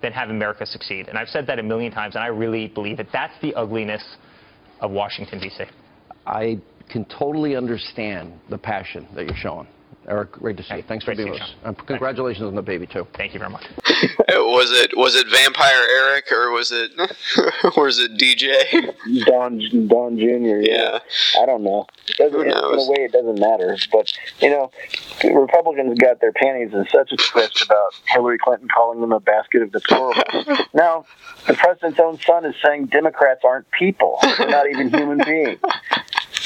than 0.01 0.13
have 0.13 0.29
America 0.29 0.65
succeed. 0.65 1.07
And 1.07 1.17
I've 1.17 1.27
said 1.27 1.47
that 1.47 1.59
a 1.59 1.63
million 1.63 1.91
times, 1.91 2.15
and 2.15 2.23
I 2.23 2.27
really 2.27 2.67
believe 2.67 2.99
it. 2.99 3.07
That's 3.11 3.33
the 3.41 3.53
ugliness 3.55 4.03
of 4.79 4.91
Washington, 4.91 5.39
D.C. 5.39 5.63
I 6.25 6.59
can 6.89 7.05
totally 7.05 7.55
understand 7.55 8.33
the 8.49 8.57
passion 8.57 9.07
that 9.15 9.25
you're 9.25 9.35
showing. 9.35 9.67
Eric, 10.07 10.31
great 10.33 10.57
to 10.57 10.63
see 10.63 10.77
you. 10.77 10.83
Thanks 10.83 11.05
for 11.05 11.13
great 11.13 11.17
to 11.17 11.23
being 11.23 11.33
with 11.33 11.41
us. 11.41 11.53
And 11.63 11.77
congratulations 11.87 12.45
on 12.47 12.55
the 12.55 12.61
baby, 12.61 12.87
too. 12.87 13.05
Thank 13.13 13.33
you 13.33 13.39
very 13.39 13.51
much. 13.51 13.65
was 14.51 14.71
it 14.71 14.95
was 14.97 15.15
it 15.15 15.27
Vampire 15.27 15.83
Eric 15.89 16.31
or 16.31 16.51
was 16.51 16.71
it 16.71 16.91
or 17.75 17.83
was 17.85 17.99
it 17.99 18.17
DJ? 18.17 18.93
Don 19.25 19.87
Don 19.87 20.17
Jr. 20.17 20.61
Yeah, 20.61 20.99
I 21.39 21.45
don't 21.45 21.63
know. 21.63 21.87
It 22.07 22.17
doesn't, 22.17 22.41
in 22.41 22.51
a 22.51 22.89
way, 22.89 23.05
it 23.05 23.11
doesn't 23.11 23.39
matter. 23.39 23.77
But 23.91 24.11
you 24.41 24.49
know, 24.49 24.71
Republicans 25.23 25.97
got 25.97 26.21
their 26.21 26.31
panties 26.33 26.73
in 26.73 26.85
such 26.91 27.11
a 27.11 27.17
twist 27.17 27.63
about 27.63 27.93
Hillary 28.07 28.37
Clinton 28.37 28.67
calling 28.73 29.01
them 29.01 29.11
a 29.11 29.19
basket 29.19 29.61
of 29.61 29.69
deplorables. 29.69 30.65
now, 30.73 31.05
the 31.47 31.53
president's 31.53 31.99
own 31.99 32.19
son 32.19 32.45
is 32.45 32.55
saying 32.63 32.87
Democrats 32.87 33.41
aren't 33.43 33.69
people; 33.71 34.17
they're 34.37 34.49
not 34.49 34.69
even 34.69 34.89
human 34.89 35.19
beings. 35.19 35.59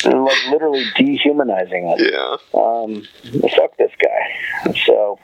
They're 0.03 0.19
like 0.19 0.47
literally 0.49 0.85
dehumanizing 0.95 1.87
us. 1.87 2.01
Yeah. 2.01 2.37
Um, 2.59 3.03
fuck 3.55 3.77
this 3.77 3.91
guy. 4.01 4.73
So 4.85 5.19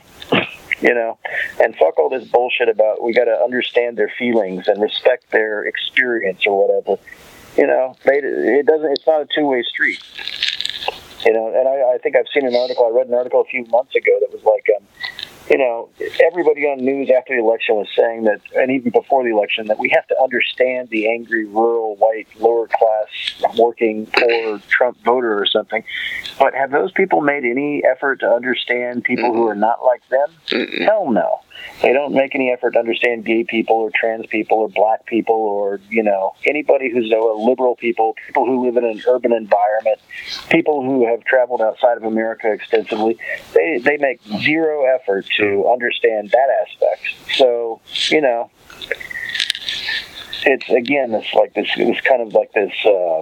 you 0.82 0.96
know, 0.96 1.18
and 1.60 1.76
fuck 1.76 2.00
all 2.00 2.10
this 2.10 2.28
bullshit 2.28 2.68
about 2.68 3.04
we 3.04 3.14
got 3.14 3.26
to 3.26 3.36
understand 3.44 3.98
their 3.98 4.12
feelings 4.18 4.68
and 4.68 4.82
respect 4.82 5.30
their 5.32 5.64
experience 5.64 6.46
or 6.48 6.68
whatever. 6.68 7.02
You 7.56 7.68
know, 7.68 7.96
they, 8.06 8.18
it 8.18 8.66
doesn't. 8.66 8.92
It's 8.92 9.06
not 9.06 9.22
a 9.22 9.28
two 9.34 9.46
way 9.46 9.64
street. 9.64 10.02
You 11.26 11.34
know, 11.34 11.48
and 11.48 11.68
I, 11.68 11.94
I 11.94 11.98
think 12.00 12.16
I've 12.16 12.28
seen 12.34 12.48
an 12.48 12.56
article. 12.56 12.86
I 12.88 12.90
read 12.90 13.08
an 13.08 13.14
article 13.14 13.42
a 13.42 13.46
few 13.46 13.66
months 13.66 13.96
ago 13.96 14.12
that 14.22 14.32
was 14.34 14.44
like, 14.44 14.66
um, 14.76 14.84
you 15.50 15.58
know, 15.58 15.90
everybody 16.24 16.62
on 16.66 16.84
news 16.84 17.10
after 17.10 17.36
the 17.36 17.42
election 17.42 17.76
was 17.76 17.88
saying 17.96 18.24
that, 18.24 18.42
and 18.56 18.72
even 18.72 18.92
before 18.92 19.24
the 19.24 19.32
election, 19.32 19.68
that 19.68 19.80
we 19.80 19.90
have 19.90 20.08
to 20.08 20.22
understand 20.22 20.90
the 20.90 21.10
angry 21.10 21.46
rural, 21.46 21.96
white, 21.96 22.28
lower 22.40 22.68
class, 22.68 23.56
working, 23.58 24.06
poor 24.06 24.60
Trump 24.70 24.98
voter 25.04 25.40
or 25.40 25.46
something. 25.46 25.84
But 26.40 26.54
have 26.54 26.72
those 26.72 26.92
people 26.92 27.22
made 27.22 27.44
any 27.44 27.84
effort 27.84 28.20
to 28.22 28.28
understand 28.28 29.04
people 29.04 29.34
who 29.34 29.48
are 29.48 29.56
not 29.56 29.84
like 29.84 30.08
them? 30.10 30.30
Hell 30.86 31.12
no. 31.12 31.42
They 31.82 31.94
don't 31.94 32.14
make 32.14 32.36
any 32.36 32.52
effort 32.52 32.72
to 32.72 32.80
understand 32.80 33.26
gay 33.26 33.44
people 33.44 33.78
or 33.78 33.92
trans 33.94 34.28
people 34.28 34.60
or 34.60 34.70
black 34.70 35.06
people 35.06 35.36
or, 35.36 35.80
you 35.90 36.04
know, 36.04 36.36
anybody 36.46 36.92
who's 36.92 37.12
a 37.12 37.18
liberal 37.18 37.76
people, 37.76 38.16
people 38.28 38.46
who 38.46 38.66
live 38.66 38.78
in 38.78 38.86
an 38.86 39.02
urban 39.08 39.34
environment, 39.34 40.00
people 40.50 40.84
who 40.84 41.08
have 41.08 41.24
traveled 41.24 41.62
outside 41.62 41.98
of 41.98 42.04
America 42.04 42.52
extensively. 42.52 43.18
They, 43.54 43.80
they 43.80 43.98
make 43.98 44.22
zero 44.42 44.86
effort 44.86 45.26
to 45.38 45.68
understand 45.72 46.32
that 46.32 46.50
aspect. 46.62 47.02
So, 47.36 47.82
you 48.10 48.22
know, 48.22 48.52
it's 50.44 50.70
again, 50.70 51.14
it's 51.14 51.34
like 51.34 51.54
this, 51.54 51.70
it's 51.78 52.02
kind 52.02 52.22
of 52.22 52.34
like 52.34 52.52
this, 52.54 52.74
uh, 52.86 53.22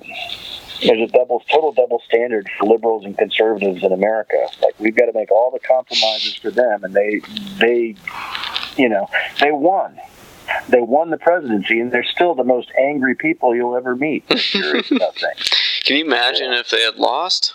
there's 0.82 1.10
a 1.10 1.12
double, 1.12 1.44
total 1.50 1.72
double 1.72 2.02
standard 2.06 2.50
for 2.58 2.66
liberals 2.66 3.06
and 3.06 3.18
conservatives 3.18 3.84
in 3.84 3.92
America. 3.92 4.48
Like 4.62 4.80
we've 4.80 4.96
got 4.96 5.06
to 5.06 5.14
make 5.14 5.32
all 5.32 5.52
the 5.52 5.60
compromises 5.60 6.36
for 6.36 6.52
them, 6.52 6.84
and 6.84 6.94
they, 6.94 7.22
they, 7.60 7.96
you 8.78 8.90
know, 8.90 9.08
they 9.40 9.52
won. 9.52 10.00
They 10.70 10.82
won 10.82 11.10
the 11.10 11.18
presidency, 11.18 11.80
and 11.80 11.92
they're 11.92 12.04
still 12.04 12.34
the 12.34 12.44
most 12.44 12.72
angry 12.78 13.16
people 13.16 13.56
you'll 13.56 13.76
ever 13.76 13.96
meet. 13.96 14.28
They're 14.28 14.38
furious 14.38 14.90
about 14.96 15.16
things. 15.16 15.50
Can 15.84 15.98
you 15.98 16.06
imagine 16.06 16.54
if 16.54 16.70
they 16.70 16.82
had 16.82 16.96
lost? 16.96 17.54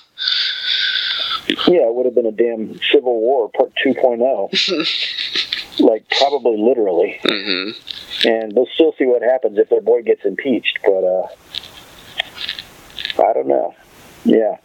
Yeah, 1.49 1.87
it 1.87 1.95
would 1.95 2.07
have 2.07 2.15
been 2.15 2.27
a 2.27 2.33
damn 2.33 2.81
civil 2.91 3.21
war, 3.21 3.51
part 3.51 3.73
2.0. 3.85 5.81
like 5.81 6.09
probably 6.19 6.57
literally. 6.57 7.21
Mm-hmm. 7.25 8.29
And 8.29 8.53
we'll 8.55 8.69
still 8.75 8.95
see 8.99 9.05
what 9.05 9.23
happens 9.23 9.59
if 9.59 9.69
their 9.69 9.81
boy 9.81 10.03
gets 10.03 10.25
impeached. 10.25 10.79
But 10.85 11.05
uh, 11.05 11.27
I 13.19 13.33
don't 13.33 13.49
know. 13.49 13.75
Yeah. 14.25 14.57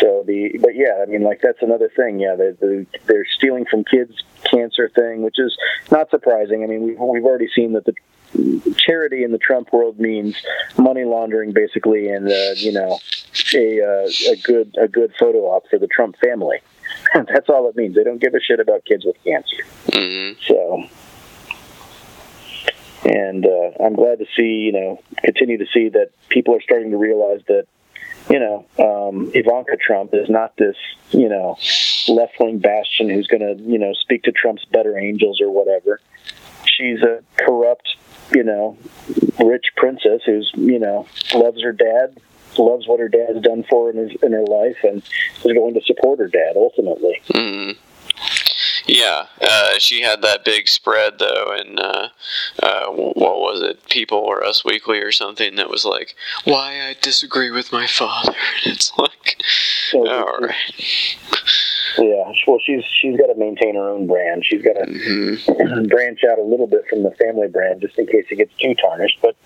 So 0.00 0.24
the, 0.26 0.58
but 0.60 0.74
yeah, 0.74 1.02
I 1.02 1.06
mean, 1.06 1.22
like 1.22 1.40
that's 1.42 1.62
another 1.62 1.90
thing. 1.94 2.18
Yeah, 2.18 2.34
they, 2.34 2.52
they, 2.60 2.86
they're 3.06 3.26
stealing 3.36 3.66
from 3.66 3.84
kids 3.84 4.22
cancer 4.50 4.88
thing, 4.88 5.22
which 5.22 5.38
is 5.38 5.56
not 5.90 6.10
surprising. 6.10 6.64
I 6.64 6.66
mean, 6.66 6.82
we've 6.82 6.98
we've 6.98 7.24
already 7.24 7.48
seen 7.54 7.72
that 7.72 7.84
the 7.84 7.94
charity 8.76 9.22
in 9.22 9.32
the 9.32 9.38
Trump 9.38 9.72
world 9.72 9.98
means 9.98 10.36
money 10.78 11.04
laundering, 11.04 11.52
basically, 11.52 12.08
and 12.08 12.28
uh, 12.28 12.52
you 12.56 12.72
know, 12.72 12.98
a 13.54 13.80
uh, 13.80 14.32
a 14.32 14.36
good 14.42 14.74
a 14.80 14.88
good 14.88 15.12
photo 15.18 15.50
op 15.50 15.68
for 15.68 15.78
the 15.78 15.86
Trump 15.86 16.16
family. 16.18 16.58
That's 17.14 17.48
all 17.48 17.68
it 17.68 17.76
means. 17.76 17.94
They 17.94 18.04
don't 18.04 18.20
give 18.20 18.34
a 18.34 18.40
shit 18.40 18.60
about 18.60 18.84
kids 18.84 19.04
with 19.04 19.16
cancer. 19.24 19.56
Mm-hmm. 19.88 20.40
So, 20.46 20.84
and 23.04 23.44
uh, 23.44 23.70
I'm 23.84 23.94
glad 23.94 24.18
to 24.20 24.26
see, 24.36 24.64
you 24.66 24.72
know, 24.72 25.02
continue 25.22 25.58
to 25.58 25.66
see 25.72 25.88
that 25.90 26.10
people 26.28 26.54
are 26.54 26.60
starting 26.60 26.90
to 26.90 26.96
realize 26.96 27.40
that, 27.48 27.66
you 28.30 28.38
know, 28.38 28.66
um, 28.78 29.32
Ivanka 29.34 29.76
Trump 29.76 30.14
is 30.14 30.28
not 30.28 30.56
this, 30.56 30.76
you 31.10 31.28
know, 31.28 31.58
left 32.08 32.34
wing 32.38 32.58
bastion 32.58 33.08
who's 33.08 33.26
going 33.26 33.40
to, 33.40 33.60
you 33.62 33.78
know, 33.78 33.92
speak 33.94 34.22
to 34.24 34.32
Trump's 34.32 34.64
better 34.66 34.96
angels 34.98 35.40
or 35.40 35.50
whatever. 35.50 36.00
She's 36.64 37.02
a 37.02 37.22
corrupt, 37.36 37.96
you 38.32 38.44
know, 38.44 38.78
rich 39.44 39.66
princess 39.76 40.22
who's, 40.24 40.50
you 40.54 40.78
know, 40.78 41.06
loves 41.34 41.62
her 41.62 41.72
dad, 41.72 42.16
loves 42.56 42.86
what 42.86 43.00
her 43.00 43.08
dad's 43.08 43.40
done 43.40 43.64
for 43.68 43.86
her 43.86 43.98
in, 43.98 44.08
his, 44.08 44.22
in 44.22 44.32
her 44.32 44.44
life, 44.44 44.78
and 44.84 45.02
is 45.44 45.52
going 45.52 45.74
to 45.74 45.82
support 45.82 46.20
her 46.20 46.28
dad 46.28 46.54
ultimately. 46.56 47.20
Mm. 47.30 47.76
Yeah, 48.86 49.26
uh, 49.40 49.78
she 49.78 50.02
had 50.02 50.22
that 50.22 50.44
big 50.44 50.68
spread 50.68 51.18
though, 51.18 51.54
and 51.56 51.78
uh, 51.78 52.08
uh, 52.62 52.86
what 52.86 53.40
was 53.40 53.62
it, 53.62 53.88
People 53.88 54.18
or 54.18 54.44
Us 54.44 54.64
Weekly 54.64 54.98
or 54.98 55.12
something 55.12 55.54
that 55.56 55.70
was 55.70 55.84
like, 55.84 56.14
"Why 56.44 56.80
I 56.88 56.96
disagree 57.00 57.50
with 57.50 57.72
my 57.72 57.86
father." 57.86 58.32
And 58.64 58.74
it's 58.74 58.92
like, 58.96 59.42
all 59.94 60.38
right, 60.38 60.54
Yeah, 61.98 62.32
well, 62.46 62.58
she's 62.64 62.84
she's 62.84 63.16
got 63.16 63.26
to 63.26 63.34
maintain 63.36 63.74
her 63.74 63.88
own 63.88 64.06
brand. 64.06 64.44
She's 64.44 64.62
got 64.62 64.74
to 64.74 65.86
branch 65.88 66.20
out 66.30 66.38
a 66.38 66.42
little 66.42 66.66
bit 66.66 66.86
from 66.88 67.02
the 67.02 67.10
family 67.12 67.48
brand, 67.48 67.80
just 67.80 67.98
in 67.98 68.06
case 68.06 68.26
it 68.30 68.36
gets 68.36 68.52
too 68.58 68.74
tarnished. 68.74 69.18
But 69.20 69.36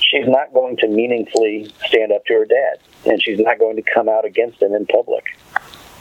she's 0.00 0.26
not 0.26 0.52
going 0.52 0.76
to 0.78 0.88
meaningfully 0.88 1.70
stand 1.86 2.12
up 2.12 2.24
to 2.26 2.34
her 2.34 2.44
dad, 2.44 2.78
and 3.06 3.22
she's 3.22 3.38
not 3.38 3.58
going 3.58 3.76
to 3.76 3.82
come 3.82 4.08
out 4.08 4.24
against 4.24 4.62
him 4.62 4.74
in 4.74 4.86
public. 4.86 5.24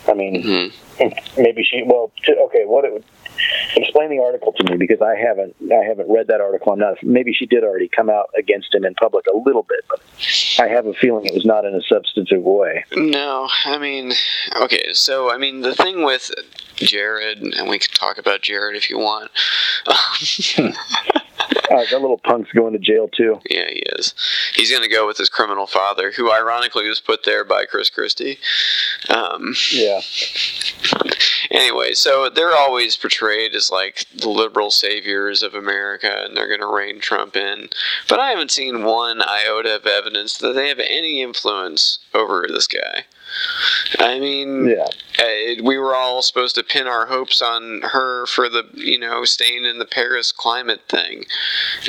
I 0.10 0.14
mean, 0.14 0.44
mm-hmm. 0.44 1.42
maybe 1.42 1.64
she. 1.64 1.84
Well, 1.86 2.12
okay, 2.28 2.64
what 2.66 2.86
it 2.86 2.94
would 2.94 3.04
explain 3.76 4.10
the 4.10 4.20
article 4.20 4.52
to 4.54 4.64
me 4.70 4.78
because 4.78 5.02
I 5.02 5.16
haven't 5.16 5.56
I 5.72 5.84
haven't 5.84 6.10
read 6.10 6.28
that 6.28 6.42
article. 6.42 6.74
I'm 6.74 6.80
not. 6.80 7.02
Maybe 7.04 7.34
she 7.34 7.46
did 7.46 7.64
already 7.64 7.88
come 7.88 8.10
out 8.10 8.30
against 8.38 8.74
him 8.74 8.86
in 8.86 8.96
public 8.96 9.26
a 9.34 9.38
little 9.38 9.64
bit, 9.64 9.86
but 9.90 10.02
I 10.60 10.68
have 10.68 10.86
a 10.86 10.94
feeling 10.94 11.26
it 11.26 11.34
was 11.34 11.46
not 11.46 11.66
in 11.66 11.76
a 11.76 11.82
substantive 11.82 12.44
way. 12.44 12.86
No, 12.96 13.48
I 13.66 13.78
mean, 13.78 14.14
okay, 14.62 14.94
so 14.94 15.32
I 15.32 15.38
mean, 15.38 15.62
the 15.62 15.76
thing 15.76 16.04
with 16.04 16.32
Jared, 16.76 17.40
and 17.40 17.70
we 17.70 17.80
can 17.80 17.92
talk 17.92 18.18
about 18.18 18.42
Jared 18.42 18.76
if 18.76 18.90
you 18.90 18.98
want. 18.98 19.32
Um, 19.88 20.74
Uh, 21.70 21.86
that 21.92 22.02
little 22.02 22.18
punk's 22.18 22.52
going 22.52 22.74
to 22.74 22.80
jail 22.80 23.08
too. 23.08 23.40
Yeah, 23.48 23.70
he 23.70 23.84
is. 23.96 24.16
He's 24.56 24.72
going 24.72 24.82
to 24.82 24.90
go 24.90 25.06
with 25.06 25.18
his 25.18 25.30
criminal 25.30 25.68
father, 25.68 26.12
who 26.12 26.32
ironically 26.32 26.90
was 26.90 27.00
put 27.00 27.26
there 27.26 27.44
by 27.44 27.66
Chris 27.66 27.92
Christie. 27.92 28.40
Um, 29.08 29.54
yeah. 29.72 30.02
Anyway, 31.52 31.94
so 31.94 32.30
they're 32.30 32.56
always 32.56 32.96
portrayed 32.96 33.56
as 33.56 33.72
like 33.72 34.06
the 34.16 34.30
liberal 34.30 34.70
saviors 34.72 35.42
of 35.42 35.56
America, 35.56 36.24
and 36.24 36.36
they're 36.36 36.48
going 36.48 36.60
to 36.60 36.68
rein 36.68 37.00
Trump 37.00 37.36
in. 37.36 37.70
But 38.08 38.20
I 38.20 38.30
haven't 38.30 38.52
seen 38.52 38.84
one 38.84 39.22
iota 39.22 39.76
of 39.76 39.86
evidence 39.86 40.38
that 40.38 40.54
they 40.54 40.68
have 40.68 40.80
any 40.80 41.22
influence 41.22 42.00
over 42.14 42.46
this 42.48 42.68
guy. 42.68 43.06
I 44.00 44.20
mean, 44.20 44.70
yeah. 44.70 44.88
uh, 45.20 45.64
we 45.64 45.78
were 45.78 45.96
all 45.96 46.22
supposed 46.22 46.56
to 46.56 46.64
pin 46.64 46.88
our 46.88 47.06
hopes 47.06 47.42
on 47.42 47.82
her 47.84 48.26
for 48.26 48.50
the, 48.50 48.64
you 48.74 49.00
know, 49.00 49.24
staying 49.24 49.66
in 49.66 49.78
the 49.78 49.86
Paris 49.86 50.32
climate 50.32 50.82
thing. 50.88 51.26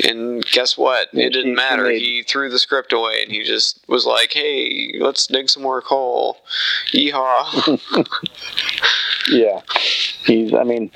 And 0.07 0.45
guess 0.45 0.77
what? 0.77 1.09
It 1.13 1.33
didn't 1.33 1.55
matter. 1.55 1.89
He 1.89 2.23
threw 2.23 2.49
the 2.49 2.59
script 2.59 2.93
away 2.93 3.23
and 3.23 3.31
he 3.31 3.43
just 3.43 3.79
was 3.87 4.05
like, 4.05 4.33
hey, 4.33 4.93
let's 4.99 5.25
dig 5.27 5.49
some 5.49 5.63
more 5.63 5.81
coal. 5.81 6.37
Yeehaw. 6.93 7.79
Yeah, 9.29 9.50
he's. 10.25 10.53
I 10.53 10.63
mean, 10.63 10.91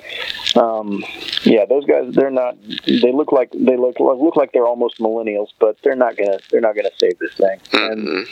um, 0.56 1.03
yeah, 1.44 1.65
those 1.65 1.86
guys. 1.86 2.14
They're 2.14 2.32
not. 2.32 2.57
They 2.86 3.11
look 3.11 3.32
like 3.32 3.52
they 3.52 3.77
look 3.77 3.99
look 3.99 4.36
like 4.36 4.52
they're 4.53 4.68
almost 4.68 4.99
millennials, 4.99 5.49
but 5.60 5.77
they're 5.84 5.95
not 5.95 6.18
gonna. 6.18 6.40
They're 6.52 6.61
not 6.61 6.76
gonna 6.76 6.90
save 6.98 7.18
this 7.19 7.34
thing. 7.36 7.60
And 7.73 8.27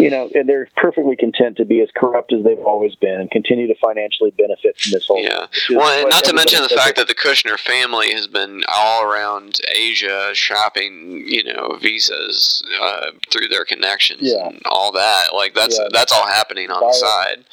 you 0.00 0.10
know, 0.10 0.30
and 0.34 0.48
they're 0.48 0.68
perfectly 0.76 1.16
content 1.16 1.56
to 1.58 1.64
be 1.64 1.80
as 1.80 1.88
corrupt 1.94 2.32
as 2.32 2.42
they've 2.44 2.58
always 2.60 2.94
been 2.94 3.20
and 3.20 3.30
continue 3.30 3.66
to 3.66 3.74
financially 3.76 4.30
benefit 4.32 4.78
from 4.78 4.92
this 4.92 5.06
whole. 5.06 5.22
Yeah. 5.22 5.46
Well, 5.70 6.00
and 6.00 6.10
not 6.10 6.24
to 6.24 6.32
mention 6.32 6.62
the 6.62 6.68
fact 6.70 6.96
that 6.96 7.06
the 7.08 7.14
Kushner 7.14 7.58
family 7.58 8.12
has 8.12 8.26
been 8.26 8.62
all 8.74 9.04
around 9.04 9.60
Asia 9.74 10.30
shopping, 10.34 11.24
you 11.26 11.44
know, 11.44 11.76
visas 11.80 12.62
uh, 12.80 13.10
through 13.30 13.48
their 13.48 13.64
connections 13.64 14.20
Yeah. 14.22 14.46
and 14.48 14.60
all 14.66 14.92
that. 14.92 15.34
Like 15.34 15.54
that's 15.54 15.78
Yeah. 15.78 15.88
that's 15.92 16.12
all 16.12 16.26
happening 16.26 16.70
on 16.70 16.80
the 16.80 16.86
Buy- 16.86 16.92
side. 16.92 17.44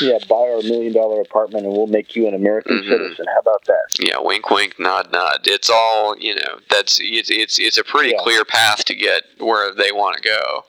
Yeah, 0.00 0.18
buy 0.28 0.36
our 0.36 0.62
million 0.62 0.92
dollar 0.92 1.20
apartment 1.22 1.64
and 1.64 1.74
we'll 1.74 1.86
make 1.86 2.14
you 2.14 2.26
an 2.28 2.34
American 2.34 2.78
Mm-hmm. 2.78 2.90
citizen. 2.90 3.26
How 3.32 3.40
about 3.40 3.64
that? 3.66 3.96
Yeah, 3.98 4.18
wink, 4.20 4.50
wink, 4.50 4.78
nod, 4.78 5.10
nod. 5.12 5.40
It's 5.44 5.70
all 5.70 6.16
you 6.18 6.34
know. 6.34 6.58
That's 6.70 6.98
it's 7.00 7.30
it's 7.30 7.58
it's 7.58 7.78
a 7.78 7.84
pretty 7.84 8.14
clear 8.18 8.44
path 8.44 8.84
to 8.86 8.94
get 8.94 9.24
where 9.38 9.72
they 9.72 9.92
want 9.92 10.16
to 10.16 10.22
go. 10.22 10.64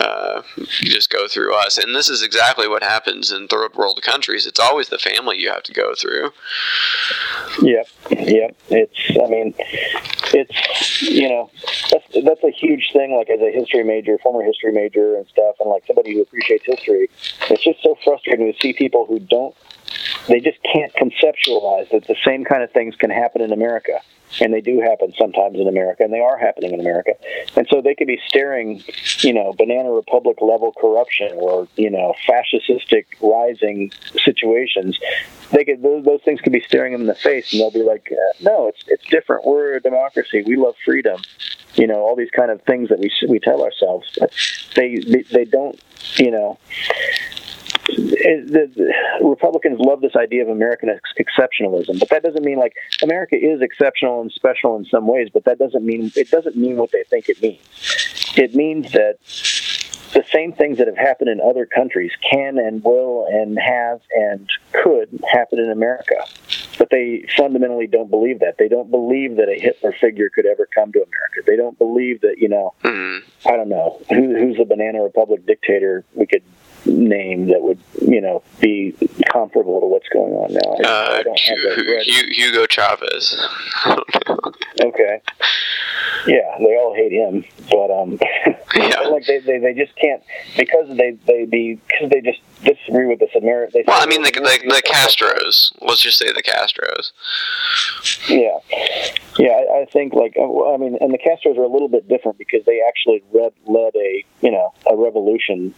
Uh, 0.00 0.25
you 0.56 0.90
just 0.90 1.10
go 1.10 1.28
through 1.28 1.54
us, 1.54 1.78
and 1.78 1.94
this 1.94 2.08
is 2.08 2.22
exactly 2.22 2.68
what 2.68 2.82
happens 2.82 3.32
in 3.32 3.48
third 3.48 3.74
world 3.74 4.00
countries. 4.02 4.46
It's 4.46 4.60
always 4.60 4.88
the 4.88 4.98
family 4.98 5.38
you 5.38 5.50
have 5.50 5.62
to 5.64 5.72
go 5.72 5.94
through. 5.94 6.30
Yep, 7.62 7.88
yep. 8.10 8.56
It's. 8.70 9.22
I 9.22 9.28
mean, 9.28 9.54
it's. 10.32 11.02
You 11.02 11.28
know, 11.28 11.50
that's 11.90 12.24
that's 12.24 12.44
a 12.44 12.50
huge 12.50 12.90
thing. 12.92 13.16
Like 13.16 13.30
as 13.30 13.40
a 13.40 13.50
history 13.50 13.84
major, 13.84 14.18
former 14.18 14.42
history 14.42 14.72
major, 14.72 15.16
and 15.16 15.26
stuff, 15.28 15.56
and 15.60 15.70
like 15.70 15.84
somebody 15.86 16.14
who 16.14 16.22
appreciates 16.22 16.64
history, 16.66 17.08
it's 17.50 17.64
just 17.64 17.82
so 17.82 17.96
frustrating 18.04 18.52
to 18.52 18.58
see 18.60 18.72
people 18.72 19.06
who 19.06 19.18
don't. 19.18 19.54
They 20.28 20.40
just 20.40 20.58
can't 20.62 20.92
conceptualize 20.94 21.90
that 21.90 22.06
the 22.08 22.16
same 22.24 22.44
kind 22.44 22.62
of 22.62 22.72
things 22.72 22.96
can 22.96 23.10
happen 23.10 23.40
in 23.40 23.52
America, 23.52 24.00
and 24.40 24.52
they 24.52 24.60
do 24.60 24.80
happen 24.80 25.12
sometimes 25.18 25.58
in 25.58 25.68
America, 25.68 26.02
and 26.02 26.12
they 26.12 26.20
are 26.20 26.36
happening 26.36 26.72
in 26.72 26.80
America. 26.80 27.12
And 27.56 27.66
so 27.70 27.80
they 27.80 27.94
could 27.94 28.06
be 28.06 28.20
staring, 28.26 28.82
you 29.20 29.32
know, 29.32 29.54
banana 29.56 29.90
republic 29.90 30.38
level 30.40 30.72
corruption 30.72 31.32
or 31.36 31.68
you 31.76 31.90
know, 31.90 32.14
fascistic 32.28 33.06
rising 33.20 33.92
situations. 34.24 34.98
They 35.52 35.64
could 35.64 35.82
those, 35.82 36.04
those 36.04 36.22
things 36.22 36.40
could 36.40 36.52
be 36.52 36.60
staring 36.60 36.92
them 36.92 37.02
in 37.02 37.06
the 37.06 37.14
face, 37.14 37.52
and 37.52 37.60
they'll 37.60 37.70
be 37.70 37.82
like, 37.82 38.10
uh, 38.12 38.32
"No, 38.40 38.68
it's 38.68 38.84
it's 38.88 39.04
different. 39.06 39.44
We're 39.44 39.76
a 39.76 39.80
democracy. 39.80 40.42
We 40.46 40.56
love 40.56 40.74
freedom." 40.84 41.20
You 41.74 41.86
know, 41.86 41.96
all 41.96 42.16
these 42.16 42.30
kind 42.30 42.50
of 42.50 42.62
things 42.62 42.88
that 42.88 42.98
we 42.98 43.10
we 43.28 43.38
tell 43.38 43.62
ourselves, 43.62 44.10
but 44.18 44.32
they 44.74 44.96
they, 44.96 45.22
they 45.22 45.44
don't. 45.44 45.80
You 46.16 46.30
know, 46.30 46.58
the, 47.86 48.70
the 48.74 49.26
Republicans 49.26 49.78
love 49.80 50.00
this 50.00 50.16
idea 50.16 50.42
of 50.42 50.48
American 50.48 50.88
ex- 50.90 51.12
exceptionalism, 51.18 51.98
but 51.98 52.08
that 52.10 52.22
doesn't 52.22 52.44
mean 52.44 52.58
like 52.58 52.74
America 53.02 53.36
is 53.36 53.62
exceptional 53.62 54.20
and 54.20 54.32
special 54.32 54.76
in 54.76 54.84
some 54.84 55.06
ways, 55.06 55.28
but 55.32 55.44
that 55.44 55.58
doesn't 55.58 55.84
mean 55.84 56.12
it 56.16 56.30
doesn't 56.30 56.56
mean 56.56 56.76
what 56.76 56.90
they 56.92 57.04
think 57.04 57.28
it 57.28 57.40
means. 57.42 57.60
It 58.36 58.54
means 58.54 58.92
that 58.92 59.18
the 60.12 60.24
same 60.32 60.52
things 60.52 60.78
that 60.78 60.86
have 60.86 60.96
happened 60.96 61.28
in 61.28 61.40
other 61.40 61.66
countries 61.66 62.12
can 62.30 62.58
and 62.58 62.82
will 62.82 63.26
and 63.26 63.58
have 63.58 64.00
and 64.16 64.48
could 64.72 65.08
happen 65.30 65.58
in 65.58 65.70
America. 65.70 66.14
But 66.78 66.90
they 66.90 67.24
fundamentally 67.36 67.86
don't 67.86 68.10
believe 68.10 68.40
that. 68.40 68.58
They 68.58 68.68
don't 68.68 68.90
believe 68.90 69.36
that 69.36 69.48
a 69.48 69.58
Hitler 69.58 69.92
figure 69.92 70.28
could 70.28 70.46
ever 70.46 70.66
come 70.74 70.92
to 70.92 70.98
America. 70.98 71.42
They 71.46 71.56
don't 71.56 71.78
believe 71.78 72.20
that, 72.20 72.36
you 72.38 72.48
know, 72.48 72.74
mm-hmm. 72.84 73.48
I 73.48 73.56
don't 73.56 73.68
know, 73.68 74.00
who, 74.10 74.36
who's 74.36 74.58
the 74.58 74.64
Banana 74.64 75.02
Republic 75.02 75.46
dictator 75.46 76.04
we 76.14 76.26
could 76.26 76.42
name 76.86 77.48
that 77.48 77.62
would, 77.62 77.78
you 78.00 78.20
know, 78.20 78.42
be 78.60 78.94
comparable 79.30 79.80
to 79.80 79.86
what's 79.86 80.08
going 80.08 80.32
on 80.34 80.52
now. 80.52 80.88
I, 80.88 81.16
Uh, 81.16 81.18
I 81.18 81.22
don't 81.22 81.38
have 81.40 81.58
that 81.58 82.04
Hu- 82.06 82.32
Hugo 82.32 82.66
Chavez. 82.66 83.46
Okay. 84.82 85.20
Yeah, 86.26 86.56
they 86.58 86.76
all 86.76 86.94
hate 86.94 87.12
him, 87.12 87.44
but 87.70 87.90
um, 87.90 88.18
yeah. 88.76 89.00
like 89.08 89.24
they, 89.26 89.38
they 89.38 89.58
they 89.58 89.74
just 89.74 89.96
can't 89.96 90.22
because 90.56 90.88
they 90.96 91.12
they 91.26 91.44
be 91.46 91.80
because 91.86 92.10
they 92.10 92.20
just 92.20 92.40
disagree 92.62 93.06
with 93.06 93.20
this 93.20 93.30
America. 93.34 93.72
They 93.74 93.84
Well, 93.86 94.02
I 94.02 94.06
mean 94.06 94.22
the, 94.22 94.30
the 94.32 94.40
the 94.40 94.82
Castros. 94.86 95.72
Let's 95.80 96.02
just 96.02 96.18
say 96.18 96.32
the 96.32 96.42
Castros. 96.42 97.12
Yeah, 98.28 98.58
yeah. 99.38 99.52
I, 99.52 99.82
I 99.82 99.84
think 99.92 100.12
like 100.14 100.36
uh, 100.36 100.74
I 100.74 100.76
mean, 100.76 100.98
and 101.00 101.12
the 101.14 101.18
Castros 101.18 101.56
are 101.58 101.64
a 101.64 101.68
little 101.68 101.88
bit 101.88 102.08
different 102.08 102.38
because 102.38 102.64
they 102.66 102.82
actually 102.86 103.22
led 103.32 103.52
led 103.66 103.94
a 103.96 104.24
you 104.42 104.50
know 104.50 104.74
a 104.90 104.96
revolution. 104.96 105.74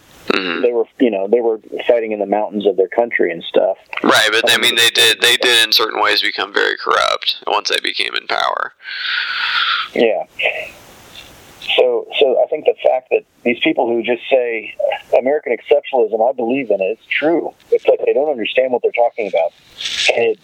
They 0.61 0.71
were 0.71 0.85
you 0.99 1.09
know 1.09 1.27
they 1.27 1.41
were 1.41 1.59
fighting 1.87 2.11
in 2.11 2.19
the 2.19 2.25
mountains 2.25 2.65
of 2.65 2.77
their 2.77 2.87
country 2.87 3.31
and 3.31 3.43
stuff. 3.43 3.77
Right, 4.03 4.29
but 4.31 4.49
I 4.49 4.55
um, 4.55 4.61
mean 4.61 4.75
they 4.75 4.89
did 4.89 5.21
they 5.21 5.37
did 5.37 5.65
in 5.65 5.71
certain 5.71 6.01
ways 6.01 6.21
become 6.21 6.53
very 6.53 6.77
corrupt 6.77 7.43
once 7.47 7.69
they 7.69 7.79
became 7.81 8.15
in 8.15 8.27
power. 8.27 8.73
Yeah. 9.93 10.25
So, 11.75 12.07
so 12.19 12.41
I 12.43 12.47
think 12.47 12.65
the 12.65 12.75
fact 12.83 13.09
that 13.11 13.23
these 13.43 13.59
people 13.59 13.87
who 13.87 14.01
just 14.01 14.27
say 14.29 14.75
American 15.17 15.55
exceptionalism, 15.55 16.27
I 16.27 16.33
believe 16.33 16.71
in 16.71 16.81
it. 16.81 16.97
It's 16.99 17.05
true. 17.05 17.53
It's 17.71 17.85
like 17.85 17.99
they 18.05 18.13
don't 18.13 18.29
understand 18.29 18.73
what 18.73 18.81
they're 18.81 18.91
talking 18.91 19.27
about, 19.27 19.53
and 20.13 20.25
it, 20.25 20.39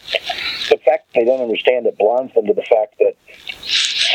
the 0.69 0.77
fact 0.85 1.07
that 1.07 1.13
they 1.15 1.25
don't 1.25 1.41
understand 1.41 1.87
it 1.87 1.97
blinds 1.97 2.33
them 2.33 2.45
to 2.45 2.53
the 2.53 2.63
fact 2.63 2.95
that 2.99 3.15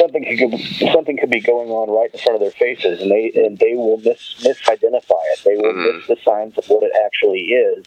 something 0.00 0.24
could 0.24 0.58
something 0.92 1.18
could 1.18 1.30
be 1.30 1.40
going 1.40 1.70
on 1.70 1.90
right 1.90 2.12
in 2.12 2.18
front 2.18 2.34
of 2.36 2.40
their 2.40 2.50
faces, 2.50 3.00
and 3.00 3.10
they 3.10 3.30
and 3.34 3.58
they 3.58 3.74
will 3.74 3.98
mis 3.98 4.36
misidentify 4.40 5.22
it. 5.32 5.40
They 5.44 5.56
will 5.56 5.74
miss 5.74 6.06
the 6.06 6.16
signs 6.24 6.56
of 6.58 6.66
what 6.68 6.82
it 6.82 6.92
actually 7.04 7.42
is. 7.42 7.84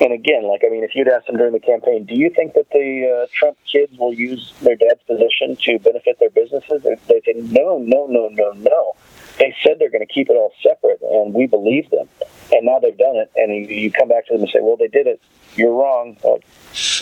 And 0.00 0.12
again, 0.12 0.44
like 0.44 0.62
I 0.64 0.70
mean, 0.70 0.84
if 0.84 0.94
you'd 0.94 1.08
asked 1.08 1.26
them 1.26 1.36
during 1.36 1.52
the 1.52 1.60
campaign, 1.60 2.04
do 2.04 2.14
you 2.14 2.30
think 2.30 2.54
that 2.54 2.70
the 2.70 3.24
uh, 3.24 3.26
Trump 3.32 3.58
kids 3.70 3.98
will 3.98 4.14
use 4.14 4.52
their 4.62 4.76
dad's 4.76 5.02
position 5.02 5.56
to 5.56 5.78
benefit 5.80 6.20
their 6.20 6.30
businesses? 6.30 6.82
They 6.82 7.20
say 7.26 7.34
no, 7.34 7.78
no, 7.78 8.06
no, 8.06 8.28
no, 8.28 8.52
no. 8.52 8.96
They 9.38 9.54
said 9.62 9.76
they're 9.78 9.90
going 9.90 10.06
to 10.06 10.12
keep 10.12 10.30
it 10.30 10.34
all 10.34 10.52
separate, 10.62 11.00
and 11.02 11.34
we 11.34 11.46
believe 11.46 11.90
them. 11.90 12.08
And 12.52 12.66
now 12.66 12.78
they've 12.78 12.96
done 12.96 13.16
it, 13.16 13.30
and 13.36 13.54
you, 13.54 13.74
you 13.74 13.90
come 13.90 14.08
back 14.08 14.26
to 14.28 14.34
them 14.34 14.42
and 14.42 14.50
say, 14.50 14.60
"Well, 14.60 14.76
they 14.76 14.88
did 14.88 15.06
it. 15.06 15.20
You're 15.56 15.74
wrong." 15.74 16.16
Like, 16.24 16.44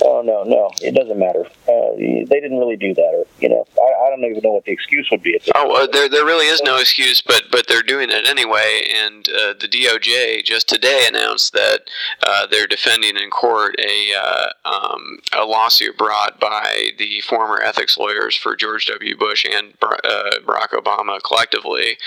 oh 0.02 0.22
no, 0.22 0.44
no, 0.44 0.70
it 0.82 0.94
doesn't 0.94 1.18
matter. 1.18 1.46
Uh, 1.68 1.96
they 1.96 2.40
didn't 2.40 2.58
really 2.58 2.76
do 2.76 2.94
that, 2.94 3.12
or 3.14 3.26
you 3.40 3.48
know, 3.48 3.66
I, 3.80 4.06
I 4.06 4.10
don't 4.10 4.24
even 4.24 4.42
know 4.42 4.52
what 4.52 4.64
the 4.64 4.72
excuse 4.72 5.08
would 5.10 5.22
be. 5.22 5.34
At 5.34 5.42
Oh, 5.54 5.84
uh, 5.84 5.86
there 5.86 6.08
there 6.08 6.24
really 6.24 6.46
is 6.46 6.62
no 6.62 6.78
excuse, 6.78 7.20
but 7.20 7.44
but 7.50 7.66
they're 7.66 7.82
doing 7.82 8.10
it 8.10 8.26
anyway. 8.26 8.88
And 8.94 9.28
uh, 9.28 9.54
the 9.58 9.68
DOJ 9.68 10.44
just 10.44 10.68
today 10.68 11.06
announced 11.08 11.52
that 11.52 11.82
uh, 12.26 12.46
they're 12.46 12.66
defending 12.66 13.16
in 13.16 13.30
court 13.30 13.76
a 13.78 14.14
uh, 14.14 14.46
um, 14.64 15.18
a 15.32 15.44
lawsuit 15.44 15.96
brought 15.98 16.40
by 16.40 16.90
the 16.98 17.20
former 17.22 17.60
ethics 17.60 17.98
lawyers 17.98 18.36
for 18.36 18.56
George 18.56 18.86
W. 18.86 19.16
Bush 19.16 19.44
and 19.44 19.74
uh, 19.82 20.30
Barack 20.44 20.70
Obama 20.70 21.22
collectively, 21.22 21.98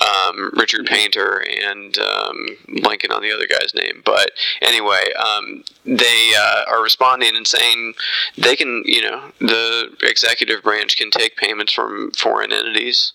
um, 0.00 0.50
Richard 0.54 0.86
Painter 0.86 1.44
and 1.64 1.98
um, 1.98 2.46
blanking 2.68 3.14
on 3.14 3.22
the 3.22 3.32
other 3.32 3.46
guy's 3.46 3.74
name. 3.74 4.02
But 4.04 4.32
anyway, 4.62 5.12
um, 5.14 5.64
they 5.96 6.32
uh, 6.36 6.64
are 6.68 6.82
responding 6.82 7.36
and 7.36 7.46
saying 7.46 7.94
they 8.36 8.54
can, 8.54 8.82
you 8.84 9.02
know, 9.02 9.32
the 9.40 9.96
executive 10.02 10.62
branch 10.62 10.96
can 10.96 11.10
take 11.10 11.36
payments 11.36 11.72
from 11.72 12.10
foreign 12.12 12.52
entities 12.52 13.12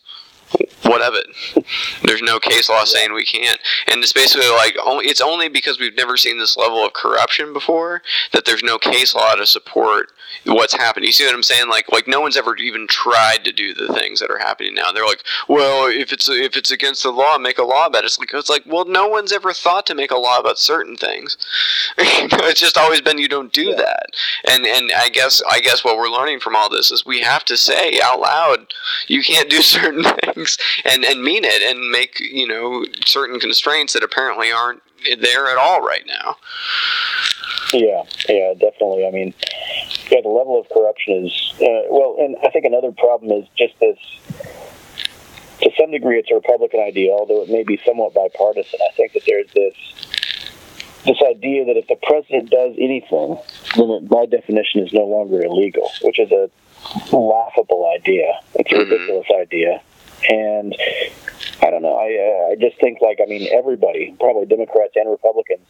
what 0.83 1.01
of 1.01 1.13
it? 1.15 1.65
There's 2.03 2.21
no 2.21 2.39
case 2.39 2.69
law 2.69 2.83
saying 2.83 3.13
we 3.13 3.25
can't, 3.25 3.59
and 3.87 4.03
it's 4.03 4.13
basically 4.13 4.49
like 4.49 4.75
it's 5.05 5.21
only 5.21 5.49
because 5.49 5.79
we've 5.79 5.95
never 5.95 6.17
seen 6.17 6.37
this 6.37 6.57
level 6.57 6.85
of 6.85 6.93
corruption 6.93 7.53
before 7.53 8.01
that 8.31 8.45
there's 8.45 8.63
no 8.63 8.77
case 8.77 9.15
law 9.15 9.35
to 9.35 9.45
support 9.45 10.11
what's 10.45 10.73
happening. 10.73 11.07
You 11.07 11.13
see 11.13 11.25
what 11.25 11.35
I'm 11.35 11.43
saying? 11.43 11.69
Like 11.69 11.91
like 11.91 12.07
no 12.07 12.21
one's 12.21 12.37
ever 12.37 12.55
even 12.57 12.87
tried 12.87 13.43
to 13.45 13.51
do 13.51 13.73
the 13.73 13.93
things 13.93 14.19
that 14.19 14.31
are 14.31 14.39
happening 14.39 14.73
now. 14.73 14.91
They're 14.91 15.05
like, 15.05 15.23
well, 15.47 15.87
if 15.87 16.11
it's 16.11 16.29
if 16.29 16.55
it's 16.55 16.71
against 16.71 17.03
the 17.03 17.11
law, 17.11 17.37
make 17.37 17.57
a 17.57 17.63
law 17.63 17.87
about 17.87 18.03
it. 18.03 18.05
It's 18.05 18.19
like 18.19 18.33
it's 18.33 18.49
like 18.49 18.63
well, 18.65 18.85
no 18.85 19.07
one's 19.07 19.31
ever 19.31 19.53
thought 19.53 19.85
to 19.87 19.95
make 19.95 20.11
a 20.11 20.17
law 20.17 20.39
about 20.39 20.59
certain 20.59 20.95
things. 20.95 21.37
it's 21.97 22.59
just 22.59 22.77
always 22.77 23.01
been 23.01 23.17
you 23.17 23.27
don't 23.27 23.53
do 23.53 23.75
that. 23.75 24.07
And 24.49 24.65
and 24.65 24.91
I 24.91 25.09
guess 25.09 25.41
I 25.49 25.59
guess 25.59 25.83
what 25.83 25.97
we're 25.97 26.09
learning 26.09 26.39
from 26.39 26.55
all 26.55 26.69
this 26.69 26.91
is 26.91 27.05
we 27.05 27.21
have 27.21 27.45
to 27.45 27.57
say 27.57 27.99
out 28.01 28.19
loud, 28.19 28.73
you 29.07 29.23
can't 29.23 29.49
do 29.49 29.61
certain 29.61 30.03
things 30.03 30.57
and 30.85 31.03
and 31.05 31.23
mean 31.23 31.43
it 31.45 31.61
and 31.61 31.91
make 31.91 32.19
you 32.19 32.47
know 32.47 32.85
certain 33.05 33.39
constraints 33.39 33.93
that 33.93 34.03
apparently 34.03 34.51
aren't 34.51 34.81
there 35.19 35.49
at 35.49 35.57
all 35.57 35.81
right 35.81 36.05
now. 36.07 36.37
Yeah, 37.73 38.03
yeah, 38.29 38.53
definitely. 38.53 39.07
I 39.07 39.11
mean, 39.11 39.33
yeah, 40.11 40.21
the 40.21 40.29
level 40.29 40.59
of 40.59 40.69
corruption 40.69 41.25
is 41.25 41.53
uh, 41.55 41.89
well, 41.89 42.17
and 42.19 42.35
I 42.43 42.49
think 42.49 42.65
another 42.65 42.91
problem 42.91 43.31
is 43.31 43.47
just 43.57 43.79
this. 43.79 43.97
To 45.61 45.69
some 45.79 45.91
degree, 45.91 46.19
it's 46.19 46.29
a 46.29 46.35
Republican 46.35 46.81
idea, 46.81 47.11
although 47.11 47.41
it 47.41 47.49
may 47.49 47.63
be 47.63 47.79
somewhat 47.85 48.13
bipartisan. 48.13 48.79
I 48.83 48.93
think 48.95 49.13
that 49.13 49.23
there's 49.25 49.51
this 49.53 49.75
this 51.05 51.17
idea 51.29 51.65
that 51.65 51.77
if 51.77 51.87
the 51.87 51.97
president 52.03 52.49
does 52.49 52.75
anything, 52.77 53.37
then 53.75 53.89
it, 53.89 54.07
by 54.07 54.25
definition 54.25 54.85
is 54.85 54.93
no 54.93 55.05
longer 55.05 55.43
illegal, 55.43 55.89
which 56.01 56.19
is 56.19 56.31
a 56.31 56.49
laughable 57.15 57.89
idea. 57.95 58.39
It's 58.55 58.71
a 58.71 58.77
ridiculous 58.77 59.27
idea, 59.39 59.81
and 60.29 60.75
I 61.61 61.69
don't 61.69 61.81
know. 61.81 61.95
I 61.95 62.49
uh, 62.49 62.51
I 62.51 62.55
just 62.55 62.79
think 62.79 62.99
like 63.01 63.19
I 63.21 63.25
mean 63.25 63.49
everybody, 63.51 64.15
probably 64.19 64.45
Democrats 64.45 64.93
and 64.95 65.09
Republicans, 65.09 65.67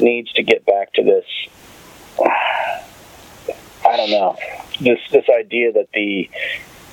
needs 0.00 0.32
to 0.32 0.42
get 0.42 0.64
back 0.66 0.92
to 0.94 1.02
this. 1.02 1.24
I 3.86 3.96
don't 3.96 4.10
know 4.10 4.36
this 4.80 4.98
this 5.12 5.24
idea 5.28 5.72
that 5.72 5.88
the 5.92 6.28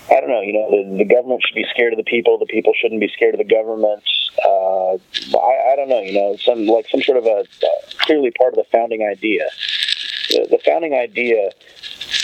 I 0.10 0.20
don't 0.20 0.30
know 0.30 0.42
you 0.42 0.54
know 0.54 0.70
the, 0.70 0.98
the 0.98 1.06
government 1.06 1.42
should 1.46 1.56
be 1.56 1.66
scared 1.72 1.94
of 1.94 1.98
the 1.98 2.04
people, 2.04 2.38
the 2.38 2.46
people 2.46 2.74
shouldn't 2.80 3.00
be 3.00 3.08
scared 3.10 3.34
of 3.34 3.40
the 3.40 3.44
government. 3.44 4.04
Uh, 4.44 4.94
I, 5.38 5.74
I 5.74 5.76
don't 5.76 5.90
know 5.90 6.02
you 6.02 6.14
know 6.14 6.36
some 6.38 6.68
like 6.68 6.88
some 6.90 7.02
sort 7.02 7.18
of 7.18 7.26
a 7.26 7.40
uh, 7.40 7.74
clearly 8.00 8.32
part 8.32 8.54
of 8.54 8.58
the 8.58 8.66
founding 8.72 9.04
idea. 9.04 9.50
The, 10.30 10.48
the 10.52 10.60
founding 10.66 10.94
idea 10.94 11.52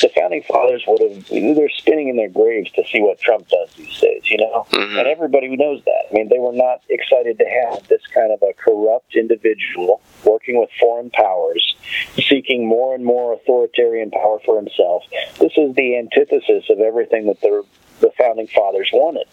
the 0.01 0.09
founding 0.15 0.43
fathers 0.43 0.83
would 0.87 1.01
have 1.01 1.27
they're 1.29 1.69
spinning 1.69 2.09
in 2.09 2.15
their 2.17 2.29
graves 2.29 2.71
to 2.71 2.83
see 2.91 3.01
what 3.01 3.19
Trump 3.19 3.47
does 3.49 3.73
these 3.75 3.99
days, 3.99 4.23
you 4.29 4.37
know, 4.37 4.65
Mm-hmm. 4.71 4.97
and 4.97 5.07
everybody 5.07 5.47
who 5.47 5.57
knows 5.57 5.83
that. 5.85 6.05
I 6.09 6.13
mean, 6.13 6.29
they 6.29 6.39
were 6.39 6.53
not 6.53 6.81
excited 6.89 7.37
to 7.39 7.45
have 7.45 7.87
this 7.87 8.01
kind 8.13 8.31
of 8.31 8.41
a 8.41 8.53
corrupt 8.53 9.15
individual 9.15 10.01
working 10.23 10.59
with 10.59 10.69
foreign 10.79 11.09
powers, 11.09 11.75
seeking 12.15 12.67
more 12.67 12.93
and 12.95 13.03
more 13.05 13.33
authoritarian 13.33 14.11
power 14.11 14.39
for 14.45 14.55
himself. 14.57 15.03
This 15.39 15.53
is 15.57 15.75
the 15.75 15.97
antithesis 15.97 16.69
of 16.69 16.79
everything 16.79 17.27
that 17.27 17.41
the 17.41 17.63
the 17.99 18.11
founding 18.17 18.47
fathers 18.47 18.89
wanted. 18.93 19.25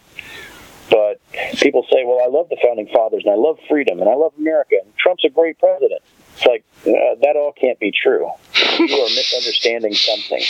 But 0.90 1.20
people 1.60 1.84
say, 1.90 2.04
"Well, 2.04 2.20
I 2.22 2.28
love 2.28 2.48
the 2.48 2.56
founding 2.62 2.86
fathers 2.88 3.22
and 3.24 3.32
I 3.32 3.36
love 3.36 3.58
freedom 3.68 4.00
and 4.00 4.08
I 4.08 4.14
love 4.14 4.32
America 4.38 4.76
and 4.82 4.96
Trump's 4.96 5.24
a 5.24 5.28
great 5.30 5.58
president." 5.58 6.02
It's 6.36 6.46
like 6.46 6.64
uh, 6.86 7.14
that 7.22 7.36
all 7.36 7.52
can't 7.52 7.78
be 7.78 7.92
true. 7.92 8.30
You 8.78 8.96
are 8.96 9.08
misunderstanding 9.08 9.94
something. 9.94 10.42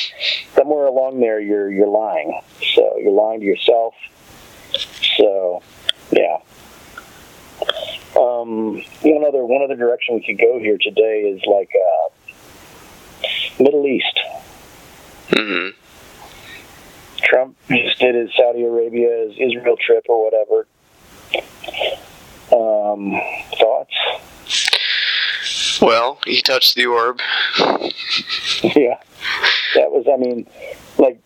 Somewhere 0.54 0.86
along 0.86 1.20
there, 1.20 1.40
you're 1.40 1.70
you're 1.70 1.88
lying. 1.88 2.40
So 2.74 2.96
you're 2.98 3.12
lying 3.12 3.40
to 3.40 3.46
yourself. 3.46 3.94
So, 5.16 5.62
yeah. 6.10 6.38
Um, 8.16 8.82
one 9.02 9.24
other 9.26 9.44
one 9.44 9.62
other 9.62 9.76
direction 9.76 10.14
we 10.14 10.22
could 10.24 10.38
go 10.38 10.58
here 10.58 10.78
today 10.80 11.22
is 11.22 11.42
like 11.46 11.70
uh, 11.74 12.08
Middle 13.62 13.86
East. 13.86 14.20
Mm-hmm. 15.30 15.78
Trump 17.22 17.56
just 17.68 17.98
did 17.98 18.14
his 18.14 18.30
Saudi 18.36 18.62
Arabia, 18.64 19.26
his 19.26 19.36
Israel 19.38 19.76
trip, 19.76 20.06
or 20.08 20.24
whatever. 20.24 20.66
Um, 22.52 23.20
thoughts? 23.58 23.94
Well, 25.80 26.18
he 26.26 26.42
touched 26.42 26.74
the 26.74 26.86
orb. 26.86 27.20
yeah, 27.58 29.00
that 29.74 29.90
was. 29.90 30.06
I 30.12 30.16
mean, 30.16 30.46
like, 30.98 31.18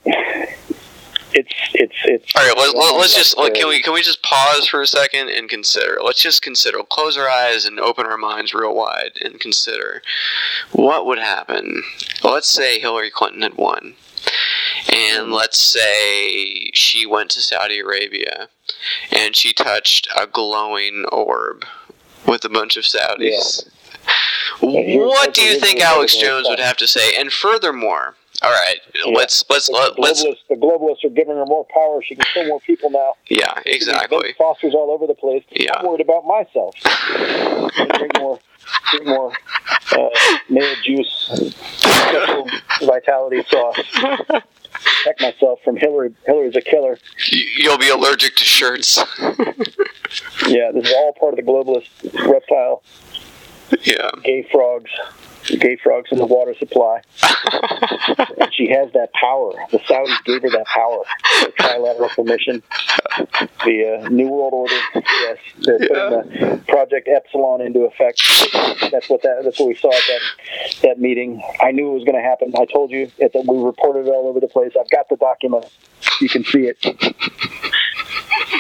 it's 1.35 1.53
it's 1.75 1.95
it's. 2.05 2.33
All 2.37 2.47
right, 2.47 2.57
let, 2.57 2.97
let's 2.97 3.15
just 3.15 3.37
like, 3.37 3.55
can 3.55 3.69
we 3.69 3.83
can 3.83 3.93
we 3.93 4.03
just 4.03 4.23
pause 4.23 4.67
for 4.67 4.81
a 4.81 4.87
second 4.87 5.29
and 5.29 5.49
consider? 5.49 5.99
Let's 6.03 6.23
just 6.23 6.43
consider. 6.43 6.79
Close 6.85 7.17
our 7.17 7.29
eyes 7.29 7.65
and 7.65 7.79
open 7.79 8.07
our 8.07 8.17
minds 8.17 8.55
real 8.55 8.75
wide 8.75 9.13
and 9.23 9.41
consider 9.41 10.03
what 10.73 11.07
would 11.07 11.19
happen. 11.19 11.83
Let's 12.23 12.49
say 12.49 12.79
Hillary 12.79 13.11
Clinton 13.11 13.43
had 13.43 13.55
won, 13.55 13.95
and 14.93 15.27
hmm. 15.27 15.33
let's 15.33 15.59
say 15.59 16.71
she 16.73 17.07
went 17.07 17.31
to 17.31 17.41
Saudi 17.41 17.81
Arabia, 17.81 18.49
and 19.11 19.37
she 19.37 19.53
touched 19.53 20.09
a 20.17 20.27
glowing 20.27 21.05
orb 21.13 21.65
with 22.27 22.45
a 22.45 22.49
bunch 22.49 22.77
of 22.77 22.85
Saudis. 22.85 23.69
What 24.61 25.35
do 25.35 25.43
you 25.43 25.59
think 25.61 25.81
Alex 25.81 26.17
Jones 26.17 26.49
would 26.49 26.59
have 26.59 26.77
to 26.79 26.87
say? 26.87 27.17
And 27.19 27.33
furthermore, 27.33 28.15
all 28.43 28.51
right, 28.51 28.81
let's 29.13 29.45
let's 29.51 29.69
let, 29.69 29.99
let's 29.99 30.23
the 30.23 30.55
globalists 30.55 31.05
are 31.05 31.11
giving 31.11 31.37
her 31.37 31.47
more 31.47 31.67
power. 31.73 32.03
She 32.03 32.15
can 32.15 32.25
kill 32.33 32.47
more 32.49 32.61
people 32.61 32.91
now. 32.91 33.15
yeah, 33.29 33.55
exactly. 33.67 34.35
Foster's 34.39 34.75
all 34.75 34.91
over 34.91 35.07
the 35.07 35.15
place. 35.15 35.45
Yeah. 35.51 35.73
I'm 35.77 35.87
worried 35.87 36.01
about 36.01 36.25
myself. 36.25 36.75
drink 37.97 38.19
more, 38.19 38.39
drink 38.91 39.07
more 39.07 39.33
uh, 39.93 40.09
mayo 40.49 40.75
juice, 40.85 41.53
vitality 42.83 43.43
sauce. 43.51 43.81
Protect 45.03 45.21
myself 45.21 45.61
from 45.65 45.77
Hillary. 45.77 46.15
Hillary's 46.27 46.55
a 46.55 46.61
killer. 46.61 46.99
You'll 47.31 47.79
be 47.79 47.89
allergic 47.89 48.37
to 48.37 48.45
shirts. 48.45 49.03
Yeah, 50.47 50.71
this 50.73 50.87
is 50.87 50.93
all 50.95 51.13
part 51.13 51.39
of 51.39 51.45
the 51.45 51.51
globalist 51.51 51.89
reptile. 52.31 52.83
Yeah. 53.83 54.11
Gay 54.25 54.47
frogs. 54.51 54.91
Gay 55.47 55.77
frogs 55.77 56.11
in 56.13 56.19
the 56.19 56.27
water 56.27 56.55
supply. 56.59 57.01
and 58.39 58.53
she 58.53 58.69
has 58.69 58.93
that 58.93 59.11
power. 59.15 59.53
The 59.71 59.79
Saudis 59.79 60.23
gave 60.25 60.43
her 60.43 60.51
that 60.51 60.67
power. 60.67 61.03
The 61.43 61.53
trilateral 61.59 62.11
permission. 62.11 62.63
The 63.65 64.03
uh, 64.05 64.09
New 64.09 64.29
World 64.29 64.53
Order. 64.53 64.75
Yes. 64.95 65.39
They're 65.61 65.79
putting 65.79 66.41
the 66.41 66.63
Project 66.69 67.09
Epsilon 67.09 67.63
into 67.63 67.81
effect. 67.81 68.23
That's 68.91 69.09
what 69.09 69.23
that. 69.23 69.41
That's 69.45 69.59
what 69.59 69.69
we 69.69 69.75
saw 69.75 69.89
at 69.89 70.03
that 70.09 70.21
that 70.83 71.01
meeting. 71.01 71.43
I 71.61 71.71
knew 71.71 71.91
it 71.91 71.95
was 71.95 72.05
going 72.05 72.17
to 72.17 72.23
happen. 72.23 72.53
I 72.59 72.67
told 72.67 72.91
you. 72.91 73.11
It, 73.19 73.33
we 73.35 73.63
reported 73.63 74.07
it 74.07 74.11
all 74.11 74.29
over 74.29 74.41
the 74.41 74.49
place. 74.49 74.73
I've 74.79 74.91
got 74.91 75.09
the 75.09 75.17
document. 75.17 75.67
You 76.21 76.29
can 76.29 76.45
see 76.45 76.67
it. 76.67 76.85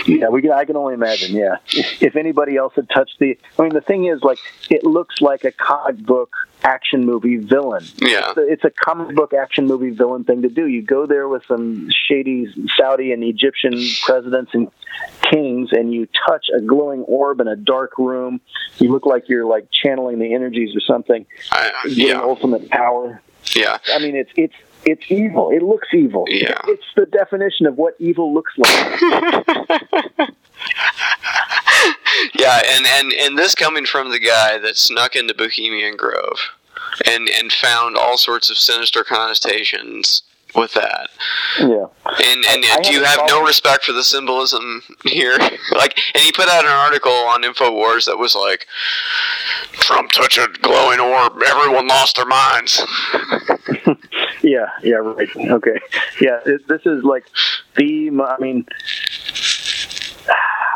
Yeah, 0.06 0.28
we 0.28 0.42
can. 0.42 0.52
I 0.52 0.64
can 0.64 0.76
only 0.76 0.94
imagine. 0.94 1.34
Yeah, 1.34 1.56
if 2.00 2.16
anybody 2.16 2.56
else 2.56 2.74
had 2.74 2.88
touched 2.88 3.18
the, 3.18 3.38
I 3.59 3.62
mean, 3.62 3.74
the 3.74 3.80
thing 3.80 4.06
is, 4.06 4.22
like, 4.22 4.38
it 4.70 4.84
looks 4.84 5.20
like 5.20 5.44
a 5.44 5.52
comic 5.52 5.98
book 5.98 6.32
action 6.62 7.05
movie 7.05 7.36
villain. 7.36 7.84
Yeah, 8.00 8.30
it's 8.30 8.38
a, 8.38 8.52
it's 8.52 8.64
a 8.64 8.70
comic 8.70 9.14
book 9.14 9.34
action 9.34 9.66
movie 9.66 9.90
villain 9.90 10.24
thing 10.24 10.42
to 10.42 10.48
do. 10.48 10.66
You 10.66 10.82
go 10.82 11.06
there 11.06 11.28
with 11.28 11.42
some 11.46 11.88
shady 12.09 12.48
Saudi 12.76 13.12
and 13.12 13.22
Egyptian 13.22 13.78
presidents 14.05 14.52
and 14.55 14.70
kings, 15.30 15.70
and 15.72 15.92
you 15.92 16.09
touch 16.26 16.46
a 16.56 16.60
glowing 16.60 17.02
orb 17.02 17.40
in 17.40 17.48
a 17.48 17.56
dark 17.56 17.98
room. 17.98 18.40
You 18.78 18.90
look 18.90 19.06
like 19.06 19.28
you're 19.28 19.46
like 19.46 19.68
channeling 19.70 20.18
the 20.18 20.34
energies 20.34 20.74
or 20.76 20.80
something. 20.80 21.26
I, 21.52 21.70
Getting 21.84 22.16
ultimate 22.16 22.70
power. 22.70 23.20
Yeah. 23.55 23.78
I 23.92 23.98
mean, 23.98 24.16
it's 24.16 24.30
it's 24.36 24.55
it's 24.90 25.10
evil. 25.10 25.51
It 25.51 25.62
looks 25.62 25.89
evil. 25.93 26.24
Yeah. 26.28 26.60
It's 26.66 26.85
the 26.97 27.06
definition 27.06 27.66
of 27.66 27.77
what 27.77 27.94
evil 27.98 28.32
looks 28.35 28.52
like. 28.56 29.01
Yeah, 32.35 32.62
and, 32.66 32.86
and, 32.86 33.12
and 33.12 33.39
this 33.39 33.55
coming 33.55 33.86
from 33.86 34.10
the 34.10 34.19
guy 34.19 34.59
that 34.59 34.77
snuck 34.77 35.15
into 35.15 35.35
Bohemian 35.35 35.97
Grove 35.97 36.39
and 37.06 37.28
and 37.28 37.52
found 37.52 37.97
all 37.97 38.16
sorts 38.16 38.51
of 38.51 38.59
sinister 38.59 39.05
connotations 39.05 40.23
with 40.54 40.72
that. 40.74 41.10
Yeah. 41.60 41.86
And 42.06 42.44
and 42.46 42.64
I- 42.64 42.76
I 42.78 42.82
do 42.82 42.92
you 42.92 43.04
haven't 43.04 43.26
no 43.28 43.44
respect 43.44 43.84
for 43.84 43.92
the 43.92 44.02
symbolism 44.04 44.82
here? 45.04 45.36
like, 45.72 45.98
and 46.14 46.22
he 46.22 46.32
put 46.32 46.48
out 46.48 46.64
an 46.64 46.70
article 46.70 47.12
on 47.12 47.42
Infowars 47.42 48.06
that 48.06 48.18
was 48.18 48.34
like, 48.34 48.66
Trump 49.72 50.10
touched 50.12 50.38
a 50.38 50.48
glowing 50.62 51.00
orb, 51.00 51.40
everyone 51.46 51.86
lost 51.88 52.16
their 52.16 52.26
minds. 52.26 52.82
Yeah, 54.40 54.68
yeah, 54.84 54.94
right. 54.96 55.28
Okay. 55.36 55.78
Yeah, 56.20 56.38
it, 56.46 56.66
this 56.68 56.82
is 56.86 57.02
like 57.02 57.24
the. 57.76 58.08
I 58.08 58.40
mean, 58.40 58.64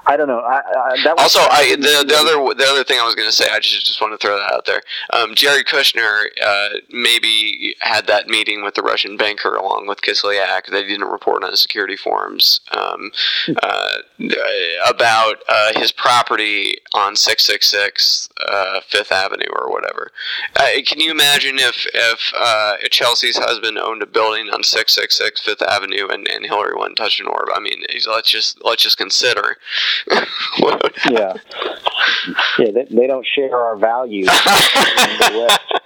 I 0.05 0.17
don't 0.17 0.27
know. 0.27 0.41
I, 0.41 0.61
I, 0.61 1.15
Also, 1.19 1.39
I 1.41 1.77
the, 1.77 2.05
the 2.07 2.17
other 2.17 2.55
the 2.55 2.69
other 2.69 2.83
thing 2.83 2.99
I 2.99 3.05
was 3.05 3.15
going 3.15 3.29
to 3.29 3.35
say, 3.35 3.47
I 3.51 3.61
just 3.61 3.87
just 3.87 4.01
want 4.01 4.13
to 4.13 4.19
throw 4.19 4.37
that 4.37 4.53
out 4.53 4.67
there. 4.67 4.83
Um, 5.13 5.35
Jared 5.35 5.67
Kushner 5.67 6.27
uh, 6.45 6.69
maybe 6.91 7.77
had 7.81 8.07
that 8.09 8.27
meeting 8.27 8.65
with 8.65 8.75
the 8.75 8.83
Russian 8.83 9.17
banker 9.17 9.55
along 9.55 9.87
with 9.87 10.03
Kislyak. 10.03 10.67
They 10.67 10.83
didn't 10.83 11.09
report 11.09 11.45
on 11.45 11.51
the 11.53 11.57
security 11.57 11.97
forums 11.97 12.61
um, 12.73 13.13
uh, 13.63 13.99
about 14.87 15.37
uh, 15.49 15.79
his 15.79 15.93
property 15.93 16.77
on 16.95 17.15
666 17.15 18.29
uh, 18.49 18.81
Fifth 18.81 19.13
Avenue 19.13 19.51
or 19.57 19.71
whatever. 19.71 20.11
Uh, 20.57 20.69
can 20.85 21.01
you 21.01 21.13
imagine 21.13 21.59
if 21.59 21.87
if 21.95 22.33
uh, 22.37 22.77
Chelsea's 22.91 23.39
husband 23.39 23.79
owned 23.79 24.03
a 24.03 24.07
building 24.07 24.49
on 24.51 24.65
666 24.65 25.41
Fifth 25.41 25.63
Avenue 25.63 26.09
and, 26.09 26.29
and 26.29 26.45
Hillary 26.45 26.75
wouldn't 26.75 26.97
touch 26.97 27.21
an 27.21 27.29
orb? 27.29 27.49
I 27.55 27.61
mean, 27.61 27.85
let's 28.09 28.31
just 28.31 28.59
let's 28.65 28.83
just 28.83 28.99
consider. 28.99 29.42
Yeah, 31.11 31.35
yeah. 32.59 32.71
They, 32.73 32.87
they 32.91 33.07
don't 33.07 33.27
share 33.27 33.57
our 33.57 33.77
values. 33.77 34.29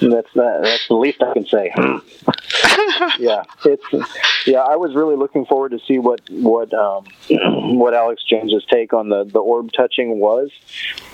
that's 0.00 0.32
that, 0.34 0.60
that's 0.62 0.88
the 0.88 0.94
least 0.94 1.22
I 1.22 1.32
can 1.32 1.46
say. 1.46 1.72
yeah, 3.18 3.44
it's 3.64 4.46
yeah. 4.46 4.60
I 4.60 4.76
was 4.76 4.94
really 4.94 5.16
looking 5.16 5.44
forward 5.44 5.72
to 5.72 5.78
see 5.80 5.98
what 5.98 6.20
what 6.30 6.72
um, 6.72 7.04
what 7.78 7.94
Alex 7.94 8.22
Jones's 8.24 8.64
take 8.70 8.92
on 8.92 9.08
the 9.08 9.24
the 9.24 9.38
orb 9.38 9.72
touching 9.72 10.18
was, 10.18 10.50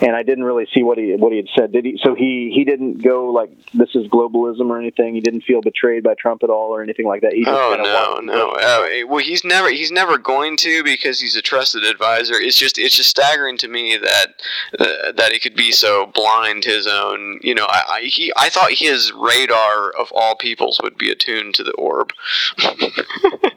and 0.00 0.14
I 0.14 0.22
didn't 0.22 0.44
really 0.44 0.66
see 0.72 0.82
what 0.82 0.98
he 0.98 1.14
what 1.16 1.32
he 1.32 1.38
had 1.38 1.48
said. 1.56 1.72
Did 1.72 1.84
he? 1.84 1.98
So 2.02 2.14
he 2.14 2.52
he 2.54 2.64
didn't 2.64 3.02
go 3.02 3.26
like 3.30 3.50
this 3.72 3.94
is 3.94 4.06
globalism 4.06 4.70
or 4.70 4.78
anything. 4.78 5.14
He 5.14 5.20
didn't 5.20 5.42
feel 5.42 5.60
betrayed 5.60 6.02
by 6.02 6.14
Trump 6.14 6.42
at 6.42 6.50
all 6.50 6.70
or 6.70 6.82
anything 6.82 7.06
like 7.06 7.22
that. 7.22 7.32
He 7.32 7.44
just 7.44 7.56
Oh 7.56 7.76
no, 7.76 8.20
no. 8.20 8.50
Uh, 8.52 9.06
well, 9.08 9.24
he's 9.24 9.44
never 9.44 9.70
he's 9.70 9.90
never 9.90 10.18
going 10.18 10.56
to 10.58 10.82
because 10.84 11.20
he's 11.20 11.36
a 11.36 11.42
trusted 11.42 11.84
advisor. 11.84 12.34
It's 12.34 12.58
just 12.58 12.78
it's 12.78 12.96
just 12.96 13.10
staggering 13.10 13.58
to 13.58 13.68
me 13.68 13.96
that 13.96 14.42
uh, 14.78 15.12
that 15.12 15.32
he 15.32 15.38
could 15.38 15.56
be 15.56 15.72
so 15.72 16.06
blind 16.06 16.62
to 16.64 16.70
his 16.70 16.86
own. 16.86 17.40
You 17.42 17.54
know, 17.54 17.66
I 17.68 17.82
I, 17.88 18.00
he, 18.02 18.32
I 18.36 18.48
thought 18.48 18.70
his 18.76 19.12
radar 19.12 19.90
of 19.90 20.12
all 20.14 20.36
peoples 20.36 20.80
would 20.82 20.96
be 20.96 21.10
attuned 21.10 21.54
to 21.54 21.64
the 21.64 21.72
orb. 21.72 22.12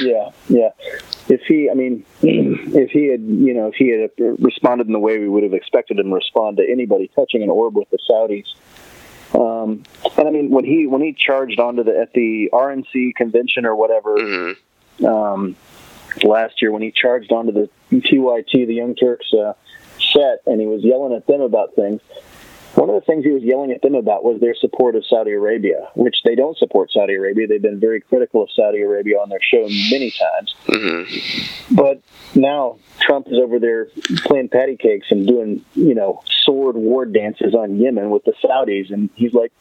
Yeah, 0.00 0.30
yeah. 0.48 0.70
If 1.28 1.42
he, 1.42 1.70
I 1.70 1.74
mean, 1.74 2.04
if 2.22 2.90
he 2.90 3.06
had, 3.08 3.20
you 3.20 3.54
know, 3.54 3.68
if 3.68 3.74
he 3.74 3.88
had 3.88 4.10
responded 4.42 4.86
in 4.86 4.92
the 4.92 4.98
way 4.98 5.18
we 5.18 5.28
would 5.28 5.42
have 5.42 5.52
expected 5.52 5.98
him 5.98 6.08
to 6.08 6.14
respond 6.14 6.56
to 6.56 6.68
anybody 6.68 7.10
touching 7.14 7.42
an 7.42 7.50
orb 7.50 7.76
with 7.76 7.90
the 7.90 7.98
Saudis. 8.08 8.46
Um, 9.34 9.84
and 10.16 10.26
I 10.26 10.30
mean, 10.30 10.50
when 10.50 10.64
he 10.64 10.86
when 10.86 11.02
he 11.02 11.12
charged 11.12 11.60
onto 11.60 11.84
the 11.84 11.98
at 11.98 12.12
the 12.14 12.50
RNC 12.52 13.14
convention 13.14 13.64
or 13.64 13.76
whatever 13.76 14.56
um, 15.06 15.54
last 16.24 16.60
year, 16.60 16.72
when 16.72 16.82
he 16.82 16.90
charged 16.90 17.30
onto 17.30 17.52
the 17.52 17.70
TYT, 17.92 18.66
the 18.66 18.74
Young 18.74 18.96
Turks 18.96 19.32
uh, 19.32 19.52
set, 19.98 20.42
and 20.46 20.60
he 20.60 20.66
was 20.66 20.82
yelling 20.82 21.14
at 21.14 21.26
them 21.26 21.42
about 21.42 21.74
things. 21.74 22.00
One 22.74 22.88
of 22.88 22.94
the 22.94 23.00
things 23.00 23.24
he 23.24 23.32
was 23.32 23.42
yelling 23.42 23.72
at 23.72 23.82
them 23.82 23.94
about 23.94 24.22
was 24.22 24.40
their 24.40 24.54
support 24.54 24.94
of 24.94 25.04
Saudi 25.04 25.32
Arabia, 25.32 25.88
which 25.94 26.22
they 26.24 26.34
don't 26.34 26.56
support 26.56 26.92
Saudi 26.92 27.14
Arabia. 27.14 27.48
They've 27.48 27.60
been 27.60 27.80
very 27.80 28.00
critical 28.00 28.42
of 28.44 28.50
Saudi 28.52 28.80
Arabia 28.80 29.18
on 29.18 29.28
their 29.28 29.42
show 29.42 29.62
many 29.90 30.12
times. 30.12 30.54
Mm-hmm. 30.66 31.74
But 31.74 32.00
now 32.34 32.78
Trump 33.00 33.26
is 33.28 33.38
over 33.38 33.58
there 33.58 33.88
playing 34.24 34.50
patty 34.50 34.76
cakes 34.76 35.08
and 35.10 35.26
doing, 35.26 35.64
you 35.74 35.94
know, 35.94 36.22
sword 36.26 36.76
war 36.76 37.06
dances 37.06 37.54
on 37.54 37.76
Yemen 37.76 38.10
with 38.10 38.24
the 38.24 38.32
Saudis, 38.42 38.92
and 38.92 39.10
he's 39.14 39.34
like, 39.34 39.52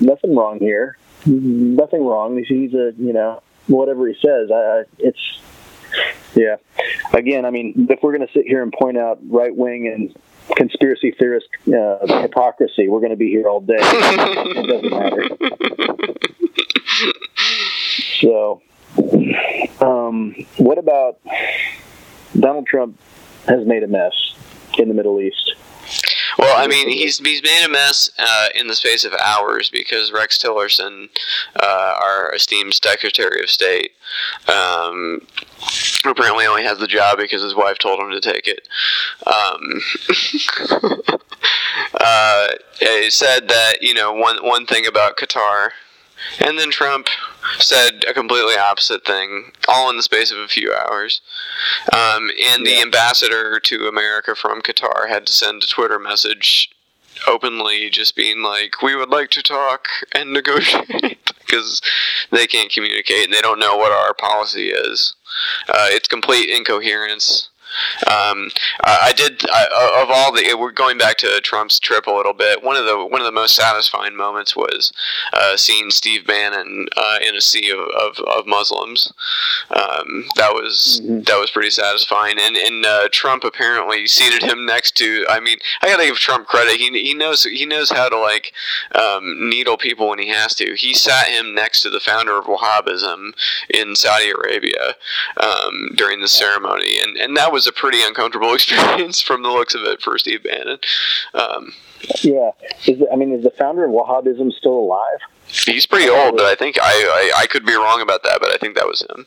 nothing 0.00 0.34
wrong 0.34 0.58
here, 0.58 0.98
nothing 1.24 2.04
wrong. 2.04 2.36
He's 2.36 2.74
a, 2.74 2.92
you 2.98 3.12
know, 3.12 3.42
whatever 3.68 4.08
he 4.08 4.14
says. 4.14 4.50
I, 4.50 4.54
I 4.54 4.82
it's, 4.98 5.40
yeah. 6.34 6.56
Again, 7.12 7.44
I 7.44 7.50
mean, 7.50 7.86
if 7.90 8.02
we're 8.02 8.16
going 8.16 8.26
to 8.26 8.32
sit 8.32 8.44
here 8.44 8.62
and 8.62 8.72
point 8.72 8.98
out 8.98 9.20
right 9.28 9.54
wing 9.54 9.86
and 9.86 10.14
conspiracy 10.54 11.12
theorist 11.18 11.48
uh, 11.68 12.20
hypocrisy, 12.22 12.88
we're 12.88 13.00
going 13.00 13.10
to 13.10 13.16
be 13.16 13.28
here 13.28 13.48
all 13.48 13.60
day. 13.60 13.74
it 13.78 14.66
doesn't 14.66 14.90
matter. 14.90 15.28
So, 18.20 18.62
um, 19.80 20.34
what 20.56 20.78
about 20.78 21.18
Donald 22.38 22.66
Trump 22.66 22.98
has 23.46 23.66
made 23.66 23.82
a 23.82 23.88
mess 23.88 24.14
in 24.78 24.88
the 24.88 24.94
Middle 24.94 25.20
East? 25.20 25.54
Well, 26.38 26.56
I 26.56 26.66
mean, 26.66 26.88
he's 26.88 27.18
he's 27.18 27.42
made 27.42 27.64
a 27.64 27.68
mess 27.68 28.10
uh, 28.18 28.48
in 28.54 28.66
the 28.66 28.74
space 28.74 29.04
of 29.04 29.12
hours 29.14 29.70
because 29.70 30.12
Rex 30.12 30.38
Tillerson, 30.38 31.08
uh, 31.60 31.94
our 32.02 32.34
esteemed 32.34 32.74
Secretary 32.74 33.42
of 33.42 33.50
State, 33.50 33.92
um, 34.48 35.26
apparently 36.04 36.46
only 36.46 36.64
has 36.64 36.78
the 36.78 36.86
job 36.86 37.18
because 37.18 37.42
his 37.42 37.54
wife 37.54 37.78
told 37.78 38.00
him 38.00 38.10
to 38.10 38.20
take 38.20 38.46
it. 38.46 38.68
Um, 39.26 39.80
uh, 42.00 42.48
he 42.78 43.10
said 43.10 43.48
that 43.48 43.82
you 43.82 43.94
know 43.94 44.12
one 44.12 44.38
one 44.42 44.66
thing 44.66 44.86
about 44.86 45.16
Qatar, 45.16 45.70
and 46.40 46.58
then 46.58 46.70
Trump 46.70 47.08
said 47.58 48.04
a 48.08 48.14
completely 48.14 48.56
opposite 48.56 49.04
thing, 49.04 49.52
all 49.68 49.90
in 49.90 49.96
the 49.96 50.02
space 50.02 50.30
of 50.30 50.38
a 50.38 50.48
few 50.48 50.72
hours. 50.72 51.20
Um, 51.92 52.30
and 52.42 52.66
the 52.66 52.80
ambassador 52.80 53.60
to 53.60 53.88
America 53.88 54.34
from 54.34 54.62
Qatar 54.62 55.08
had 55.08 55.26
to 55.26 55.32
send 55.32 55.62
a 55.62 55.66
Twitter 55.66 55.98
message 55.98 56.70
openly 57.26 57.88
just 57.90 58.16
being 58.16 58.42
like, 58.42 58.82
we 58.82 58.94
would 58.94 59.10
like 59.10 59.30
to 59.30 59.42
talk 59.42 59.88
and 60.12 60.32
negotiate 60.32 61.18
because 61.46 61.80
they 62.30 62.46
can't 62.46 62.72
communicate 62.72 63.24
and 63.24 63.32
they 63.32 63.40
don't 63.40 63.58
know 63.58 63.76
what 63.76 63.92
our 63.92 64.14
policy 64.14 64.68
is. 64.68 65.14
Uh, 65.68 65.88
it's 65.90 66.08
complete 66.08 66.48
incoherence. 66.48 67.48
Um, 68.06 68.50
I 68.84 69.06
I 69.06 69.12
did 69.12 69.42
I, 69.50 70.02
of 70.02 70.10
all 70.10 70.32
the. 70.32 70.54
We're 70.58 70.72
going 70.72 70.98
back 70.98 71.16
to 71.18 71.40
Trump's 71.40 71.78
trip 71.78 72.06
a 72.06 72.10
little 72.10 72.32
bit. 72.32 72.62
One 72.62 72.76
of 72.76 72.84
the 72.84 73.04
one 73.04 73.20
of 73.20 73.24
the 73.24 73.32
most 73.32 73.54
satisfying 73.54 74.16
moments 74.16 74.56
was 74.56 74.92
uh, 75.32 75.56
seeing 75.56 75.90
Steve 75.90 76.26
Bannon 76.26 76.86
uh, 76.96 77.18
in 77.26 77.34
a 77.34 77.40
sea 77.40 77.70
of, 77.70 77.80
of, 77.80 78.18
of 78.26 78.46
Muslims. 78.46 79.12
Um, 79.70 80.24
that 80.36 80.52
was 80.52 81.00
that 81.04 81.38
was 81.38 81.50
pretty 81.50 81.70
satisfying. 81.70 82.36
And 82.38 82.56
and 82.56 82.84
uh, 82.84 83.08
Trump 83.10 83.44
apparently 83.44 84.06
seated 84.06 84.42
him 84.42 84.66
next 84.66 84.96
to. 84.98 85.24
I 85.28 85.40
mean, 85.40 85.58
I 85.82 85.88
gotta 85.88 86.06
give 86.06 86.16
Trump 86.16 86.46
credit. 86.46 86.76
He, 86.76 86.90
he 86.90 87.14
knows 87.14 87.44
he 87.44 87.66
knows 87.66 87.90
how 87.90 88.08
to 88.08 88.18
like 88.18 88.52
um, 88.94 89.48
needle 89.48 89.76
people 89.76 90.08
when 90.08 90.18
he 90.18 90.28
has 90.28 90.54
to. 90.56 90.74
He 90.74 90.94
sat 90.94 91.28
him 91.28 91.54
next 91.54 91.82
to 91.82 91.90
the 91.90 92.00
founder 92.00 92.38
of 92.38 92.46
Wahhabism 92.46 93.32
in 93.72 93.96
Saudi 93.96 94.30
Arabia 94.30 94.94
um, 95.36 95.92
during 95.94 96.20
the 96.20 96.28
ceremony, 96.28 96.98
and 97.00 97.16
and 97.16 97.36
that 97.36 97.52
was 97.52 97.55
a 97.66 97.72
pretty 97.72 98.02
uncomfortable 98.02 98.52
experience 98.58 99.20
from 99.20 99.42
the 99.44 99.50
looks 99.50 99.74
of 99.74 99.82
it 99.84 100.02
for 100.02 100.18
Steve 100.18 100.42
Bannon. 100.42 100.78
Um, 101.32 101.72
Yeah, 102.22 102.50
is 102.86 103.02
I 103.12 103.16
mean, 103.16 103.32
is 103.32 103.44
the 103.44 103.50
founder 103.50 103.84
of 103.84 103.92
Wahhabism 103.92 104.52
still 104.52 104.74
alive? 104.78 105.20
he's 105.48 105.86
pretty 105.86 106.08
old, 106.08 106.36
but 106.36 106.46
I 106.46 106.56
think 106.56 106.76
I, 106.82 106.90
I 106.92 107.32
I 107.42 107.46
could 107.46 107.64
be 107.64 107.74
wrong 107.74 108.00
about 108.00 108.24
that, 108.24 108.38
but 108.40 108.50
I 108.50 108.56
think 108.56 108.74
that 108.74 108.86
was 108.86 109.02
him. 109.02 109.26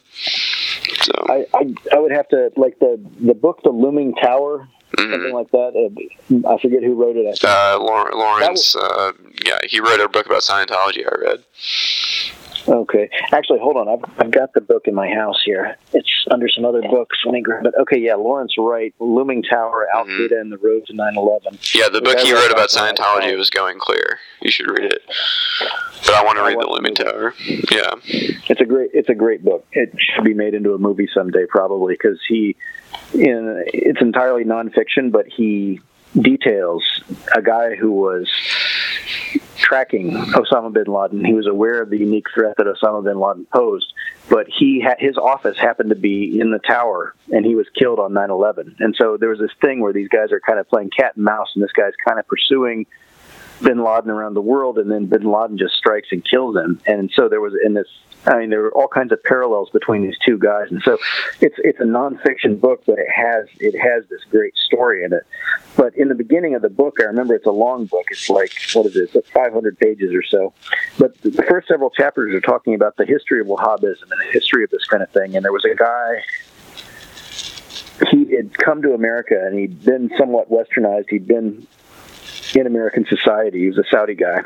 So 1.01 1.13
I, 1.29 1.45
I 1.53 1.73
I 1.95 1.99
would 1.99 2.11
have 2.11 2.27
to 2.29 2.51
like 2.57 2.77
the 2.79 2.99
the 3.21 3.33
book, 3.33 3.61
The 3.63 3.69
Looming 3.69 4.15
Tower, 4.15 4.67
something 4.97 5.33
like 5.33 5.49
that. 5.51 6.07
I 6.47 6.57
forget 6.61 6.83
who 6.83 6.95
wrote 6.95 7.15
it. 7.15 7.43
Uh, 7.43 7.79
Lawrence, 7.79 8.15
Lawrence 8.15 8.75
uh, 8.75 9.13
yeah, 9.45 9.59
he 9.63 9.79
wrote 9.79 10.01
a 10.01 10.09
book 10.09 10.25
about 10.25 10.41
Scientology. 10.41 11.05
I 11.05 11.15
read. 11.21 11.43
Okay, 12.67 13.09
actually, 13.31 13.59
hold 13.59 13.77
on. 13.77 13.87
I've 13.87 14.03
I've 14.19 14.31
got 14.31 14.53
the 14.53 14.61
book 14.61 14.87
in 14.87 14.93
my 14.93 15.09
house 15.09 15.41
here. 15.43 15.77
It's 15.93 16.25
under 16.31 16.47
some 16.49 16.65
other 16.65 16.81
books. 16.81 17.17
Let 17.25 17.33
me 17.33 17.41
grab 17.41 17.65
it. 17.65 17.73
Okay, 17.79 17.97
yeah, 17.97 18.15
Lawrence 18.15 18.55
Wright, 18.57 18.93
Looming 18.99 19.43
Tower, 19.43 19.87
Al 19.93 20.05
mm-hmm. 20.05 20.33
Qaeda, 20.33 20.41
and 20.41 20.51
the 20.51 20.57
Road 20.57 20.85
to 20.87 20.93
9/11. 20.93 21.73
Yeah, 21.73 21.89
the 21.89 22.01
book 22.01 22.19
he 22.19 22.33
wrote 22.33 22.51
about 22.51 22.69
Scientology 22.69 23.37
was 23.37 23.49
Going 23.49 23.79
Clear. 23.79 24.19
You 24.41 24.51
should 24.51 24.69
read 24.69 24.91
it. 24.91 25.03
But 26.05 26.15
I 26.15 26.23
want 26.23 26.37
to 26.37 26.43
read 26.43 26.59
the 26.59 26.67
Looming 26.67 26.95
Tower. 26.95 27.33
Yeah. 27.71 27.91
It's 28.05 28.61
a 28.61 28.65
great 28.65 28.91
it's 28.93 29.09
a 29.09 29.15
great 29.15 29.43
book. 29.43 29.65
It 29.71 29.93
should 29.97 30.23
be 30.23 30.33
made 30.33 30.53
into 30.53 30.73
a 30.73 30.77
movie 30.77 31.09
someday, 31.13 31.45
probably, 31.47 31.93
because 31.93 32.19
he 32.27 32.55
in 33.13 33.63
it's 33.67 34.01
entirely 34.01 34.43
nonfiction, 34.43 35.11
but 35.11 35.27
he 35.27 35.81
details 36.19 36.83
a 37.35 37.41
guy 37.41 37.75
who 37.75 37.91
was 37.91 38.29
tracking 39.69 40.11
Osama 40.11 40.73
bin 40.73 40.91
Laden. 40.91 41.23
He 41.23 41.33
was 41.33 41.45
aware 41.45 41.79
of 41.81 41.91
the 41.91 41.97
unique 41.97 42.25
threat 42.33 42.55
that 42.57 42.65
Osama 42.65 43.03
bin 43.03 43.19
Laden 43.19 43.45
posed, 43.53 43.93
but 44.27 44.47
he 44.49 44.81
had 44.81 44.95
his 44.97 45.15
office 45.15 45.57
happened 45.57 45.89
to 45.91 45.95
be 45.95 46.39
in 46.39 46.49
the 46.49 46.57
tower, 46.57 47.13
and 47.31 47.45
he 47.45 47.53
was 47.53 47.67
killed 47.77 47.99
on 47.99 48.11
9/11. 48.11 48.75
And 48.79 48.95
so 48.99 49.15
there 49.15 49.29
was 49.29 49.39
this 49.39 49.51
thing 49.61 49.79
where 49.79 49.93
these 49.93 50.09
guys 50.09 50.31
are 50.31 50.39
kind 50.39 50.57
of 50.57 50.67
playing 50.67 50.89
cat 50.89 51.15
and 51.15 51.23
mouse, 51.23 51.51
and 51.53 51.63
this 51.63 51.71
guy's 51.71 51.93
kind 52.07 52.19
of 52.19 52.27
pursuing 52.27 52.87
bin 53.61 53.83
Laden 53.83 54.09
around 54.09 54.33
the 54.33 54.41
world, 54.41 54.79
and 54.79 54.89
then 54.89 55.05
bin 55.05 55.23
Laden 55.23 55.57
just 55.59 55.75
strikes 55.75 56.07
and 56.11 56.25
kills 56.25 56.55
him. 56.55 56.81
And 56.87 57.11
so 57.15 57.29
there 57.29 57.41
was 57.41 57.53
in 57.63 57.75
this. 57.75 57.87
I 58.25 58.39
mean, 58.39 58.49
there 58.49 58.65
are 58.65 58.71
all 58.71 58.87
kinds 58.87 59.11
of 59.11 59.23
parallels 59.23 59.69
between 59.69 60.03
these 60.03 60.17
two 60.25 60.37
guys, 60.37 60.67
and 60.71 60.81
so 60.83 60.97
it's 61.39 61.55
it's 61.59 61.79
a 61.79 61.83
nonfiction 61.83 62.59
book, 62.59 62.83
but 62.85 62.99
it 62.99 63.09
has 63.09 63.47
it 63.59 63.79
has 63.79 64.07
this 64.09 64.23
great 64.29 64.55
story 64.57 65.03
in 65.03 65.13
it. 65.13 65.23
But 65.77 65.95
in 65.95 66.09
the 66.09 66.15
beginning 66.15 66.53
of 66.53 66.61
the 66.61 66.69
book, 66.69 66.97
I 66.99 67.05
remember 67.05 67.33
it's 67.33 67.45
a 67.45 67.51
long 67.51 67.85
book. 67.85 68.05
It's 68.11 68.29
like 68.29 68.51
what 68.73 68.85
is 68.85 68.95
it? 68.97 69.03
It's 69.03 69.15
like 69.15 69.25
500 69.27 69.79
pages 69.79 70.13
or 70.13 70.23
so. 70.23 70.53
But 70.97 71.19
the 71.21 71.43
first 71.43 71.69
several 71.69 71.89
chapters 71.89 72.33
are 72.35 72.41
talking 72.41 72.73
about 72.73 72.97
the 72.97 73.05
history 73.05 73.39
of 73.39 73.47
Wahhabism 73.47 74.03
and 74.03 74.19
the 74.19 74.31
history 74.31 74.63
of 74.65 74.69
this 74.69 74.85
kind 74.85 75.01
of 75.01 75.09
thing. 75.11 75.35
And 75.35 75.45
there 75.45 75.53
was 75.53 75.65
a 75.65 75.75
guy 75.75 76.23
he 78.11 78.35
had 78.35 78.57
come 78.57 78.81
to 78.81 78.93
America 78.93 79.35
and 79.45 79.57
he'd 79.57 79.83
been 79.83 80.11
somewhat 80.17 80.49
westernized. 80.49 81.09
He'd 81.09 81.27
been 81.27 81.67
in 82.55 82.67
American 82.67 83.05
society. 83.05 83.59
He 83.59 83.67
was 83.67 83.77
a 83.77 83.83
Saudi 83.89 84.15
guy. 84.15 84.41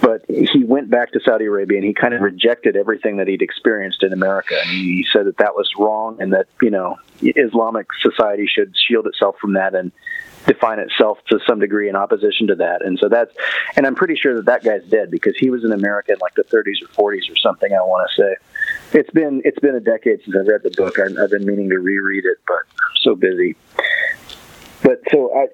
But 0.00 0.24
he 0.28 0.64
went 0.64 0.90
back 0.90 1.12
to 1.12 1.20
Saudi 1.20 1.46
Arabia 1.46 1.78
and 1.78 1.86
he 1.86 1.92
kind 1.92 2.14
of 2.14 2.20
rejected 2.20 2.76
everything 2.76 3.16
that 3.16 3.28
he'd 3.28 3.42
experienced 3.42 4.02
in 4.02 4.12
America. 4.12 4.56
And 4.60 4.70
he 4.70 5.06
said 5.12 5.26
that 5.26 5.38
that 5.38 5.54
was 5.54 5.70
wrong 5.78 6.20
and 6.20 6.32
that, 6.32 6.46
you 6.62 6.70
know, 6.70 6.96
Islamic 7.20 7.86
society 8.00 8.46
should 8.46 8.74
shield 8.76 9.06
itself 9.06 9.36
from 9.40 9.54
that 9.54 9.74
and 9.74 9.90
define 10.46 10.78
itself 10.78 11.18
to 11.28 11.38
some 11.46 11.58
degree 11.58 11.88
in 11.88 11.96
opposition 11.96 12.46
to 12.46 12.54
that. 12.56 12.84
And 12.84 12.98
so 12.98 13.08
that's, 13.08 13.34
and 13.76 13.86
I'm 13.86 13.94
pretty 13.94 14.16
sure 14.16 14.34
that 14.36 14.46
that 14.46 14.64
guy's 14.64 14.84
dead 14.84 15.10
because 15.10 15.36
he 15.36 15.50
was 15.50 15.64
in 15.64 15.72
America 15.72 16.12
in 16.12 16.18
like 16.20 16.34
the 16.34 16.44
30s 16.44 16.82
or 16.82 17.12
40s 17.12 17.30
or 17.30 17.36
something. 17.36 17.72
I 17.72 17.80
want 17.80 18.08
to 18.10 18.22
say 18.22 18.98
it's 18.98 19.10
been 19.10 19.42
it's 19.44 19.58
been 19.58 19.74
a 19.74 19.80
decade 19.80 20.20
since 20.24 20.36
I've 20.36 20.46
read 20.46 20.62
the 20.62 20.70
book. 20.70 20.98
I, 20.98 21.22
I've 21.22 21.30
been 21.30 21.44
meaning 21.44 21.68
to 21.70 21.78
reread 21.78 22.24
it, 22.24 22.38
but 22.46 22.56
I'm 22.56 22.96
so 23.02 23.14
busy. 23.14 23.56
But 24.82 25.00
so 25.10 25.32
I, 25.34 25.46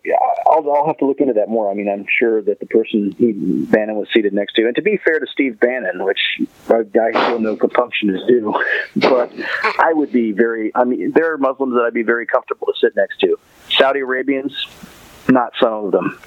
I'll, 0.47 0.71
I'll 0.71 0.87
have 0.87 0.99
to 0.99 1.07
look 1.07 1.21
into 1.21 1.35
that 1.35 1.49
more. 1.49 1.71
I 1.71 1.75
mean, 1.75 1.89
I'm 1.89 2.07
sure 2.19 2.43
that 2.43 2.61
the 2.61 2.67
person 2.67 3.15
he, 3.19 3.33
Bannon 3.33 3.97
was 3.97 4.09
seated 4.13 4.33
next 4.33 4.55
to, 4.55 4.67
and 4.67 4.77
to 4.77 4.83
be 4.83 4.99
fair 4.99 5.19
to 5.19 5.27
Steve 5.27 5.59
Bannon, 5.59 6.05
which 6.05 6.21
I, 6.69 6.83
I 6.99 7.13
feel 7.29 7.39
no 7.39 7.57
compunction 7.57 8.11
is 8.11 8.23
due, 8.27 8.55
but 8.97 9.33
I 9.79 9.93
would 9.93 10.13
be 10.13 10.33
very. 10.33 10.73
I 10.75 10.85
mean, 10.85 11.13
there 11.13 11.33
are 11.33 11.39
Muslims 11.39 11.75
that 11.75 11.85
I'd 11.87 11.95
be 11.95 12.03
very 12.03 12.27
comfortable 12.27 12.67
to 12.67 12.75
sit 12.79 12.95
next 12.97 13.21
to. 13.21 13.39
Saudi 13.71 14.01
Arabians, 14.01 14.67
not 15.29 15.53
some 15.61 15.87
of 15.87 15.93
them. 15.93 16.21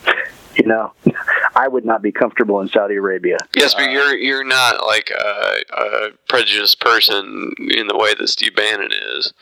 You 0.58 0.66
know, 0.66 0.94
I 1.56 1.68
would 1.68 1.86
not 1.86 2.02
be 2.02 2.12
comfortable 2.12 2.62
in 2.62 2.68
Saudi 2.68 2.96
Arabia. 2.96 3.38
Yes, 3.56 3.74
but 3.74 3.90
uh, 3.90 3.92
you're 3.92 4.16
you're 4.16 4.44
not 4.44 4.86
like 4.86 5.10
a, 5.10 5.62
a 5.76 6.10
prejudiced 6.28 6.80
person 6.80 7.54
in 7.60 7.88
the 7.88 7.98
way 7.98 8.14
that 8.14 8.28
Steve 8.28 8.56
Bannon 8.56 8.92
is. 8.92 9.34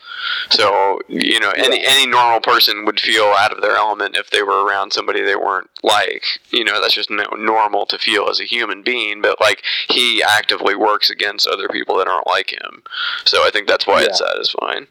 So 0.50 1.00
you 1.08 1.40
know, 1.40 1.50
any 1.50 1.84
any 1.84 2.06
normal 2.06 2.40
person 2.40 2.84
would 2.84 3.00
feel 3.00 3.24
out 3.24 3.52
of 3.52 3.62
their 3.62 3.76
element 3.76 4.16
if 4.16 4.30
they 4.30 4.42
were 4.42 4.64
around 4.64 4.92
somebody 4.92 5.22
they 5.22 5.36
weren't 5.36 5.70
like. 5.82 6.24
You 6.50 6.64
know, 6.64 6.80
that's 6.80 6.94
just 6.94 7.10
normal 7.10 7.86
to 7.86 7.98
feel 7.98 8.28
as 8.28 8.40
a 8.40 8.44
human 8.44 8.82
being. 8.82 9.20
But 9.20 9.40
like 9.40 9.62
he 9.88 10.22
actively 10.22 10.74
works 10.74 11.10
against 11.10 11.46
other 11.46 11.68
people 11.68 11.96
that 11.98 12.08
aren't 12.08 12.26
like 12.26 12.52
him. 12.52 12.82
So 13.24 13.46
I 13.46 13.50
think 13.50 13.68
that's 13.68 13.86
why 13.86 14.02
it's 14.02 14.18
satisfying. 14.18 14.86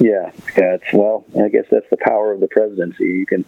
Yeah, 0.00 0.32
yeah. 0.56 0.74
It's 0.74 0.92
well, 0.92 1.24
I 1.40 1.48
guess 1.48 1.66
that's 1.70 1.88
the 1.90 1.96
power 1.96 2.32
of 2.32 2.40
the 2.40 2.48
presidency. 2.48 3.04
You 3.04 3.26
can, 3.26 3.44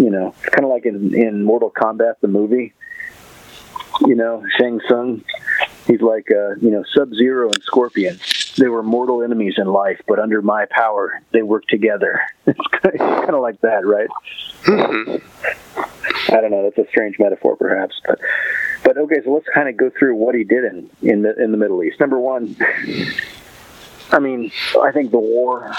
you 0.00 0.08
know, 0.08 0.34
it's 0.42 0.48
kind 0.48 0.64
of 0.64 0.70
like 0.70 0.86
in 0.86 1.14
in 1.14 1.44
Mortal 1.44 1.70
Kombat, 1.70 2.14
the 2.22 2.28
movie. 2.28 2.72
You 4.00 4.14
know, 4.14 4.42
Shang 4.56 4.80
Tsung. 4.88 5.22
He's 5.86 6.00
like, 6.00 6.28
uh, 6.30 6.54
you 6.56 6.70
know, 6.70 6.84
Sub 6.94 7.12
Zero 7.12 7.48
and 7.50 7.62
Scorpion. 7.62 8.18
They 8.56 8.68
were 8.68 8.82
mortal 8.82 9.22
enemies 9.22 9.54
in 9.58 9.66
life, 9.66 10.00
but 10.08 10.18
under 10.18 10.40
my 10.40 10.66
power, 10.70 11.20
they 11.32 11.42
work 11.42 11.66
together. 11.68 12.20
It's 12.82 12.96
kind 12.98 13.34
of 13.34 13.42
like 13.42 13.60
that, 13.60 13.86
right? 13.86 14.08
I 14.66 16.40
don't 16.40 16.50
know. 16.50 16.62
That's 16.62 16.78
a 16.78 16.90
strange 16.90 17.18
metaphor, 17.18 17.56
perhaps, 17.56 18.00
but 18.06 18.18
but 18.82 18.96
okay. 18.96 19.16
So 19.22 19.32
let's 19.32 19.46
kind 19.54 19.68
of 19.68 19.76
go 19.76 19.90
through 19.90 20.16
what 20.16 20.34
he 20.34 20.44
did 20.44 20.64
in 20.64 20.90
in 21.02 21.22
the 21.22 21.36
in 21.40 21.52
the 21.52 21.58
Middle 21.58 21.82
East. 21.84 22.00
Number 22.00 22.18
one, 22.18 22.56
I 24.10 24.18
mean, 24.18 24.50
I 24.82 24.92
think 24.92 25.10
the 25.10 25.18
war, 25.18 25.70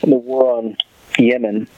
the 0.00 0.16
war 0.16 0.58
on 0.58 0.76
Yemen 1.18 1.68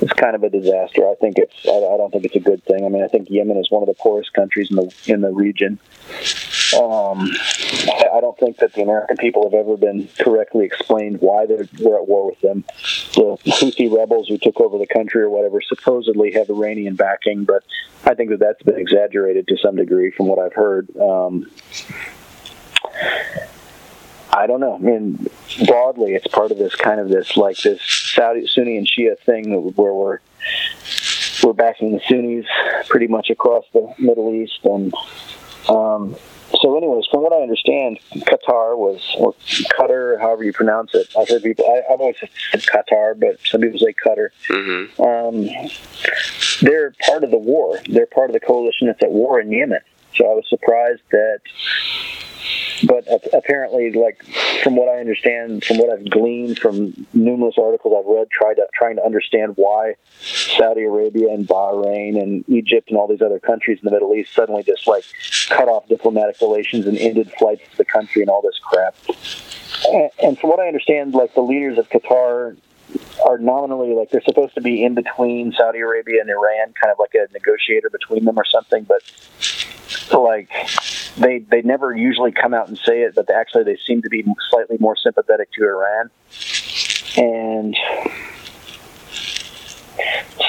is 0.00 0.12
kind 0.12 0.34
of 0.34 0.42
a 0.42 0.50
disaster. 0.50 1.08
I 1.08 1.14
think 1.16 1.38
it's, 1.38 1.66
I, 1.66 1.70
I 1.70 1.96
don't 1.96 2.12
think 2.12 2.24
it's 2.24 2.36
a 2.36 2.40
good 2.40 2.62
thing. 2.64 2.84
I 2.84 2.88
mean, 2.88 3.02
I 3.02 3.08
think 3.08 3.28
Yemen 3.30 3.56
is 3.56 3.70
one 3.70 3.82
of 3.82 3.88
the 3.88 3.94
poorest 3.94 4.32
countries 4.32 4.70
in 4.70 4.76
the 4.76 4.94
in 5.06 5.20
the 5.20 5.30
region. 5.30 5.78
Um, 6.76 7.30
I, 7.88 8.08
I 8.14 8.20
don't 8.20 8.38
think 8.38 8.58
that 8.58 8.74
the 8.74 8.82
American 8.82 9.16
people 9.16 9.44
have 9.44 9.54
ever 9.54 9.76
been 9.76 10.08
correctly 10.18 10.66
explained 10.66 11.20
why 11.20 11.46
they're, 11.46 11.66
we're 11.80 11.96
at 11.96 12.06
war 12.06 12.26
with 12.26 12.40
them. 12.40 12.64
The 13.14 13.38
Houthi 13.46 13.90
rebels 13.94 14.28
who 14.28 14.36
took 14.38 14.60
over 14.60 14.76
the 14.76 14.86
country 14.86 15.22
or 15.22 15.30
whatever 15.30 15.60
supposedly 15.62 16.32
have 16.32 16.50
Iranian 16.50 16.94
backing, 16.94 17.44
but 17.44 17.64
I 18.04 18.14
think 18.14 18.30
that 18.30 18.40
that's 18.40 18.62
been 18.62 18.78
exaggerated 18.78 19.48
to 19.48 19.56
some 19.56 19.76
degree 19.76 20.10
from 20.10 20.26
what 20.26 20.38
I've 20.38 20.52
heard. 20.52 20.94
Um, 20.96 21.50
I 24.32 24.46
don't 24.46 24.60
know. 24.60 24.74
I 24.74 24.78
mean, 24.78 25.26
broadly, 25.66 26.14
it's 26.14 26.26
part 26.26 26.50
of 26.50 26.58
this 26.58 26.74
kind 26.74 27.00
of 27.00 27.08
this 27.08 27.36
like 27.36 27.56
this 27.58 27.80
Saudi 27.82 28.46
Sunni 28.46 28.76
and 28.76 28.86
Shia 28.86 29.18
thing 29.18 29.72
where 29.74 29.94
we're 29.94 30.18
we're 31.42 31.52
backing 31.52 31.92
the 31.92 32.00
Sunnis 32.08 32.46
pretty 32.88 33.06
much 33.06 33.30
across 33.30 33.64
the 33.72 33.94
Middle 33.98 34.32
East, 34.34 34.60
and 34.64 34.92
um, 35.68 36.16
so, 36.62 36.76
anyways, 36.76 37.06
from 37.10 37.22
what 37.22 37.32
I 37.32 37.42
understand, 37.42 37.98
Qatar 38.12 38.76
was 38.76 39.14
or 39.18 39.34
Qatar, 39.78 40.18
however 40.18 40.44
you 40.44 40.52
pronounce 40.52 40.94
it. 40.94 41.08
I've 41.16 41.28
heard 41.28 41.42
people. 41.42 41.64
I, 41.66 41.92
I've 41.92 42.00
always 42.00 42.16
said 42.18 42.30
Qatar, 42.62 43.18
but 43.18 43.38
some 43.44 43.60
people 43.60 43.78
say 43.78 43.92
Qatar. 43.92 44.30
Mm-hmm. 44.48 45.02
Um, 45.02 45.70
they're 46.62 46.92
part 47.06 47.22
of 47.22 47.30
the 47.30 47.38
war. 47.38 47.78
They're 47.88 48.06
part 48.06 48.30
of 48.30 48.34
the 48.34 48.40
coalition 48.40 48.86
that's 48.86 49.02
at 49.02 49.10
war 49.10 49.40
in 49.40 49.52
Yemen. 49.52 49.80
So 50.14 50.30
I 50.30 50.34
was 50.34 50.48
surprised 50.48 51.02
that 51.10 51.40
but 52.86 53.06
apparently, 53.32 53.92
like 53.92 54.22
from 54.62 54.76
what 54.76 54.88
I 54.88 55.00
understand, 55.00 55.64
from 55.64 55.78
what 55.78 55.90
I've 55.90 56.08
gleaned 56.08 56.58
from 56.58 57.06
numerous 57.12 57.56
articles 57.58 57.94
I've 57.98 58.06
read, 58.06 58.30
tried 58.30 58.54
to, 58.54 58.66
trying 58.74 58.96
to 58.96 59.04
understand 59.04 59.54
why 59.56 59.94
Saudi 60.20 60.84
Arabia 60.84 61.32
and 61.32 61.46
Bahrain 61.46 62.20
and 62.20 62.44
Egypt 62.48 62.90
and 62.90 62.98
all 62.98 63.08
these 63.08 63.22
other 63.22 63.40
countries 63.40 63.78
in 63.82 63.84
the 63.84 63.90
Middle 63.90 64.14
East 64.14 64.32
suddenly 64.32 64.62
just 64.62 64.86
like 64.86 65.04
cut 65.48 65.68
off 65.68 65.88
diplomatic 65.88 66.40
relations 66.40 66.86
and 66.86 66.96
ended 66.98 67.32
flights 67.38 67.62
to 67.70 67.76
the 67.78 67.84
country 67.84 68.22
and 68.22 68.30
all 68.30 68.42
this 68.42 68.58
crap. 68.62 68.94
And, 69.88 70.10
and 70.22 70.38
from 70.38 70.50
what 70.50 70.60
I 70.60 70.66
understand, 70.68 71.14
like 71.14 71.34
the 71.34 71.40
leaders 71.40 71.78
of 71.78 71.88
Qatar 71.88 72.56
are 73.26 73.38
nominally 73.38 73.94
like 73.94 74.10
they're 74.10 74.22
supposed 74.22 74.54
to 74.54 74.60
be 74.60 74.84
in 74.84 74.94
between 74.94 75.52
Saudi 75.52 75.80
Arabia 75.80 76.20
and 76.20 76.30
Iran, 76.30 76.72
kind 76.80 76.92
of 76.92 76.98
like 76.98 77.14
a 77.14 77.30
negotiator 77.32 77.90
between 77.90 78.24
them 78.24 78.38
or 78.38 78.44
something, 78.44 78.84
but 78.84 79.02
like 80.12 80.50
they 81.16 81.38
they 81.38 81.62
never 81.62 81.94
usually 81.94 82.32
come 82.32 82.54
out 82.54 82.68
and 82.68 82.78
say 82.78 83.02
it, 83.02 83.14
but 83.14 83.26
they, 83.26 83.34
actually 83.34 83.64
they 83.64 83.78
seem 83.86 84.02
to 84.02 84.08
be 84.08 84.24
slightly 84.50 84.76
more 84.80 84.96
sympathetic 84.96 85.52
to 85.52 85.64
Iran. 85.64 86.10
And 87.16 87.76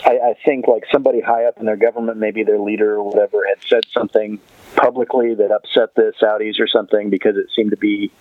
I, 0.05 0.29
I 0.29 0.35
think 0.45 0.67
like 0.67 0.83
somebody 0.91 1.21
high 1.21 1.45
up 1.45 1.57
in 1.57 1.65
their 1.65 1.77
government, 1.77 2.17
maybe 2.17 2.43
their 2.43 2.59
leader 2.59 2.95
or 2.95 3.03
whatever, 3.03 3.45
had 3.47 3.57
said 3.67 3.83
something 3.91 4.39
publicly 4.75 5.33
that 5.35 5.51
upset 5.51 5.95
the 5.95 6.13
Saudis 6.21 6.59
or 6.59 6.67
something 6.67 7.09
because 7.09 7.35
it 7.37 7.47
seemed 7.55 7.71
to 7.71 7.77
be 7.77 8.11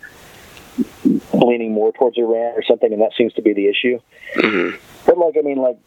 leaning 1.33 1.73
more 1.73 1.91
towards 1.91 2.17
Iran 2.17 2.53
or 2.55 2.63
something, 2.63 2.91
and 2.91 3.01
that 3.01 3.11
seems 3.17 3.33
to 3.33 3.41
be 3.41 3.53
the 3.53 3.67
issue. 3.67 3.99
Mm-hmm. 4.35 4.77
But 5.05 5.17
like, 5.17 5.35
I 5.37 5.41
mean, 5.41 5.57
like 5.57 5.77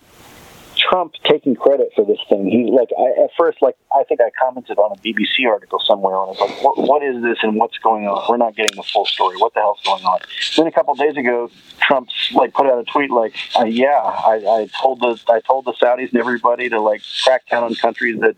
Trump 0.89 1.15
taking 1.25 1.55
credit 1.55 1.91
for 1.95 2.05
this 2.05 2.19
thing. 2.29 2.47
He 2.47 2.71
like 2.71 2.89
I, 2.99 3.25
at 3.25 3.31
first, 3.39 3.63
like 3.63 3.77
I 3.95 4.05
think 4.05 4.21
I 4.21 4.31
commented 4.41 4.79
on 4.79 4.93
a 4.93 5.01
BBC 5.01 5.47
article 5.47 5.81
somewhere 5.87 6.15
on 6.17 6.35
it. 6.35 6.41
Like, 6.41 6.63
what, 6.63 6.79
what 6.79 7.03
is 7.03 7.23
this 7.23 7.39
and 7.43 7.57
what's 7.57 7.79
going 7.79 8.07
on? 8.07 8.25
We're 8.29 8.37
not 8.37 8.57
getting 8.57 8.77
the 8.77 8.83
full 8.83 9.07
story. 9.07 9.37
What 9.37 9.55
the 9.55 9.61
hell's 9.61 9.81
going 9.85 10.05
on? 10.05 10.21
Then 10.57 10.67
a 10.67 10.73
couple 10.73 10.95
days 10.95 11.17
ago, 11.17 11.51
Trump's 11.81 12.31
like 12.35 12.53
put 12.55 12.67
out 12.67 12.79
a 12.79 12.85
tweet 12.85 13.11
like, 13.11 13.35
uh, 13.59 13.65
"Yeah, 13.65 13.99
I, 13.99 14.35
I 14.47 14.69
told 14.81 15.01
the 15.01 15.21
I 15.29 15.41
told 15.41 15.67
the 15.67 15.73
Saudis 15.75 16.11
and 16.11 16.19
everybody 16.19 16.69
to 16.69 16.81
like 16.81 17.03
crack 17.23 17.49
down 17.49 17.65
on 17.65 17.75
countries 17.75 18.19
that 18.21 18.37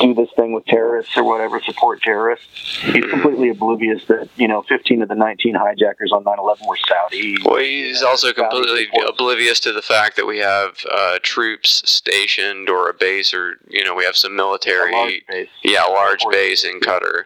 do 0.00 0.14
this 0.14 0.28
thing 0.36 0.52
with 0.52 0.64
terrorists 0.66 1.16
or 1.16 1.24
whatever, 1.24 1.60
support 1.60 2.02
terrorists." 2.02 2.46
He's 2.82 3.04
completely 3.04 3.50
oblivious 3.50 4.04
that 4.06 4.28
you 4.36 4.48
know 4.48 4.62
15 4.62 5.02
of 5.02 5.08
the 5.08 5.14
19 5.14 5.54
hijackers 5.54 6.12
on 6.12 6.24
9/11 6.24 6.66
were 6.66 6.76
Saudi. 6.88 7.36
Well, 7.44 7.58
he's 7.58 8.02
also 8.02 8.32
completely 8.32 8.88
oblivious 9.06 9.60
to 9.60 9.72
the 9.72 9.82
fact 9.82 10.16
that 10.16 10.26
we 10.26 10.38
have 10.38 10.78
uh, 10.90 11.18
troops 11.22 11.65
stationed 11.70 12.68
or 12.68 12.88
a 12.88 12.94
base, 12.94 13.34
or 13.34 13.58
you 13.68 13.84
know, 13.84 13.94
we 13.94 14.04
have 14.04 14.16
some 14.16 14.34
military, 14.36 15.22
yeah, 15.62 15.86
a 15.86 15.90
large 15.90 16.24
base 16.30 16.64
in 16.64 16.80
Qatar. 16.80 17.24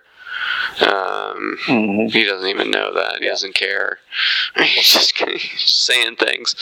Um, 0.81 1.59
He 2.11 2.25
doesn't 2.25 2.49
even 2.49 2.71
know 2.71 2.95
that. 2.95 3.19
He 3.21 3.27
doesn't 3.29 3.55
care. 3.55 3.99
He's 4.57 4.93
just 4.93 5.17
he's 5.19 5.61
saying 5.75 6.17
things. 6.17 6.57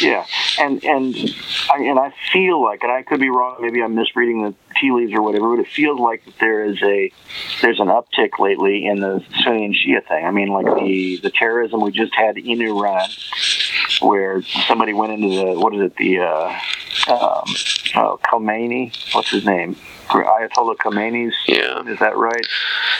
Yeah, 0.00 0.24
and 0.58 0.82
and 0.84 1.14
I, 1.72 1.78
and 1.82 1.98
I 1.98 2.12
feel 2.32 2.62
like, 2.62 2.82
and 2.82 2.90
I 2.90 3.02
could 3.02 3.20
be 3.20 3.28
wrong. 3.30 3.56
Maybe 3.60 3.82
I'm 3.82 3.94
misreading 3.94 4.42
the 4.42 4.54
tea 4.80 4.90
leaves 4.90 5.12
or 5.12 5.22
whatever, 5.22 5.54
but 5.56 5.62
it 5.62 5.68
feels 5.68 6.00
like 6.00 6.24
that 6.24 6.38
there 6.38 6.64
is 6.64 6.82
a 6.82 7.12
there's 7.60 7.78
an 7.80 7.88
uptick 7.88 8.38
lately 8.38 8.86
in 8.86 9.00
the 9.00 9.24
Sunni 9.42 9.66
and 9.66 9.74
Shia 9.74 10.06
thing. 10.06 10.24
I 10.24 10.30
mean, 10.30 10.48
like 10.48 10.66
the 10.66 11.20
the 11.22 11.30
terrorism 11.30 11.80
we 11.80 11.92
just 11.92 12.14
had 12.14 12.36
in 12.38 12.60
Iran, 12.62 13.08
where 14.00 14.42
somebody 14.42 14.92
went 14.92 15.12
into 15.12 15.28
the 15.28 15.58
what 15.58 15.74
is 15.74 15.82
it 15.82 15.96
the 15.96 16.20
uh, 16.20 16.58
um, 17.08 17.44
oh, 17.96 18.18
Khomeini, 18.24 18.92
what's 19.14 19.30
his 19.30 19.44
name? 19.44 19.76
Ayatollah 20.08 20.76
Khomeini's. 20.76 21.34
Yeah. 21.46 21.82
Is 21.86 21.98
that 21.98 22.16
right? 22.16 22.46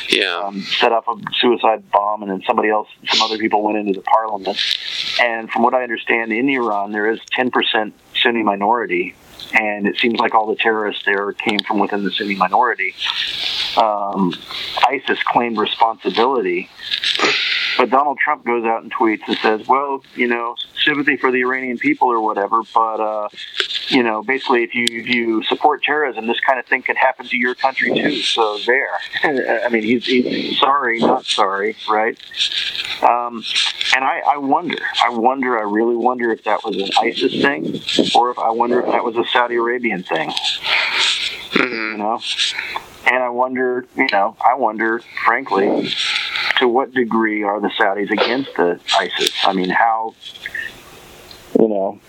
Yeah. 0.08 0.42
Um, 0.44 0.60
set 0.62 0.92
off 0.92 1.06
a 1.08 1.14
suicide 1.38 1.90
bomb, 1.90 2.22
and 2.22 2.30
then 2.30 2.42
somebody 2.46 2.70
else, 2.70 2.88
some 3.06 3.22
other 3.22 3.38
people 3.38 3.62
went 3.62 3.78
into 3.78 3.92
the 3.92 4.02
parliament. 4.02 4.58
And 5.20 5.50
from 5.50 5.62
what 5.62 5.74
I 5.74 5.82
understand, 5.82 6.32
in 6.32 6.48
Iran, 6.48 6.92
there 6.92 7.10
is 7.10 7.20
10% 7.36 7.92
Sunni 8.22 8.42
minority, 8.42 9.14
and 9.52 9.86
it 9.86 9.96
seems 9.98 10.18
like 10.18 10.34
all 10.34 10.46
the 10.46 10.56
terrorists 10.56 11.04
there 11.04 11.32
came 11.32 11.60
from 11.60 11.78
within 11.78 12.04
the 12.04 12.10
Sunni 12.10 12.34
minority. 12.36 12.94
Um, 13.76 14.32
ISIS 14.88 15.22
claimed 15.24 15.58
responsibility 15.58 16.68
but 17.76 17.90
Donald 17.90 18.18
Trump 18.18 18.44
goes 18.44 18.64
out 18.64 18.82
and 18.82 18.92
tweets 18.92 19.22
and 19.26 19.36
says, 19.38 19.66
"Well, 19.66 20.02
you 20.14 20.26
know, 20.26 20.56
sympathy 20.84 21.16
for 21.16 21.30
the 21.30 21.40
Iranian 21.40 21.78
people 21.78 22.08
or 22.08 22.20
whatever, 22.20 22.62
but 22.74 23.00
uh, 23.00 23.28
you 23.88 24.02
know, 24.02 24.22
basically, 24.22 24.62
if 24.62 24.74
you 24.74 24.86
if 24.90 25.08
you 25.08 25.42
support 25.44 25.82
terrorism, 25.82 26.26
this 26.26 26.40
kind 26.40 26.58
of 26.58 26.66
thing 26.66 26.82
could 26.82 26.96
happen 26.96 27.26
to 27.26 27.36
your 27.36 27.54
country 27.54 27.94
too." 27.94 28.16
So 28.22 28.58
there. 28.66 28.90
I 29.64 29.68
mean, 29.68 29.82
he's, 29.82 30.06
he's 30.06 30.58
sorry, 30.58 31.00
not 31.00 31.24
sorry, 31.24 31.76
right? 31.88 32.18
Um, 33.02 33.42
and 33.94 34.04
I, 34.04 34.22
I 34.32 34.36
wonder, 34.38 34.78
I 35.04 35.10
wonder, 35.10 35.58
I 35.58 35.62
really 35.62 35.96
wonder 35.96 36.32
if 36.32 36.44
that 36.44 36.64
was 36.64 36.76
an 36.76 36.88
ISIS 37.00 37.42
thing, 37.42 37.80
or 38.14 38.30
if 38.30 38.38
I 38.38 38.50
wonder 38.50 38.80
if 38.80 38.86
that 38.86 39.04
was 39.04 39.16
a 39.16 39.24
Saudi 39.32 39.56
Arabian 39.56 40.02
thing. 40.02 40.32
Mm-hmm. 41.54 41.92
You 41.92 41.98
know, 41.98 42.20
and 43.06 43.22
I 43.22 43.28
wonder, 43.28 43.86
you 43.96 44.08
know, 44.12 44.36
I 44.44 44.54
wonder, 44.54 45.00
frankly, 45.24 45.88
to 46.58 46.68
what 46.68 46.92
degree 46.92 47.42
are 47.42 47.60
the 47.60 47.68
Saudis 47.68 48.10
against 48.10 48.54
the 48.56 48.80
ISIS? 48.98 49.32
I 49.44 49.52
mean, 49.52 49.70
how, 49.70 50.14
you 51.58 51.68
know, 51.68 52.00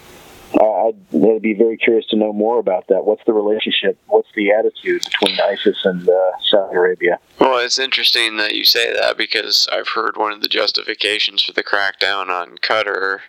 I'd, 0.61 0.95
I'd 1.13 1.41
be 1.41 1.53
very 1.53 1.77
curious 1.77 2.05
to 2.07 2.15
know 2.15 2.31
more 2.31 2.59
about 2.59 2.87
that. 2.87 3.05
What's 3.05 3.23
the 3.25 3.33
relationship? 3.33 3.97
What's 4.07 4.29
the 4.35 4.51
attitude 4.51 5.03
between 5.03 5.39
ISIS 5.39 5.77
and 5.83 6.07
uh, 6.07 6.31
Saudi 6.49 6.75
Arabia? 6.75 7.19
Well, 7.39 7.59
it's 7.59 7.77
interesting 7.79 8.37
that 8.37 8.55
you 8.55 8.63
say 8.63 8.93
that 8.93 9.17
because 9.17 9.67
I've 9.71 9.89
heard 9.89 10.17
one 10.17 10.31
of 10.31 10.41
the 10.41 10.47
justifications 10.47 11.41
for 11.43 11.51
the 11.51 11.63
crackdown 11.63 12.29
on 12.29 12.57
Qatar 12.57 12.87
or 12.87 13.21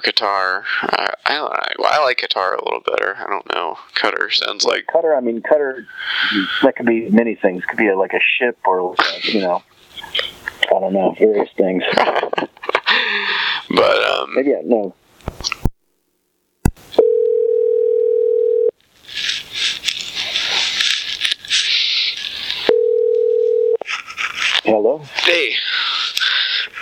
Qatar. 0.00 0.64
I, 0.82 1.14
I, 1.26 1.74
I 1.84 2.04
like 2.04 2.18
Qatar 2.18 2.58
a 2.58 2.64
little 2.64 2.80
better. 2.80 3.16
I 3.18 3.26
don't 3.28 3.52
know. 3.54 3.76
Qatar 3.94 4.32
sounds 4.32 4.64
like 4.64 4.86
Qatar. 4.86 5.16
I 5.16 5.20
mean, 5.20 5.42
Qatar. 5.42 5.84
That 6.62 6.76
could 6.76 6.86
be 6.86 7.10
many 7.10 7.34
things. 7.34 7.62
It 7.62 7.68
Could 7.68 7.78
be 7.78 7.88
a, 7.88 7.96
like 7.96 8.12
a 8.14 8.20
ship, 8.38 8.58
or 8.64 8.94
you 9.22 9.40
know, 9.40 9.62
I 10.74 10.80
don't 10.80 10.92
know, 10.92 11.14
various 11.18 11.50
things. 11.56 11.82
but 13.70 14.04
um, 14.04 14.34
maybe 14.34 14.54
I, 14.54 14.62
no. 14.64 14.94
Hello. 24.68 24.98
Hey. 25.24 25.54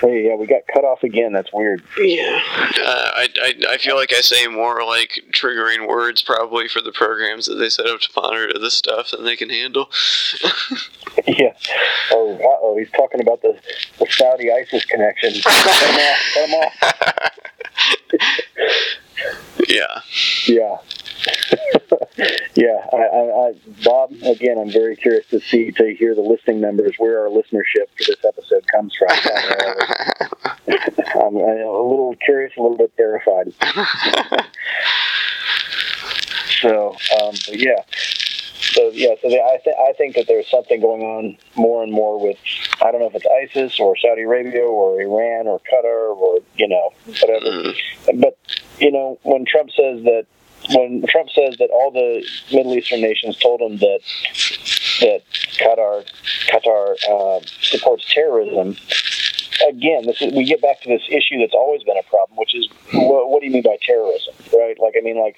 Hey, 0.00 0.26
yeah, 0.26 0.34
we 0.34 0.46
got 0.46 0.62
cut 0.66 0.84
off 0.84 1.04
again. 1.04 1.32
That's 1.32 1.52
weird. 1.52 1.82
Yeah, 1.98 2.42
uh, 2.84 3.10
I, 3.14 3.28
I, 3.40 3.54
I 3.70 3.78
feel 3.78 3.94
like 3.94 4.12
I 4.12 4.20
say 4.20 4.46
more 4.48 4.84
like 4.84 5.22
triggering 5.30 5.88
words 5.88 6.20
probably 6.20 6.68
for 6.68 6.82
the 6.82 6.92
programs 6.92 7.46
that 7.46 7.54
they 7.54 7.70
set 7.70 7.86
up 7.86 8.00
to 8.00 8.08
monitor 8.14 8.58
this 8.58 8.74
stuff 8.74 9.12
than 9.12 9.24
they 9.24 9.36
can 9.36 9.48
handle. 9.50 9.88
yeah. 11.26 11.52
Oh, 12.10 12.34
uh 12.34 12.58
oh, 12.60 12.76
he's 12.78 12.90
talking 12.90 13.20
about 13.20 13.40
the, 13.42 13.58
the 13.98 14.06
Saudi 14.10 14.52
ISIS 14.52 14.84
connection. 14.84 15.32
Cut 15.40 15.76
him 15.82 15.96
off. 15.96 16.18
Cut 16.34 16.48
him 16.48 16.54
off. 16.54 17.32
yeah. 19.68 20.00
Yeah. 20.46 20.76
yeah, 22.54 22.86
I, 22.92 22.96
I, 22.96 23.48
I, 23.48 23.54
Bob. 23.84 24.12
Again, 24.22 24.58
I'm 24.58 24.70
very 24.70 24.96
curious 24.96 25.26
to 25.28 25.40
see 25.40 25.70
to 25.72 25.94
hear 25.94 26.14
the 26.14 26.22
listening 26.22 26.60
numbers 26.60 26.94
where 26.98 27.22
our 27.22 27.28
listenership 27.28 27.88
for 27.96 28.04
this 28.06 28.24
episode 28.24 28.64
comes 28.72 28.94
from. 28.96 29.08
I'm, 30.68 31.36
I'm 31.36 31.36
a 31.36 31.82
little 31.82 32.14
curious, 32.24 32.52
a 32.56 32.62
little 32.62 32.76
bit 32.76 32.96
terrified. 32.96 33.52
so, 36.60 36.90
um, 37.20 37.34
but 37.46 37.58
yeah. 37.58 37.82
So 38.76 38.90
yeah, 38.92 39.14
so 39.22 39.30
the, 39.30 39.40
I, 39.42 39.58
th- 39.64 39.76
I 39.88 39.92
think 39.94 40.16
that 40.16 40.26
there's 40.26 40.50
something 40.50 40.80
going 40.80 41.02
on 41.02 41.38
more 41.54 41.82
and 41.82 41.90
more 41.90 42.20
with 42.20 42.36
I 42.82 42.90
don't 42.90 43.00
know 43.00 43.06
if 43.06 43.14
it's 43.14 43.24
ISIS 43.24 43.80
or 43.80 43.96
Saudi 43.96 44.22
Arabia 44.22 44.64
or 44.64 45.00
Iran 45.00 45.46
or 45.46 45.60
Qatar 45.60 46.14
or 46.14 46.40
you 46.56 46.68
know 46.68 46.90
whatever. 47.06 47.72
But 48.16 48.36
you 48.78 48.90
know 48.90 49.18
when 49.22 49.46
Trump 49.46 49.70
says 49.70 50.02
that 50.04 50.26
when 50.74 51.04
Trump 51.08 51.30
says 51.30 51.56
that 51.58 51.70
all 51.70 51.90
the 51.90 52.26
Middle 52.52 52.74
Eastern 52.74 53.00
nations 53.00 53.38
told 53.38 53.60
him 53.60 53.78
that 53.78 54.00
that 55.00 55.22
Qatar 55.58 56.04
Qatar 56.48 56.96
uh, 57.08 57.40
supports 57.60 58.04
terrorism. 58.12 58.76
Again, 59.68 60.06
this 60.06 60.20
is, 60.20 60.32
we 60.34 60.44
get 60.44 60.60
back 60.60 60.80
to 60.82 60.88
this 60.88 61.02
issue 61.08 61.38
that's 61.38 61.54
always 61.54 61.82
been 61.82 61.96
a 61.96 62.02
problem, 62.02 62.36
which 62.36 62.54
is 62.54 62.68
what, 62.92 63.30
what 63.30 63.40
do 63.40 63.46
you 63.46 63.52
mean 63.52 63.62
by 63.62 63.78
terrorism, 63.82 64.34
right? 64.52 64.76
Like, 64.78 64.94
I 64.98 65.00
mean, 65.02 65.18
like 65.18 65.36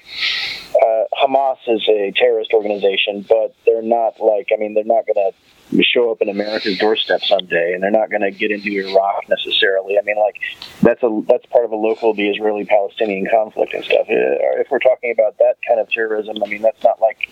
uh, 0.74 1.04
Hamas 1.22 1.58
is 1.66 1.86
a 1.88 2.12
terrorist 2.16 2.52
organization, 2.52 3.24
but 3.28 3.54
they're 3.64 3.82
not 3.82 4.20
like, 4.20 4.48
I 4.52 4.56
mean, 4.56 4.74
they're 4.74 4.84
not 4.84 5.06
going 5.06 5.32
to 5.32 5.82
show 5.82 6.10
up 6.10 6.22
in 6.22 6.28
America's 6.28 6.78
doorstep 6.78 7.22
someday, 7.22 7.72
and 7.74 7.82
they're 7.82 7.90
not 7.90 8.10
going 8.10 8.22
to 8.22 8.30
get 8.30 8.50
into 8.50 8.70
Iraq 8.70 9.28
necessarily. 9.28 9.98
I 9.98 10.02
mean, 10.02 10.16
like 10.16 10.36
that's 10.82 11.02
a 11.02 11.22
that's 11.28 11.44
part 11.46 11.64
of 11.64 11.72
a 11.72 11.76
local, 11.76 12.14
the 12.14 12.28
Israeli-Palestinian 12.28 13.28
conflict 13.30 13.74
and 13.74 13.84
stuff. 13.84 14.06
Uh, 14.08 14.60
If 14.60 14.70
we're 14.70 14.78
talking 14.78 15.12
about 15.12 15.36
that 15.38 15.56
kind 15.66 15.78
of 15.78 15.90
terrorism, 15.90 16.42
I 16.42 16.48
mean, 16.48 16.62
that's 16.62 16.82
not 16.82 17.00
like, 17.00 17.30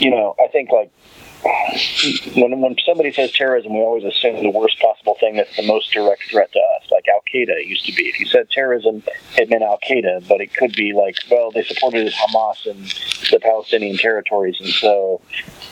you 0.00 0.10
know, 0.10 0.34
I 0.40 0.48
think 0.48 0.70
like 0.72 0.90
when 1.42 2.60
when 2.60 2.76
somebody 2.84 3.12
says 3.12 3.32
terrorism, 3.32 3.72
we 3.72 3.80
always 3.80 4.04
assume 4.04 4.42
the 4.42 4.50
worst 4.50 4.78
possible 4.80 5.16
thing 5.20 5.36
that's 5.36 5.54
the 5.56 5.66
most 5.66 5.92
direct 5.92 6.22
threat 6.30 6.50
to 6.52 6.58
us, 6.58 6.90
like 6.90 7.04
Al 7.08 7.22
Qaeda 7.32 7.64
used 7.66 7.86
to 7.86 7.92
be. 7.92 8.08
If 8.08 8.18
you 8.18 8.26
said 8.26 8.50
terrorism, 8.50 9.02
it 9.36 9.48
meant 9.48 9.62
Al 9.62 9.78
Qaeda, 9.88 10.26
but 10.26 10.40
it 10.40 10.54
could 10.54 10.74
be 10.74 10.92
like, 10.92 11.16
well, 11.30 11.50
they 11.50 11.62
supported 11.62 12.12
Hamas 12.12 12.66
in 12.66 12.82
the 13.30 13.38
Palestinian 13.40 13.96
territories, 13.96 14.56
and 14.60 14.68
so, 14.70 15.20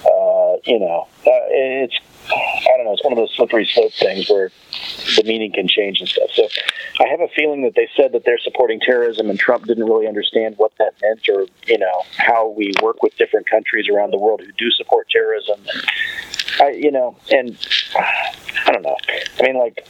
uh, 0.04 0.56
you 0.64 0.78
know, 0.78 1.08
uh, 1.26 1.30
it's 1.48 1.98
I 2.66 2.76
don't 2.76 2.86
know, 2.86 2.92
it's 2.92 3.04
one 3.04 3.12
of 3.12 3.16
those 3.16 3.32
slippery 3.34 3.66
slope 3.72 3.92
things 3.92 4.28
where 4.28 4.50
the 5.16 5.22
meaning 5.24 5.52
can 5.52 5.68
change 5.68 6.00
and 6.00 6.08
stuff. 6.08 6.30
So 6.34 6.48
I 7.00 7.08
have 7.08 7.20
a 7.20 7.28
feeling 7.28 7.62
that 7.62 7.74
they 7.74 7.88
said 7.96 8.12
that 8.12 8.24
they're 8.24 8.38
supporting 8.38 8.80
terrorism 8.80 9.30
and 9.30 9.38
Trump 9.38 9.66
didn't 9.66 9.84
really 9.84 10.06
understand 10.06 10.54
what 10.56 10.72
that 10.78 10.94
meant 11.02 11.28
or, 11.28 11.46
you 11.66 11.78
know, 11.78 12.02
how 12.16 12.48
we 12.48 12.72
work 12.82 13.02
with 13.02 13.16
different 13.16 13.48
countries 13.48 13.88
around 13.88 14.12
the 14.12 14.18
world 14.18 14.40
who 14.40 14.52
do 14.52 14.70
support 14.70 15.08
terrorism. 15.10 15.60
I, 16.60 16.70
you 16.70 16.90
know, 16.90 17.16
and 17.30 17.56
I 17.94 18.72
don't 18.72 18.82
know. 18.82 18.96
I 19.38 19.42
mean, 19.42 19.58
like, 19.58 19.86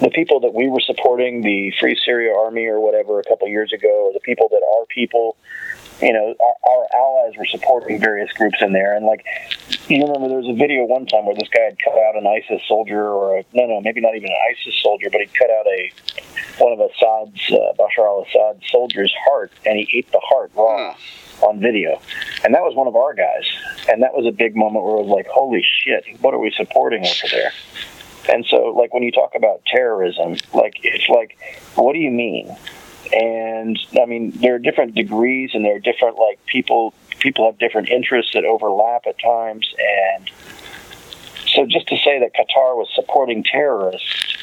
the 0.00 0.10
people 0.10 0.40
that 0.40 0.54
we 0.54 0.68
were 0.68 0.80
supporting, 0.80 1.42
the 1.42 1.72
Free 1.80 1.98
Syria 2.04 2.32
Army 2.32 2.66
or 2.66 2.80
whatever, 2.80 3.18
a 3.18 3.24
couple 3.24 3.48
years 3.48 3.72
ago, 3.72 4.08
or 4.08 4.12
the 4.12 4.20
people 4.20 4.48
that 4.50 4.62
are 4.62 4.86
people, 4.86 5.36
you 6.00 6.12
know, 6.12 6.34
our, 6.40 6.70
our 6.70 6.86
allies 6.94 7.36
were 7.36 7.46
supporting 7.46 8.00
various 8.00 8.32
groups 8.32 8.58
in 8.60 8.72
there. 8.72 8.96
And 8.96 9.06
like, 9.06 9.24
you 9.88 10.02
remember 10.02 10.28
there 10.28 10.38
was 10.38 10.48
a 10.48 10.54
video 10.54 10.84
one 10.84 11.06
time 11.06 11.26
where 11.26 11.34
this 11.34 11.48
guy 11.48 11.62
had 11.62 11.78
cut 11.78 11.94
out 11.94 12.16
an 12.16 12.26
ISIS 12.26 12.62
soldier, 12.68 13.08
or 13.08 13.38
a, 13.38 13.44
no, 13.52 13.66
no, 13.66 13.80
maybe 13.80 14.00
not 14.00 14.14
even 14.14 14.30
an 14.30 14.36
ISIS 14.50 14.74
soldier, 14.82 15.08
but 15.10 15.20
he 15.20 15.26
cut 15.26 15.50
out 15.50 15.66
a 15.66 15.92
one 16.58 16.72
of 16.72 16.80
Assad's 16.80 17.52
uh, 17.52 17.72
Bashar 17.78 18.06
al-Assad 18.06 18.62
soldiers' 18.68 19.14
heart, 19.24 19.52
and 19.64 19.78
he 19.78 19.98
ate 19.98 20.10
the 20.10 20.20
heart 20.22 20.50
raw 20.54 20.94
on 21.42 21.60
video. 21.60 22.00
And 22.44 22.54
that 22.54 22.62
was 22.62 22.74
one 22.74 22.88
of 22.88 22.96
our 22.96 23.14
guys. 23.14 23.44
And 23.88 24.02
that 24.02 24.14
was 24.14 24.26
a 24.26 24.32
big 24.32 24.56
moment 24.56 24.84
where 24.84 24.96
it 24.96 25.02
was 25.04 25.08
like, 25.08 25.26
holy 25.28 25.64
shit, 25.84 26.04
what 26.20 26.34
are 26.34 26.38
we 26.38 26.50
supporting 26.50 27.04
over 27.04 27.28
there? 27.30 27.52
And 28.30 28.44
so, 28.44 28.74
like, 28.76 28.92
when 28.92 29.02
you 29.02 29.12
talk 29.12 29.32
about 29.34 29.62
terrorism, 29.64 30.36
like, 30.52 30.80
it's 30.82 31.08
like, 31.08 31.38
what 31.76 31.94
do 31.94 31.98
you 31.98 32.10
mean? 32.10 32.54
And 33.12 33.78
I 34.00 34.06
mean, 34.06 34.32
there 34.32 34.54
are 34.54 34.58
different 34.58 34.94
degrees, 34.94 35.50
and 35.54 35.64
there 35.64 35.76
are 35.76 35.80
different 35.80 36.18
like 36.18 36.44
people. 36.46 36.94
People 37.18 37.46
have 37.46 37.58
different 37.58 37.88
interests 37.88 38.32
that 38.34 38.44
overlap 38.44 39.04
at 39.08 39.18
times, 39.18 39.74
and 39.78 40.30
so 41.48 41.66
just 41.66 41.88
to 41.88 41.96
say 41.96 42.20
that 42.20 42.32
Qatar 42.34 42.76
was 42.76 42.88
supporting 42.94 43.42
terrorists, 43.42 44.36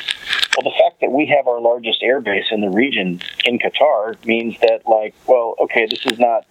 well, 0.58 0.72
the 0.72 0.78
fact 0.78 1.02
that 1.02 1.12
we 1.12 1.26
have 1.28 1.48
our 1.48 1.62
largest 1.62 2.02
air 2.02 2.20
base 2.20 2.46
in 2.52 2.62
the 2.62 2.70
region 2.70 3.22
in 3.46 3.60
Qatar 3.60 4.24
means 4.26 4.58
that, 4.62 4.82
like, 4.88 5.14
well, 5.28 5.56
okay, 5.60 5.86
this 5.90 6.06
is 6.06 6.20
not, 6.20 6.46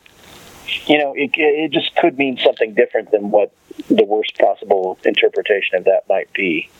you 0.86 0.99
know, 0.99 1.12
it, 1.15 1.31
it 1.35 1.73
just 1.73 1.95
could 1.97 2.19
mean 2.19 2.39
something 2.39 2.74
different 2.74 3.11
than 3.11 3.31
what 3.31 3.53
the 3.89 4.05
worst 4.05 4.39
possible 4.39 4.99
interpretation 5.05 5.77
of 5.78 5.85
that 5.85 6.09
might 6.09 6.32
be. 6.32 6.70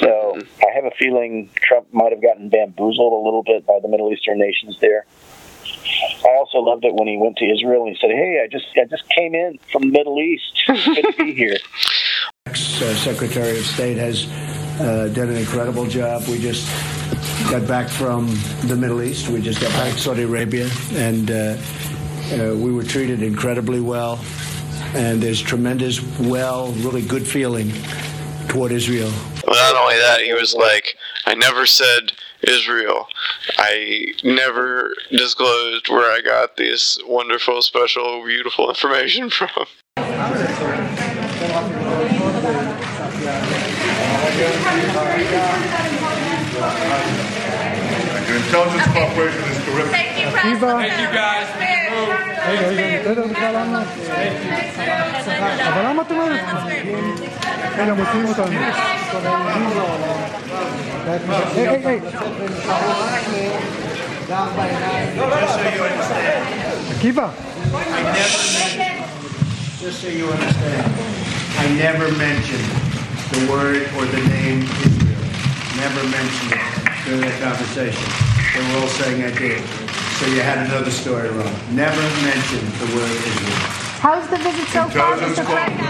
So 0.00 0.38
I 0.60 0.74
have 0.74 0.84
a 0.84 0.90
feeling 0.98 1.50
Trump 1.56 1.92
might 1.92 2.12
have 2.12 2.22
gotten 2.22 2.48
bamboozled 2.48 3.12
a 3.12 3.24
little 3.24 3.42
bit 3.42 3.66
by 3.66 3.78
the 3.80 3.88
Middle 3.88 4.12
Eastern 4.12 4.38
nations 4.38 4.78
there. 4.80 5.06
I 6.24 6.36
also 6.38 6.58
loved 6.58 6.84
it 6.84 6.94
when 6.94 7.08
he 7.08 7.16
went 7.16 7.36
to 7.38 7.44
Israel 7.44 7.84
and 7.84 7.94
he 7.94 7.98
said, 8.00 8.10
"Hey, 8.10 8.40
I 8.42 8.48
just 8.48 8.66
I 8.76 8.84
just 8.84 9.08
came 9.08 9.34
in 9.34 9.58
from 9.70 9.82
the 9.82 9.92
Middle 9.92 10.20
East. 10.20 10.62
Good 10.66 11.04
to 11.04 11.24
be 11.24 11.34
here." 11.34 11.56
Ex-Secretary 12.46 13.58
of 13.58 13.64
State 13.64 13.96
has 13.96 14.26
uh, 14.80 15.08
done 15.12 15.28
an 15.28 15.36
incredible 15.36 15.86
job. 15.86 16.26
We 16.28 16.38
just 16.38 16.68
got 17.50 17.66
back 17.66 17.88
from 17.88 18.34
the 18.64 18.76
Middle 18.76 19.02
East. 19.02 19.28
We 19.28 19.40
just 19.40 19.60
got 19.60 19.70
back 19.72 19.92
to 19.94 19.98
Saudi 19.98 20.22
Arabia, 20.22 20.68
and 20.92 21.30
uh, 21.30 21.34
uh, 21.34 22.54
we 22.56 22.72
were 22.72 22.84
treated 22.84 23.22
incredibly 23.22 23.80
well. 23.80 24.20
And 24.94 25.22
there's 25.22 25.40
tremendous, 25.40 26.02
well, 26.18 26.72
really 26.72 27.02
good 27.02 27.26
feeling 27.26 27.72
toward 28.48 28.72
Israel. 28.72 29.10
Not 29.46 29.76
only 29.76 29.96
that, 29.96 30.20
he 30.22 30.32
was 30.32 30.54
like, 30.54 30.96
I 31.26 31.34
never 31.34 31.66
said 31.66 32.12
Israel. 32.42 33.06
I 33.58 34.14
never 34.24 34.94
disclosed 35.10 35.88
where 35.88 36.10
I 36.10 36.20
got 36.20 36.56
this 36.56 36.98
wonderful, 37.06 37.62
special, 37.62 38.24
beautiful 38.24 38.68
information 38.68 39.30
from. 39.30 39.48
Your 48.26 48.36
intelligence 48.36 48.86
cooperation 48.86 49.42
is 49.42 49.64
terrific. 49.64 49.92
Thank 49.92 50.18
you, 50.18 50.30
President. 50.30 50.80
Thank 50.80 51.00
you, 51.00 51.06
guys. 51.14 51.61
אבל 55.67 55.83
למה 55.85 56.01
אתם 56.01 56.15
אומרים? 56.15 56.37
אלה 57.79 57.93
מוציאים 57.93 58.25
אותנו. 58.25 58.45
היי, 61.07 61.67
היי, 61.67 61.85
היי. 61.85 61.99
עקיבא. 66.97 67.29
Just 69.81 70.01
so 70.01 70.09
you 70.09 70.27
understand, 70.27 70.85
I 71.63 71.65
never 71.85 72.07
mentioned 72.17 72.67
the 73.33 73.41
word 73.51 73.83
or 73.97 74.03
the 74.15 74.21
name 74.35 74.59
Israel. 74.85 75.23
Never 75.83 76.03
mentioned 76.17 76.51
it 76.59 76.65
during 77.05 77.21
that 77.21 77.37
conversation. 77.45 78.09
They 78.53 78.61
were 78.67 78.81
all 78.81 78.91
saying 78.99 79.23
I 79.23 79.31
did. 79.43 79.61
So 80.22 80.28
you 80.28 80.40
had 80.40 80.66
another 80.68 80.92
story 80.92 81.28
wrong. 81.30 81.52
Never 81.72 82.00
mentioned 82.22 82.68
the 82.78 82.94
word 82.94 83.10
Israel. 83.10 83.58
How's 83.98 84.28
the 84.30 84.36
visit 84.36 84.68
so 84.68 84.86
far, 84.88 85.18
Intelligence 85.18 85.36
Mr. 85.36 85.44
President? 85.44 85.82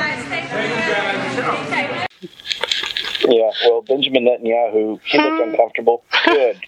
Yeah, 3.29 3.51
well, 3.65 3.83
Benjamin 3.83 4.25
Netanyahu, 4.25 5.01
he 5.05 5.19
looked 5.19 5.43
hmm. 5.43 5.51
uncomfortable. 5.51 6.05
Good. 6.25 6.61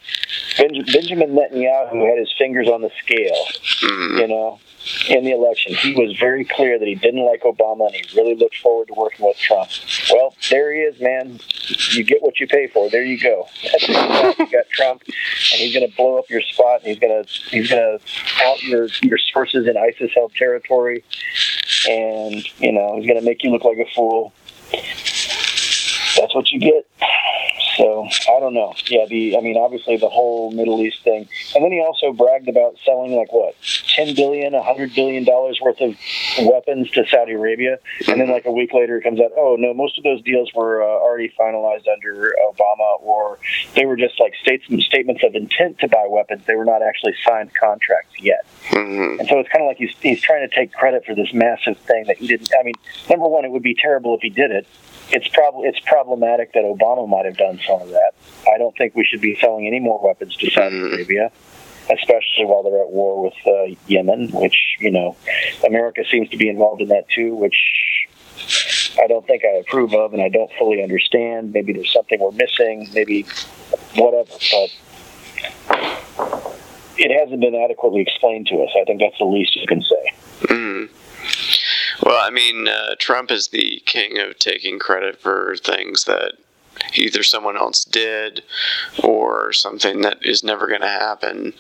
Benj- 0.56 0.93
Benjamin 0.93 1.31
Netanyahu 1.31 2.09
had 2.09 2.18
his 2.18 2.32
fingers 2.39 2.68
on 2.68 2.82
the 2.82 2.90
scale, 3.02 3.44
hmm. 3.81 4.18
you 4.18 4.28
know, 4.28 4.60
in 5.09 5.24
the 5.24 5.32
election. 5.32 5.74
He 5.74 5.94
was 5.94 6.16
very 6.18 6.44
clear 6.44 6.78
that 6.78 6.86
he 6.86 6.94
didn't 6.94 7.24
like 7.24 7.43
Obama 7.43 7.86
and 7.86 7.94
he 7.94 8.05
really 8.16 8.35
looked 8.36 8.56
forward 8.59 8.89
to 8.89 8.94
working 8.94 9.26
with 9.26 9.36
Trump. 9.39 9.70
Well, 10.12 10.35
there 10.51 10.72
he 10.72 10.81
is, 10.81 11.01
man. 11.01 11.40
You 11.93 12.05
get 12.05 12.22
what 12.22 12.39
you 12.39 12.47
pay 12.47 12.68
for. 12.68 12.90
There 12.90 13.05
you 13.05 13.18
go. 13.18 13.47
You 13.62 13.94
got. 13.94 14.39
You 14.39 14.51
got 14.51 14.68
Trump, 14.70 15.02
and 15.06 15.60
he's 15.60 15.74
going 15.74 15.89
to 15.89 15.97
blow 15.97 16.18
up 16.18 16.28
your 16.28 16.43
spot. 16.43 16.81
And 16.81 16.89
he's 16.89 16.98
going 16.98 17.24
to 17.24 17.31
he's 17.51 17.70
going 17.70 17.98
to 17.98 18.44
out 18.44 18.62
your 18.62 18.89
your 19.02 19.18
sources 19.18 19.66
in 19.66 19.76
ISIS-held 19.76 20.35
territory, 20.35 21.02
and 21.89 22.60
you 22.60 22.72
know 22.72 22.97
he's 22.97 23.06
going 23.06 23.18
to 23.18 23.24
make 23.24 23.43
you 23.43 23.51
look 23.51 23.64
like 23.64 23.78
a 23.78 23.90
fool 23.94 24.32
that's 26.16 26.34
what 26.34 26.50
you 26.50 26.60
get. 26.60 26.86
So 27.76 28.06
I 28.06 28.40
don't 28.40 28.54
know. 28.54 28.72
Yeah, 28.86 29.06
the 29.06 29.36
I 29.36 29.40
mean, 29.40 29.56
obviously 29.56 29.96
the 29.96 30.08
whole 30.08 30.52
Middle 30.52 30.80
East 30.80 31.02
thing, 31.02 31.28
and 31.54 31.64
then 31.64 31.72
he 31.72 31.80
also 31.80 32.12
bragged 32.12 32.48
about 32.48 32.76
selling 32.84 33.12
like 33.12 33.32
what, 33.32 33.56
ten 33.94 34.14
billion, 34.14 34.54
a 34.54 34.62
hundred 34.62 34.94
billion 34.94 35.24
dollars 35.24 35.58
worth 35.60 35.80
of 35.80 35.96
weapons 36.46 36.90
to 36.92 37.06
Saudi 37.08 37.32
Arabia, 37.32 37.78
and 38.06 38.20
then 38.20 38.30
like 38.30 38.44
a 38.46 38.52
week 38.52 38.72
later 38.72 38.98
it 38.98 39.02
comes 39.02 39.20
out, 39.20 39.32
oh 39.36 39.56
no, 39.58 39.74
most 39.74 39.98
of 39.98 40.04
those 40.04 40.22
deals 40.22 40.52
were 40.54 40.82
uh, 40.82 40.86
already 40.86 41.32
finalized 41.38 41.86
under 41.92 42.34
Obama, 42.48 43.00
or 43.00 43.38
they 43.74 43.86
were 43.86 43.96
just 43.96 44.20
like 44.20 44.34
states 44.36 44.64
statements 44.84 45.22
of 45.24 45.34
intent 45.34 45.78
to 45.80 45.88
buy 45.88 46.06
weapons. 46.08 46.42
They 46.46 46.54
were 46.54 46.64
not 46.64 46.82
actually 46.82 47.14
signed 47.26 47.50
contracts 47.54 48.20
yet. 48.20 48.46
And 49.18 49.28
so 49.28 49.40
it's 49.40 49.48
kind 49.48 49.62
of 49.62 49.68
like 49.68 49.78
he's 49.78 49.94
he's 50.00 50.20
trying 50.20 50.48
to 50.48 50.54
take 50.54 50.72
credit 50.72 51.04
for 51.04 51.14
this 51.14 51.32
massive 51.32 51.78
thing 51.78 52.04
that 52.06 52.18
he 52.18 52.28
didn't. 52.28 52.52
I 52.58 52.62
mean, 52.62 52.74
number 53.10 53.26
one, 53.26 53.44
it 53.44 53.50
would 53.50 53.62
be 53.62 53.74
terrible 53.74 54.14
if 54.14 54.20
he 54.22 54.30
did 54.30 54.52
it 54.52 54.66
it's 55.10 55.28
probably 55.28 55.68
it's 55.68 55.81
problematic 55.81 56.52
that 56.52 56.64
Obama 56.64 57.09
might 57.09 57.24
have 57.24 57.36
done 57.36 57.60
some 57.66 57.81
of 57.81 57.90
that. 57.90 58.12
I 58.52 58.59
don't 58.59 58.76
think 58.76 58.94
we 58.94 59.05
should 59.05 59.20
be 59.20 59.36
selling 59.40 59.66
any 59.66 59.81
more 59.81 60.01
weapons 60.02 60.36
to 60.36 60.51
Saudi 60.51 60.81
Arabia, 60.81 61.31
especially 61.90 62.44
while 62.44 62.62
they're 62.62 62.82
at 62.82 62.90
war 62.90 63.22
with 63.22 63.35
uh, 63.47 63.74
Yemen, 63.86 64.31
which 64.32 64.76
you 64.81 64.90
know 64.90 65.16
America 65.66 66.05
seems 66.10 66.28
to 66.31 66.36
be 66.36 66.48
involved 66.48 66.81
in 66.82 66.89
that 66.89 67.09
too, 67.09 67.35
which 67.35 68.09
I 69.01 69.06
don't 69.06 69.26
think 69.26 69.44
I 69.44 69.59
approve 69.59 69.94
of, 69.94 70.12
and 70.12 70.22
I 70.22 70.28
don't 70.28 70.51
fully 70.59 70.82
understand. 70.82 71.52
Maybe 71.52 71.72
there's 71.72 71.93
something 71.93 72.20
we're 72.20 72.31
missing, 72.32 72.89
maybe 72.94 73.26
whatever, 73.94 74.31
but 74.51 74.70
it 76.97 77.20
hasn't 77.20 77.40
been 77.40 77.55
adequately 77.55 78.02
explained 78.02 78.47
to 78.48 78.62
us. 78.62 78.70
I 78.81 78.85
think 78.85 79.01
that's 79.01 79.18
the 79.18 79.24
least 79.24 79.56
you 79.56 79.66
can 79.66 79.82
say. 79.82 80.12
Mm. 80.43 80.89
Well, 82.05 82.22
I 82.22 82.28
mean, 82.28 82.68
uh, 82.68 82.97
Trump 82.98 83.31
is 83.31 83.48
the 83.48 83.82
king 83.86 84.18
of 84.18 84.39
taking 84.39 84.78
credit 84.78 85.18
for 85.18 85.56
things 85.56 86.05
that 86.05 86.35
either 86.94 87.22
someone 87.22 87.56
else 87.56 87.82
did 87.82 88.43
or 89.02 89.55
something 89.55 90.02
that 90.02 90.18
is 90.22 90.44
never 90.44 90.66
going 90.66 90.82
to 90.82 90.86
happen. 90.86 91.55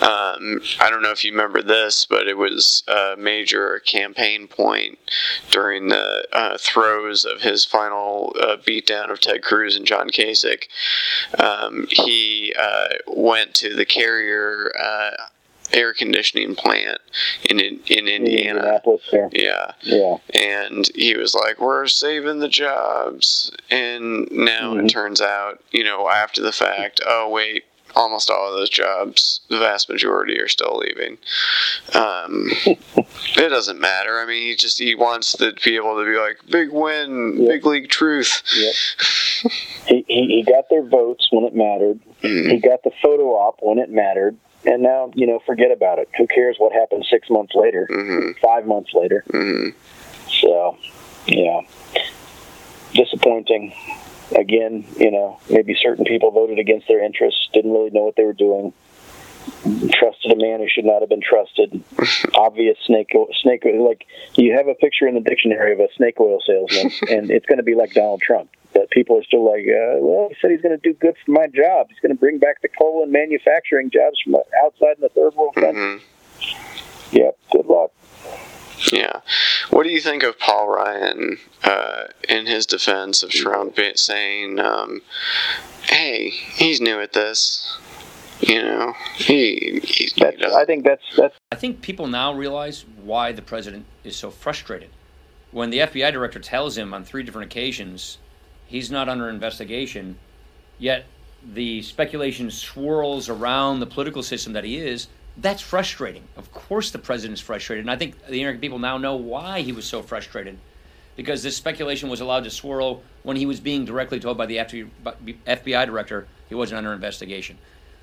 Um, 0.00 0.60
I 0.80 0.88
don't 0.90 1.02
know 1.02 1.12
if 1.12 1.24
you 1.24 1.30
remember 1.30 1.62
this, 1.62 2.06
but 2.06 2.26
it 2.26 2.36
was 2.36 2.82
a 2.88 3.14
major 3.16 3.78
campaign 3.80 4.48
point 4.48 4.98
during 5.52 5.88
the 5.88 6.26
uh, 6.32 6.58
throes 6.58 7.24
of 7.24 7.42
his 7.42 7.64
final 7.64 8.34
uh, 8.40 8.56
beatdown 8.56 9.10
of 9.10 9.20
Ted 9.20 9.42
Cruz 9.44 9.76
and 9.76 9.86
John 9.86 10.10
Kasich. 10.10 10.64
Um, 11.38 11.86
he 11.88 12.52
uh, 12.58 12.88
went 13.06 13.54
to 13.54 13.76
the 13.76 13.86
carrier 13.86 14.72
uh, 14.76 15.10
air 15.72 15.92
conditioning 15.92 16.54
plant 16.54 16.98
in 17.48 17.60
in, 17.60 17.80
in 17.86 18.08
Indiana. 18.08 18.80
Yeah. 19.32 19.72
Yeah. 19.82 20.16
And 20.34 20.88
he 20.94 21.16
was 21.16 21.34
like, 21.34 21.60
"We're 21.60 21.86
saving 21.86 22.40
the 22.40 22.48
jobs," 22.48 23.52
and 23.70 24.30
now 24.30 24.76
it 24.76 24.88
turns 24.88 25.20
out, 25.20 25.62
you 25.72 25.84
know, 25.84 26.08
after 26.08 26.42
the 26.42 26.52
fact, 26.52 27.00
oh 27.06 27.28
wait. 27.28 27.64
Almost 27.96 28.28
all 28.28 28.48
of 28.48 28.54
those 28.56 28.70
jobs, 28.70 29.38
the 29.48 29.60
vast 29.60 29.88
majority 29.88 30.40
are 30.40 30.48
still 30.48 30.78
leaving. 30.78 31.16
Um, 31.94 32.50
it 32.66 33.48
doesn't 33.50 33.78
matter. 33.78 34.18
I 34.18 34.26
mean, 34.26 34.42
he 34.48 34.56
just 34.56 34.80
he 34.80 34.96
wants 34.96 35.34
to 35.34 35.52
be 35.64 35.76
able 35.76 35.94
to 36.00 36.04
be 36.04 36.18
like 36.18 36.38
big 36.50 36.72
win, 36.72 37.46
big 37.46 37.64
league 37.64 37.88
truth. 37.88 38.42
Yep. 38.56 39.52
he, 39.86 40.04
he 40.08 40.26
he 40.26 40.42
got 40.42 40.64
their 40.70 40.82
votes 40.82 41.28
when 41.30 41.44
it 41.44 41.54
mattered. 41.54 42.00
He 42.20 42.58
got 42.58 42.82
the 42.82 42.90
photo 43.00 43.28
op 43.28 43.58
when 43.62 43.78
it 43.78 43.90
mattered 43.90 44.36
and 44.66 44.82
now 44.82 45.10
you 45.14 45.26
know 45.26 45.40
forget 45.46 45.70
about 45.70 45.98
it. 45.98 46.08
Who 46.16 46.26
cares 46.26 46.56
what 46.58 46.72
happens 46.72 47.08
six 47.10 47.28
months 47.30 47.54
later 47.54 47.88
mm-hmm. 47.90 48.32
five 48.40 48.66
months 48.66 48.92
later? 48.94 49.24
Mm-hmm. 49.28 49.70
So 50.40 50.76
yeah 51.26 51.60
disappointing. 52.92 53.74
Again 54.34 54.84
you 54.96 55.10
know 55.10 55.38
maybe 55.50 55.76
certain 55.80 56.04
people 56.04 56.30
voted 56.30 56.58
against 56.58 56.88
their 56.88 57.04
interests 57.04 57.48
didn't 57.52 57.72
really 57.72 57.90
know 57.90 58.04
what 58.04 58.16
they 58.16 58.24
were 58.24 58.32
doing 58.32 58.72
trusted 59.92 60.30
a 60.32 60.36
man 60.36 60.60
who 60.60 60.68
should 60.68 60.84
not 60.84 61.00
have 61.00 61.08
been 61.08 61.20
trusted. 61.20 61.82
Obvious 62.34 62.76
snake 62.86 63.14
snake 63.42 63.64
like 63.64 64.06
you 64.34 64.54
have 64.56 64.68
a 64.68 64.74
picture 64.74 65.06
in 65.06 65.14
the 65.14 65.20
dictionary 65.20 65.72
of 65.72 65.80
a 65.80 65.88
snake 65.96 66.18
oil 66.20 66.40
salesman 66.46 66.92
and 67.10 67.30
it's 67.30 67.46
going 67.46 67.58
to 67.58 67.64
be 67.64 67.74
like 67.74 67.92
donald 67.92 68.20
trump 68.20 68.50
that 68.74 68.90
people 68.90 69.16
are 69.18 69.22
still 69.24 69.44
like, 69.44 69.64
uh, 69.66 69.98
well, 70.00 70.28
he 70.28 70.36
said 70.40 70.50
he's 70.50 70.60
going 70.60 70.78
to 70.78 70.82
do 70.82 70.94
good 70.94 71.14
for 71.24 71.32
my 71.32 71.46
job. 71.46 71.88
He's 71.88 72.00
going 72.00 72.14
to 72.14 72.18
bring 72.18 72.38
back 72.38 72.60
the 72.62 72.68
coal 72.68 73.02
and 73.02 73.12
manufacturing 73.12 73.90
jobs 73.90 74.20
from 74.22 74.36
outside 74.64 74.96
in 74.96 75.00
the 75.00 75.08
third 75.08 75.34
world 75.34 75.54
countries. 75.54 76.02
Yep. 77.12 77.38
Good 77.52 77.66
luck. 77.66 77.92
Yeah. 78.92 79.20
What 79.70 79.84
do 79.84 79.90
you 79.90 80.00
think 80.00 80.22
of 80.22 80.38
Paul 80.38 80.68
Ryan 80.68 81.38
uh, 81.62 82.04
in 82.28 82.46
his 82.46 82.66
defense 82.66 83.22
of 83.22 83.30
Trump 83.30 83.78
saying, 83.94 84.58
um, 84.58 85.00
"Hey, 85.82 86.28
he's 86.28 86.80
new 86.80 87.00
at 87.00 87.12
this." 87.12 87.78
You 88.40 88.62
know, 88.62 88.94
he. 89.14 89.80
he 89.84 90.10
that's, 90.20 90.42
I 90.42 90.64
think 90.64 90.84
that's 90.84 91.02
that's. 91.16 91.36
I 91.52 91.56
think 91.56 91.80
people 91.80 92.08
now 92.08 92.34
realize 92.34 92.84
why 93.02 93.32
the 93.32 93.42
president 93.42 93.86
is 94.02 94.16
so 94.16 94.30
frustrated. 94.30 94.90
When 95.50 95.70
the 95.70 95.78
FBI 95.78 96.12
director 96.12 96.40
tells 96.40 96.76
him 96.76 96.92
on 96.92 97.04
three 97.04 97.22
different 97.22 97.50
occasions 97.50 98.18
he's 98.74 98.90
not 98.90 99.08
under 99.08 99.28
investigation, 99.28 100.16
yet 100.80 101.04
the 101.52 101.80
speculation 101.82 102.50
swirls 102.50 103.28
around 103.28 103.78
the 103.78 103.86
political 103.86 104.20
system 104.20 104.52
that 104.52 104.64
he 104.64 104.76
is. 104.76 105.06
That's 105.36 105.62
frustrating. 105.62 106.24
Of 106.36 106.52
course, 106.52 106.90
the 106.90 106.98
president's 106.98 107.40
frustrated, 107.40 107.84
and 107.84 107.90
I 107.90 107.94
think 107.94 108.26
the 108.26 108.40
American 108.40 108.60
people 108.60 108.80
now 108.80 108.98
know 108.98 109.14
why 109.14 109.60
he 109.60 109.70
was 109.70 109.84
so 109.84 110.02
frustrated, 110.02 110.58
because 111.14 111.40
this 111.44 111.56
speculation 111.56 112.08
was 112.08 112.20
allowed 112.20 112.42
to 112.44 112.50
swirl 112.50 113.04
when 113.22 113.36
he 113.36 113.46
was 113.46 113.60
being 113.60 113.84
directly 113.84 114.18
told 114.18 114.36
by 114.36 114.46
the 114.46 114.56
FBI 114.56 115.86
director 115.86 116.26
he 116.48 116.56
wasn't 116.56 116.78
under 116.78 116.92
investigation. 116.92 117.56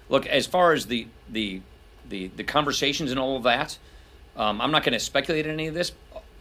Look, 0.07 0.26
as 0.26 0.48
far 0.48 0.72
as 0.72 0.85
the 0.85 1.07
the 1.30 1.61
the, 2.07 2.27
the 2.27 2.43
conversations 2.45 3.11
and 3.11 3.19
all 3.19 3.35
of 3.35 3.43
that, 3.43 3.77
um, 4.38 4.61
I'm 4.61 4.72
not 4.72 4.84
going 4.84 4.93
to 4.93 4.99
speculate 4.99 5.45
on 5.45 5.52
any 5.52 5.68
of 5.68 5.73
this. 5.73 5.91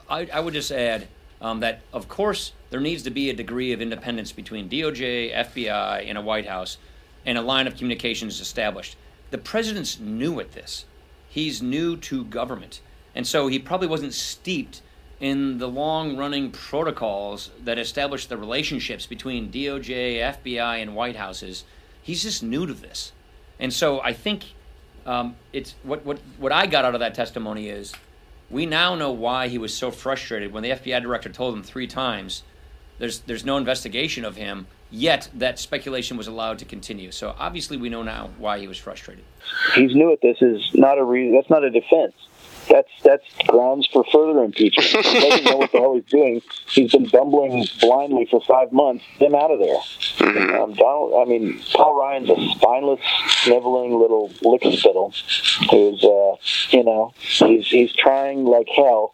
I, 0.08 0.28
I 0.32 0.38
would 0.38 0.54
just 0.54 0.70
add 0.70 1.08
um, 1.40 1.60
that, 1.60 1.80
of 1.92 2.08
course, 2.08 2.52
there 2.70 2.80
needs 2.80 3.02
to 3.04 3.10
be 3.10 3.30
a 3.30 3.34
degree 3.34 3.72
of 3.72 3.80
independence 3.80 4.32
between 4.32 4.68
DOJ, 4.68 5.34
FBI, 5.34 6.08
and 6.08 6.18
a 6.18 6.22
White 6.22 6.46
House, 6.46 6.78
and 7.24 7.38
a 7.38 7.42
line 7.42 7.66
of 7.66 7.76
communications 7.76 8.40
established. 8.40 8.96
The 9.30 9.38
president's 9.38 9.98
new 9.98 10.40
at 10.40 10.52
this. 10.52 10.84
He's 11.28 11.62
new 11.62 11.96
to 11.98 12.24
government. 12.24 12.80
And 13.14 13.26
so 13.26 13.48
he 13.48 13.58
probably 13.58 13.88
wasn't 13.88 14.14
steeped 14.14 14.82
in 15.20 15.58
the 15.58 15.68
long 15.68 16.16
running 16.16 16.50
protocols 16.50 17.50
that 17.62 17.78
establish 17.78 18.26
the 18.26 18.36
relationships 18.36 19.06
between 19.06 19.50
DOJ, 19.50 20.18
FBI, 20.18 20.80
and 20.80 20.94
White 20.94 21.16
Houses. 21.16 21.64
He's 22.02 22.22
just 22.22 22.42
new 22.42 22.66
to 22.66 22.72
this. 22.74 23.12
And 23.58 23.72
so 23.72 24.00
I 24.00 24.14
think 24.14 24.44
um, 25.04 25.36
it's 25.52 25.74
what, 25.82 26.04
what, 26.04 26.18
what 26.38 26.52
I 26.52 26.66
got 26.66 26.84
out 26.84 26.94
of 26.94 27.00
that 27.00 27.14
testimony 27.14 27.68
is 27.68 27.92
we 28.50 28.66
now 28.66 28.94
know 28.94 29.12
why 29.12 29.48
he 29.48 29.58
was 29.58 29.76
so 29.76 29.90
frustrated 29.90 30.52
when 30.52 30.62
the 30.62 30.70
FBI 30.70 31.00
director 31.02 31.28
told 31.28 31.54
him 31.54 31.62
three 31.62 31.86
times 31.86 32.42
there's 32.98 33.20
there's 33.20 33.44
no 33.44 33.56
investigation 33.56 34.24
of 34.24 34.36
him. 34.36 34.66
Yet 34.92 35.28
that 35.34 35.58
speculation 35.60 36.16
was 36.16 36.26
allowed 36.26 36.58
to 36.58 36.64
continue. 36.64 37.12
So 37.12 37.34
obviously, 37.38 37.76
we 37.76 37.88
know 37.88 38.02
now 38.02 38.30
why 38.38 38.58
he 38.58 38.66
was 38.66 38.76
frustrated. 38.76 39.24
He's 39.74 39.94
new 39.94 40.12
at 40.12 40.20
this. 40.20 40.36
Is 40.42 40.62
not 40.74 40.98
a 40.98 41.04
reason. 41.04 41.34
That's 41.34 41.48
not 41.48 41.64
a 41.64 41.70
defense. 41.70 42.12
That's 42.70 42.88
that's 43.02 43.24
grounds 43.48 43.88
for 43.92 44.04
further 44.12 44.44
impeachment. 44.44 45.06
He 45.10 45.28
doesn't 45.28 45.44
know 45.44 45.56
what 45.56 45.72
the 45.72 45.78
hell 45.78 45.94
he's 45.94 46.04
doing. 46.04 46.42
He's 46.68 46.92
been 46.92 47.08
bumbling 47.08 47.66
blindly 47.80 48.26
for 48.30 48.40
five 48.42 48.72
months. 48.72 49.04
Get 49.18 49.28
him 49.28 49.34
out 49.34 49.50
of 49.50 49.58
there. 49.58 50.60
Um, 50.60 50.74
Donald. 50.74 51.14
I 51.20 51.28
mean, 51.28 51.60
Paul 51.74 51.98
Ryan's 51.98 52.30
a 52.30 52.36
spineless, 52.54 53.00
sniveling 53.42 53.98
little 53.98 54.28
lickspittle 54.42 55.14
who's, 55.70 56.04
uh, 56.04 56.36
you 56.76 56.84
know, 56.84 57.12
he's 57.18 57.66
he's 57.66 57.92
trying 57.94 58.44
like 58.44 58.68
hell 58.74 59.12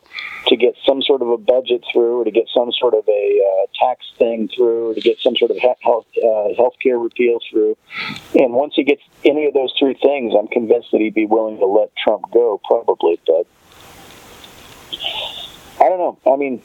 to 0.48 0.56
get 0.56 0.74
some 0.86 1.02
sort 1.02 1.22
of 1.22 1.28
a 1.28 1.38
budget 1.38 1.82
through, 1.92 2.20
or 2.20 2.24
to 2.24 2.30
get 2.30 2.48
some 2.54 2.70
sort 2.72 2.94
of 2.94 3.04
a 3.08 3.40
uh, 3.42 3.86
tax 3.86 4.06
thing 4.18 4.48
through, 4.54 4.90
or 4.90 4.94
to 4.94 5.00
get 5.00 5.18
some 5.20 5.36
sort 5.36 5.50
of 5.50 5.56
he- 5.56 5.74
health 5.80 6.06
uh, 6.22 6.54
health 6.56 6.74
care 6.82 6.98
repeal 6.98 7.38
through. 7.50 7.76
And 8.34 8.52
once 8.52 8.74
he 8.76 8.84
gets 8.84 9.02
any 9.24 9.46
of 9.46 9.54
those 9.54 9.72
three 9.78 9.94
things, 9.94 10.34
I'm 10.38 10.48
convinced 10.48 10.88
that 10.92 11.00
he'd 11.00 11.14
be 11.14 11.26
willing 11.26 11.58
to 11.58 11.66
let 11.66 11.94
Trump 11.96 12.30
go, 12.32 12.60
probably. 12.64 13.20
But 13.26 13.45
I 15.80 15.88
don't 15.88 15.98
know. 15.98 16.18
I 16.26 16.36
mean, 16.36 16.62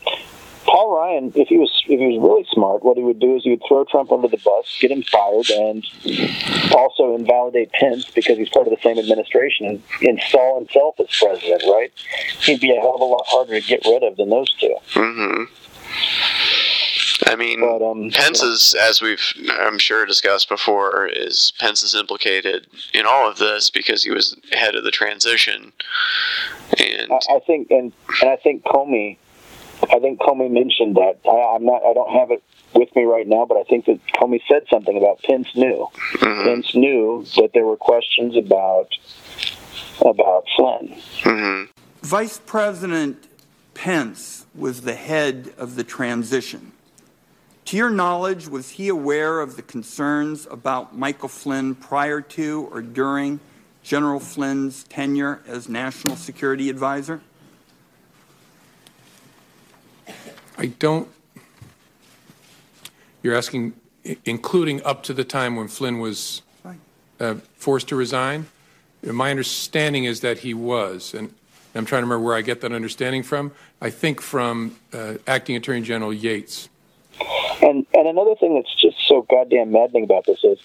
Paul 0.65 0.95
Ryan, 0.95 1.33
if 1.35 1.47
he 1.49 1.57
was 1.57 1.83
if 1.87 1.99
he 1.99 2.17
was 2.17 2.21
really 2.21 2.45
smart, 2.51 2.83
what 2.83 2.97
he 2.97 3.03
would 3.03 3.19
do 3.19 3.35
is 3.35 3.43
he 3.43 3.49
would 3.49 3.63
throw 3.67 3.83
Trump 3.83 4.11
under 4.11 4.27
the 4.27 4.37
bus, 4.37 4.77
get 4.79 4.91
him 4.91 5.03
fired, 5.03 5.49
and 5.49 5.85
also 6.75 7.15
invalidate 7.15 7.71
Pence 7.73 8.09
because 8.11 8.37
he's 8.37 8.49
part 8.49 8.67
of 8.67 8.71
the 8.71 8.81
same 8.81 8.97
administration 8.97 9.65
and 9.67 9.83
install 10.01 10.59
himself 10.59 10.99
as 10.99 11.07
president. 11.19 11.63
Right? 11.63 11.91
He'd 12.41 12.61
be 12.61 12.71
a 12.71 12.79
hell 12.79 12.95
of 12.95 13.01
a 13.01 13.05
lot 13.05 13.23
harder 13.27 13.59
to 13.59 13.67
get 13.67 13.83
rid 13.85 14.03
of 14.03 14.17
than 14.17 14.29
those 14.29 14.53
two. 14.53 14.75
hmm 14.93 15.43
I 17.31 17.35
mean, 17.37 17.63
um, 17.63 18.11
Pence 18.11 18.41
is, 18.41 18.75
as 18.75 19.01
we've, 19.01 19.21
I'm 19.49 19.77
sure, 19.77 20.05
discussed 20.05 20.49
before, 20.49 21.07
is 21.07 21.53
Pence 21.59 21.81
is 21.81 21.95
implicated 21.95 22.67
in 22.93 23.05
all 23.05 23.29
of 23.29 23.37
this 23.37 23.69
because 23.69 24.03
he 24.03 24.11
was 24.11 24.35
head 24.51 24.75
of 24.75 24.83
the 24.83 24.91
transition. 24.91 25.71
And 26.77 27.11
I, 27.11 27.35
I 27.35 27.39
think, 27.39 27.71
and 27.71 27.93
and 28.21 28.29
I 28.29 28.35
think 28.35 28.63
Comey, 28.63 29.17
I 29.83 29.99
think 29.99 30.19
Comey 30.19 30.51
mentioned 30.51 30.95
that. 30.97 31.19
I, 31.25 31.55
I'm 31.55 31.65
not, 31.65 31.83
I 31.85 31.93
don't 31.93 32.11
have 32.11 32.31
it 32.31 32.43
with 32.75 32.93
me 32.97 33.03
right 33.03 33.27
now, 33.27 33.45
but 33.45 33.55
I 33.55 33.63
think 33.63 33.85
that 33.85 33.99
Comey 34.15 34.41
said 34.49 34.63
something 34.69 34.97
about 34.97 35.21
Pence 35.23 35.47
knew. 35.55 35.87
Pence 36.19 36.75
knew 36.75 37.25
that 37.37 37.51
there 37.53 37.65
were 37.65 37.77
questions 37.77 38.35
about 38.35 38.89
about 40.01 40.45
Flynn. 40.57 41.69
Vice 42.01 42.39
President 42.45 43.27
Pence 43.73 44.45
was 44.53 44.81
the 44.81 44.95
head 44.95 45.53
of 45.57 45.75
the 45.75 45.83
transition. 45.83 46.70
To 47.65 47.77
your 47.77 47.89
knowledge, 47.89 48.47
was 48.47 48.71
he 48.71 48.89
aware 48.89 49.39
of 49.39 49.55
the 49.55 49.61
concerns 49.61 50.47
about 50.49 50.97
Michael 50.97 51.29
Flynn 51.29 51.75
prior 51.75 52.19
to 52.21 52.67
or 52.71 52.81
during 52.81 53.39
General 53.83 54.19
Flynn's 54.19 54.83
tenure 54.83 55.41
as 55.47 55.69
National 55.69 56.15
Security 56.15 56.69
Advisor? 56.69 57.21
I 60.57 60.67
don't. 60.67 61.07
You're 63.23 63.35
asking, 63.35 63.73
including 64.25 64.83
up 64.83 65.03
to 65.03 65.13
the 65.13 65.23
time 65.23 65.55
when 65.55 65.67
Flynn 65.67 65.99
was 65.99 66.41
uh, 67.19 67.35
forced 67.55 67.87
to 67.89 67.95
resign? 67.95 68.47
My 69.03 69.31
understanding 69.31 70.03
is 70.03 70.21
that 70.21 70.39
he 70.39 70.53
was, 70.53 71.13
and 71.13 71.33
I'm 71.73 71.85
trying 71.85 72.01
to 72.01 72.05
remember 72.05 72.25
where 72.25 72.35
I 72.35 72.41
get 72.41 72.61
that 72.61 72.71
understanding 72.71 73.23
from. 73.23 73.51
I 73.79 73.89
think 73.89 74.21
from 74.21 74.75
uh, 74.93 75.15
Acting 75.25 75.55
Attorney 75.55 75.81
General 75.81 76.13
Yates. 76.13 76.67
And 77.61 77.85
and 77.93 78.07
another 78.07 78.35
thing 78.35 78.55
that's 78.55 78.73
just 78.81 78.97
so 79.07 79.25
goddamn 79.29 79.71
maddening 79.71 80.03
about 80.03 80.25
this 80.25 80.43
is 80.43 80.59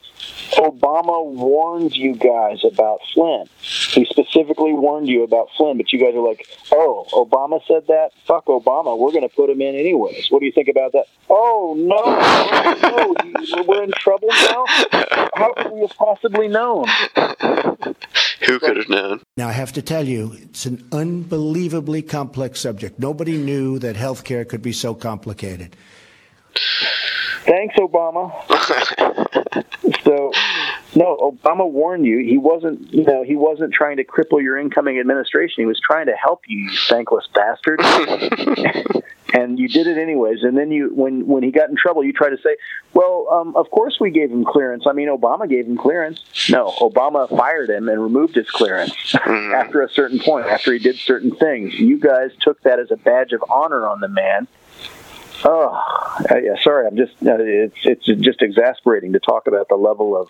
Obama 0.53 1.25
warned 1.27 1.95
you 1.95 2.15
guys 2.15 2.65
about 2.65 3.01
Flynn. 3.13 3.47
He 3.61 4.07
specifically 4.07 4.73
warned 4.73 5.09
you 5.09 5.23
about 5.23 5.49
Flynn, 5.57 5.77
but 5.77 5.93
you 5.93 5.99
guys 5.99 6.15
are 6.15 6.27
like, 6.27 6.47
"Oh, 6.73 7.07
Obama 7.13 7.61
said 7.67 7.87
that. 7.89 8.11
Fuck 8.27 8.47
Obama. 8.47 8.99
We're 8.99 9.13
going 9.13 9.29
to 9.29 9.35
put 9.35 9.51
him 9.51 9.61
in 9.61 9.75
anyways." 9.75 10.31
What 10.31 10.41
do 10.41 10.47
you 10.47 10.53
think 10.53 10.69
about 10.69 10.93
that? 10.93 11.07
Oh 11.29 11.75
no, 11.77 11.97
oh, 11.99 13.15
no, 13.25 13.63
we're 13.65 13.83
in 13.83 13.93
trouble 13.93 14.29
now. 14.29 14.65
How 15.35 15.53
could 15.55 15.73
we 15.73 15.81
have 15.81 15.97
possibly 15.97 16.49
known? 16.49 16.87
who 18.47 18.59
could 18.59 18.77
have 18.77 18.89
known? 18.89 19.21
Now, 19.37 19.49
I 19.49 19.53
have 19.53 19.73
to 19.75 19.83
tell 19.83 20.07
you, 20.07 20.37
it's 20.41 20.67
an 20.67 20.89
unbelievably 20.93 22.03
complex 22.03 22.61
subject. 22.61 22.99
Nobody 22.99 23.37
knew 23.37 23.79
that 23.81 23.97
healthcare 23.97 24.49
could 24.49 24.63
be 24.63 24.73
so 24.73 24.95
complicated. 24.95 25.77
Thanks, 27.45 27.77
Obama. 27.77 28.33
so, 30.03 30.33
no, 30.95 31.17
Obama 31.17 31.71
warned 31.71 32.05
you. 32.05 32.19
He 32.19 32.39
wasn't, 32.39 32.93
you 32.93 33.05
know, 33.05 33.23
he 33.23 33.37
wasn't 33.37 33.73
trying 33.73 33.99
to 33.99 34.05
cripple 34.05 34.43
your 34.43 34.59
incoming 34.59 34.99
administration. 34.99 35.63
He 35.63 35.67
was 35.67 35.81
trying 35.81 36.07
to 36.07 36.15
help 36.15 36.43
you, 36.49 36.59
you 36.59 36.77
thankless 36.89 37.29
bastard. 37.33 37.81
and 39.33 39.59
you 39.59 39.69
did 39.69 39.87
it 39.87 39.99
anyways. 39.99 40.43
And 40.43 40.57
then 40.57 40.71
you, 40.71 40.89
when 40.95 41.27
when 41.27 41.43
he 41.43 41.51
got 41.51 41.69
in 41.69 41.77
trouble, 41.77 42.05
you 42.05 42.13
tried 42.13 42.31
to 42.31 42.39
say, 42.39 42.57
"Well, 42.95 43.29
um, 43.31 43.55
of 43.57 43.71
course 43.71 43.99
we 44.01 44.11
gave 44.11 44.31
him 44.31 44.45
clearance. 44.45 44.85
I 44.87 44.93
mean, 44.93 45.09
Obama 45.09 45.49
gave 45.49 45.67
him 45.67 45.77
clearance." 45.77 46.23
No, 46.51 46.71
Obama 46.81 47.29
fired 47.29 47.71
him 47.71 47.89
and 47.89 48.03
removed 48.03 48.35
his 48.35 48.49
clearance 48.51 49.15
after 49.15 49.83
a 49.83 49.91
certain 49.91 50.19
point, 50.19 50.47
after 50.47 50.73
he 50.73 50.79
did 50.79 50.97
certain 50.97 51.35
things. 51.35 51.75
You 51.75 51.99
guys 51.99 52.31
took 52.41 52.63
that 52.63 52.79
as 52.79 52.91
a 52.91 52.97
badge 52.97 53.33
of 53.33 53.45
honor 53.51 53.87
on 53.87 54.01
the 54.01 54.09
man. 54.09 54.49
Oh, 55.45 55.81
uh, 56.31 56.37
yeah, 56.37 56.57
sorry. 56.63 56.87
I'm 56.87 56.97
just 56.97 57.13
uh, 57.25 57.37
it's 57.39 57.77
it's 57.85 58.05
just 58.23 58.43
exasperating 58.43 59.13
to 59.13 59.21
talk 59.21 59.47
about 59.47 59.69
the 59.69 59.77
level 59.77 60.17
of 60.17 60.29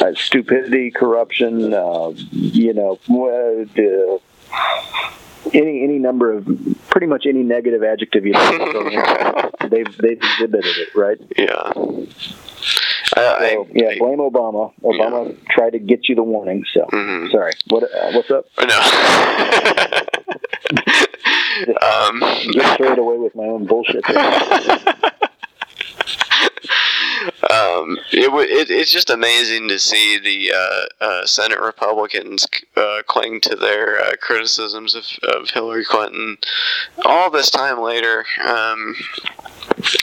uh, 0.00 0.14
stupidity, 0.14 0.90
corruption. 0.90 1.74
Uh, 1.74 2.12
you 2.30 2.72
know, 2.72 2.98
uh, 3.10 4.18
any 5.52 5.82
any 5.82 5.98
number 5.98 6.32
of 6.32 6.46
pretty 6.88 7.06
much 7.06 7.26
any 7.26 7.42
negative 7.42 7.82
adjective 7.82 8.24
you 8.26 8.32
like 8.32 8.58
to 8.58 8.70
throw 8.72 8.88
in, 8.88 9.70
they've 9.70 9.96
they've 9.98 10.18
exhibited 10.18 10.76
it, 10.78 10.94
right? 10.94 11.18
Yeah. 11.36 11.72
So, 13.06 13.68
yeah, 13.72 13.98
blame 13.98 14.18
Obama. 14.18 14.72
Obama 14.82 15.36
tried 15.48 15.70
to 15.70 15.78
get 15.78 16.08
you 16.08 16.14
the 16.14 16.22
warning. 16.22 16.64
So 16.72 16.86
sorry. 17.30 17.52
What 17.68 17.84
uh, 17.84 18.12
what's 18.12 18.30
up? 18.30 18.46
um, 21.82 22.20
Get 22.52 22.78
carried 22.78 22.98
away 22.98 23.16
with 23.18 23.34
my 23.34 23.44
own 23.44 23.66
bullshit. 23.66 24.04
um, 27.50 27.98
it, 28.12 28.32
it 28.50 28.70
it's 28.70 28.92
just 28.92 29.10
amazing 29.10 29.68
to 29.68 29.78
see 29.78 30.18
the 30.18 30.52
uh, 30.52 31.04
uh, 31.04 31.26
Senate 31.26 31.60
Republicans 31.60 32.46
uh, 32.76 33.02
cling 33.06 33.40
to 33.42 33.56
their 33.56 33.98
uh, 34.00 34.12
criticisms 34.20 34.94
of, 34.94 35.04
of 35.22 35.50
Hillary 35.50 35.84
Clinton 35.84 36.38
all 37.04 37.30
this 37.30 37.50
time 37.50 37.80
later. 37.80 38.24
Um, 38.46 38.94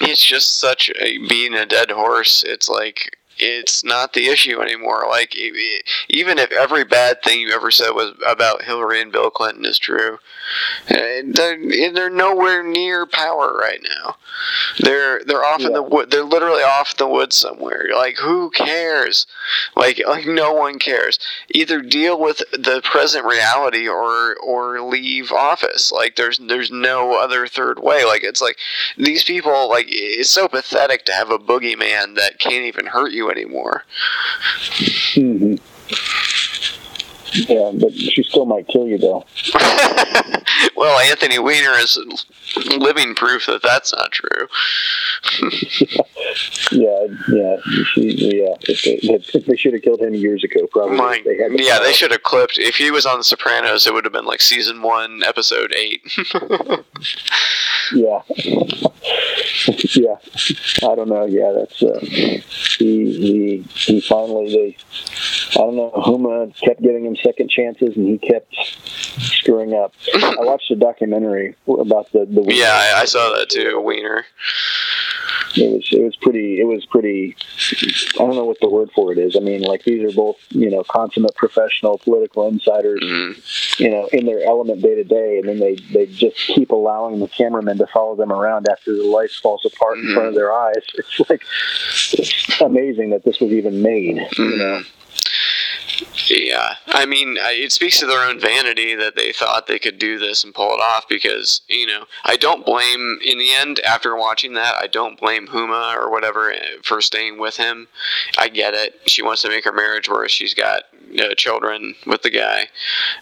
it's 0.02 0.24
just 0.24 0.60
such 0.60 0.92
a 1.00 1.18
being 1.28 1.54
a 1.54 1.66
dead 1.66 1.92
horse. 1.92 2.44
It's 2.44 2.70
like 2.70 3.18
it's 3.38 3.84
not 3.84 4.14
the 4.14 4.28
issue 4.28 4.62
anymore. 4.62 5.06
Like 5.10 5.36
even 5.36 6.38
if 6.38 6.52
every 6.52 6.84
bad 6.84 7.22
thing 7.24 7.42
you 7.42 7.52
ever 7.52 7.72
said 7.72 7.92
was 7.92 8.14
about 8.26 8.64
Hillary 8.64 9.02
and 9.02 9.12
Bill 9.12 9.30
Clinton 9.30 9.66
is 9.66 9.80
true, 9.80 10.20
eh, 10.90 11.24
they're, 11.26 11.92
they're 11.92 12.10
nowhere 12.10 12.64
near 12.64 13.06
power 13.06 13.56
right 13.58 13.82
now. 13.84 14.16
They're 14.80 15.24
they're 15.24 15.44
off 15.44 15.62
in 15.62 15.74
the 15.74 15.84
wood. 15.84 16.12
They're 16.12 16.24
literally 16.24 16.64
off 16.64 16.92
in 16.92 16.98
the 16.98 17.08
woods 17.08 17.36
somewhere. 17.36 17.90
Like 17.94 18.18
who 18.18 18.50
cares? 18.52 19.28
Like 19.76 20.02
like 20.08 20.26
no 20.26 20.54
one 20.54 20.80
cares. 20.80 21.20
Either 21.50 21.82
deal 21.82 22.20
with 22.20 22.40
the 22.52 22.82
present 22.84 23.26
reality 23.26 23.88
or 23.88 24.36
or 24.36 24.82
leave 24.82 25.32
office. 25.32 25.92
Like 25.92 26.16
there's 26.16 26.40
there's 26.40 26.72
no 26.72 27.14
other 27.14 27.48
third 27.48 27.80
way. 27.80 28.06
Like 28.06 28.24
it's 28.24 28.42
like 28.42 28.58
these 28.98 29.24
people 29.24 29.70
like 29.70 29.88
it's 29.90 30.30
so 30.30 30.48
pathetic 30.48 31.06
to 31.06 31.14
have 31.14 31.30
a 31.30 31.40
boogeyman 31.40 32.16
that 32.16 32.40
can't 32.40 32.66
even 32.66 32.88
hurt 32.88 33.12
you 33.12 33.21
anymore. 33.30 33.84
hmm 35.14 35.56
Yeah, 37.34 37.72
but 37.74 37.94
she 37.94 38.24
still 38.24 38.46
might 38.46 38.68
kill 38.68 38.88
you 38.88 38.98
though. 38.98 39.26
Well, 40.76 41.00
Anthony 41.00 41.38
Weiner 41.38 41.74
is 41.74 41.98
living 42.78 43.14
proof 43.14 43.46
that 43.46 43.62
that's 43.62 43.94
not 43.94 44.12
true. 44.12 44.48
Yeah, 46.72 47.06
yeah, 47.30 47.58
she, 47.94 48.38
yeah. 48.38 48.56
If 48.62 49.32
they, 49.34 49.40
they 49.40 49.58
should 49.58 49.74
have 49.74 49.82
killed 49.82 50.02
him 50.02 50.14
years 50.14 50.44
ago, 50.44 50.68
probably. 50.68 50.98
My, 50.98 51.22
they 51.26 51.64
yeah, 51.64 51.80
they 51.80 51.92
should 51.92 52.12
have 52.12 52.24
clipped. 52.24 52.58
If 52.58 52.76
he 52.78 52.92
was 52.92 53.06
on 53.06 53.18
The 53.18 53.24
Sopranos, 53.26 53.86
it 53.86 53.94
would 53.94 54.06
have 54.06 54.14
been 54.14 54.26
like 54.26 54.42
season 54.42 54.82
one, 54.82 55.22
episode 55.24 55.74
eight. 55.74 56.02
Yeah. 57.94 58.22
yeah. 59.96 60.16
I 60.84 60.96
don't 60.96 61.10
know. 61.10 61.26
Yeah, 61.26 61.52
that's 61.52 61.84
uh, 61.84 62.00
he 62.02 62.40
he 62.80 63.66
he 63.76 64.00
finally 64.00 64.50
they 64.50 64.78
I 65.52 65.66
don't 65.66 65.76
know, 65.76 65.92
Huma 65.96 66.56
kept 66.62 66.82
giving 66.82 67.06
him 67.06 67.16
second 67.24 67.50
chances 67.50 67.96
and 67.96 68.08
he 68.08 68.18
kept 68.18 68.54
screwing 69.42 69.74
up. 69.74 69.94
I 70.14 70.36
watched 70.40 70.72
a 70.72 70.76
documentary 70.76 71.56
about 71.68 72.12
the 72.12 72.26
the 72.26 72.44
yeah, 72.54 72.94
I, 72.96 73.02
I 73.02 73.06
saw 73.06 73.34
that 73.38 73.50
too. 73.50 73.80
Weiner. 73.80 74.26
it 75.56 75.72
was 75.72 75.88
it 75.92 76.04
was 76.04 76.16
pretty 76.16 76.60
it 76.60 76.66
was 76.66 76.86
pretty 76.86 77.36
I 78.16 78.18
don't 78.18 78.36
know 78.36 78.46
what 78.46 78.60
the 78.62 78.70
word 78.70 78.92
for 78.96 79.12
it 79.12 79.18
is. 79.18 79.36
I 79.36 79.40
mean, 79.40 79.62
like 79.62 79.84
these 79.84 80.04
are 80.04 80.16
both 80.16 80.38
you 80.50 80.70
know 80.70 80.84
consummate 80.84 81.36
professional 81.36 81.98
political 81.98 82.48
insiders, 82.48 83.02
mm-hmm. 83.02 83.84
you 83.84 83.90
know, 83.90 84.08
in 84.14 84.26
their 84.26 84.44
element 84.44 84.82
day 84.82 84.96
to 84.96 85.04
day, 85.04 85.40
and 85.40 85.50
then 85.50 85.60
they 85.60 85.76
they 85.94 86.06
just 86.06 86.38
keep 86.38 86.72
allowing 86.72 87.20
the 87.20 87.28
cameramen 87.28 87.78
to 87.80 87.88
follow 87.88 88.16
them 88.16 88.32
around 88.32 88.68
after 88.70 88.96
the 88.96 89.04
life 89.04 89.32
falls 89.32 89.66
apart 89.66 89.98
in 89.98 90.14
front 90.14 90.28
of 90.30 90.34
mm-hmm. 90.34 90.36
their 90.36 90.54
eyes. 90.54 90.76
It's 91.02 91.30
like 91.30 91.42
it's 92.14 92.62
amazing 92.62 93.10
that 93.10 93.24
this 93.24 93.40
was 93.40 93.52
even 93.52 93.82
made. 93.82 94.28
You 94.38 94.58
know. 94.58 94.66
Mm-hmm. 94.66 95.01
Yeah, 96.34 96.76
I 96.88 97.06
mean, 97.06 97.36
it 97.38 97.74
speaks 97.74 98.00
to 98.00 98.06
their 98.06 98.26
own 98.26 98.40
vanity 98.40 98.96
that 98.96 99.18
they 99.18 99.34
thought 99.34 99.68
they 99.68 99.80
could 99.80 100.00
do 100.00 100.18
this 100.18 100.46
and 100.46 100.54
pull 100.54 100.74
it 100.74 100.80
off. 100.80 101.06
Because 101.10 101.60
you 101.68 101.86
know, 101.86 102.06
I 102.24 102.38
don't 102.38 102.66
blame. 102.66 103.20
In 103.26 103.38
the 103.38 103.52
end, 103.52 103.82
after 103.82 104.16
watching 104.16 104.54
that, 104.54 104.76
I 104.76 104.88
don't 104.88 105.20
blame 105.20 105.48
Huma 105.48 105.94
or 105.94 106.10
whatever 106.10 106.54
eh, 106.54 106.78
for 106.84 107.02
staying 107.02 107.38
with 107.38 107.58
him. 107.58 107.90
I 108.38 108.48
get 108.48 108.74
it. 108.74 109.02
She 109.08 109.22
wants 109.22 109.42
to 109.42 109.50
make 109.50 109.66
her 109.66 109.74
marriage 109.74 110.08
where 110.08 110.30
she's 110.30 110.54
got 110.54 110.84
uh, 111.20 111.36
children 111.36 111.96
with 112.06 112.22
the 112.22 112.30
guy. 112.30 112.70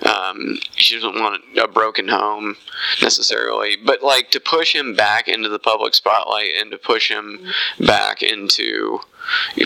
Um, 0.07 0.59
she 0.75 0.95
doesn't 0.95 1.19
want 1.19 1.41
a 1.59 1.67
broken 1.67 2.07
home 2.07 2.57
necessarily, 3.01 3.75
but 3.75 4.03
like 4.03 4.29
to 4.31 4.39
push 4.39 4.75
him 4.75 4.95
back 4.95 5.27
into 5.27 5.49
the 5.49 5.57
public 5.57 5.95
spotlight 5.95 6.51
and 6.59 6.69
to 6.69 6.77
push 6.77 7.09
him 7.09 7.39
back 7.79 8.21
into 8.21 8.99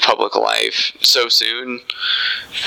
public 0.02 0.36
life 0.36 0.92
so 1.02 1.30
soon 1.30 1.80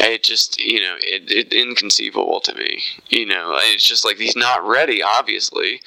it 0.00 0.22
just 0.22 0.58
you 0.58 0.80
know 0.80 0.96
it, 1.00 1.30
it 1.30 1.52
inconceivable 1.52 2.40
to 2.40 2.54
me 2.54 2.80
you 3.08 3.26
know 3.26 3.54
it's 3.56 3.86
just 3.86 4.04
like 4.04 4.16
he's 4.16 4.36
not 4.36 4.66
ready 4.66 5.02
obviously 5.02 5.80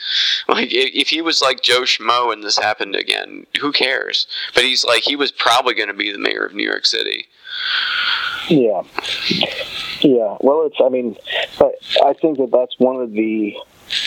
like 0.48 0.72
if, 0.72 0.94
if 0.94 1.10
he 1.10 1.22
was 1.22 1.42
like 1.42 1.62
joe 1.62 1.82
schmo 1.82 2.32
and 2.32 2.44
this 2.44 2.58
happened 2.58 2.96
again 2.96 3.46
who 3.60 3.72
cares 3.72 4.28
but 4.54 4.64
he's 4.64 4.86
like 4.86 5.04
he 5.04 5.16
was 5.16 5.32
probably 5.32 5.74
going 5.74 5.88
to 5.88 5.94
be 5.94 6.12
the 6.12 6.20
mayor 6.20 6.46
of 6.46 6.54
new 6.54 6.64
york 6.64 6.86
city 6.86 7.26
Yeah. 8.50 8.84
Yeah. 10.02 10.38
Well, 10.42 10.66
it's, 10.66 10.78
I 10.84 10.90
mean, 10.90 11.16
I 12.04 12.14
think 12.14 12.38
that 12.38 12.50
that's 12.52 12.80
one 12.80 12.96
of 13.02 13.12
the 13.12 13.56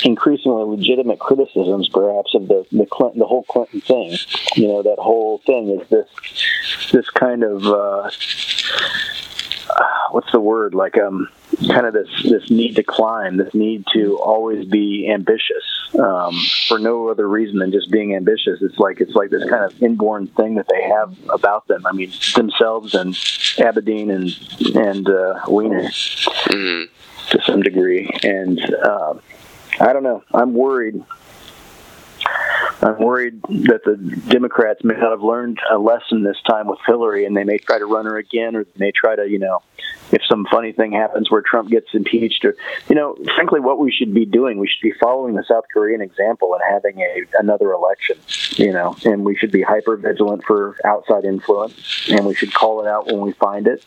increasingly 0.05 0.65
legitimate 0.65 1.19
criticisms, 1.19 1.89
perhaps, 1.89 2.35
of 2.35 2.49
the, 2.49 2.67
the 2.73 2.87
Clinton, 2.87 3.21
the 3.21 3.27
whole 3.27 3.45
Clinton 3.45 3.81
thing. 3.81 4.17
You 4.57 4.69
know, 4.69 4.83
that 4.83 4.99
whole 4.99 5.39
thing 5.39 5.71
is 5.71 5.89
this, 5.89 6.09
this 6.93 7.09
kind 7.11 7.43
of, 7.45 7.65
uh, 7.67 8.11
what's 10.11 10.31
the 10.33 10.41
word? 10.41 10.75
Like, 10.75 10.99
um, 10.99 11.29
kind 11.69 11.87
of 11.87 11.93
this, 11.93 12.09
this 12.25 12.51
need 12.51 12.77
to 12.77 12.83
climb, 12.83 13.37
this 13.37 13.55
need 13.55 13.85
to 13.93 14.19
always 14.19 14.67
be 14.67 15.11
ambitious, 15.11 15.65
um, 15.99 16.35
for 16.69 16.79
no 16.79 17.09
other 17.09 17.29
reason 17.29 17.59
than 17.59 17.71
just 17.73 17.91
being 17.91 18.15
ambitious. 18.15 18.61
It's 18.63 18.79
like, 18.79 19.01
it's 19.01 19.15
like 19.15 19.31
this 19.31 19.49
kind 19.49 19.65
of 19.65 19.83
inborn 19.83 20.27
thing 20.29 20.57
that 20.57 20.67
they 20.69 20.83
have 20.83 21.17
about 21.31 21.67
them. 21.69 21.87
I 21.87 21.93
mean, 21.93 22.11
themselves 22.35 22.95
and 22.95 23.15
Abedin 23.15 24.11
and, 24.11 24.77
and, 24.77 25.09
uh, 25.09 25.41
Weiner 25.47 25.89
to 25.89 26.89
some 27.47 27.63
degree. 27.63 28.11
And, 28.23 28.61
uh, 28.75 29.15
I 29.81 29.93
don't 29.93 30.03
know. 30.03 30.23
I'm 30.33 30.55
worried. 30.55 31.03
I'm 32.83 32.99
worried 32.99 33.43
that 33.43 33.83
the 33.85 33.97
Democrats 34.29 34.83
may 34.83 34.95
not 34.95 35.11
have 35.11 35.23
learned 35.23 35.61
a 35.71 35.79
lesson 35.79 36.25
this 36.25 36.41
time 36.49 36.67
with 36.67 36.81
Hillary, 36.85 37.25
and 37.25 37.37
they 37.37 37.45
may 37.45 37.59
try 37.59 37.79
to 37.79 37.87
run 37.87 38.07
her 38.07 38.17
again, 38.17 38.57
or 38.57 38.65
they 38.65 38.71
may 38.77 38.91
try 38.91 39.15
to, 39.15 39.29
you 39.29 39.39
know, 39.39 39.63
if 40.11 40.21
some 40.29 40.45
funny 40.51 40.73
thing 40.73 40.91
happens 40.91 41.31
where 41.31 41.43
Trump 41.43 41.71
gets 41.71 41.87
impeached, 41.95 42.45
or, 42.45 42.57
you 42.89 42.97
know, 42.97 43.17
frankly, 43.37 43.61
what 43.61 43.79
we 43.79 43.93
should 43.93 44.13
be 44.13 44.27
doing, 44.27 44.59
we 44.59 44.67
should 44.67 44.83
be 44.83 44.93
following 44.99 45.35
the 45.35 45.45
South 45.45 45.65
Korean 45.73 46.01
example 46.01 46.55
and 46.55 46.63
having 46.69 47.01
a 47.01 47.25
another 47.39 47.73
election, 47.73 48.17
you 48.57 48.73
know, 48.73 48.97
and 49.05 49.25
we 49.25 49.37
should 49.37 49.53
be 49.53 49.63
hyper 49.63 49.97
vigilant 49.97 50.43
for 50.45 50.77
outside 50.85 51.25
influence, 51.25 52.09
and 52.11 52.27
we 52.27 52.35
should 52.35 52.53
call 52.53 52.81
it 52.81 52.89
out 52.89 53.07
when 53.07 53.21
we 53.21 53.33
find 53.33 53.69
it 53.69 53.85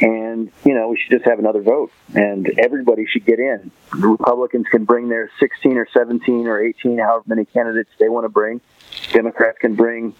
and 0.00 0.50
you 0.64 0.74
know 0.74 0.88
we 0.88 0.96
should 0.96 1.10
just 1.10 1.24
have 1.24 1.38
another 1.38 1.62
vote. 1.62 1.92
And 2.14 2.50
everybody 2.58 3.06
should 3.06 3.24
get 3.24 3.38
in. 3.38 3.70
The 3.92 4.08
republicans 4.08 4.66
can 4.70 4.84
bring 4.84 5.08
their 5.08 5.30
16 5.38 5.76
or 5.76 5.86
17 5.92 6.46
or 6.46 6.62
18 6.62 6.98
however 6.98 7.24
many 7.26 7.44
candidates 7.44 7.90
they 7.98 8.08
want 8.08 8.24
to 8.24 8.28
bring. 8.28 8.60
Democrats 9.12 9.58
can 9.58 9.74
bring 9.74 10.14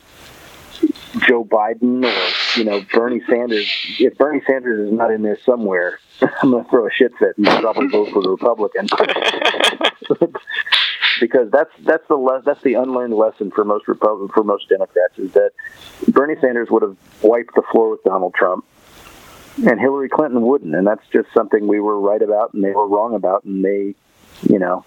joe 1.27 1.45
biden 1.45 2.05
or 2.05 2.59
you 2.59 2.65
know 2.65 2.83
bernie 2.93 3.23
sanders. 3.29 3.69
If 3.99 4.17
bernie 4.17 4.43
sanders 4.47 4.89
is 4.89 4.93
not 4.93 5.11
in 5.11 5.23
there 5.23 5.39
somewhere 5.45 5.99
i'm 6.43 6.53
going 6.53 6.65
to 6.65 6.71
throw 6.71 6.87
a 6.87 6.91
shit 6.91 7.13
fit 7.19 7.37
and 7.37 7.47
probably 7.47 7.89
vote 7.89 8.11
for 8.13 8.23
the 8.23 8.31
republican. 8.31 8.89
Because 11.21 11.51
that's 11.51 11.71
that's 11.81 12.07
the 12.09 12.15
le- 12.15 12.43
that's 12.43 12.63
the 12.63 12.75
unlearned 12.75 13.13
lesson 13.15 13.51
for 13.51 13.63
most 13.63 13.87
Republic 13.87 14.33
for 14.33 14.43
most 14.43 14.71
Democrats 14.71 15.19
is 15.19 15.31
that 15.33 15.51
Bernie 16.09 16.37
Sanders 16.41 16.71
would 16.71 16.83
have 16.83 16.97
wiped 17.21 17.55
the 17.55 17.63
floor 17.71 17.91
with 17.91 18.03
Donald 18.05 18.33
Trump 18.33 18.65
and 19.67 19.81
Hillary 19.81 20.09
Clinton 20.09 20.43
wouldn't, 20.43 20.75
and 20.75 20.87
that's 20.87 21.07
just 21.13 21.29
something 21.35 21.67
we 21.67 21.81
were 21.81 21.99
right 21.99 22.23
about 22.23 22.55
and 22.55 22.65
they 22.65 22.73
were 22.73 22.87
wrong 22.87 23.15
about, 23.15 23.45
and 23.45 23.65
they, 23.65 23.95
you 24.43 24.59
know, 24.59 24.85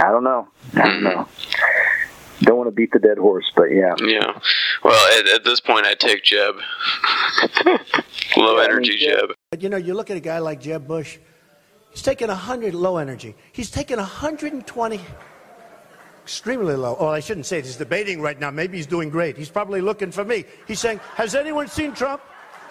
I 0.00 0.10
don't 0.10 0.24
know, 0.24 0.48
I 0.74 0.86
don't 0.86 1.02
know. 1.02 1.28
Don't 2.40 2.58
want 2.58 2.68
to 2.68 2.72
beat 2.72 2.92
the 2.92 2.98
dead 2.98 3.16
horse, 3.16 3.50
but 3.56 3.70
yeah. 3.70 3.94
yeah 4.02 4.38
well 4.84 5.18
at, 5.18 5.26
at 5.28 5.44
this 5.44 5.58
point 5.58 5.86
i'd 5.86 5.98
take 5.98 6.22
jeb 6.22 6.54
low 8.36 8.58
energy 8.58 8.98
jeb 8.98 9.32
But 9.50 9.62
you 9.62 9.70
know, 9.70 9.78
you 9.78 9.94
look 9.94 10.10
at 10.10 10.18
a 10.18 10.20
guy 10.20 10.38
like 10.38 10.60
Jeb 10.60 10.86
Bush, 10.86 11.18
he's 11.92 12.02
taking 12.02 12.28
100 12.28 12.74
low 12.74 12.98
energy. 12.98 13.34
He's 13.52 13.70
taking 13.70 13.96
120 13.96 15.00
extremely 16.22 16.74
low. 16.74 16.96
Oh, 16.98 17.06
I 17.06 17.20
shouldn't 17.20 17.46
say 17.46 17.60
it. 17.60 17.64
He's 17.64 17.76
debating 17.76 18.20
right 18.20 18.38
now. 18.38 18.50
Maybe 18.50 18.76
he's 18.76 18.86
doing 18.86 19.10
great. 19.10 19.36
He's 19.36 19.48
probably 19.48 19.80
looking 19.80 20.10
for 20.10 20.24
me. 20.24 20.44
He's 20.66 20.80
saying, 20.80 21.00
Has 21.14 21.36
anyone 21.36 21.68
seen 21.68 21.94
Trump? 21.94 22.20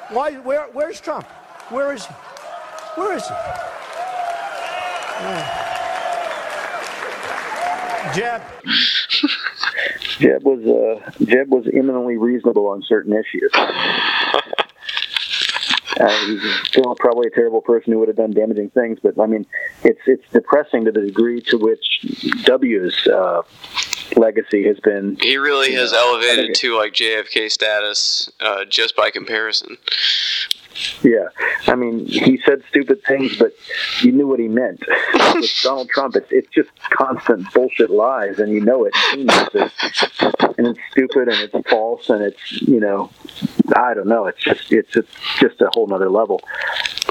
Why, 0.09 0.33
where, 0.33 0.67
where's 0.73 1.01
Trump? 1.01 1.25
Where 1.69 1.93
is 1.93 2.05
he? 2.05 2.13
Where 2.95 3.17
is 3.17 3.27
he? 3.27 3.33
Yeah. 5.21 5.71
Jeb. 8.13 8.41
Jeb 10.19 10.43
was 10.43 10.65
uh, 10.65 11.11
Jeb 11.25 11.49
was 11.49 11.65
eminently 11.73 12.17
reasonable 12.17 12.67
on 12.67 12.83
certain 12.83 13.13
issues. 13.13 13.51
Uh, 15.97 16.09
he's 16.25 16.41
still 16.67 16.93
probably 16.95 17.25
a 17.25 17.29
terrible 17.29 17.61
person 17.61 17.93
who 17.93 17.99
would 17.99 18.09
have 18.09 18.17
done 18.17 18.31
damaging 18.31 18.69
things, 18.71 18.99
but 19.01 19.17
I 19.17 19.27
mean, 19.27 19.45
it's 19.81 20.01
it's 20.05 20.29
depressing 20.33 20.83
to 20.83 20.91
the 20.91 20.99
degree 20.99 21.39
to 21.43 21.57
which 21.57 22.05
W's 22.43 23.07
uh, 23.07 23.43
legacy 24.15 24.65
has 24.67 24.79
been. 24.79 25.17
he 25.21 25.37
really 25.37 25.73
has 25.73 25.91
know, 25.91 26.13
elevated 26.13 26.55
to 26.55 26.77
like 26.77 26.93
jfk 26.93 27.51
status 27.51 28.29
uh, 28.39 28.65
just 28.65 28.95
by 28.95 29.09
comparison 29.09 29.77
Yeah, 31.03 31.29
I 31.67 31.75
mean, 31.75 32.05
he 32.05 32.37
said 32.45 32.61
stupid 32.69 33.03
things, 33.05 33.37
but 33.37 33.53
you 34.01 34.11
knew 34.11 34.27
what 34.27 34.39
he 34.39 34.47
meant. 34.47 34.83
With 35.35 35.61
Donald 35.63 35.89
Trump, 35.89 36.15
it's 36.15 36.27
it's 36.31 36.49
just 36.49 36.69
constant 36.89 37.51
bullshit 37.53 37.89
lies, 37.89 38.39
and 38.39 38.51
you 38.51 38.59
know 38.61 38.83
it. 38.85 38.93
and 39.11 39.19
He 39.19 39.25
knows 39.25 39.49
it, 39.53 39.71
and 40.57 40.67
it's 40.67 40.79
stupid, 40.91 41.29
and 41.29 41.37
it's 41.53 41.69
false, 41.69 42.09
and 42.09 42.21
it's 42.21 42.61
you 42.61 42.79
know, 42.79 43.09
I 43.75 43.93
don't 43.93 44.07
know. 44.07 44.25
It's 44.25 44.41
just 44.43 44.71
it's 44.71 44.91
just, 44.91 45.07
just 45.39 45.61
a 45.61 45.69
whole 45.73 45.87
nother 45.87 46.09
level. 46.09 46.41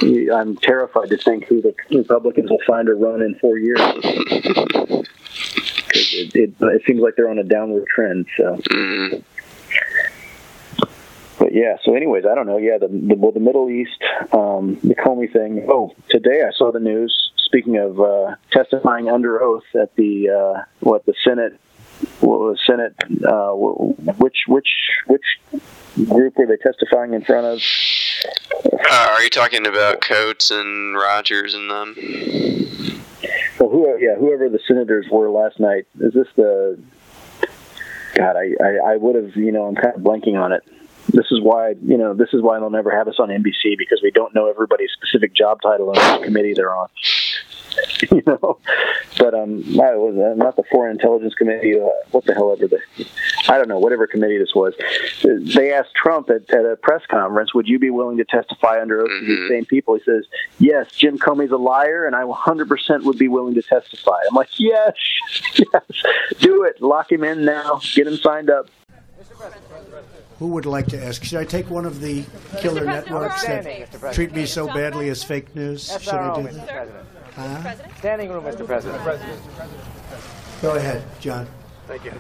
I'm 0.03 0.57
terrified 0.57 1.09
to 1.11 1.17
think 1.17 1.45
who 1.47 1.63
the 1.63 1.75
Republicans 1.91 2.51
will 2.51 2.61
find 2.67 2.89
or 2.89 2.97
run 2.97 3.23
in 3.23 3.35
four 3.37 3.57
years. 3.59 3.79
'Cause 3.81 4.03
it, 5.95 6.35
it, 6.35 6.53
it 6.61 6.83
seems 6.87 7.01
like 7.01 7.15
they're 7.17 7.31
on 7.31 7.39
a 7.39 7.45
downward 7.45 7.87
trend. 7.87 8.27
So. 8.37 8.57
Mm-hmm. 8.57 9.21
But 11.45 11.53
yeah, 11.55 11.77
so 11.85 11.95
anyways, 11.95 12.25
I 12.25 12.35
don't 12.35 12.47
know. 12.47 12.57
Yeah, 12.57 12.79
the 12.79 12.89
the, 12.89 13.17
well, 13.17 13.31
the 13.31 13.39
Middle 13.39 13.69
East, 13.69 14.03
um, 14.33 14.79
the 14.83 14.95
Comey 14.95 15.31
thing. 15.31 15.67
Oh, 15.69 15.95
today 16.09 16.43
I 16.43 16.53
saw 16.57 16.73
the 16.73 16.81
news. 16.81 17.33
Speaking 17.37 17.77
of 17.77 18.01
uh, 18.01 18.37
testifying 18.51 19.11
under 19.11 19.43
oath 19.43 19.65
at 19.79 19.95
the 19.95 20.31
uh, 20.31 20.63
what 20.81 21.05
the 21.05 21.13
Senate, 21.23 21.61
what 22.21 22.41
was 22.41 22.59
Senate? 22.67 22.95
Uh, 23.23 23.53
which 23.53 24.39
which 24.49 24.69
which 25.07 25.39
group 26.09 26.39
were 26.39 26.47
they 26.47 26.57
testifying 26.57 27.13
in 27.13 27.23
front 27.23 27.47
of? 27.47 27.63
uh, 28.91 29.09
are 29.11 29.23
you 29.23 29.29
talking 29.29 29.67
about 29.67 30.01
Coats 30.01 30.51
and 30.51 30.97
rogers 30.97 31.53
and 31.53 31.71
them 31.71 31.95
Well, 33.61 33.69
who? 33.69 33.99
Yeah, 34.01 34.15
whoever 34.15 34.49
the 34.49 34.61
senators 34.67 35.09
were 35.13 35.29
last 35.29 35.61
night. 35.61 35.87
Is 36.01 36.15
this 36.15 36.29
the? 36.37 36.79
God, 38.15 38.35
I 38.35 38.55
I, 38.65 38.93
I 38.95 38.97
would 38.97 39.17
have. 39.17 39.37
You 39.37 39.53
know, 39.53 39.67
I'm 39.67 39.75
kind 39.75 39.95
of 39.95 40.01
blanking 40.01 40.41
on 40.41 40.55
it. 40.55 40.65
This 41.09 41.27
is 41.31 41.41
why 41.41 41.75
you 41.85 41.99
know 41.99 42.15
this 42.15 42.33
is 42.33 42.43
why 42.43 42.59
they'll 42.59 42.71
never 42.71 42.91
have 42.91 43.09
us 43.09 43.17
on 43.19 43.29
NBC 43.29 43.77
because 43.79 44.01
we 44.03 44.11
don't 44.11 44.35
know 44.35 44.49
everybody's 44.49 44.91
specific 44.93 45.35
job 45.35 45.61
title 45.63 45.93
and 45.93 45.99
which 45.99 46.27
committee 46.27 46.55
they're 46.55 46.75
on. 46.75 46.89
you 48.11 48.23
know, 48.27 48.59
but 49.19 49.35
um, 49.35 49.63
I 49.81 49.97
was 49.97 50.17
uh, 50.17 50.35
not 50.37 50.57
the 50.57 50.63
Foreign 50.71 50.93
Intelligence 50.93 51.35
Committee. 51.35 51.79
Uh, 51.79 51.89
what 52.11 52.25
the 52.25 52.35
hell 52.35 52.53
ever 52.53 52.67
the, 52.69 52.81
I 53.49 53.59
don't 53.59 53.69
know, 53.69 53.79
whatever 53.79 54.07
committee 54.07 54.39
this 54.39 54.55
was. 54.55 54.75
They 55.23 55.73
asked 55.73 55.95
Trump 55.95 56.31
at, 56.31 56.49
at 56.51 56.65
a 56.65 56.77
press 56.77 57.03
conference, 57.07 57.55
"Would 57.55 57.69
you 57.69 57.79
be 57.79 57.91
willing 57.91 58.17
to 58.19 58.25
testify 58.25 58.81
under 58.81 59.03
oath 59.03 59.09
to 59.09 59.27
these 59.27 59.49
same 59.49 59.65
people?" 59.65 59.97
He 59.97 60.03
says, 60.05 60.27
"Yes, 60.59 60.91
Jim 60.93 61.19
Comey's 61.19 61.53
a 61.53 61.57
liar, 61.57 62.07
and 62.07 62.15
I 62.15 62.23
100% 62.23 63.05
would 63.05 63.19
be 63.19 63.29
willing 63.29 63.55
to 63.55 63.63
testify." 63.63 64.19
I'm 64.29 64.35
like, 64.35 64.59
"Yes, 64.59 64.95
yes, 65.55 65.83
do 66.41 66.65
it. 66.65 66.81
Lock 66.81 67.11
him 67.11 67.25
in 67.25 67.45
now. 67.45 67.81
Get 67.95 68.07
him 68.07 68.17
signed 68.17 68.51
up." 68.51 68.69
Mr. 69.21 70.14
Who 70.39 70.49
would 70.49 70.67
like 70.67 70.87
to 70.89 71.03
ask? 71.03 71.23
Should 71.23 71.39
I 71.39 71.45
take 71.45 71.71
one 71.71 71.87
of 71.87 72.01
the 72.01 72.25
killer 72.59 72.85
President, 72.85 73.07
networks 73.07 73.45
that 73.47 73.65
they, 73.65 73.87
treat 74.13 74.33
me 74.33 74.47
so 74.47 74.67
badly 74.67 75.09
as 75.09 75.23
fake 75.23 75.55
news? 75.55 75.87
Should 76.03 76.15
I 76.15 76.35
do 76.35 76.49
Mr. 76.49 76.55
that? 76.55 76.69
President. 76.69 77.07
Huh? 77.35 77.75
Standing 77.99 78.31
room, 78.31 78.45
Mr. 78.45 78.67
President. 78.67 79.03
Go 80.61 80.75
ahead, 80.75 81.05
John. 81.21 81.47
Thank 81.87 82.05
you. 82.05 82.13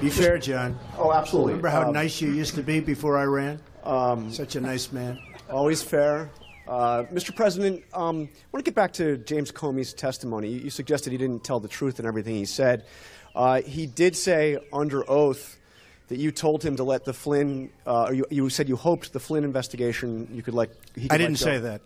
Be 0.00 0.08
fair, 0.08 0.38
John. 0.38 0.78
Oh, 0.96 1.12
absolutely. 1.12 1.52
Remember 1.52 1.68
how 1.68 1.88
Um, 1.88 1.92
nice 1.92 2.20
you 2.20 2.30
used 2.30 2.54
to 2.54 2.62
be 2.62 2.80
before 2.80 3.18
I 3.18 3.24
ran? 3.24 3.60
Um, 3.84 4.32
Such 4.32 4.56
a 4.56 4.60
nice 4.60 4.92
man. 4.92 5.18
Always 5.50 5.82
fair. 5.82 6.30
Uh, 6.66 7.02
Mr. 7.12 7.34
President, 7.34 7.82
um, 7.92 8.28
I 8.32 8.46
want 8.52 8.64
to 8.64 8.70
get 8.70 8.74
back 8.74 8.92
to 8.94 9.16
James 9.18 9.50
Comey's 9.50 9.92
testimony. 9.92 10.48
You, 10.48 10.60
you 10.60 10.70
suggested 10.70 11.10
he 11.10 11.18
didn't 11.18 11.42
tell 11.42 11.58
the 11.60 11.68
truth 11.68 11.98
in 11.98 12.06
everything 12.06 12.36
he 12.36 12.44
said. 12.44 12.84
Uh, 13.34 13.60
he 13.62 13.86
did 13.86 14.16
say 14.16 14.58
under 14.72 15.08
oath 15.10 15.58
that 16.10 16.18
you 16.18 16.32
told 16.32 16.62
him 16.62 16.76
to 16.76 16.84
let 16.84 17.04
the 17.04 17.12
Flynn, 17.12 17.70
uh, 17.86 18.06
or 18.08 18.12
you, 18.12 18.26
you 18.30 18.50
said 18.50 18.68
you 18.68 18.76
hoped 18.76 19.12
the 19.12 19.20
Flynn 19.20 19.44
investigation 19.44 20.28
you 20.32 20.42
could 20.42 20.54
let. 20.54 20.70
He 20.94 21.02
could 21.02 21.12
I 21.12 21.18
didn't 21.18 21.36
say 21.36 21.58
that. 21.58 21.82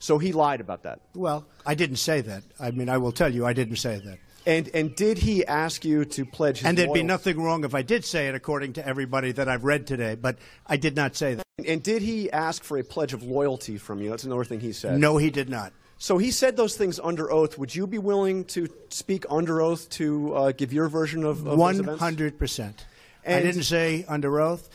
So 0.00 0.18
he 0.18 0.32
lied 0.32 0.60
about 0.60 0.82
that. 0.82 1.00
Well, 1.14 1.46
I 1.64 1.76
didn't 1.76 1.96
say 1.96 2.22
that. 2.22 2.42
I 2.58 2.72
mean, 2.72 2.88
I 2.88 2.98
will 2.98 3.12
tell 3.12 3.32
you, 3.32 3.46
I 3.46 3.52
didn't 3.52 3.76
say 3.76 4.02
that. 4.04 4.18
And 4.44 4.68
and 4.74 4.96
did 4.96 5.18
he 5.18 5.46
ask 5.46 5.84
you 5.84 6.04
to 6.04 6.26
pledge 6.26 6.58
his 6.58 6.66
And 6.66 6.76
there'd 6.76 6.92
be 6.92 7.04
nothing 7.04 7.40
wrong 7.40 7.62
if 7.64 7.72
I 7.72 7.82
did 7.82 8.04
say 8.04 8.26
it, 8.26 8.34
according 8.34 8.72
to 8.74 8.86
everybody 8.86 9.30
that 9.30 9.48
I've 9.48 9.62
read 9.62 9.86
today. 9.86 10.16
But 10.16 10.38
I 10.66 10.76
did 10.76 10.96
not 10.96 11.14
say 11.14 11.34
that. 11.36 11.44
And 11.64 11.80
did 11.84 12.02
he 12.02 12.32
ask 12.32 12.64
for 12.64 12.78
a 12.78 12.82
pledge 12.82 13.12
of 13.12 13.22
loyalty 13.22 13.78
from 13.78 14.02
you? 14.02 14.10
That's 14.10 14.24
another 14.24 14.44
thing 14.44 14.58
he 14.58 14.72
said. 14.72 14.98
No, 14.98 15.18
he 15.18 15.30
did 15.30 15.48
not. 15.48 15.72
So 15.98 16.18
he 16.18 16.32
said 16.32 16.56
those 16.56 16.76
things 16.76 16.98
under 16.98 17.30
oath. 17.30 17.56
Would 17.58 17.72
you 17.72 17.86
be 17.86 17.98
willing 17.98 18.44
to 18.46 18.68
speak 18.88 19.24
under 19.30 19.60
oath 19.60 19.88
to 19.90 20.34
uh, 20.34 20.50
give 20.50 20.72
your 20.72 20.88
version 20.88 21.22
of, 21.22 21.44
One 21.44 21.84
hundred 21.84 22.40
percent. 22.40 22.84
I 23.26 23.40
didn't 23.40 23.64
say 23.64 24.04
under 24.08 24.40
oath. 24.40 24.68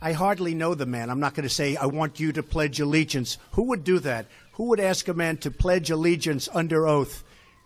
I 0.00 0.12
hardly 0.12 0.54
know 0.54 0.74
the 0.74 0.86
man. 0.86 1.10
I'm 1.10 1.20
not 1.20 1.34
going 1.34 1.48
to 1.48 1.54
say 1.54 1.76
I 1.76 1.86
want 1.86 2.20
you 2.20 2.32
to 2.32 2.42
pledge 2.42 2.78
allegiance. 2.78 3.38
Who 3.52 3.62
would 3.64 3.82
do 3.82 3.98
that? 4.00 4.26
Who 4.52 4.64
would 4.64 4.80
ask 4.80 5.08
a 5.08 5.14
man 5.14 5.38
to 5.38 5.50
pledge 5.50 5.90
allegiance 5.90 6.48
under 6.52 6.86
oath? 6.86 7.24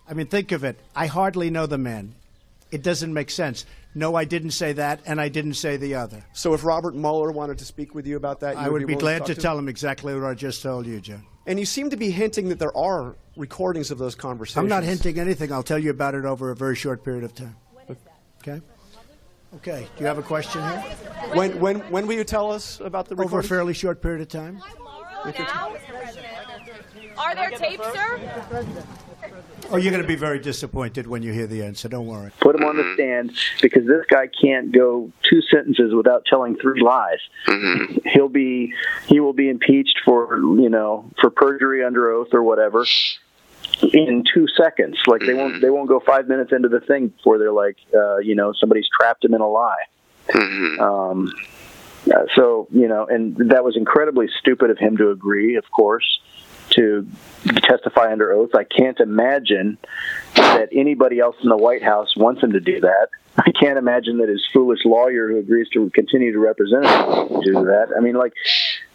I 0.08 0.14
mean, 0.14 0.26
think 0.26 0.52
of 0.52 0.64
it. 0.64 0.78
I 0.96 1.06
hardly 1.06 1.50
know 1.50 1.66
the 1.66 1.78
man. 1.78 2.14
It 2.70 2.82
doesn't 2.82 3.12
make 3.12 3.30
sense. 3.30 3.66
No, 3.94 4.14
I 4.14 4.24
didn't 4.24 4.52
say 4.52 4.72
that, 4.72 5.00
and 5.04 5.20
I 5.20 5.28
didn't 5.28 5.54
say 5.54 5.76
the 5.76 5.96
other. 5.96 6.24
So 6.32 6.54
if 6.54 6.64
Robert 6.64 6.94
Mueller 6.94 7.30
wanted 7.30 7.58
to 7.58 7.66
speak 7.66 7.94
with 7.94 8.06
you 8.06 8.16
about 8.16 8.40
that, 8.40 8.54
you 8.54 8.62
I 8.62 8.68
would 8.70 8.80
be 8.80 8.94
willing 8.94 8.98
glad 8.98 9.18
talk 9.18 9.26
to 9.26 9.32
him? 9.34 9.38
tell 9.40 9.58
him 9.58 9.68
exactly 9.68 10.14
what 10.14 10.24
I 10.24 10.32
just 10.32 10.62
told 10.62 10.86
you, 10.86 10.98
John. 11.00 11.26
And 11.46 11.58
you 11.58 11.66
seem 11.66 11.90
to 11.90 11.98
be 11.98 12.10
hinting 12.10 12.48
that 12.48 12.58
there 12.58 12.74
are 12.74 13.14
recordings 13.36 13.90
of 13.90 13.98
those 13.98 14.14
conversations. 14.14 14.62
I'm 14.62 14.68
not 14.68 14.84
hinting 14.84 15.18
anything. 15.18 15.52
I'll 15.52 15.62
tell 15.62 15.78
you 15.78 15.90
about 15.90 16.14
it 16.14 16.24
over 16.24 16.50
a 16.50 16.56
very 16.56 16.76
short 16.76 17.04
period 17.04 17.24
of 17.24 17.34
time. 17.34 17.56
Okay? 18.40 18.62
Okay. 19.56 19.86
Do 19.96 20.00
you 20.00 20.06
have 20.06 20.18
a 20.18 20.22
question 20.22 20.62
here? 20.62 20.80
When 21.34 21.60
when 21.60 21.80
when 21.90 22.06
will 22.06 22.16
you 22.16 22.24
tell 22.24 22.50
us 22.50 22.80
about 22.80 23.08
the 23.08 23.14
Over 23.16 23.40
a 23.40 23.44
fairly 23.44 23.74
short 23.74 24.00
period 24.00 24.22
of 24.22 24.28
time. 24.28 24.62
Are 27.18 27.34
there 27.34 27.50
tapes, 27.50 27.84
sir? 27.92 28.20
Oh, 29.70 29.76
you're 29.76 29.90
going 29.90 30.02
to 30.02 30.08
be 30.08 30.16
very 30.16 30.38
disappointed 30.38 31.06
when 31.06 31.22
you 31.22 31.32
hear 31.32 31.46
the 31.46 31.62
answer. 31.62 31.88
Don't 31.88 32.06
worry. 32.06 32.30
Put 32.40 32.56
him 32.56 32.64
on 32.64 32.76
the 32.76 32.92
stand 32.94 33.32
because 33.62 33.86
this 33.86 34.04
guy 34.10 34.26
can't 34.26 34.72
go 34.72 35.10
two 35.30 35.40
sentences 35.42 35.94
without 35.94 36.26
telling 36.26 36.56
three 36.56 36.82
lies. 36.82 37.20
Mm-hmm. 37.46 38.08
He'll 38.08 38.28
be 38.28 38.74
he 39.06 39.20
will 39.20 39.32
be 39.32 39.48
impeached 39.48 40.00
for 40.04 40.36
you 40.36 40.68
know 40.68 41.10
for 41.20 41.30
perjury 41.30 41.84
under 41.84 42.10
oath 42.10 42.28
or 42.32 42.42
whatever 42.42 42.84
in 43.82 44.24
two 44.32 44.46
seconds. 44.56 44.98
Like 45.06 45.22
they 45.22 45.34
won't 45.34 45.60
they 45.60 45.70
won't 45.70 45.88
go 45.88 46.00
five 46.00 46.28
minutes 46.28 46.52
into 46.52 46.68
the 46.68 46.80
thing 46.80 47.08
before 47.08 47.38
they're 47.38 47.52
like 47.52 47.76
uh, 47.94 48.18
you 48.18 48.34
know 48.34 48.52
somebody's 48.58 48.88
trapped 48.98 49.24
him 49.24 49.34
in 49.34 49.40
a 49.40 49.48
lie. 49.48 49.82
Um, 50.80 51.32
uh, 52.12 52.24
so 52.34 52.68
you 52.70 52.88
know, 52.88 53.06
and 53.06 53.36
that 53.50 53.64
was 53.64 53.76
incredibly 53.76 54.28
stupid 54.40 54.70
of 54.70 54.78
him 54.78 54.96
to 54.96 55.10
agree, 55.10 55.56
of 55.56 55.70
course, 55.70 56.20
to 56.70 57.06
testify 57.56 58.12
under 58.12 58.32
oath. 58.32 58.54
I 58.54 58.64
can't 58.64 58.98
imagine 59.00 59.78
that 60.34 60.68
anybody 60.72 61.20
else 61.20 61.36
in 61.42 61.48
the 61.48 61.56
White 61.56 61.82
House 61.82 62.16
wants 62.16 62.42
him 62.42 62.52
to 62.52 62.60
do 62.60 62.80
that. 62.80 63.08
I 63.38 63.50
can't 63.52 63.78
imagine 63.78 64.18
that 64.18 64.28
his 64.28 64.44
foolish 64.52 64.80
lawyer 64.84 65.28
who 65.28 65.38
agrees 65.38 65.68
to 65.70 65.88
continue 65.90 66.32
to 66.32 66.38
represent 66.38 66.84
him 66.84 67.40
do 67.40 67.52
that. 67.64 67.88
I 67.96 68.00
mean, 68.00 68.14
like, 68.14 68.34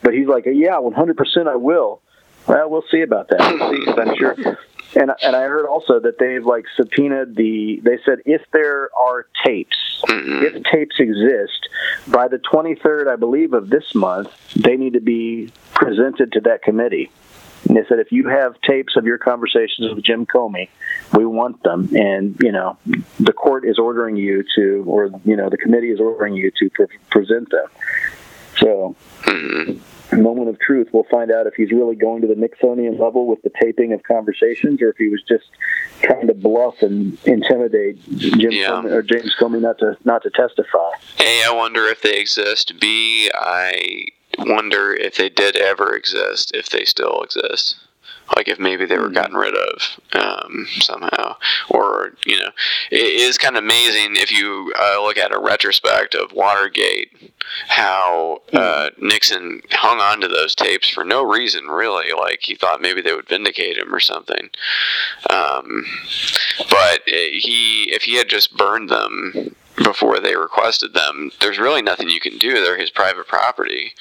but 0.04 0.14
he's 0.14 0.28
like, 0.28 0.46
yeah, 0.46 0.74
100% 0.74 1.48
I 1.48 1.56
will. 1.56 2.02
Well, 2.48 2.70
we'll 2.70 2.84
see 2.92 3.02
about 3.02 3.30
that. 3.30 3.40
We'll 3.60 3.96
see, 3.96 4.02
I'm 4.02 4.16
sure. 4.16 4.58
And 4.96 5.12
and 5.22 5.36
I 5.36 5.44
heard 5.44 5.66
also 5.66 6.00
that 6.00 6.18
they've 6.20 6.46
like 6.46 6.66
subpoenaed 6.76 7.36
the. 7.36 7.82
They 7.84 8.00
said 8.06 8.20
if 8.26 8.42
there 8.52 8.90
are 8.98 9.28
tapes, 9.46 9.76
if 10.10 10.64
tapes 10.64 10.96
exist, 11.00 11.70
by 12.08 12.28
the 12.28 12.38
23rd, 12.38 13.08
I 13.08 13.16
believe, 13.16 13.54
of 13.54 13.70
this 13.70 13.94
month, 13.94 14.30
they 14.56 14.78
need 14.78 14.94
to 14.94 15.02
be 15.02 15.52
presented 15.74 16.32
to 16.34 16.42
that 16.42 16.64
committee. 16.64 17.12
And 17.68 17.76
they 17.76 17.86
said 17.90 18.00
if 18.00 18.12
you 18.12 18.28
have 18.30 18.60
tapes 18.62 18.96
of 18.96 19.06
your 19.06 19.18
conversations 19.18 19.94
with 19.94 20.04
Jim 20.04 20.26
Comey, 20.26 20.70
we 21.14 21.26
want 21.26 21.62
them. 21.64 21.90
And 21.94 22.38
you 22.42 22.52
know, 22.52 22.78
the 23.20 23.34
court 23.34 23.66
is 23.66 23.78
ordering 23.78 24.16
you 24.16 24.44
to, 24.56 24.84
or 24.88 25.10
you 25.26 25.36
know, 25.36 25.50
the 25.50 25.58
committee 25.58 25.92
is 25.92 26.00
ordering 26.00 26.36
you 26.36 26.52
to 26.60 26.70
pre- 26.70 26.88
present 27.10 27.50
them. 27.50 27.68
So, 28.58 28.96
mm-hmm. 29.24 29.80
Moment 30.16 30.50
of 30.50 30.60
truth, 30.60 30.88
we'll 30.94 31.04
find 31.12 31.32
out 31.32 31.48
if 31.48 31.56
he's 31.56 31.72
really 31.72 31.96
going 31.96 32.22
to 32.22 32.28
the 32.28 32.36
Nixonian 32.36 33.00
level 33.00 33.28
with 33.28 33.42
the 33.42 33.52
taping 33.62 33.92
of 33.94 34.04
conversations, 34.04 34.82
or 34.82 34.90
if 34.90 34.98
he 34.98 35.10
was 35.10 35.22
just 35.24 35.46
trying 36.02 36.28
to 36.28 36.34
bluff 36.34 36.82
and 36.82 37.18
intimidate 37.26 38.02
Jim 38.18 38.52
Comey, 38.52 38.92
or 38.92 39.02
James 39.02 39.36
Comey 39.40 39.62
not 39.62 39.80
to 39.80 39.98
not 40.06 40.24
to 40.24 40.30
testify. 40.30 40.92
A, 41.20 41.44
I 41.44 41.54
wonder 41.54 41.86
if 41.86 42.02
they 42.02 42.20
exist. 42.20 42.80
B, 42.80 43.30
I 43.34 44.06
wonder 44.40 44.94
if 44.94 45.18
they 45.18 45.30
did 45.30 45.58
ever 45.58 45.96
exist, 45.96 46.52
if 46.54 46.70
they 46.70 46.86
still 46.86 47.22
exist. 47.22 47.76
Like 48.36 48.48
if 48.48 48.60
maybe 48.60 48.86
they 48.86 48.98
were 48.98 49.10
gotten 49.10 49.36
rid 49.36 49.56
of 49.56 50.00
um, 50.14 50.68
somehow, 50.80 51.38
or 51.70 52.14
you 52.26 52.40
know, 52.40 52.50
it 52.92 52.98
is 52.98 53.38
kind 53.38 53.58
of 53.58 53.64
amazing 53.64 54.16
if 54.16 54.32
you 54.32 54.74
uh, 54.80 55.02
look 55.02 55.18
at 55.18 55.34
a 55.34 55.40
retrospect 55.40 56.16
of 56.16 56.34
Watergate, 56.34 57.12
how 57.68 58.42
uh, 58.54 58.90
Nixon 59.00 59.62
hung 59.72 60.00
on 60.00 60.22
to 60.22 60.28
those 60.28 60.56
tapes 60.56 60.90
for 60.90 61.04
no 61.04 61.24
reason 61.24 61.68
really. 61.68 62.12
Like 62.14 62.42
he 62.42 62.56
thought 62.56 62.82
maybe 62.82 63.02
they 63.02 63.14
would 63.14 63.30
vindicate 63.30 63.78
him 63.78 63.94
or 63.94 64.00
something. 64.00 64.50
Um, 65.30 65.86
but 66.70 67.02
uh, 67.08 67.32
he, 67.32 67.90
if 67.92 68.04
he 68.04 68.16
had 68.16 68.30
just 68.30 68.56
burned 68.56 68.90
them 68.90 69.56
before 69.84 70.20
they 70.20 70.36
requested 70.36 70.94
them, 70.94 71.32
there's 71.40 71.60
really 71.60 71.82
nothing 71.82 72.10
you 72.10 72.20
can 72.20 72.38
do. 72.38 72.54
They're 72.54 72.78
his 72.78 72.90
private 72.90 73.28
property. 73.28 73.94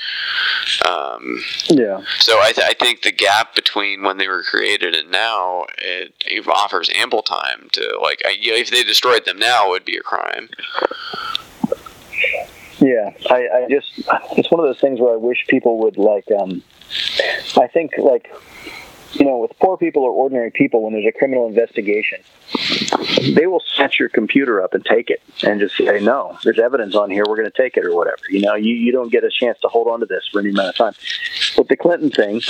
Um, 0.89 1.43
yeah. 1.69 2.03
So 2.19 2.41
I, 2.41 2.53
th- 2.53 2.67
I 2.67 2.73
think 2.73 3.03
the 3.03 3.13
gap 3.13 3.55
between 3.55 4.03
when 4.03 4.17
they 4.17 4.29
were 4.29 4.43
created 4.43 4.95
and 4.95 5.11
now 5.11 5.67
it, 5.79 6.15
it 6.27 6.47
offers 6.49 6.91
ample 6.95 7.23
time 7.23 7.69
to 7.73 7.99
like. 8.03 8.23
I, 8.25 8.31
you 8.41 8.53
know, 8.53 8.59
if 8.59 8.71
they 8.71 8.83
destroyed 8.83 9.25
them 9.25 9.39
now, 9.39 9.67
it 9.69 9.71
would 9.71 9.85
be 9.85 9.97
a 9.97 10.03
crime. 10.03 10.49
Yeah, 12.79 13.13
I, 13.31 13.49
I 13.49 13.67
just 13.71 13.91
it's 14.37 14.51
one 14.51 14.61
of 14.61 14.67
those 14.67 14.81
things 14.81 15.01
where 15.01 15.15
I 15.15 15.17
wish 15.17 15.47
people 15.49 15.79
would 15.81 15.97
like. 15.97 16.31
um 16.31 16.63
I 17.57 17.67
think 17.69 17.93
like 17.99 18.31
you 19.19 19.25
know, 19.25 19.39
with 19.39 19.53
poor 19.59 19.77
people 19.77 20.03
or 20.03 20.11
ordinary 20.11 20.51
people, 20.51 20.83
when 20.83 20.93
there's 20.93 21.07
a 21.07 21.13
criminal 21.13 21.47
investigation, 21.47 22.21
they 23.35 23.47
will 23.47 23.63
snatch 23.75 23.99
your 23.99 24.09
computer 24.09 24.63
up 24.63 24.75
and 24.75 24.85
take 24.85 25.11
it 25.11 25.23
and 25.43 25.61
just 25.61 25.77
say, 25.77 26.01
no, 26.01 26.39
there's 26.45 26.59
evidence 26.59 26.95
on 26.95 27.11
here, 27.11 27.25
we're 27.27 27.37
going 27.37 27.51
to 27.51 27.63
take 27.63 27.77
it 27.77 27.85
or 27.85 27.95
whatever. 27.95 28.23
You 28.31 28.43
know, 28.43 28.55
you, 28.55 28.75
you 28.75 28.93
don't 28.93 29.11
get 29.11 29.25
a 29.25 29.31
chance 29.31 29.59
to 29.61 29.69
hold 29.69 29.89
on 29.89 30.01
to 30.01 30.07
this 30.07 30.29
for 30.31 30.41
any 30.41 30.51
amount 30.51 30.69
of 30.69 30.77
time. 30.77 30.93
With 31.57 31.69
the 31.69 31.77
Clinton 31.77 32.11
thing, 32.11 32.41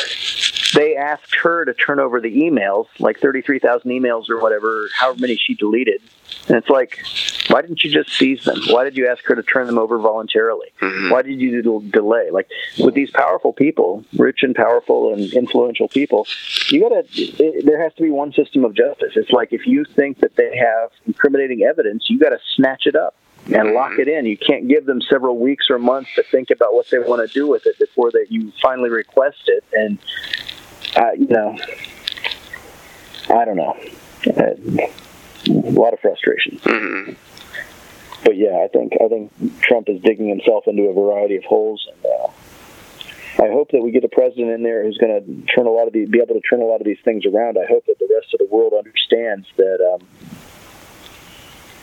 they 0.75 0.97
asked 0.97 1.35
her 1.43 1.65
to 1.65 1.75
turn 1.75 2.01
over 2.01 2.21
the 2.21 2.35
emails, 2.35 2.87
like 2.99 3.21
33,000 3.21 3.91
emails 3.91 4.29
or 4.29 4.41
whatever, 4.41 4.89
however 4.99 5.21
many 5.21 5.37
she 5.37 5.55
deleted. 5.55 6.03
And 6.49 6.57
it's 6.57 6.69
like, 6.69 7.05
why 7.49 7.63
didn't 7.63 7.83
you 7.85 7.91
just 7.91 8.17
seize 8.17 8.45
them? 8.45 8.61
Why 8.69 8.85
did 8.85 8.97
you 8.97 9.09
ask 9.09 9.25
her 9.25 9.35
to 9.35 9.43
turn 9.43 9.67
them 9.67 9.79
over 9.79 9.99
voluntarily? 9.99 10.69
Why 11.11 11.23
did 11.23 11.41
you 11.41 11.63
do 11.63 11.83
delay? 11.91 12.31
Like 12.31 12.49
with 12.79 12.95
these 12.95 13.11
powerful 13.11 13.53
people, 13.53 14.05
rich 14.17 14.43
and 14.43 14.55
powerful 14.55 15.13
and 15.13 15.33
influential 15.33 15.89
people, 15.89 16.27
you 16.69 16.81
gotta. 16.81 17.05
It, 17.13 17.67
there 17.67 17.83
has 17.83 17.95
to 17.95 18.03
be 18.03 18.11
one 18.11 18.33
system 18.33 18.65
of 18.65 18.75
justice. 18.75 19.13
It's 19.17 19.31
like 19.31 19.53
if 19.53 19.67
you 19.67 19.85
think 19.85 20.21
that 20.21 20.37
they 20.37 20.57
have 20.57 20.91
incriminating 21.07 21.63
evidence, 21.63 22.09
you 22.09 22.19
got 22.19 22.31
to 22.31 22.39
snatch 22.55 22.87
it 22.87 22.97
up 22.97 23.15
and 23.53 23.73
lock 23.73 23.99
it 23.99 24.09
in. 24.09 24.27
You 24.27 24.37
can't 24.37 24.69
give 24.69 24.87
them 24.87 25.01
several 25.01 25.39
weeks 25.39 25.71
or 25.71 25.79
months 25.79 26.11
to 26.17 26.23
think 26.25 26.51
about 26.51 26.75
what 26.75 26.91
they 26.91 26.99
want 26.99 27.27
to 27.27 27.33
do 27.33 27.47
with 27.47 27.67
it 27.67 27.79
before 27.79 28.11
that 28.13 28.27
you 28.31 28.53
finally 28.63 28.91
request 28.91 29.43
it. 29.47 29.65
And 29.73 29.99
uh, 30.97 31.13
you 31.13 31.29
know, 31.29 31.57
I 33.31 33.45
don't 33.45 33.57
know. 33.57 33.77
Uh, 34.27 34.87
a 35.49 35.53
lot 35.53 35.93
of 35.93 36.01
frustration. 36.01 36.59
But 38.25 38.37
yeah, 38.37 38.65
I 38.65 38.69
think 38.69 38.95
I 39.03 39.09
think 39.09 39.61
Trump 39.61 39.89
is 39.89 40.01
digging 40.01 40.29
himself 40.29 40.67
into 40.67 40.83
a 40.85 40.93
variety 40.93 41.37
of 41.37 41.45
holes, 41.45 41.87
and 41.93 42.07
uh, 42.07 43.45
I 43.45 43.53
hope 43.53 43.71
that 43.71 43.83
we 43.83 43.91
get 43.91 44.05
a 44.05 44.09
president 44.09 44.51
in 44.51 44.63
there 44.63 44.83
who's 44.83 44.99
going 44.99 45.13
to 45.13 45.55
turn 45.55 45.67
a 45.67 45.71
lot 45.71 45.87
of 45.87 45.93
the, 45.93 46.07
be 46.07 46.19
able 46.19 46.35
to 46.35 46.41
turn 46.41 46.63
a 46.63 46.65
lot 46.65 46.81
of 46.81 46.87
these 46.87 46.99
things 47.05 47.27
around. 47.27 47.59
I 47.59 47.67
hope 47.67 47.85
that 47.87 47.99
the 47.99 48.09
rest 48.15 48.33
of 48.35 48.39
the 48.39 48.47
world 48.47 48.73
understands 48.77 49.47
that 49.57 49.95
um, 49.95 50.07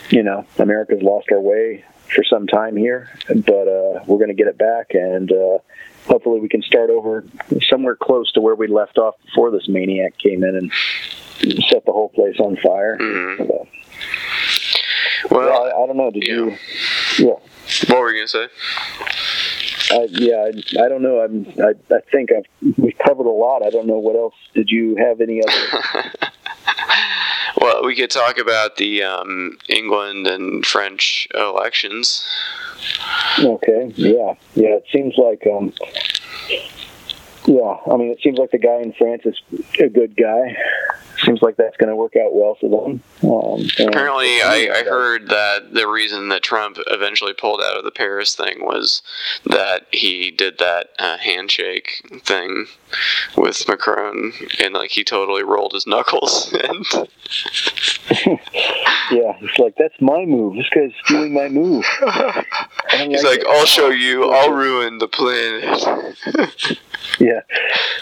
you 0.10 0.24
know 0.24 0.46
America's 0.58 1.02
lost 1.02 1.28
our 1.32 1.40
way 1.40 1.86
for 2.14 2.24
some 2.24 2.48
time 2.48 2.76
here, 2.76 3.10
but 3.28 3.68
uh, 3.68 4.04
we're 4.06 4.18
going 4.18 4.28
to 4.30 4.34
get 4.34 4.48
it 4.48 4.58
back, 4.58 4.94
and 4.94 5.32
uh, 5.32 5.60
hopefully 6.08 6.40
we 6.40 6.50
can 6.50 6.62
start 6.62 6.90
over 6.90 7.24
somewhere 7.62 7.96
close 7.96 8.32
to 8.34 8.42
where 8.42 8.56
we 8.56 8.68
left 8.68 8.98
off 8.98 9.16
before 9.26 9.52
this 9.52 9.68
maniac 9.68 10.18
came 10.18 10.44
in 10.44 10.56
and 10.56 10.72
set 11.40 11.86
the 11.86 11.92
whole 11.92 12.10
place 12.10 12.40
on 12.40 12.58
fire. 12.58 12.98
So, 13.38 13.68
Well, 15.32 15.48
yeah, 15.48 15.56
I, 15.56 15.84
I 15.84 15.88
don't 15.88 15.98
know. 15.98 16.12
Did 16.12 16.24
you? 16.24 16.58
Yeah. 17.20 17.36
What 17.88 18.00
were 18.00 18.12
you 18.12 18.20
gonna 18.20 18.28
say? 18.28 18.48
I, 19.92 20.08
yeah, 20.12 20.50
I, 20.80 20.86
I 20.86 20.90
don't 20.90 21.02
know. 21.02 21.20
I'm, 21.22 21.46
I, 21.60 21.74
I 21.94 22.00
think 22.12 22.30
I've, 22.32 22.78
we 22.78 22.94
covered 23.06 23.26
a 23.26 23.32
lot. 23.32 23.64
I 23.64 23.70
don't 23.70 23.88
know 23.88 24.00
what 24.00 24.16
else. 24.16 24.34
Did 24.54 24.70
you 24.70 24.96
have 24.96 25.22
any 25.22 25.42
other? 25.42 26.12
Well, 27.62 27.86
we 27.86 27.96
could 27.96 28.10
talk 28.12 28.40
about 28.40 28.76
the 28.76 29.04
um, 29.04 29.58
England 29.70 30.28
and 30.28 30.66
French 30.66 31.30
elections. 31.34 32.26
Okay. 33.40 33.94
Yeah. 33.96 34.34
Yeah. 34.56 34.76
It 34.76 34.86
seems 34.92 35.14
like. 35.18 35.48
Um, 35.48 35.72
yeah. 37.46 37.78
I 37.92 37.98
mean, 37.98 38.12
it 38.12 38.22
seems 38.22 38.38
like 38.38 38.52
the 38.52 38.58
guy 38.58 38.82
in 38.82 38.94
France 38.94 39.24
is 39.26 39.42
a 39.80 39.90
good 39.90 40.16
guy. 40.16 40.56
Seems 41.24 41.42
like 41.42 41.58
that's 41.58 41.78
going 41.78 41.90
to 41.90 41.96
work 41.96 42.16
out 42.16 42.34
well 42.34 42.56
for 42.60 42.70
them. 42.70 43.02
Um, 43.24 43.88
Apparently, 43.88 44.42
I, 44.42 44.80
I 44.80 44.84
heard 44.84 45.30
that 45.30 45.74
the 45.74 45.88
reason 45.88 46.30
that 46.30 46.42
Trump 46.42 46.78
eventually 46.88 47.34
pulled 47.34 47.62
out 47.62 47.78
of 47.78 47.84
the 47.84 47.92
Paris 47.92 48.36
thing 48.36 48.66
was 48.66 49.02
that 49.46 49.86
he 49.92 50.32
did 50.32 50.58
that 50.58 50.90
uh, 51.00 51.18
handshake 51.18 52.04
thing 52.24 52.66
with 53.38 53.68
Macron, 53.68 54.34
and 54.60 54.74
like 54.74 54.92
he 54.92 55.04
totally 55.04 55.44
rolled 55.44 55.74
his 55.74 55.88
knuckles. 55.88 56.54
And 56.64 56.86
yeah, 59.12 59.38
it's 59.42 59.60
like 59.60 59.76
that's 59.78 60.00
my 60.00 60.26
move. 60.26 60.56
This 60.56 60.70
guy's 60.70 60.92
stealing 61.04 61.34
my 61.34 61.50
move. 61.50 61.84
He's 62.92 63.24
like, 63.24 63.44
"I'll 63.48 63.66
show 63.66 63.90
you. 63.90 64.32
I'll 64.32 64.52
ruin 64.52 65.00
the 65.00 65.08
planet." 65.08 66.80
Yeah. 67.20 67.33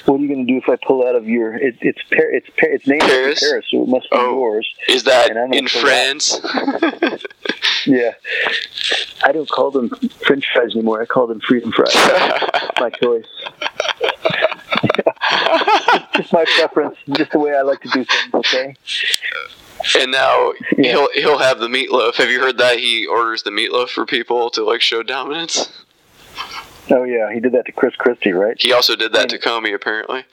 What 0.06 0.16
are 0.16 0.24
you 0.24 0.27
going 0.27 0.45
to 0.45 0.51
do 0.51 0.58
if 0.58 0.69
I 0.69 0.77
pull 0.85 1.08
out 1.08 1.16
of 1.16 1.27
your? 1.27 1.56
It, 1.56 1.77
it's 1.82 2.01
Par- 2.10 2.32
it's 2.32 2.50
Par- 2.58 2.69
it's 2.69 2.88
named 2.88 3.01
Paris? 3.01 3.40
Paris, 3.40 3.66
so 3.69 3.84
it 3.84 3.88
must 3.88 4.10
be 4.10 4.18
oh, 4.18 4.32
yours. 4.32 4.74
Is 4.88 5.03
that 5.03 5.30
And 5.30 5.40
I'm 5.40 5.51
gonna 5.51 5.58
in 5.58 5.68
France? 5.68 6.40
Yeah. 7.85 8.14
I 9.24 9.32
don't 9.32 9.50
call 9.50 9.72
them 9.72 9.90
French 10.26 10.45
fries 10.53 10.74
anymore. 10.76 11.01
I 11.01 11.06
call 11.06 11.27
them 11.27 11.40
freedom 11.40 11.72
fries. 11.72 11.93
my 12.80 12.90
choice. 12.90 13.26
just 16.16 16.34
my 16.34 16.45
preference. 16.58 16.98
Just 17.11 17.32
the 17.32 17.40
way 17.40 17.56
I 17.56 17.61
like 17.61 17.82
to 17.82 17.90
do 17.90 18.03
things. 18.06 18.34
Okay. 18.34 18.76
And 20.00 20.11
now 20.11 20.53
he'll 20.77 21.10
he'll 21.14 21.40
have 21.40 21.60
the 21.60 21.68
meatloaf. 21.68 22.16
Have 22.16 22.30
you 22.30 22.40
heard 22.40 22.58
that 22.60 22.80
he 22.80 23.08
orders 23.08 23.43
the 23.43 23.50
meatloaf 23.50 23.90
for 23.90 24.06
people 24.06 24.50
to 24.51 24.64
like 24.64 24.82
show 24.82 25.01
dominance? 25.03 25.84
Oh 26.92 27.03
yeah, 27.03 27.34
he 27.34 27.40
did 27.40 27.53
that 27.53 27.66
to 27.66 27.72
Chris 27.72 27.95
Christie, 27.95 28.34
right? 28.34 28.56
He 28.60 28.74
also 28.74 28.95
did 28.95 29.14
that 29.14 29.30
to 29.30 29.40
Comey, 29.40 29.74
apparently. 29.74 30.26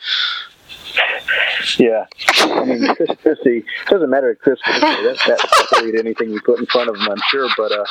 Yeah. 1.79 2.07
I 2.39 2.65
mean, 2.65 2.95
Chris 2.95 3.11
Christie 3.23 3.65
doesn't 3.89 4.11
matter 4.11 4.31
at 4.31 4.41
Chris 4.41 4.61
Christie. 4.63 4.81
That, 4.81 5.19
that 5.27 5.85
eat 5.87 5.99
anything 5.99 6.31
you 6.31 6.41
put 6.41 6.59
in 6.59 6.67
front 6.67 6.89
of 6.89 6.97
him, 6.97 7.09
I'm 7.09 7.21
sure. 7.29 7.49
But 7.57 7.73
uh, 7.73 7.85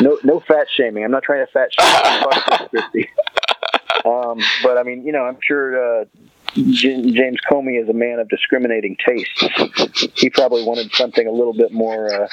no, 0.00 0.18
no 0.22 0.40
fat 0.40 0.66
shaming. 0.76 1.04
I'm 1.04 1.10
not 1.10 1.22
trying 1.22 1.44
to 1.44 1.52
fat 1.52 1.70
shame. 1.72 2.24
Chris 2.30 2.68
Christie. 2.70 3.10
Um, 4.02 4.40
but 4.62 4.78
I 4.78 4.82
mean, 4.82 5.04
you 5.04 5.12
know, 5.12 5.24
I'm 5.24 5.36
sure 5.42 6.00
uh, 6.00 6.04
James 6.54 7.38
Comey 7.50 7.80
is 7.80 7.88
a 7.88 7.92
man 7.92 8.18
of 8.18 8.28
discriminating 8.28 8.96
tastes. 9.04 9.44
He 10.16 10.30
probably 10.30 10.64
wanted 10.64 10.92
something 10.94 11.26
a 11.26 11.30
little 11.30 11.52
bit 11.52 11.72
more 11.72 12.12
uh, 12.12 12.28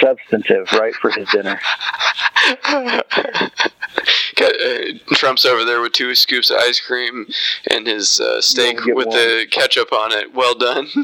substantive, 0.00 0.72
right, 0.72 0.94
for 0.94 1.10
his 1.10 1.28
dinner. 1.30 1.60
Uh, 4.40 4.92
Trump's 5.14 5.44
over 5.44 5.64
there 5.64 5.80
with 5.80 5.92
two 5.92 6.14
scoops 6.14 6.50
of 6.50 6.58
ice 6.58 6.80
cream 6.80 7.26
and 7.70 7.86
his 7.86 8.20
uh, 8.20 8.40
steak 8.40 8.84
with 8.84 9.08
one. 9.08 9.16
the 9.16 9.46
ketchup 9.50 9.92
on 9.92 10.12
it. 10.12 10.32
Well 10.34 10.54
done. 10.54 10.86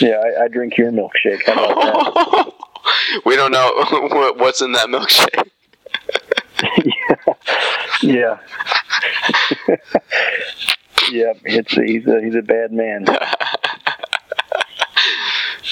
Yeah, 0.00 0.16
I, 0.16 0.44
I 0.44 0.48
drink 0.48 0.76
your 0.76 0.90
milkshake. 0.90 1.44
How 1.46 1.52
about 1.70 2.14
that? 2.14 2.52
we 3.24 3.36
don't 3.36 3.52
know 3.52 3.72
what, 4.08 4.38
what's 4.38 4.60
in 4.60 4.72
that 4.72 4.88
milkshake. 4.88 5.50
Yeah. 8.02 8.38
yeah, 9.68 9.76
it's 11.12 11.72
he's 11.72 12.06
a 12.06 12.20
he's 12.22 12.34
a 12.34 12.42
bad 12.42 12.72
man. 12.72 13.06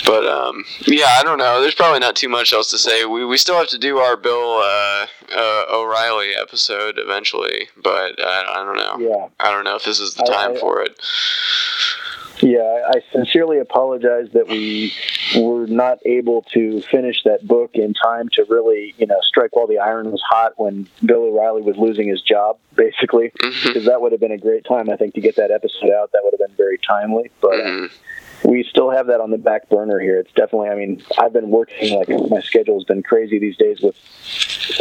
But 0.04 0.26
um, 0.26 0.64
yeah, 0.86 1.16
I 1.18 1.22
don't 1.22 1.38
know. 1.38 1.60
There's 1.60 1.74
probably 1.74 2.00
not 2.00 2.16
too 2.16 2.28
much 2.28 2.52
else 2.52 2.70
to 2.70 2.78
say. 2.78 3.04
We, 3.04 3.24
we 3.24 3.36
still 3.36 3.56
have 3.56 3.68
to 3.68 3.78
do 3.78 3.98
our 3.98 4.16
Bill 4.16 4.58
uh, 4.58 5.06
uh, 5.34 5.64
O'Reilly 5.70 6.30
episode 6.34 6.94
eventually, 6.98 7.68
but 7.82 8.18
I, 8.20 8.44
I 8.48 8.64
don't 8.64 8.76
know. 8.76 9.08
Yeah. 9.10 9.28
I 9.38 9.52
don't 9.52 9.64
know 9.64 9.76
if 9.76 9.84
this 9.84 10.00
is 10.00 10.14
the 10.14 10.24
I- 10.24 10.26
time 10.46 10.56
I- 10.56 10.60
for 10.60 10.80
it. 10.82 10.98
Yeah, 12.40 12.88
I 12.88 13.02
sincerely 13.12 13.58
apologize 13.58 14.30
that 14.32 14.48
we 14.48 14.92
were 15.36 15.66
not 15.66 15.98
able 16.04 16.42
to 16.52 16.82
finish 16.82 17.22
that 17.24 17.46
book 17.46 17.72
in 17.74 17.94
time 17.94 18.28
to 18.34 18.44
really, 18.48 18.94
you 18.98 19.06
know, 19.06 19.20
strike 19.22 19.54
while 19.54 19.66
the 19.66 19.78
iron 19.78 20.10
was 20.10 20.22
hot 20.28 20.54
when 20.56 20.88
Bill 21.04 21.24
O'Reilly 21.24 21.62
was 21.62 21.76
losing 21.76 22.08
his 22.08 22.22
job, 22.22 22.58
basically, 22.74 23.32
because 23.40 23.84
that 23.84 24.00
would 24.00 24.12
have 24.12 24.20
been 24.20 24.32
a 24.32 24.38
great 24.38 24.64
time, 24.64 24.90
I 24.90 24.96
think, 24.96 25.14
to 25.14 25.20
get 25.20 25.36
that 25.36 25.50
episode 25.50 25.90
out. 25.90 26.12
That 26.12 26.20
would 26.24 26.32
have 26.32 26.48
been 26.48 26.56
very 26.56 26.78
timely, 26.78 27.30
but. 27.40 27.60
Uh, 27.60 27.88
we 28.44 28.64
still 28.64 28.90
have 28.90 29.06
that 29.06 29.20
on 29.20 29.30
the 29.30 29.38
back 29.38 29.68
burner 29.68 30.00
here. 30.00 30.18
It's 30.18 30.32
definitely. 30.32 30.68
I 30.68 30.74
mean, 30.74 31.02
I've 31.18 31.32
been 31.32 31.50
working 31.50 31.96
like 31.96 32.08
my 32.28 32.40
schedule 32.40 32.74
has 32.74 32.84
been 32.84 33.02
crazy 33.02 33.38
these 33.38 33.56
days 33.56 33.80
with 33.80 33.96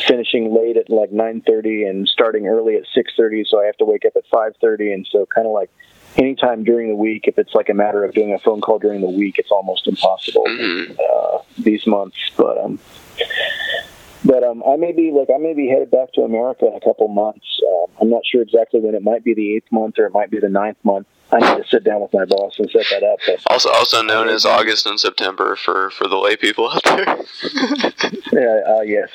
finishing 0.08 0.54
late 0.54 0.78
at 0.78 0.90
like 0.90 1.12
nine 1.12 1.42
thirty 1.42 1.84
and 1.84 2.08
starting 2.08 2.48
early 2.48 2.76
at 2.76 2.84
six 2.94 3.14
thirty. 3.16 3.46
So 3.48 3.62
I 3.62 3.66
have 3.66 3.78
to 3.78 3.86
wake 3.86 4.06
up 4.06 4.16
at 4.16 4.26
five 4.32 4.56
thirty, 4.62 4.92
and 4.92 5.08
so 5.10 5.28
kind 5.28 5.46
of 5.46 5.54
like 5.54 5.70
anytime 6.18 6.64
during 6.64 6.90
the 6.90 6.96
week, 6.96 7.28
if 7.28 7.38
it's 7.38 7.54
like 7.54 7.70
a 7.70 7.74
matter 7.74 8.04
of 8.04 8.14
doing 8.14 8.34
a 8.34 8.40
phone 8.40 8.62
call 8.62 8.80
during 8.80 9.02
the 9.02 9.10
week, 9.10 9.36
it's 9.38 9.52
almost 9.52 9.88
impossible 9.88 10.46
uh, 10.48 11.40
these 11.58 11.86
months. 11.88 12.18
But 12.38 12.58
um, 12.58 12.80
but 14.24 14.44
um, 14.44 14.64
I 14.68 14.76
may 14.76 14.92
be 14.92 15.12
like 15.12 15.30
I 15.34 15.38
may 15.38 15.54
be 15.54 15.68
headed 15.68 15.92
back 15.92 16.14
to 16.14 16.22
America 16.22 16.68
in 16.68 16.76
a 16.76 16.82
couple 16.82 17.08
months. 17.08 17.60
Um, 17.68 17.86
I'm 18.02 18.10
not 18.10 18.26
sure 18.26 18.42
exactly 18.42 18.80
when. 18.80 18.96
It 18.96 19.04
might 19.04 19.24
be 19.24 19.34
the 19.34 19.56
eighth 19.56 19.72
month 19.72 20.00
or 20.00 20.06
it 20.06 20.14
might 20.14 20.30
be 20.30 20.40
the 20.40 20.50
ninth 20.50 20.78
month. 20.84 21.08
I 21.34 21.40
need 21.40 21.64
to 21.64 21.70
sit 21.70 21.86
down 21.86 22.02
with 22.02 22.12
my 22.14 22.26
boss 22.26 22.60
and 22.60 22.70
set 22.70 22.86
that 22.92 23.04
up. 23.04 23.20
But 23.26 23.40
Also, 23.54 23.70
also 23.70 24.02
known 24.02 24.28
as 24.28 24.46
August 24.46 24.86
and 24.86 25.00
September 25.00 25.56
for, 25.56 25.90
for 25.92 26.10
the 26.10 26.18
lay 26.18 26.36
people 26.36 26.70
out 26.70 26.84
there. 26.84 27.06
yeah, 28.34 28.60
uh, 28.68 28.82
yes, 28.82 29.10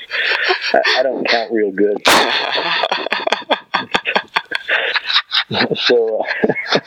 I, 0.73 1.01
I 1.01 1.03
don't 1.03 1.29
count 1.29 1.53
real 1.53 1.73
good. 1.73 2.03
so 5.77 6.25
uh, 6.71 6.79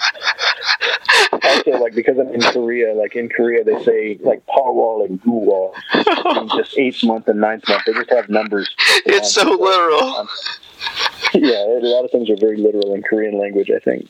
also 1.43 1.71
like 1.71 1.95
because 1.95 2.17
I'm 2.17 2.33
in 2.33 2.41
Korea, 2.41 2.93
like 2.93 3.15
in 3.15 3.29
Korea 3.29 3.63
they 3.63 3.81
say 3.83 4.19
like 4.21 4.45
Paul 4.47 4.75
Wall 4.75 5.05
and 5.05 5.21
Gu 5.21 5.31
Wall, 5.31 5.73
And 5.93 6.49
just 6.51 6.77
eighth 6.77 7.03
month 7.03 7.27
and 7.27 7.39
ninth 7.39 7.67
month. 7.69 7.83
They 7.85 7.93
just 7.93 8.09
have 8.09 8.29
numbers. 8.29 8.69
It's 9.05 9.31
so 9.31 9.43
literal. 9.43 10.27
yeah, 11.33 11.63
a 11.63 11.79
lot 11.83 12.05
of 12.05 12.11
things 12.11 12.29
are 12.29 12.37
very 12.37 12.57
literal 12.57 12.93
in 12.93 13.01
Korean 13.03 13.39
language. 13.39 13.69
I 13.69 13.79
think 13.79 14.09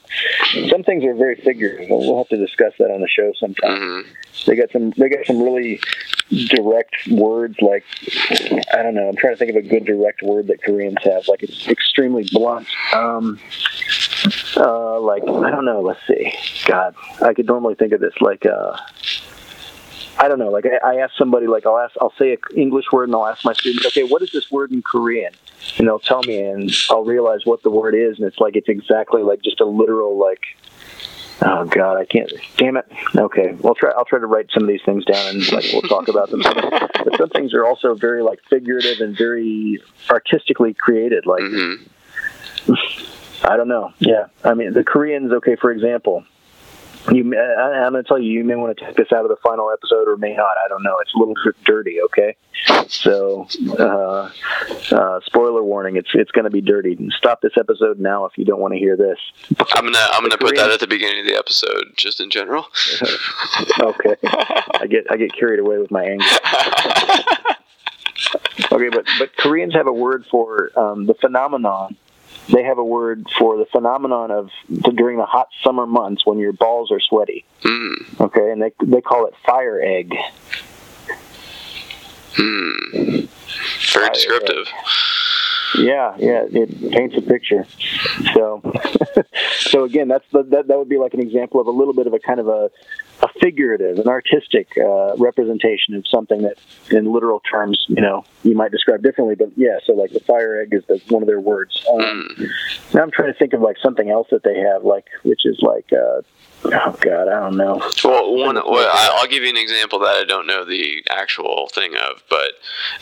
some 0.68 0.82
things 0.82 1.04
are 1.04 1.14
very 1.14 1.36
figurative. 1.36 1.88
We'll 1.90 2.18
have 2.18 2.28
to 2.28 2.36
discuss 2.36 2.72
that 2.78 2.90
on 2.90 3.00
the 3.00 3.08
show 3.08 3.32
sometime. 3.38 4.04
They 4.46 4.56
got 4.56 4.70
some. 4.72 4.90
They 4.96 5.08
got 5.08 5.26
some 5.26 5.42
really 5.42 5.80
direct 6.30 7.08
words. 7.08 7.56
Like 7.60 7.84
I 8.72 8.82
don't 8.82 8.94
know. 8.94 9.08
I'm 9.08 9.16
trying 9.16 9.34
to 9.34 9.36
think 9.36 9.50
of 9.50 9.56
a 9.56 9.62
good 9.62 9.84
direct 9.84 10.22
word 10.22 10.46
that 10.48 10.62
Koreans 10.62 10.98
have. 11.02 11.28
Like 11.28 11.42
it's 11.42 11.68
extremely 11.68 12.28
blunt. 12.32 12.66
Um, 12.94 13.38
uh, 14.56 15.00
like 15.00 15.22
I 15.22 15.50
don't 15.50 15.64
know. 15.64 15.80
Let's 15.80 16.00
see. 16.06 16.32
God, 16.66 16.94
I 17.22 17.34
could 17.34 17.46
normally 17.46 17.74
think 17.74 17.92
of 17.92 18.00
this. 18.00 18.14
Like 18.20 18.44
uh, 18.46 18.76
I 20.18 20.28
don't 20.28 20.38
know. 20.38 20.50
Like 20.50 20.66
I, 20.66 20.94
I 20.94 20.96
ask 20.96 21.14
somebody. 21.16 21.46
Like 21.46 21.66
I'll 21.66 21.78
ask. 21.78 21.94
I'll 22.00 22.12
say 22.18 22.32
an 22.32 22.38
English 22.56 22.86
word, 22.92 23.04
and 23.04 23.14
I'll 23.14 23.26
ask 23.26 23.44
my 23.44 23.54
students. 23.54 23.86
Okay, 23.86 24.04
what 24.04 24.22
is 24.22 24.30
this 24.32 24.50
word 24.50 24.72
in 24.72 24.82
Korean? 24.82 25.32
And 25.78 25.86
they'll 25.86 25.98
tell 25.98 26.22
me, 26.22 26.40
and 26.40 26.70
I'll 26.90 27.04
realize 27.04 27.40
what 27.44 27.62
the 27.62 27.70
word 27.70 27.94
is, 27.94 28.18
and 28.18 28.26
it's 28.26 28.38
like 28.38 28.56
it's 28.56 28.68
exactly 28.68 29.22
like 29.22 29.42
just 29.42 29.60
a 29.60 29.66
literal 29.66 30.18
like. 30.18 30.42
Oh 31.42 31.64
God, 31.64 31.96
I 31.96 32.04
can't. 32.04 32.30
Damn 32.58 32.76
it. 32.76 32.86
Okay, 33.16 33.56
we'll 33.60 33.74
try. 33.74 33.92
I'll 33.96 34.04
try 34.04 34.18
to 34.18 34.26
write 34.26 34.50
some 34.52 34.64
of 34.64 34.68
these 34.68 34.82
things 34.84 35.06
down, 35.06 35.26
and 35.26 35.52
like 35.52 35.64
we'll 35.72 35.80
talk 35.82 36.08
about 36.08 36.28
them. 36.28 36.42
but 36.42 37.16
some 37.16 37.30
things 37.30 37.54
are 37.54 37.64
also 37.64 37.94
very 37.94 38.22
like 38.22 38.40
figurative 38.50 39.00
and 39.00 39.16
very 39.16 39.80
artistically 40.10 40.74
created. 40.74 41.24
Like 41.24 41.40
I 43.42 43.56
don't 43.56 43.68
know. 43.68 43.92
Yeah, 43.98 44.26
I 44.44 44.54
mean 44.54 44.72
the 44.72 44.84
Koreans. 44.84 45.32
Okay, 45.32 45.56
for 45.56 45.70
example, 45.70 46.24
you. 47.10 47.34
I, 47.36 47.84
I'm 47.84 47.92
going 47.92 48.04
to 48.04 48.08
tell 48.08 48.18
you, 48.18 48.30
you 48.30 48.44
may 48.44 48.54
want 48.54 48.76
to 48.76 48.84
take 48.84 48.96
this 48.96 49.12
out 49.12 49.24
of 49.24 49.30
the 49.30 49.36
final 49.42 49.70
episode, 49.70 50.08
or 50.08 50.16
may 50.16 50.34
not. 50.34 50.52
I 50.64 50.68
don't 50.68 50.82
know. 50.82 50.98
It's 51.00 51.14
a 51.14 51.18
little 51.18 51.34
bit 51.44 51.56
dirty. 51.64 52.00
Okay, 52.02 52.36
so 52.88 53.46
uh, 53.78 54.30
uh, 54.92 55.20
spoiler 55.24 55.62
warning. 55.62 55.96
It's 55.96 56.10
it's 56.14 56.30
going 56.30 56.44
to 56.44 56.50
be 56.50 56.60
dirty. 56.60 56.98
Stop 57.16 57.40
this 57.40 57.56
episode 57.56 57.98
now 57.98 58.26
if 58.26 58.36
you 58.36 58.44
don't 58.44 58.60
want 58.60 58.74
to 58.74 58.78
hear 58.78 58.96
this. 58.96 59.18
I'm 59.74 59.84
gonna 59.84 60.08
I'm 60.12 60.22
gonna 60.22 60.38
put 60.38 60.56
that 60.56 60.70
at 60.70 60.80
the 60.80 60.86
beginning 60.86 61.20
of 61.20 61.26
the 61.26 61.36
episode, 61.36 61.92
just 61.96 62.20
in 62.20 62.30
general. 62.30 62.66
okay, 63.80 64.16
I 64.80 64.86
get 64.88 65.06
I 65.10 65.16
get 65.16 65.32
carried 65.32 65.60
away 65.60 65.78
with 65.78 65.90
my 65.90 66.04
anger. 66.04 66.24
Okay, 68.72 68.88
but 68.88 69.04
but 69.18 69.36
Koreans 69.36 69.74
have 69.74 69.86
a 69.86 69.92
word 69.92 70.26
for 70.30 70.70
um, 70.78 71.06
the 71.06 71.14
phenomenon. 71.14 71.96
They 72.48 72.64
have 72.64 72.78
a 72.78 72.84
word 72.84 73.26
for 73.38 73.56
the 73.56 73.66
phenomenon 73.66 74.30
of 74.30 74.50
during 74.94 75.18
the 75.18 75.26
hot 75.26 75.48
summer 75.62 75.86
months 75.86 76.26
when 76.26 76.38
your 76.38 76.52
balls 76.52 76.90
are 76.90 77.00
sweaty. 77.00 77.44
Mm. 77.62 78.20
Okay, 78.20 78.50
and 78.50 78.62
they 78.62 78.72
they 78.82 79.00
call 79.00 79.26
it 79.26 79.34
fire 79.46 79.80
egg. 79.80 80.14
Hmm. 82.34 83.26
Very 83.92 84.10
descriptive. 84.10 84.66
Yeah, 85.78 86.16
yeah, 86.18 86.44
it 86.50 86.90
paints 86.90 87.16
a 87.16 87.22
picture. 87.22 87.66
So, 88.34 88.60
so 89.58 89.84
again, 89.84 90.08
that's 90.08 90.24
the, 90.32 90.42
that 90.44 90.68
that 90.68 90.78
would 90.78 90.88
be 90.88 90.98
like 90.98 91.14
an 91.14 91.20
example 91.20 91.60
of 91.60 91.66
a 91.66 91.70
little 91.70 91.94
bit 91.94 92.06
of 92.06 92.12
a 92.12 92.18
kind 92.18 92.40
of 92.40 92.48
a, 92.48 92.70
a 93.22 93.28
figurative, 93.40 93.98
an 93.98 94.08
artistic 94.08 94.76
uh, 94.76 95.16
representation 95.16 95.94
of 95.94 96.06
something 96.08 96.42
that, 96.42 96.58
in 96.90 97.12
literal 97.12 97.40
terms, 97.40 97.84
you 97.88 98.00
know, 98.00 98.24
you 98.42 98.54
might 98.54 98.72
describe 98.72 99.02
differently. 99.02 99.36
But 99.36 99.50
yeah, 99.56 99.78
so 99.84 99.92
like 99.92 100.12
the 100.12 100.20
fire 100.20 100.60
egg 100.60 100.72
is 100.72 100.84
the, 100.86 101.00
one 101.08 101.22
of 101.22 101.28
their 101.28 101.40
words. 101.40 101.86
Um, 101.92 102.28
now 102.92 103.02
I'm 103.02 103.10
trying 103.10 103.32
to 103.32 103.38
think 103.38 103.52
of 103.52 103.60
like 103.60 103.76
something 103.82 104.10
else 104.10 104.28
that 104.30 104.42
they 104.42 104.58
have, 104.58 104.84
like 104.84 105.06
which 105.22 105.42
is 105.44 105.60
like, 105.62 105.92
uh, 105.92 106.22
oh 106.64 106.96
god, 107.00 107.28
I 107.28 107.40
don't 107.40 107.56
know. 107.56 107.80
Well, 108.04 108.34
one, 108.36 108.54
well, 108.56 108.90
I- 108.92 109.16
I'll 109.20 109.26
give 109.28 109.42
you 109.42 109.50
an 109.50 109.56
example 109.56 109.98
that 110.00 110.16
I 110.16 110.24
don't 110.24 110.46
know 110.46 110.64
the 110.64 111.02
actual 111.10 111.68
thing 111.72 111.94
of, 111.96 112.22
but 112.28 112.52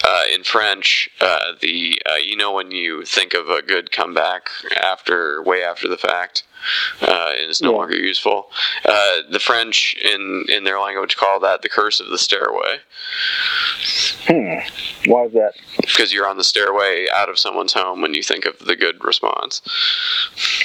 uh, 0.05 0.23
in 0.33 0.45
French, 0.45 1.09
uh, 1.21 1.53
the 1.61 2.01
uh, 2.11 2.15
you 2.17 2.37
know 2.37 2.53
when 2.53 2.71
you 2.71 3.05
think 3.05 3.35
of 3.35 3.49
a 3.49 3.63
good 3.63 3.91
comeback 3.93 4.49
after 4.83 5.43
way 5.43 5.63
after 5.63 5.89
the 5.89 5.99
fact, 5.99 6.45
uh, 7.03 7.33
and 7.37 7.51
it's 7.51 7.63
no 7.63 7.73
longer 7.73 7.97
useful. 7.97 8.51
Uh, 8.85 9.19
the 9.31 9.41
French 9.41 9.95
in 10.05 10.47
in 10.49 10.65
their 10.65 10.81
language 10.81 11.17
call 11.17 11.41
that 11.41 11.63
the 11.63 11.69
curse 11.69 12.01
of 12.01 12.09
the 12.09 12.19
stairway. 12.19 12.79
Hmm. 14.27 15.11
Why 15.11 15.25
is 15.25 15.33
that? 15.33 15.53
Because 15.81 16.13
you're 16.13 16.27
on 16.27 16.37
the 16.37 16.45
stairway 16.45 17.07
out 17.13 17.29
of 17.29 17.39
someone's 17.39 17.73
home 17.73 18.03
when 18.03 18.15
you 18.15 18.23
think 18.23 18.45
of 18.45 18.59
the 18.59 18.77
good 18.77 19.03
response. 19.03 19.63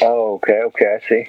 Oh, 0.01 0.35
okay, 0.35 0.59
okay, 0.65 0.97
I 1.01 1.07
see. 1.07 1.27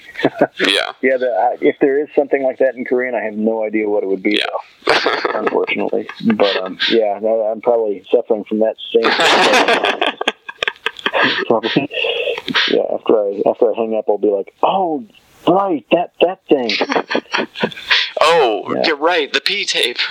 Yeah. 0.75 0.93
Yeah, 1.03 1.17
the, 1.19 1.27
I, 1.27 1.57
if 1.61 1.77
there 1.81 2.01
is 2.01 2.09
something 2.15 2.43
like 2.43 2.59
that 2.59 2.75
in 2.75 2.85
Korean, 2.85 3.15
I 3.15 3.21
have 3.23 3.35
no 3.35 3.65
idea 3.65 3.89
what 3.89 4.03
it 4.03 4.07
would 4.07 4.23
be, 4.23 4.41
though, 4.41 4.93
unfortunately. 5.35 6.09
But 6.35 6.57
um, 6.57 6.79
yeah, 6.91 7.19
no, 7.21 7.43
I'm 7.43 7.61
probably 7.61 8.05
suffering 8.11 8.45
from 8.45 8.61
that 8.61 8.77
same. 8.93 10.15
probably, 11.47 11.89
yeah. 12.71 12.83
After 12.95 13.19
I 13.19 13.43
after 13.47 13.73
I 13.73 13.75
hang 13.77 13.95
up, 13.97 14.05
I'll 14.09 14.19
be 14.19 14.29
like, 14.29 14.55
oh, 14.63 15.05
right, 15.47 15.85
that 15.93 16.13
that 16.21 16.41
thing. 16.49 16.71
Oh, 18.27 18.65
you're 18.87 18.97
right. 18.97 19.31
The 19.31 19.41
P 19.41 19.65
tape. 19.65 19.99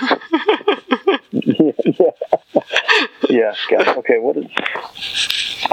yeah, 3.30 3.54
God. 3.70 3.88
Okay, 3.98 4.18
what 4.18 4.36
is? 4.36 4.44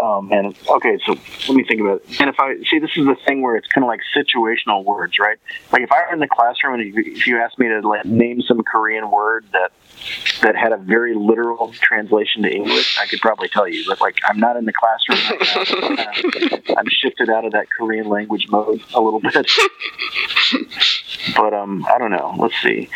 Oh 0.02 0.22
man. 0.22 0.54
Okay, 0.70 0.98
so 1.06 1.14
let 1.48 1.56
me 1.56 1.64
think 1.66 1.82
about 1.82 2.02
it. 2.08 2.20
And 2.22 2.30
if 2.30 2.40
I 2.40 2.56
see, 2.70 2.80
this 2.80 2.92
is 2.96 3.06
the 3.06 3.16
thing 3.28 3.42
where 3.42 3.56
it's 3.58 3.68
kind 3.68 3.84
of 3.84 3.90
like 3.90 4.00
situational 4.16 4.84
words, 4.84 5.20
right? 5.20 5.38
Like 5.72 5.84
if 5.84 5.92
I 5.92 6.02
were 6.08 6.14
in 6.14 6.20
the 6.20 6.28
classroom 6.28 6.76
and 6.80 6.84
if 6.84 6.96
you- 6.96 7.14
if 7.14 7.28
you 7.28 7.40
asked 7.40 7.60
me 7.60 7.68
to 7.68 7.82
like 7.88 8.06
name 8.06 8.42
some 8.42 8.64
Korean 8.64 9.12
word 9.12 9.46
that 9.52 9.72
that 10.42 10.56
had 10.56 10.72
a 10.72 10.78
very 10.78 11.14
literal 11.14 11.72
translation 11.74 12.44
to 12.44 12.50
English, 12.50 12.98
I 13.00 13.06
could 13.06 13.22
probably 13.22 13.48
tell 13.50 13.68
you. 13.68 13.84
But 13.88 14.02
like, 14.02 14.20
I'm 14.26 14.40
not 14.40 14.58
in 14.58 14.66
the 14.66 14.74
classroom. 14.74 15.20
Right 15.40 16.66
now. 16.68 16.76
I'm 16.78 16.88
shifted 16.90 17.30
out 17.30 17.46
of 17.46 17.52
that 17.54 17.68
Korean 17.70 18.08
language 18.08 18.48
mode 18.50 18.82
a 18.94 19.02
little 19.02 19.20
bit. 19.20 19.52
but 21.36 21.54
um, 21.54 21.86
I 21.86 21.98
don't 21.98 22.12
know. 22.12 22.36
Let's 22.38 22.60
see. 22.62 22.90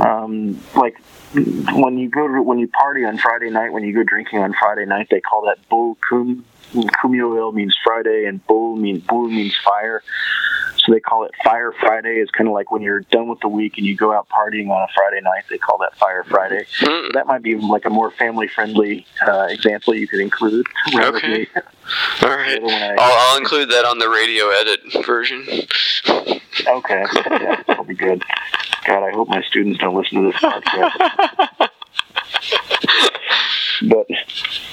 Um, 0.00 0.60
like 0.76 0.96
when 1.34 1.98
you 1.98 2.08
go 2.08 2.28
to 2.28 2.42
when 2.42 2.58
you 2.58 2.68
party 2.68 3.04
on 3.04 3.18
Friday 3.18 3.50
night, 3.50 3.72
when 3.72 3.84
you 3.84 3.94
go 3.94 4.02
drinking 4.02 4.40
on 4.40 4.52
Friday 4.52 4.84
night, 4.84 5.08
they 5.10 5.20
call 5.20 5.42
that 5.46 5.68
bull 5.68 5.96
kum. 6.08 6.44
Kumyoil 6.72 7.52
means 7.52 7.76
Friday, 7.84 8.24
and 8.26 8.44
bull 8.46 8.76
means 8.76 9.02
bull 9.02 9.28
means 9.28 9.54
fire. 9.62 10.02
So 10.84 10.92
they 10.92 11.00
call 11.00 11.24
it 11.24 11.30
Fire 11.44 11.72
Friday. 11.80 12.16
It's 12.18 12.30
kind 12.30 12.48
of 12.48 12.54
like 12.54 12.70
when 12.72 12.82
you're 12.82 13.00
done 13.00 13.28
with 13.28 13.38
the 13.40 13.48
week 13.48 13.78
and 13.78 13.86
you 13.86 13.96
go 13.96 14.12
out 14.12 14.28
partying 14.28 14.68
on 14.70 14.82
a 14.82 14.88
Friday 14.94 15.20
night. 15.22 15.44
They 15.48 15.58
call 15.58 15.78
that 15.78 15.96
Fire 15.96 16.24
Friday. 16.24 16.64
So 16.78 17.08
that 17.14 17.26
might 17.26 17.42
be 17.42 17.54
like 17.56 17.84
a 17.84 17.90
more 17.90 18.10
family 18.10 18.48
friendly 18.48 19.06
uh, 19.26 19.46
example 19.50 19.94
you 19.94 20.08
could 20.08 20.20
include. 20.20 20.66
Okay. 20.94 21.46
All 22.22 22.28
right. 22.30 22.60
the 22.60 22.62
other 22.62 22.62
one 22.62 22.72
I- 22.74 22.96
I'll, 22.98 23.18
I'll 23.32 23.38
include 23.38 23.70
that 23.70 23.84
on 23.84 23.98
the 23.98 24.08
radio 24.08 24.48
edit 24.50 24.80
version. 25.04 25.44
Okay, 26.66 27.04
yeah, 27.30 27.62
that'll 27.66 27.84
be 27.84 27.94
good. 27.94 28.22
God, 28.84 29.04
I 29.04 29.10
hope 29.12 29.28
my 29.28 29.42
students 29.42 29.78
don't 29.80 29.94
listen 29.94 30.22
to 30.22 30.30
this 30.32 30.40
podcast. 30.40 31.68
But 33.88 34.06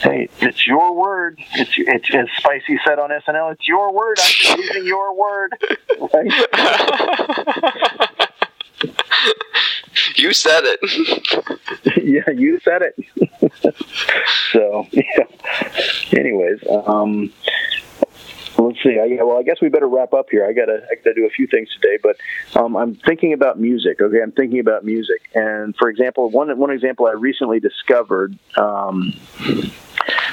hey, 0.02 0.30
it's 0.40 0.68
your 0.68 0.94
word. 0.94 1.40
It's 1.56 1.72
it's 1.78 2.14
as 2.14 2.28
Spicy 2.38 2.80
said 2.86 3.00
on 3.00 3.10
SNL. 3.10 3.54
It's 3.54 3.68
your 3.68 3.94
word. 3.94 4.20
I'm 4.20 4.32
just 4.32 4.58
using 4.58 4.86
your 4.86 5.16
word. 5.16 5.54
Right? 6.14 6.32
You 10.16 10.34
said 10.34 10.64
it. 10.66 10.80
yeah, 12.04 12.30
you 12.34 12.60
said 12.60 12.82
it. 12.82 12.96
so 14.52 14.86
yeah. 14.92 15.26
Anyways, 16.18 16.60
um, 16.70 17.32
let's 18.66 18.82
see. 18.84 19.00
I, 19.00 19.06
yeah, 19.06 19.24
well, 19.24 19.38
I 19.38 19.44
guess 19.44 19.62
we 19.62 19.70
better 19.70 19.88
wrap 19.88 20.14
up 20.14 20.28
here. 20.30 20.46
I 20.46 20.54
gotta 20.54 20.86
I 20.92 20.96
gotta 20.96 21.14
do 21.14 21.26
a 21.26 21.30
few 21.30 21.48
things 21.48 21.70
today, 21.74 21.98
but 22.02 22.18
um, 22.60 22.76
I'm 22.76 22.96
thinking 22.96 23.34
about 23.34 23.60
music. 23.60 24.02
Okay, 24.02 24.22
I'm 24.22 24.32
thinking 24.32 24.60
about 24.60 24.84
music, 24.84 25.30
and 25.34 25.76
for 25.76 25.90
example, 25.90 26.30
one 26.30 26.56
one 26.58 26.72
example 26.72 27.08
I 27.08 27.14
recently 27.14 27.60
discovered 27.60 28.38
um, 28.58 29.14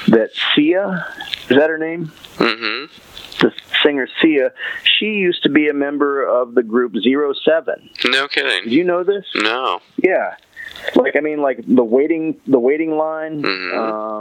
that 0.07 0.29
Sia 0.55 1.05
is 1.49 1.57
that 1.57 1.69
her 1.69 1.77
name? 1.77 2.11
Mm-hmm. 2.35 2.91
The 3.39 3.53
singer 3.83 4.07
Sia. 4.21 4.51
She 4.83 5.05
used 5.05 5.43
to 5.43 5.49
be 5.49 5.69
a 5.69 5.73
member 5.73 6.25
of 6.25 6.55
the 6.55 6.63
group 6.63 6.95
Zero 7.01 7.33
Seven. 7.45 7.89
No 8.05 8.27
kidding. 8.27 8.65
Did 8.65 8.73
you 8.73 8.83
know 8.83 9.03
this? 9.03 9.25
No. 9.35 9.79
Yeah. 9.97 10.35
Like 10.95 11.15
I 11.15 11.19
mean, 11.21 11.41
like 11.41 11.63
the 11.67 11.83
waiting, 11.83 12.39
the 12.47 12.59
waiting 12.59 12.97
line. 12.97 13.43
Um, 13.45 13.51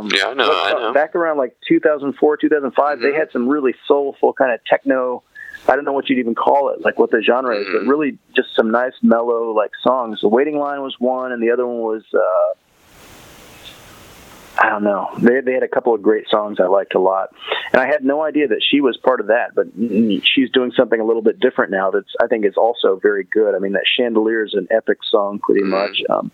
Mm-hmm. 0.06 0.08
Yeah, 0.14 0.26
I 0.28 0.34
know, 0.34 0.44
I 0.44 0.70
know. 0.70 0.76
Mm-hmm. 0.78 0.92
Back 0.94 1.14
around 1.16 1.38
like 1.38 1.56
2004, 1.68 2.36
2005, 2.36 3.00
they 3.00 3.12
had 3.14 3.30
some 3.32 3.48
really 3.48 3.74
soulful 3.88 4.32
kind 4.32 4.52
of 4.52 4.62
techno. 4.64 5.22
I 5.68 5.74
don't 5.74 5.84
know 5.84 5.92
what 5.92 6.08
you'd 6.08 6.18
even 6.18 6.34
call 6.34 6.68
it, 6.70 6.82
like 6.82 6.98
what 6.98 7.10
the 7.10 7.22
genre 7.22 7.56
is, 7.58 7.66
Mm-hmm. 7.66 7.86
but 7.86 7.90
really 7.90 8.18
just 8.34 8.54
some 8.54 8.70
nice 8.70 8.92
mellow 9.02 9.52
like 9.52 9.70
songs. 9.82 10.20
The 10.20 10.28
waiting 10.28 10.58
line 10.58 10.82
was 10.82 10.94
one, 10.98 11.32
and 11.32 11.42
the 11.42 11.50
other 11.50 11.66
one 11.66 11.78
was 11.78 12.04
uh, 12.14 12.54
I 14.58 14.70
don't 14.70 14.84
know. 14.84 15.10
They 15.18 15.40
they 15.40 15.52
had 15.52 15.62
a 15.62 15.68
couple 15.68 15.94
of 15.94 16.02
great 16.02 16.28
songs 16.28 16.58
I 16.60 16.66
liked 16.66 16.94
a 16.94 16.98
lot, 16.98 17.34
and 17.72 17.80
I 17.80 17.86
had 17.86 18.04
no 18.04 18.22
idea 18.22 18.48
that 18.48 18.62
she 18.68 18.80
was 18.80 18.96
part 18.96 19.20
of 19.20 19.26
that. 19.26 19.54
But 19.54 19.66
she's 20.26 20.50
doing 20.50 20.72
something 20.76 20.98
a 20.98 21.04
little 21.04 21.22
bit 21.22 21.40
different 21.40 21.70
now. 21.70 21.90
That's 21.90 22.14
I 22.20 22.26
think 22.26 22.44
is 22.46 22.56
also 22.56 22.96
very 22.96 23.24
good. 23.24 23.54
I 23.54 23.58
mean, 23.58 23.72
that 23.72 23.84
Chandelier 23.96 24.44
is 24.44 24.54
an 24.54 24.68
epic 24.70 24.98
song, 25.10 25.40
pretty 25.40 25.62
much. 25.62 26.00
Um, 26.08 26.30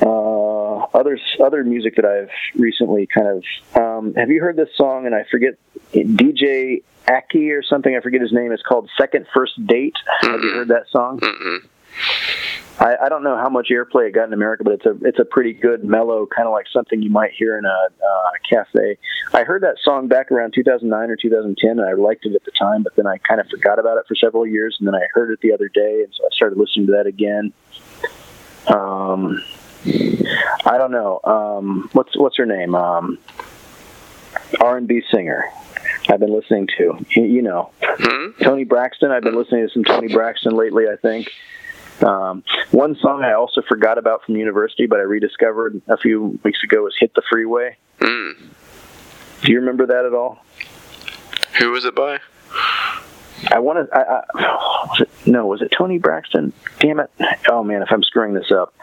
uh, 0.00 0.86
other 0.94 1.18
other 1.40 1.64
music 1.64 1.96
that 1.96 2.04
I've 2.04 2.30
recently 2.54 3.06
kind 3.06 3.28
of 3.28 3.44
um, 3.80 4.14
have 4.14 4.30
you 4.30 4.40
heard 4.40 4.56
this 4.56 4.70
song? 4.76 5.06
And 5.06 5.14
I 5.14 5.24
forget 5.30 5.54
DJ 5.92 6.82
Aki 7.08 7.50
or 7.50 7.62
something. 7.62 7.94
I 7.96 8.00
forget 8.00 8.20
his 8.20 8.32
name. 8.32 8.52
It's 8.52 8.62
called 8.62 8.88
Second 8.96 9.26
First 9.34 9.64
Date. 9.66 9.96
Have 10.22 10.40
you 10.40 10.50
heard 10.50 10.68
that 10.68 10.88
song? 10.90 11.20
I, 12.78 12.96
I 13.04 13.08
don't 13.08 13.22
know 13.22 13.36
how 13.36 13.48
much 13.48 13.68
airplay 13.70 14.08
it 14.08 14.12
got 14.12 14.26
in 14.26 14.32
America, 14.32 14.64
but 14.64 14.74
it's 14.74 14.86
a 14.86 14.96
it's 15.02 15.18
a 15.18 15.24
pretty 15.24 15.52
good 15.52 15.84
mellow 15.84 16.26
kind 16.26 16.46
of 16.46 16.52
like 16.52 16.66
something 16.72 17.02
you 17.02 17.10
might 17.10 17.32
hear 17.32 17.58
in 17.58 17.64
a 17.64 17.68
uh, 17.68 18.30
cafe. 18.48 18.98
I 19.32 19.44
heard 19.44 19.62
that 19.62 19.76
song 19.82 20.08
back 20.08 20.32
around 20.32 20.52
2009 20.54 21.10
or 21.10 21.16
2010, 21.16 21.70
and 21.70 21.80
I 21.82 21.92
liked 21.92 22.24
it 22.26 22.34
at 22.34 22.44
the 22.44 22.50
time, 22.50 22.82
but 22.82 22.96
then 22.96 23.06
I 23.06 23.18
kind 23.18 23.40
of 23.40 23.48
forgot 23.48 23.78
about 23.78 23.98
it 23.98 24.04
for 24.08 24.14
several 24.14 24.46
years, 24.46 24.76
and 24.78 24.88
then 24.88 24.94
I 24.94 25.06
heard 25.12 25.30
it 25.30 25.40
the 25.40 25.52
other 25.52 25.68
day, 25.68 26.02
and 26.02 26.12
so 26.14 26.24
I 26.24 26.28
started 26.34 26.58
listening 26.58 26.86
to 26.86 26.92
that 26.92 27.06
again. 27.06 27.52
Um, 28.66 29.42
I 30.64 30.78
don't 30.78 30.92
know. 30.92 31.20
Um, 31.24 31.90
what's 31.92 32.16
what's 32.16 32.36
her 32.36 32.46
name? 32.46 32.74
Um, 32.74 33.18
R 34.60 34.76
and 34.76 34.88
B 34.88 35.02
singer. 35.12 35.44
I've 36.08 36.20
been 36.20 36.32
listening 36.32 36.68
to. 36.78 36.98
You, 37.10 37.24
you 37.24 37.42
know, 37.42 37.70
Toni 38.42 38.64
Braxton. 38.64 39.10
I've 39.10 39.22
been 39.22 39.36
listening 39.36 39.66
to 39.66 39.72
some 39.72 39.84
Toni 39.84 40.08
Braxton 40.08 40.56
lately. 40.56 40.84
I 40.90 40.96
think. 40.96 41.30
Um, 42.02 42.42
one 42.70 42.96
song 42.96 43.22
I 43.22 43.32
also 43.32 43.62
forgot 43.62 43.98
about 43.98 44.24
from 44.24 44.36
university, 44.36 44.86
but 44.86 44.98
I 44.98 45.02
rediscovered 45.02 45.80
a 45.88 45.96
few 45.96 46.38
weeks 46.42 46.62
ago 46.64 46.82
was 46.82 46.94
"Hit 46.98 47.14
the 47.14 47.22
Freeway." 47.28 47.76
Mm. 47.98 48.36
Do 49.42 49.52
you 49.52 49.60
remember 49.60 49.86
that 49.86 50.04
at 50.04 50.14
all? 50.14 50.44
Who 51.58 51.70
was 51.70 51.84
it 51.84 51.94
by? 51.94 52.20
I 53.50 53.58
want 53.58 53.88
to. 53.88 53.96
I, 53.96 54.00
I, 54.00 54.22
was 54.86 55.00
it, 55.00 55.10
no, 55.26 55.46
was 55.46 55.62
it 55.62 55.72
Toni 55.76 55.98
Braxton? 55.98 56.52
Damn 56.78 57.00
it! 57.00 57.10
Oh 57.48 57.62
man, 57.62 57.82
if 57.82 57.88
I'm 57.90 58.02
screwing 58.02 58.34
this 58.34 58.50
up, 58.50 58.74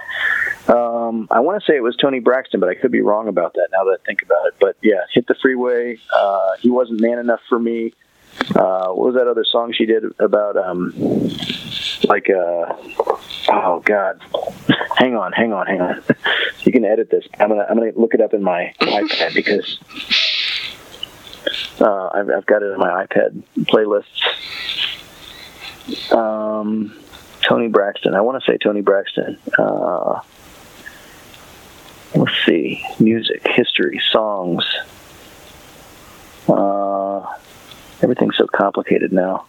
um, 0.69 1.27
I 1.31 1.39
want 1.39 1.61
to 1.61 1.65
say 1.65 1.75
it 1.75 1.83
was 1.83 1.95
Toni 1.95 2.19
Braxton, 2.19 2.59
but 2.59 2.69
I 2.69 2.75
could 2.75 2.91
be 2.91 3.01
wrong 3.01 3.27
about 3.27 3.53
that. 3.53 3.69
Now 3.71 3.85
that 3.85 3.99
I 4.01 4.05
think 4.05 4.21
about 4.21 4.47
it, 4.47 4.55
but 4.59 4.75
yeah, 4.81 5.01
hit 5.13 5.27
the 5.27 5.35
freeway. 5.41 5.97
Uh, 6.13 6.51
he 6.59 6.69
wasn't 6.69 7.01
man 7.01 7.19
enough 7.19 7.41
for 7.47 7.59
me. 7.59 7.93
Uh, 8.55 8.87
what 8.87 9.07
was 9.07 9.15
that 9.15 9.27
other 9.27 9.45
song 9.45 9.73
she 9.73 9.85
did 9.85 10.03
about 10.19 10.57
um, 10.57 10.91
like 12.05 12.29
uh, 12.29 12.75
Oh 13.51 13.81
God! 13.83 14.21
Hang 14.97 15.15
on, 15.15 15.31
hang 15.31 15.53
on, 15.53 15.67
hang 15.67 15.81
on. 15.81 16.03
You 16.63 16.73
can 16.73 16.83
edit 16.83 17.09
this. 17.09 17.25
I'm 17.39 17.47
gonna 17.47 17.65
I'm 17.67 17.77
gonna 17.77 17.93
look 17.95 18.13
it 18.13 18.21
up 18.21 18.33
in 18.33 18.43
my 18.43 18.73
iPad 18.81 19.33
because 19.33 19.79
uh, 21.79 22.09
I've, 22.13 22.29
I've 22.29 22.45
got 22.45 22.61
it 22.61 22.73
in 22.73 22.77
my 22.77 23.05
iPad 23.05 23.41
playlists. 23.59 24.25
Um, 26.13 26.93
Toni 27.41 27.69
Braxton. 27.69 28.13
I 28.13 28.21
want 28.21 28.43
to 28.43 28.51
say 28.51 28.57
Toni 28.57 28.81
Braxton. 28.81 29.39
Uh, 29.57 30.19
let's 32.13 32.31
see. 32.45 32.85
Music, 32.99 33.41
history, 33.47 34.01
songs. 34.11 34.63
Uh, 36.47 37.25
everything's 38.03 38.37
so 38.37 38.45
complicated 38.47 39.13
now. 39.13 39.45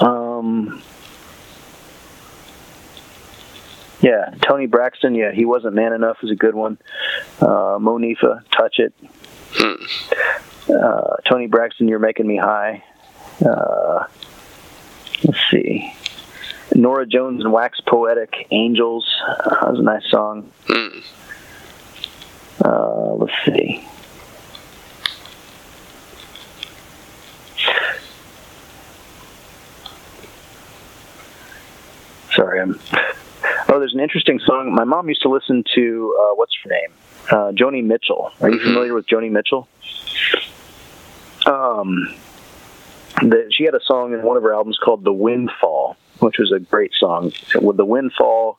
Um, 0.00 0.82
yeah, 4.00 4.34
Toni 4.42 4.66
Braxton. 4.66 5.14
Yeah, 5.14 5.32
he 5.32 5.44
wasn't 5.44 5.74
man 5.74 5.92
enough 5.92 6.18
is 6.22 6.30
a 6.30 6.36
good 6.36 6.54
one. 6.54 6.78
Uh, 7.40 7.78
Monifah, 7.78 8.42
touch 8.50 8.78
it. 8.78 8.92
Uh, 10.68 11.16
Toni 11.28 11.46
Braxton, 11.46 11.88
you're 11.88 11.98
making 11.98 12.26
me 12.26 12.36
high. 12.36 12.84
Uh, 13.44 14.06
let's 15.24 15.38
see. 15.50 15.92
Norah 16.74 17.06
Jones 17.06 17.42
and 17.42 17.52
Wax 17.52 17.80
Poetic, 17.80 18.46
Angels. 18.50 19.06
Uh, 19.26 19.50
that 19.50 19.70
was 19.70 19.80
a 19.80 19.82
nice 19.82 20.08
song. 20.10 20.50
Uh, 22.64 23.14
let's 23.14 23.32
see. 23.46 23.84
Sorry, 32.34 32.60
I'm. 32.60 32.78
Oh, 33.68 33.78
there's 33.78 33.94
an 33.94 34.00
interesting 34.00 34.40
song. 34.40 34.74
My 34.74 34.84
mom 34.84 35.08
used 35.08 35.22
to 35.22 35.28
listen 35.28 35.62
to 35.74 36.16
uh, 36.20 36.34
what's 36.34 36.52
her 36.64 36.70
name, 36.70 36.92
uh, 37.30 37.52
Joni 37.52 37.84
Mitchell. 37.84 38.32
Are 38.40 38.50
you 38.50 38.58
familiar 38.58 38.94
with 38.94 39.06
Joni 39.06 39.30
Mitchell? 39.30 39.68
Um, 41.46 42.14
the, 43.22 43.50
she 43.50 43.64
had 43.64 43.74
a 43.74 43.80
song 43.84 44.12
in 44.12 44.22
one 44.22 44.36
of 44.36 44.42
her 44.42 44.54
albums 44.54 44.78
called 44.82 45.04
"The 45.04 45.12
Windfall," 45.12 45.96
which 46.20 46.38
was 46.38 46.52
a 46.52 46.58
great 46.58 46.92
song. 46.98 47.32
With 47.54 47.76
the 47.76 47.84
windfall, 47.84 48.58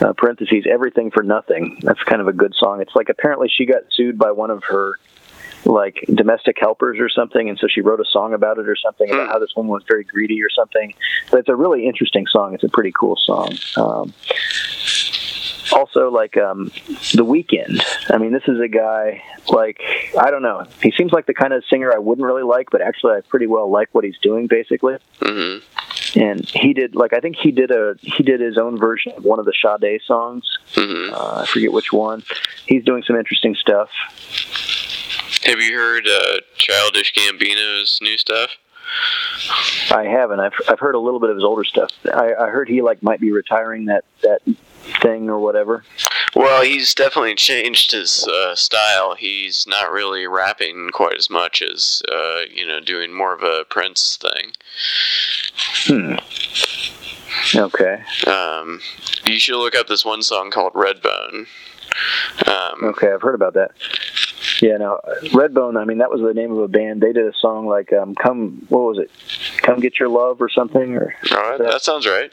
uh, 0.00 0.12
parentheses, 0.14 0.64
everything 0.70 1.10
for 1.10 1.22
nothing. 1.22 1.78
That's 1.82 2.02
kind 2.02 2.20
of 2.20 2.28
a 2.28 2.32
good 2.32 2.54
song. 2.54 2.80
It's 2.80 2.94
like 2.94 3.08
apparently 3.08 3.48
she 3.48 3.66
got 3.66 3.82
sued 3.92 4.18
by 4.18 4.32
one 4.32 4.50
of 4.50 4.64
her 4.64 4.98
like 5.66 6.04
domestic 6.14 6.56
helpers 6.58 6.98
or 7.00 7.08
something, 7.08 7.48
and 7.48 7.58
so 7.58 7.66
she 7.68 7.80
wrote 7.80 8.00
a 8.00 8.04
song 8.10 8.34
about 8.34 8.58
it 8.58 8.68
or 8.68 8.76
something 8.76 9.10
about 9.10 9.28
how 9.28 9.38
this 9.38 9.54
woman 9.56 9.72
was 9.72 9.82
very 9.88 10.04
greedy 10.04 10.42
or 10.42 10.50
something. 10.50 10.94
But 11.30 11.40
it's 11.40 11.48
a 11.48 11.56
really 11.56 11.86
interesting 11.86 12.26
song. 12.26 12.54
It's 12.54 12.64
a 12.64 12.68
pretty 12.68 12.92
cool 12.92 13.16
song. 13.16 13.52
Um, 13.76 14.14
also, 15.72 16.10
like 16.10 16.36
um, 16.36 16.66
the 17.14 17.24
Weeknd. 17.24 17.82
I 18.10 18.18
mean, 18.18 18.32
this 18.32 18.44
is 18.46 18.60
a 18.60 18.68
guy 18.68 19.22
like 19.48 19.80
I 20.18 20.30
don't 20.30 20.42
know. 20.42 20.64
He 20.82 20.92
seems 20.92 21.12
like 21.12 21.26
the 21.26 21.34
kind 21.34 21.52
of 21.52 21.64
singer 21.68 21.92
I 21.92 21.98
wouldn't 21.98 22.24
really 22.24 22.44
like, 22.44 22.70
but 22.70 22.80
actually 22.80 23.14
I 23.14 23.20
pretty 23.20 23.46
well 23.46 23.70
like 23.70 23.88
what 23.92 24.04
he's 24.04 24.18
doing, 24.18 24.46
basically. 24.46 24.96
Mm-hmm. 25.20 26.18
And 26.18 26.48
he 26.48 26.72
did 26.72 26.94
like 26.94 27.12
I 27.12 27.20
think 27.20 27.36
he 27.36 27.50
did 27.50 27.70
a 27.70 27.96
he 28.00 28.22
did 28.22 28.40
his 28.40 28.56
own 28.56 28.78
version 28.78 29.12
of 29.16 29.24
one 29.24 29.38
of 29.38 29.44
the 29.44 29.52
Sade 29.52 30.00
songs. 30.06 30.58
Uh, 31.12 31.42
I 31.42 31.46
forget 31.46 31.72
which 31.72 31.92
one. 31.92 32.22
He's 32.66 32.84
doing 32.84 33.02
some 33.02 33.16
interesting 33.16 33.54
stuff. 33.54 33.90
Have 35.44 35.60
you 35.60 35.76
heard 35.76 36.06
uh, 36.08 36.40
Childish 36.56 37.12
Gambino's 37.14 37.98
new 38.00 38.16
stuff? 38.18 38.50
I 39.90 40.04
haven't. 40.04 40.40
I've 40.40 40.54
I've 40.68 40.78
heard 40.80 40.94
a 40.94 40.98
little 40.98 41.20
bit 41.20 41.30
of 41.30 41.36
his 41.36 41.44
older 41.44 41.64
stuff. 41.64 41.90
I, 42.12 42.34
I 42.34 42.48
heard 42.48 42.68
he 42.68 42.82
like 42.82 43.02
might 43.02 43.20
be 43.20 43.32
retiring 43.32 43.86
that 43.86 44.04
that 44.22 44.40
thing 45.02 45.28
or 45.28 45.38
whatever. 45.38 45.84
Well, 46.34 46.62
he's 46.62 46.94
definitely 46.94 47.34
changed 47.34 47.92
his 47.92 48.26
uh, 48.28 48.54
style. 48.54 49.14
He's 49.14 49.66
not 49.66 49.90
really 49.90 50.26
rapping 50.26 50.90
quite 50.92 51.16
as 51.16 51.30
much 51.30 51.62
as 51.62 52.02
uh, 52.12 52.42
you 52.52 52.66
know, 52.66 52.80
doing 52.80 53.12
more 53.12 53.34
of 53.34 53.42
a 53.42 53.64
Prince 53.68 54.18
thing. 54.18 54.52
Hmm. 55.86 56.14
Okay. 57.54 58.02
Um, 58.26 58.80
you 59.24 59.38
should 59.38 59.58
look 59.58 59.74
up 59.74 59.88
this 59.88 60.04
one 60.04 60.22
song 60.22 60.50
called 60.50 60.74
Redbone. 60.74 61.46
Um, 62.46 62.84
Okay, 62.84 63.12
I've 63.12 63.22
heard 63.22 63.34
about 63.34 63.54
that. 63.54 63.70
Yeah, 64.60 64.78
no, 64.78 65.00
Redbone. 65.32 65.80
I 65.80 65.84
mean, 65.84 65.98
that 65.98 66.10
was 66.10 66.20
the 66.20 66.32
name 66.32 66.52
of 66.52 66.58
a 66.58 66.68
band. 66.68 67.00
They 67.02 67.12
did 67.12 67.26
a 67.26 67.36
song 67.36 67.66
like 67.66 67.92
um, 67.92 68.14
"Come," 68.14 68.64
what 68.68 68.80
was 68.80 68.98
it? 68.98 69.10
"Come 69.58 69.80
Get 69.80 69.98
Your 69.98 70.08
Love" 70.08 70.40
or 70.40 70.48
something. 70.48 70.96
Or 70.96 71.14
all 71.32 71.50
right, 71.50 71.58
that 71.58 71.82
sounds 71.82 72.06
right. 72.06 72.32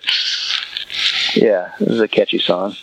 yeah, 1.36 1.74
this 1.80 1.90
is 1.90 2.00
a 2.00 2.08
catchy 2.08 2.40
song. 2.40 2.76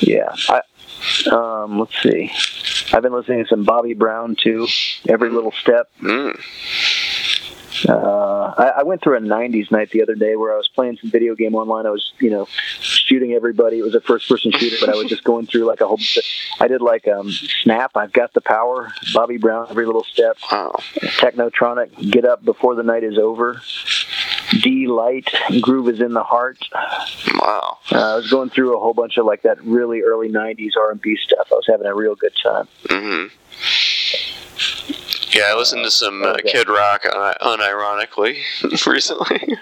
Yeah, 0.00 0.34
I. 0.48 0.62
Um, 1.30 1.80
let's 1.80 2.00
see. 2.02 2.30
I've 2.92 3.02
been 3.02 3.12
listening 3.12 3.42
to 3.44 3.48
some 3.48 3.64
Bobby 3.64 3.94
Brown 3.94 4.36
too. 4.36 4.66
Every 5.08 5.30
little 5.30 5.52
step. 5.52 5.90
Mm. 6.00 6.40
Uh, 7.88 8.54
I, 8.56 8.72
I 8.78 8.82
went 8.82 9.02
through 9.02 9.16
a 9.16 9.20
'90s 9.20 9.70
night 9.70 9.90
the 9.90 10.02
other 10.02 10.14
day 10.14 10.36
where 10.36 10.52
I 10.52 10.56
was 10.56 10.68
playing 10.68 10.98
some 11.00 11.10
video 11.10 11.34
game 11.34 11.54
online. 11.54 11.86
I 11.86 11.90
was, 11.90 12.12
you 12.20 12.30
know, 12.30 12.46
shooting 13.08 13.32
everybody. 13.32 13.78
It 13.78 13.82
was 13.82 13.94
a 13.94 14.00
first-person 14.00 14.52
shooter, 14.52 14.76
but 14.80 14.88
I 14.90 14.96
was 14.96 15.06
just 15.06 15.24
going 15.24 15.46
through 15.46 15.64
like 15.64 15.80
a 15.80 15.86
whole. 15.86 15.98
I 16.60 16.68
did 16.68 16.82
like 16.82 17.08
um, 17.08 17.30
Snap. 17.30 17.92
I've 17.96 18.12
got 18.12 18.34
the 18.34 18.40
power. 18.40 18.92
Bobby 19.14 19.38
Brown. 19.38 19.66
Every 19.70 19.86
little 19.86 20.04
step. 20.04 20.36
Wow. 20.50 20.76
Technotronic. 20.96 22.10
Get 22.10 22.24
up 22.24 22.44
before 22.44 22.74
the 22.74 22.82
night 22.82 23.04
is 23.04 23.18
over. 23.18 23.60
Deee-Lite. 24.62 25.30
Groove 25.60 25.88
is 25.88 26.00
in 26.00 26.14
the 26.14 26.22
heart. 26.22 26.58
Wow. 27.34 27.78
Uh, 27.92 28.14
I 28.14 28.16
was 28.16 28.30
going 28.30 28.50
through 28.50 28.76
a 28.76 28.80
whole 28.80 28.94
bunch 28.94 29.16
of 29.16 29.26
like 29.26 29.42
that 29.42 29.62
really 29.64 30.02
early 30.02 30.28
'90s 30.28 30.76
R&B 30.76 31.16
stuff. 31.16 31.48
I 31.50 31.54
was 31.54 31.66
having 31.66 31.86
a 31.86 31.94
real 31.94 32.14
good 32.14 32.34
time. 32.42 32.68
hmm 32.88 33.26
Yeah, 35.32 35.44
I 35.52 35.54
listened 35.56 35.84
to 35.84 35.90
some 35.90 36.22
uh, 36.22 36.36
Kid 36.44 36.68
Rock 36.68 37.04
uh, 37.06 37.34
unironically 37.42 38.38
recently. 38.86 39.56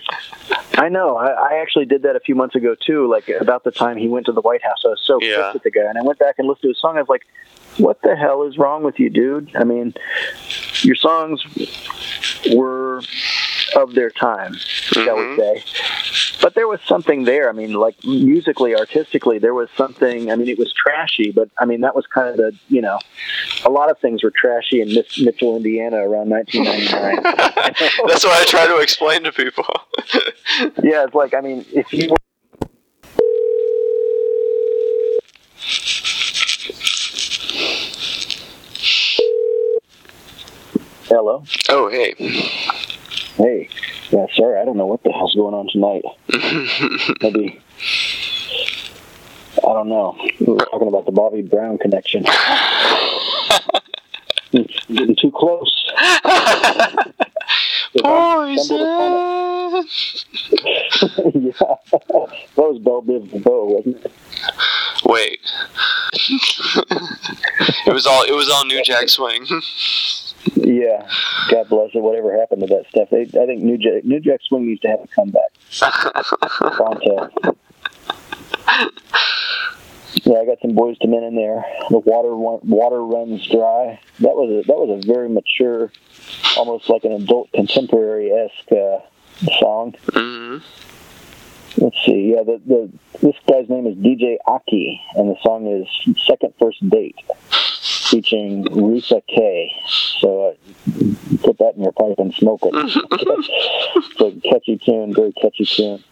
I 0.75 0.89
know. 0.89 1.17
I, 1.17 1.27
I 1.31 1.59
actually 1.61 1.87
did 1.87 2.03
that 2.03 2.15
a 2.17 2.21
few 2.21 2.35
months 2.35 2.55
ago 2.55 2.75
too. 2.75 3.09
Like 3.11 3.29
about 3.29 3.65
the 3.65 3.71
time 3.71 3.97
he 3.97 4.09
went 4.09 4.27
to 4.27 4.33
the 4.33 4.41
White 4.41 4.63
House, 4.63 4.83
I 4.85 4.89
was 4.89 5.01
so 5.03 5.19
Yeah. 5.21 5.37
pissed 5.53 5.57
at 5.57 5.63
the 5.65 5.71
guy, 5.71 5.83
and 5.89 5.99
I 5.99 6.03
went 6.03 6.19
back 6.19 6.37
and 6.39 6.47
listened 6.47 6.63
to 6.63 6.69
his 6.69 6.81
song. 6.81 6.97
I 6.97 7.01
was 7.01 7.09
like, 7.09 7.27
"What 7.79 8.01
the 8.03 8.15
hell 8.15 8.45
is 8.45 8.59
wrong 8.59 8.83
with 8.85 9.01
you, 9.01 9.11
dude?" 9.11 9.51
I 9.57 9.65
mean, 9.65 9.95
your 10.83 10.97
songs 10.97 11.43
were 12.55 13.01
of 13.75 13.95
their 13.95 14.11
time, 14.11 14.55
shall 14.55 15.17
we 15.17 15.23
mm-hmm. 15.23 15.41
say? 15.41 16.37
But 16.41 16.55
there 16.55 16.69
was 16.69 16.81
something 16.87 17.25
there. 17.25 17.49
I 17.49 17.53
mean, 17.53 17.73
like 17.73 17.97
musically, 18.05 18.75
artistically, 18.75 19.39
there 19.39 19.55
was 19.55 19.69
something. 19.77 20.31
I 20.31 20.37
mean, 20.37 20.49
it 20.49 20.59
was 20.59 20.73
trashy, 20.73 21.33
but 21.33 21.51
I 21.59 21.65
mean, 21.65 21.81
that 21.81 21.97
was 21.97 22.07
kind 22.07 22.29
of 22.29 22.37
the 22.37 22.57
you 22.69 22.81
know, 22.81 22.99
a 23.65 23.71
lot 23.71 23.91
of 23.91 23.99
things 23.99 24.23
were 24.23 24.33
trashy 24.35 24.81
in 24.81 24.89
Miss 24.95 25.19
Mitchell, 25.21 25.57
Indiana, 25.57 25.97
around 25.97 26.31
1999. 26.31 27.23
That's 28.07 28.25
what 28.25 28.41
I 28.41 28.45
try 28.45 28.67
to 28.67 28.79
explain 28.79 29.25
to 29.25 29.33
people. 29.33 29.67
yeah, 30.83 31.05
it's 31.05 31.15
like 31.15 31.35
I 31.35 31.41
mean, 31.41 31.65
if 31.73 31.93
you 31.93 32.11
were 32.11 32.17
Hello. 41.09 41.45
Oh, 41.69 41.89
hey. 41.89 42.15
Hey. 43.37 43.69
Yeah, 44.11 44.27
sorry, 44.35 44.61
I 44.61 44.65
don't 44.65 44.77
know 44.77 44.87
what 44.87 45.03
the 45.03 45.13
hell's 45.13 45.35
going 45.35 45.55
on 45.55 45.69
tonight. 45.69 46.05
Maybe 47.23 47.61
I 49.67 49.73
don't 49.73 49.89
know. 49.89 50.17
We 50.39 50.47
were 50.47 50.59
talking 50.59 50.89
about 50.89 51.07
the 51.07 51.13
Bobby 51.13 51.43
Brown 51.43 51.79
connection. 51.79 52.25
Getting 54.53 55.17
too 55.17 55.33
close. 55.33 55.93
Poison. 57.99 58.77
yeah, 61.35 61.53
that 61.99 62.57
was 62.57 62.79
Belle 62.79 63.03
Biv 63.03 63.31
DeVoe, 63.31 63.65
wasn't 63.65 64.05
it? 64.05 64.13
Wait. 65.05 65.41
it 67.87 67.93
was 67.93 68.07
all 68.07 68.23
it 68.25 68.33
was 68.33 68.49
all 68.51 68.65
New 68.67 68.83
Jack 68.85 69.09
Swing. 69.09 69.47
Yeah, 70.55 71.09
God 71.51 71.69
bless 71.69 71.91
it. 71.95 72.03
Whatever 72.03 72.39
happened 72.39 72.61
to 72.63 72.67
that 72.69 72.87
stuff? 72.89 73.09
They, 73.11 73.23
I 73.23 73.47
think 73.47 73.63
New 73.63 73.79
Jack, 73.79 74.05
New 74.05 74.21
Jack 74.21 74.41
Swing 74.49 74.67
needs 74.67 74.81
to 74.83 74.89
have 74.89 75.01
a 75.01 75.09
comeback. 75.09 75.51
Yeah, 80.25 80.39
I 80.39 80.47
got 80.47 80.61
some 80.63 80.73
Boyz 80.73 80.97
II 81.05 81.11
Men 81.11 81.23
in 81.25 81.37
there. 81.37 81.65
The 81.91 81.99
water 81.99 82.35
wa- 82.35 82.59
water 82.63 83.05
runs 83.05 83.47
dry. 83.47 84.01
That 84.21 84.35
was 84.35 84.65
a 84.65 84.67
that 84.67 84.77
was 84.77 85.05
a 85.05 85.07
very 85.07 85.29
mature, 85.29 85.93
almost 86.57 86.89
like 86.89 87.05
an 87.05 87.13
adult 87.13 87.53
contemporary 87.53 88.31
esque 88.33 88.73
uh, 88.73 88.99
song. 89.61 89.95
hmm 90.13 90.59
Let's 91.79 91.97
see. 92.07 92.33
Yeah, 92.35 92.43
the, 92.45 92.61
the 92.67 92.91
this 93.21 93.37
guy's 93.47 93.69
name 93.69 93.87
is 93.87 93.95
DJ 93.97 94.39
Aki, 94.47 95.01
and 95.17 95.29
the 95.29 95.37
song 95.43 95.67
is 95.67 95.87
Second 96.27 96.55
First 96.59 96.89
Date, 96.89 97.17
featuring 98.09 98.65
Risa 98.65 99.23
K. 99.27 99.73
So 100.21 100.49
uh, 100.49 100.55
put 101.43 101.59
that 101.59 101.75
in 101.77 101.83
your 101.83 101.93
pipe 101.93 102.19
and 102.19 102.35
smoke 102.35 102.61
it. 102.63 102.73
it's 103.97 104.21
a 104.21 104.49
catchy 104.49 104.79
tune, 104.79 105.15
very 105.15 105.33
catchy 105.33 105.65
tune. 105.65 106.03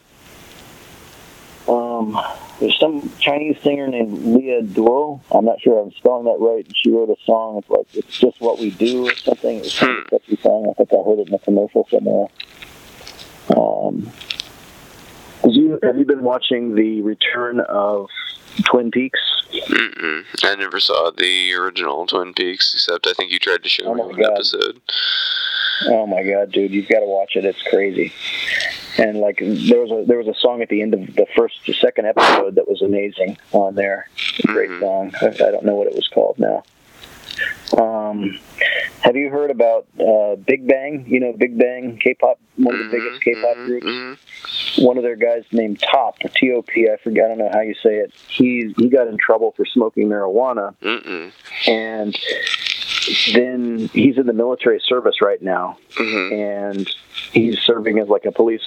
Um, 1.67 2.21
there's 2.61 2.79
some 2.79 3.11
Chinese 3.19 3.57
singer 3.63 3.87
named 3.87 4.19
Leah 4.19 4.63
Dou. 4.63 5.21
I'm 5.33 5.45
not 5.47 5.61
sure 5.63 5.79
I'm 5.83 5.93
spelling 5.93 6.25
that 6.25 6.39
right. 6.39 6.67
She 6.77 6.91
wrote 6.91 7.09
a 7.09 7.17
song. 7.25 7.59
It's 7.59 7.71
like 7.71 7.87
it's 7.95 8.19
just 8.19 8.41
what 8.41 8.59
we 8.59 8.71
do 8.71 9.09
or 9.09 9.15
something. 9.15 9.59
It's 9.59 9.79
kind 9.79 9.99
a 9.99 10.05
catchy 10.11 10.37
song. 10.43 10.69
I 10.71 10.75
think 10.75 10.91
I 10.93 11.03
heard 11.03 11.21
it 11.21 11.29
in 11.29 11.35
a 11.35 11.39
commercial 11.39 11.87
somewhere. 11.91 12.29
Um, 13.57 14.11
did 15.43 15.55
you 15.55 15.79
have 15.83 15.99
you 15.99 16.05
been 16.05 16.23
watching 16.23 16.75
the 16.75 17.01
return 17.03 17.61
of 17.61 18.09
Twin 18.65 18.91
Peaks? 18.91 19.21
Mm-mm. 19.53 20.25
I 20.43 20.55
never 20.57 20.81
saw 20.81 21.11
the 21.11 21.55
original 21.55 22.07
Twin 22.07 22.35
Peaks, 22.35 22.75
except 22.75 23.07
I 23.07 23.13
think 23.13 23.33
you 23.33 23.39
tried 23.39 23.63
to 23.63 23.69
show 23.69 23.87
Oh 23.87 24.09
me 24.09 24.15
God. 24.15 24.33
episode. 24.33 24.81
Oh 25.87 26.07
my 26.07 26.23
god, 26.23 26.53
dude, 26.53 26.71
you've 26.71 26.89
got 26.89 27.01
to 27.01 27.07
watch 27.07 27.37
it. 27.37 27.45
It's 27.45 27.63
crazy. 27.63 28.13
And 28.97 29.19
like 29.19 29.39
there 29.41 29.81
was 29.81 29.91
a 29.91 30.05
there 30.07 30.19
was 30.19 30.29
a 30.29 30.35
song 30.35 30.63
at 30.63 30.69
the 30.69 30.83
end 30.83 30.95
of 30.95 31.01
the 31.17 31.27
first 31.37 31.59
second 31.81 32.07
episode 32.07 32.55
that 32.55 32.69
was 32.69 32.81
amazing 32.81 33.37
on 33.53 33.75
there. 33.75 34.09
Great 34.47 34.71
mm-hmm. 34.71 34.81
song. 34.81 35.13
I, 35.21 35.27
I 35.49 35.51
don't 35.51 35.65
know 35.65 35.75
what 35.75 35.89
it 35.89 35.95
was 35.95 36.07
called 36.09 36.39
now. 36.39 36.63
Um, 37.77 38.39
have 39.01 39.17
you 39.17 39.31
heard 39.31 39.51
about 39.51 39.87
uh, 40.01 40.37
Big 40.37 40.67
Bang? 40.67 41.05
You 41.09 41.21
know 41.21 41.33
Big 41.33 41.59
Bang, 41.59 41.99
K-pop, 42.03 42.39
one 42.57 42.75
of 42.75 42.81
the 42.87 42.91
biggest 42.91 43.23
K-pop 43.23 43.57
groups. 43.67 44.21
One 44.79 44.97
of 44.97 45.03
their 45.05 45.17
guys 45.17 45.45
named 45.53 45.81
Top, 45.81 46.19
T-O-P. 46.19 46.89
I 46.93 46.97
forget. 47.03 47.27
I 47.27 47.29
don't 47.29 47.39
know 47.39 47.51
how 47.53 47.61
you 47.61 47.75
say 47.75 47.97
it. 47.97 48.13
He 48.29 48.75
he 48.77 48.89
got 48.89 49.07
in 49.09 49.19
trouble 49.19 49.53
for 49.57 49.65
smoking 49.65 50.09
marijuana, 50.09 50.75
Mm-mm. 50.83 51.33
and 51.69 52.17
then 53.35 53.89
he's 53.93 54.19
in 54.19 54.27
the 54.27 54.33
military 54.33 54.81
service 54.85 55.21
right 55.21 55.41
now, 55.43 55.79
Mm-hmm. 55.97 56.35
and 56.35 56.91
he's 57.33 57.59
serving 57.61 57.99
as 57.99 58.09
like 58.09 58.25
a 58.25 58.33
police 58.33 58.63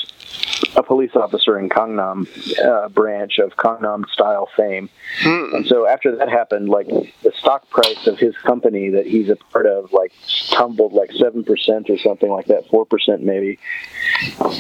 a 0.76 0.84
police 0.84 1.16
officer 1.16 1.58
in 1.60 1.70
Gangnam 1.70 2.28
uh, 2.64 2.90
branch 2.90 3.40
of 3.40 3.56
Gangnam 3.56 4.08
style 4.10 4.50
fame. 4.56 4.90
Hmm. 5.20 5.56
And 5.56 5.68
so 5.68 5.88
after 5.88 6.16
that 6.16 6.30
happened, 6.30 6.70
like 6.70 6.88
the 6.88 7.32
stock 7.38 7.70
price 7.70 8.08
of 8.08 8.18
his 8.18 8.36
company 8.38 8.90
that 8.90 9.06
he's 9.06 9.30
a 9.30 9.36
part 9.36 9.66
of, 9.66 9.94
like 9.94 10.14
tumbled 10.52 10.94
like 10.94 11.12
seven 11.14 11.44
percent 11.44 11.90
or 11.90 11.98
something 11.98 12.30
like 12.30 12.46
that, 12.48 12.68
four 12.68 12.86
percent 12.86 13.24
maybe. 13.24 13.60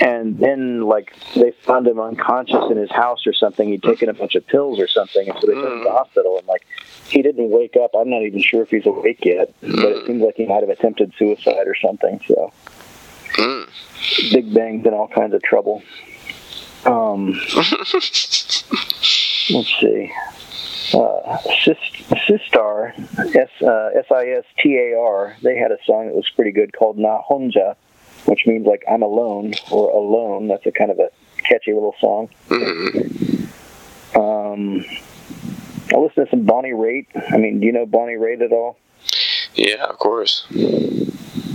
And 0.02 0.38
then 0.40 0.82
like 0.82 1.14
they 1.36 1.52
found 1.52 1.88
him 1.88 2.00
unconscious 2.00 2.64
in 2.70 2.78
his 2.78 2.92
house 2.92 3.26
or 3.26 3.34
something. 3.34 3.70
He'd 3.70 3.84
taken 3.84 4.10
a 4.10 4.14
bunch 4.14 4.36
of 4.36 4.46
pills 4.48 4.80
or 4.80 4.88
something, 4.88 5.30
and 5.30 5.38
so 5.40 5.48
they 5.48 5.54
took 5.54 5.64
him 5.64 5.80
to 5.80 5.84
the 5.84 5.90
hmm. 5.90 5.98
hospital. 5.98 6.38
And 6.38 6.48
like 6.48 6.66
he 7.08 7.22
didn't 7.22 7.50
wake 7.50 7.76
up. 7.76 7.92
I'm 7.98 8.10
not 8.10 8.24
even 8.24 8.42
sure 8.42 8.62
if 8.62 8.70
he's 8.70 8.86
awake 8.86 9.24
yet, 9.24 9.54
but 9.62 9.70
it 9.70 10.00
hmm. 10.02 10.08
seems 10.08 10.22
like 10.22 10.36
he 10.36 10.46
might 10.46 10.62
have 10.62 10.70
attempted 10.70 11.14
suicide 11.18 11.68
or 11.68 11.76
something. 11.76 12.20
So. 12.28 12.52
Big 14.32 14.54
Bang's 14.54 14.86
in 14.86 14.94
all 14.94 15.08
kinds 15.08 15.34
of 15.34 15.42
trouble. 15.44 15.84
Um, 16.86 17.32
let's 19.50 19.74
see. 19.80 20.12
Uh, 20.94 21.38
Sistar, 22.28 22.94
S 23.36 23.50
uh, 23.62 23.90
S 23.94 24.06
I 24.10 24.28
S 24.30 24.46
T 24.60 24.78
A 24.78 24.98
R. 24.98 25.36
They 25.44 25.58
had 25.58 25.72
a 25.72 25.78
song 25.86 26.08
that 26.08 26.16
was 26.16 26.30
pretty 26.30 26.52
good 26.52 26.72
called 26.74 26.98
Na 26.98 27.22
Honja, 27.30 27.76
which 28.26 28.46
means 28.48 28.66
like 28.66 28.84
I'm 28.90 29.02
alone 29.02 29.54
or 29.70 29.90
alone. 29.90 30.48
That's 30.48 30.66
a 30.66 30.72
kind 30.72 30.92
of 30.92 31.00
a 31.00 31.10
catchy 31.44 31.74
little 31.74 31.96
song. 32.00 32.30
Um, 34.16 34.86
I 35.94 35.98
listened 35.98 36.26
to 36.26 36.28
some 36.30 36.46
Bonnie 36.46 36.72
Raitt. 36.72 37.08
I 37.32 37.38
mean, 37.38 37.60
do 37.60 37.66
you 37.66 37.74
know 37.74 37.86
Bonnie 37.86 38.16
Raitt 38.16 38.42
at 38.42 38.52
all? 38.52 38.78
Yeah, 39.56 39.86
of 39.86 39.98
course. 40.00 40.48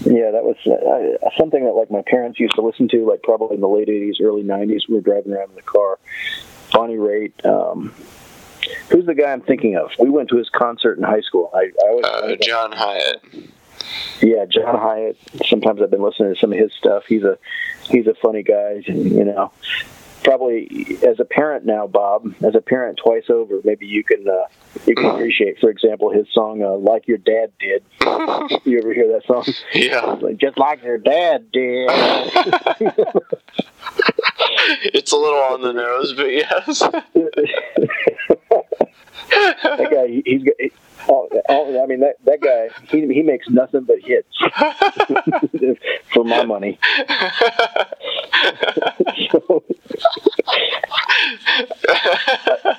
Yeah, 0.04 0.30
that 0.32 0.42
was 0.44 0.56
uh, 0.66 1.28
something 1.38 1.64
that 1.64 1.72
like 1.72 1.90
my 1.90 2.02
parents 2.06 2.40
used 2.40 2.54
to 2.54 2.62
listen 2.62 2.88
to, 2.88 3.06
like 3.08 3.22
probably 3.22 3.54
in 3.56 3.60
the 3.60 3.68
late 3.68 3.88
'80s, 3.88 4.20
early 4.22 4.42
'90s. 4.42 4.88
We 4.88 4.94
were 4.96 5.00
driving 5.00 5.32
around 5.32 5.50
in 5.50 5.56
the 5.56 5.62
car. 5.62 5.98
Bonnie 6.72 6.96
Raitt. 6.96 7.44
Um, 7.46 7.94
who's 8.90 9.06
the 9.06 9.14
guy 9.14 9.32
I'm 9.32 9.42
thinking 9.42 9.76
of? 9.76 9.90
We 9.98 10.08
went 10.08 10.28
to 10.30 10.36
his 10.36 10.48
concert 10.48 10.96
in 10.98 11.04
high 11.04 11.20
school. 11.20 11.50
I, 11.54 11.70
I 11.84 11.88
always 11.88 12.04
Uh, 12.04 12.36
John 12.40 12.72
Hiatt. 12.72 13.20
yeah, 14.22 14.44
John 14.46 14.74
Hiatt. 14.76 15.16
Sometimes 15.48 15.82
I've 15.82 15.90
been 15.90 16.02
listening 16.02 16.34
to 16.34 16.40
some 16.40 16.52
of 16.52 16.58
his 16.58 16.72
stuff. 16.72 17.04
He's 17.06 17.22
a 17.24 17.38
he's 17.90 18.06
a 18.06 18.14
funny 18.14 18.42
guy. 18.42 18.82
You 18.86 19.24
know, 19.24 19.52
probably 20.24 20.98
as 21.06 21.18
a 21.20 21.24
parent 21.24 21.64
now, 21.66 21.86
Bob. 21.86 22.34
As 22.42 22.54
a 22.54 22.60
parent 22.60 22.98
twice 23.02 23.24
over, 23.30 23.60
maybe 23.64 23.86
you 23.86 24.04
can 24.04 24.26
uh, 24.28 24.46
you 24.86 24.94
can 24.94 25.06
appreciate, 25.06 25.58
for 25.60 25.68
example, 25.70 26.10
his 26.10 26.26
song 26.32 26.62
uh, 26.62 26.74
"Like 26.74 27.06
Your 27.08 27.18
Dad 27.18 27.52
Did." 27.58 27.82
you 28.64 28.78
ever 28.78 28.92
hear 28.94 29.08
that 29.12 29.22
song? 29.26 29.44
Yeah. 29.74 30.00
Like, 30.20 30.38
just 30.38 30.58
like 30.58 30.82
your 30.82 30.98
dad 30.98 31.50
did. 31.52 31.88
It's 34.94 35.10
a 35.12 35.16
little 35.16 35.40
on 35.40 35.60
the 35.62 35.72
nose, 35.72 36.12
but 36.14 36.30
yes. 36.32 36.78
that 39.30 39.88
guy, 39.90 40.06
he- 40.08 40.22
he's 40.24 40.44
got. 40.44 40.54
he- 40.58 40.72
Oh, 41.08 41.28
oh, 41.48 41.82
I 41.82 41.86
mean 41.86 41.98
that 41.98 42.14
that 42.26 42.40
guy, 42.40 42.68
he 42.88 43.00
he 43.12 43.22
makes 43.22 43.48
nothing 43.50 43.82
but 43.82 43.96
hits 43.98 44.28
for 46.14 46.22
my 46.24 46.44
money. 46.44 46.78
So, 49.30 49.62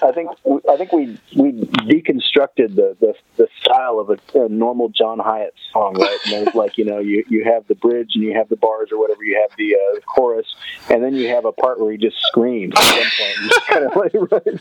I 0.01 0.11
think 0.13 0.29
I 0.69 0.77
think 0.77 0.91
we 0.91 1.17
we 1.35 1.51
deconstructed 1.51 2.75
the 2.75 2.95
the, 2.99 3.13
the 3.37 3.47
style 3.61 3.99
of 3.99 4.09
a, 4.09 4.17
a 4.45 4.49
normal 4.49 4.89
John 4.89 5.19
Hiatt 5.19 5.51
song, 5.71 5.93
right? 5.95 6.17
And 6.25 6.33
there's 6.45 6.55
like 6.55 6.77
you 6.77 6.85
know 6.85 6.99
you 6.99 7.23
you 7.29 7.43
have 7.45 7.67
the 7.67 7.75
bridge 7.75 8.11
and 8.15 8.23
you 8.23 8.33
have 8.33 8.49
the 8.49 8.55
bars 8.55 8.89
or 8.91 8.99
whatever, 8.99 9.23
you 9.23 9.39
have 9.41 9.55
the 9.57 9.75
uh, 9.75 9.99
chorus, 10.01 10.47
and 10.89 11.03
then 11.03 11.15
you 11.15 11.27
have 11.29 11.45
a 11.45 11.51
part 11.51 11.79
where 11.79 11.91
he 11.91 11.97
just 11.97 12.17
screams 12.27 12.73
at 12.77 12.97
one 12.97 13.11
point. 13.17 13.65
Kind 13.67 13.85
of 13.85 13.95
like 13.95 14.13
right? 14.31 14.59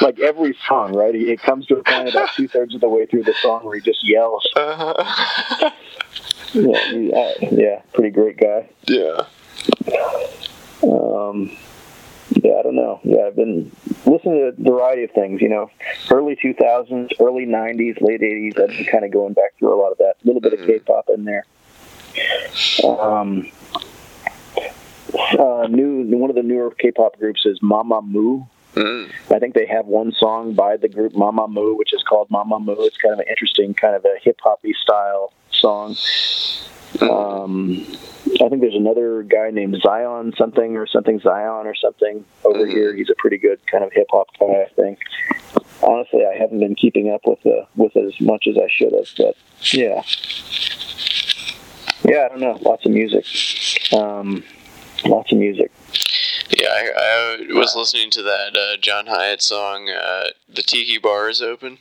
like 0.00 0.18
every 0.20 0.56
song, 0.66 0.92
right? 0.94 1.14
He- 1.14 1.30
It 1.30 1.40
comes 1.42 1.66
to 1.66 1.76
a 1.76 1.82
point 1.84 2.08
about 2.10 2.30
two 2.34 2.48
thirds 2.48 2.74
of 2.74 2.80
the 2.80 2.88
way 2.88 3.06
through 3.06 3.24
the 3.24 3.34
song 3.42 3.64
where 3.64 3.76
he 3.76 3.80
just 3.82 4.02
yells. 4.08 4.46
Yeah, 6.54 6.78
he, 6.90 7.12
uh, 7.12 7.32
yeah, 7.52 7.82
pretty 7.92 8.10
great 8.10 8.38
guy. 8.38 8.68
Yeah. 8.86 9.26
Um, 10.82 11.56
yeah, 12.30 12.54
I 12.58 12.62
don't 12.62 12.76
know. 12.76 13.00
Yeah, 13.04 13.26
I've 13.26 13.36
been 13.36 13.70
listening 14.04 14.34
to 14.38 14.48
a 14.48 14.52
variety 14.52 15.04
of 15.04 15.10
things. 15.12 15.40
You 15.40 15.48
know, 15.48 15.70
early 16.10 16.36
2000s, 16.36 17.12
early 17.20 17.46
90s, 17.46 18.00
late 18.00 18.20
80s. 18.20 18.60
I've 18.60 18.68
been 18.68 18.84
kind 18.84 19.04
of 19.04 19.10
going 19.10 19.32
back 19.32 19.56
through 19.58 19.74
a 19.74 19.78
lot 19.80 19.92
of 19.92 19.98
that. 19.98 20.16
A 20.22 20.26
little 20.26 20.40
bit 20.40 20.52
of 20.52 20.66
K-pop 20.66 21.08
in 21.14 21.24
there. 21.24 21.44
Um, 22.84 23.50
uh, 25.38 25.66
new 25.68 26.02
one 26.16 26.30
of 26.30 26.36
the 26.36 26.42
newer 26.42 26.70
K-pop 26.70 27.18
groups 27.18 27.46
is 27.46 27.60
Mamamoo. 27.60 28.46
I 29.30 29.38
think 29.38 29.54
they 29.54 29.66
have 29.66 29.86
one 29.86 30.12
song 30.12 30.52
by 30.52 30.76
the 30.76 30.88
group 30.88 31.12
Mamamoo, 31.14 31.78
which 31.78 31.94
is 31.94 32.02
called 32.02 32.28
Mamamoo. 32.28 32.76
It's 32.80 32.98
kind 32.98 33.14
of 33.14 33.20
an 33.20 33.26
interesting, 33.28 33.72
kind 33.72 33.94
of 33.94 34.04
a 34.04 34.16
hip 34.22 34.38
hoppy 34.42 34.74
style 34.74 35.32
song. 35.50 35.96
Um, 37.00 37.86
I 38.40 38.48
think 38.48 38.60
there's 38.60 38.74
another 38.74 39.22
guy 39.22 39.50
named 39.50 39.80
Zion 39.82 40.32
something 40.36 40.76
or 40.76 40.86
something 40.86 41.20
Zion 41.20 41.66
or 41.66 41.74
something 41.74 42.24
over 42.44 42.66
here. 42.66 42.94
He's 42.94 43.10
a 43.10 43.14
pretty 43.18 43.38
good 43.38 43.60
kind 43.66 43.84
of 43.84 43.92
hip 43.92 44.08
hop 44.10 44.28
guy, 44.38 44.62
I 44.62 44.68
think. 44.74 44.98
Honestly, 45.82 46.24
I 46.24 46.36
haven't 46.36 46.58
been 46.58 46.74
keeping 46.74 47.10
up 47.10 47.22
with 47.26 47.42
the 47.42 47.66
with 47.76 47.94
it 47.96 48.04
as 48.04 48.20
much 48.20 48.46
as 48.48 48.56
I 48.56 48.68
should 48.70 48.92
have, 48.92 49.08
but 49.16 49.36
yeah, 49.72 50.02
yeah, 52.04 52.24
I 52.24 52.28
don't 52.28 52.40
know. 52.40 52.58
Lots 52.62 52.84
of 52.86 52.92
music, 52.92 53.24
um, 53.92 54.42
lots 55.04 55.32
of 55.32 55.38
music. 55.38 55.70
Yeah, 56.50 56.68
I, 56.68 57.38
I 57.50 57.58
was 57.58 57.74
listening 57.76 58.10
to 58.12 58.22
that 58.22 58.56
uh, 58.56 58.76
John 58.80 59.06
Hiatt 59.06 59.42
song, 59.42 59.90
uh, 59.90 60.28
"The 60.48 60.62
Tiki 60.62 60.98
Bar 60.98 61.28
is 61.28 61.42
Open," 61.42 61.78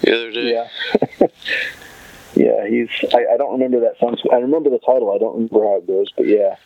the 0.00 0.14
other 0.14 0.32
day. 0.32 0.52
Yeah. 0.52 1.26
yeah, 2.34 2.66
he's. 2.66 2.88
I, 3.14 3.34
I 3.34 3.36
don't 3.36 3.52
remember 3.52 3.80
that 3.80 3.98
song. 3.98 4.16
I 4.32 4.36
remember 4.36 4.70
the 4.70 4.78
title. 4.78 5.12
I 5.14 5.18
don't 5.18 5.34
remember 5.34 5.64
how 5.64 5.76
it 5.76 5.86
goes, 5.86 6.10
but 6.16 6.26
yeah. 6.26 6.56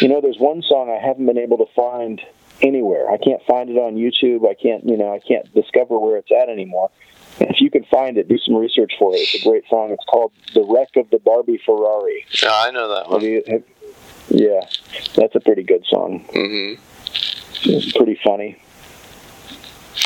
You 0.00 0.08
know, 0.08 0.20
there's 0.20 0.38
one 0.38 0.62
song 0.62 0.90
I 0.90 1.04
haven't 1.04 1.24
been 1.26 1.38
able 1.38 1.58
to 1.58 1.66
find 1.74 2.20
anywhere. 2.60 3.10
I 3.10 3.16
can't 3.16 3.42
find 3.46 3.70
it 3.70 3.78
on 3.78 3.94
YouTube. 3.96 4.48
I 4.48 4.54
can't. 4.54 4.84
You 4.86 4.96
know, 4.96 5.12
I 5.12 5.20
can't 5.20 5.52
discover 5.54 5.98
where 5.98 6.16
it's 6.18 6.30
at 6.30 6.48
anymore. 6.48 6.90
And 7.40 7.50
if 7.50 7.60
you 7.60 7.70
can 7.70 7.84
find 7.84 8.16
it, 8.18 8.28
do 8.28 8.38
some 8.38 8.54
research 8.56 8.94
for 8.98 9.14
it. 9.14 9.18
It's 9.18 9.34
a 9.44 9.48
great 9.48 9.64
song. 9.68 9.90
It's 9.90 10.04
called 10.04 10.32
"The 10.54 10.64
Wreck 10.64 10.96
of 10.96 11.10
the 11.10 11.18
Barbie 11.18 11.60
Ferrari." 11.64 12.24
Oh, 12.44 12.48
I 12.66 12.70
know 12.70 12.88
that 12.88 13.02
Have 13.04 13.10
one. 13.10 13.20
you, 13.22 13.42
have, 13.48 13.62
yeah, 14.28 14.60
that's 15.14 15.34
a 15.34 15.40
pretty 15.40 15.62
good 15.62 15.84
song. 15.86 16.24
Mm-hmm. 16.32 16.82
It's 17.70 17.92
pretty 17.92 18.18
funny. 18.24 18.60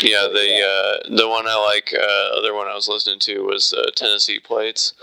Yeah, 0.03 0.29
the 0.33 0.63
uh, 0.63 1.17
the 1.17 1.29
one 1.29 1.47
I 1.47 1.57
like, 1.57 1.93
uh, 1.95 2.39
other 2.39 2.55
one 2.55 2.69
I 2.69 2.75
was 2.75 2.89
listening 2.89 3.19
to 3.21 3.41
was 3.43 3.73
uh, 3.73 3.91
Tennessee 3.97 4.39
Plates. 4.39 4.95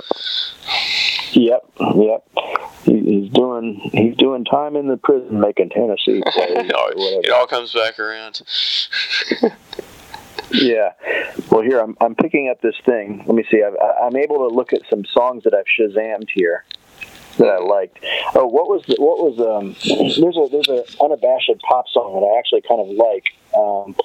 Yep, 1.33 1.71
yep. 1.95 2.27
He, 2.83 2.99
he's 2.99 3.29
doing 3.31 3.75
he's 3.91 4.15
doing 4.15 4.45
time 4.45 4.75
in 4.75 4.87
the 4.87 4.97
prison 4.97 5.39
making 5.39 5.69
Tennessee 5.69 6.21
or 6.25 6.31
whatever. 6.31 7.21
It 7.23 7.31
all 7.31 7.47
comes 7.47 7.73
back 7.73 7.99
around. 7.99 8.41
Yeah. 10.51 10.93
Well, 11.51 11.61
here 11.61 11.79
I'm 11.79 11.97
I'm 11.99 12.15
picking 12.15 12.49
up 12.49 12.61
this 12.61 12.75
thing. 12.85 13.23
Let 13.25 13.35
me 13.35 13.45
see. 13.51 13.63
I've, 13.63 13.75
I'm 14.01 14.15
able 14.15 14.49
to 14.49 14.55
look 14.55 14.73
at 14.73 14.81
some 14.89 15.05
songs 15.05 15.43
that 15.43 15.53
I've 15.53 15.65
Shazammed 15.65 16.29
here 16.33 16.63
that 17.37 17.47
I 17.47 17.57
liked. 17.59 17.99
Oh, 18.35 18.47
what 18.47 18.67
was 18.67 18.83
the, 18.87 18.95
what 18.97 19.19
was 19.19 19.39
um? 19.39 19.75
There's 19.85 20.37
a 20.37 20.47
there's 20.51 20.69
a 20.69 21.03
unabashed 21.03 21.61
pop 21.67 21.87
song 21.89 22.13
that 22.19 22.25
I 22.25 22.39
actually 22.39 22.61
kind 22.61 22.81
of 22.81 22.87
like. 22.87 23.25
Um, 23.57 23.95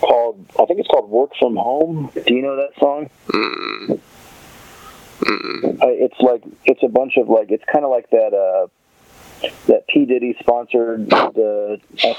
called 0.00 0.46
I 0.58 0.64
think 0.66 0.80
it's 0.80 0.88
called 0.88 1.08
"Work 1.10 1.30
from 1.38 1.56
Home." 1.56 2.10
Do 2.14 2.34
you 2.34 2.42
know 2.42 2.56
that 2.56 2.70
song? 2.78 3.08
Mm. 3.28 4.00
Uh, 5.24 5.86
it's 5.88 6.18
like 6.20 6.42
it's 6.64 6.82
a 6.82 6.88
bunch 6.88 7.16
of 7.16 7.28
like 7.28 7.50
it's 7.50 7.64
kind 7.72 7.84
of 7.84 7.90
like 7.90 8.10
that 8.10 8.32
uh 8.34 8.66
that 9.66 9.86
P 9.88 10.04
Diddy 10.04 10.36
sponsored 10.40 11.08
the 11.10 11.80
uh, 12.04 12.14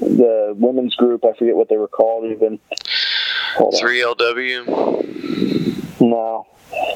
the 0.00 0.54
women's 0.56 0.94
group. 0.96 1.24
I 1.24 1.32
forget 1.38 1.54
what 1.56 1.68
they 1.68 1.76
were 1.76 1.88
called 1.88 2.24
even. 2.30 2.58
Three 3.78 4.00
LW. 4.00 4.66
No. 6.00 6.46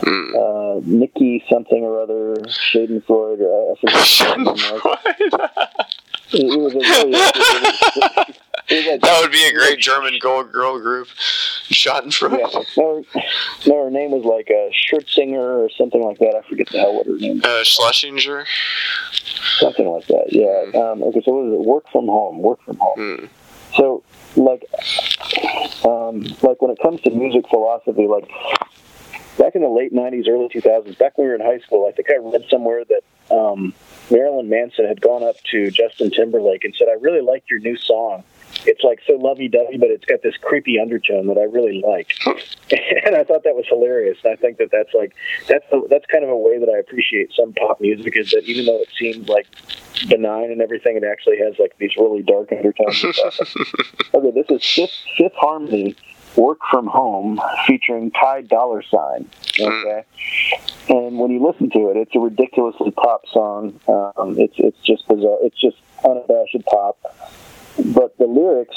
Uh, 0.05 0.81
Nikki 0.85 1.43
something 1.51 1.83
or 1.83 2.01
other, 2.03 2.35
Schadenfreude, 2.47 3.41
or 3.41 3.73
I 3.73 3.75
forget. 3.81 5.03
it 6.33 6.47
was. 6.47 6.55
It, 6.55 6.61
was 6.61 6.75
a 6.75 6.79
really, 6.79 7.13
it 7.15 7.97
was 7.97 8.11
like- 8.17 8.37
That 8.69 9.19
would 9.23 9.33
be 9.33 9.47
a 9.47 9.53
great 9.53 9.79
German 9.79 10.19
girl, 10.19 10.45
girl 10.45 10.79
group. 10.79 11.09
Schadenfreude. 11.71 12.39
Yeah, 12.39 12.63
no, 12.77 13.05
no, 13.67 13.85
her 13.85 13.91
name 13.91 14.11
was 14.11 14.25
like 14.25 14.49
a 14.51 14.71
Scherzinger 14.73 15.65
or 15.65 15.69
something 15.77 16.03
like 16.03 16.19
that. 16.19 16.35
I 16.35 16.49
forget 16.49 16.69
the 16.71 16.79
hell 16.79 16.95
what 16.95 17.07
her 17.07 17.17
name. 17.17 17.41
Uh, 17.45 17.63
Schlesinger. 17.65 18.47
something 19.59 19.89
like 19.89 20.07
that. 20.07 20.27
Yeah. 20.33 20.81
Um, 20.81 21.03
okay. 21.03 21.23
So 21.25 21.33
what 21.33 21.47
is 21.49 21.53
it? 21.61 21.67
Work 21.67 21.85
from 21.91 22.07
home. 22.07 22.39
Work 22.41 22.63
from 22.63 22.77
home. 22.79 23.29
So 23.77 24.03
like, 24.37 24.65
um, 25.85 26.23
like 26.43 26.61
when 26.61 26.71
it 26.71 26.79
comes 26.83 27.01
to 27.03 27.11
music 27.11 27.49
philosophy, 27.49 28.07
like 28.07 28.29
back 29.39 29.55
in 29.55 29.63
the 29.63 29.69
late 29.69 29.93
'90s, 29.93 30.29
early 30.29 30.49
2000s, 30.49 30.99
back 30.99 31.17
when 31.19 31.27
we 31.27 31.31
were 31.31 31.35
in 31.35 31.41
high 31.41 31.59
school, 31.61 31.87
I 31.89 31.93
think 31.93 32.11
I 32.11 32.17
read 32.17 32.45
somewhere 32.51 32.85
that 32.85 33.35
um, 33.35 33.73
Marilyn 34.11 34.49
Manson 34.49 34.87
had 34.87 35.01
gone 35.01 35.23
up 35.23 35.37
to 35.51 35.71
Justin 35.71 36.11
Timberlake 36.11 36.65
and 36.65 36.75
said, 36.75 36.89
"I 36.89 36.95
really 37.01 37.21
like 37.23 37.45
your 37.51 37.61
new 37.61 37.77
song." 37.77 38.25
It's 38.65 38.83
like 38.83 39.01
so 39.07 39.15
lovey-dovey, 39.15 39.79
but 39.79 39.91
it's 39.91 40.05
got 40.05 40.23
this 40.23 40.37
creepy 40.37 40.79
undertone 40.79 41.27
that 41.27 41.39
I 41.39 41.45
really 41.45 41.83
like, 41.85 42.13
and 43.05 43.17
I 43.17 43.25
thought 43.25 43.45
that 43.45 43.55
was 43.55 43.67
hilarious. 43.69 44.19
And 44.25 44.33
I 44.33 44.37
think 44.37 44.59
that 44.59 44.71
that's 44.71 44.93
like 44.95 45.15
that's 45.49 45.65
the, 45.71 45.87
that's 45.91 46.07
kind 46.07 46.25
of 46.25 46.31
a 46.31 46.37
way 46.37 46.59
that 46.59 46.69
I 46.69 46.79
appreciate 46.79 47.33
some 47.35 47.53
pop 47.55 47.81
music 47.81 48.17
is 48.17 48.31
that 48.31 48.45
even 48.45 48.67
though 48.67 48.81
it 48.81 48.89
seems 48.99 49.29
like 49.29 49.47
benign 50.09 50.51
and 50.51 50.61
everything, 50.61 50.97
it 50.97 51.05
actually 51.05 51.39
has 51.39 51.59
like 51.59 51.77
these 51.79 51.97
really 51.97 52.23
dark 52.23 52.53
undertones. 52.53 53.05
okay, 54.15 54.31
this 54.31 54.47
is 54.51 54.65
Fifth, 54.75 54.97
Fifth 55.17 55.35
Harmony, 55.37 55.97
Work 56.37 56.59
from 56.71 56.87
Home, 56.87 57.41
featuring 57.67 58.11
Ty 58.11 58.43
Dollar 58.43 58.83
Sign. 58.83 59.29
Okay, 59.61 60.05
and 60.89 61.19
when 61.19 61.31
you 61.31 61.45
listen 61.47 61.71
to 61.71 61.91
it, 61.91 61.97
it's 61.97 62.15
a 62.15 62.21
ridiculously 62.21 62.91
pop 62.91 63.27
song. 63.29 63.79
Um, 63.89 64.39
it's 64.39 64.55
it's 64.59 64.79
just 64.85 65.07
bizarre. 65.09 65.39
It's 65.43 65.61
just 65.61 65.77
unabashed 66.05 66.57
pop, 66.67 66.99
but 67.77 68.17
the 68.19 68.27
lyrics. 68.27 68.77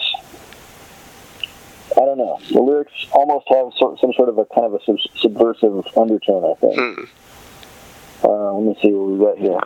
I 1.91 2.01
don't 2.01 2.17
know. 2.17 2.39
The 2.51 2.61
lyrics 2.61 2.91
almost 3.13 3.47
have 3.49 3.71
sort, 3.77 3.99
some 3.99 4.11
sort 4.13 4.27
of 4.27 4.37
a 4.37 4.45
kind 4.45 4.65
of 4.65 4.73
a 4.73 4.83
sub- 4.83 4.99
subversive 5.17 5.85
undertone. 5.95 6.43
I 6.43 6.53
think. 6.59 7.09
Uh, 8.23 8.53
let 8.53 8.63
me 8.63 8.77
see 8.81 8.91
what 8.91 9.11
we 9.11 9.25
got 9.25 9.37
here. 9.37 9.59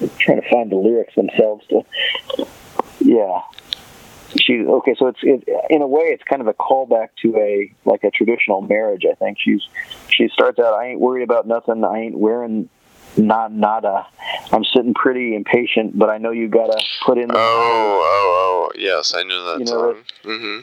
I'm 0.00 0.10
trying 0.18 0.42
to 0.42 0.48
find 0.48 0.70
the 0.70 0.76
lyrics 0.76 1.14
themselves. 1.14 1.66
To, 1.68 1.84
yeah. 3.00 3.42
She 4.36 4.60
okay, 4.60 4.94
so 4.98 5.08
it's 5.08 5.18
it, 5.22 5.46
in 5.68 5.82
a 5.82 5.86
way 5.86 6.04
it's 6.04 6.22
kind 6.22 6.40
of 6.40 6.48
a 6.48 6.54
callback 6.54 7.08
to 7.22 7.36
a 7.36 7.70
like 7.84 8.02
a 8.04 8.10
traditional 8.10 8.62
marriage. 8.62 9.04
I 9.10 9.14
think 9.14 9.38
she's 9.38 9.62
she 10.08 10.28
starts 10.28 10.58
out. 10.58 10.72
I 10.74 10.88
ain't 10.88 11.00
worried 11.00 11.22
about 11.22 11.46
nothing. 11.46 11.84
I 11.84 11.98
ain't 12.00 12.16
wearing 12.16 12.70
not 13.16 13.52
nada. 13.52 14.06
I'm 14.52 14.64
sitting 14.64 14.94
pretty 14.94 15.34
impatient, 15.34 15.98
but 15.98 16.10
I 16.10 16.18
know 16.18 16.30
you 16.30 16.48
gotta 16.48 16.80
put 17.04 17.18
in. 17.18 17.28
The, 17.28 17.34
Oh, 17.36 17.40
oh, 18.04 18.70
oh, 18.74 18.78
yes, 18.78 19.14
I 19.14 19.22
know 19.22 19.44
that 19.52 19.58
You 19.60 19.64
know 19.66 19.94
song. 19.94 20.04
hmm 20.24 20.60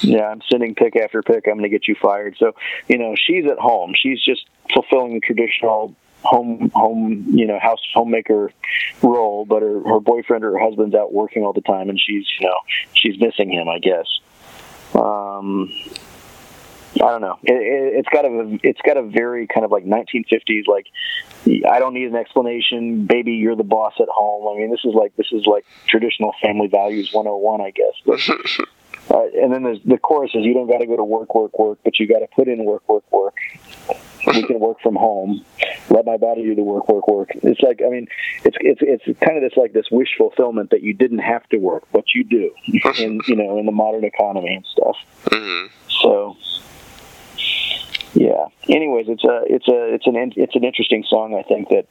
yeah, 0.00 0.28
I'm 0.28 0.40
sending 0.48 0.74
pick 0.76 0.94
after 0.96 1.22
pick. 1.22 1.46
I'm 1.48 1.54
going 1.54 1.62
to 1.64 1.68
get 1.68 1.88
you 1.88 1.96
fired. 2.00 2.36
So, 2.38 2.52
you 2.86 2.98
know, 2.98 3.16
she's 3.16 3.46
at 3.46 3.58
home. 3.58 3.94
She's 3.96 4.22
just 4.22 4.46
fulfilling 4.72 5.14
the 5.14 5.20
traditional 5.20 5.96
home, 6.22 6.70
home, 6.72 7.24
you 7.30 7.46
know, 7.46 7.58
house 7.58 7.80
homemaker 7.94 8.52
role. 9.02 9.44
But 9.44 9.62
her, 9.62 9.82
her 9.88 9.98
boyfriend 9.98 10.44
or 10.44 10.52
her 10.52 10.58
husband's 10.60 10.94
out 10.94 11.12
working 11.12 11.42
all 11.42 11.52
the 11.52 11.62
time, 11.62 11.88
and 11.88 11.98
she's, 11.98 12.26
you 12.38 12.46
know, 12.46 12.58
she's 12.94 13.18
missing 13.18 13.50
him. 13.50 13.68
I 13.68 13.80
guess. 13.80 14.06
Um, 14.94 15.72
I 17.00 17.10
don't 17.10 17.20
know. 17.20 17.38
It, 17.42 17.52
it, 17.52 17.98
it's 17.98 18.08
got 18.08 18.24
a 18.24 18.58
it's 18.62 18.80
got 18.82 18.96
a 18.96 19.02
very 19.02 19.46
kind 19.46 19.64
of 19.64 19.70
like 19.70 19.84
1950s 19.84 20.66
like 20.66 20.86
I 21.46 21.78
don't 21.78 21.94
need 21.94 22.08
an 22.08 22.16
explanation, 22.16 23.06
baby. 23.06 23.32
You're 23.32 23.56
the 23.56 23.64
boss 23.64 23.94
at 24.00 24.08
home. 24.08 24.54
I 24.54 24.60
mean, 24.60 24.70
this 24.70 24.84
is 24.84 24.94
like 24.94 25.14
this 25.16 25.28
is 25.32 25.46
like 25.46 25.64
traditional 25.86 26.34
family 26.42 26.68
values 26.68 27.12
101, 27.12 27.60
I 27.60 27.70
guess. 27.70 27.94
But, 28.04 28.20
uh, 29.14 29.42
and 29.42 29.52
then 29.52 29.62
there's 29.62 29.80
the 29.84 29.98
chorus 29.98 30.32
is 30.34 30.44
you 30.44 30.54
don't 30.54 30.68
got 30.68 30.78
to 30.78 30.86
go 30.86 30.96
to 30.96 31.04
work, 31.04 31.34
work, 31.34 31.58
work, 31.58 31.78
but 31.84 31.98
you 31.98 32.06
got 32.06 32.20
to 32.20 32.26
put 32.28 32.48
in 32.48 32.64
work, 32.64 32.88
work, 32.88 33.04
work. 33.12 33.34
We 34.26 34.42
can 34.42 34.60
work 34.60 34.80
from 34.82 34.96
home. 34.96 35.44
Let 35.88 36.04
my 36.04 36.16
body 36.18 36.42
do 36.42 36.54
the 36.54 36.62
work, 36.62 36.88
work, 36.88 37.08
work. 37.08 37.30
It's 37.34 37.60
like 37.60 37.80
I 37.84 37.88
mean, 37.88 38.08
it's 38.44 38.56
it's 38.60 38.80
it's 38.82 39.20
kind 39.20 39.36
of 39.36 39.48
this 39.48 39.56
like 39.56 39.72
this 39.72 39.86
wish 39.90 40.16
fulfillment 40.18 40.70
that 40.70 40.82
you 40.82 40.92
didn't 40.92 41.20
have 41.20 41.48
to 41.50 41.56
work, 41.58 41.84
but 41.92 42.04
you 42.14 42.24
do 42.24 42.52
in 42.98 43.20
you 43.26 43.36
know 43.36 43.58
in 43.58 43.66
the 43.66 43.72
modern 43.72 44.04
economy 44.04 44.54
and 44.54 44.66
stuff. 44.66 44.96
So 46.02 46.36
yeah. 48.18 48.46
Anyways, 48.68 49.06
it's 49.08 49.24
a 49.24 49.42
it's 49.46 49.68
a 49.68 49.94
it's 49.94 50.06
an 50.06 50.32
it's 50.36 50.56
an 50.56 50.64
interesting 50.64 51.04
song. 51.08 51.34
I 51.34 51.42
think 51.42 51.68
that 51.68 51.86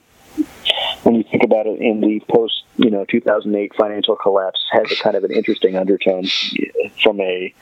when 1.04 1.16
you 1.16 1.24
think 1.24 1.44
about 1.44 1.68
it 1.68 1.80
in 1.80 2.02
the 2.02 2.22
post 2.30 2.64
you 2.76 2.90
know 2.90 3.06
2008 3.06 3.74
financial 3.76 4.18
collapse 4.18 4.60
has 4.72 4.92
a 4.92 4.96
kind 5.02 5.16
of 5.16 5.24
an 5.24 5.32
interesting 5.32 5.78
undertone 5.78 6.28
from 7.02 7.22
a 7.22 7.54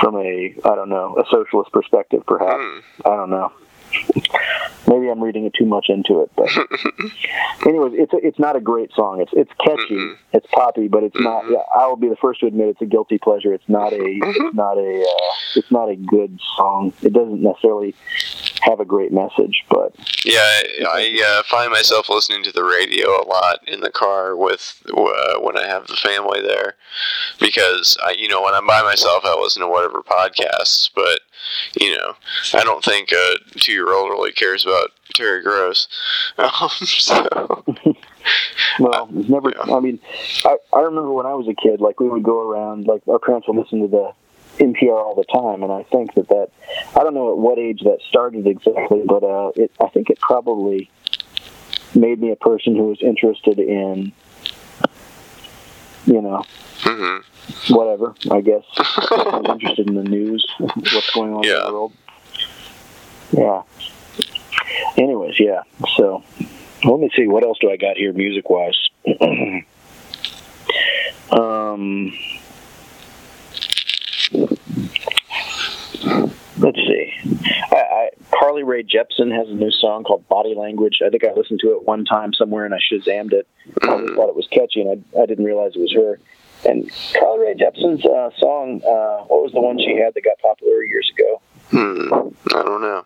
from 0.00 0.16
a 0.16 0.54
I 0.64 0.74
don't 0.74 0.88
know 0.88 1.16
a 1.18 1.24
socialist 1.30 1.72
perspective 1.72 2.24
perhaps. 2.26 2.64
I 3.04 3.10
don't 3.10 3.30
know. 3.30 3.52
Maybe 4.86 5.08
I'm 5.08 5.22
reading 5.22 5.44
it 5.44 5.52
too 5.52 5.66
much 5.66 5.86
into 5.90 6.22
it 6.22 6.30
but 6.34 6.48
anyways 7.66 7.92
it's 7.96 8.14
a, 8.14 8.16
it's 8.26 8.38
not 8.38 8.56
a 8.56 8.60
great 8.60 8.92
song. 8.94 9.20
It's 9.20 9.32
it's 9.34 9.52
catchy. 9.62 10.14
It's 10.32 10.46
poppy 10.52 10.88
but 10.88 11.02
it's 11.02 11.20
not 11.20 11.44
yeah, 11.50 11.58
I 11.76 11.86
will 11.86 11.96
be 11.96 12.08
the 12.08 12.16
first 12.16 12.40
to 12.40 12.46
admit 12.46 12.68
it's 12.68 12.80
a 12.80 12.86
guilty 12.86 13.18
pleasure. 13.18 13.52
It's 13.52 13.68
not 13.68 13.92
a 13.92 14.00
it's 14.00 14.54
not 14.54 14.78
a 14.78 15.02
uh, 15.02 15.34
it's 15.56 15.70
not 15.70 15.88
a 15.88 15.96
good 15.96 16.38
song 16.56 16.92
it 17.02 17.12
doesn't 17.12 17.42
necessarily 17.42 17.94
have 18.62 18.80
a 18.80 18.84
great 18.84 19.12
message 19.12 19.64
but 19.70 19.94
Yeah, 20.24 20.40
I, 20.40 21.18
I 21.22 21.38
uh, 21.38 21.42
find 21.44 21.72
myself 21.72 22.08
listening 22.08 22.42
to 22.44 22.52
the 22.52 22.64
radio 22.64 23.08
a 23.08 23.26
lot 23.26 23.66
in 23.66 23.80
the 23.80 23.90
car 23.90 24.36
with 24.36 24.82
uh, 24.88 25.40
when 25.40 25.56
I 25.56 25.66
have 25.66 25.86
the 25.86 25.96
family 25.96 26.40
there, 26.40 26.74
because 27.40 27.96
I, 28.04 28.12
you 28.12 28.28
know, 28.28 28.42
when 28.42 28.54
I'm 28.54 28.66
by 28.66 28.82
myself, 28.82 29.24
I 29.24 29.38
listen 29.40 29.62
to 29.62 29.68
whatever 29.68 30.02
podcasts. 30.02 30.90
But 30.94 31.20
you 31.78 31.96
know, 31.96 32.14
I 32.54 32.64
don't 32.64 32.84
think 32.84 33.12
a 33.12 33.36
two-year-old 33.58 34.10
really 34.10 34.32
cares 34.32 34.64
about 34.64 34.90
Terry 35.14 35.42
Gross. 35.42 35.88
Um, 36.38 36.68
so 36.80 37.64
Well, 38.78 39.08
never. 39.10 39.52
I 39.58 39.80
mean, 39.80 39.98
I, 40.44 40.56
I 40.74 40.80
remember 40.80 41.12
when 41.12 41.26
I 41.26 41.34
was 41.34 41.48
a 41.48 41.54
kid, 41.54 41.80
like 41.80 42.00
we 42.00 42.08
would 42.08 42.22
go 42.22 42.50
around, 42.50 42.86
like 42.86 43.02
our 43.08 43.18
parents 43.18 43.48
would 43.48 43.56
listen 43.56 43.80
to 43.82 43.88
the 43.88 44.12
NPR 44.60 44.92
all 44.92 45.14
the 45.14 45.24
time, 45.24 45.62
and 45.62 45.72
I 45.72 45.82
think 45.84 46.14
that 46.14 46.28
that 46.28 46.50
I 46.94 47.02
don't 47.02 47.14
know 47.14 47.32
at 47.32 47.38
what 47.38 47.58
age 47.58 47.80
that 47.84 47.98
started 48.08 48.46
exactly, 48.46 49.02
but 49.06 49.24
uh, 49.24 49.52
it 49.56 49.72
I 49.82 49.88
think 49.88 50.10
it 50.10 50.20
probably 50.20 50.90
made 51.94 52.20
me 52.20 52.30
a 52.30 52.36
person 52.36 52.76
who 52.76 52.84
was 52.84 53.00
interested 53.00 53.58
in, 53.58 54.12
you 56.06 56.20
know, 56.20 56.44
whatever. 57.70 58.14
I 58.30 58.42
guess 58.42 58.64
I'm 59.10 59.46
interested 59.52 59.88
in 59.88 59.94
the 59.94 60.04
news, 60.04 60.46
what's 60.58 61.10
going 61.10 61.32
on 61.32 61.44
in 61.44 61.50
the 61.50 61.72
world. 61.72 61.92
Yeah. 63.32 63.62
Anyways, 64.96 65.40
yeah. 65.40 65.62
So 65.96 66.22
let 66.84 67.00
me 67.00 67.10
see. 67.16 67.26
What 67.26 67.44
else 67.44 67.58
do 67.60 67.70
I 67.70 67.76
got 67.76 67.96
here, 67.96 68.12
music 68.12 68.50
wise? 68.50 68.90
um, 71.30 72.12
let's 76.58 76.76
see. 76.76 77.12
I, 77.72 77.76
I, 77.76 78.10
Carly 78.32 78.62
Rae 78.62 78.82
Jepsen 78.82 79.34
has 79.36 79.48
a 79.48 79.54
new 79.54 79.70
song 79.70 80.04
called 80.04 80.28
"Body 80.28 80.54
Language." 80.54 81.00
I 81.04 81.10
think 81.10 81.24
I 81.24 81.32
listened 81.32 81.60
to 81.60 81.72
it 81.72 81.86
one 81.86 82.04
time 82.04 82.32
somewhere 82.32 82.64
and 82.64 82.74
I 82.74 82.78
shazammed 82.78 83.32
it. 83.32 83.46
I 83.82 83.86
thought 83.86 84.28
it 84.28 84.36
was 84.36 84.48
catchy, 84.50 84.80
and 84.82 85.04
I, 85.16 85.22
I 85.22 85.26
didn't 85.26 85.44
realize 85.44 85.72
it 85.74 85.80
was 85.80 85.92
her. 85.92 86.18
And 86.68 86.90
Carly 87.18 87.40
Rae 87.40 87.54
Jepsen's 87.54 88.04
uh, 88.04 88.30
song, 88.38 88.82
uh, 88.84 89.24
what 89.24 89.42
was 89.42 89.52
the 89.52 89.60
one 89.60 89.78
she 89.78 89.96
had 89.96 90.14
that 90.14 90.22
got 90.22 90.38
popular 90.40 90.82
years 90.84 91.10
ago? 91.14 91.40
Hmm. 91.70 92.12
I 92.54 92.62
don't 92.62 92.82
know. 92.82 93.04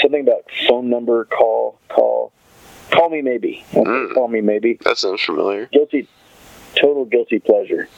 Something 0.00 0.20
about 0.22 0.44
phone 0.68 0.90
number, 0.90 1.24
call, 1.26 1.78
call, 1.88 2.32
call 2.90 3.08
me 3.08 3.22
maybe. 3.22 3.64
Mm. 3.72 4.14
Call 4.14 4.28
me 4.28 4.40
maybe. 4.40 4.78
That 4.84 4.98
sounds 4.98 5.22
familiar. 5.22 5.66
Guilty, 5.66 6.08
total 6.74 7.04
guilty 7.04 7.38
pleasure. 7.38 7.88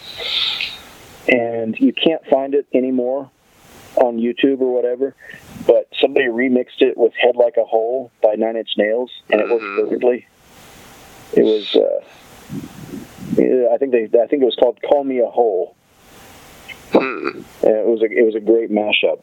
And 1.34 1.78
you 1.78 1.92
can't 1.92 2.24
find 2.26 2.54
it 2.54 2.66
anymore 2.72 3.30
on 3.96 4.18
YouTube 4.18 4.60
or 4.60 4.74
whatever. 4.74 5.14
But 5.66 5.88
somebody 6.00 6.26
remixed 6.26 6.80
it 6.80 6.96
with 6.96 7.12
"Head 7.14 7.36
Like 7.36 7.56
a 7.56 7.64
Hole" 7.64 8.10
by 8.22 8.34
Nine 8.34 8.56
Inch 8.56 8.76
Nails, 8.76 9.10
and 9.30 9.40
it 9.40 9.48
worked 9.48 9.64
perfectly. 9.80 10.26
It 11.32 11.42
was. 11.42 11.74
Uh, 11.74 12.00
I 13.72 13.78
think 13.78 13.92
they. 13.92 14.04
I 14.04 14.26
think 14.26 14.42
it 14.42 14.46
was 14.46 14.56
called 14.56 14.80
"Call 14.82 15.04
Me 15.04 15.20
a 15.20 15.26
Hole." 15.26 15.74
And 16.92 17.44
it 17.62 17.86
was 17.86 18.02
a. 18.02 18.06
It 18.06 18.24
was 18.24 18.34
a 18.34 18.40
great 18.40 18.70
mashup. 18.70 19.22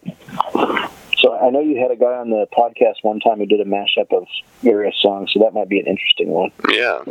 So 1.19 1.37
I 1.37 1.51
know 1.51 1.59
you 1.59 1.79
had 1.79 1.91
a 1.91 1.95
guy 1.95 2.15
on 2.17 2.31
the 2.31 2.47
podcast 2.51 3.03
one 3.03 3.19
time 3.19 3.37
who 3.37 3.45
did 3.45 3.61
a 3.61 3.65
mashup 3.65 4.11
of 4.11 4.27
various 4.63 4.95
songs, 4.97 5.31
so 5.33 5.39
that 5.41 5.53
might 5.53 5.69
be 5.69 5.79
an 5.79 5.85
interesting 5.85 6.29
one. 6.29 6.51
Yeah. 6.69 7.03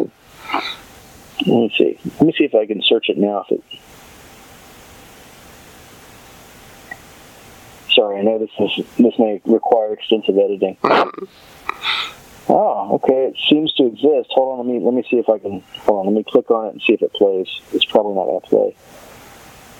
Let 1.46 1.46
me 1.46 1.74
see. 1.78 1.98
Let 2.04 2.22
me 2.22 2.32
see 2.36 2.44
if 2.44 2.54
I 2.54 2.66
can 2.66 2.82
search 2.82 3.08
it 3.08 3.16
now. 3.16 3.44
If 3.48 3.58
it... 3.58 3.62
Sorry, 7.92 8.18
I 8.18 8.22
know 8.22 8.38
this 8.38 8.50
is 8.58 8.86
this 8.96 9.18
may 9.18 9.40
require 9.44 9.92
extensive 9.92 10.36
editing. 10.36 10.76
Oh, 12.52 12.94
okay. 12.96 13.26
It 13.26 13.36
seems 13.48 13.72
to 13.74 13.86
exist. 13.86 14.30
Hold 14.32 14.58
on. 14.58 14.66
Let 14.66 14.74
me 14.74 14.84
let 14.84 14.92
me 14.92 15.04
see 15.08 15.18
if 15.18 15.28
I 15.28 15.38
can. 15.38 15.60
Hold 15.82 16.00
on. 16.00 16.06
Let 16.06 16.14
me 16.16 16.24
click 16.26 16.50
on 16.50 16.66
it 16.66 16.72
and 16.72 16.82
see 16.82 16.94
if 16.94 17.02
it 17.02 17.12
plays. 17.12 17.46
It's 17.72 17.84
probably 17.84 18.14
not 18.14 18.24
going 18.24 18.40
to 18.40 18.46
play. 18.48 18.76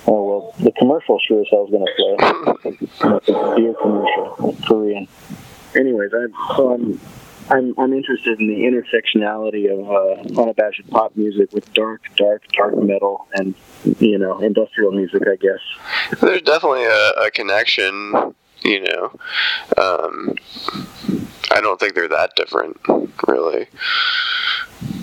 Oh 0.06 0.22
well, 0.22 0.54
the 0.60 0.70
commercial 0.72 1.18
sure 1.26 1.40
as 1.40 1.48
hell 1.50 1.64
is 1.64 1.70
going 1.70 1.84
to 1.84 1.94
play. 1.96 2.76
It's 3.16 3.28
a 3.28 3.54
beer 3.56 3.74
commercial, 3.74 4.56
Korean. 4.66 5.08
Anyways, 5.74 6.12
I'm 6.14 6.32
um, 6.34 6.56
so 6.56 6.72
I'm 6.74 7.00
I'm 7.50 7.74
I'm 7.78 7.92
interested 7.92 8.40
in 8.40 8.46
the 8.46 8.60
intersectionality 8.62 9.70
of 9.70 9.90
uh, 9.90 10.40
unabashed 10.42 10.88
pop 10.90 11.16
music 11.16 11.52
with 11.52 11.72
dark, 11.72 12.02
dark, 12.16 12.46
dark 12.52 12.76
metal 12.76 13.26
and 13.34 13.54
you 13.98 14.18
know 14.18 14.38
industrial 14.40 14.92
music. 14.92 15.22
I 15.26 15.36
guess. 15.36 16.20
There's 16.20 16.42
definitely 16.42 16.84
a, 16.84 17.10
a 17.26 17.30
connection, 17.30 18.34
you 18.62 18.82
know. 18.82 19.12
Um, 19.76 20.34
I 21.50 21.60
don't 21.60 21.80
think 21.80 21.94
they're 21.94 22.08
that 22.08 22.36
different, 22.36 22.78
really. 23.26 23.66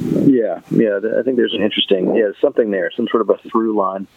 Yeah, 0.02 0.62
yeah. 0.72 1.00
I 1.20 1.24
think 1.24 1.38
there's 1.38 1.54
an 1.54 1.62
interesting, 1.62 2.16
yeah, 2.16 2.32
something 2.42 2.72
there, 2.72 2.92
some 2.96 3.08
sort 3.10 3.22
of 3.22 3.30
a 3.30 3.38
through 3.50 3.76
line. 3.76 4.08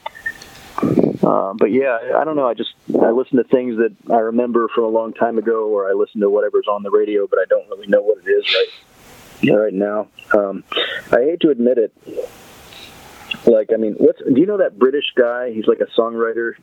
Uh, 0.83 1.53
but 1.55 1.71
yeah, 1.71 1.99
I 2.17 2.25
don't 2.25 2.37
know. 2.37 2.49
I 2.49 2.55
just 2.55 2.73
I 3.01 3.11
listen 3.11 3.37
to 3.37 3.45
things 3.45 3.77
that 3.77 3.95
I 4.11 4.19
remember 4.19 4.69
from 4.69 4.85
a 4.85 4.89
long 4.89 5.13
time 5.13 5.39
ago, 5.39 5.69
or 5.69 5.89
I 5.89 5.93
listen 5.93 6.21
to 6.23 6.31
whatever's 6.31 6.67
on 6.69 6.83
the 6.83 6.91
radio, 6.91 7.27
but 7.27 7.39
I 7.39 7.45
don't 7.49 7.69
really 7.69 7.87
know 7.87 8.01
what 8.01 8.19
it 8.25 8.31
is 8.31 8.45
right 8.55 9.53
right 9.59 9.75
now. 9.75 10.09
Um, 10.33 10.65
I 11.13 11.21
hate 11.23 11.41
to 11.41 11.51
admit 11.51 11.79
it. 11.79 11.93
Like, 13.47 13.71
I 13.73 13.77
mean, 13.77 13.95
what's 13.95 14.21
do 14.23 14.41
you 14.41 14.47
know 14.47 14.59
that 14.59 14.79
British 14.79 15.13
guy? 15.15 15.53
He's 15.53 15.67
like 15.67 15.81
a 15.81 15.87
songwriter, 15.99 16.55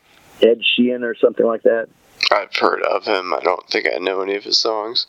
Ed 0.42 0.62
Sheehan 0.64 1.04
or 1.04 1.16
something 1.16 1.46
like 1.46 1.64
that. 1.64 1.90
I've 2.32 2.56
heard 2.56 2.82
of 2.82 3.06
him. 3.06 3.34
I 3.34 3.40
don't 3.42 3.66
think 3.68 3.88
I 3.94 4.00
know 4.00 4.22
any 4.22 4.36
of 4.36 4.44
his 4.44 4.58
songs. 4.58 5.08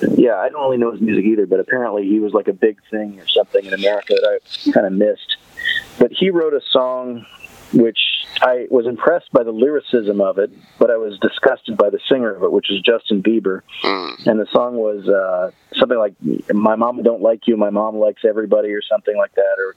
Yeah, 0.00 0.36
I 0.36 0.48
don't 0.48 0.62
really 0.62 0.76
know 0.76 0.92
his 0.92 1.00
music 1.00 1.24
either, 1.24 1.46
but 1.46 1.60
apparently 1.60 2.06
he 2.06 2.20
was 2.20 2.32
like 2.32 2.48
a 2.48 2.52
big 2.52 2.80
thing 2.90 3.18
or 3.18 3.26
something 3.28 3.64
in 3.64 3.72
America 3.72 4.14
that 4.14 4.40
I 4.40 4.72
kind 4.72 4.86
of 4.86 4.92
missed. 4.92 5.36
But 5.98 6.12
he 6.12 6.30
wrote 6.30 6.54
a 6.54 6.60
song 6.70 7.24
which 7.72 7.98
I 8.40 8.66
was 8.70 8.86
impressed 8.86 9.32
by 9.32 9.42
the 9.42 9.52
lyricism 9.52 10.20
of 10.20 10.38
it, 10.38 10.50
but 10.78 10.90
I 10.90 10.96
was 10.96 11.18
disgusted 11.18 11.76
by 11.76 11.90
the 11.90 12.00
singer 12.08 12.34
of 12.34 12.42
it, 12.42 12.52
which 12.52 12.70
is 12.70 12.80
Justin 12.80 13.22
Bieber. 13.22 13.62
And 14.26 14.40
the 14.40 14.46
song 14.52 14.76
was 14.76 15.08
uh, 15.08 15.50
something 15.78 15.98
like 15.98 16.14
"My 16.52 16.76
mom 16.76 17.02
don't 17.02 17.22
like 17.22 17.46
you, 17.46 17.56
my 17.56 17.70
mom 17.70 17.96
likes 17.96 18.24
everybody" 18.24 18.70
or 18.70 18.82
something 18.82 19.16
like 19.16 19.34
that, 19.34 19.56
or 19.58 19.76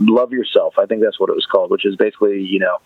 "Love 0.00 0.32
Yourself." 0.32 0.78
I 0.78 0.86
think 0.86 1.02
that's 1.02 1.18
what 1.20 1.30
it 1.30 1.34
was 1.34 1.46
called, 1.46 1.70
which 1.70 1.86
is 1.86 1.96
basically 1.96 2.42
you 2.42 2.58
know 2.58 2.78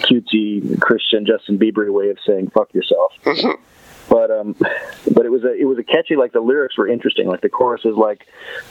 cutesy 0.00 0.80
Christian 0.80 1.26
Justin 1.26 1.58
Bieber 1.58 1.90
way 1.92 2.10
of 2.10 2.18
saying 2.26 2.50
"fuck 2.50 2.72
yourself." 2.74 3.12
But 4.08 4.30
um 4.30 4.54
but 5.12 5.26
it 5.26 5.30
was 5.30 5.44
a 5.44 5.54
it 5.54 5.64
was 5.64 5.78
a 5.78 5.82
catchy 5.82 6.16
like 6.16 6.32
the 6.32 6.40
lyrics 6.40 6.76
were 6.78 6.88
interesting. 6.88 7.26
Like 7.28 7.40
the 7.40 7.48
chorus 7.48 7.84
is 7.84 7.94
like 7.96 8.26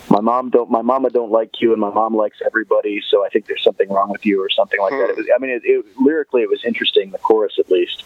my 0.09 0.19
mom 0.22 0.49
don't 0.49 0.69
my 0.72 0.82
mama 0.82 1.09
don't 1.09 1.32
like 1.32 1.61
you 1.61 1.72
and 1.72 1.82
my 1.82 1.91
mom 1.91 2.16
likes 2.16 2.38
everybody 2.45 3.01
so 3.09 3.25
i 3.25 3.30
think 3.30 3.45
there's 3.45 3.64
something 3.64 3.90
wrong 3.90 4.09
with 4.09 4.25
you 4.25 4.41
or 4.41 4.49
something 4.49 4.80
like 4.82 4.91
that. 4.91 5.09
It 5.11 5.17
was, 5.17 5.27
i 5.35 5.40
mean 5.40 5.51
it, 5.51 5.61
it, 5.66 5.85
lyrically 5.99 6.41
it 6.41 6.49
was 6.49 6.64
interesting 6.66 7.11
the 7.11 7.17
chorus 7.19 7.57
at 7.59 7.69
least. 7.69 8.03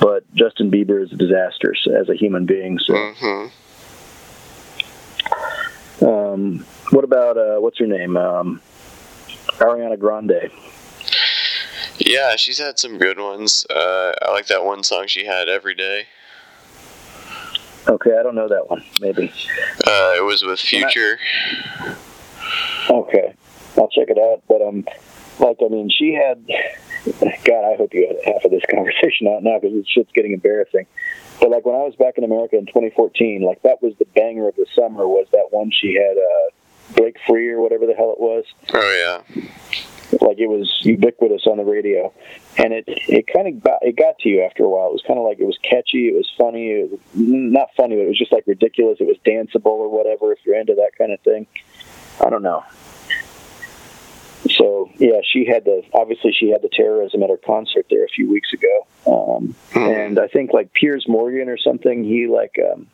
But 0.00 0.22
justin 0.34 0.70
bieber 0.70 1.02
is 1.02 1.12
a 1.12 1.16
disaster 1.16 1.74
so- 1.74 1.94
as 1.94 2.08
a 2.08 2.14
human 2.14 2.46
being 2.46 2.78
so. 2.78 2.94
Um 6.00 6.64
what 6.90 7.04
about 7.04 7.36
uh 7.36 7.56
what's 7.58 7.78
her 7.78 7.86
name? 7.86 8.16
Um 8.16 8.60
ariana 9.58 9.98
grande. 9.98 10.50
Yeah, 11.98 12.36
she's 12.36 12.58
had 12.58 12.78
some 12.78 12.98
good 12.98 13.20
ones. 13.20 13.64
Uh, 13.70 14.12
I 14.22 14.30
like 14.32 14.46
that 14.46 14.64
one 14.64 14.82
song 14.82 15.06
she 15.06 15.24
had 15.26 15.48
every 15.48 15.74
day. 15.74 16.06
Okay 17.88 18.16
i 18.18 18.22
don't 18.22 18.34
know 18.34 18.48
that 18.48 18.68
one 18.70 18.82
maybe 19.00 19.32
Uh, 19.86 20.14
it 20.16 20.24
was 20.24 20.42
with 20.42 20.60
Future. 20.60 21.18
Okay, 22.90 23.34
I'll 23.78 23.88
check 23.88 24.08
it 24.08 24.18
out. 24.18 24.42
But 24.48 24.60
um, 24.62 24.84
like 25.38 25.56
I 25.64 25.68
mean, 25.68 25.88
she 25.90 26.12
had. 26.12 26.44
God, 27.44 27.64
I 27.72 27.76
hope 27.76 27.92
you 27.94 28.06
had 28.06 28.16
half 28.24 28.44
of 28.44 28.50
this 28.52 28.62
conversation 28.70 29.26
out 29.28 29.42
now 29.42 29.58
because 29.58 29.74
this 29.76 29.88
shit's 29.88 30.12
getting 30.12 30.32
embarrassing. 30.32 30.86
But 31.40 31.50
like 31.50 31.64
when 31.64 31.74
I 31.74 31.78
was 31.78 31.96
back 31.96 32.16
in 32.18 32.24
America 32.24 32.56
in 32.56 32.66
2014, 32.66 33.42
like 33.42 33.62
that 33.62 33.82
was 33.82 33.94
the 33.98 34.04
banger 34.14 34.48
of 34.48 34.54
the 34.56 34.66
summer. 34.74 35.06
Was 35.08 35.26
that 35.32 35.48
one 35.50 35.70
she 35.72 35.94
had 35.94 36.16
uh, 36.16 36.94
"Break 36.94 37.16
Free" 37.26 37.48
or 37.48 37.60
whatever 37.60 37.86
the 37.86 37.94
hell 37.94 38.12
it 38.12 38.20
was? 38.20 38.44
Oh 38.72 39.22
yeah. 39.34 39.42
Like 40.20 40.38
it 40.38 40.48
was 40.48 40.70
ubiquitous 40.82 41.46
on 41.46 41.56
the 41.56 41.64
radio, 41.64 42.12
and 42.58 42.72
it 42.72 42.84
it 42.86 43.26
kind 43.32 43.48
of 43.48 43.62
got 43.62 43.78
it 43.82 43.96
got 43.96 44.18
to 44.20 44.28
you 44.28 44.42
after 44.42 44.64
a 44.64 44.68
while. 44.68 44.88
It 44.88 44.92
was 44.92 45.02
kind 45.06 45.18
of 45.18 45.24
like 45.24 45.40
it 45.40 45.46
was 45.46 45.58
catchy, 45.62 46.08
it 46.08 46.14
was 46.14 46.30
funny, 46.36 46.68
it 46.68 46.90
was 46.90 47.00
not 47.14 47.68
funny, 47.76 47.96
but 47.96 48.02
it 48.02 48.08
was 48.08 48.18
just 48.18 48.32
like 48.32 48.44
ridiculous. 48.46 48.98
It 49.00 49.06
was 49.06 49.16
danceable 49.24 49.66
or 49.66 49.88
whatever. 49.88 50.32
If 50.32 50.40
you're 50.44 50.58
into 50.58 50.74
that 50.74 50.92
kind 50.98 51.12
of 51.12 51.20
thing, 51.20 51.46
I 52.20 52.28
don't 52.28 52.42
know. 52.42 52.62
So 54.50 54.90
yeah, 54.98 55.20
she 55.24 55.46
had 55.46 55.64
the 55.64 55.82
obviously 55.94 56.32
she 56.38 56.50
had 56.50 56.62
the 56.62 56.68
terrorism 56.68 57.22
at 57.22 57.30
her 57.30 57.36
concert 57.36 57.86
there 57.88 58.04
a 58.04 58.08
few 58.08 58.28
weeks 58.30 58.52
ago, 58.52 58.86
um, 59.06 59.54
and 59.74 60.18
I 60.18 60.28
think 60.28 60.52
like 60.52 60.72
Piers 60.74 61.06
Morgan 61.08 61.48
or 61.48 61.56
something. 61.56 62.04
He 62.04 62.26
like 62.26 62.58
um, 62.58 62.88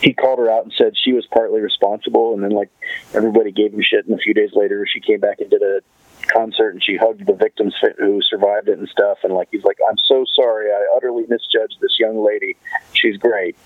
he 0.00 0.12
called 0.12 0.38
her 0.38 0.50
out 0.50 0.64
and 0.64 0.72
said 0.76 0.94
she 0.96 1.12
was 1.12 1.26
partly 1.26 1.60
responsible, 1.60 2.34
and 2.34 2.42
then 2.42 2.50
like 2.50 2.70
everybody 3.14 3.52
gave 3.52 3.72
him 3.72 3.82
shit. 3.82 4.06
And 4.06 4.18
a 4.18 4.22
few 4.22 4.34
days 4.34 4.50
later, 4.54 4.86
she 4.86 5.00
came 5.00 5.20
back 5.20 5.40
and 5.40 5.50
did 5.50 5.62
a 5.62 5.80
concert 6.26 6.70
and 6.70 6.82
she 6.82 6.96
hugged 6.96 7.26
the 7.26 7.32
victims 7.32 7.74
who 7.98 8.20
survived 8.22 8.68
it 8.68 8.78
and 8.78 8.88
stuff. 8.88 9.18
And 9.24 9.34
like 9.34 9.48
he's 9.50 9.64
like, 9.64 9.78
I'm 9.88 9.98
so 9.98 10.24
sorry, 10.34 10.70
I 10.70 10.96
utterly 10.96 11.24
misjudged 11.28 11.78
this 11.80 11.98
young 11.98 12.24
lady. 12.24 12.56
She's 12.92 13.16
great. 13.16 13.56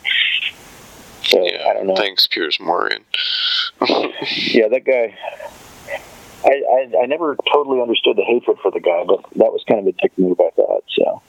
So 1.25 1.45
I 1.45 1.73
don't 1.75 1.87
know. 1.87 1.97
Thanks, 1.97 2.27
Piers 2.27 2.59
Morgan. 2.61 3.05
yeah, 3.81 4.69
that 4.69 4.83
guy. 4.85 5.19
I, 6.45 6.51
I 6.51 7.03
I 7.03 7.07
never 7.07 7.37
totally 7.51 7.81
understood 7.81 8.17
the 8.17 8.25
hatred 8.25 8.59
for 8.63 8.71
the 8.71 8.81
guy, 8.81 9.05
but 9.07 9.23
that 9.37 9.53
was 9.53 9.65
kind 9.67 9.81
of 9.81 9.87
a 9.87 9.93
dick 9.93 10.13
move, 10.19 10.39
I 10.41 10.51
thought. 10.51 10.85
So. 10.91 11.23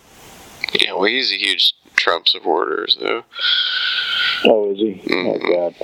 Yeah, 0.73 0.93
well, 0.93 1.05
he's 1.05 1.31
a 1.31 1.37
huge 1.37 1.73
Trump 1.95 2.27
supporter, 2.27 2.87
though. 2.99 3.23
Oh, 4.45 4.71
is 4.71 4.77
he? 4.79 5.01
Oh 5.11 5.37
God. 5.39 5.75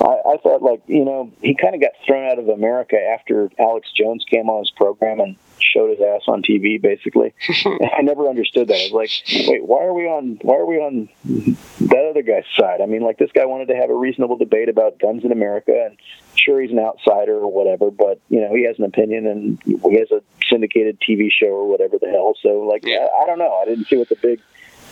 I, 0.00 0.32
I 0.32 0.36
thought 0.38 0.62
like 0.62 0.82
you 0.86 1.04
know 1.04 1.30
he 1.42 1.54
kind 1.54 1.74
of 1.74 1.80
got 1.80 1.90
thrown 2.06 2.30
out 2.30 2.38
of 2.38 2.48
America 2.48 2.96
after 2.96 3.50
Alex 3.58 3.88
Jones 3.92 4.24
came 4.24 4.48
on 4.48 4.60
his 4.60 4.70
program 4.70 5.20
and 5.20 5.36
showed 5.58 5.90
his 5.90 6.00
ass 6.00 6.22
on 6.26 6.42
TV. 6.42 6.80
Basically, 6.80 7.34
I 7.98 8.02
never 8.02 8.28
understood 8.28 8.68
that. 8.68 8.74
I 8.74 8.88
was 8.90 8.92
like, 8.92 9.10
wait, 9.48 9.64
why 9.64 9.84
are 9.84 9.92
we 9.92 10.04
on? 10.04 10.38
Why 10.42 10.56
are 10.56 10.64
we 10.64 10.76
on 10.76 11.08
that 11.24 12.08
other 12.08 12.22
guy's 12.22 12.44
side? 12.58 12.80
I 12.80 12.86
mean, 12.86 13.02
like 13.02 13.18
this 13.18 13.30
guy 13.32 13.44
wanted 13.44 13.68
to 13.68 13.76
have 13.76 13.90
a 13.90 13.94
reasonable 13.94 14.36
debate 14.36 14.70
about 14.70 14.98
guns 14.98 15.22
in 15.24 15.32
America, 15.32 15.72
and 15.72 15.98
sure 16.34 16.62
he's 16.62 16.70
an 16.70 16.78
outsider 16.78 17.36
or 17.36 17.52
whatever, 17.52 17.90
but 17.90 18.20
you 18.30 18.40
know 18.40 18.54
he 18.54 18.64
has 18.64 18.78
an 18.78 18.84
opinion 18.84 19.26
and 19.26 19.60
he 19.64 19.98
has 19.98 20.10
a 20.10 20.22
syndicated 20.48 20.98
TV 21.00 21.30
show 21.30 21.48
or 21.48 21.68
whatever 21.68 21.98
the 22.00 22.08
hell. 22.08 22.34
So 22.42 22.60
like, 22.60 22.84
I, 22.86 23.06
I 23.22 23.26
don't 23.26 23.38
know. 23.38 23.54
I 23.60 23.66
didn't 23.66 23.86
see 23.86 23.96
what 23.96 24.08
the 24.08 24.16
big 24.16 24.40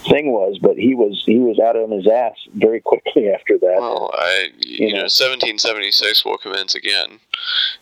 thing 0.04 0.32
was, 0.32 0.58
but 0.60 0.76
he 0.76 0.94
was 0.94 1.22
he 1.26 1.38
was 1.38 1.58
out 1.58 1.76
on 1.76 1.90
his 1.90 2.06
ass 2.06 2.36
very 2.54 2.80
quickly 2.80 3.30
after 3.34 3.58
that. 3.58 3.76
Well, 3.78 4.10
I, 4.14 4.48
you, 4.58 4.92
know, 4.92 5.08
1776 5.08 6.24
will 6.24 6.38
commence 6.38 6.74
again, 6.74 7.20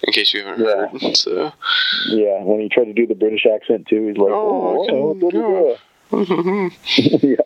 in 0.03 0.13
case 0.13 0.33
you 0.35 0.45
haven't 0.45 0.65
heard. 0.65 1.17
So. 1.17 1.53
Yeah, 2.09 2.43
when 2.43 2.61
he 2.61 2.69
tried 2.69 2.85
to 2.85 2.93
do 2.93 3.07
the 3.07 3.15
British 3.15 3.47
accent 3.47 3.87
too, 3.87 4.09
he's 4.09 4.17
like, 4.17 4.31
Oh, 4.31 4.87
oh, 4.89 4.91
oh, 4.91 5.15
blah, 5.15 5.31
blah, 5.31 5.41
blah." 5.41 5.77
yeah, 6.99 7.37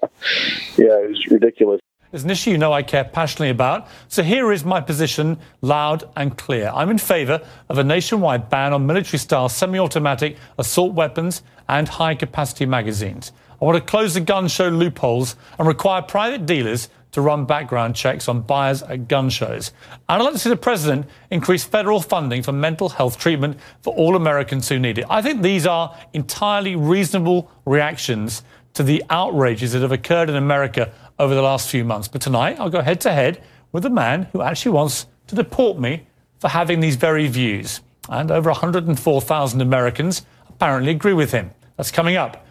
yeah, 0.76 0.99
it 0.99 1.10
was 1.10 1.26
ridiculous. 1.31 1.81
It's 2.12 2.24
an 2.24 2.31
issue 2.31 2.50
you 2.50 2.58
know 2.58 2.73
I 2.73 2.82
care 2.82 3.05
passionately 3.05 3.50
about. 3.50 3.86
So 4.08 4.24
here 4.24 4.50
is 4.50 4.65
my 4.65 4.81
position, 4.81 5.39
loud 5.60 6.05
and 6.16 6.36
clear. 6.36 6.73
I'm 6.74 6.90
in 6.90 6.99
favour 6.99 7.40
of 7.68 7.78
a 7.78 7.84
nationwide 7.84 8.50
ban 8.50 8.73
on 8.73 8.84
military 8.84 9.18
style 9.18 9.49
semi 9.49 9.78
automatic 9.78 10.36
assault 10.58 10.92
weapons 10.92 11.42
and 11.68 11.89
high 11.89 12.16
capacity 12.16 12.66
magazines. 12.66 13.31
I 13.61 13.65
want 13.65 13.77
to 13.77 13.91
close 13.91 14.15
the 14.15 14.21
gun 14.21 14.49
show 14.49 14.69
loopholes 14.69 15.37
and 15.59 15.69
require 15.69 16.01
private 16.01 16.47
dealers 16.47 16.89
to 17.13 17.21
run 17.21 17.45
background 17.45 17.95
checks 17.95 18.29
on 18.29 18.41
buyers 18.43 18.83
at 18.83 19.09
gun 19.09 19.29
shows. 19.29 19.73
And 20.09 20.23
I'd 20.23 20.25
like 20.25 20.33
to 20.33 20.39
see 20.39 20.49
the 20.49 20.57
president 20.57 21.07
increase 21.31 21.65
federal 21.65 22.01
funding 22.01 22.43
for 22.43 22.53
mental 22.53 22.89
health 22.89 23.19
treatment 23.19 23.59
for 23.83 23.95
all 23.95 24.17
Americans 24.17 24.69
who 24.69 24.79
need 24.79 24.99
it. 24.99 25.05
I 25.11 25.21
think 25.21 25.43
these 25.43 25.67
are 25.67 25.97
entirely 26.13 26.77
reasonable 26.77 27.51
reactions 27.65 28.43
to 28.75 28.83
the 28.83 29.03
outrages 29.11 29.73
that 29.73 29.83
have 29.83 29.93
occurred 29.93 30.31
in 30.31 30.37
America 30.37 30.93
over 31.19 31.35
the 31.35 31.43
last 31.43 31.69
few 31.69 31.85
months. 31.85 32.09
But 32.09 32.23
tonight, 32.23 32.59
I'll 32.59 32.71
go 32.71 32.81
head 32.81 33.01
to 33.03 33.13
head 33.13 33.43
with 33.73 33.85
a 33.85 33.91
man 33.91 34.29
who 34.33 34.43
actually 34.43 34.73
wants 34.73 35.07
to 35.27 35.35
deport 35.35 35.79
me 35.79 36.07
for 36.39 36.49
having 36.49 36.81
these 36.81 36.97
very 36.97 37.27
views. 37.27 37.81
And 38.09 38.31
over 38.31 38.51
104,000 38.51 39.61
Americans 39.61 40.25
apparently 40.49 40.93
agree 40.93 41.13
with 41.13 41.33
him. 41.33 41.51
That's 41.77 41.91
coming 41.91 42.17
up. 42.17 42.47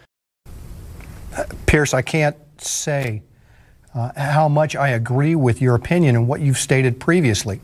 Piers, 1.66 1.94
I 1.94 2.02
can't 2.02 2.36
say 2.60 3.22
uh, 3.94 4.10
how 4.16 4.48
much 4.48 4.76
I 4.76 4.88
agree 4.90 5.34
with 5.34 5.60
your 5.60 5.74
opinion 5.74 6.16
and 6.16 6.28
what 6.28 6.40
you've 6.40 6.58
stated 6.58 7.00
previously. 7.00 7.60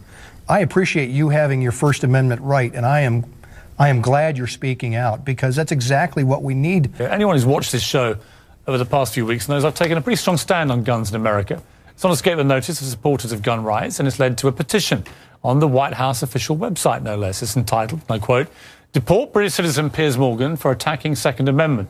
I 0.48 0.60
appreciate 0.60 1.10
you 1.10 1.30
having 1.30 1.60
your 1.60 1.72
First 1.72 2.04
Amendment 2.04 2.40
right, 2.40 2.72
and 2.72 2.86
I 2.86 3.00
am, 3.00 3.24
I 3.78 3.88
am 3.88 4.00
glad 4.00 4.38
you're 4.38 4.46
speaking 4.46 4.94
out 4.94 5.24
because 5.24 5.56
that's 5.56 5.72
exactly 5.72 6.24
what 6.24 6.42
we 6.42 6.54
need. 6.54 7.00
Anyone 7.00 7.34
who's 7.34 7.46
watched 7.46 7.72
this 7.72 7.82
show 7.82 8.16
over 8.66 8.78
the 8.78 8.84
past 8.84 9.14
few 9.14 9.26
weeks 9.26 9.48
knows 9.48 9.64
I've 9.64 9.74
taken 9.74 9.98
a 9.98 10.00
pretty 10.00 10.16
strong 10.16 10.36
stand 10.36 10.70
on 10.70 10.84
guns 10.84 11.10
in 11.10 11.16
America. 11.16 11.60
It's 11.90 12.04
not 12.04 12.12
escaped 12.12 12.36
the 12.36 12.44
notice 12.44 12.80
of 12.80 12.86
supporters 12.86 13.32
of 13.32 13.42
gun 13.42 13.64
rights, 13.64 13.98
and 13.98 14.06
it's 14.06 14.18
led 14.18 14.38
to 14.38 14.48
a 14.48 14.52
petition 14.52 15.04
on 15.42 15.60
the 15.60 15.68
White 15.68 15.94
House 15.94 16.22
official 16.22 16.56
website, 16.56 17.02
no 17.02 17.16
less. 17.16 17.42
It's 17.42 17.56
entitled, 17.56 18.02
and 18.08 18.10
I 18.10 18.18
quote, 18.24 18.48
Deport 18.92 19.32
British 19.32 19.54
citizen 19.54 19.90
Piers 19.90 20.16
Morgan 20.16 20.56
for 20.56 20.70
attacking 20.70 21.14
Second 21.14 21.48
Amendment. 21.48 21.88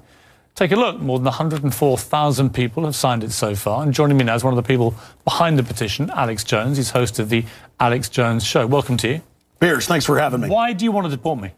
Take 0.56 0.72
a 0.72 0.76
look. 0.76 0.98
More 0.98 1.18
than 1.18 1.26
104,000 1.26 2.54
people 2.54 2.86
have 2.86 2.96
signed 2.96 3.22
it 3.22 3.30
so 3.30 3.54
far. 3.54 3.82
And 3.82 3.92
joining 3.92 4.16
me 4.16 4.24
now 4.24 4.34
is 4.34 4.42
one 4.42 4.54
of 4.54 4.56
the 4.56 4.66
people 4.66 4.94
behind 5.24 5.58
the 5.58 5.62
petition, 5.62 6.08
Alex 6.08 6.44
Jones. 6.44 6.78
He's 6.78 6.88
host 6.88 7.18
of 7.18 7.28
the 7.28 7.44
Alex 7.78 8.08
Jones 8.08 8.42
Show. 8.42 8.66
Welcome 8.66 8.96
to 8.98 9.08
you. 9.08 9.22
Piers, 9.60 9.86
thanks 9.86 10.06
for 10.06 10.18
having 10.18 10.40
me. 10.40 10.48
Why 10.48 10.72
do 10.72 10.86
you 10.86 10.92
want 10.92 11.04
to 11.04 11.10
deport 11.10 11.42
me? 11.42 11.50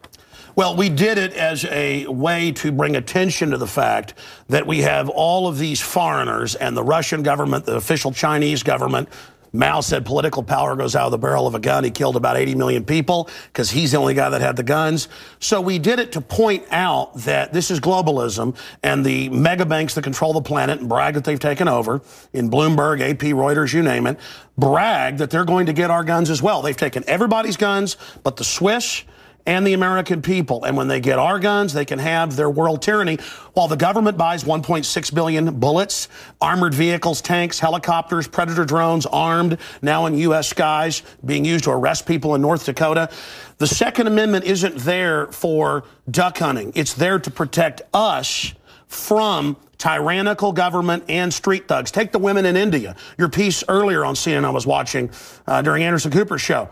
Well, 0.57 0.75
we 0.75 0.89
did 0.89 1.17
it 1.17 1.31
as 1.31 1.63
a 1.63 2.07
way 2.07 2.51
to 2.53 2.73
bring 2.73 2.97
attention 2.97 3.51
to 3.51 3.57
the 3.57 3.67
fact 3.67 4.15
that 4.49 4.67
we 4.67 4.79
have 4.79 5.07
all 5.07 5.47
of 5.47 5.57
these 5.57 5.79
foreigners 5.79 6.55
and 6.55 6.75
the 6.75 6.83
Russian 6.83 7.23
government, 7.23 7.65
the 7.65 7.77
official 7.77 8.11
Chinese 8.11 8.63
government, 8.63 9.07
Mao 9.51 9.81
said 9.81 10.05
political 10.05 10.43
power 10.43 10.75
goes 10.75 10.95
out 10.95 11.05
of 11.05 11.11
the 11.11 11.17
barrel 11.17 11.47
of 11.47 11.55
a 11.55 11.59
gun. 11.59 11.83
He 11.83 11.91
killed 11.91 12.15
about 12.15 12.37
80 12.37 12.55
million 12.55 12.85
people 12.85 13.29
because 13.47 13.69
he's 13.71 13.91
the 13.91 13.97
only 13.97 14.13
guy 14.13 14.29
that 14.29 14.41
had 14.41 14.55
the 14.55 14.63
guns. 14.63 15.07
So 15.39 15.61
we 15.61 15.79
did 15.79 15.99
it 15.99 16.11
to 16.13 16.21
point 16.21 16.65
out 16.71 17.15
that 17.19 17.53
this 17.53 17.71
is 17.71 17.79
globalism 17.79 18.55
and 18.83 19.05
the 19.05 19.29
mega 19.29 19.65
banks 19.65 19.95
that 19.95 20.03
control 20.03 20.33
the 20.33 20.41
planet 20.41 20.79
and 20.79 20.89
brag 20.89 21.15
that 21.15 21.23
they've 21.23 21.39
taken 21.39 21.67
over 21.67 22.01
in 22.33 22.49
Bloomberg, 22.49 23.01
AP, 23.01 23.19
Reuters, 23.33 23.73
you 23.73 23.81
name 23.81 24.07
it, 24.07 24.19
brag 24.57 25.17
that 25.17 25.29
they're 25.29 25.45
going 25.45 25.65
to 25.65 25.73
get 25.73 25.89
our 25.89 26.03
guns 26.03 26.29
as 26.29 26.41
well. 26.41 26.61
They've 26.61 26.75
taken 26.75 27.03
everybody's 27.07 27.57
guns, 27.57 27.97
but 28.23 28.37
the 28.37 28.43
Swiss, 28.43 29.03
and 29.45 29.65
the 29.65 29.73
American 29.73 30.21
people. 30.21 30.63
And 30.63 30.75
when 30.77 30.87
they 30.87 30.99
get 30.99 31.19
our 31.19 31.39
guns, 31.39 31.73
they 31.73 31.85
can 31.85 31.99
have 31.99 32.35
their 32.35 32.49
world 32.49 32.81
tyranny 32.81 33.17
while 33.53 33.67
the 33.67 33.77
government 33.77 34.17
buys 34.17 34.43
1.6 34.43 35.13
billion 35.13 35.59
bullets, 35.59 36.07
armored 36.41 36.73
vehicles, 36.73 37.21
tanks, 37.21 37.59
helicopters, 37.59 38.27
predator 38.27 38.65
drones, 38.65 39.05
armed, 39.05 39.57
now 39.81 40.05
in 40.05 40.17
U.S. 40.19 40.49
skies, 40.49 41.03
being 41.25 41.45
used 41.45 41.63
to 41.65 41.71
arrest 41.71 42.05
people 42.05 42.35
in 42.35 42.41
North 42.41 42.65
Dakota. 42.65 43.09
The 43.57 43.67
Second 43.67 44.07
Amendment 44.07 44.45
isn't 44.45 44.77
there 44.77 45.27
for 45.27 45.83
duck 46.09 46.37
hunting. 46.37 46.71
It's 46.75 46.93
there 46.93 47.19
to 47.19 47.31
protect 47.31 47.81
us 47.93 48.53
from 48.87 49.55
tyrannical 49.77 50.51
government 50.51 51.03
and 51.07 51.33
street 51.33 51.67
thugs. 51.67 51.89
Take 51.89 52.11
the 52.11 52.19
women 52.19 52.45
in 52.45 52.57
India. 52.57 52.95
Your 53.17 53.29
piece 53.29 53.63
earlier 53.67 54.03
on 54.03 54.15
CNN 54.15 54.43
I 54.43 54.49
was 54.49 54.67
watching 54.67 55.09
uh, 55.47 55.61
during 55.61 55.83
Anderson 55.83 56.11
Cooper's 56.11 56.41
show 56.41 56.69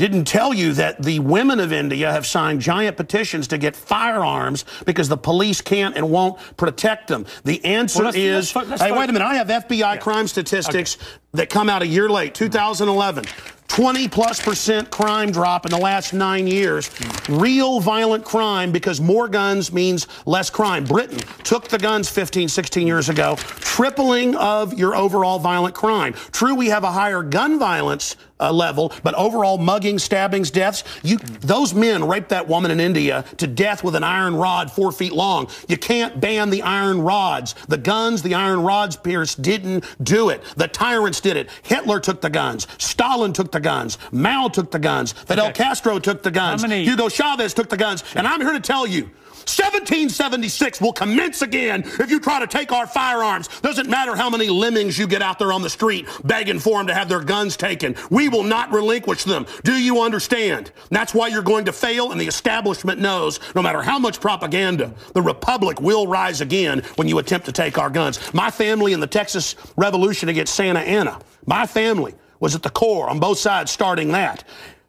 didn't 0.00 0.24
tell 0.24 0.52
you 0.54 0.72
that 0.72 1.02
the 1.02 1.18
women 1.20 1.60
of 1.60 1.72
India 1.72 2.10
have 2.10 2.26
signed 2.26 2.60
giant 2.60 2.96
petitions 2.96 3.46
to 3.48 3.58
get 3.58 3.76
firearms 3.76 4.64
because 4.86 5.08
the 5.08 5.16
police 5.16 5.60
can't 5.60 5.94
and 5.96 6.10
won't 6.10 6.38
protect 6.56 7.06
them. 7.08 7.26
The 7.44 7.62
answer 7.64 7.98
Well, 7.98 8.06
let's- 8.06 8.16
is, 8.16 8.56
let's- 8.56 8.68
let's 8.70 8.82
hey, 8.82 8.92
wait 8.92 9.10
a 9.10 9.12
minute, 9.12 9.24
I 9.26 9.34
have 9.34 9.50
FBI 9.50 9.98
crime 9.98 10.26
statistics 10.26 10.96
that 11.34 11.50
come 11.50 11.68
out 11.68 11.82
a 11.82 11.86
year 11.86 12.08
late, 12.08 12.34
2011. 12.34 13.24
20 13.68 14.08
plus 14.08 14.40
percent 14.42 14.90
crime 14.90 15.30
drop 15.30 15.64
in 15.64 15.70
the 15.70 15.78
last 15.78 16.12
nine 16.12 16.48
years. 16.48 16.90
Real 17.28 17.78
violent 17.78 18.24
crime 18.24 18.72
because 18.72 19.00
more 19.00 19.28
guns 19.28 19.72
means 19.72 20.08
less 20.26 20.50
crime. 20.50 20.82
Britain 20.84 21.20
took 21.44 21.68
the 21.68 21.78
guns 21.78 22.08
15, 22.08 22.48
16 22.48 22.86
years 22.88 23.08
ago, 23.08 23.36
tripling 23.60 24.34
of 24.34 24.76
your 24.76 24.96
overall 24.96 25.38
violent 25.38 25.74
crime. 25.76 26.14
True, 26.32 26.54
we 26.56 26.66
have 26.66 26.82
a 26.82 26.90
higher 26.90 27.22
gun 27.22 27.60
violence 27.60 28.16
uh, 28.40 28.52
level, 28.52 28.92
but 29.02 29.14
overall 29.14 29.58
mugging, 29.58 29.98
stabbings, 29.98 30.50
deaths, 30.50 30.84
you, 31.02 31.18
those 31.40 31.74
men 31.74 32.06
raped 32.06 32.30
that 32.30 32.48
woman 32.48 32.70
in 32.70 32.80
India 32.80 33.24
to 33.36 33.46
death 33.46 33.84
with 33.84 33.94
an 33.94 34.04
iron 34.04 34.34
rod 34.34 34.70
four 34.70 34.92
feet 34.92 35.12
long. 35.12 35.48
You 35.68 35.76
can't 35.76 36.20
ban 36.20 36.50
the 36.50 36.62
iron 36.62 37.00
rods. 37.02 37.54
The 37.68 37.78
guns, 37.78 38.22
the 38.22 38.34
iron 38.34 38.62
rods, 38.62 38.96
Piers, 38.96 39.34
didn't 39.34 39.84
do 40.02 40.30
it. 40.30 40.42
The 40.56 40.68
tyrants 40.68 41.20
did 41.20 41.36
it. 41.36 41.50
Hitler 41.62 42.00
took 42.00 42.20
the 42.20 42.30
guns. 42.30 42.66
Stalin 42.78 43.32
took 43.32 43.52
the 43.52 43.60
guns. 43.60 43.98
Mao 44.12 44.48
took 44.48 44.70
the 44.70 44.78
guns. 44.78 45.12
Fidel 45.12 45.52
Castro 45.52 45.98
took 45.98 46.22
the 46.22 46.30
guns. 46.30 46.62
Hugo 46.64 47.08
Chavez 47.08 47.54
took 47.54 47.68
the 47.68 47.76
guns. 47.76 48.04
And 48.14 48.26
I'm 48.26 48.40
here 48.40 48.52
to 48.52 48.60
tell 48.60 48.86
you, 48.86 49.10
1776 49.56 50.80
will 50.80 50.92
commence 50.92 51.42
again 51.42 51.82
if 51.84 52.10
you 52.10 52.20
try 52.20 52.40
to 52.40 52.46
take 52.46 52.72
our 52.72 52.86
firearms. 52.86 53.48
Doesn't 53.60 53.88
matter 53.88 54.14
how 54.14 54.30
many 54.30 54.48
lemmings 54.48 54.98
you 54.98 55.06
get 55.06 55.22
out 55.22 55.38
there 55.38 55.52
on 55.52 55.62
the 55.62 55.70
street 55.70 56.06
begging 56.24 56.58
for 56.58 56.78
them 56.78 56.86
to 56.86 56.94
have 56.94 57.08
their 57.08 57.22
guns 57.22 57.56
taken. 57.56 57.96
We 58.10 58.28
will 58.28 58.42
not 58.42 58.72
relinquish 58.72 59.24
them. 59.24 59.46
Do 59.64 59.72
you 59.72 60.02
understand? 60.02 60.72
That's 60.90 61.14
why 61.14 61.28
you're 61.28 61.42
going 61.42 61.64
to 61.66 61.72
fail, 61.72 62.12
and 62.12 62.20
the 62.20 62.26
establishment 62.26 63.00
knows 63.00 63.40
no 63.54 63.62
matter 63.62 63.82
how 63.82 63.98
much 63.98 64.20
propaganda, 64.20 64.94
the 65.14 65.22
Republic 65.22 65.80
will 65.80 66.06
rise 66.06 66.40
again 66.40 66.82
when 66.96 67.08
you 67.08 67.18
attempt 67.18 67.46
to 67.46 67.52
take 67.52 67.78
our 67.78 67.90
guns. 67.90 68.32
My 68.32 68.50
family 68.50 68.92
in 68.92 69.00
the 69.00 69.06
Texas 69.06 69.56
Revolution 69.76 70.28
against 70.28 70.54
Santa 70.54 70.80
Anna, 70.80 71.20
my 71.46 71.66
family 71.66 72.14
was 72.38 72.54
at 72.54 72.62
the 72.62 72.70
core 72.70 73.08
on 73.08 73.20
both 73.20 73.38
sides 73.38 73.70
starting 73.70 74.12
that 74.12 74.44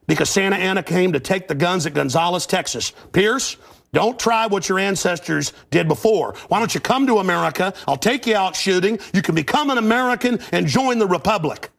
because 0.07 0.29
Santa 0.29 0.55
Anna 0.55 0.83
came 0.83 1.13
to 1.13 1.19
take 1.19 1.47
the 1.47 1.55
guns 1.55 1.85
at 1.85 1.93
Gonzales, 1.93 2.45
Texas. 2.45 2.91
Piers, 3.13 3.57
don't 3.93 4.17
try 4.17 4.47
what 4.47 4.69
your 4.69 4.79
ancestors 4.79 5.53
did 5.69 5.87
before. 5.87 6.35
Why 6.47 6.59
don't 6.59 6.73
you 6.73 6.79
come 6.79 7.07
to 7.07 7.19
America? 7.19 7.73
I'll 7.87 7.97
take 7.97 8.25
you 8.25 8.35
out 8.35 8.55
shooting. 8.55 8.99
You 9.13 9.21
can 9.21 9.35
become 9.35 9.69
an 9.69 9.77
American 9.77 10.39
and 10.51 10.67
join 10.67 10.99
the 10.99 11.07
Republic. 11.07 11.69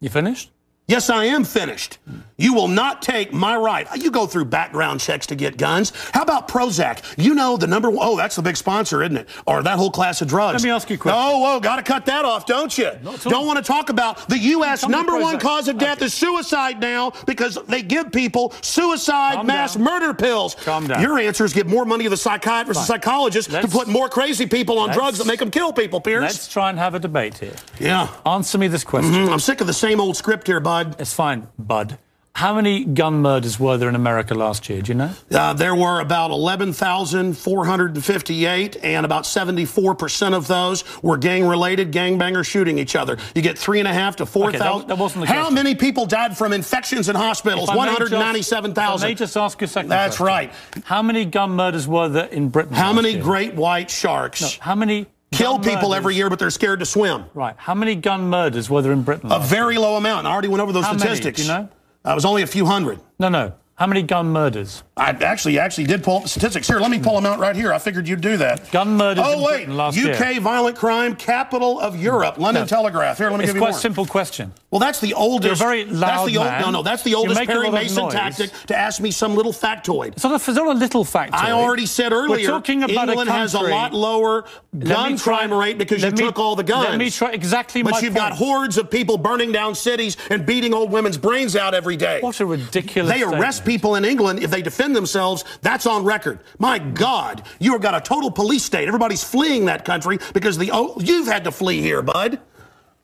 You 0.00 0.08
finished? 0.08 0.50
Yes, 0.88 1.10
I 1.10 1.24
am 1.24 1.44
finished. 1.44 1.98
You 2.38 2.52
will 2.52 2.68
not 2.68 3.00
take 3.02 3.32
my 3.32 3.56
right. 3.56 3.86
You 3.96 4.10
go 4.10 4.26
through 4.26 4.46
background 4.46 5.00
checks 5.00 5.26
to 5.28 5.34
get 5.34 5.56
guns. 5.56 5.92
How 6.12 6.22
about 6.22 6.48
Prozac? 6.48 7.02
You 7.16 7.34
know 7.34 7.56
the 7.56 7.66
number 7.66 7.88
one, 7.90 8.06
oh, 8.06 8.16
that's 8.16 8.36
the 8.36 8.42
big 8.42 8.56
sponsor, 8.58 9.02
isn't 9.02 9.16
it? 9.16 9.28
Or 9.46 9.62
that 9.62 9.78
whole 9.78 9.90
class 9.90 10.20
of 10.20 10.28
drugs. 10.28 10.62
Let 10.62 10.68
me 10.68 10.74
ask 10.74 10.90
you 10.90 10.96
a 10.96 10.98
question. 10.98 11.18
Oh, 11.22 11.38
whoa, 11.38 11.60
got 11.60 11.76
to 11.76 11.82
cut 11.82 12.04
that 12.06 12.24
off, 12.26 12.44
don't 12.44 12.76
you? 12.76 12.90
Don't 13.22 13.46
want 13.46 13.56
to 13.58 13.62
talk 13.64 13.88
about 13.88 14.28
the 14.28 14.38
U.S. 14.38 14.86
Number 14.86 15.18
one 15.18 15.38
cause 15.38 15.68
of 15.68 15.78
death 15.78 16.02
is 16.02 16.12
suicide 16.12 16.80
now 16.80 17.12
because 17.26 17.58
they 17.68 17.82
give 17.82 18.12
people 18.12 18.52
suicide 18.60 19.36
Calm 19.36 19.46
mass 19.46 19.74
down. 19.74 19.84
murder 19.84 20.12
pills. 20.14 20.54
Calm 20.56 20.86
down. 20.86 21.00
Your 21.00 21.18
answer 21.18 21.44
is 21.44 21.52
give 21.54 21.66
more 21.66 21.84
money 21.86 22.04
to 22.04 22.10
the 22.10 22.16
psychiatrists 22.16 22.82
and 22.82 22.86
psychologists 22.86 23.50
to 23.50 23.60
Let's- 23.60 23.72
put 23.72 23.88
more 23.88 24.08
crazy 24.10 24.46
people 24.46 24.78
on 24.78 24.90
drugs 24.90 25.18
that 25.18 25.26
make 25.26 25.38
them 25.38 25.50
kill 25.50 25.72
people, 25.72 26.00
Piers. 26.00 26.22
Let's 26.22 26.48
try 26.48 26.68
and 26.70 26.78
have 26.78 26.94
a 26.94 26.98
debate 26.98 27.38
here. 27.38 27.54
Yeah. 27.80 28.08
Answer 28.26 28.58
me 28.58 28.68
this 28.68 28.84
question. 28.84 29.12
Mhm, 29.14 29.32
I'm 29.32 29.40
sick 29.40 29.60
of 29.62 29.66
the 29.66 29.72
same 29.72 30.00
old 30.00 30.16
script 30.16 30.46
here, 30.46 30.60
bud. 30.60 30.96
It's 30.98 31.12
fine, 31.14 31.46
bud. 31.58 31.98
How 32.36 32.52
many 32.54 32.84
gun 32.84 33.22
murders 33.22 33.58
were 33.58 33.78
there 33.78 33.88
in 33.88 33.94
America 33.94 34.34
last 34.34 34.68
year? 34.68 34.82
Do 34.82 34.92
you 34.92 34.98
know? 34.98 35.10
Uh, 35.32 35.54
there 35.54 35.74
were 35.74 36.00
about 36.00 36.30
11,458, 36.32 38.76
and 38.82 39.06
about 39.06 39.24
74% 39.24 40.34
of 40.34 40.46
those 40.46 40.84
were 41.02 41.16
gang 41.16 41.46
related, 41.46 41.92
gangbangers 41.92 42.44
shooting 42.46 42.78
each 42.78 42.94
other. 42.94 43.16
You 43.34 43.40
get 43.40 43.56
three 43.58 43.78
and 43.78 43.88
a 43.88 43.92
half 43.94 44.16
to 44.16 44.26
4,000. 44.26 44.54
Okay, 44.54 44.58
that- 44.58 44.86
that 44.88 44.98
How 45.28 45.34
question. 45.44 45.54
many 45.54 45.74
people 45.74 46.04
died 46.04 46.36
from 46.36 46.52
infections 46.52 47.08
in 47.08 47.16
hospitals? 47.16 47.70
If 47.70 47.74
I 47.74 47.86
may 47.86 47.96
just- 47.96 48.12
197,000. 48.12 48.96
if 48.96 49.04
I 49.04 49.08
may 49.08 49.14
just 49.14 49.34
ask 49.34 49.58
you 49.58 49.64
a 49.64 49.68
second. 49.68 49.88
That's 49.88 50.18
question. 50.18 50.26
right. 50.26 50.52
How 50.84 51.00
many 51.00 51.24
gun 51.24 51.52
murders 51.52 51.88
were 51.88 52.10
there 52.10 52.26
in 52.26 52.50
Britain? 52.50 52.74
How 52.74 52.92
many 52.92 53.12
year? 53.12 53.22
great 53.22 53.54
white 53.54 53.90
sharks 53.90 54.42
No, 54.42 54.48
how 54.60 54.74
many 54.74 55.06
kill 55.32 55.58
people 55.58 55.88
murders- 55.88 55.96
every 55.96 56.16
year, 56.16 56.28
but 56.28 56.38
they're 56.38 56.50
scared 56.50 56.80
to 56.80 56.86
swim? 56.86 57.24
Right. 57.32 57.54
How 57.56 57.72
many 57.74 57.94
gun 57.94 58.28
murders 58.28 58.68
were 58.68 58.82
there 58.82 58.92
in 58.92 59.04
Britain? 59.04 59.32
A 59.32 59.38
very 59.38 59.78
low 59.78 59.96
amount. 59.96 60.26
I 60.26 60.32
already 60.32 60.48
went 60.48 60.60
over 60.60 60.72
those 60.72 60.84
How 60.84 60.90
many? 60.92 61.00
statistics. 61.00 61.38
Do 61.40 61.44
you 61.44 61.48
know? 61.48 61.68
Uh, 62.06 62.12
it 62.12 62.14
was 62.14 62.24
only 62.24 62.42
a 62.42 62.46
few 62.46 62.66
hundred. 62.66 63.00
No, 63.18 63.28
no. 63.28 63.52
How 63.74 63.86
many 63.86 64.02
gun 64.02 64.28
murders? 64.28 64.82
I 64.96 65.10
actually 65.10 65.58
actually 65.58 65.84
did 65.84 66.02
pull 66.02 66.16
up 66.16 66.22
the 66.22 66.28
statistics. 66.30 66.66
Here, 66.66 66.78
let 66.80 66.90
me 66.90 66.98
pull 66.98 67.14
them 67.16 67.26
out 67.26 67.38
right 67.38 67.54
here. 67.54 67.74
I 67.74 67.78
figured 67.78 68.08
you'd 68.08 68.22
do 68.22 68.38
that. 68.38 68.70
Gun 68.70 68.96
murders 68.96 69.22
Oh 69.26 69.44
wait, 69.44 69.68
UK 69.68 69.94
year. 69.96 70.40
violent 70.40 70.76
crime 70.78 71.14
capital 71.14 71.78
of 71.78 71.94
Europe. 71.94 72.38
London 72.38 72.62
No. 72.62 72.66
Telegraph. 72.66 73.18
Here, 73.18 73.28
let 73.28 73.36
me 73.36 73.44
it's 73.44 73.50
give 73.50 73.56
you 73.56 73.60
quite 73.60 73.72
more. 73.72 73.76
a 73.78 73.80
simple 73.80 74.06
question. 74.06 74.54
Well, 74.76 74.86
that's 74.86 75.00
the 75.00 75.14
oldest. 75.14 75.46
You're 75.58 75.68
very 75.68 75.84
that's 75.84 75.98
loud 75.98 76.28
the 76.28 76.36
old, 76.36 76.46
man. 76.48 76.60
No, 76.60 76.70
no, 76.70 76.82
that's 76.82 77.02
the 77.02 77.14
oldest 77.14 77.40
Perry 77.44 77.70
Mason 77.70 78.10
tactic 78.10 78.50
to 78.66 78.76
ask 78.76 79.00
me 79.00 79.10
some 79.10 79.34
little 79.34 79.54
factoid. 79.54 80.08
It's 80.08 80.22
not 80.22 80.32
a, 80.32 80.34
it's 80.34 80.48
not 80.48 80.66
a 80.66 80.72
little 80.78 81.02
factoid. 81.02 81.32
I 81.32 81.52
already 81.52 81.86
said 81.86 82.12
earlier. 82.12 82.46
We're 82.46 82.58
talking 82.58 82.82
about 82.82 83.08
England 83.08 83.30
a 83.30 83.32
has 83.32 83.54
a 83.54 83.60
lot 83.60 83.94
lower 83.94 84.44
gun 84.78 85.16
try- 85.16 85.38
crime 85.38 85.54
rate 85.54 85.78
because 85.78 86.02
you 86.02 86.10
me- 86.10 86.18
took 86.18 86.38
all 86.38 86.56
the 86.56 86.62
guns. 86.62 86.90
Let 86.90 86.98
me 86.98 87.08
try 87.08 87.30
exactly 87.32 87.82
But 87.82 88.02
you've 88.02 88.14
got 88.14 88.32
hordes 88.34 88.76
of 88.76 88.90
people 88.90 89.16
burning 89.16 89.50
down 89.50 89.74
cities 89.74 90.18
and 90.28 90.44
beating 90.44 90.74
old 90.74 90.90
women's 90.90 91.16
brains 91.16 91.56
out 91.56 91.72
every 91.72 91.96
day. 91.96 92.20
What 92.20 92.38
a 92.40 92.44
ridiculous 92.44 93.10
They 93.10 93.22
arrest 93.22 93.58
statement. 93.58 93.64
people 93.64 93.94
in 93.94 94.04
England 94.04 94.42
if 94.42 94.50
they 94.50 94.60
defend 94.60 94.94
themselves. 94.94 95.42
That's 95.62 95.86
on 95.86 96.04
record. 96.04 96.40
My 96.58 96.78
God, 96.78 97.44
you 97.60 97.72
have 97.72 97.80
got 97.80 97.94
a 97.94 98.02
total 98.02 98.30
police 98.30 98.64
state. 98.64 98.88
Everybody's 98.88 99.24
fleeing 99.24 99.64
that 99.64 99.86
country 99.86 100.18
because 100.34 100.58
the 100.58 100.70
oh, 100.70 100.98
you've 101.00 101.28
had 101.28 101.44
to 101.44 101.50
flee 101.50 101.80
here, 101.80 102.02
bud. 102.02 102.40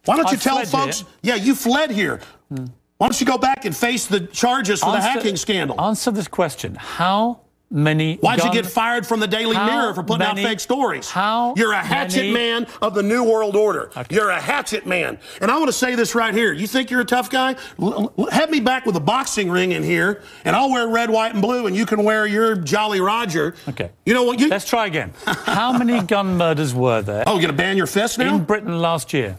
Why 0.04 0.16
don't 0.16 0.26
you 0.30 0.36
I 0.36 0.40
tell 0.40 0.64
folks? 0.64 1.00
here. 1.00 1.08
Yeah, 1.22 1.34
you 1.36 1.54
fled 1.54 1.90
here. 1.90 2.20
Why 2.48 3.08
don't 3.08 3.20
you 3.20 3.26
go 3.26 3.38
back 3.38 3.64
and 3.64 3.76
face 3.76 4.06
the 4.06 4.20
charges 4.20 4.80
for 4.80 4.92
the 4.92 5.00
hacking 5.00 5.36
scandal? 5.36 5.80
Answer 5.80 6.10
this 6.10 6.28
question. 6.28 6.74
How 6.76 7.40
many 7.68 8.16
Why'd 8.16 8.38
gun- 8.40 8.48
you 8.48 8.52
get 8.62 8.70
fired 8.70 9.06
from 9.06 9.18
the 9.18 9.26
Daily 9.26 9.56
Mirror 9.56 9.94
for 9.94 10.02
putting 10.02 10.18
many- 10.26 10.44
out 10.44 10.48
fake 10.48 10.60
stories? 10.60 11.08
How 11.10 11.54
You're 11.56 11.72
a 11.72 11.78
hatchet 11.78 12.18
many- 12.18 12.32
man 12.32 12.66
of 12.82 12.94
the 12.94 13.02
New 13.02 13.24
World 13.24 13.56
Order. 13.56 13.90
You're 14.10 14.28
a 14.30 14.40
hatchet 14.40 14.86
man. 14.86 15.18
And 15.40 15.50
I 15.50 15.54
want 15.56 15.66
to 15.68 15.72
say 15.72 15.94
this 15.96 16.14
right 16.14 16.34
here. 16.34 16.52
You 16.52 16.66
think 16.68 16.90
you're 16.90 17.00
a 17.00 17.04
tough 17.04 17.30
guy? 17.30 17.56
L- 17.80 18.12
have 18.30 18.50
me 18.50 18.60
back 18.60 18.86
with 18.86 18.94
a 18.96 19.00
boxing 19.00 19.50
ring 19.50 19.72
in 19.72 19.82
here, 19.82 20.22
and 20.44 20.54
I'll 20.54 20.70
wear 20.70 20.86
red, 20.86 21.10
white, 21.10 21.32
and 21.32 21.40
blue, 21.42 21.66
and 21.66 21.74
you 21.74 21.86
can 21.86 22.04
wear 22.04 22.26
your 22.26 22.54
Jolly 22.56 23.00
Roger. 23.00 23.54
Okay. 23.68 23.90
You 24.06 24.14
know 24.14 24.22
what? 24.24 24.38
You, 24.38 24.48
Let's 24.48 24.68
try 24.68 24.86
again. 24.86 25.12
How 25.26 25.72
many 25.72 26.00
gun 26.02 26.36
murders 26.36 26.74
were 26.74 27.02
there 27.02 27.24
oh, 27.26 27.36
you 27.36 27.40
gonna 27.42 27.52
ban 27.54 27.76
your 27.76 27.86
fist 27.86 28.18
now? 28.18 28.34
in 28.36 28.44
Britain 28.44 28.80
last 28.80 29.12
year? 29.12 29.38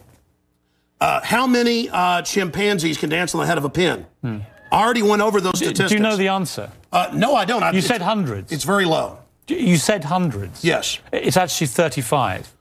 Uh, 1.04 1.20
how 1.22 1.46
many 1.46 1.90
uh, 1.90 2.22
chimpanzees 2.22 2.98
can 2.98 3.10
dance 3.10 3.36
on 3.36 3.42
the 3.42 3.46
head 3.46 3.58
of 3.58 3.66
a 3.66 3.70
pin? 3.70 4.06
Hmm. 4.22 4.38
I 4.72 4.82
already 4.82 5.02
went 5.02 5.22
over 5.22 5.42
those 5.42 5.60
do, 5.60 5.66
statistics. 5.66 5.90
Do, 5.90 5.96
you 5.96 6.02
know 6.02 6.16
the 6.16 6.30
answer? 6.30 6.72
Uh, 6.94 7.12
no, 7.14 7.36
I 7.36 7.44
don't. 7.44 7.62
I, 7.62 7.72
you 7.72 7.82
said 7.82 8.02
hundreds. 8.02 8.54
It's 8.54 8.64
very 8.64 8.86
low. 8.86 9.20
You 9.50 9.76
said 9.76 10.06
hundreds. 10.06 10.64
Yes. 10.64 11.00
It's 11.12 11.36
actually 11.36 11.68
35. 11.68 12.56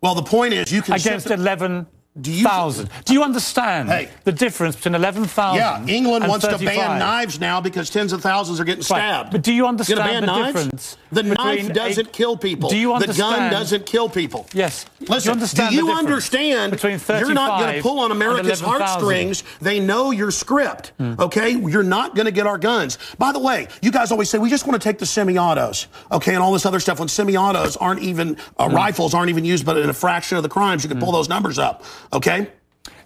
Well, 0.00 0.14
the 0.14 0.22
point 0.22 0.54
is 0.54 0.70
you 0.70 0.80
can 0.80 0.94
against 0.94 1.28
11 1.28 1.88
do 2.20 2.30
you 2.30 2.44
thousand? 2.44 2.90
Do 3.06 3.14
you 3.14 3.22
understand 3.22 3.88
hey, 3.88 4.10
the 4.24 4.32
difference 4.32 4.76
between 4.76 4.94
eleven 4.94 5.24
thousand? 5.24 5.88
Yeah, 5.88 5.94
England 5.94 6.28
wants 6.28 6.44
35. 6.44 6.60
to 6.60 6.66
ban 6.66 6.98
knives 6.98 7.40
now 7.40 7.58
because 7.62 7.88
tens 7.88 8.12
of 8.12 8.20
thousands 8.20 8.60
are 8.60 8.64
getting 8.64 8.82
stabbed. 8.82 9.26
Right. 9.26 9.32
But 9.32 9.42
do 9.42 9.50
you 9.50 9.66
understand 9.66 10.00
ban 10.00 10.20
the 10.20 10.26
knives? 10.26 10.52
difference? 10.52 10.96
The 11.10 11.22
knife 11.22 11.72
doesn't 11.72 12.08
a, 12.08 12.10
kill 12.10 12.36
people. 12.36 12.68
Do 12.68 12.76
you 12.76 12.92
understand? 12.92 13.16
The 13.16 13.38
gun 13.38 13.50
doesn't 13.50 13.86
kill 13.86 14.10
people. 14.10 14.46
Yes. 14.52 14.84
Listen. 15.00 15.30
You 15.30 15.32
understand 15.32 15.70
do 15.70 15.76
you 15.76 15.90
understand? 15.90 16.72
Between 16.72 17.00
you're 17.08 17.32
not 17.32 17.60
going 17.60 17.76
to 17.76 17.82
pull 17.82 17.98
on 17.98 18.12
America's 18.12 18.60
heartstrings. 18.60 19.42
They 19.62 19.80
know 19.80 20.10
your 20.10 20.30
script. 20.30 20.92
Hmm. 20.98 21.14
Okay, 21.18 21.52
you're 21.52 21.82
not 21.82 22.14
going 22.14 22.26
to 22.26 22.32
get 22.32 22.46
our 22.46 22.58
guns. 22.58 22.98
By 23.16 23.32
the 23.32 23.40
way, 23.40 23.68
you 23.80 23.90
guys 23.90 24.12
always 24.12 24.28
say 24.28 24.36
we 24.36 24.50
just 24.50 24.66
want 24.66 24.80
to 24.80 24.86
take 24.86 24.98
the 24.98 25.06
semi-autos. 25.06 25.86
Okay, 26.10 26.34
and 26.34 26.42
all 26.42 26.52
this 26.52 26.66
other 26.66 26.80
stuff. 26.80 26.98
When 26.98 27.08
semi-autos 27.08 27.78
aren't 27.78 28.02
even 28.02 28.36
uh, 28.58 28.68
hmm. 28.68 28.74
rifles 28.74 29.14
aren't 29.14 29.30
even 29.30 29.46
used, 29.46 29.64
but 29.64 29.78
in 29.78 29.88
a 29.88 29.94
fraction 29.94 30.36
of 30.36 30.42
the 30.42 30.50
crimes, 30.50 30.82
you 30.82 30.88
can 30.88 30.98
hmm. 30.98 31.04
pull 31.04 31.12
those 31.12 31.30
numbers 31.30 31.58
up 31.58 31.84
okay? 32.12 32.48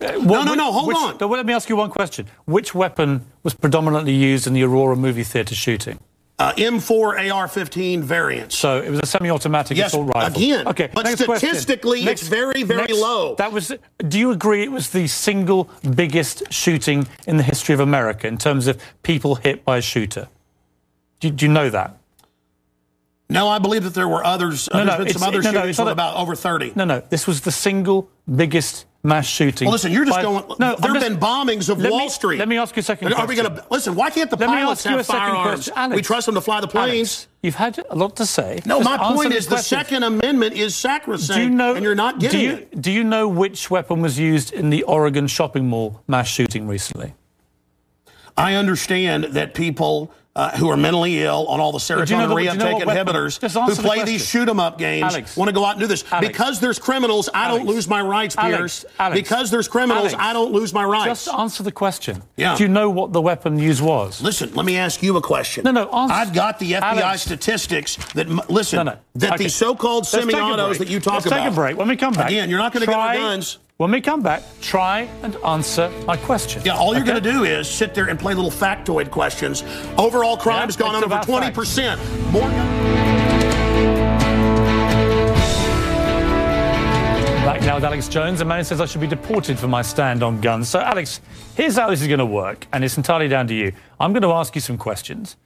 no, 0.00 0.42
no, 0.44 0.54
no, 0.54 0.72
hold 0.72 0.88
Which- 0.88 0.96
on. 0.96 1.18
well, 1.18 1.28
let 1.30 1.46
me 1.46 1.52
ask 1.52 1.68
you 1.68 1.76
one 1.76 1.90
question. 1.90 2.26
Which 2.44 2.74
weapon 2.74 3.24
was 3.42 3.54
predominantly 3.54 4.12
used 4.14 4.46
in 4.46 4.52
the 4.54 4.62
Aurora 4.62 4.96
movie 4.96 5.22
theatre 5.24 5.54
shooting? 5.54 5.98
Uh, 6.38 6.52
M4 6.58 7.30
AR-15 7.32 8.02
variant. 8.02 8.52
So 8.52 8.78
it 8.82 8.90
was 8.90 9.00
a 9.00 9.06
semi-automatic 9.06 9.74
Yes, 9.74 9.88
assault 9.88 10.14
rifle. 10.14 10.36
again, 10.36 10.68
Okay, 10.68 10.90
but 10.92 11.06
next 11.06 11.22
statistically, 11.22 12.02
it's 12.04 12.28
very, 12.28 12.62
very 12.62 12.80
next- 12.82 13.00
low. 13.00 13.36
That 13.36 13.52
was. 13.52 13.72
Do 14.06 14.18
you 14.18 14.30
agree 14.32 14.62
it 14.62 14.70
was 14.70 14.90
the 14.90 15.06
single 15.06 15.70
biggest 15.94 16.42
shooting 16.52 17.08
in 17.26 17.38
the 17.38 17.42
history 17.42 17.72
of 17.72 17.80
America 17.80 18.26
in 18.28 18.36
terms 18.36 18.66
of 18.66 18.78
people 19.02 19.36
hit 19.36 19.64
by 19.64 19.78
a 19.78 19.80
shooter? 19.80 20.28
Do, 21.20 21.30
do 21.30 21.46
you 21.46 21.50
know 21.52 21.70
that? 21.70 21.96
No, 23.28 23.48
I 23.48 23.58
believe 23.58 23.82
that 23.84 23.94
there 23.94 24.08
were 24.08 24.24
others. 24.24 24.68
uh, 24.70 24.84
No, 24.84 24.84
there's 24.84 24.98
no, 24.98 25.04
been 25.04 25.12
some 25.14 25.22
other 25.28 25.42
no, 25.42 25.50
no, 25.50 25.60
shootings 25.60 25.78
not 25.78 25.84
with 25.86 25.92
about 25.92 26.16
over 26.16 26.36
30. 26.36 26.72
No, 26.76 26.84
no. 26.84 27.00
This 27.10 27.26
was 27.26 27.40
the 27.40 27.50
single 27.50 28.08
biggest 28.32 28.86
mass 29.02 29.26
shooting. 29.26 29.66
Well, 29.66 29.72
listen, 29.72 29.90
you're 29.90 30.04
just 30.04 30.16
by- 30.16 30.22
going. 30.22 30.44
No, 30.60 30.76
there 30.76 30.92
have 30.92 31.02
been 31.02 31.18
bombings 31.18 31.68
of 31.68 31.78
Wall 31.82 31.98
me- 31.98 32.08
Street. 32.08 32.38
Let 32.38 32.46
me 32.48 32.56
ask 32.56 32.74
you 32.76 32.80
a 32.80 32.84
second. 32.84 33.12
Are 33.14 33.26
we 33.26 33.34
going 33.34 33.52
to 33.52 33.64
listen? 33.68 33.96
Why 33.96 34.10
can't 34.10 34.30
the 34.30 34.36
Let 34.36 34.48
me 34.48 34.54
pilots 34.56 34.84
have 34.84 35.00
a 35.00 35.04
firearms? 35.04 35.68
Alex, 35.74 35.96
we 35.96 36.02
trust 36.02 36.26
them 36.26 36.36
to 36.36 36.40
fly 36.40 36.60
the 36.60 36.68
planes. 36.68 36.92
Alex, 36.92 37.28
you've 37.42 37.54
had 37.56 37.84
a 37.90 37.96
lot 37.96 38.14
to 38.16 38.26
say. 38.26 38.60
no, 38.64 38.78
Just 38.82 38.90
my 38.90 38.96
point 39.14 39.32
is 39.32 39.46
the 39.46 39.56
questions. 39.56 39.80
Second 39.80 40.02
Amendment 40.04 40.54
is 40.54 40.76
sacrosanct, 40.76 41.36
Do 41.38 41.42
you 41.44 41.50
know? 41.50 41.74
and 41.74 41.84
you're 41.84 41.94
not 41.96 42.20
getting 42.20 42.38
do 42.40 42.46
you, 42.46 42.52
it. 42.52 42.80
Do 42.80 42.92
you 42.92 43.02
know 43.04 43.26
which 43.28 43.70
weapon 43.70 44.02
was 44.02 44.18
used 44.20 44.52
in 44.52 44.70
the 44.70 44.84
Oregon 44.84 45.26
shopping 45.26 45.66
mall 45.68 46.00
mass 46.06 46.28
shooting 46.28 46.66
recently? 46.68 47.14
I 48.36 48.54
understand 48.54 49.24
that 49.24 49.54
people 49.54 50.12
uh, 50.36 50.50
who 50.58 50.68
are 50.70 50.76
mentally 50.76 51.22
ill 51.24 51.46
on 51.48 51.58
all 51.60 51.72
the 51.72 51.78
do 51.78 51.94
you 51.94 51.96
know 51.96 52.02
serotonin 52.04 52.28
the- 52.28 52.34
do 52.36 52.42
you 52.42 52.56
know 52.58 52.64
reuptake 52.78 52.82
inhibitors 52.82 53.40
who 53.40 53.60
answer 53.60 53.74
the 53.74 53.82
play 53.82 54.04
these 54.04 54.24
shoot 54.24 54.48
'em 54.48 54.60
up 54.60 54.78
games 54.78 55.14
Alex. 55.14 55.36
want 55.36 55.48
to 55.48 55.52
go 55.54 55.64
out 55.64 55.72
and 55.72 55.80
do 55.80 55.86
this 55.86 56.04
Alex. 56.12 56.28
because 56.28 56.60
there's 56.60 56.78
criminals. 56.78 57.28
I 57.34 57.48
don't 57.48 57.64
lose 57.66 57.88
my 57.88 58.00
rights, 58.02 58.36
Piers. 58.36 58.84
Alex. 58.98 59.18
Because 59.20 59.50
there's 59.50 59.66
criminals, 59.66 60.12
Alex. 60.12 60.16
I 60.20 60.32
don't 60.34 60.52
lose 60.52 60.72
my 60.74 60.84
rights. 60.84 61.24
Just 61.24 61.28
answer 61.38 61.62
the 61.62 61.72
question. 61.72 62.22
Yeah. 62.36 62.54
Do 62.56 62.62
you 62.64 62.68
know 62.68 62.90
what 62.90 63.12
the 63.14 63.20
weapon 63.22 63.58
used 63.58 63.80
was? 63.82 64.20
Listen, 64.22 64.52
let 64.54 64.66
me 64.66 64.76
ask 64.76 65.02
you 65.02 65.16
a 65.16 65.22
question. 65.22 65.64
No, 65.64 65.70
no, 65.70 65.88
answer. 65.90 66.14
I've 66.14 66.32
got 66.34 66.58
the 66.58 66.72
FBI 66.74 67.00
Alex. 67.02 67.22
statistics 67.22 67.96
that 68.14 68.28
listen 68.50 68.76
No, 68.76 68.82
no. 68.92 68.96
that 69.16 69.32
Okay. 69.34 69.44
these 69.44 69.54
so-called 69.54 70.02
Let's 70.04 70.10
take 70.12 70.24
a 70.26 70.30
semi-autos 70.30 70.78
that 70.78 70.88
you 70.88 71.00
talk 71.00 71.14
Let's 71.14 71.26
about. 71.26 71.38
take 71.44 71.48
a 71.52 71.54
break. 71.54 71.78
When 71.78 71.88
we 71.88 71.96
come 71.96 72.12
back, 72.12 72.28
Again, 72.28 72.50
you're 72.50 72.58
not 72.58 72.72
going 72.72 72.80
to 72.84 72.86
get 72.86 72.94
our 72.98 73.14
guns. 73.14 73.58
When 73.78 73.90
we 73.90 74.00
come 74.00 74.22
back, 74.22 74.42
try 74.62 75.00
and 75.22 75.36
answer 75.44 75.92
my 76.06 76.16
question. 76.16 76.62
Yeah, 76.64 76.76
all 76.76 76.94
you're 76.94 77.02
Okay? 77.02 77.10
going 77.10 77.22
to 77.22 77.30
do 77.30 77.44
is 77.44 77.68
sit 77.68 77.92
there 77.92 78.08
and 78.08 78.18
play 78.18 78.32
little 78.32 78.50
factoid 78.50 79.10
questions. 79.10 79.62
Overall 79.98 80.38
crime 80.38 80.66
has 80.68 80.76
gone 80.76 80.94
over 81.04 81.14
20%. 81.16 82.32
More 82.32 82.48
Back 87.44 87.60
now 87.60 87.74
with 87.74 87.84
Alex 87.84 88.08
Jones. 88.08 88.40
A 88.40 88.46
man 88.46 88.64
says 88.64 88.80
I 88.80 88.86
should 88.86 89.02
be 89.02 89.06
deported 89.06 89.58
for 89.58 89.68
my 89.68 89.82
stand 89.82 90.22
on 90.22 90.40
guns. 90.40 90.70
So, 90.70 90.80
Alex, 90.80 91.20
here's 91.54 91.76
how 91.76 91.90
this 91.90 92.00
is 92.00 92.08
going 92.08 92.18
to 92.18 92.24
work, 92.24 92.66
and 92.72 92.82
it's 92.82 92.96
entirely 92.96 93.28
down 93.28 93.46
to 93.48 93.54
you. 93.54 93.72
I'm 94.00 94.14
going 94.14 94.22
to 94.22 94.32
ask 94.32 94.54
you 94.54 94.62
some 94.62 94.78
questions. 94.78 95.36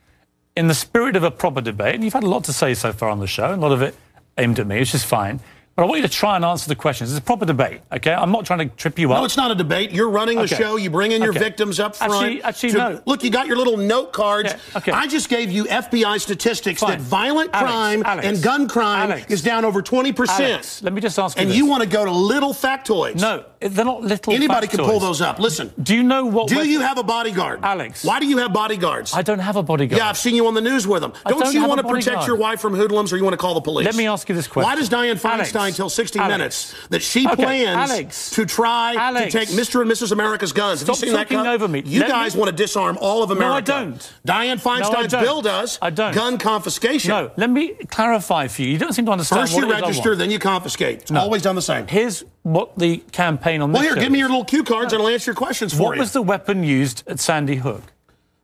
In 0.55 0.68
the 0.68 0.75
spirit 0.75 1.17
of 1.17 1.25
a 1.25 1.33
proper 1.33 1.60
debate, 1.60 1.97
and 1.97 2.05
you've 2.05 2.12
had 2.12 2.23
a 2.23 2.28
lot 2.28 2.44
to 2.44 2.52
say 2.52 2.75
so 2.75 2.92
far 2.92 3.09
on 3.09 3.18
the 3.18 3.26
show, 3.26 3.47
and 3.52 3.60
a 3.60 3.60
lot 3.60 3.73
of 3.73 3.83
it 3.83 3.97
aimed 4.39 4.60
at 4.60 4.68
me, 4.68 4.78
which 4.78 4.94
is 4.94 5.02
fine. 5.02 5.41
But 5.81 5.86
I 5.86 5.89
want 5.89 6.02
you 6.02 6.09
to 6.09 6.12
try 6.12 6.36
and 6.36 6.44
answer 6.44 6.68
the 6.68 6.75
questions. 6.75 7.09
It's 7.10 7.18
a 7.18 7.23
proper 7.23 7.47
debate, 7.47 7.81
okay? 7.91 8.12
I'm 8.12 8.31
not 8.31 8.44
trying 8.44 8.68
to 8.68 8.76
trip 8.76 8.99
you 8.99 9.15
up. 9.15 9.20
No, 9.20 9.25
it's 9.25 9.39
not 9.39 9.50
a 9.50 9.55
debate. 9.55 9.92
You're 9.92 10.10
running 10.10 10.36
the 10.36 10.42
Okay. 10.44 10.57
show. 10.57 10.76
You 10.76 10.91
bring 10.91 11.10
in 11.12 11.23
your 11.23 11.31
Okay. 11.31 11.39
victims 11.39 11.81
up 11.81 11.97
front. 11.97 12.12
Actually- 12.12 12.42
actually, 12.42 12.70
to- 12.73 12.76
no. 12.76 13.00
Look, 13.07 13.25
you 13.25 13.31
got 13.31 13.47
your 13.47 13.57
little 13.57 13.78
note 13.78 14.12
cards. 14.12 14.50
Yeah, 14.52 14.76
okay. 14.76 14.92
I 14.92 15.07
just 15.07 15.31
gave 15.31 15.50
you 15.50 15.67
FBI 15.70 16.18
statistics 16.18 16.83
Fine. 16.83 16.91
that 16.91 17.00
violent 17.00 17.49
Alex, 17.55 17.70
crime 17.73 18.02
Alex, 18.05 18.26
and 18.26 18.42
gun 18.42 18.68
crime 18.68 19.10
Alex. 19.10 19.31
is 19.33 19.41
down 19.41 19.65
over 19.65 19.81
20%. 19.81 20.50
Alex, 20.50 20.83
let 20.83 20.92
me 20.92 21.00
just 21.00 21.18
ask 21.18 21.39
you 21.39 21.41
and 21.41 21.50
this. 21.50 21.57
you 21.57 21.65
want 21.65 21.83
to 21.83 21.89
go 21.89 22.05
to 22.05 22.10
little 22.10 22.52
factoids. 22.52 23.18
No, 23.18 23.44
they're 23.60 23.84
not 23.84 24.02
little 24.02 24.32
Anybody 24.32 24.66
can 24.66 24.78
pull 24.80 25.00
those 25.00 25.20
up. 25.20 25.39
Listen. 25.39 25.72
Do 25.82 25.94
you 25.94 26.02
know 26.02 26.24
what... 26.24 26.48
Do 26.48 26.66
you 26.66 26.80
have 26.80 26.97
a 26.98 27.02
bodyguard? 27.02 27.60
Alex. 27.62 28.05
Why 28.05 28.18
do 28.18 28.26
you 28.26 28.39
have 28.39 28.52
bodyguards? 28.52 29.12
I 29.14 29.22
don't 29.22 29.39
have 29.39 29.56
a 29.56 29.62
bodyguard. 29.62 29.98
Yeah, 29.98 30.08
I've 30.08 30.16
seen 30.16 30.34
you 30.34 30.47
on 30.47 30.55
the 30.55 30.60
news 30.60 30.86
with 30.86 31.02
them. 31.02 31.12
Don't, 31.26 31.40
don't 31.40 31.52
you 31.55 31.66
want 31.66 31.80
to 31.80 31.86
protect 31.86 32.26
your 32.26 32.36
wife 32.36 32.60
from 32.60 32.74
hoodlums 32.74 33.12
or 33.12 33.16
you 33.18 33.24
want 33.24 33.34
to 33.34 33.39
call 33.39 33.55
the 33.55 33.60
police? 33.60 33.84
Let 33.84 33.97
me 33.97 34.06
ask 34.06 34.28
you 34.28 34.34
this 34.34 34.47
question. 34.48 34.68
Why 34.68 34.76
does 34.76 34.89
Dianne 34.89 35.22
Alex. 35.24 35.52
Feinstein 35.52 35.76
tell 35.76 35.90
60 35.90 36.18
Alex. 36.18 36.30
Minutes 36.39 36.74
that 36.89 37.02
she 37.02 37.26
Okay, 37.26 37.36
plans 37.36 37.90
Alex. 37.90 38.30
to 38.30 38.47
try 38.47 38.94
Alex. 38.94 39.32
to 39.32 39.39
take 39.39 39.48
Mr. 39.50 39.82
and 39.82 39.90
Mrs. 39.90 40.12
America's 40.12 40.52
guns? 40.52 40.80
Stop 40.80 40.97
Have 40.97 41.02
you 41.02 41.08
seen 41.08 41.14
that 41.14 41.24
talking 41.28 41.39
cut? 41.39 41.47
over 41.55 41.68
me. 41.68 41.82
You 41.84 42.00
Let 42.00 42.08
guys 42.08 42.34
me- 42.34 42.40
want 42.40 42.50
to 42.50 42.56
disarm 42.56 42.97
all 43.00 43.22
of 43.22 43.30
America. 43.30 43.70
No, 43.72 43.76
I 43.76 43.80
don't. 43.84 44.12
Dianne 44.26 44.60
Feinstein's 44.62 45.12
don't. 45.12 45.22
bill 45.22 45.42
does. 45.42 45.78
I 45.82 45.90
don't. 45.90 46.14
Gun 46.14 46.39
confiscation. 46.39 47.10
No, 47.10 47.30
let 47.36 47.50
me 47.50 47.74
clarify 47.90 48.47
for 48.48 48.62
you. 48.62 48.68
You 48.68 48.78
don't 48.78 48.92
seem 48.94 49.05
to 49.06 49.12
understand 49.12 49.42
First 49.42 49.55
what 49.55 49.64
you 49.66 49.72
it 49.72 49.76
is 49.76 49.82
I 49.82 49.86
register, 49.86 50.16
then 50.16 50.30
you 50.30 50.39
confiscate. 50.39 51.02
It's 51.02 51.10
No. 51.10 51.20
always 51.20 51.42
done 51.42 51.56
the 51.56 51.62
same. 51.62 51.86
Here's 51.86 52.24
what 52.42 52.78
the 52.78 52.98
campaign 53.12 53.49
on 53.58 53.72
Well, 53.72 53.82
this 53.82 53.90
here, 53.90 53.96
show 53.96 54.02
give 54.02 54.12
me 54.12 54.18
your 54.18 54.28
little 54.28 54.44
cue 54.44 54.64
cards 54.64 54.92
and 54.92 55.02
I'll 55.02 55.08
answer 55.08 55.30
your 55.30 55.36
questions 55.36 55.72
for 55.72 55.78
What 55.82 55.84
you. 55.84 55.88
What 55.90 55.98
was 55.98 56.12
the 56.12 56.22
weapon 56.22 56.62
used 56.64 57.02
at 57.06 57.20
Sandy 57.20 57.56
Hook? 57.56 57.82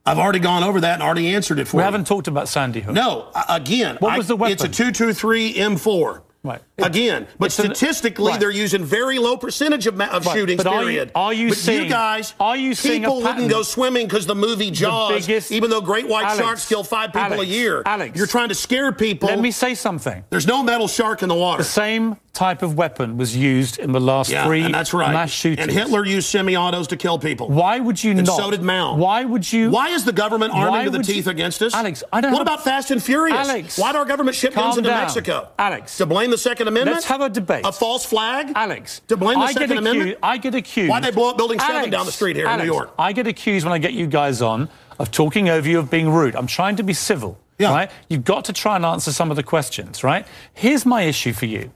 I've 0.04 0.18
already 0.18 0.38
gone 0.38 0.62
over 0.62 0.80
that 0.82 0.94
and 0.94 1.02
already 1.02 1.34
answered 1.34 1.58
it 1.58 1.66
for 1.66 1.76
you. 1.76 1.78
We 1.78 1.84
haven't 1.84 2.06
talked 2.06 2.28
about 2.28 2.48
Sandy 2.48 2.80
Hook. 2.80 2.94
No, 2.94 3.28
again, 3.48 3.96
What 4.00 4.12
I- 4.12 4.18
was 4.18 4.28
the 4.28 4.36
weapon? 4.36 4.52
It's 4.52 4.62
a 4.64 4.68
223 4.68 5.54
M4. 5.54 6.22
Right. 6.44 6.60
Again, 6.78 7.26
but 7.40 7.46
it's 7.46 7.58
an- 7.58 7.74
statistically, 7.74 8.30
right. 8.30 8.38
they're 8.38 8.52
using 8.52 8.84
very 8.84 9.18
low 9.18 9.36
percentage 9.36 9.88
of, 9.88 10.00
of 10.00 10.24
Right, 10.26 10.32
shootings. 10.32 10.62
but 10.62 10.68
are 10.72 10.82
you- 10.82 10.86
period. 10.90 11.10
are 11.16 11.32
you 11.32 11.48
but 11.48 11.58
seeing- 11.58 11.82
you 11.84 11.88
guys? 11.88 12.34
are 12.38 12.56
you 12.56 12.76
people 12.76 13.20
wouldn't 13.20 13.50
go 13.50 13.62
swimming 13.64 14.06
because 14.06 14.26
the 14.26 14.36
movie 14.36 14.70
Jaws, 14.70 15.26
biggest- 15.26 15.50
even 15.50 15.70
though 15.70 15.80
great 15.80 16.06
white 16.06 16.24
Alex, 16.24 16.38
sharks 16.38 16.68
kill 16.68 16.84
five 16.84 17.08
people 17.08 17.32
Alex, 17.34 17.42
a 17.42 17.46
year. 17.46 17.82
Alex. 17.84 18.16
you're 18.16 18.28
trying 18.28 18.50
to 18.50 18.54
scare 18.54 18.92
people. 18.92 19.28
Let 19.28 19.40
me 19.40 19.50
say 19.50 19.74
something. 19.74 20.22
There's 20.30 20.46
no 20.46 20.62
metal 20.62 20.86
shark 20.86 21.24
in 21.24 21.28
the 21.28 21.34
water. 21.34 21.64
The 21.64 21.68
same 21.68 22.16
type 22.36 22.62
of 22.62 22.76
weapon 22.76 23.16
was 23.16 23.34
used 23.34 23.78
in 23.78 23.92
the 23.92 24.00
last 24.00 24.30
Yeah, 24.30 24.44
three 24.46 24.70
that's 24.70 24.92
right. 24.92 25.12
mass 25.12 25.30
shootings. 25.30 25.66
And 25.66 25.70
Hitler 25.76 26.04
used 26.04 26.28
semi-autos 26.28 26.86
to 26.88 26.96
kill 26.96 27.18
people. 27.18 27.48
Why 27.48 27.80
would 27.80 28.02
you 28.04 28.12
and 28.12 28.26
not? 28.26 28.36
so 28.36 28.50
did 28.50 28.62
Mao. 28.62 28.94
Why 28.96 29.24
would 29.24 29.50
you? 29.52 29.70
Why 29.70 29.88
is 29.88 30.04
the 30.04 30.12
government 30.12 30.52
arming 30.52 30.84
to 30.84 30.90
the 30.90 30.98
would 30.98 31.08
you- 31.08 31.14
teeth 31.14 31.26
against 31.26 31.62
us? 31.62 31.74
Alex, 31.74 32.04
I 32.12 32.20
don't 32.20 32.32
What 32.32 32.42
about 32.42 32.62
Fast 32.62 32.90
and 32.90 33.02
Furious? 33.02 33.48
Alex, 33.48 33.78
Why 33.78 33.92
did 33.92 33.98
our 33.98 34.04
government 34.04 34.36
ship 34.36 34.54
guns 34.54 34.76
into 34.76 34.90
down. 34.90 35.00
Mexico? 35.00 35.48
Alex. 35.58 35.96
To 35.96 36.06
blame 36.06 36.30
the 36.30 36.38
Second 36.38 36.68
Amendment? 36.68 36.94
Let's 36.96 37.06
have 37.06 37.20
a 37.22 37.28
debate. 37.30 37.64
A 37.64 37.72
false 37.72 38.04
flag? 38.04 38.52
Alex. 38.54 39.00
To 39.08 39.16
blame 39.16 39.38
the 39.40 39.46
I 39.46 39.52
Second 39.52 39.78
Amendment? 39.78 40.10
accused, 40.10 40.18
I 40.22 40.36
get 40.36 40.54
accused. 40.54 40.90
Why'd 40.90 41.04
they 41.04 41.10
blow 41.10 41.30
up 41.30 41.36
Building 41.38 41.58
7 41.58 41.74
Alex, 41.76 41.90
down 41.90 42.06
the 42.06 42.12
street 42.12 42.36
here 42.36 42.46
in 42.48 42.58
New 42.58 42.64
York? 42.66 42.92
I 42.98 43.12
get 43.12 43.26
accused 43.26 43.64
when 43.64 43.72
I 43.72 43.78
get 43.78 43.92
you 43.94 44.06
guys 44.06 44.42
on 44.42 44.68
of 44.98 45.10
talking 45.10 45.48
over 45.48 45.68
you, 45.68 45.78
of 45.78 45.90
being 45.90 46.10
rude. 46.10 46.36
I'm 46.36 46.46
trying 46.46 46.76
to 46.76 46.82
be 46.82 46.92
civil. 46.92 47.38
Right? 47.58 47.90
You've 48.10 48.24
got 48.24 48.44
to 48.46 48.52
try 48.52 48.76
and 48.76 48.84
answer 48.84 49.12
some 49.12 49.30
of 49.30 49.36
the 49.36 49.42
questions, 49.42 50.04
right? 50.04 50.26
Here's 50.52 50.84
my 50.84 51.02
issue 51.02 51.32
for 51.32 51.46
you. 51.46 51.70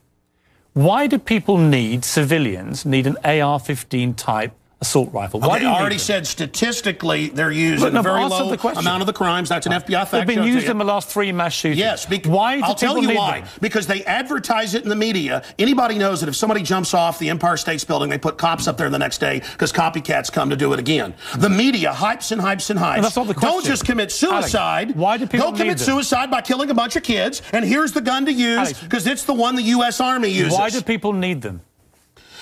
Why 0.80 1.08
do 1.08 1.18
people 1.18 1.58
need, 1.58 2.06
civilians, 2.06 2.86
need 2.86 3.06
an 3.06 3.18
AR 3.22 3.60
15 3.60 4.14
type 4.14 4.54
assault 4.80 5.12
rifle? 5.12 5.40
Why 5.40 5.56
Okay, 5.56 5.58
do 5.60 5.64
you 5.66 5.70
I 5.70 5.80
already 5.80 5.98
said 5.98 6.26
statistically 6.26 7.28
they're 7.28 7.50
used 7.50 7.82
Look, 7.82 7.90
in 7.92 7.96
a 7.96 8.02
very 8.02 8.24
low 8.24 8.54
the 8.54 8.78
amount 8.78 9.02
of 9.02 9.06
the 9.06 9.12
crimes. 9.12 9.48
That's 9.48 9.66
an 9.66 9.72
uh, 9.72 9.80
FBI 9.80 10.08
fact. 10.08 10.10
They've 10.12 10.26
been 10.26 10.44
used 10.44 10.68
in 10.68 10.78
the 10.78 10.84
last 10.84 11.08
three 11.08 11.32
mass 11.32 11.52
shootings. 11.52 11.78
Yes, 11.78 12.06
why 12.26 12.56
do 12.56 12.64
I'll 12.64 12.74
tell 12.74 12.98
you 12.98 13.14
why. 13.14 13.40
them? 13.40 13.48
Because 13.60 13.86
they 13.86 14.04
advertise 14.04 14.74
it 14.74 14.82
in 14.82 14.88
the 14.88 14.96
media. 14.96 15.42
Anybody 15.58 15.98
knows 15.98 16.20
that 16.20 16.28
if 16.28 16.36
somebody 16.36 16.62
jumps 16.62 16.94
off 16.94 17.18
the 17.18 17.28
Empire 17.28 17.56
State 17.56 17.86
Building, 17.86 18.10
they 18.10 18.18
put 18.18 18.38
cops 18.38 18.68
up 18.68 18.76
there 18.76 18.90
the 18.90 18.98
next 18.98 19.18
day 19.18 19.40
because 19.40 19.72
copycats 19.72 20.30
come 20.32 20.50
to 20.50 20.56
do 20.56 20.72
it 20.72 20.78
again. 20.78 21.14
The 21.36 21.48
media 21.48 21.92
hypes 21.92 22.32
and 22.32 22.40
hypes 22.40 22.70
and 22.70 22.78
hypes. 22.78 22.96
And 22.96 23.04
that's 23.04 23.16
not 23.16 23.26
the 23.26 23.34
Don't 23.34 23.64
just 23.64 23.84
commit 23.84 24.12
suicide. 24.12 24.88
Alex, 24.88 24.98
why 24.98 25.16
do 25.16 25.26
people 25.26 25.52
Go 25.52 25.56
commit 25.56 25.80
suicide 25.80 26.30
by 26.30 26.40
killing 26.40 26.70
a 26.70 26.74
bunch 26.74 26.96
of 26.96 27.02
kids, 27.02 27.42
and 27.52 27.64
here's 27.64 27.92
the 27.92 28.00
gun 28.00 28.26
to 28.26 28.32
use 28.32 28.78
because 28.80 29.06
it's 29.06 29.24
the 29.24 29.34
one 29.34 29.56
the 29.56 29.62
U.S. 29.62 30.00
Army 30.00 30.28
uses. 30.28 30.58
Why 30.58 30.70
do 30.70 30.82
people 30.82 31.12
need 31.12 31.42
them? 31.42 31.62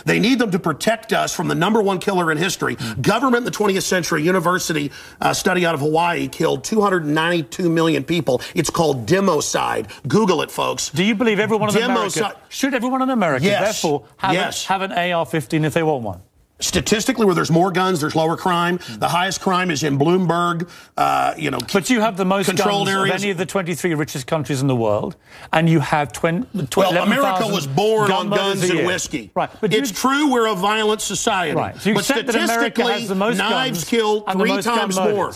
They 0.05 0.19
need 0.21 0.39
them 0.39 0.51
to 0.53 0.59
protect 0.59 1.13
us 1.13 1.35
from 1.35 1.49
the 1.49 1.55
number 1.55 1.81
one 1.83 1.99
killer 1.99 2.31
in 2.33 2.39
history. 2.39 2.77
Government 3.01 3.39
in 3.39 3.45
the 3.45 3.51
20th 3.51 3.83
century, 3.83 4.23
university 4.23 4.91
uh, 5.21 5.33
study 5.35 5.65
out 5.67 5.75
of 5.75 5.81
Hawaii 5.81 6.29
killed 6.29 6.65
292 6.65 7.69
million 7.71 8.05
people. 8.05 8.41
It's 8.55 8.71
called 8.71 9.07
democide. 9.07 9.91
Google 10.07 10.43
it, 10.43 10.51
folks. 10.51 10.91
Do 10.91 11.05
you 11.05 11.15
believe 11.15 11.39
everyone 11.41 11.69
in 11.71 11.75
Democide. 11.77 12.19
America 12.21 12.41
should 12.49 12.75
everyone 12.75 13.03
in 13.03 13.11
America 13.11 13.45
Yes. 13.45 13.61
therefore 13.83 14.05
have, 14.19 14.35
Yes. 14.35 14.65
a, 14.65 14.69
have 14.69 14.83
an 14.83 14.93
AR-15 14.93 15.65
if 15.65 15.75
they 15.75 15.83
want 15.83 16.03
one? 16.03 16.21
Statistically, 16.61 17.25
where 17.25 17.37
there's 17.37 17.53
more 17.53 17.71
guns, 17.71 18.01
there's 18.01 18.17
lower 18.17 18.37
crime. 18.37 18.81
The 18.99 19.09
highest 19.09 19.41
crime 19.41 19.71
is 19.71 19.85
in 19.85 19.97
Bloomberg. 19.97 20.69
Uh, 20.97 21.33
you 21.39 21.53
know, 21.53 21.59
But 21.73 21.89
you 21.89 22.01
have 22.01 22.17
the 22.17 22.25
most 22.25 22.47
controlled 22.47 22.89
guns 22.89 22.99
areas. 22.99 23.15
of 23.15 23.23
any 23.23 23.31
of 23.31 23.39
the 23.39 23.47
23 23.47 23.95
richest 23.95 24.27
countries 24.27 24.61
in 24.61 24.67
the 24.67 24.75
world, 24.75 25.15
and 25.53 25.69
you 25.69 25.79
have 25.79 26.13
20, 26.13 26.67
tw- 26.67 26.77
Well, 26.79 27.01
America 27.01 27.47
was 27.47 27.69
born 27.69 28.11
on 28.11 28.29
guns 28.31 28.63
and 28.65 28.73
year. 28.75 28.87
whiskey. 28.87 29.31
Right, 29.37 29.49
but 29.61 29.73
it's 29.73 29.91
you- 29.91 29.97
true 29.97 30.33
we're 30.33 30.47
a 30.49 30.57
violent 30.57 31.01
society. 31.01 31.55
Right, 31.55 31.81
so 31.81 31.91
you 31.91 31.95
but 31.95 32.01
accept 32.01 32.27
that 32.27 32.35
America 32.35 32.53
statistically, 32.53 32.93
has 32.93 33.09
the 33.09 33.15
most 33.15 33.37
knives 33.39 33.85
kill 33.85 34.23
three 34.23 34.61
times 34.63 34.97
more. 34.97 35.33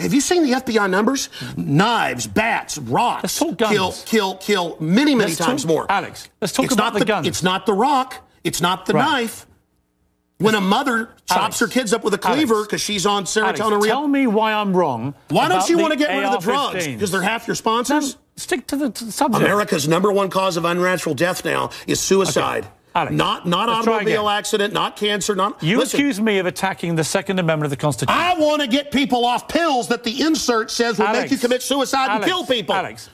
Have 0.00 0.12
you 0.12 0.20
seen 0.20 0.42
the 0.42 0.54
FBI 0.54 0.88
numbers? 0.90 1.28
Knives, 1.56 2.26
bats, 2.26 2.78
rocks 2.78 3.38
kill 3.38 3.94
kill 4.06 4.34
kill 4.38 4.76
many 4.80 5.14
many 5.14 5.28
Let's 5.30 5.36
talk- 5.38 5.46
times 5.46 5.66
more. 5.66 5.86
Alex, 5.88 6.28
let's 6.40 6.52
talk 6.52 6.64
it's 6.64 6.74
about 6.74 6.94
not 6.94 6.98
the 6.98 7.04
guns. 7.04 7.28
It's 7.28 7.44
not 7.44 7.64
the 7.64 7.74
rock. 7.74 8.16
It's 8.42 8.60
not 8.60 8.86
the 8.86 8.94
Right. 8.94 9.04
knife. 9.04 9.46
When 10.38 10.54
a 10.56 10.60
mother 10.60 11.10
chops 11.26 11.30
Alex. 11.30 11.60
her 11.60 11.68
kids 11.68 11.92
up 11.92 12.02
with 12.02 12.12
a 12.14 12.18
cleaver 12.18 12.64
because 12.64 12.80
she's 12.80 13.06
on 13.06 13.24
serotonin. 13.24 13.80
re- 13.80 13.88
tell 13.88 14.08
me 14.08 14.26
why 14.26 14.52
I'm 14.52 14.76
wrong. 14.76 15.14
Why 15.28 15.48
don't 15.48 15.68
you 15.68 15.78
want 15.78 15.92
to 15.92 15.98
get 15.98 16.08
rid 16.08 16.24
of 16.24 16.32
the 16.32 16.38
drugs? 16.38 16.86
Because 16.86 17.10
they're 17.10 17.22
half 17.22 17.46
your 17.46 17.54
sponsors. 17.54 18.16
Stick 18.36 18.66
to 18.66 18.76
the, 18.76 18.90
to 18.90 19.04
the 19.04 19.12
subject. 19.12 19.44
America's 19.44 19.86
number 19.86 20.10
one 20.10 20.28
cause 20.28 20.56
of 20.56 20.64
unnatural 20.64 21.14
death 21.14 21.44
now 21.44 21.70
is 21.86 22.00
suicide. 22.00 22.66
Alex, 22.96 23.14
not 23.14 23.46
not 23.46 23.68
automobile 23.68 24.28
accident, 24.28 24.72
not 24.72 24.96
cancer, 24.96 25.34
not. 25.34 25.60
You 25.62 25.78
Listen, 25.78 25.98
accuse 25.98 26.20
me 26.20 26.38
of 26.38 26.46
attacking 26.46 26.94
the 26.94 27.02
Second 27.02 27.40
Amendment 27.40 27.64
of 27.66 27.70
the 27.70 27.76
Constitution. 27.76 28.20
I 28.20 28.34
want 28.38 28.62
to 28.62 28.68
get 28.68 28.92
people 28.92 29.24
off 29.24 29.48
pills 29.48 29.88
that 29.88 30.04
the 30.04 30.22
insert 30.22 30.70
says 30.70 30.98
will 30.98 31.08
make 31.08 31.30
you 31.30 31.36
commit 31.36 31.62
suicide 31.62 32.14
and 32.14 32.24
kill 32.24 32.46
people. 32.46 32.74
Alex, 32.74 33.10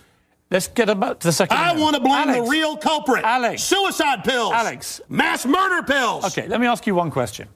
let's 0.50 0.68
get 0.68 0.88
about 0.88 1.20
to 1.20 1.28
the 1.28 1.32
Second 1.32 1.56
I 1.56 1.74
want 1.76 1.94
to 1.96 2.00
blame 2.02 2.28
Alex, 2.28 2.44
the 2.44 2.50
real 2.50 2.76
culprit. 2.76 3.24
Alex. 3.24 3.62
Suicide 3.62 4.24
pills. 4.24 4.52
Alex. 4.52 5.00
Mass 5.08 5.46
murder 5.46 5.82
pills. 5.86 6.24
Okay, 6.26 6.46
let 6.48 6.60
me 6.60 6.66
ask 6.66 6.86
you 6.86 6.94
one 6.94 7.10
question. 7.10 7.48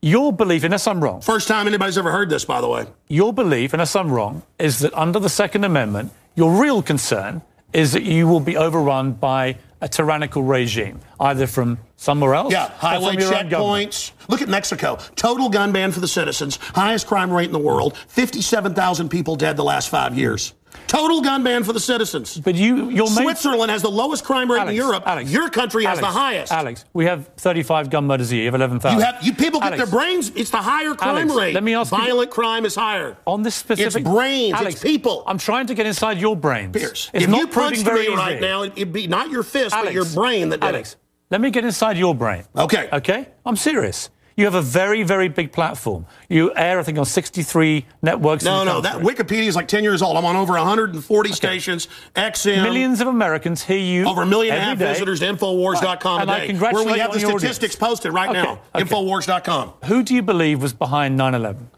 Your 0.00 0.32
belief, 0.32 0.62
unless 0.62 0.86
I'm 0.86 1.02
wrong, 1.02 1.20
First 1.20 1.48
time 1.48 1.66
anybody's 1.66 1.98
ever 1.98 2.12
heard 2.12 2.30
this, 2.30 2.44
by 2.44 2.60
the 2.60 2.68
way. 2.68 2.86
your 3.08 3.32
belief, 3.32 3.72
unless 3.72 3.96
I'm 3.96 4.10
wrong, 4.12 4.42
is 4.58 4.78
that 4.80 4.94
under 4.94 5.18
the 5.18 5.28
Second 5.28 5.64
Amendment, 5.64 6.12
your 6.36 6.52
real 6.60 6.82
concern 6.82 7.42
is 7.72 7.92
that 7.92 8.04
you 8.04 8.28
will 8.28 8.38
be 8.40 8.56
overrun 8.56 9.12
by 9.12 9.56
a 9.80 9.88
tyrannical 9.88 10.42
regime, 10.42 11.00
either 11.20 11.46
from 11.46 11.78
somewhere 11.96 12.34
else 12.34 12.52
Yeah, 12.52 12.68
highway 12.70 13.12
from 13.14 13.20
your 13.22 13.34
own 13.34 13.48
government. 13.48 13.90
checkpoints. 13.92 14.12
Look 14.28 14.40
at 14.42 14.48
Mexico. 14.48 14.98
Total 15.16 15.48
gun 15.48 15.72
ban 15.72 15.90
for 15.92 16.00
the 16.00 16.08
citizens. 16.08 16.56
Highest 16.74 17.06
crime 17.08 17.30
rate 17.32 17.46
in 17.46 17.52
the 17.52 17.58
world. 17.58 17.96
57,000 18.08 19.08
people 19.08 19.36
dead 19.36 19.56
the 19.56 19.64
last 19.64 19.88
five 19.88 20.16
years. 20.16 20.54
Total 20.86 21.20
gun 21.20 21.42
ban 21.44 21.64
for 21.64 21.72
the 21.72 21.80
citizens. 21.80 22.38
But 22.38 22.54
you, 22.54 23.06
Switzerland 23.06 23.70
has 23.70 23.82
the 23.82 23.90
lowest 23.90 24.24
crime 24.24 24.50
rate 24.50 24.60
Alex, 24.60 24.70
in 24.70 24.76
Europe. 24.76 25.02
Alex, 25.06 25.30
Your 25.30 25.50
country 25.50 25.84
has 25.84 25.98
the 26.00 26.06
highest. 26.06 26.52
Alex, 26.52 26.84
we 26.94 27.04
have 27.04 27.28
35 27.36 27.90
gun 27.90 28.06
murders 28.06 28.30
a 28.32 28.36
year. 28.36 28.44
You 28.44 28.50
have 28.50 28.54
11,000. 28.54 28.98
You 28.98 29.04
have 29.04 29.22
you 29.22 29.34
people 29.34 29.60
get 29.60 29.74
Alex, 29.74 29.90
their 29.90 30.00
brains. 30.00 30.30
It's 30.34 30.50
the 30.50 30.56
higher 30.58 30.94
crime 30.94 31.16
Alex, 31.28 31.34
rate. 31.34 31.54
let 31.54 31.62
me 31.62 31.74
ask 31.74 31.92
you- 31.92 31.98
Violent 31.98 32.30
crime 32.30 32.64
is 32.64 32.74
higher. 32.74 33.16
on 33.26 33.42
this 33.42 33.54
specific. 33.54 34.00
It's 34.02 34.08
brains. 34.10 34.54
Alex, 34.54 34.74
it's 34.76 34.82
people. 34.82 35.24
I'm 35.26 35.38
trying 35.38 35.66
to 35.66 35.74
get 35.74 35.86
inside 35.86 36.18
your 36.18 36.36
brains. 36.36 36.72
Piers, 36.76 37.10
It's 37.12 37.24
if 37.24 37.30
not 37.30 37.40
you 37.40 37.46
punched 37.48 37.82
very 37.82 38.08
me 38.08 38.14
right 38.14 38.40
now, 38.40 38.62
it'd 38.62 38.92
be 38.92 39.06
not 39.06 39.30
your 39.30 39.42
fist, 39.42 39.74
but 39.74 39.92
your 39.92 40.04
brain 40.06 40.48
that 40.50 40.60
did 40.60 40.68
Alex, 40.68 40.92
it. 40.92 40.98
let 41.30 41.40
me 41.40 41.50
get 41.50 41.64
inside 41.64 41.98
your 41.98 42.14
brain. 42.14 42.44
Okay. 42.56 42.88
Okay? 42.92 43.28
I'm 43.44 43.56
serious. 43.56 44.10
You 44.38 44.44
have 44.44 44.54
a 44.54 44.62
very, 44.62 45.02
very 45.02 45.26
big 45.28 45.50
platform. 45.50 46.06
You 46.28 46.54
air, 46.54 46.78
I 46.78 46.84
think, 46.84 46.96
on 46.96 47.04
63 47.04 47.84
networks. 48.02 48.44
No, 48.44 48.62
no, 48.62 48.80
that. 48.80 48.98
Wikipedia 48.98 49.48
is 49.48 49.56
like 49.56 49.66
10 49.66 49.82
years 49.82 50.00
old. 50.00 50.16
I'm 50.16 50.24
on 50.24 50.36
over 50.36 50.52
140 50.52 51.32
stations, 51.32 51.88
XM. 52.14 52.62
Millions 52.62 53.00
of 53.00 53.08
Americans 53.08 53.64
hear 53.64 53.78
you. 53.78 54.06
Over 54.06 54.22
a 54.22 54.26
million 54.26 54.54
and 54.54 54.62
a 54.62 54.64
half 54.64 54.72
every 54.74 54.86
day. 54.86 54.92
visitors 54.92 55.18
to 55.18 55.26
Infowars.com 55.26 56.18
Right. 56.18 56.22
And 56.22 56.30
I 56.30 56.46
congratulate 56.46 56.86
where 56.86 56.94
we 56.94 57.00
have 57.00 57.12
the 57.12 57.18
statistics 57.18 57.74
audience. 57.74 57.90
posted 57.90 58.12
right 58.12 58.30
Okay, 58.30 58.40
now. 58.40 58.60
okay. 58.76 58.84
Infowars.com. 58.84 59.72
Who 59.86 60.04
do 60.04 60.14
you 60.14 60.22
believe 60.22 60.62
was 60.62 60.72
behind 60.72 61.16
9 61.16 61.34
11? 61.34 61.70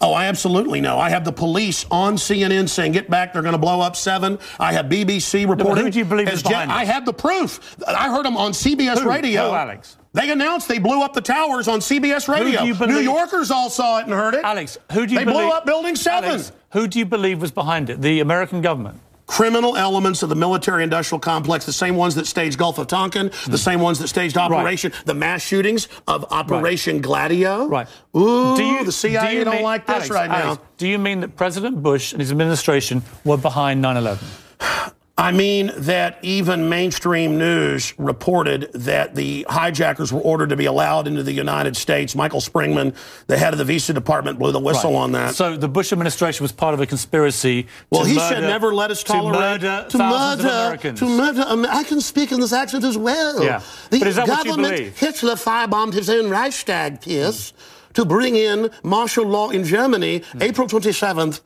Oh, 0.00 0.14
I 0.14 0.24
absolutely 0.26 0.80
know. 0.80 0.98
I 0.98 1.10
have 1.10 1.24
the 1.26 1.32
police 1.32 1.84
on 1.90 2.16
CNN 2.16 2.68
saying, 2.68 2.92
"Get 2.92 3.08
back! 3.10 3.32
They're 3.32 3.40
going 3.40 3.52
to 3.54 3.58
blow 3.58 3.80
up 3.80 3.96
seven. 3.96 4.38
I 4.58 4.72
have 4.74 4.86
BBC 4.86 5.46
reporting. 5.48 5.84
who 5.84 5.90
do 5.90 5.98
you 5.98 6.04
believe 6.04 6.28
is 6.28 6.42
behind 6.42 6.70
I 6.70 6.84
have 6.84 7.06
the 7.06 7.14
proof. 7.14 7.76
I 7.86 8.10
heard 8.10 8.26
them 8.26 8.36
on 8.36 8.52
CBS 8.52 8.98
Who? 9.00 9.08
Radio. 9.08 9.48
Who, 9.48 9.54
Alex? 9.54 9.96
They 10.16 10.30
announced 10.30 10.66
they 10.66 10.78
blew 10.78 11.02
up 11.02 11.12
the 11.12 11.20
towers 11.20 11.68
on 11.68 11.80
CBS 11.80 12.26
Radio. 12.26 12.64
New 12.86 12.98
Yorkers 13.00 13.50
all 13.50 13.68
saw 13.68 13.98
it 13.98 14.04
and 14.06 14.12
heard 14.14 14.32
it. 14.34 14.42
Alex, 14.44 14.78
who 14.92 15.06
do 15.06 15.12
you 15.12 15.18
They 15.18 15.24
believe? 15.26 15.40
They 15.40 15.44
blew 15.44 15.52
up 15.52 15.66
Building 15.66 15.94
Seven. 15.94 16.30
Alex, 16.30 16.52
who 16.72 16.88
do 16.88 16.98
you 16.98 17.04
believe 17.04 17.40
was 17.42 17.52
behind 17.52 17.90
it? 17.90 18.00
The 18.00 18.20
American 18.20 18.62
government? 18.62 19.00
criminal 19.28 19.76
elements 19.76 20.22
of 20.22 20.28
the 20.28 20.36
military-industrial 20.36 21.18
complex, 21.18 21.66
the 21.66 21.72
same 21.72 21.96
ones 21.96 22.14
that 22.14 22.28
staged 22.28 22.56
Gulf 22.58 22.78
of 22.78 22.86
Tonkin, 22.86 23.32
Hmm. 23.34 23.50
the 23.50 23.58
same 23.58 23.80
ones 23.80 23.98
that 23.98 24.06
staged 24.06 24.36
Operation, 24.38 24.92
the 25.04 25.14
mass 25.14 25.42
shootings 25.42 25.88
of 26.06 26.24
Operation 26.30 27.00
Gladio. 27.00 27.66
Right. 27.66 27.88
Ooh, 28.16 28.84
the 28.84 28.92
CIA 28.92 29.30
do 29.32 29.36
you 29.38 29.44
don't 29.44 29.54
mean- 29.56 29.64
like 29.64 29.84
this 29.84 29.94
Alex, 29.96 30.10
right 30.10 30.30
Alex, 30.30 30.60
now. 30.60 30.66
Do 30.78 30.86
you 30.86 30.98
mean 31.00 31.20
that 31.22 31.34
President 31.34 31.82
Bush 31.82 32.12
and 32.12 32.20
his 32.20 32.30
administration 32.30 33.02
were 33.24 33.36
behind 33.36 33.82
9 33.82 33.96
11? 33.96 34.24
I 35.18 35.32
mean 35.32 35.72
that 35.78 36.18
even 36.20 36.68
mainstream 36.68 37.38
news 37.38 37.94
reported 37.96 38.70
that 38.74 39.14
the 39.14 39.46
hijackers 39.48 40.12
were 40.12 40.20
ordered 40.20 40.50
to 40.50 40.56
be 40.56 40.66
allowed 40.66 41.06
into 41.08 41.22
the 41.22 41.32
United 41.32 41.74
States. 41.74 42.14
Michael 42.14 42.40
Springman, 42.42 42.94
the 43.26 43.38
head 43.38 43.54
of 43.54 43.58
the 43.58 43.64
visa 43.64 43.94
department, 43.94 44.38
blew 44.38 44.52
the 44.52 44.60
whistle 44.60 44.92
Right. 44.92 44.98
on 45.00 45.12
that. 45.12 45.34
So 45.34 45.56
the 45.56 45.68
Bush 45.68 45.90
administration 45.90 46.44
was 46.44 46.52
part 46.52 46.74
of 46.74 46.80
a 46.82 46.86
conspiracy. 46.86 47.66
Well, 47.88 48.02
to 48.02 48.08
he 48.10 48.16
murder, 48.16 48.34
said 48.34 48.40
never 48.42 48.74
let 48.74 48.90
us 48.90 49.02
to 49.04 49.12
tolerate 49.12 49.62
murder 49.62 49.86
to 49.88 49.98
murder 49.98 50.42
Americans. 50.48 50.98
to 50.98 51.06
murder. 51.08 51.44
I 51.70 51.82
can 51.84 52.02
speak 52.02 52.30
in 52.30 52.40
this 52.40 52.52
accent 52.52 52.84
as 52.84 52.98
well. 52.98 53.42
Yeah. 53.42 53.62
The 53.88 53.98
But 54.00 54.08
is 54.08 54.16
that 54.16 54.28
what 54.28 54.44
you 54.44 54.50
government 54.50 54.76
believe? 54.76 54.98
Hitler 54.98 55.36
firebombed 55.36 55.94
his 55.94 56.10
own 56.10 56.28
Reichstag, 56.28 57.00
Piers, 57.00 57.54
to 57.94 58.04
bring 58.04 58.36
in 58.36 58.68
martial 58.82 59.24
law 59.26 59.48
in 59.48 59.64
Germany, 59.64 60.22
Hmm. 60.32 60.42
April 60.42 60.68
twenty 60.68 60.92
seventh, 60.92 61.40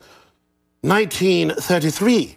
nineteen 0.83 1.51
thirty 1.51 1.89
three. 1.89 2.35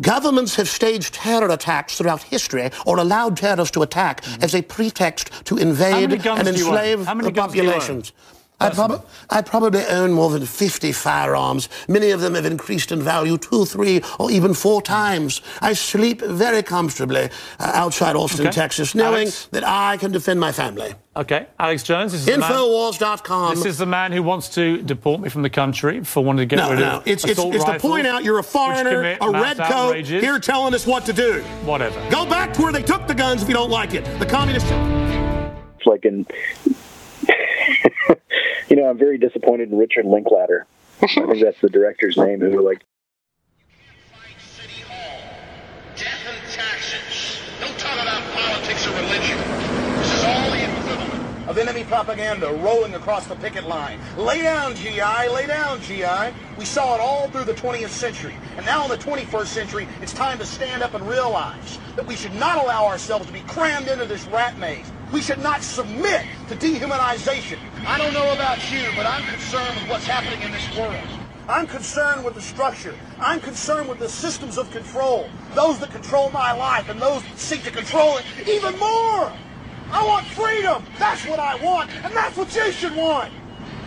Governments 0.00 0.54
have 0.54 0.68
staged 0.68 1.14
terror 1.14 1.48
attacks 1.48 1.98
throughout 1.98 2.22
history 2.22 2.70
or 2.86 2.98
allowed 2.98 3.36
terrorists 3.36 3.72
to 3.72 3.82
attack 3.82 4.24
as 4.40 4.54
a 4.54 4.62
pretext 4.62 5.30
to 5.46 5.56
Hmm. 5.56 5.62
Invade 5.62 6.12
and 6.12 6.22
do 6.22 6.24
you 6.24 6.30
own? 6.30 6.38
enslave 6.46 6.98
the 7.06 7.30
guns 7.32 7.52
do 7.52 7.58
you 7.58 7.64
own? 7.68 7.72
populations. 7.74 8.12
I, 8.60 8.70
prob- 8.70 9.06
I 9.30 9.42
probably 9.42 9.84
own 9.86 10.12
more 10.12 10.30
than 10.30 10.44
50 10.44 10.92
firearms. 10.92 11.68
Many 11.88 12.10
of 12.10 12.20
them 12.20 12.34
have 12.34 12.44
increased 12.44 12.92
in 12.92 13.00
value 13.02 13.38
two, 13.38 13.64
three, 13.64 14.02
or 14.18 14.30
even 14.30 14.54
four 14.54 14.82
times. 14.82 15.40
I 15.62 15.72
sleep 15.72 16.20
very 16.20 16.62
comfortably 16.62 17.30
uh, 17.58 17.72
outside 17.74 18.16
Austin, 18.16 18.46
Okay. 18.48 18.54
Texas, 18.54 18.94
knowing 18.94 19.22
Alex? 19.22 19.46
that 19.52 19.64
I 19.66 19.96
can 19.96 20.12
defend 20.12 20.38
my 20.40 20.52
family. 20.52 20.94
Okay, 21.16 21.46
Alex 21.58 21.82
Jones. 21.82 22.12
This 22.12 22.20
is 22.20 22.26
the 22.26 22.38
man- 22.38 22.52
Infowars.com. 22.52 23.54
This 23.56 23.64
is 23.64 23.78
the 23.78 23.86
man 23.86 24.12
who 24.12 24.22
wants 24.22 24.48
to 24.50 24.80
deport 24.82 25.20
me 25.20 25.28
from 25.28 25.42
the 25.42 25.50
country 25.50 26.04
for 26.04 26.22
wanting 26.24 26.48
to 26.48 26.54
get 26.56 26.62
No, 26.62 26.70
rid 26.70 26.78
no. 26.78 26.90
of 26.98 27.06
It's, 27.06 27.24
it's, 27.24 27.32
assault 27.32 27.54
it's 27.54 27.64
to 27.64 27.78
point 27.80 28.06
out 28.06 28.22
you're 28.24 28.38
a 28.38 28.44
foreigner, 28.44 29.16
a 29.20 29.32
mass 29.32 29.58
red 29.58 29.68
coat, 29.68 30.06
here 30.06 30.38
telling 30.38 30.72
us 30.74 30.86
what 30.86 31.04
to 31.06 31.12
do. 31.12 31.40
Whatever. 31.64 31.98
Go 32.10 32.26
back 32.26 32.52
to 32.54 32.62
where 32.62 32.72
they 32.72 32.82
took 32.82 33.06
the 33.08 33.14
guns 33.14 33.42
if 33.42 33.48
you 33.48 33.54
don't 33.54 33.70
like 33.70 33.94
it. 33.94 34.04
The 34.20 34.26
communists. 34.26 34.70
It's 34.70 35.86
like 35.86 36.04
in, 36.04 36.26
you 38.68 38.76
know, 38.76 38.88
I'm 38.88 38.98
very 38.98 39.18
disappointed 39.18 39.70
in 39.70 39.78
Richard 39.78 40.06
Linklater. 40.06 40.66
I 41.02 41.06
think 41.06 41.42
that's 41.42 41.60
the 41.60 41.68
director's 41.68 42.16
name. 42.16 42.40
Who 42.40 42.62
like 42.62 42.84
You 43.72 43.78
can't 43.78 44.22
fight 44.22 44.40
City 44.40 44.82
Hall. 44.82 45.20
Death 45.96 46.26
and 46.28 46.52
taxes. 46.52 47.40
Don't 47.60 47.78
talk 47.78 48.00
about 48.00 48.22
politics 48.32 48.86
or 48.86 48.90
religion. 48.90 49.38
This 49.98 50.14
is 50.14 50.24
all 50.24 50.50
the 50.50 50.62
equivalent 50.62 51.48
of 51.48 51.58
enemy 51.58 51.84
propaganda 51.84 52.48
rolling 52.62 52.94
across 52.94 53.26
the 53.26 53.34
picket 53.36 53.66
line. 53.66 53.98
Lay 54.16 54.42
down, 54.42 54.74
GI. 54.76 55.28
Lay 55.34 55.46
down, 55.46 55.80
GI. 55.82 56.32
We 56.58 56.64
saw 56.64 56.94
it 56.94 57.00
all 57.00 57.28
through 57.28 57.44
the 57.44 57.54
20th 57.54 57.88
century. 57.88 58.36
And 58.56 58.64
now 58.66 58.84
in 58.84 58.90
the 58.90 58.98
21st 58.98 59.46
century, 59.46 59.88
it's 60.00 60.12
time 60.12 60.38
to 60.38 60.46
stand 60.46 60.82
up 60.82 60.94
and 60.94 61.08
realize 61.08 61.78
that 61.96 62.06
we 62.06 62.14
should 62.14 62.34
not 62.34 62.62
allow 62.62 62.86
ourselves 62.86 63.26
to 63.26 63.32
be 63.32 63.40
crammed 63.40 63.88
into 63.88 64.04
this 64.04 64.24
rat 64.26 64.58
maze. 64.58 64.92
We 65.12 65.20
should 65.20 65.42
not 65.42 65.62
submit 65.62 66.24
to 66.48 66.54
dehumanization. 66.54 67.58
I 67.84 67.98
don't 67.98 68.14
know 68.14 68.32
about 68.32 68.70
you, 68.70 68.84
but 68.94 69.06
I'm 69.06 69.24
concerned 69.24 69.74
with 69.80 69.88
what's 69.90 70.06
happening 70.06 70.40
in 70.42 70.52
this 70.52 70.78
world. 70.78 71.08
I'm 71.48 71.66
concerned 71.66 72.24
with 72.24 72.34
the 72.34 72.40
structure. 72.40 72.94
I'm 73.18 73.40
concerned 73.40 73.88
with 73.88 73.98
the 73.98 74.08
systems 74.08 74.56
of 74.56 74.70
control. 74.70 75.28
Those 75.54 75.80
that 75.80 75.90
control 75.90 76.30
my 76.30 76.52
life 76.52 76.88
and 76.88 77.02
those 77.02 77.22
that 77.24 77.38
seek 77.38 77.64
to 77.64 77.72
control 77.72 78.18
it 78.18 78.24
even 78.46 78.78
more. 78.78 79.32
I 79.90 80.06
want 80.06 80.26
freedom. 80.26 80.84
That's 81.00 81.26
what 81.26 81.40
I 81.40 81.56
want. 81.56 81.90
And 82.04 82.14
that's 82.14 82.36
what 82.36 82.54
you 82.54 82.70
should 82.70 82.94
want. 82.94 83.32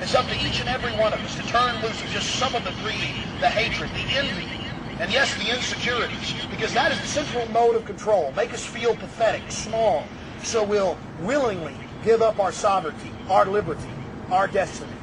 It's 0.01 0.15
up 0.15 0.27
to 0.27 0.35
each 0.35 0.59
and 0.59 0.67
every 0.67 0.91
one 0.99 1.13
of 1.13 1.21
us 1.21 1.35
to 1.35 1.43
turn 1.43 1.81
loose 1.81 2.03
of 2.03 2.09
just 2.09 2.35
some 2.35 2.53
of 2.53 2.65
the 2.65 2.73
greed, 2.83 3.15
the 3.39 3.47
hatred, 3.47 3.89
the 3.91 4.17
envy, 4.17 4.67
and 4.99 5.09
yes, 5.09 5.33
the 5.35 5.55
insecurities. 5.55 6.33
Because 6.49 6.73
that 6.73 6.91
is 6.91 6.99
the 6.99 7.07
central 7.07 7.47
mode 7.47 7.77
of 7.77 7.85
control. 7.85 8.33
Make 8.35 8.53
us 8.53 8.65
feel 8.65 8.93
pathetic, 8.97 9.49
small. 9.49 10.03
So 10.43 10.63
we'll 10.63 10.97
willingly 11.21 11.75
give 12.03 12.21
up 12.21 12.39
our 12.39 12.51
sovereignty, 12.51 13.11
our 13.29 13.45
liberty, 13.45 13.89
our 14.29 14.47
destiny 14.47 14.93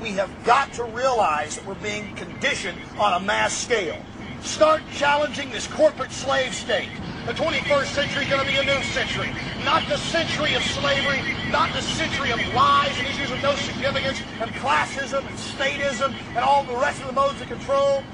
we 0.00 0.10
have 0.12 0.30
got 0.44 0.72
to 0.74 0.84
realize 0.84 1.56
that 1.56 1.66
we're 1.66 1.74
being 1.76 2.14
conditioned 2.16 2.78
on 2.98 3.20
a 3.20 3.24
mass 3.24 3.56
scale. 3.56 4.00
Start 4.42 4.82
challenging 4.92 5.50
this 5.50 5.66
corporate 5.66 6.12
slave 6.12 6.54
state. 6.54 6.88
The 7.26 7.32
21st 7.32 7.86
century 7.86 8.24
is 8.24 8.30
going 8.30 8.46
to 8.46 8.52
be 8.52 8.58
a 8.58 8.62
new 8.62 8.82
century. 8.84 9.30
Not 9.64 9.88
the 9.88 9.96
century 9.96 10.54
of 10.54 10.62
slavery, 10.62 11.22
not 11.50 11.72
the 11.72 11.80
century 11.80 12.30
of 12.30 12.38
lies 12.54 12.96
and 12.98 13.08
issues 13.08 13.30
of 13.30 13.42
no 13.42 13.56
significance 13.56 14.20
and 14.40 14.50
classism 14.52 15.26
and 15.26 15.36
statism 15.36 16.14
and 16.28 16.38
all 16.38 16.62
the 16.64 16.76
rest 16.76 17.00
of 17.00 17.08
the 17.08 17.14
modes 17.14 17.40
of 17.40 17.48
control. 17.48 18.04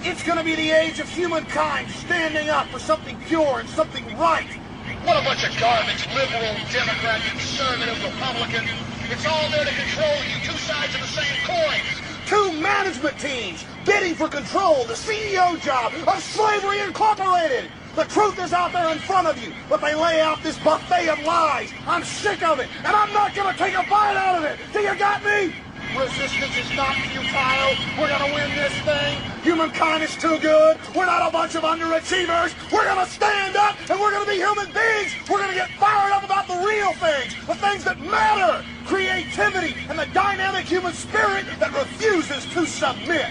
It's 0.00 0.22
going 0.22 0.38
to 0.38 0.44
be 0.44 0.54
the 0.54 0.70
age 0.70 1.00
of 1.00 1.08
humankind 1.08 1.88
standing 1.88 2.50
up 2.50 2.66
for 2.66 2.78
something 2.78 3.18
pure 3.26 3.60
and 3.60 3.68
something 3.70 4.04
right. 4.18 4.58
What 5.04 5.20
a 5.20 5.24
bunch 5.24 5.44
of 5.44 5.54
garbage, 5.60 6.06
liberal, 6.14 6.56
Democrat, 6.72 7.20
conservative, 7.28 8.02
Republican. 8.02 8.64
It's 9.10 9.26
all 9.26 9.50
there 9.50 9.66
to 9.66 9.70
control 9.70 10.16
you, 10.24 10.40
two 10.42 10.56
sides 10.56 10.94
of 10.94 11.02
the 11.02 11.06
same 11.06 11.36
coin. 11.44 11.80
Two 12.24 12.58
management 12.58 13.18
teams 13.18 13.66
bidding 13.84 14.14
for 14.14 14.28
control, 14.28 14.84
the 14.86 14.94
CEO 14.94 15.60
job 15.60 15.92
of 15.92 16.22
Slavery 16.22 16.80
Incorporated. 16.80 17.70
The 17.96 18.04
truth 18.04 18.42
is 18.42 18.54
out 18.54 18.72
there 18.72 18.90
in 18.92 18.98
front 18.98 19.28
of 19.28 19.36
you, 19.36 19.52
but 19.68 19.82
they 19.82 19.94
lay 19.94 20.22
out 20.22 20.42
this 20.42 20.58
buffet 20.60 21.10
of 21.10 21.22
lies. 21.22 21.70
I'm 21.86 22.02
sick 22.02 22.42
of 22.42 22.58
it, 22.58 22.68
and 22.78 22.96
I'm 22.96 23.12
not 23.12 23.34
going 23.34 23.52
to 23.52 23.58
take 23.58 23.74
a 23.74 23.84
bite 23.90 24.16
out 24.16 24.38
of 24.38 24.44
it. 24.44 24.58
Do 24.72 24.80
you 24.80 24.96
got 24.96 25.22
me? 25.22 25.52
Resistance 25.96 26.56
is 26.58 26.76
not 26.76 26.96
futile. 26.96 27.74
We're 27.96 28.08
going 28.08 28.28
to 28.28 28.34
win 28.34 28.50
this 28.56 28.72
thing. 28.82 29.16
Humankind 29.42 30.02
is 30.02 30.16
too 30.16 30.38
good. 30.40 30.76
We're 30.92 31.06
not 31.06 31.28
a 31.28 31.30
bunch 31.30 31.54
of 31.54 31.62
underachievers. 31.62 32.52
We're 32.72 32.82
going 32.82 33.06
to 33.06 33.10
stand 33.10 33.54
up 33.54 33.78
and 33.88 34.00
we're 34.00 34.10
going 34.10 34.24
to 34.24 34.30
be 34.30 34.38
human 34.38 34.72
beings. 34.72 35.14
We're 35.30 35.38
going 35.38 35.50
to 35.50 35.54
get 35.54 35.70
fired 35.78 36.12
up 36.12 36.24
about 36.24 36.48
the 36.48 36.56
real 36.66 36.92
things, 36.94 37.36
the 37.46 37.54
things 37.54 37.84
that 37.84 38.00
matter. 38.00 38.64
Creativity 38.86 39.76
and 39.88 39.96
the 39.96 40.06
dynamic 40.06 40.66
human 40.66 40.94
spirit 40.94 41.46
that 41.60 41.72
refuses 41.72 42.44
to 42.46 42.66
submit. 42.66 43.30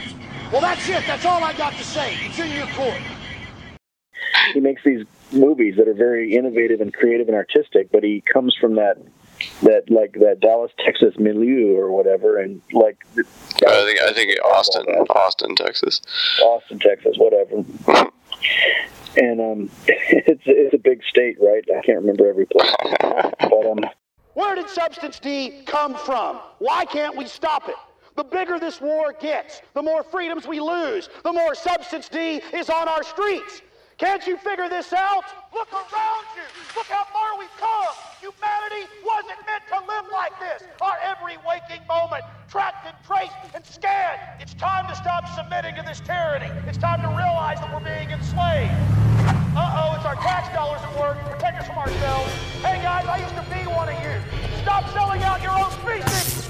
Well, 0.50 0.61
that's 0.61 0.88
it. 0.88 1.03
That's 1.06 1.25
all 1.25 1.43
I 1.43 1.51
got 1.53 1.74
to 1.74 1.83
say. 1.83 2.17
It's 2.22 2.40
in 2.40 2.50
your 2.51 2.67
court. 2.67 3.01
he 4.53 4.61
makes 4.61 4.82
these 4.85 5.06
movies 5.33 5.75
that 5.77 5.90
are 5.90 5.93
very 5.93 6.33
innovative 6.33 6.80
and 6.80 6.93
creative 6.93 7.27
and 7.27 7.35
artistic, 7.35 7.92
but 7.92 8.03
he 8.03 8.22
comes 8.22 8.56
from 8.56 8.75
that 8.75 8.98
that 9.64 9.90
like 9.90 10.14
that 10.14 10.40
Dallas, 10.40 10.72
Texas 10.84 11.16
milieu 11.18 11.76
or 11.76 11.92
whatever, 11.92 12.38
and 12.38 12.62
like 12.72 12.98
I 13.18 13.84
think 13.86 14.00
I 14.02 14.14
think 14.14 14.38
Austin, 14.44 14.84
Austin, 15.10 15.56
Texas. 15.56 16.02
Austin, 16.42 16.80
Texas, 16.80 17.18
whatever. 17.18 17.64
And 19.16 19.40
um, 19.40 19.70
it's 19.88 20.42
it's 20.46 20.74
a 20.74 20.78
big 20.78 21.04
state, 21.04 21.38
right? 21.40 21.64
I 21.70 21.86
can't 21.86 22.00
remember 22.00 22.28
every 22.28 22.48
place, 22.48 22.74
but 22.92 23.66
um, 23.66 23.80
Where 24.34 24.56
did 24.56 24.70
Substance 24.70 25.20
D 25.20 25.62
come 25.68 25.96
from? 25.96 26.40
Why 26.60 26.86
can't 26.86 27.16
we 27.16 27.28
stop 27.28 27.70
it? 27.70 27.76
The 28.16 28.24
bigger 28.24 28.60
this 28.60 28.82
war 28.82 29.14
gets, 29.14 29.62
the 29.74 29.82
more 29.82 30.04
freedoms 30.04 30.48
we 30.48 30.60
lose, 30.60 31.10
the 31.24 31.32
more 31.32 31.56
Substance 31.56 32.10
D 32.10 32.42
is 32.54 32.70
on 32.70 32.88
our 32.88 33.04
streets. 33.04 33.62
Can't 33.98 34.26
you 34.26 34.38
figure 34.38 34.70
this 34.70 34.94
out? 34.94 35.24
Look 35.54 35.72
around 35.72 36.26
you. 36.34 36.50
Look 36.76 36.88
how 36.88 37.06
far 37.14 37.38
we've 37.38 37.58
come. 37.62 37.94
Humanity 38.20 38.90
wasn't 39.06 39.38
meant 39.46 39.62
to 39.70 39.78
live 39.86 40.06
like 40.12 40.34
this. 40.40 40.64
Our 40.82 40.98
every 41.04 41.38
waking 41.46 41.86
moment, 41.86 42.24
tracked 42.50 42.88
and 42.88 42.96
traced 43.06 43.38
and 43.54 43.64
scanned. 43.64 44.20
It's 44.42 44.56
time 44.56 44.88
to 44.90 44.96
stop 44.96 45.30
submitting 45.36 45.76
to 45.76 45.84
this 45.84 46.00
tyranny. 46.00 46.50
It's 46.68 46.80
time 46.80 47.04
to 47.04 47.10
realize 47.10 47.60
that 47.60 47.70
we're 47.70 47.86
being 47.86 48.10
enslaved. 48.10 48.74
Uh-oh, 49.54 49.94
it's 49.96 50.06
our 50.06 50.16
tax 50.16 50.50
dollars 50.56 50.82
at 50.82 51.00
work 51.00 51.24
protect 51.30 51.62
us 51.62 51.68
from 51.68 51.78
ourselves. 51.78 52.34
Hey 52.66 52.82
guys, 52.82 53.06
I 53.06 53.22
used 53.22 53.36
to 53.36 53.46
be 53.54 53.70
one 53.70 53.90
of 53.90 53.98
you. 54.02 54.18
Stop 54.64 54.90
selling 54.90 55.22
out 55.22 55.44
your 55.44 55.54
own 55.54 55.70
species. 55.70 56.50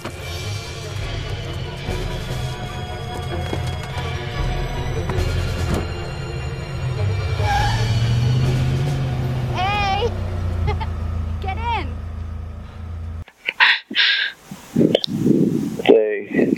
They 14.76 16.54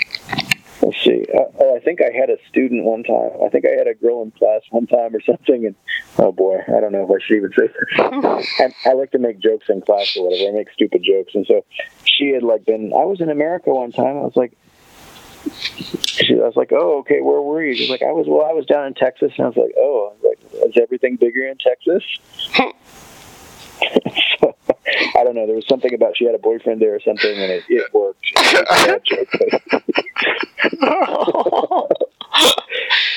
let's 0.82 1.04
see. 1.04 1.26
Uh, 1.34 1.46
oh, 1.60 1.76
I 1.76 1.80
think 1.80 2.00
I 2.02 2.16
had 2.16 2.30
a 2.30 2.38
student 2.48 2.84
one 2.84 3.04
time. 3.04 3.32
I 3.44 3.50
think 3.50 3.66
I 3.66 3.72
had 3.78 3.88
a 3.88 3.94
girl 3.94 4.22
in 4.22 4.32
class 4.32 4.62
one 4.70 4.88
time 4.88 5.16
or 5.16 5.22
something, 5.26 5.66
and 5.66 5.76
oh 6.20 6.32
boy, 6.32 6.60
I 6.68 6.80
don't 6.80 6.92
know 6.92 7.04
if 7.04 7.10
I 7.10 7.26
should 7.26 7.38
even 7.38 7.52
say 7.54 7.68
this. 7.68 8.76
I, 8.86 8.90
I 8.90 8.94
like 8.94 9.12
to 9.12 9.20
make 9.20 9.40
jokes 9.40 9.70
in 9.70 9.82
class 9.82 10.16
or 10.16 10.30
whatever. 10.30 10.50
I 10.50 10.52
make 10.54 10.72
stupid 10.72 11.04
jokes, 11.04 11.36
and 11.36 11.46
so 11.48 11.66
she 12.04 12.30
had 12.30 12.44
like 12.44 12.66
been. 12.66 12.94
I 12.94 13.06
was 13.06 13.22
in 13.22 13.30
America 13.30 13.72
one 13.74 13.92
time. 13.92 14.18
I 14.18 14.22
was 14.22 14.36
like. 14.36 14.58
She, 16.02 16.34
I 16.34 16.46
was 16.46 16.56
like, 16.56 16.72
"Oh, 16.72 17.00
okay. 17.00 17.22
Where 17.22 17.40
were 17.40 17.64
you?" 17.64 17.76
She's 17.76 17.90
like, 17.90 18.02
"I 18.02 18.12
was 18.12 18.26
well. 18.28 18.46
I 18.46 18.54
was 18.54 18.66
down 18.66 18.88
in 18.88 18.96
Texas." 18.96 19.32
And 19.38 19.46
I 19.46 19.50
was 19.50 19.58
like, 19.58 19.74
"Oh, 19.78 20.12
I 20.12 20.26
was 20.26 20.36
like, 20.54 20.70
is 20.70 20.82
everything 20.82 21.18
bigger 21.18 21.46
in 21.46 21.58
Texas?" 21.58 22.04
so, 24.40 24.56
I 24.88 25.24
don't 25.24 25.36
know. 25.36 25.46
There 25.48 25.56
was 25.56 25.66
something 25.68 25.94
about 25.94 26.18
she 26.18 26.26
had 26.26 26.36
a 26.36 26.40
boyfriend 26.40 26.82
there 26.82 26.96
or 26.96 27.00
something, 27.02 27.32
and 27.32 27.52
it, 27.52 27.64
it 27.70 27.94
worked. 27.94 28.20
It 28.36 28.38
was 28.38 28.54
a 28.62 28.64
bad 28.88 29.02
joke, 29.06 29.30
but- 29.40 29.62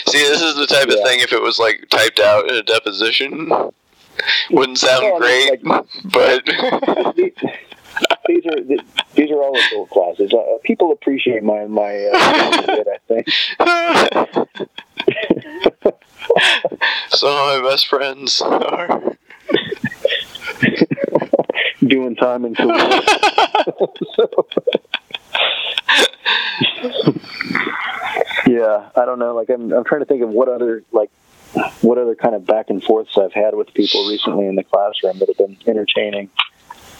See, 0.08 0.18
this 0.18 0.40
is 0.42 0.56
the 0.56 0.66
type 0.66 0.88
of 0.88 0.94
thing. 1.04 1.20
If 1.20 1.32
it 1.32 1.40
was 1.42 1.58
like 1.58 1.86
typed 1.90 2.20
out 2.20 2.48
in 2.50 2.56
a 2.56 2.62
deposition, 2.62 3.48
wouldn't 4.50 4.78
sound 4.78 5.02
No, 5.02 5.18
great. 5.18 5.62
but 6.12 6.44
these 8.26 8.46
are 8.46 8.60
these 9.14 9.30
are 9.30 9.42
all 9.42 9.56
adult 9.56 9.90
classes. 9.90 10.32
Uh, 10.32 10.58
people 10.64 10.92
appreciate 10.92 11.42
my 11.42 11.66
my 11.66 12.06
uh, 12.12 12.66
bit, 12.66 12.86
I 12.88 12.98
think. 13.08 13.28
some 17.10 17.30
of 17.30 17.62
my 17.62 17.68
best 17.68 17.86
friends 17.88 18.40
are. 18.40 19.02
Doing 21.80 22.16
time 22.16 22.44
in 22.44 22.54
school. 22.54 22.68
yeah, 28.46 28.90
I 28.96 29.04
don't 29.04 29.18
know. 29.18 29.34
Like 29.34 29.50
I'm 29.50 29.72
I'm 29.72 29.84
trying 29.84 30.00
to 30.00 30.06
think 30.06 30.22
of 30.22 30.30
what 30.30 30.48
other 30.48 30.82
like 30.92 31.10
what 31.80 31.98
other 31.98 32.14
kind 32.14 32.34
of 32.34 32.46
back 32.46 32.70
and 32.70 32.82
forths 32.82 33.16
I've 33.16 33.32
had 33.32 33.54
with 33.54 33.72
people 33.74 34.08
recently 34.08 34.46
in 34.46 34.54
the 34.54 34.64
classroom 34.64 35.18
that 35.18 35.28
have 35.28 35.38
been 35.38 35.56
entertaining. 35.66 36.30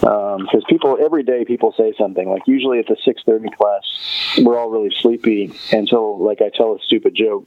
Um, 0.03 0.43
because 0.43 0.62
people 0.69 0.97
every 1.05 1.25
day 1.25 1.45
people 1.45 1.75
say 1.77 1.93
something 1.99 2.31
like 2.31 2.47
usually 2.47 2.78
at 2.78 2.87
the 2.87 2.95
6.30 2.95 3.53
class 3.57 4.39
we're 4.45 4.57
all 4.57 4.70
really 4.70 4.95
sleepy 5.01 5.53
until 5.73 6.25
like 6.25 6.41
i 6.41 6.51
tell 6.51 6.77
a 6.77 6.78
stupid 6.85 7.17
joke 7.17 7.45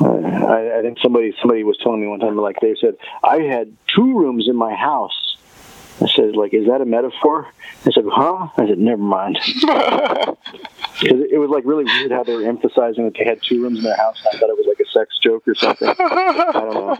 I, 0.00 0.78
I 0.78 0.82
think 0.82 0.98
somebody 1.00 1.34
somebody 1.40 1.64
was 1.64 1.76
telling 1.82 2.00
me 2.00 2.06
one 2.06 2.20
time 2.20 2.36
like 2.36 2.60
they 2.60 2.74
said 2.80 2.96
i 3.22 3.40
had 3.40 3.76
two 3.94 4.18
rooms 4.18 4.48
in 4.48 4.56
my 4.56 4.74
house. 4.74 5.36
I 6.00 6.06
said 6.06 6.36
like 6.36 6.54
is 6.54 6.66
that 6.66 6.80
a 6.80 6.84
metaphor? 6.84 7.48
I 7.84 7.90
said 7.90 8.04
huh? 8.10 8.48
I 8.56 8.66
said 8.66 8.78
never 8.78 9.02
mind. 9.02 9.38
Because 11.00 11.20
it 11.30 11.38
was 11.38 11.48
like 11.48 11.64
really 11.64 11.84
weird 11.84 12.10
how 12.10 12.24
they 12.24 12.34
were 12.34 12.42
emphasizing 12.42 13.04
that 13.04 13.14
they 13.16 13.24
had 13.24 13.40
two 13.40 13.62
rooms 13.62 13.78
in 13.78 13.84
their 13.84 13.96
house 13.96 14.20
And 14.24 14.34
i 14.34 14.38
thought 14.40 14.50
it 14.50 14.56
was 14.56 14.66
like 14.66 14.80
a 14.80 14.90
sex 14.90 15.16
joke 15.22 15.46
or 15.46 15.54
something. 15.54 15.88
I 15.98 16.52
don't 16.52 16.74
know. 16.74 16.98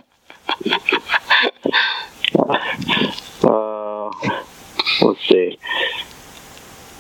Uh, 3.45 4.11
let's 5.03 5.29
see. 5.29 5.59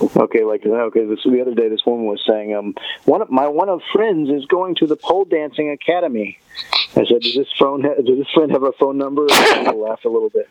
Okay, 0.00 0.44
like 0.44 0.64
okay, 0.64 1.04
this 1.04 1.20
the 1.24 1.40
other 1.40 1.54
day, 1.54 1.68
this 1.68 1.84
woman 1.84 2.06
was 2.06 2.22
saying, 2.26 2.54
um, 2.54 2.74
one 3.04 3.20
of 3.20 3.30
my 3.30 3.48
one 3.48 3.68
of 3.68 3.80
friends 3.92 4.30
is 4.30 4.46
going 4.46 4.76
to 4.76 4.86
the 4.86 4.96
pole 4.96 5.24
dancing 5.24 5.70
academy. 5.70 6.38
I 6.96 7.04
said, 7.04 7.20
does 7.20 7.34
this 7.34 7.48
phone 7.58 7.82
ha- 7.82 8.00
does 8.02 8.18
this 8.18 8.30
friend 8.34 8.50
have 8.52 8.62
a 8.62 8.72
phone 8.72 8.98
number? 8.98 9.26
And 9.30 9.68
I 9.68 9.72
laughed 9.72 10.04
a 10.04 10.08
little 10.08 10.30
bit, 10.30 10.48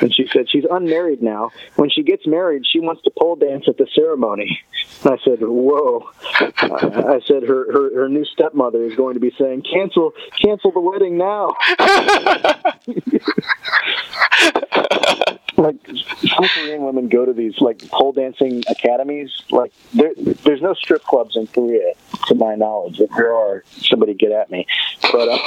and 0.00 0.14
she 0.14 0.28
said 0.32 0.48
she's 0.48 0.64
unmarried 0.70 1.22
now. 1.22 1.50
When 1.76 1.90
she 1.90 2.02
gets 2.02 2.26
married, 2.26 2.64
she 2.66 2.80
wants 2.80 3.02
to 3.02 3.10
pole 3.10 3.36
dance 3.36 3.64
at 3.66 3.76
the 3.76 3.86
ceremony. 3.94 4.60
And 5.04 5.14
I 5.14 5.24
said, 5.24 5.38
whoa. 5.40 6.08
I 6.38 7.20
said 7.26 7.42
her, 7.44 7.72
her 7.72 7.94
her 7.94 8.08
new 8.08 8.24
stepmother 8.24 8.84
is 8.84 8.94
going 8.94 9.14
to 9.14 9.20
be 9.20 9.32
saying, 9.38 9.62
cancel 9.62 10.12
cancel 10.40 10.70
the 10.70 10.80
wedding 10.80 11.18
now. 11.18 11.54
like 15.60 15.76
some 15.86 16.48
Korean 16.54 16.82
women 16.82 17.08
go 17.08 17.24
to 17.24 17.32
these 17.32 17.60
like 17.60 17.78
pole 17.90 18.12
dancing 18.12 18.62
academies. 18.68 19.42
Like 19.50 19.72
there, 19.92 20.12
there's 20.16 20.62
no 20.62 20.74
strip 20.74 21.04
clubs 21.04 21.36
in 21.36 21.46
Korea, 21.46 21.92
to 22.28 22.34
my 22.34 22.54
knowledge. 22.54 23.00
If 23.00 23.10
there 23.10 23.34
are, 23.34 23.64
somebody 23.76 24.14
get 24.14 24.32
at 24.32 24.50
me. 24.50 24.66
But 25.12 25.28
uh, 25.28 25.38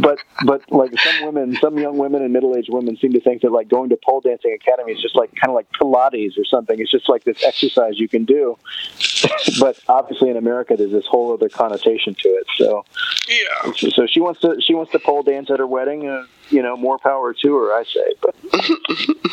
but 0.00 0.18
but 0.44 0.60
like 0.70 0.90
some 0.98 1.24
women, 1.24 1.56
some 1.56 1.78
young 1.78 1.96
women 1.98 2.22
and 2.22 2.32
middle 2.32 2.56
aged 2.56 2.68
women 2.72 2.96
seem 2.96 3.12
to 3.12 3.20
think 3.20 3.42
that 3.42 3.52
like 3.52 3.68
going 3.68 3.88
to 3.90 3.98
pole 4.04 4.20
dancing 4.20 4.52
academy 4.52 4.92
is 4.92 5.00
just 5.00 5.16
like 5.16 5.30
kind 5.36 5.50
of 5.50 5.54
like 5.54 5.70
Pilates 5.72 6.38
or 6.38 6.44
something. 6.44 6.78
It's 6.78 6.90
just 6.90 7.08
like 7.08 7.24
this 7.24 7.42
exercise 7.44 7.98
you 7.98 8.08
can 8.08 8.24
do. 8.24 8.58
but 9.60 9.78
obviously 9.88 10.30
in 10.30 10.36
America, 10.36 10.76
there's 10.76 10.92
this 10.92 11.06
whole 11.06 11.32
other 11.32 11.48
connotation 11.48 12.14
to 12.14 12.28
it. 12.28 12.46
So 12.56 12.84
yeah. 13.28 13.72
So, 13.72 13.88
so 13.90 14.06
she 14.06 14.20
wants 14.20 14.40
to 14.40 14.60
she 14.60 14.74
wants 14.74 14.92
to 14.92 14.98
pole 14.98 15.22
dance 15.22 15.50
at 15.50 15.58
her 15.58 15.66
wedding. 15.66 16.08
Uh, 16.08 16.24
you 16.50 16.62
know, 16.62 16.76
more 16.76 16.98
power 16.98 17.32
to 17.34 17.56
her, 17.56 17.72
I 17.72 17.84
say. 17.84 18.14
But 18.22 18.36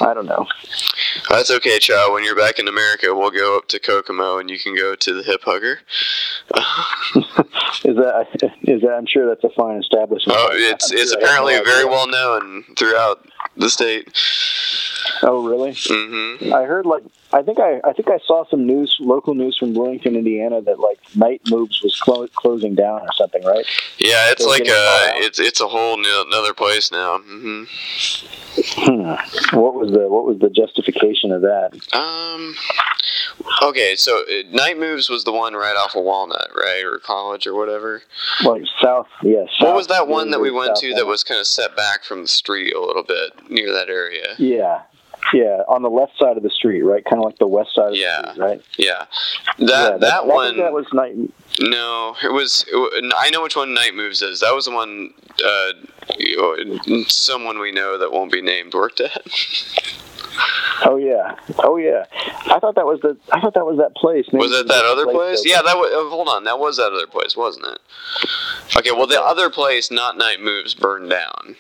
I 0.02 0.14
don't 0.14 0.26
know. 0.26 0.48
That's 1.30 1.52
okay, 1.52 1.80
child. 1.80 2.14
When 2.14 2.24
you're 2.24 2.36
back 2.36 2.60
in 2.60 2.68
America, 2.68 3.08
we'll 3.14 3.32
go 3.32 3.58
up 3.58 3.68
to 3.70 3.80
Kokomo 3.80 4.38
and 4.38 4.50
you 4.50 4.60
can 4.60 4.76
go 4.76 4.96
to 4.96 5.14
the 5.14 5.24
hip 5.24 5.42
hugger. 5.44 5.80
Is 7.86 7.98
that 7.98 8.52
is 8.62 8.82
that? 8.82 8.94
I'm 8.94 9.06
sure 9.06 9.28
that's 9.28 9.44
a 9.44 9.50
fine 9.50 9.78
establishment. 9.78 10.38
Oh, 10.40 10.50
it's 10.52 10.92
I'm 10.92 10.98
it's 10.98 11.12
sure 11.12 11.20
apparently 11.20 11.56
very 11.66 11.84
well 11.84 12.08
known 12.08 12.64
throughout 12.78 13.28
the 13.58 13.70
state. 13.70 14.08
Oh, 15.24 15.46
really? 15.48 15.72
Mm-hmm. 15.72 16.54
I 16.54 16.64
heard 16.64 16.86
like 16.86 17.04
I 17.32 17.42
think 17.42 17.60
I 17.60 17.82
I 17.84 17.94
think 17.94 18.10
I 18.10 18.20
saw 18.26 18.46
some 18.50 18.66
news, 18.66 18.96
local 19.00 19.34
news 19.34 19.58
from 19.58 19.74
Bloomington, 19.74 20.16
Indiana, 20.16 20.62
that 20.62 20.80
like 20.80 21.00
Night 21.16 21.42
Moves 21.50 21.82
was 21.82 22.00
clo- 22.00 22.28
closing 22.36 22.76
down 22.76 23.02
or 23.02 23.10
something, 23.18 23.44
right? 23.44 23.66
Yeah, 23.98 24.32
it's 24.32 24.46
like 24.46 24.62
out. 24.64 25.14
it's 25.18 25.40
it's 25.40 25.62
a 25.62 25.68
whole 25.68 25.98
new, 25.98 26.24
another 26.28 26.54
place 26.54 26.92
now. 26.92 27.20
hmm 27.20 27.64
Hmm. 28.56 29.16
What 29.58 29.74
was 29.74 29.92
the 29.92 30.08
what 30.10 30.26
was 30.26 30.38
the 30.40 30.50
justification 30.50 31.32
of 31.32 31.42
that? 31.42 31.72
Um. 31.94 32.56
Okay, 33.64 33.96
so 33.96 34.22
uh, 34.22 34.44
Night 34.52 34.78
Moves 34.78 35.10
was 35.10 35.24
the 35.24 35.32
one 35.32 35.54
right 35.54 35.76
off 35.76 35.96
of 35.96 36.04
Walnut, 36.04 36.50
right, 36.56 36.84
or 36.84 37.00
College, 37.00 37.48
or 37.48 37.56
whatever. 37.56 38.04
Like 38.44 38.64
south, 38.82 39.08
yes. 39.22 39.50
what 39.60 39.76
was 39.76 39.88
that 39.88 40.08
one 40.08 40.32
that 40.32 40.40
we 40.40 40.52
went 40.52 40.76
to 40.78 40.94
that 40.94 41.06
was 41.06 41.24
kind 41.24 41.40
of 41.40 41.48
set 41.48 41.76
back 41.76 42.04
from 42.04 42.22
the 42.22 42.28
street 42.28 42.74
a 42.74 42.80
little 42.80 43.04
bit 43.04 43.50
near 43.50 43.72
that 43.74 43.90
area? 43.90 44.36
Yeah, 44.38 44.84
yeah, 45.34 45.62
on 45.68 45.82
the 45.84 45.90
left 45.90 46.18
side 46.18 46.38
of 46.38 46.44
the 46.44 46.50
street, 46.50 46.82
right? 46.82 47.04
Kind 47.06 47.20
of 47.22 47.26
like 47.26 47.38
the 47.38 47.48
west 47.48 47.76
side 47.76 47.90
of 47.90 47.96
Yeah. 47.96 48.22
the 48.22 48.32
street, 48.32 48.44
right? 48.44 48.62
Yeah, 48.78 49.06
Yeah, 49.58 49.68
that 49.68 50.00
that, 50.02 50.28
one. 50.28 50.58
that 50.58 50.74
was 50.74 50.86
Night. 50.94 51.16
No, 51.60 52.16
it 52.24 52.32
was. 52.32 52.66
It, 52.68 53.14
I 53.18 53.30
know 53.30 53.44
which 53.44 53.56
one 53.56 53.74
Night 53.74 53.94
Moves 53.96 54.22
is. 54.22 54.40
That 54.40 54.54
was 54.56 54.66
the 54.66 54.72
one. 54.72 55.14
Uh, 55.44 55.72
someone 57.08 57.60
we 57.60 57.72
know 57.72 57.98
that 57.98 58.12
won't 58.12 58.32
be 58.32 58.42
named 58.42 58.74
worked 58.74 59.00
at. 59.02 59.22
Oh 60.86 60.98
yeah, 60.98 61.36
oh 61.60 61.78
yeah. 61.78 62.06
I 62.48 62.60
thought 62.60 62.76
that 62.76 62.86
was 62.88 63.00
the. 63.02 63.16
I 63.32 63.40
thought 63.40 63.54
that 63.54 63.66
was 63.66 63.78
that 63.78 63.96
place. 63.96 64.26
Maybe 64.34 64.44
Was 64.48 64.52
it 64.60 64.68
that 64.68 64.84
other 64.86 65.06
place? 65.06 65.44
though. 65.44 65.50
Yeah, 65.50 65.62
that 65.62 65.78
was. 65.78 65.92
Oh, 65.94 66.10
hold 66.10 66.28
on, 66.28 66.44
that 66.46 66.58
was 66.60 66.78
that 66.78 66.92
other 66.92 67.06
place, 67.08 67.38
wasn't 67.38 67.68
it? 67.68 67.80
Okay, 68.78 68.92
well, 68.92 69.06
the 69.08 69.22
other 69.22 69.50
place, 69.52 69.92
not 69.92 70.18
Night 70.18 70.42
Moves, 70.42 70.74
burned 70.74 71.10
down. 71.12 71.56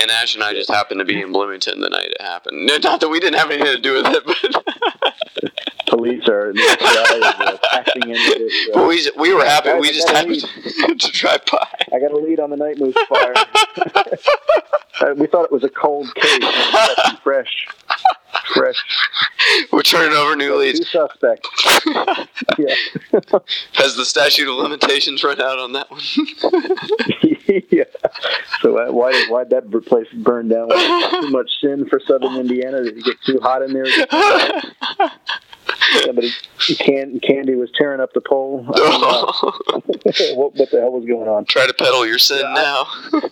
And 0.00 0.10
Ash 0.10 0.34
and 0.34 0.44
I 0.44 0.52
just 0.52 0.70
happened 0.70 1.00
to 1.00 1.04
be 1.04 1.20
in 1.20 1.32
Bloomington 1.32 1.80
the 1.80 1.88
night 1.88 2.10
it 2.10 2.20
happened. 2.20 2.66
No, 2.66 2.76
Not 2.78 3.00
that 3.00 3.08
we 3.08 3.20
didn't 3.20 3.38
have 3.38 3.50
anything 3.50 3.74
to 3.74 3.80
do 3.80 3.94
with 3.94 4.06
it, 4.06 4.24
but, 4.24 5.52
police 5.88 6.28
are 6.28 6.52
the 6.52 6.60
FBI 6.60 7.16
is 7.16 7.24
uh, 7.72 7.82
into 7.94 8.38
this. 8.38 8.68
Uh, 8.68 8.74
but 8.74 8.88
we 8.88 9.10
we 9.16 9.34
were 9.34 9.44
happy. 9.44 9.72
We 9.74 9.88
I 9.88 9.92
just 9.92 10.08
happened 10.08 10.40
to 11.00 11.12
drive 11.12 11.44
by. 11.50 11.66
I 11.92 11.98
got 11.98 12.12
a 12.12 12.16
lead 12.16 12.40
on 12.40 12.50
the 12.50 12.56
night 12.56 12.78
moves 12.78 12.96
fire. 13.08 13.34
uh, 15.00 15.14
we 15.16 15.26
thought 15.26 15.44
it 15.44 15.52
was 15.52 15.64
a 15.64 15.68
cold 15.68 16.12
case. 16.14 16.32
and 16.34 16.42
we 16.44 16.72
got 16.72 16.96
some 17.06 17.16
fresh, 17.24 17.66
fresh. 18.54 18.76
We're 19.72 19.82
turning 19.82 20.16
over 20.16 20.36
new 20.36 20.48
Two 20.48 20.56
leads. 20.56 20.90
suspects. 20.90 21.48
yeah. 22.58 22.74
Has 23.74 23.96
the 23.96 24.04
statute 24.04 24.48
of 24.50 24.56
limitations 24.56 25.22
run 25.24 25.40
out 25.40 25.58
on 25.58 25.72
that 25.72 25.90
one? 25.90 26.00
yeah. 27.70 27.84
So 28.60 28.76
uh, 28.78 28.92
why 28.92 29.12
did 29.12 29.30
why 29.30 29.44
that 29.44 29.70
place 29.86 30.08
burn 30.14 30.48
down? 30.48 30.68
Too 30.70 31.30
much 31.30 31.50
sin 31.60 31.86
for 31.88 32.00
Southern 32.06 32.36
Indiana? 32.36 32.82
Did 32.84 32.98
it 32.98 33.04
get 33.04 33.16
too 33.24 33.38
hot 33.40 33.62
in 33.62 33.72
there? 33.72 33.86
Somebody, 36.04 36.30
can, 36.78 37.20
Candy 37.20 37.54
was 37.54 37.70
tearing 37.76 38.00
up 38.00 38.12
the 38.12 38.20
pole. 38.20 38.62
Know. 38.62 38.72
what, 40.36 40.54
what 40.54 40.70
the 40.70 40.80
hell 40.80 40.92
was 40.92 41.04
going 41.06 41.28
on? 41.28 41.44
Try 41.44 41.66
to 41.66 41.74
peddle 41.74 42.06
your 42.06 42.18
sin 42.18 42.42
now. 42.54 42.86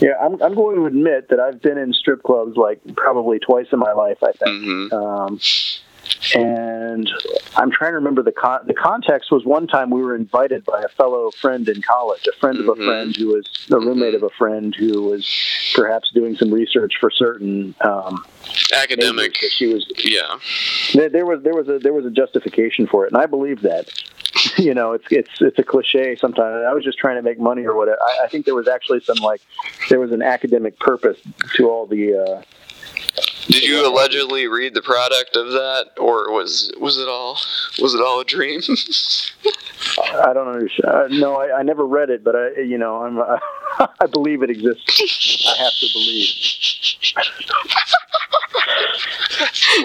Yeah, 0.00 0.12
I'm, 0.20 0.40
I'm 0.42 0.54
going 0.54 0.76
to 0.76 0.86
admit 0.86 1.28
that 1.30 1.40
I've 1.40 1.60
been 1.60 1.76
in 1.76 1.92
strip 1.92 2.22
clubs 2.22 2.56
like 2.56 2.80
probably 2.94 3.38
twice 3.38 3.66
in 3.72 3.78
my 3.78 3.92
life. 3.92 4.18
I 4.22 4.32
think. 4.32 4.64
Mm-hmm. 4.64 4.94
Um, 4.94 5.40
and 6.34 7.08
I'm 7.56 7.70
trying 7.70 7.92
to 7.92 7.96
remember 7.96 8.22
the 8.22 8.32
con- 8.32 8.66
the 8.66 8.74
context 8.74 9.30
was 9.30 9.44
one 9.44 9.66
time 9.66 9.90
we 9.90 10.02
were 10.02 10.14
invited 10.16 10.64
by 10.64 10.82
a 10.82 10.88
fellow 10.88 11.30
friend 11.30 11.68
in 11.68 11.82
college, 11.82 12.26
a 12.26 12.32
friend 12.38 12.58
Mm-hmm. 12.58 12.68
of 12.70 12.78
a 12.78 12.84
friend 12.84 13.16
who 13.16 13.28
was 13.28 13.46
a 13.70 13.76
roommate 13.78 14.14
of 14.14 14.22
a 14.22 14.30
friend 14.30 14.74
who 14.74 15.02
was 15.04 15.26
perhaps 15.74 16.10
doing 16.12 16.36
some 16.36 16.52
research 16.52 16.94
for 17.00 17.10
certain 17.10 17.74
um, 17.82 18.24
Academic. 18.74 19.34
that 19.40 19.50
she 19.50 19.66
was. 19.66 19.86
Yeah. 20.04 20.38
There, 20.94 21.08
there 21.08 21.26
was 21.26 21.42
there 21.42 21.54
was 21.54 21.68
a 21.68 21.78
there 21.78 21.92
was 21.92 22.04
a 22.06 22.10
justification 22.10 22.86
for 22.86 23.04
it, 23.06 23.12
and 23.12 23.20
I 23.20 23.26
believe 23.26 23.62
that. 23.62 23.88
you 24.58 24.74
know, 24.74 24.92
it's 24.92 25.06
it's 25.10 25.30
it's 25.40 25.58
a 25.58 25.62
cliche 25.62 26.14
sometimes. 26.14 26.64
I 26.68 26.72
was 26.72 26.84
just 26.84 26.98
trying 26.98 27.16
to 27.16 27.22
make 27.22 27.40
money 27.40 27.64
or 27.64 27.74
whatever. 27.74 27.98
I, 28.00 28.24
I 28.24 28.28
think 28.28 28.44
there 28.44 28.54
was 28.54 28.68
actually 28.68 29.00
some 29.00 29.16
like 29.18 29.40
there 29.88 29.98
was 29.98 30.12
an 30.12 30.22
academic 30.22 30.78
purpose 30.78 31.18
to 31.54 31.68
all 31.70 31.86
the. 31.86 32.16
Uh, 32.22 32.42
Did 33.48 33.62
you 33.62 33.86
allegedly 33.86 34.46
read 34.46 34.74
the 34.74 34.82
product 34.82 35.34
of 35.34 35.52
that, 35.52 35.92
or 35.98 36.30
was 36.30 36.70
was 36.78 36.98
it 36.98 37.08
all 37.08 37.38
was 37.80 37.94
it 37.94 38.00
all 38.00 38.20
a 38.20 38.24
dream? 38.24 38.60
I 40.22 40.32
don't 40.34 40.48
understand. 40.48 40.94
Uh, 40.94 41.08
no, 41.08 41.36
I, 41.36 41.60
I 41.60 41.62
never 41.62 41.86
read 41.86 42.10
it, 42.10 42.22
but 42.22 42.36
I, 42.36 42.60
you 42.60 42.76
know, 42.76 43.02
I'm, 43.02 43.18
uh, 43.18 43.38
I 44.00 44.06
believe 44.06 44.42
it 44.42 44.50
exists. 44.50 45.46
I 45.48 45.56
have 45.62 45.72
to 45.72 45.86
believe. 45.94 46.28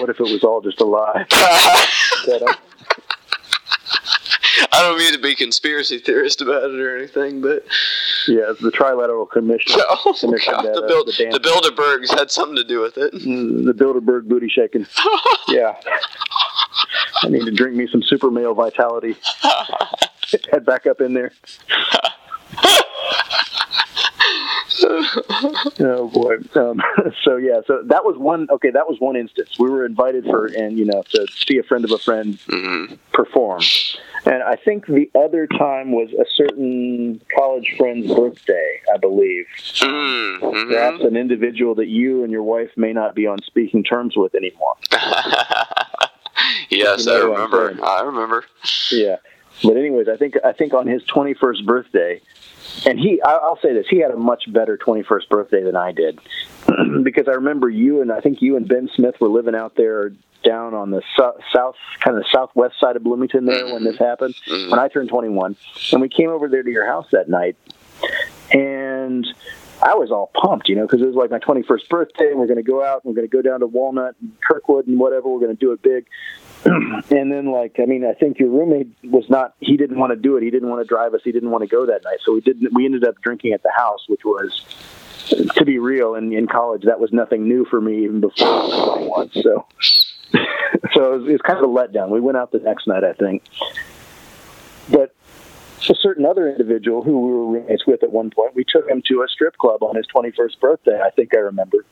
what 0.00 0.10
if 0.10 0.20
it 0.20 0.24
was 0.24 0.44
all 0.44 0.60
just 0.60 0.80
a 0.80 0.84
lie? 0.84 1.24
I 4.72 4.82
don't 4.82 4.98
mean 4.98 5.12
to 5.12 5.18
be 5.18 5.34
conspiracy 5.34 5.98
theorist 5.98 6.40
about 6.40 6.70
it 6.70 6.80
or 6.80 6.96
anything, 6.96 7.40
but 7.40 7.64
yeah, 8.26 8.52
the 8.60 8.70
Trilateral 8.70 9.28
Commission. 9.30 9.80
oh 9.88 10.16
commission 10.18 10.52
god, 10.52 10.64
that, 10.64 10.74
the, 10.74 11.28
uh, 11.28 11.30
the 11.30 11.38
the 11.38 11.48
Bilderbergs 11.48 12.16
had 12.16 12.30
something 12.30 12.56
to 12.56 12.64
do 12.64 12.80
with 12.80 12.96
it. 12.98 13.12
Mm, 13.14 13.64
the 13.64 13.72
Bilderberg 13.72 14.28
booty 14.28 14.48
shaking. 14.48 14.86
yeah. 15.48 15.76
I 17.22 17.28
need 17.28 17.44
to 17.44 17.52
drink 17.52 17.76
me 17.76 17.88
some 17.90 18.02
super 18.02 18.30
male 18.30 18.54
vitality. 18.54 19.16
Head 20.50 20.64
back 20.66 20.86
up 20.86 21.00
in 21.00 21.14
there. 21.14 21.32
Oh 25.80 26.10
boy. 26.12 26.36
Um, 26.60 26.82
so 27.22 27.36
yeah, 27.36 27.60
so 27.66 27.82
that 27.86 28.04
was 28.04 28.16
one. 28.18 28.48
Okay, 28.50 28.70
that 28.70 28.88
was 28.88 28.98
one 29.00 29.16
instance. 29.16 29.58
We 29.58 29.70
were 29.70 29.84
invited 29.86 30.24
for, 30.24 30.46
and 30.46 30.76
you 30.78 30.84
know, 30.84 31.02
to 31.10 31.26
see 31.46 31.58
a 31.58 31.62
friend 31.62 31.84
of 31.84 31.90
a 31.90 31.98
friend 31.98 32.38
perform. 33.12 33.62
And 34.26 34.42
I 34.42 34.56
think 34.56 34.86
the 34.86 35.10
other 35.14 35.46
time 35.46 35.92
was 35.92 36.10
a 36.12 36.24
certain 36.34 37.20
college 37.36 37.74
friend's 37.76 38.12
birthday, 38.12 38.80
I 38.92 38.96
believe. 38.96 39.46
Mm-hmm. 39.80 40.70
Perhaps 40.72 41.04
an 41.04 41.16
individual 41.16 41.74
that 41.76 41.88
you 41.88 42.22
and 42.22 42.32
your 42.32 42.42
wife 42.42 42.70
may 42.76 42.92
not 42.92 43.14
be 43.14 43.26
on 43.26 43.42
speaking 43.42 43.84
terms 43.84 44.16
with 44.16 44.34
anymore. 44.34 44.74
yes, 46.70 47.04
You 47.04 47.12
I 47.12 47.18
know 47.18 47.34
I'm 47.34 47.52
remember. 47.52 47.84
I 47.84 48.02
remember. 48.02 48.44
Yeah. 48.90 49.16
But 49.62 49.76
anyways, 49.76 50.08
I 50.08 50.16
think 50.16 50.36
I 50.44 50.52
think 50.52 50.74
on 50.74 50.86
his 50.86 51.02
21st 51.04 51.64
birthday, 51.64 52.20
and 52.86 52.98
he 52.98 53.20
I- 53.22 53.34
I'll 53.34 53.58
say 53.60 53.72
this, 53.72 53.86
he 53.88 53.98
had 53.98 54.10
a 54.10 54.16
much 54.16 54.52
better 54.52 54.76
21st 54.76 55.28
birthday 55.28 55.62
than 55.62 55.76
I 55.76 55.92
did, 55.92 56.18
because 57.02 57.28
I 57.28 57.32
remember 57.32 57.68
you 57.68 58.00
and 58.00 58.12
I 58.12 58.20
think 58.20 58.42
you 58.42 58.56
and 58.56 58.68
Ben 58.68 58.88
Smith 58.94 59.20
were 59.20 59.28
living 59.28 59.54
out 59.54 59.74
there 59.76 60.12
down 60.42 60.74
on 60.74 60.90
the 60.90 61.02
so- 61.16 61.38
south 61.52 61.76
kind 62.00 62.18
of 62.18 62.24
southwest 62.32 62.78
side 62.78 62.96
of 62.96 63.02
Bloomington 63.02 63.46
there 63.46 63.72
when 63.72 63.84
this 63.84 63.96
mm-hmm. 63.96 64.04
happened 64.04 64.34
mm-hmm. 64.46 64.70
when 64.70 64.78
I 64.78 64.88
turned 64.88 65.08
21, 65.08 65.56
and 65.92 66.00
we 66.00 66.08
came 66.08 66.30
over 66.30 66.48
there 66.48 66.62
to 66.62 66.70
your 66.70 66.86
house 66.86 67.06
that 67.12 67.28
night, 67.28 67.56
and. 68.52 69.26
I 69.82 69.94
was 69.96 70.10
all 70.10 70.30
pumped, 70.40 70.68
you 70.68 70.76
know, 70.76 70.86
because 70.86 71.02
it 71.02 71.06
was 71.06 71.16
like 71.16 71.30
my 71.30 71.40
21st 71.40 71.88
birthday, 71.88 72.30
and 72.30 72.38
we're 72.38 72.46
going 72.46 72.56
to 72.56 72.62
go 72.62 72.82
out, 72.82 73.04
and 73.04 73.10
we're 73.10 73.16
going 73.16 73.28
to 73.28 73.36
go 73.36 73.42
down 73.42 73.60
to 73.60 73.66
Walnut 73.66 74.14
and 74.20 74.32
Kirkwood 74.40 74.86
and 74.86 74.98
whatever. 74.98 75.28
We're 75.28 75.40
going 75.40 75.54
to 75.54 75.60
do 75.60 75.72
it 75.72 75.82
big. 75.82 76.06
and 77.10 77.30
then, 77.30 77.52
like, 77.52 77.76
I 77.78 77.84
mean, 77.84 78.04
I 78.04 78.14
think 78.14 78.38
your 78.38 78.48
roommate 78.48 78.88
was 79.04 79.28
not. 79.28 79.54
He 79.60 79.76
didn't 79.76 79.98
want 79.98 80.12
to 80.12 80.16
do 80.16 80.36
it. 80.36 80.42
He 80.42 80.50
didn't 80.50 80.70
want 80.70 80.82
to 80.82 80.88
drive 80.88 81.12
us. 81.14 81.20
He 81.22 81.32
didn't 81.32 81.50
want 81.50 81.62
to 81.62 81.68
go 81.68 81.86
that 81.86 82.02
night. 82.04 82.18
So 82.24 82.32
we 82.32 82.40
didn't. 82.40 82.72
We 82.72 82.86
ended 82.86 83.04
up 83.04 83.20
drinking 83.22 83.52
at 83.52 83.62
the 83.62 83.72
house, 83.76 84.04
which 84.08 84.24
was, 84.24 84.64
to 85.56 85.64
be 85.64 85.78
real, 85.78 86.14
in, 86.14 86.32
in 86.32 86.46
college, 86.46 86.82
that 86.84 87.00
was 87.00 87.12
nothing 87.12 87.48
new 87.48 87.64
for 87.64 87.80
me 87.80 88.04
even 88.04 88.20
before 88.20 88.46
21. 88.96 89.30
So, 89.34 89.66
so 90.94 91.12
it 91.12 91.18
was, 91.18 91.28
it 91.28 91.32
was 91.32 91.42
kind 91.42 91.58
of 91.58 91.64
a 91.64 91.72
letdown. 91.72 92.10
We 92.10 92.20
went 92.20 92.36
out 92.38 92.52
the 92.52 92.58
next 92.58 92.86
night, 92.86 93.04
I 93.04 93.12
think, 93.12 93.42
but 94.90 95.14
a 95.90 95.94
certain 95.94 96.24
other 96.24 96.48
individual 96.48 97.02
who 97.02 97.18
we 97.20 97.32
were 97.32 97.46
roommates 97.46 97.86
with 97.86 98.02
at 98.02 98.10
one 98.10 98.30
point, 98.30 98.54
we 98.54 98.64
took 98.64 98.88
him 98.88 99.02
to 99.08 99.22
a 99.22 99.28
strip 99.28 99.56
club 99.58 99.82
on 99.82 99.96
his 99.96 100.06
21st 100.14 100.58
birthday. 100.60 101.00
I 101.00 101.10
think 101.10 101.34
I 101.34 101.40
remember. 101.40 101.84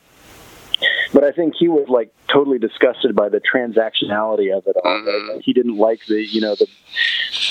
But 1.13 1.23
I 1.23 1.31
think 1.31 1.55
he 1.55 1.67
was 1.67 1.87
like 1.89 2.13
totally 2.27 2.57
disgusted 2.57 3.15
by 3.15 3.29
the 3.29 3.39
transactionality 3.39 4.55
of 4.55 4.65
it 4.67 4.75
all. 4.83 5.03
right? 5.05 5.35
Like, 5.35 5.43
he 5.43 5.53
didn't 5.53 5.77
like 5.77 5.99
the, 6.07 6.25
you 6.25 6.41
know, 6.41 6.55
the, 6.55 6.67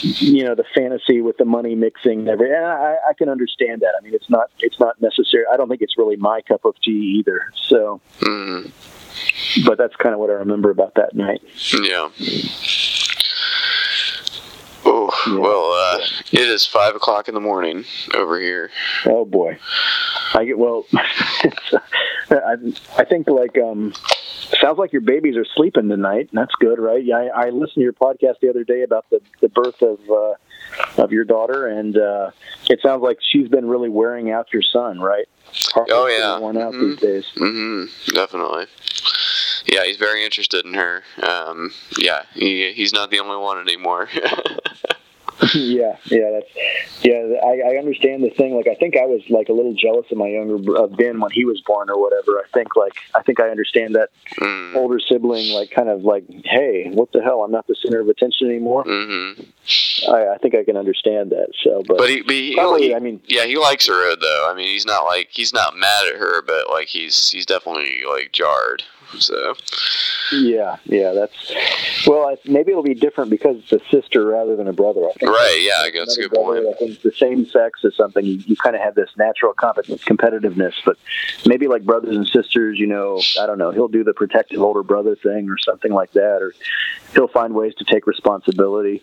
you 0.02 0.44
know, 0.44 0.54
the 0.54 0.64
fantasy 0.74 1.20
with 1.20 1.36
the 1.36 1.44
money 1.44 1.74
mixing 1.74 2.20
and 2.20 2.28
everything. 2.28 2.56
And 2.56 2.66
I, 2.66 2.96
I 3.08 3.12
can 3.14 3.28
understand 3.28 3.82
that. 3.82 3.92
I 3.98 4.02
mean, 4.02 4.14
it's 4.14 4.28
not, 4.28 4.50
it's 4.58 4.80
not 4.80 5.00
necessary. 5.00 5.44
I 5.52 5.56
don't 5.56 5.68
think 5.68 5.82
it's 5.82 5.96
really 5.96 6.16
my 6.16 6.40
cup 6.42 6.64
of 6.64 6.74
tea 6.82 7.18
either. 7.20 7.52
So, 7.68 8.00
mm-hmm. 8.20 9.64
but 9.66 9.78
that's 9.78 9.94
kind 9.96 10.14
of 10.14 10.20
what 10.20 10.30
I 10.30 10.34
remember 10.34 10.70
about 10.70 10.94
that 10.96 11.14
night. 11.14 11.42
Yeah. 11.82 12.08
Oh 15.26 15.40
well, 15.40 15.72
uh, 15.72 16.04
it 16.32 16.40
is 16.48 16.66
five 16.66 16.94
o'clock 16.96 17.28
in 17.28 17.34
the 17.34 17.40
morning 17.40 17.84
over 18.14 18.40
here. 18.40 18.70
Oh 19.06 19.24
boy, 19.24 19.58
I 20.34 20.44
get 20.44 20.58
well. 20.58 20.84
it's, 21.44 21.72
uh, 21.72 21.78
I, 22.30 22.56
I 23.00 23.04
think 23.04 23.28
like 23.28 23.56
um, 23.58 23.92
sounds 24.60 24.78
like 24.78 24.92
your 24.92 25.02
babies 25.02 25.36
are 25.36 25.44
sleeping 25.56 25.88
tonight. 25.88 26.28
and 26.30 26.38
That's 26.40 26.54
good, 26.56 26.78
right? 26.78 27.04
Yeah, 27.04 27.16
I, 27.18 27.46
I 27.46 27.50
listened 27.50 27.74
to 27.76 27.80
your 27.82 27.92
podcast 27.92 28.40
the 28.40 28.48
other 28.50 28.64
day 28.64 28.82
about 28.82 29.06
the 29.10 29.20
the 29.40 29.48
birth 29.48 29.80
of 29.82 29.98
uh, 30.10 31.02
of 31.02 31.12
your 31.12 31.24
daughter, 31.24 31.66
and 31.66 31.96
uh, 31.96 32.30
it 32.68 32.80
sounds 32.82 33.02
like 33.02 33.18
she's 33.20 33.48
been 33.48 33.68
really 33.68 33.88
wearing 33.88 34.30
out 34.30 34.52
your 34.52 34.62
son, 34.62 35.00
right? 35.00 35.26
Oh 35.76 36.06
yeah, 36.06 36.38
worn 36.38 36.56
out 36.56 36.72
these 36.72 36.98
days. 36.98 37.26
hmm 37.36 37.84
Definitely. 38.14 38.66
Yeah, 39.66 39.84
he's 39.84 39.96
very 39.96 40.24
interested 40.24 40.64
in 40.64 40.74
her. 40.74 41.02
Um, 41.22 41.72
yeah, 41.96 42.22
he, 42.34 42.72
he's 42.72 42.92
not 42.92 43.10
the 43.10 43.20
only 43.20 43.36
one 43.36 43.58
anymore. 43.60 44.08
yeah, 45.54 45.96
yeah, 46.04 46.30
that's 46.30 47.04
yeah. 47.04 47.22
I, 47.44 47.74
I 47.74 47.78
understand 47.78 48.22
the 48.22 48.30
thing. 48.30 48.54
Like, 48.54 48.66
I 48.68 48.74
think 48.74 48.96
I 48.96 49.06
was 49.06 49.22
like 49.30 49.48
a 49.48 49.52
little 49.52 49.74
jealous 49.74 50.06
of 50.10 50.18
my 50.18 50.28
younger 50.28 50.76
of 50.76 50.96
Ben 50.96 51.20
when 51.20 51.30
he 51.30 51.44
was 51.44 51.60
born 51.66 51.90
or 51.90 52.00
whatever. 52.00 52.38
I 52.38 52.44
think 52.54 52.76
like 52.76 52.94
I 53.14 53.22
think 53.22 53.40
I 53.40 53.48
understand 53.48 53.94
that 53.96 54.10
Mm. 54.38 54.74
older 54.76 54.98
sibling, 54.98 55.52
like 55.52 55.70
kind 55.70 55.88
of 55.90 56.02
like, 56.04 56.24
hey, 56.44 56.88
what 56.90 57.12
the 57.12 57.22
hell? 57.22 57.42
I'm 57.42 57.50
not 57.52 57.66
the 57.66 57.74
center 57.74 58.00
of 58.00 58.08
attention 58.08 58.48
anymore. 58.48 58.82
hmm 58.84 59.32
I, 60.08 60.34
I 60.34 60.38
think 60.38 60.54
I 60.54 60.64
can 60.64 60.76
understand 60.76 61.30
that. 61.30 61.48
So, 61.62 61.82
but, 61.86 61.98
But 61.98 62.08
he, 62.10 62.22
but 62.22 62.34
he, 62.34 62.54
probably, 62.54 62.82
he- 62.88 62.94
I 62.94 62.98
mean, 62.98 63.20
yeah, 63.26 63.44
he 63.44 63.56
likes 63.58 63.86
her 63.88 64.16
though. 64.16 64.48
I 64.50 64.54
mean, 64.54 64.66
he's 64.68 64.86
not 64.86 65.04
like 65.04 65.28
he's 65.30 65.52
not 65.52 65.76
mad 65.76 66.06
at 66.08 66.16
her, 66.16 66.42
but 66.42 66.68
like 66.70 66.88
he's 66.88 67.30
he's 67.30 67.46
definitely 67.46 68.02
like 68.08 68.32
jarred. 68.32 68.82
So 69.18 69.54
yeah, 70.32 70.76
yeah, 70.84 71.12
that's 71.12 71.52
well. 72.06 72.28
I, 72.28 72.36
maybe 72.46 72.70
it'll 72.70 72.82
be 72.82 72.94
different 72.94 73.30
because 73.30 73.56
it's 73.58 73.72
a 73.72 73.88
sister 73.90 74.24
rather 74.24 74.56
than 74.56 74.68
a 74.68 74.72
brother. 74.72 75.06
I 75.08 75.12
think. 75.12 75.30
right, 75.30 75.58
yeah, 75.60 75.84
I 75.84 75.90
guess 75.90 76.06
that's 76.06 76.18
a 76.18 76.20
good 76.22 76.30
Brother, 76.30 76.62
point. 76.62 76.74
I 76.74 76.78
think 76.78 77.02
the 77.02 77.12
same 77.12 77.46
sex 77.46 77.80
is 77.84 77.94
something 77.96 78.24
you, 78.24 78.42
you 78.46 78.56
kind 78.56 78.74
of 78.74 78.82
have 78.82 78.94
this 78.94 79.10
natural 79.16 79.52
comp- 79.52 79.86
competitiveness, 79.86 80.74
but 80.84 80.96
maybe 81.46 81.68
like 81.68 81.84
brothers 81.84 82.16
and 82.16 82.26
sisters, 82.26 82.78
you 82.78 82.86
know, 82.86 83.20
I 83.40 83.46
don't 83.46 83.58
know. 83.58 83.70
He'll 83.70 83.88
do 83.88 84.04
the 84.04 84.14
protective 84.14 84.60
older 84.60 84.82
brother 84.82 85.16
thing 85.16 85.50
or 85.50 85.58
something 85.58 85.92
like 85.92 86.12
that, 86.12 86.38
or 86.40 86.54
he'll 87.14 87.28
find 87.28 87.54
ways 87.54 87.74
to 87.76 87.84
take 87.84 88.06
responsibility. 88.06 89.02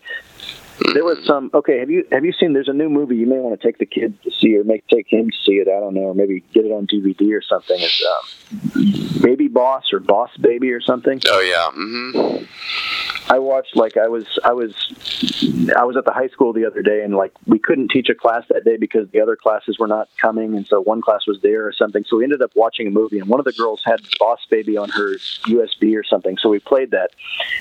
There 0.93 1.03
was 1.03 1.23
some. 1.25 1.51
Okay, 1.53 1.79
have 1.79 1.89
you 1.89 2.05
have 2.11 2.23
you 2.25 2.33
seen? 2.33 2.53
There's 2.53 2.69
a 2.69 2.73
new 2.73 2.89
movie. 2.89 3.15
You 3.15 3.27
may 3.27 3.39
want 3.39 3.59
to 3.59 3.67
take 3.67 3.77
the 3.77 3.85
kids 3.85 4.15
to 4.23 4.31
see, 4.31 4.57
or 4.57 4.63
make 4.63 4.87
take 4.87 5.07
him 5.11 5.29
to 5.29 5.37
see 5.45 5.53
it. 5.53 5.67
I 5.67 5.79
don't 5.79 5.93
know, 5.93 6.01
or 6.01 6.13
maybe 6.13 6.43
get 6.53 6.65
it 6.65 6.71
on 6.71 6.87
DVD 6.87 7.33
or 7.33 7.41
something. 7.41 7.77
It's 7.79 8.05
um, 8.05 9.21
Baby 9.21 9.47
Boss 9.47 9.91
or 9.91 9.99
Boss 9.99 10.35
Baby 10.37 10.71
or 10.71 10.81
something. 10.81 11.21
Oh 11.27 11.41
yeah. 11.41 11.69
hmm 11.71 12.45
I 13.31 13.37
watched 13.37 13.75
like 13.75 13.95
I 13.95 14.07
was 14.07 14.25
I 14.43 14.53
was 14.53 14.73
I 15.77 15.85
was 15.85 15.95
at 15.97 16.05
the 16.05 16.11
high 16.11 16.29
school 16.29 16.51
the 16.51 16.65
other 16.65 16.81
day 16.81 17.03
and 17.03 17.15
like 17.15 17.31
we 17.45 17.59
couldn't 17.59 17.89
teach 17.89 18.09
a 18.09 18.15
class 18.15 18.43
that 18.49 18.65
day 18.65 18.75
because 18.75 19.07
the 19.11 19.21
other 19.21 19.35
classes 19.35 19.77
were 19.77 19.87
not 19.87 20.09
coming 20.19 20.55
and 20.55 20.65
so 20.65 20.81
one 20.81 20.99
class 21.01 21.27
was 21.27 21.39
there 21.43 21.67
or 21.67 21.71
something 21.71 22.03
so 22.07 22.17
we 22.17 22.23
ended 22.23 22.41
up 22.41 22.49
watching 22.55 22.87
a 22.87 22.89
movie 22.89 23.19
and 23.19 23.29
one 23.29 23.39
of 23.39 23.45
the 23.45 23.51
girls 23.51 23.83
had 23.85 23.99
Boss 24.17 24.39
Baby 24.49 24.77
on 24.77 24.89
her 24.89 25.13
USB 25.45 25.95
or 25.95 26.03
something 26.03 26.37
so 26.37 26.49
we 26.49 26.57
played 26.57 26.89
that 26.89 27.11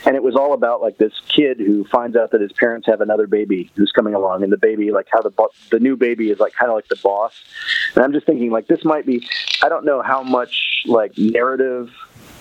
and 0.07 0.17
it 0.17 0.23
was 0.23 0.37
all 0.37 0.55
about 0.55 0.81
like 0.81 0.97
this 0.97 1.13
kid 1.29 1.59
who 1.59 1.85
finds 1.85 2.17
out 2.17 2.31
that 2.31 2.41
his 2.41 2.53
parents 2.53 2.87
have 2.87 3.03
another 3.09 3.27
baby 3.27 3.71
who's 3.75 3.91
coming 3.93 4.15
along 4.15 4.43
and 4.43 4.53
the 4.53 4.57
baby 4.59 4.91
like 4.91 5.07
how 5.11 5.21
the 5.23 5.31
bo- 5.31 5.51
the 5.71 5.81
new 5.81 5.97
baby 5.97 6.31
is 6.31 6.39
like 6.39 6.53
kind 6.53 6.71
of 6.71 6.75
like 6.77 6.89
the 6.89 6.97
boss 6.97 7.33
and 7.95 8.05
I'm 8.05 8.13
just 8.13 8.27
thinking 8.27 8.51
like 8.51 8.67
this 8.67 8.85
might 8.85 9.07
be 9.07 9.27
I 9.63 9.69
don't 9.71 9.85
know 9.85 10.03
how 10.03 10.23
much 10.23 10.83
like 10.87 11.17
narrative 11.17 11.91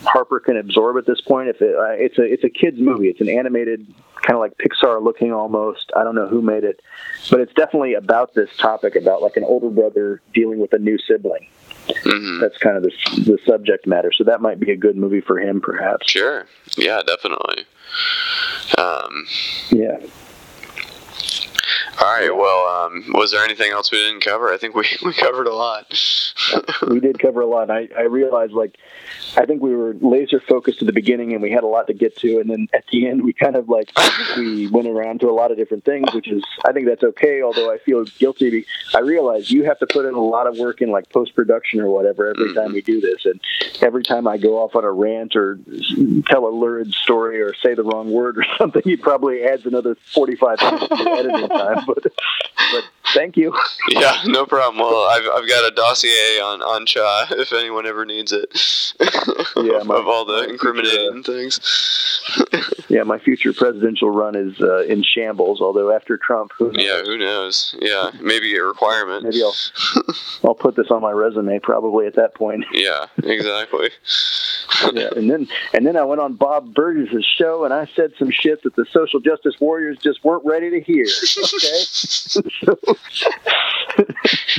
Harper 0.04 0.40
can 0.40 0.58
absorb 0.58 0.96
at 0.98 1.08
this 1.08 1.22
point. 1.22 1.50
If 1.50 1.60
it, 1.60 1.76
uh, 1.76 1.90
it's 2.06 2.20
a 2.20 2.24
it's 2.24 2.44
a 2.44 2.50
kids 2.50 2.78
movie, 2.80 3.08
it's 3.08 3.20
an 3.20 3.30
animated 3.30 3.88
kind 4.22 4.36
of 4.36 4.40
like 4.40 4.56
Pixar 4.58 5.02
looking 5.04 5.34
almost. 5.34 5.92
I 5.96 6.04
don't 6.04 6.14
know 6.14 6.28
who 6.28 6.42
made 6.42 6.64
it, 6.64 6.82
but 7.32 7.40
it's 7.40 7.52
definitely 7.54 7.96
about 7.96 8.36
this 8.36 8.50
topic 8.58 8.96
about 8.96 9.24
like 9.24 9.38
an 9.38 9.44
older 9.44 9.70
brother 9.70 10.22
dealing 10.36 10.60
with 10.60 10.72
a 10.74 10.78
new 10.78 11.00
sibling. 11.00 11.48
hmm 12.04 12.40
That's 12.40 12.58
kind 12.60 12.78
of 12.78 12.84
the 12.84 12.92
the 13.24 13.40
subject 13.48 13.88
matter. 13.88 14.12
So 14.14 14.24
that 14.26 14.40
might 14.40 14.60
be 14.60 14.72
a 14.72 14.78
good 14.78 14.96
movie 14.98 15.22
for 15.22 15.40
him, 15.40 15.60
perhaps. 15.62 16.12
Sure. 16.12 16.46
Yeah, 16.78 17.02
definitely. 17.02 17.66
Um, 18.78 19.26
Yeah. 19.72 19.98
All 22.00 22.14
right. 22.14 22.36
Well, 22.36 22.68
um, 22.68 23.06
was 23.14 23.32
there 23.32 23.44
anything 23.44 23.72
else 23.72 23.92
we 23.92 23.98
didn't 23.98 24.24
cover? 24.24 24.52
I 24.54 24.58
think 24.58 24.76
we, 24.76 24.86
we 25.06 25.14
covered 25.14 25.48
a 25.48 25.54
lot. 25.54 26.00
we 26.88 27.00
did 27.00 27.20
cover 27.20 27.42
a 27.42 27.48
lot. 27.48 27.72
I, 27.72 27.88
I 27.98 28.04
realized 28.04 28.54
like 28.54 28.78
I 29.36 29.46
think 29.46 29.62
we 29.62 29.76
were 29.76 29.96
laser 30.02 30.40
focused 30.40 30.82
at 30.82 30.88
the 30.88 30.94
beginning 30.94 31.34
and 31.34 31.42
we 31.42 31.52
had 31.52 31.64
a 31.64 31.68
lot 31.68 31.88
to 31.88 31.94
get 31.94 32.16
to 32.18 32.40
and 32.40 32.50
then 32.50 32.68
at 32.74 32.86
the 32.92 33.08
end 33.08 33.24
we 33.24 33.34
kind 33.34 33.56
of 33.56 33.70
like 33.70 33.92
we 34.38 34.68
went 34.68 34.88
around 34.88 35.20
to 35.22 35.30
a 35.30 35.32
lot 35.32 35.52
of 35.52 35.58
different 35.58 35.86
things 35.86 36.14
which 36.14 36.28
is 36.28 36.44
I 36.66 36.72
think 36.72 36.88
that's 36.88 37.04
okay 37.04 37.42
although 37.42 37.72
I 37.72 37.78
feel 37.78 38.04
guilty 38.06 38.66
I 38.96 39.00
realize 39.00 39.52
you 39.52 39.66
have 39.66 39.80
to 39.80 39.88
put 39.88 40.06
in 40.06 40.14
a 40.14 40.22
lot 40.22 40.48
of 40.48 40.58
work 40.58 40.82
in 40.82 40.92
like 40.92 41.10
post 41.10 41.36
production 41.36 41.80
or 41.80 41.90
whatever 41.90 42.30
every 42.30 42.54
time 42.54 42.74
we 42.74 42.82
do 42.82 43.02
this 43.02 43.26
and 43.26 43.40
every 43.82 44.04
time 44.04 44.28
I 44.28 44.38
go 44.38 44.58
off 44.58 44.76
on 44.76 44.84
a 44.84 44.92
rant 44.92 45.36
or 45.36 45.60
tell 46.28 46.48
a 46.48 46.50
lurid 46.50 46.94
story 46.94 47.42
or 47.42 47.54
say 47.56 47.74
the 47.74 47.84
wrong 47.84 48.12
word 48.12 48.38
or 48.38 48.46
something 48.58 48.82
it 48.86 49.02
probably 49.02 49.44
adds 49.44 49.66
another 49.66 49.96
45 50.14 50.62
minutes 50.62 50.88
to 50.88 50.96
the 50.96 51.12
editing 51.12 51.50
time 51.50 51.86
but 51.88 52.04
but 52.04 52.84
thank 53.14 53.36
you 53.38 53.56
yeah, 53.90 54.22
no 54.26 54.46
problem. 54.46 54.78
Well, 54.78 55.06
I've, 55.06 55.24
I've 55.34 55.48
got 55.50 55.72
a 55.72 55.74
dossier 55.74 56.40
on 56.40 56.62
on 56.62 56.86
Cha 56.86 57.28
if 57.32 57.52
anyone 57.54 57.86
ever 57.88 58.06
needs 58.06 58.32
it. 58.32 58.46
Yeah, 59.56 59.78
of, 59.82 59.88
my- 59.88 59.96
of 59.96 60.08
all 60.08 60.24
the 60.26 60.44
my 60.44 60.46
incriminating 60.46 61.24
things. 61.24 61.60
Yeah, 62.90 63.04
my 63.04 63.20
future 63.20 63.52
presidential 63.52 64.10
run 64.10 64.36
is 64.36 64.60
uh, 64.62 64.84
in 64.86 65.04
shambles. 65.04 65.60
Although 65.60 65.94
after 65.94 66.18
Trump, 66.18 66.52
who 66.58 66.72
knows? 66.72 66.86
Yeah, 66.86 67.02
who 67.04 67.18
knows? 67.18 67.76
Yeah, 67.80 68.12
maybe 68.22 68.56
a 68.56 68.64
requirement. 68.64 69.26
maybe 69.26 69.44
I'll 69.44 69.54
I'll 70.46 70.56
put 70.56 70.76
this 70.78 70.88
on 70.90 71.02
my 71.02 71.12
resume 71.12 71.60
probably 71.60 72.08
at 72.08 72.16
that 72.16 72.34
point. 72.34 72.64
Yeah, 72.72 73.08
exactly. 73.24 73.90
Yeah, 74.94 75.10
and 75.16 75.30
then 75.30 75.48
and 75.74 75.86
then 75.86 75.98
I 75.98 76.04
went 76.04 76.22
on 76.22 76.34
Bob 76.34 76.74
Burgess' 76.74 77.26
show 77.38 77.66
and 77.66 77.74
I 77.74 77.88
said 77.96 78.14
some 78.18 78.32
shit 78.32 78.64
that 78.64 78.76
the 78.76 78.86
social 78.92 79.20
justice 79.20 79.56
warriors 79.60 79.98
just 80.02 80.24
weren't 80.24 80.46
ready 80.46 80.70
to 80.70 80.82
hear. 80.82 81.06
Okay, 81.38 81.84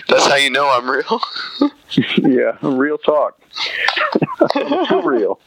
That's 0.09 0.27
how 0.27 0.37
you 0.37 0.51
know 0.51 0.69
I'm 0.69 0.89
real. 0.89 1.21
yeah, 2.19 2.57
real 2.63 2.99
talk, 2.99 3.41
too 4.89 5.03
real. 5.05 5.41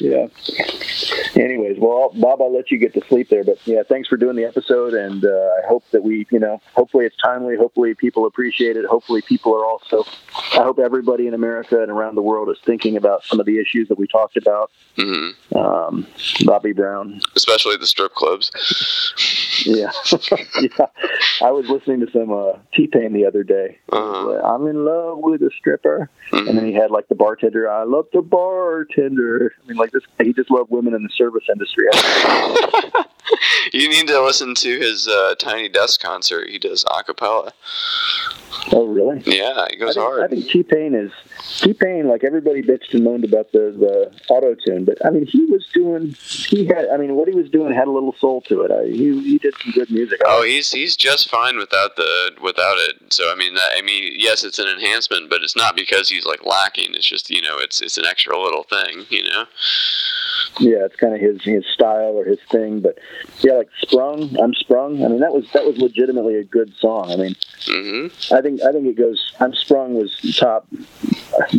Yeah. 0.00 0.28
Anyways, 1.36 1.78
well, 1.78 2.10
Bob, 2.14 2.40
I'll 2.40 2.54
let 2.54 2.70
you 2.70 2.78
get 2.78 2.94
to 2.94 3.02
sleep 3.08 3.28
there. 3.28 3.44
But 3.44 3.58
yeah, 3.66 3.82
thanks 3.88 4.08
for 4.08 4.16
doing 4.16 4.36
the 4.36 4.44
episode, 4.44 4.94
and 4.94 5.24
uh, 5.24 5.28
I 5.28 5.66
hope 5.66 5.84
that 5.90 6.02
we, 6.02 6.26
you 6.30 6.38
know, 6.38 6.60
hopefully 6.74 7.04
it's 7.04 7.16
timely. 7.16 7.56
Hopefully 7.56 7.94
people 7.94 8.26
appreciate 8.26 8.76
it. 8.76 8.84
Hopefully 8.86 9.22
people 9.22 9.54
are 9.54 9.64
also. 9.64 10.04
I 10.52 10.62
hope 10.62 10.78
everybody 10.78 11.26
in 11.26 11.34
America 11.34 11.82
and 11.82 11.90
around 11.90 12.14
the 12.14 12.22
world 12.22 12.48
is 12.48 12.58
thinking 12.64 12.96
about 12.96 13.24
some 13.24 13.40
of 13.40 13.46
the 13.46 13.58
issues 13.58 13.88
that 13.88 13.98
we 13.98 14.06
talked 14.06 14.36
about. 14.36 14.70
Mm-hmm. 14.96 15.56
Um, 15.56 16.06
Bobby 16.44 16.72
Brown, 16.72 17.20
Especially 17.34 17.76
the 17.76 17.86
strip 17.86 18.14
clubs. 18.14 18.50
Yeah, 19.64 19.90
yeah. 20.60 20.86
I 21.42 21.50
was 21.50 21.68
listening 21.68 22.00
to 22.00 22.10
some 22.12 22.32
uh, 22.32 22.58
T 22.74 22.86
Pain 22.86 23.12
the 23.12 23.26
other 23.26 23.42
day. 23.42 23.78
Uh-huh. 23.90 24.40
I'm 24.42 24.66
in 24.66 24.84
love 24.84 25.18
with 25.18 25.42
a 25.42 25.50
stripper, 25.58 26.10
and 26.32 26.48
then 26.48 26.66
he 26.66 26.74
had 26.74 26.90
like 26.90 27.08
the 27.08 27.14
bartender. 27.14 27.70
I 27.70 27.84
love 27.84 28.06
the 28.12 28.22
bartender. 28.22 29.54
I 29.62 29.68
mean, 29.68 29.76
like 29.76 29.92
this. 29.92 30.02
He 30.22 30.32
just 30.32 30.50
loved 30.50 30.70
women 30.70 30.94
in 30.94 31.02
the 31.02 31.10
service 31.16 31.44
industry. 31.50 31.86
You 33.72 33.88
need 33.88 34.06
to 34.08 34.22
listen 34.22 34.54
to 34.54 34.78
his 34.78 35.08
uh, 35.08 35.34
Tiny 35.38 35.68
Desk 35.68 36.00
concert. 36.00 36.48
He 36.48 36.58
does 36.58 36.84
a 36.84 37.02
cappella. 37.02 37.52
Oh, 38.72 38.86
really? 38.86 39.22
Yeah, 39.26 39.66
he 39.70 39.76
I 39.76 39.78
goes 39.78 39.94
think, 39.94 40.06
hard. 40.06 40.22
I 40.24 40.28
think 40.28 40.48
T 40.48 40.62
Pain 40.62 40.94
is 40.94 41.12
T 41.60 41.72
Pain. 41.72 42.08
Like 42.08 42.24
everybody 42.24 42.62
bitched 42.62 42.94
and 42.94 43.04
moaned 43.04 43.24
about 43.24 43.52
the 43.52 43.74
the 43.78 44.32
auto 44.32 44.54
tune, 44.54 44.84
but 44.84 45.04
I 45.04 45.10
mean, 45.10 45.26
he 45.26 45.44
was 45.44 45.66
doing. 45.72 46.16
He 46.48 46.66
had. 46.66 46.88
I 46.92 46.96
mean, 46.96 47.14
what 47.14 47.28
he 47.28 47.34
was 47.34 47.50
doing 47.50 47.72
had 47.72 47.86
a 47.86 47.90
little 47.90 48.14
soul 48.18 48.40
to 48.42 48.62
it. 48.62 48.70
I, 48.70 48.86
he 48.86 49.20
he 49.22 49.38
did 49.50 49.54
some 49.62 49.72
good 49.72 49.90
music. 49.90 50.20
Oh, 50.26 50.42
he's 50.42 50.70
he's 50.72 50.96
just 50.96 51.28
fine 51.30 51.56
without 51.56 51.96
the 51.96 52.32
without 52.42 52.76
it. 52.78 53.12
So 53.12 53.30
I 53.30 53.34
mean, 53.34 53.54
that, 53.54 53.70
I 53.76 53.82
mean, 53.82 54.12
yes, 54.16 54.44
it's 54.44 54.58
an 54.58 54.66
enhancement, 54.68 55.30
but 55.30 55.42
it's 55.42 55.56
not 55.56 55.76
because 55.76 56.08
he's 56.08 56.26
like 56.26 56.44
lacking. 56.44 56.94
It's 56.94 57.06
just 57.06 57.30
you 57.30 57.42
know, 57.42 57.56
it's 57.58 57.80
it's 57.80 57.98
an 57.98 58.04
extra 58.06 58.38
little 58.38 58.64
thing, 58.64 59.06
you 59.10 59.22
know. 59.24 59.44
yeah, 60.60 60.84
it's 60.84 60.96
kind 60.96 61.14
of 61.14 61.20
his 61.20 61.42
his 61.42 61.64
style 61.72 62.14
or 62.18 62.24
his 62.24 62.38
thing. 62.50 62.80
But 62.80 62.98
yeah, 63.40 63.54
like 63.54 63.68
Sprung, 63.82 64.36
I'm 64.40 64.54
Sprung. 64.54 65.04
I 65.04 65.08
mean, 65.08 65.20
that 65.20 65.32
was 65.32 65.46
that 65.52 65.64
was 65.64 65.76
legitimately 65.78 66.36
a 66.36 66.44
good 66.44 66.72
song. 66.78 67.10
I 67.10 67.16
mean, 67.16 67.36
Mm-hmm. 67.66 68.32
I 68.34 68.40
think 68.42 68.62
I 68.62 68.70
think 68.70 68.86
it 68.86 68.96
goes. 68.96 69.32
I'm 69.40 69.52
Sprung 69.54 69.94
was 69.94 70.14
top. 70.38 70.68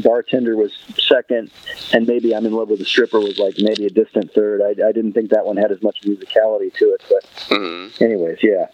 Bartender 0.01 0.55
was 0.55 0.71
second, 0.97 1.51
and 1.93 2.07
maybe 2.07 2.33
I'm 2.35 2.45
in 2.45 2.53
love 2.53 2.69
with 2.69 2.79
a 2.81 2.85
stripper 2.85 3.19
was 3.19 3.37
like 3.37 3.55
maybe 3.59 3.85
a 3.85 3.89
distant 3.89 4.33
third. 4.33 4.61
I, 4.61 4.69
I 4.87 4.91
didn't 4.93 5.13
think 5.13 5.29
that 5.31 5.45
one 5.45 5.57
had 5.57 5.71
as 5.71 5.81
much 5.83 6.01
musicality 6.03 6.73
to 6.75 6.85
it, 6.93 7.01
but 7.09 7.23
Mm-hmm. 7.49 7.76
Anyways, 7.99 8.39
yeah. 8.41 8.67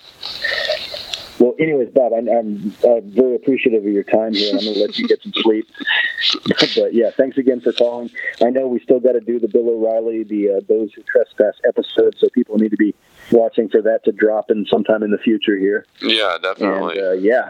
Well, 1.40 1.56
anyways, 1.60 1.90
Bob, 1.90 2.14
I'm, 2.14 2.30
I'm 2.30 2.76
uh, 2.84 3.02
very 3.02 3.36
appreciative 3.36 3.86
of 3.86 3.92
your 3.92 4.04
time 4.04 4.34
here, 4.34 4.52
and 4.52 4.60
I'm 4.60 4.66
going 4.66 4.76
to 4.76 4.82
let 4.82 4.98
you 4.98 5.08
get 5.08 5.22
some 5.22 5.34
sleep. 5.36 5.68
but 6.76 6.94
yeah, 6.94 7.10
thanks 7.18 7.38
again 7.38 7.60
for 7.60 7.74
calling. 7.74 8.12
I 8.42 8.50
know 8.50 8.68
we 8.68 8.80
still 8.80 9.00
got 9.00 9.14
to 9.14 9.20
do 9.20 9.40
the 9.40 9.48
Bill 9.48 9.68
O'Reilly, 9.70 10.24
the 10.24 10.52
uh, 10.52 10.62
Those 10.68 10.94
Who 10.94 11.02
Trespass 11.04 11.56
episode, 11.68 12.16
so 12.20 12.30
people 12.30 12.58
need 12.58 12.70
to 12.70 12.78
be 12.78 12.94
watching 13.32 13.68
for 13.68 13.82
that 13.82 14.06
to 14.06 14.12
drop 14.12 14.52
in 14.52 14.66
sometime 14.68 15.02
in 15.04 15.12
the 15.12 15.18
future 15.18 15.58
here. 15.58 15.86
Yeah, 16.02 16.38
definitely. 16.42 17.00
And 17.00 17.08
uh, 17.08 17.12
yeah, 17.14 17.50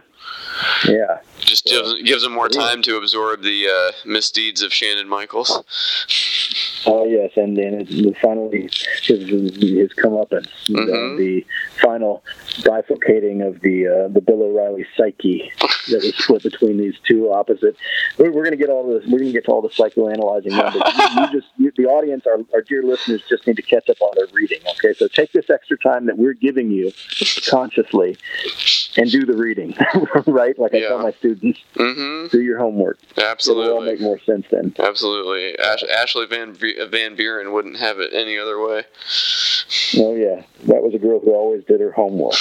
yeah. 0.88 1.20
Just 1.40 1.66
gives, 1.66 2.02
gives 2.04 2.24
him 2.24 2.32
more 2.32 2.50
time 2.50 2.82
to 2.84 2.98
absorb 2.98 3.44
the 3.44 3.68
uh, 3.68 3.92
misdeeds 4.08 4.62
of 4.62 4.74
Shannon 4.74 5.10
Michaels. 5.10 5.64
Oh 6.86 7.06
yes, 7.06 7.32
and 7.36 7.56
then 7.58 7.86
it, 7.88 8.18
finally 8.18 8.70
his 9.02 9.22
his 9.22 9.94
comeuppance, 9.94 10.48
uh, 10.70 11.18
the 11.18 11.46
final 11.82 12.24
bifurcating 12.60 13.46
of 13.46 13.62
the 13.62 13.88
uh, 13.88 14.08
the 14.10 14.20
Bill 14.20 14.44
O'Reilly 14.44 14.86
psyche 14.98 15.52
that 15.60 16.02
was 16.04 16.16
split 16.18 16.44
between 16.44 16.78
these 16.78 16.96
two 17.08 17.32
opposite. 17.32 17.78
We're, 18.18 18.32
we're 18.32 18.44
going 18.44 18.52
to 18.52 18.58
get 18.58 18.70
all 18.70 18.88
this. 18.88 19.04
We're 19.06 19.20
going 19.20 19.32
to 19.32 19.34
get 19.34 19.46
to 19.46 19.52
all 19.52 19.62
the 19.62 19.70
psychoanalyzing. 19.70 20.52
Now, 20.52 20.72
but 20.78 20.96
you, 20.98 21.22
you 21.22 21.32
just 21.32 21.48
you, 21.58 21.72
the 21.78 21.86
audience, 21.86 22.26
our, 22.28 22.40
our 22.54 22.62
dear 22.62 22.84
listeners, 22.84 23.24
just 23.30 23.48
need 23.48 23.56
to 23.56 23.62
catch 23.62 23.90
up 23.90 24.02
on 24.02 24.12
their 24.16 24.28
reading. 24.34 24.60
Okay, 24.72 24.94
so 24.94 25.08
take 25.08 25.32
this 25.32 25.50
extra 25.50 25.78
time 25.78 26.06
that 26.08 26.18
we're 26.18 26.34
giving 26.34 26.70
you 26.70 26.92
consciously 27.50 28.18
and 28.98 29.10
do 29.12 29.26
the 29.26 29.34
reading. 29.36 29.76
right, 30.28 30.58
like 30.60 30.74
I 30.74 30.82
tell 30.82 31.00
my 31.00 31.12
students, 31.14 31.60
Mm-hmm. 31.76 32.28
do 32.30 32.42
your 32.42 32.58
homework. 32.60 32.98
Absolutely. 33.18 33.66
It 33.66 33.68
will 33.70 33.76
all 33.76 33.82
make 33.86 34.00
more 34.02 34.20
sense 34.20 34.46
then. 34.52 34.74
Absolutely. 34.80 35.58
Ash- 35.60 35.84
Ashley 35.84 36.26
Van 36.28 36.54
Be- 36.54 36.86
Van 36.86 37.16
Buren 37.16 37.52
wouldn't 37.54 37.78
have 37.78 38.00
it 38.00 38.14
any 38.14 38.38
other 38.38 38.60
way. 38.60 38.84
Oh 39.98 40.16
yeah, 40.16 40.44
that 40.66 40.82
was 40.84 40.94
a 40.94 41.00
girl 41.00 41.20
who 41.20 41.32
always 41.34 41.64
did 41.66 41.80
her 41.82 41.92
homework. 41.92 42.34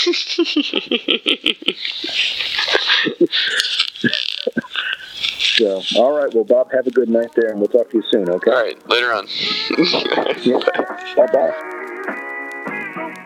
so, 5.56 5.82
all 5.96 6.12
right. 6.16 6.32
Well, 6.34 6.44
Bob, 6.44 6.70
have 6.72 6.86
a 6.86 6.90
good 6.90 7.08
night 7.08 7.30
there, 7.34 7.50
and 7.50 7.58
we'll 7.58 7.68
talk 7.68 7.90
to 7.90 7.96
you 7.98 8.04
soon. 8.10 8.28
Okay. 8.28 8.50
All 8.50 8.62
right. 8.62 8.88
Later 8.88 9.12
on. 9.12 9.26
Bye 11.16 11.26
bye. 11.32 13.18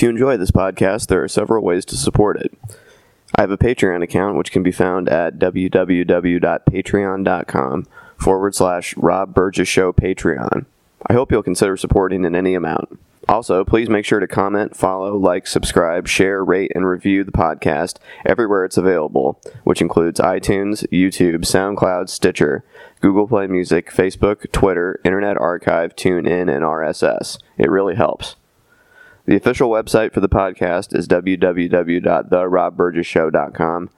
If 0.00 0.04
you 0.04 0.08
enjoy 0.08 0.38
this 0.38 0.50
podcast, 0.50 1.08
there 1.08 1.22
are 1.22 1.28
several 1.28 1.62
ways 1.62 1.84
to 1.84 1.94
support 1.94 2.40
it. 2.40 2.54
I 3.34 3.42
have 3.42 3.50
a 3.50 3.58
Patreon 3.58 4.02
account 4.02 4.38
which 4.38 4.50
can 4.50 4.62
be 4.62 4.72
found 4.72 5.10
at 5.10 5.38
www.patreon.com 5.38 7.86
forward 8.16 8.54
slash 8.54 8.96
Rob 8.96 9.34
Burgess 9.34 9.68
Show 9.68 9.92
Patreon. 9.92 10.64
I 11.06 11.12
hope 11.12 11.30
you'll 11.30 11.42
consider 11.42 11.76
supporting 11.76 12.24
in 12.24 12.34
any 12.34 12.54
amount. 12.54 12.98
Also, 13.28 13.62
please 13.62 13.90
make 13.90 14.06
sure 14.06 14.20
to 14.20 14.26
comment, 14.26 14.74
follow, 14.74 15.18
like, 15.18 15.46
subscribe, 15.46 16.08
share, 16.08 16.42
rate, 16.42 16.72
and 16.74 16.86
review 16.86 17.22
the 17.22 17.30
podcast 17.30 17.98
everywhere 18.24 18.64
it's 18.64 18.78
available, 18.78 19.38
which 19.64 19.82
includes 19.82 20.18
iTunes, 20.18 20.88
YouTube, 20.88 21.40
SoundCloud, 21.40 22.08
Stitcher, 22.08 22.64
Google 23.02 23.28
Play 23.28 23.48
Music, 23.48 23.90
Facebook, 23.90 24.50
Twitter, 24.50 24.98
Internet 25.04 25.36
Archive, 25.36 25.94
TuneIn, 25.94 26.50
and 26.50 26.64
RSS. 26.64 27.36
It 27.58 27.68
really 27.68 27.96
helps. 27.96 28.36
The 29.26 29.36
official 29.36 29.70
website 29.70 30.12
for 30.12 30.18
the 30.20 30.28
podcast 30.28 30.94
is 30.96 31.08
www.therobburgessshow.com. 31.08 33.90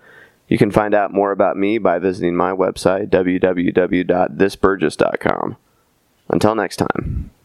You 0.49 0.59
can 0.59 0.71
find 0.71 0.95
out 0.95 1.13
more 1.13 1.33
about 1.33 1.57
me 1.57 1.79
by 1.79 1.99
visiting 1.99 2.37
my 2.37 2.53
website, 2.53 3.09
www.thisburgess.com. 3.09 5.57
Until 6.29 6.55
next 6.55 6.77
time. 6.77 7.33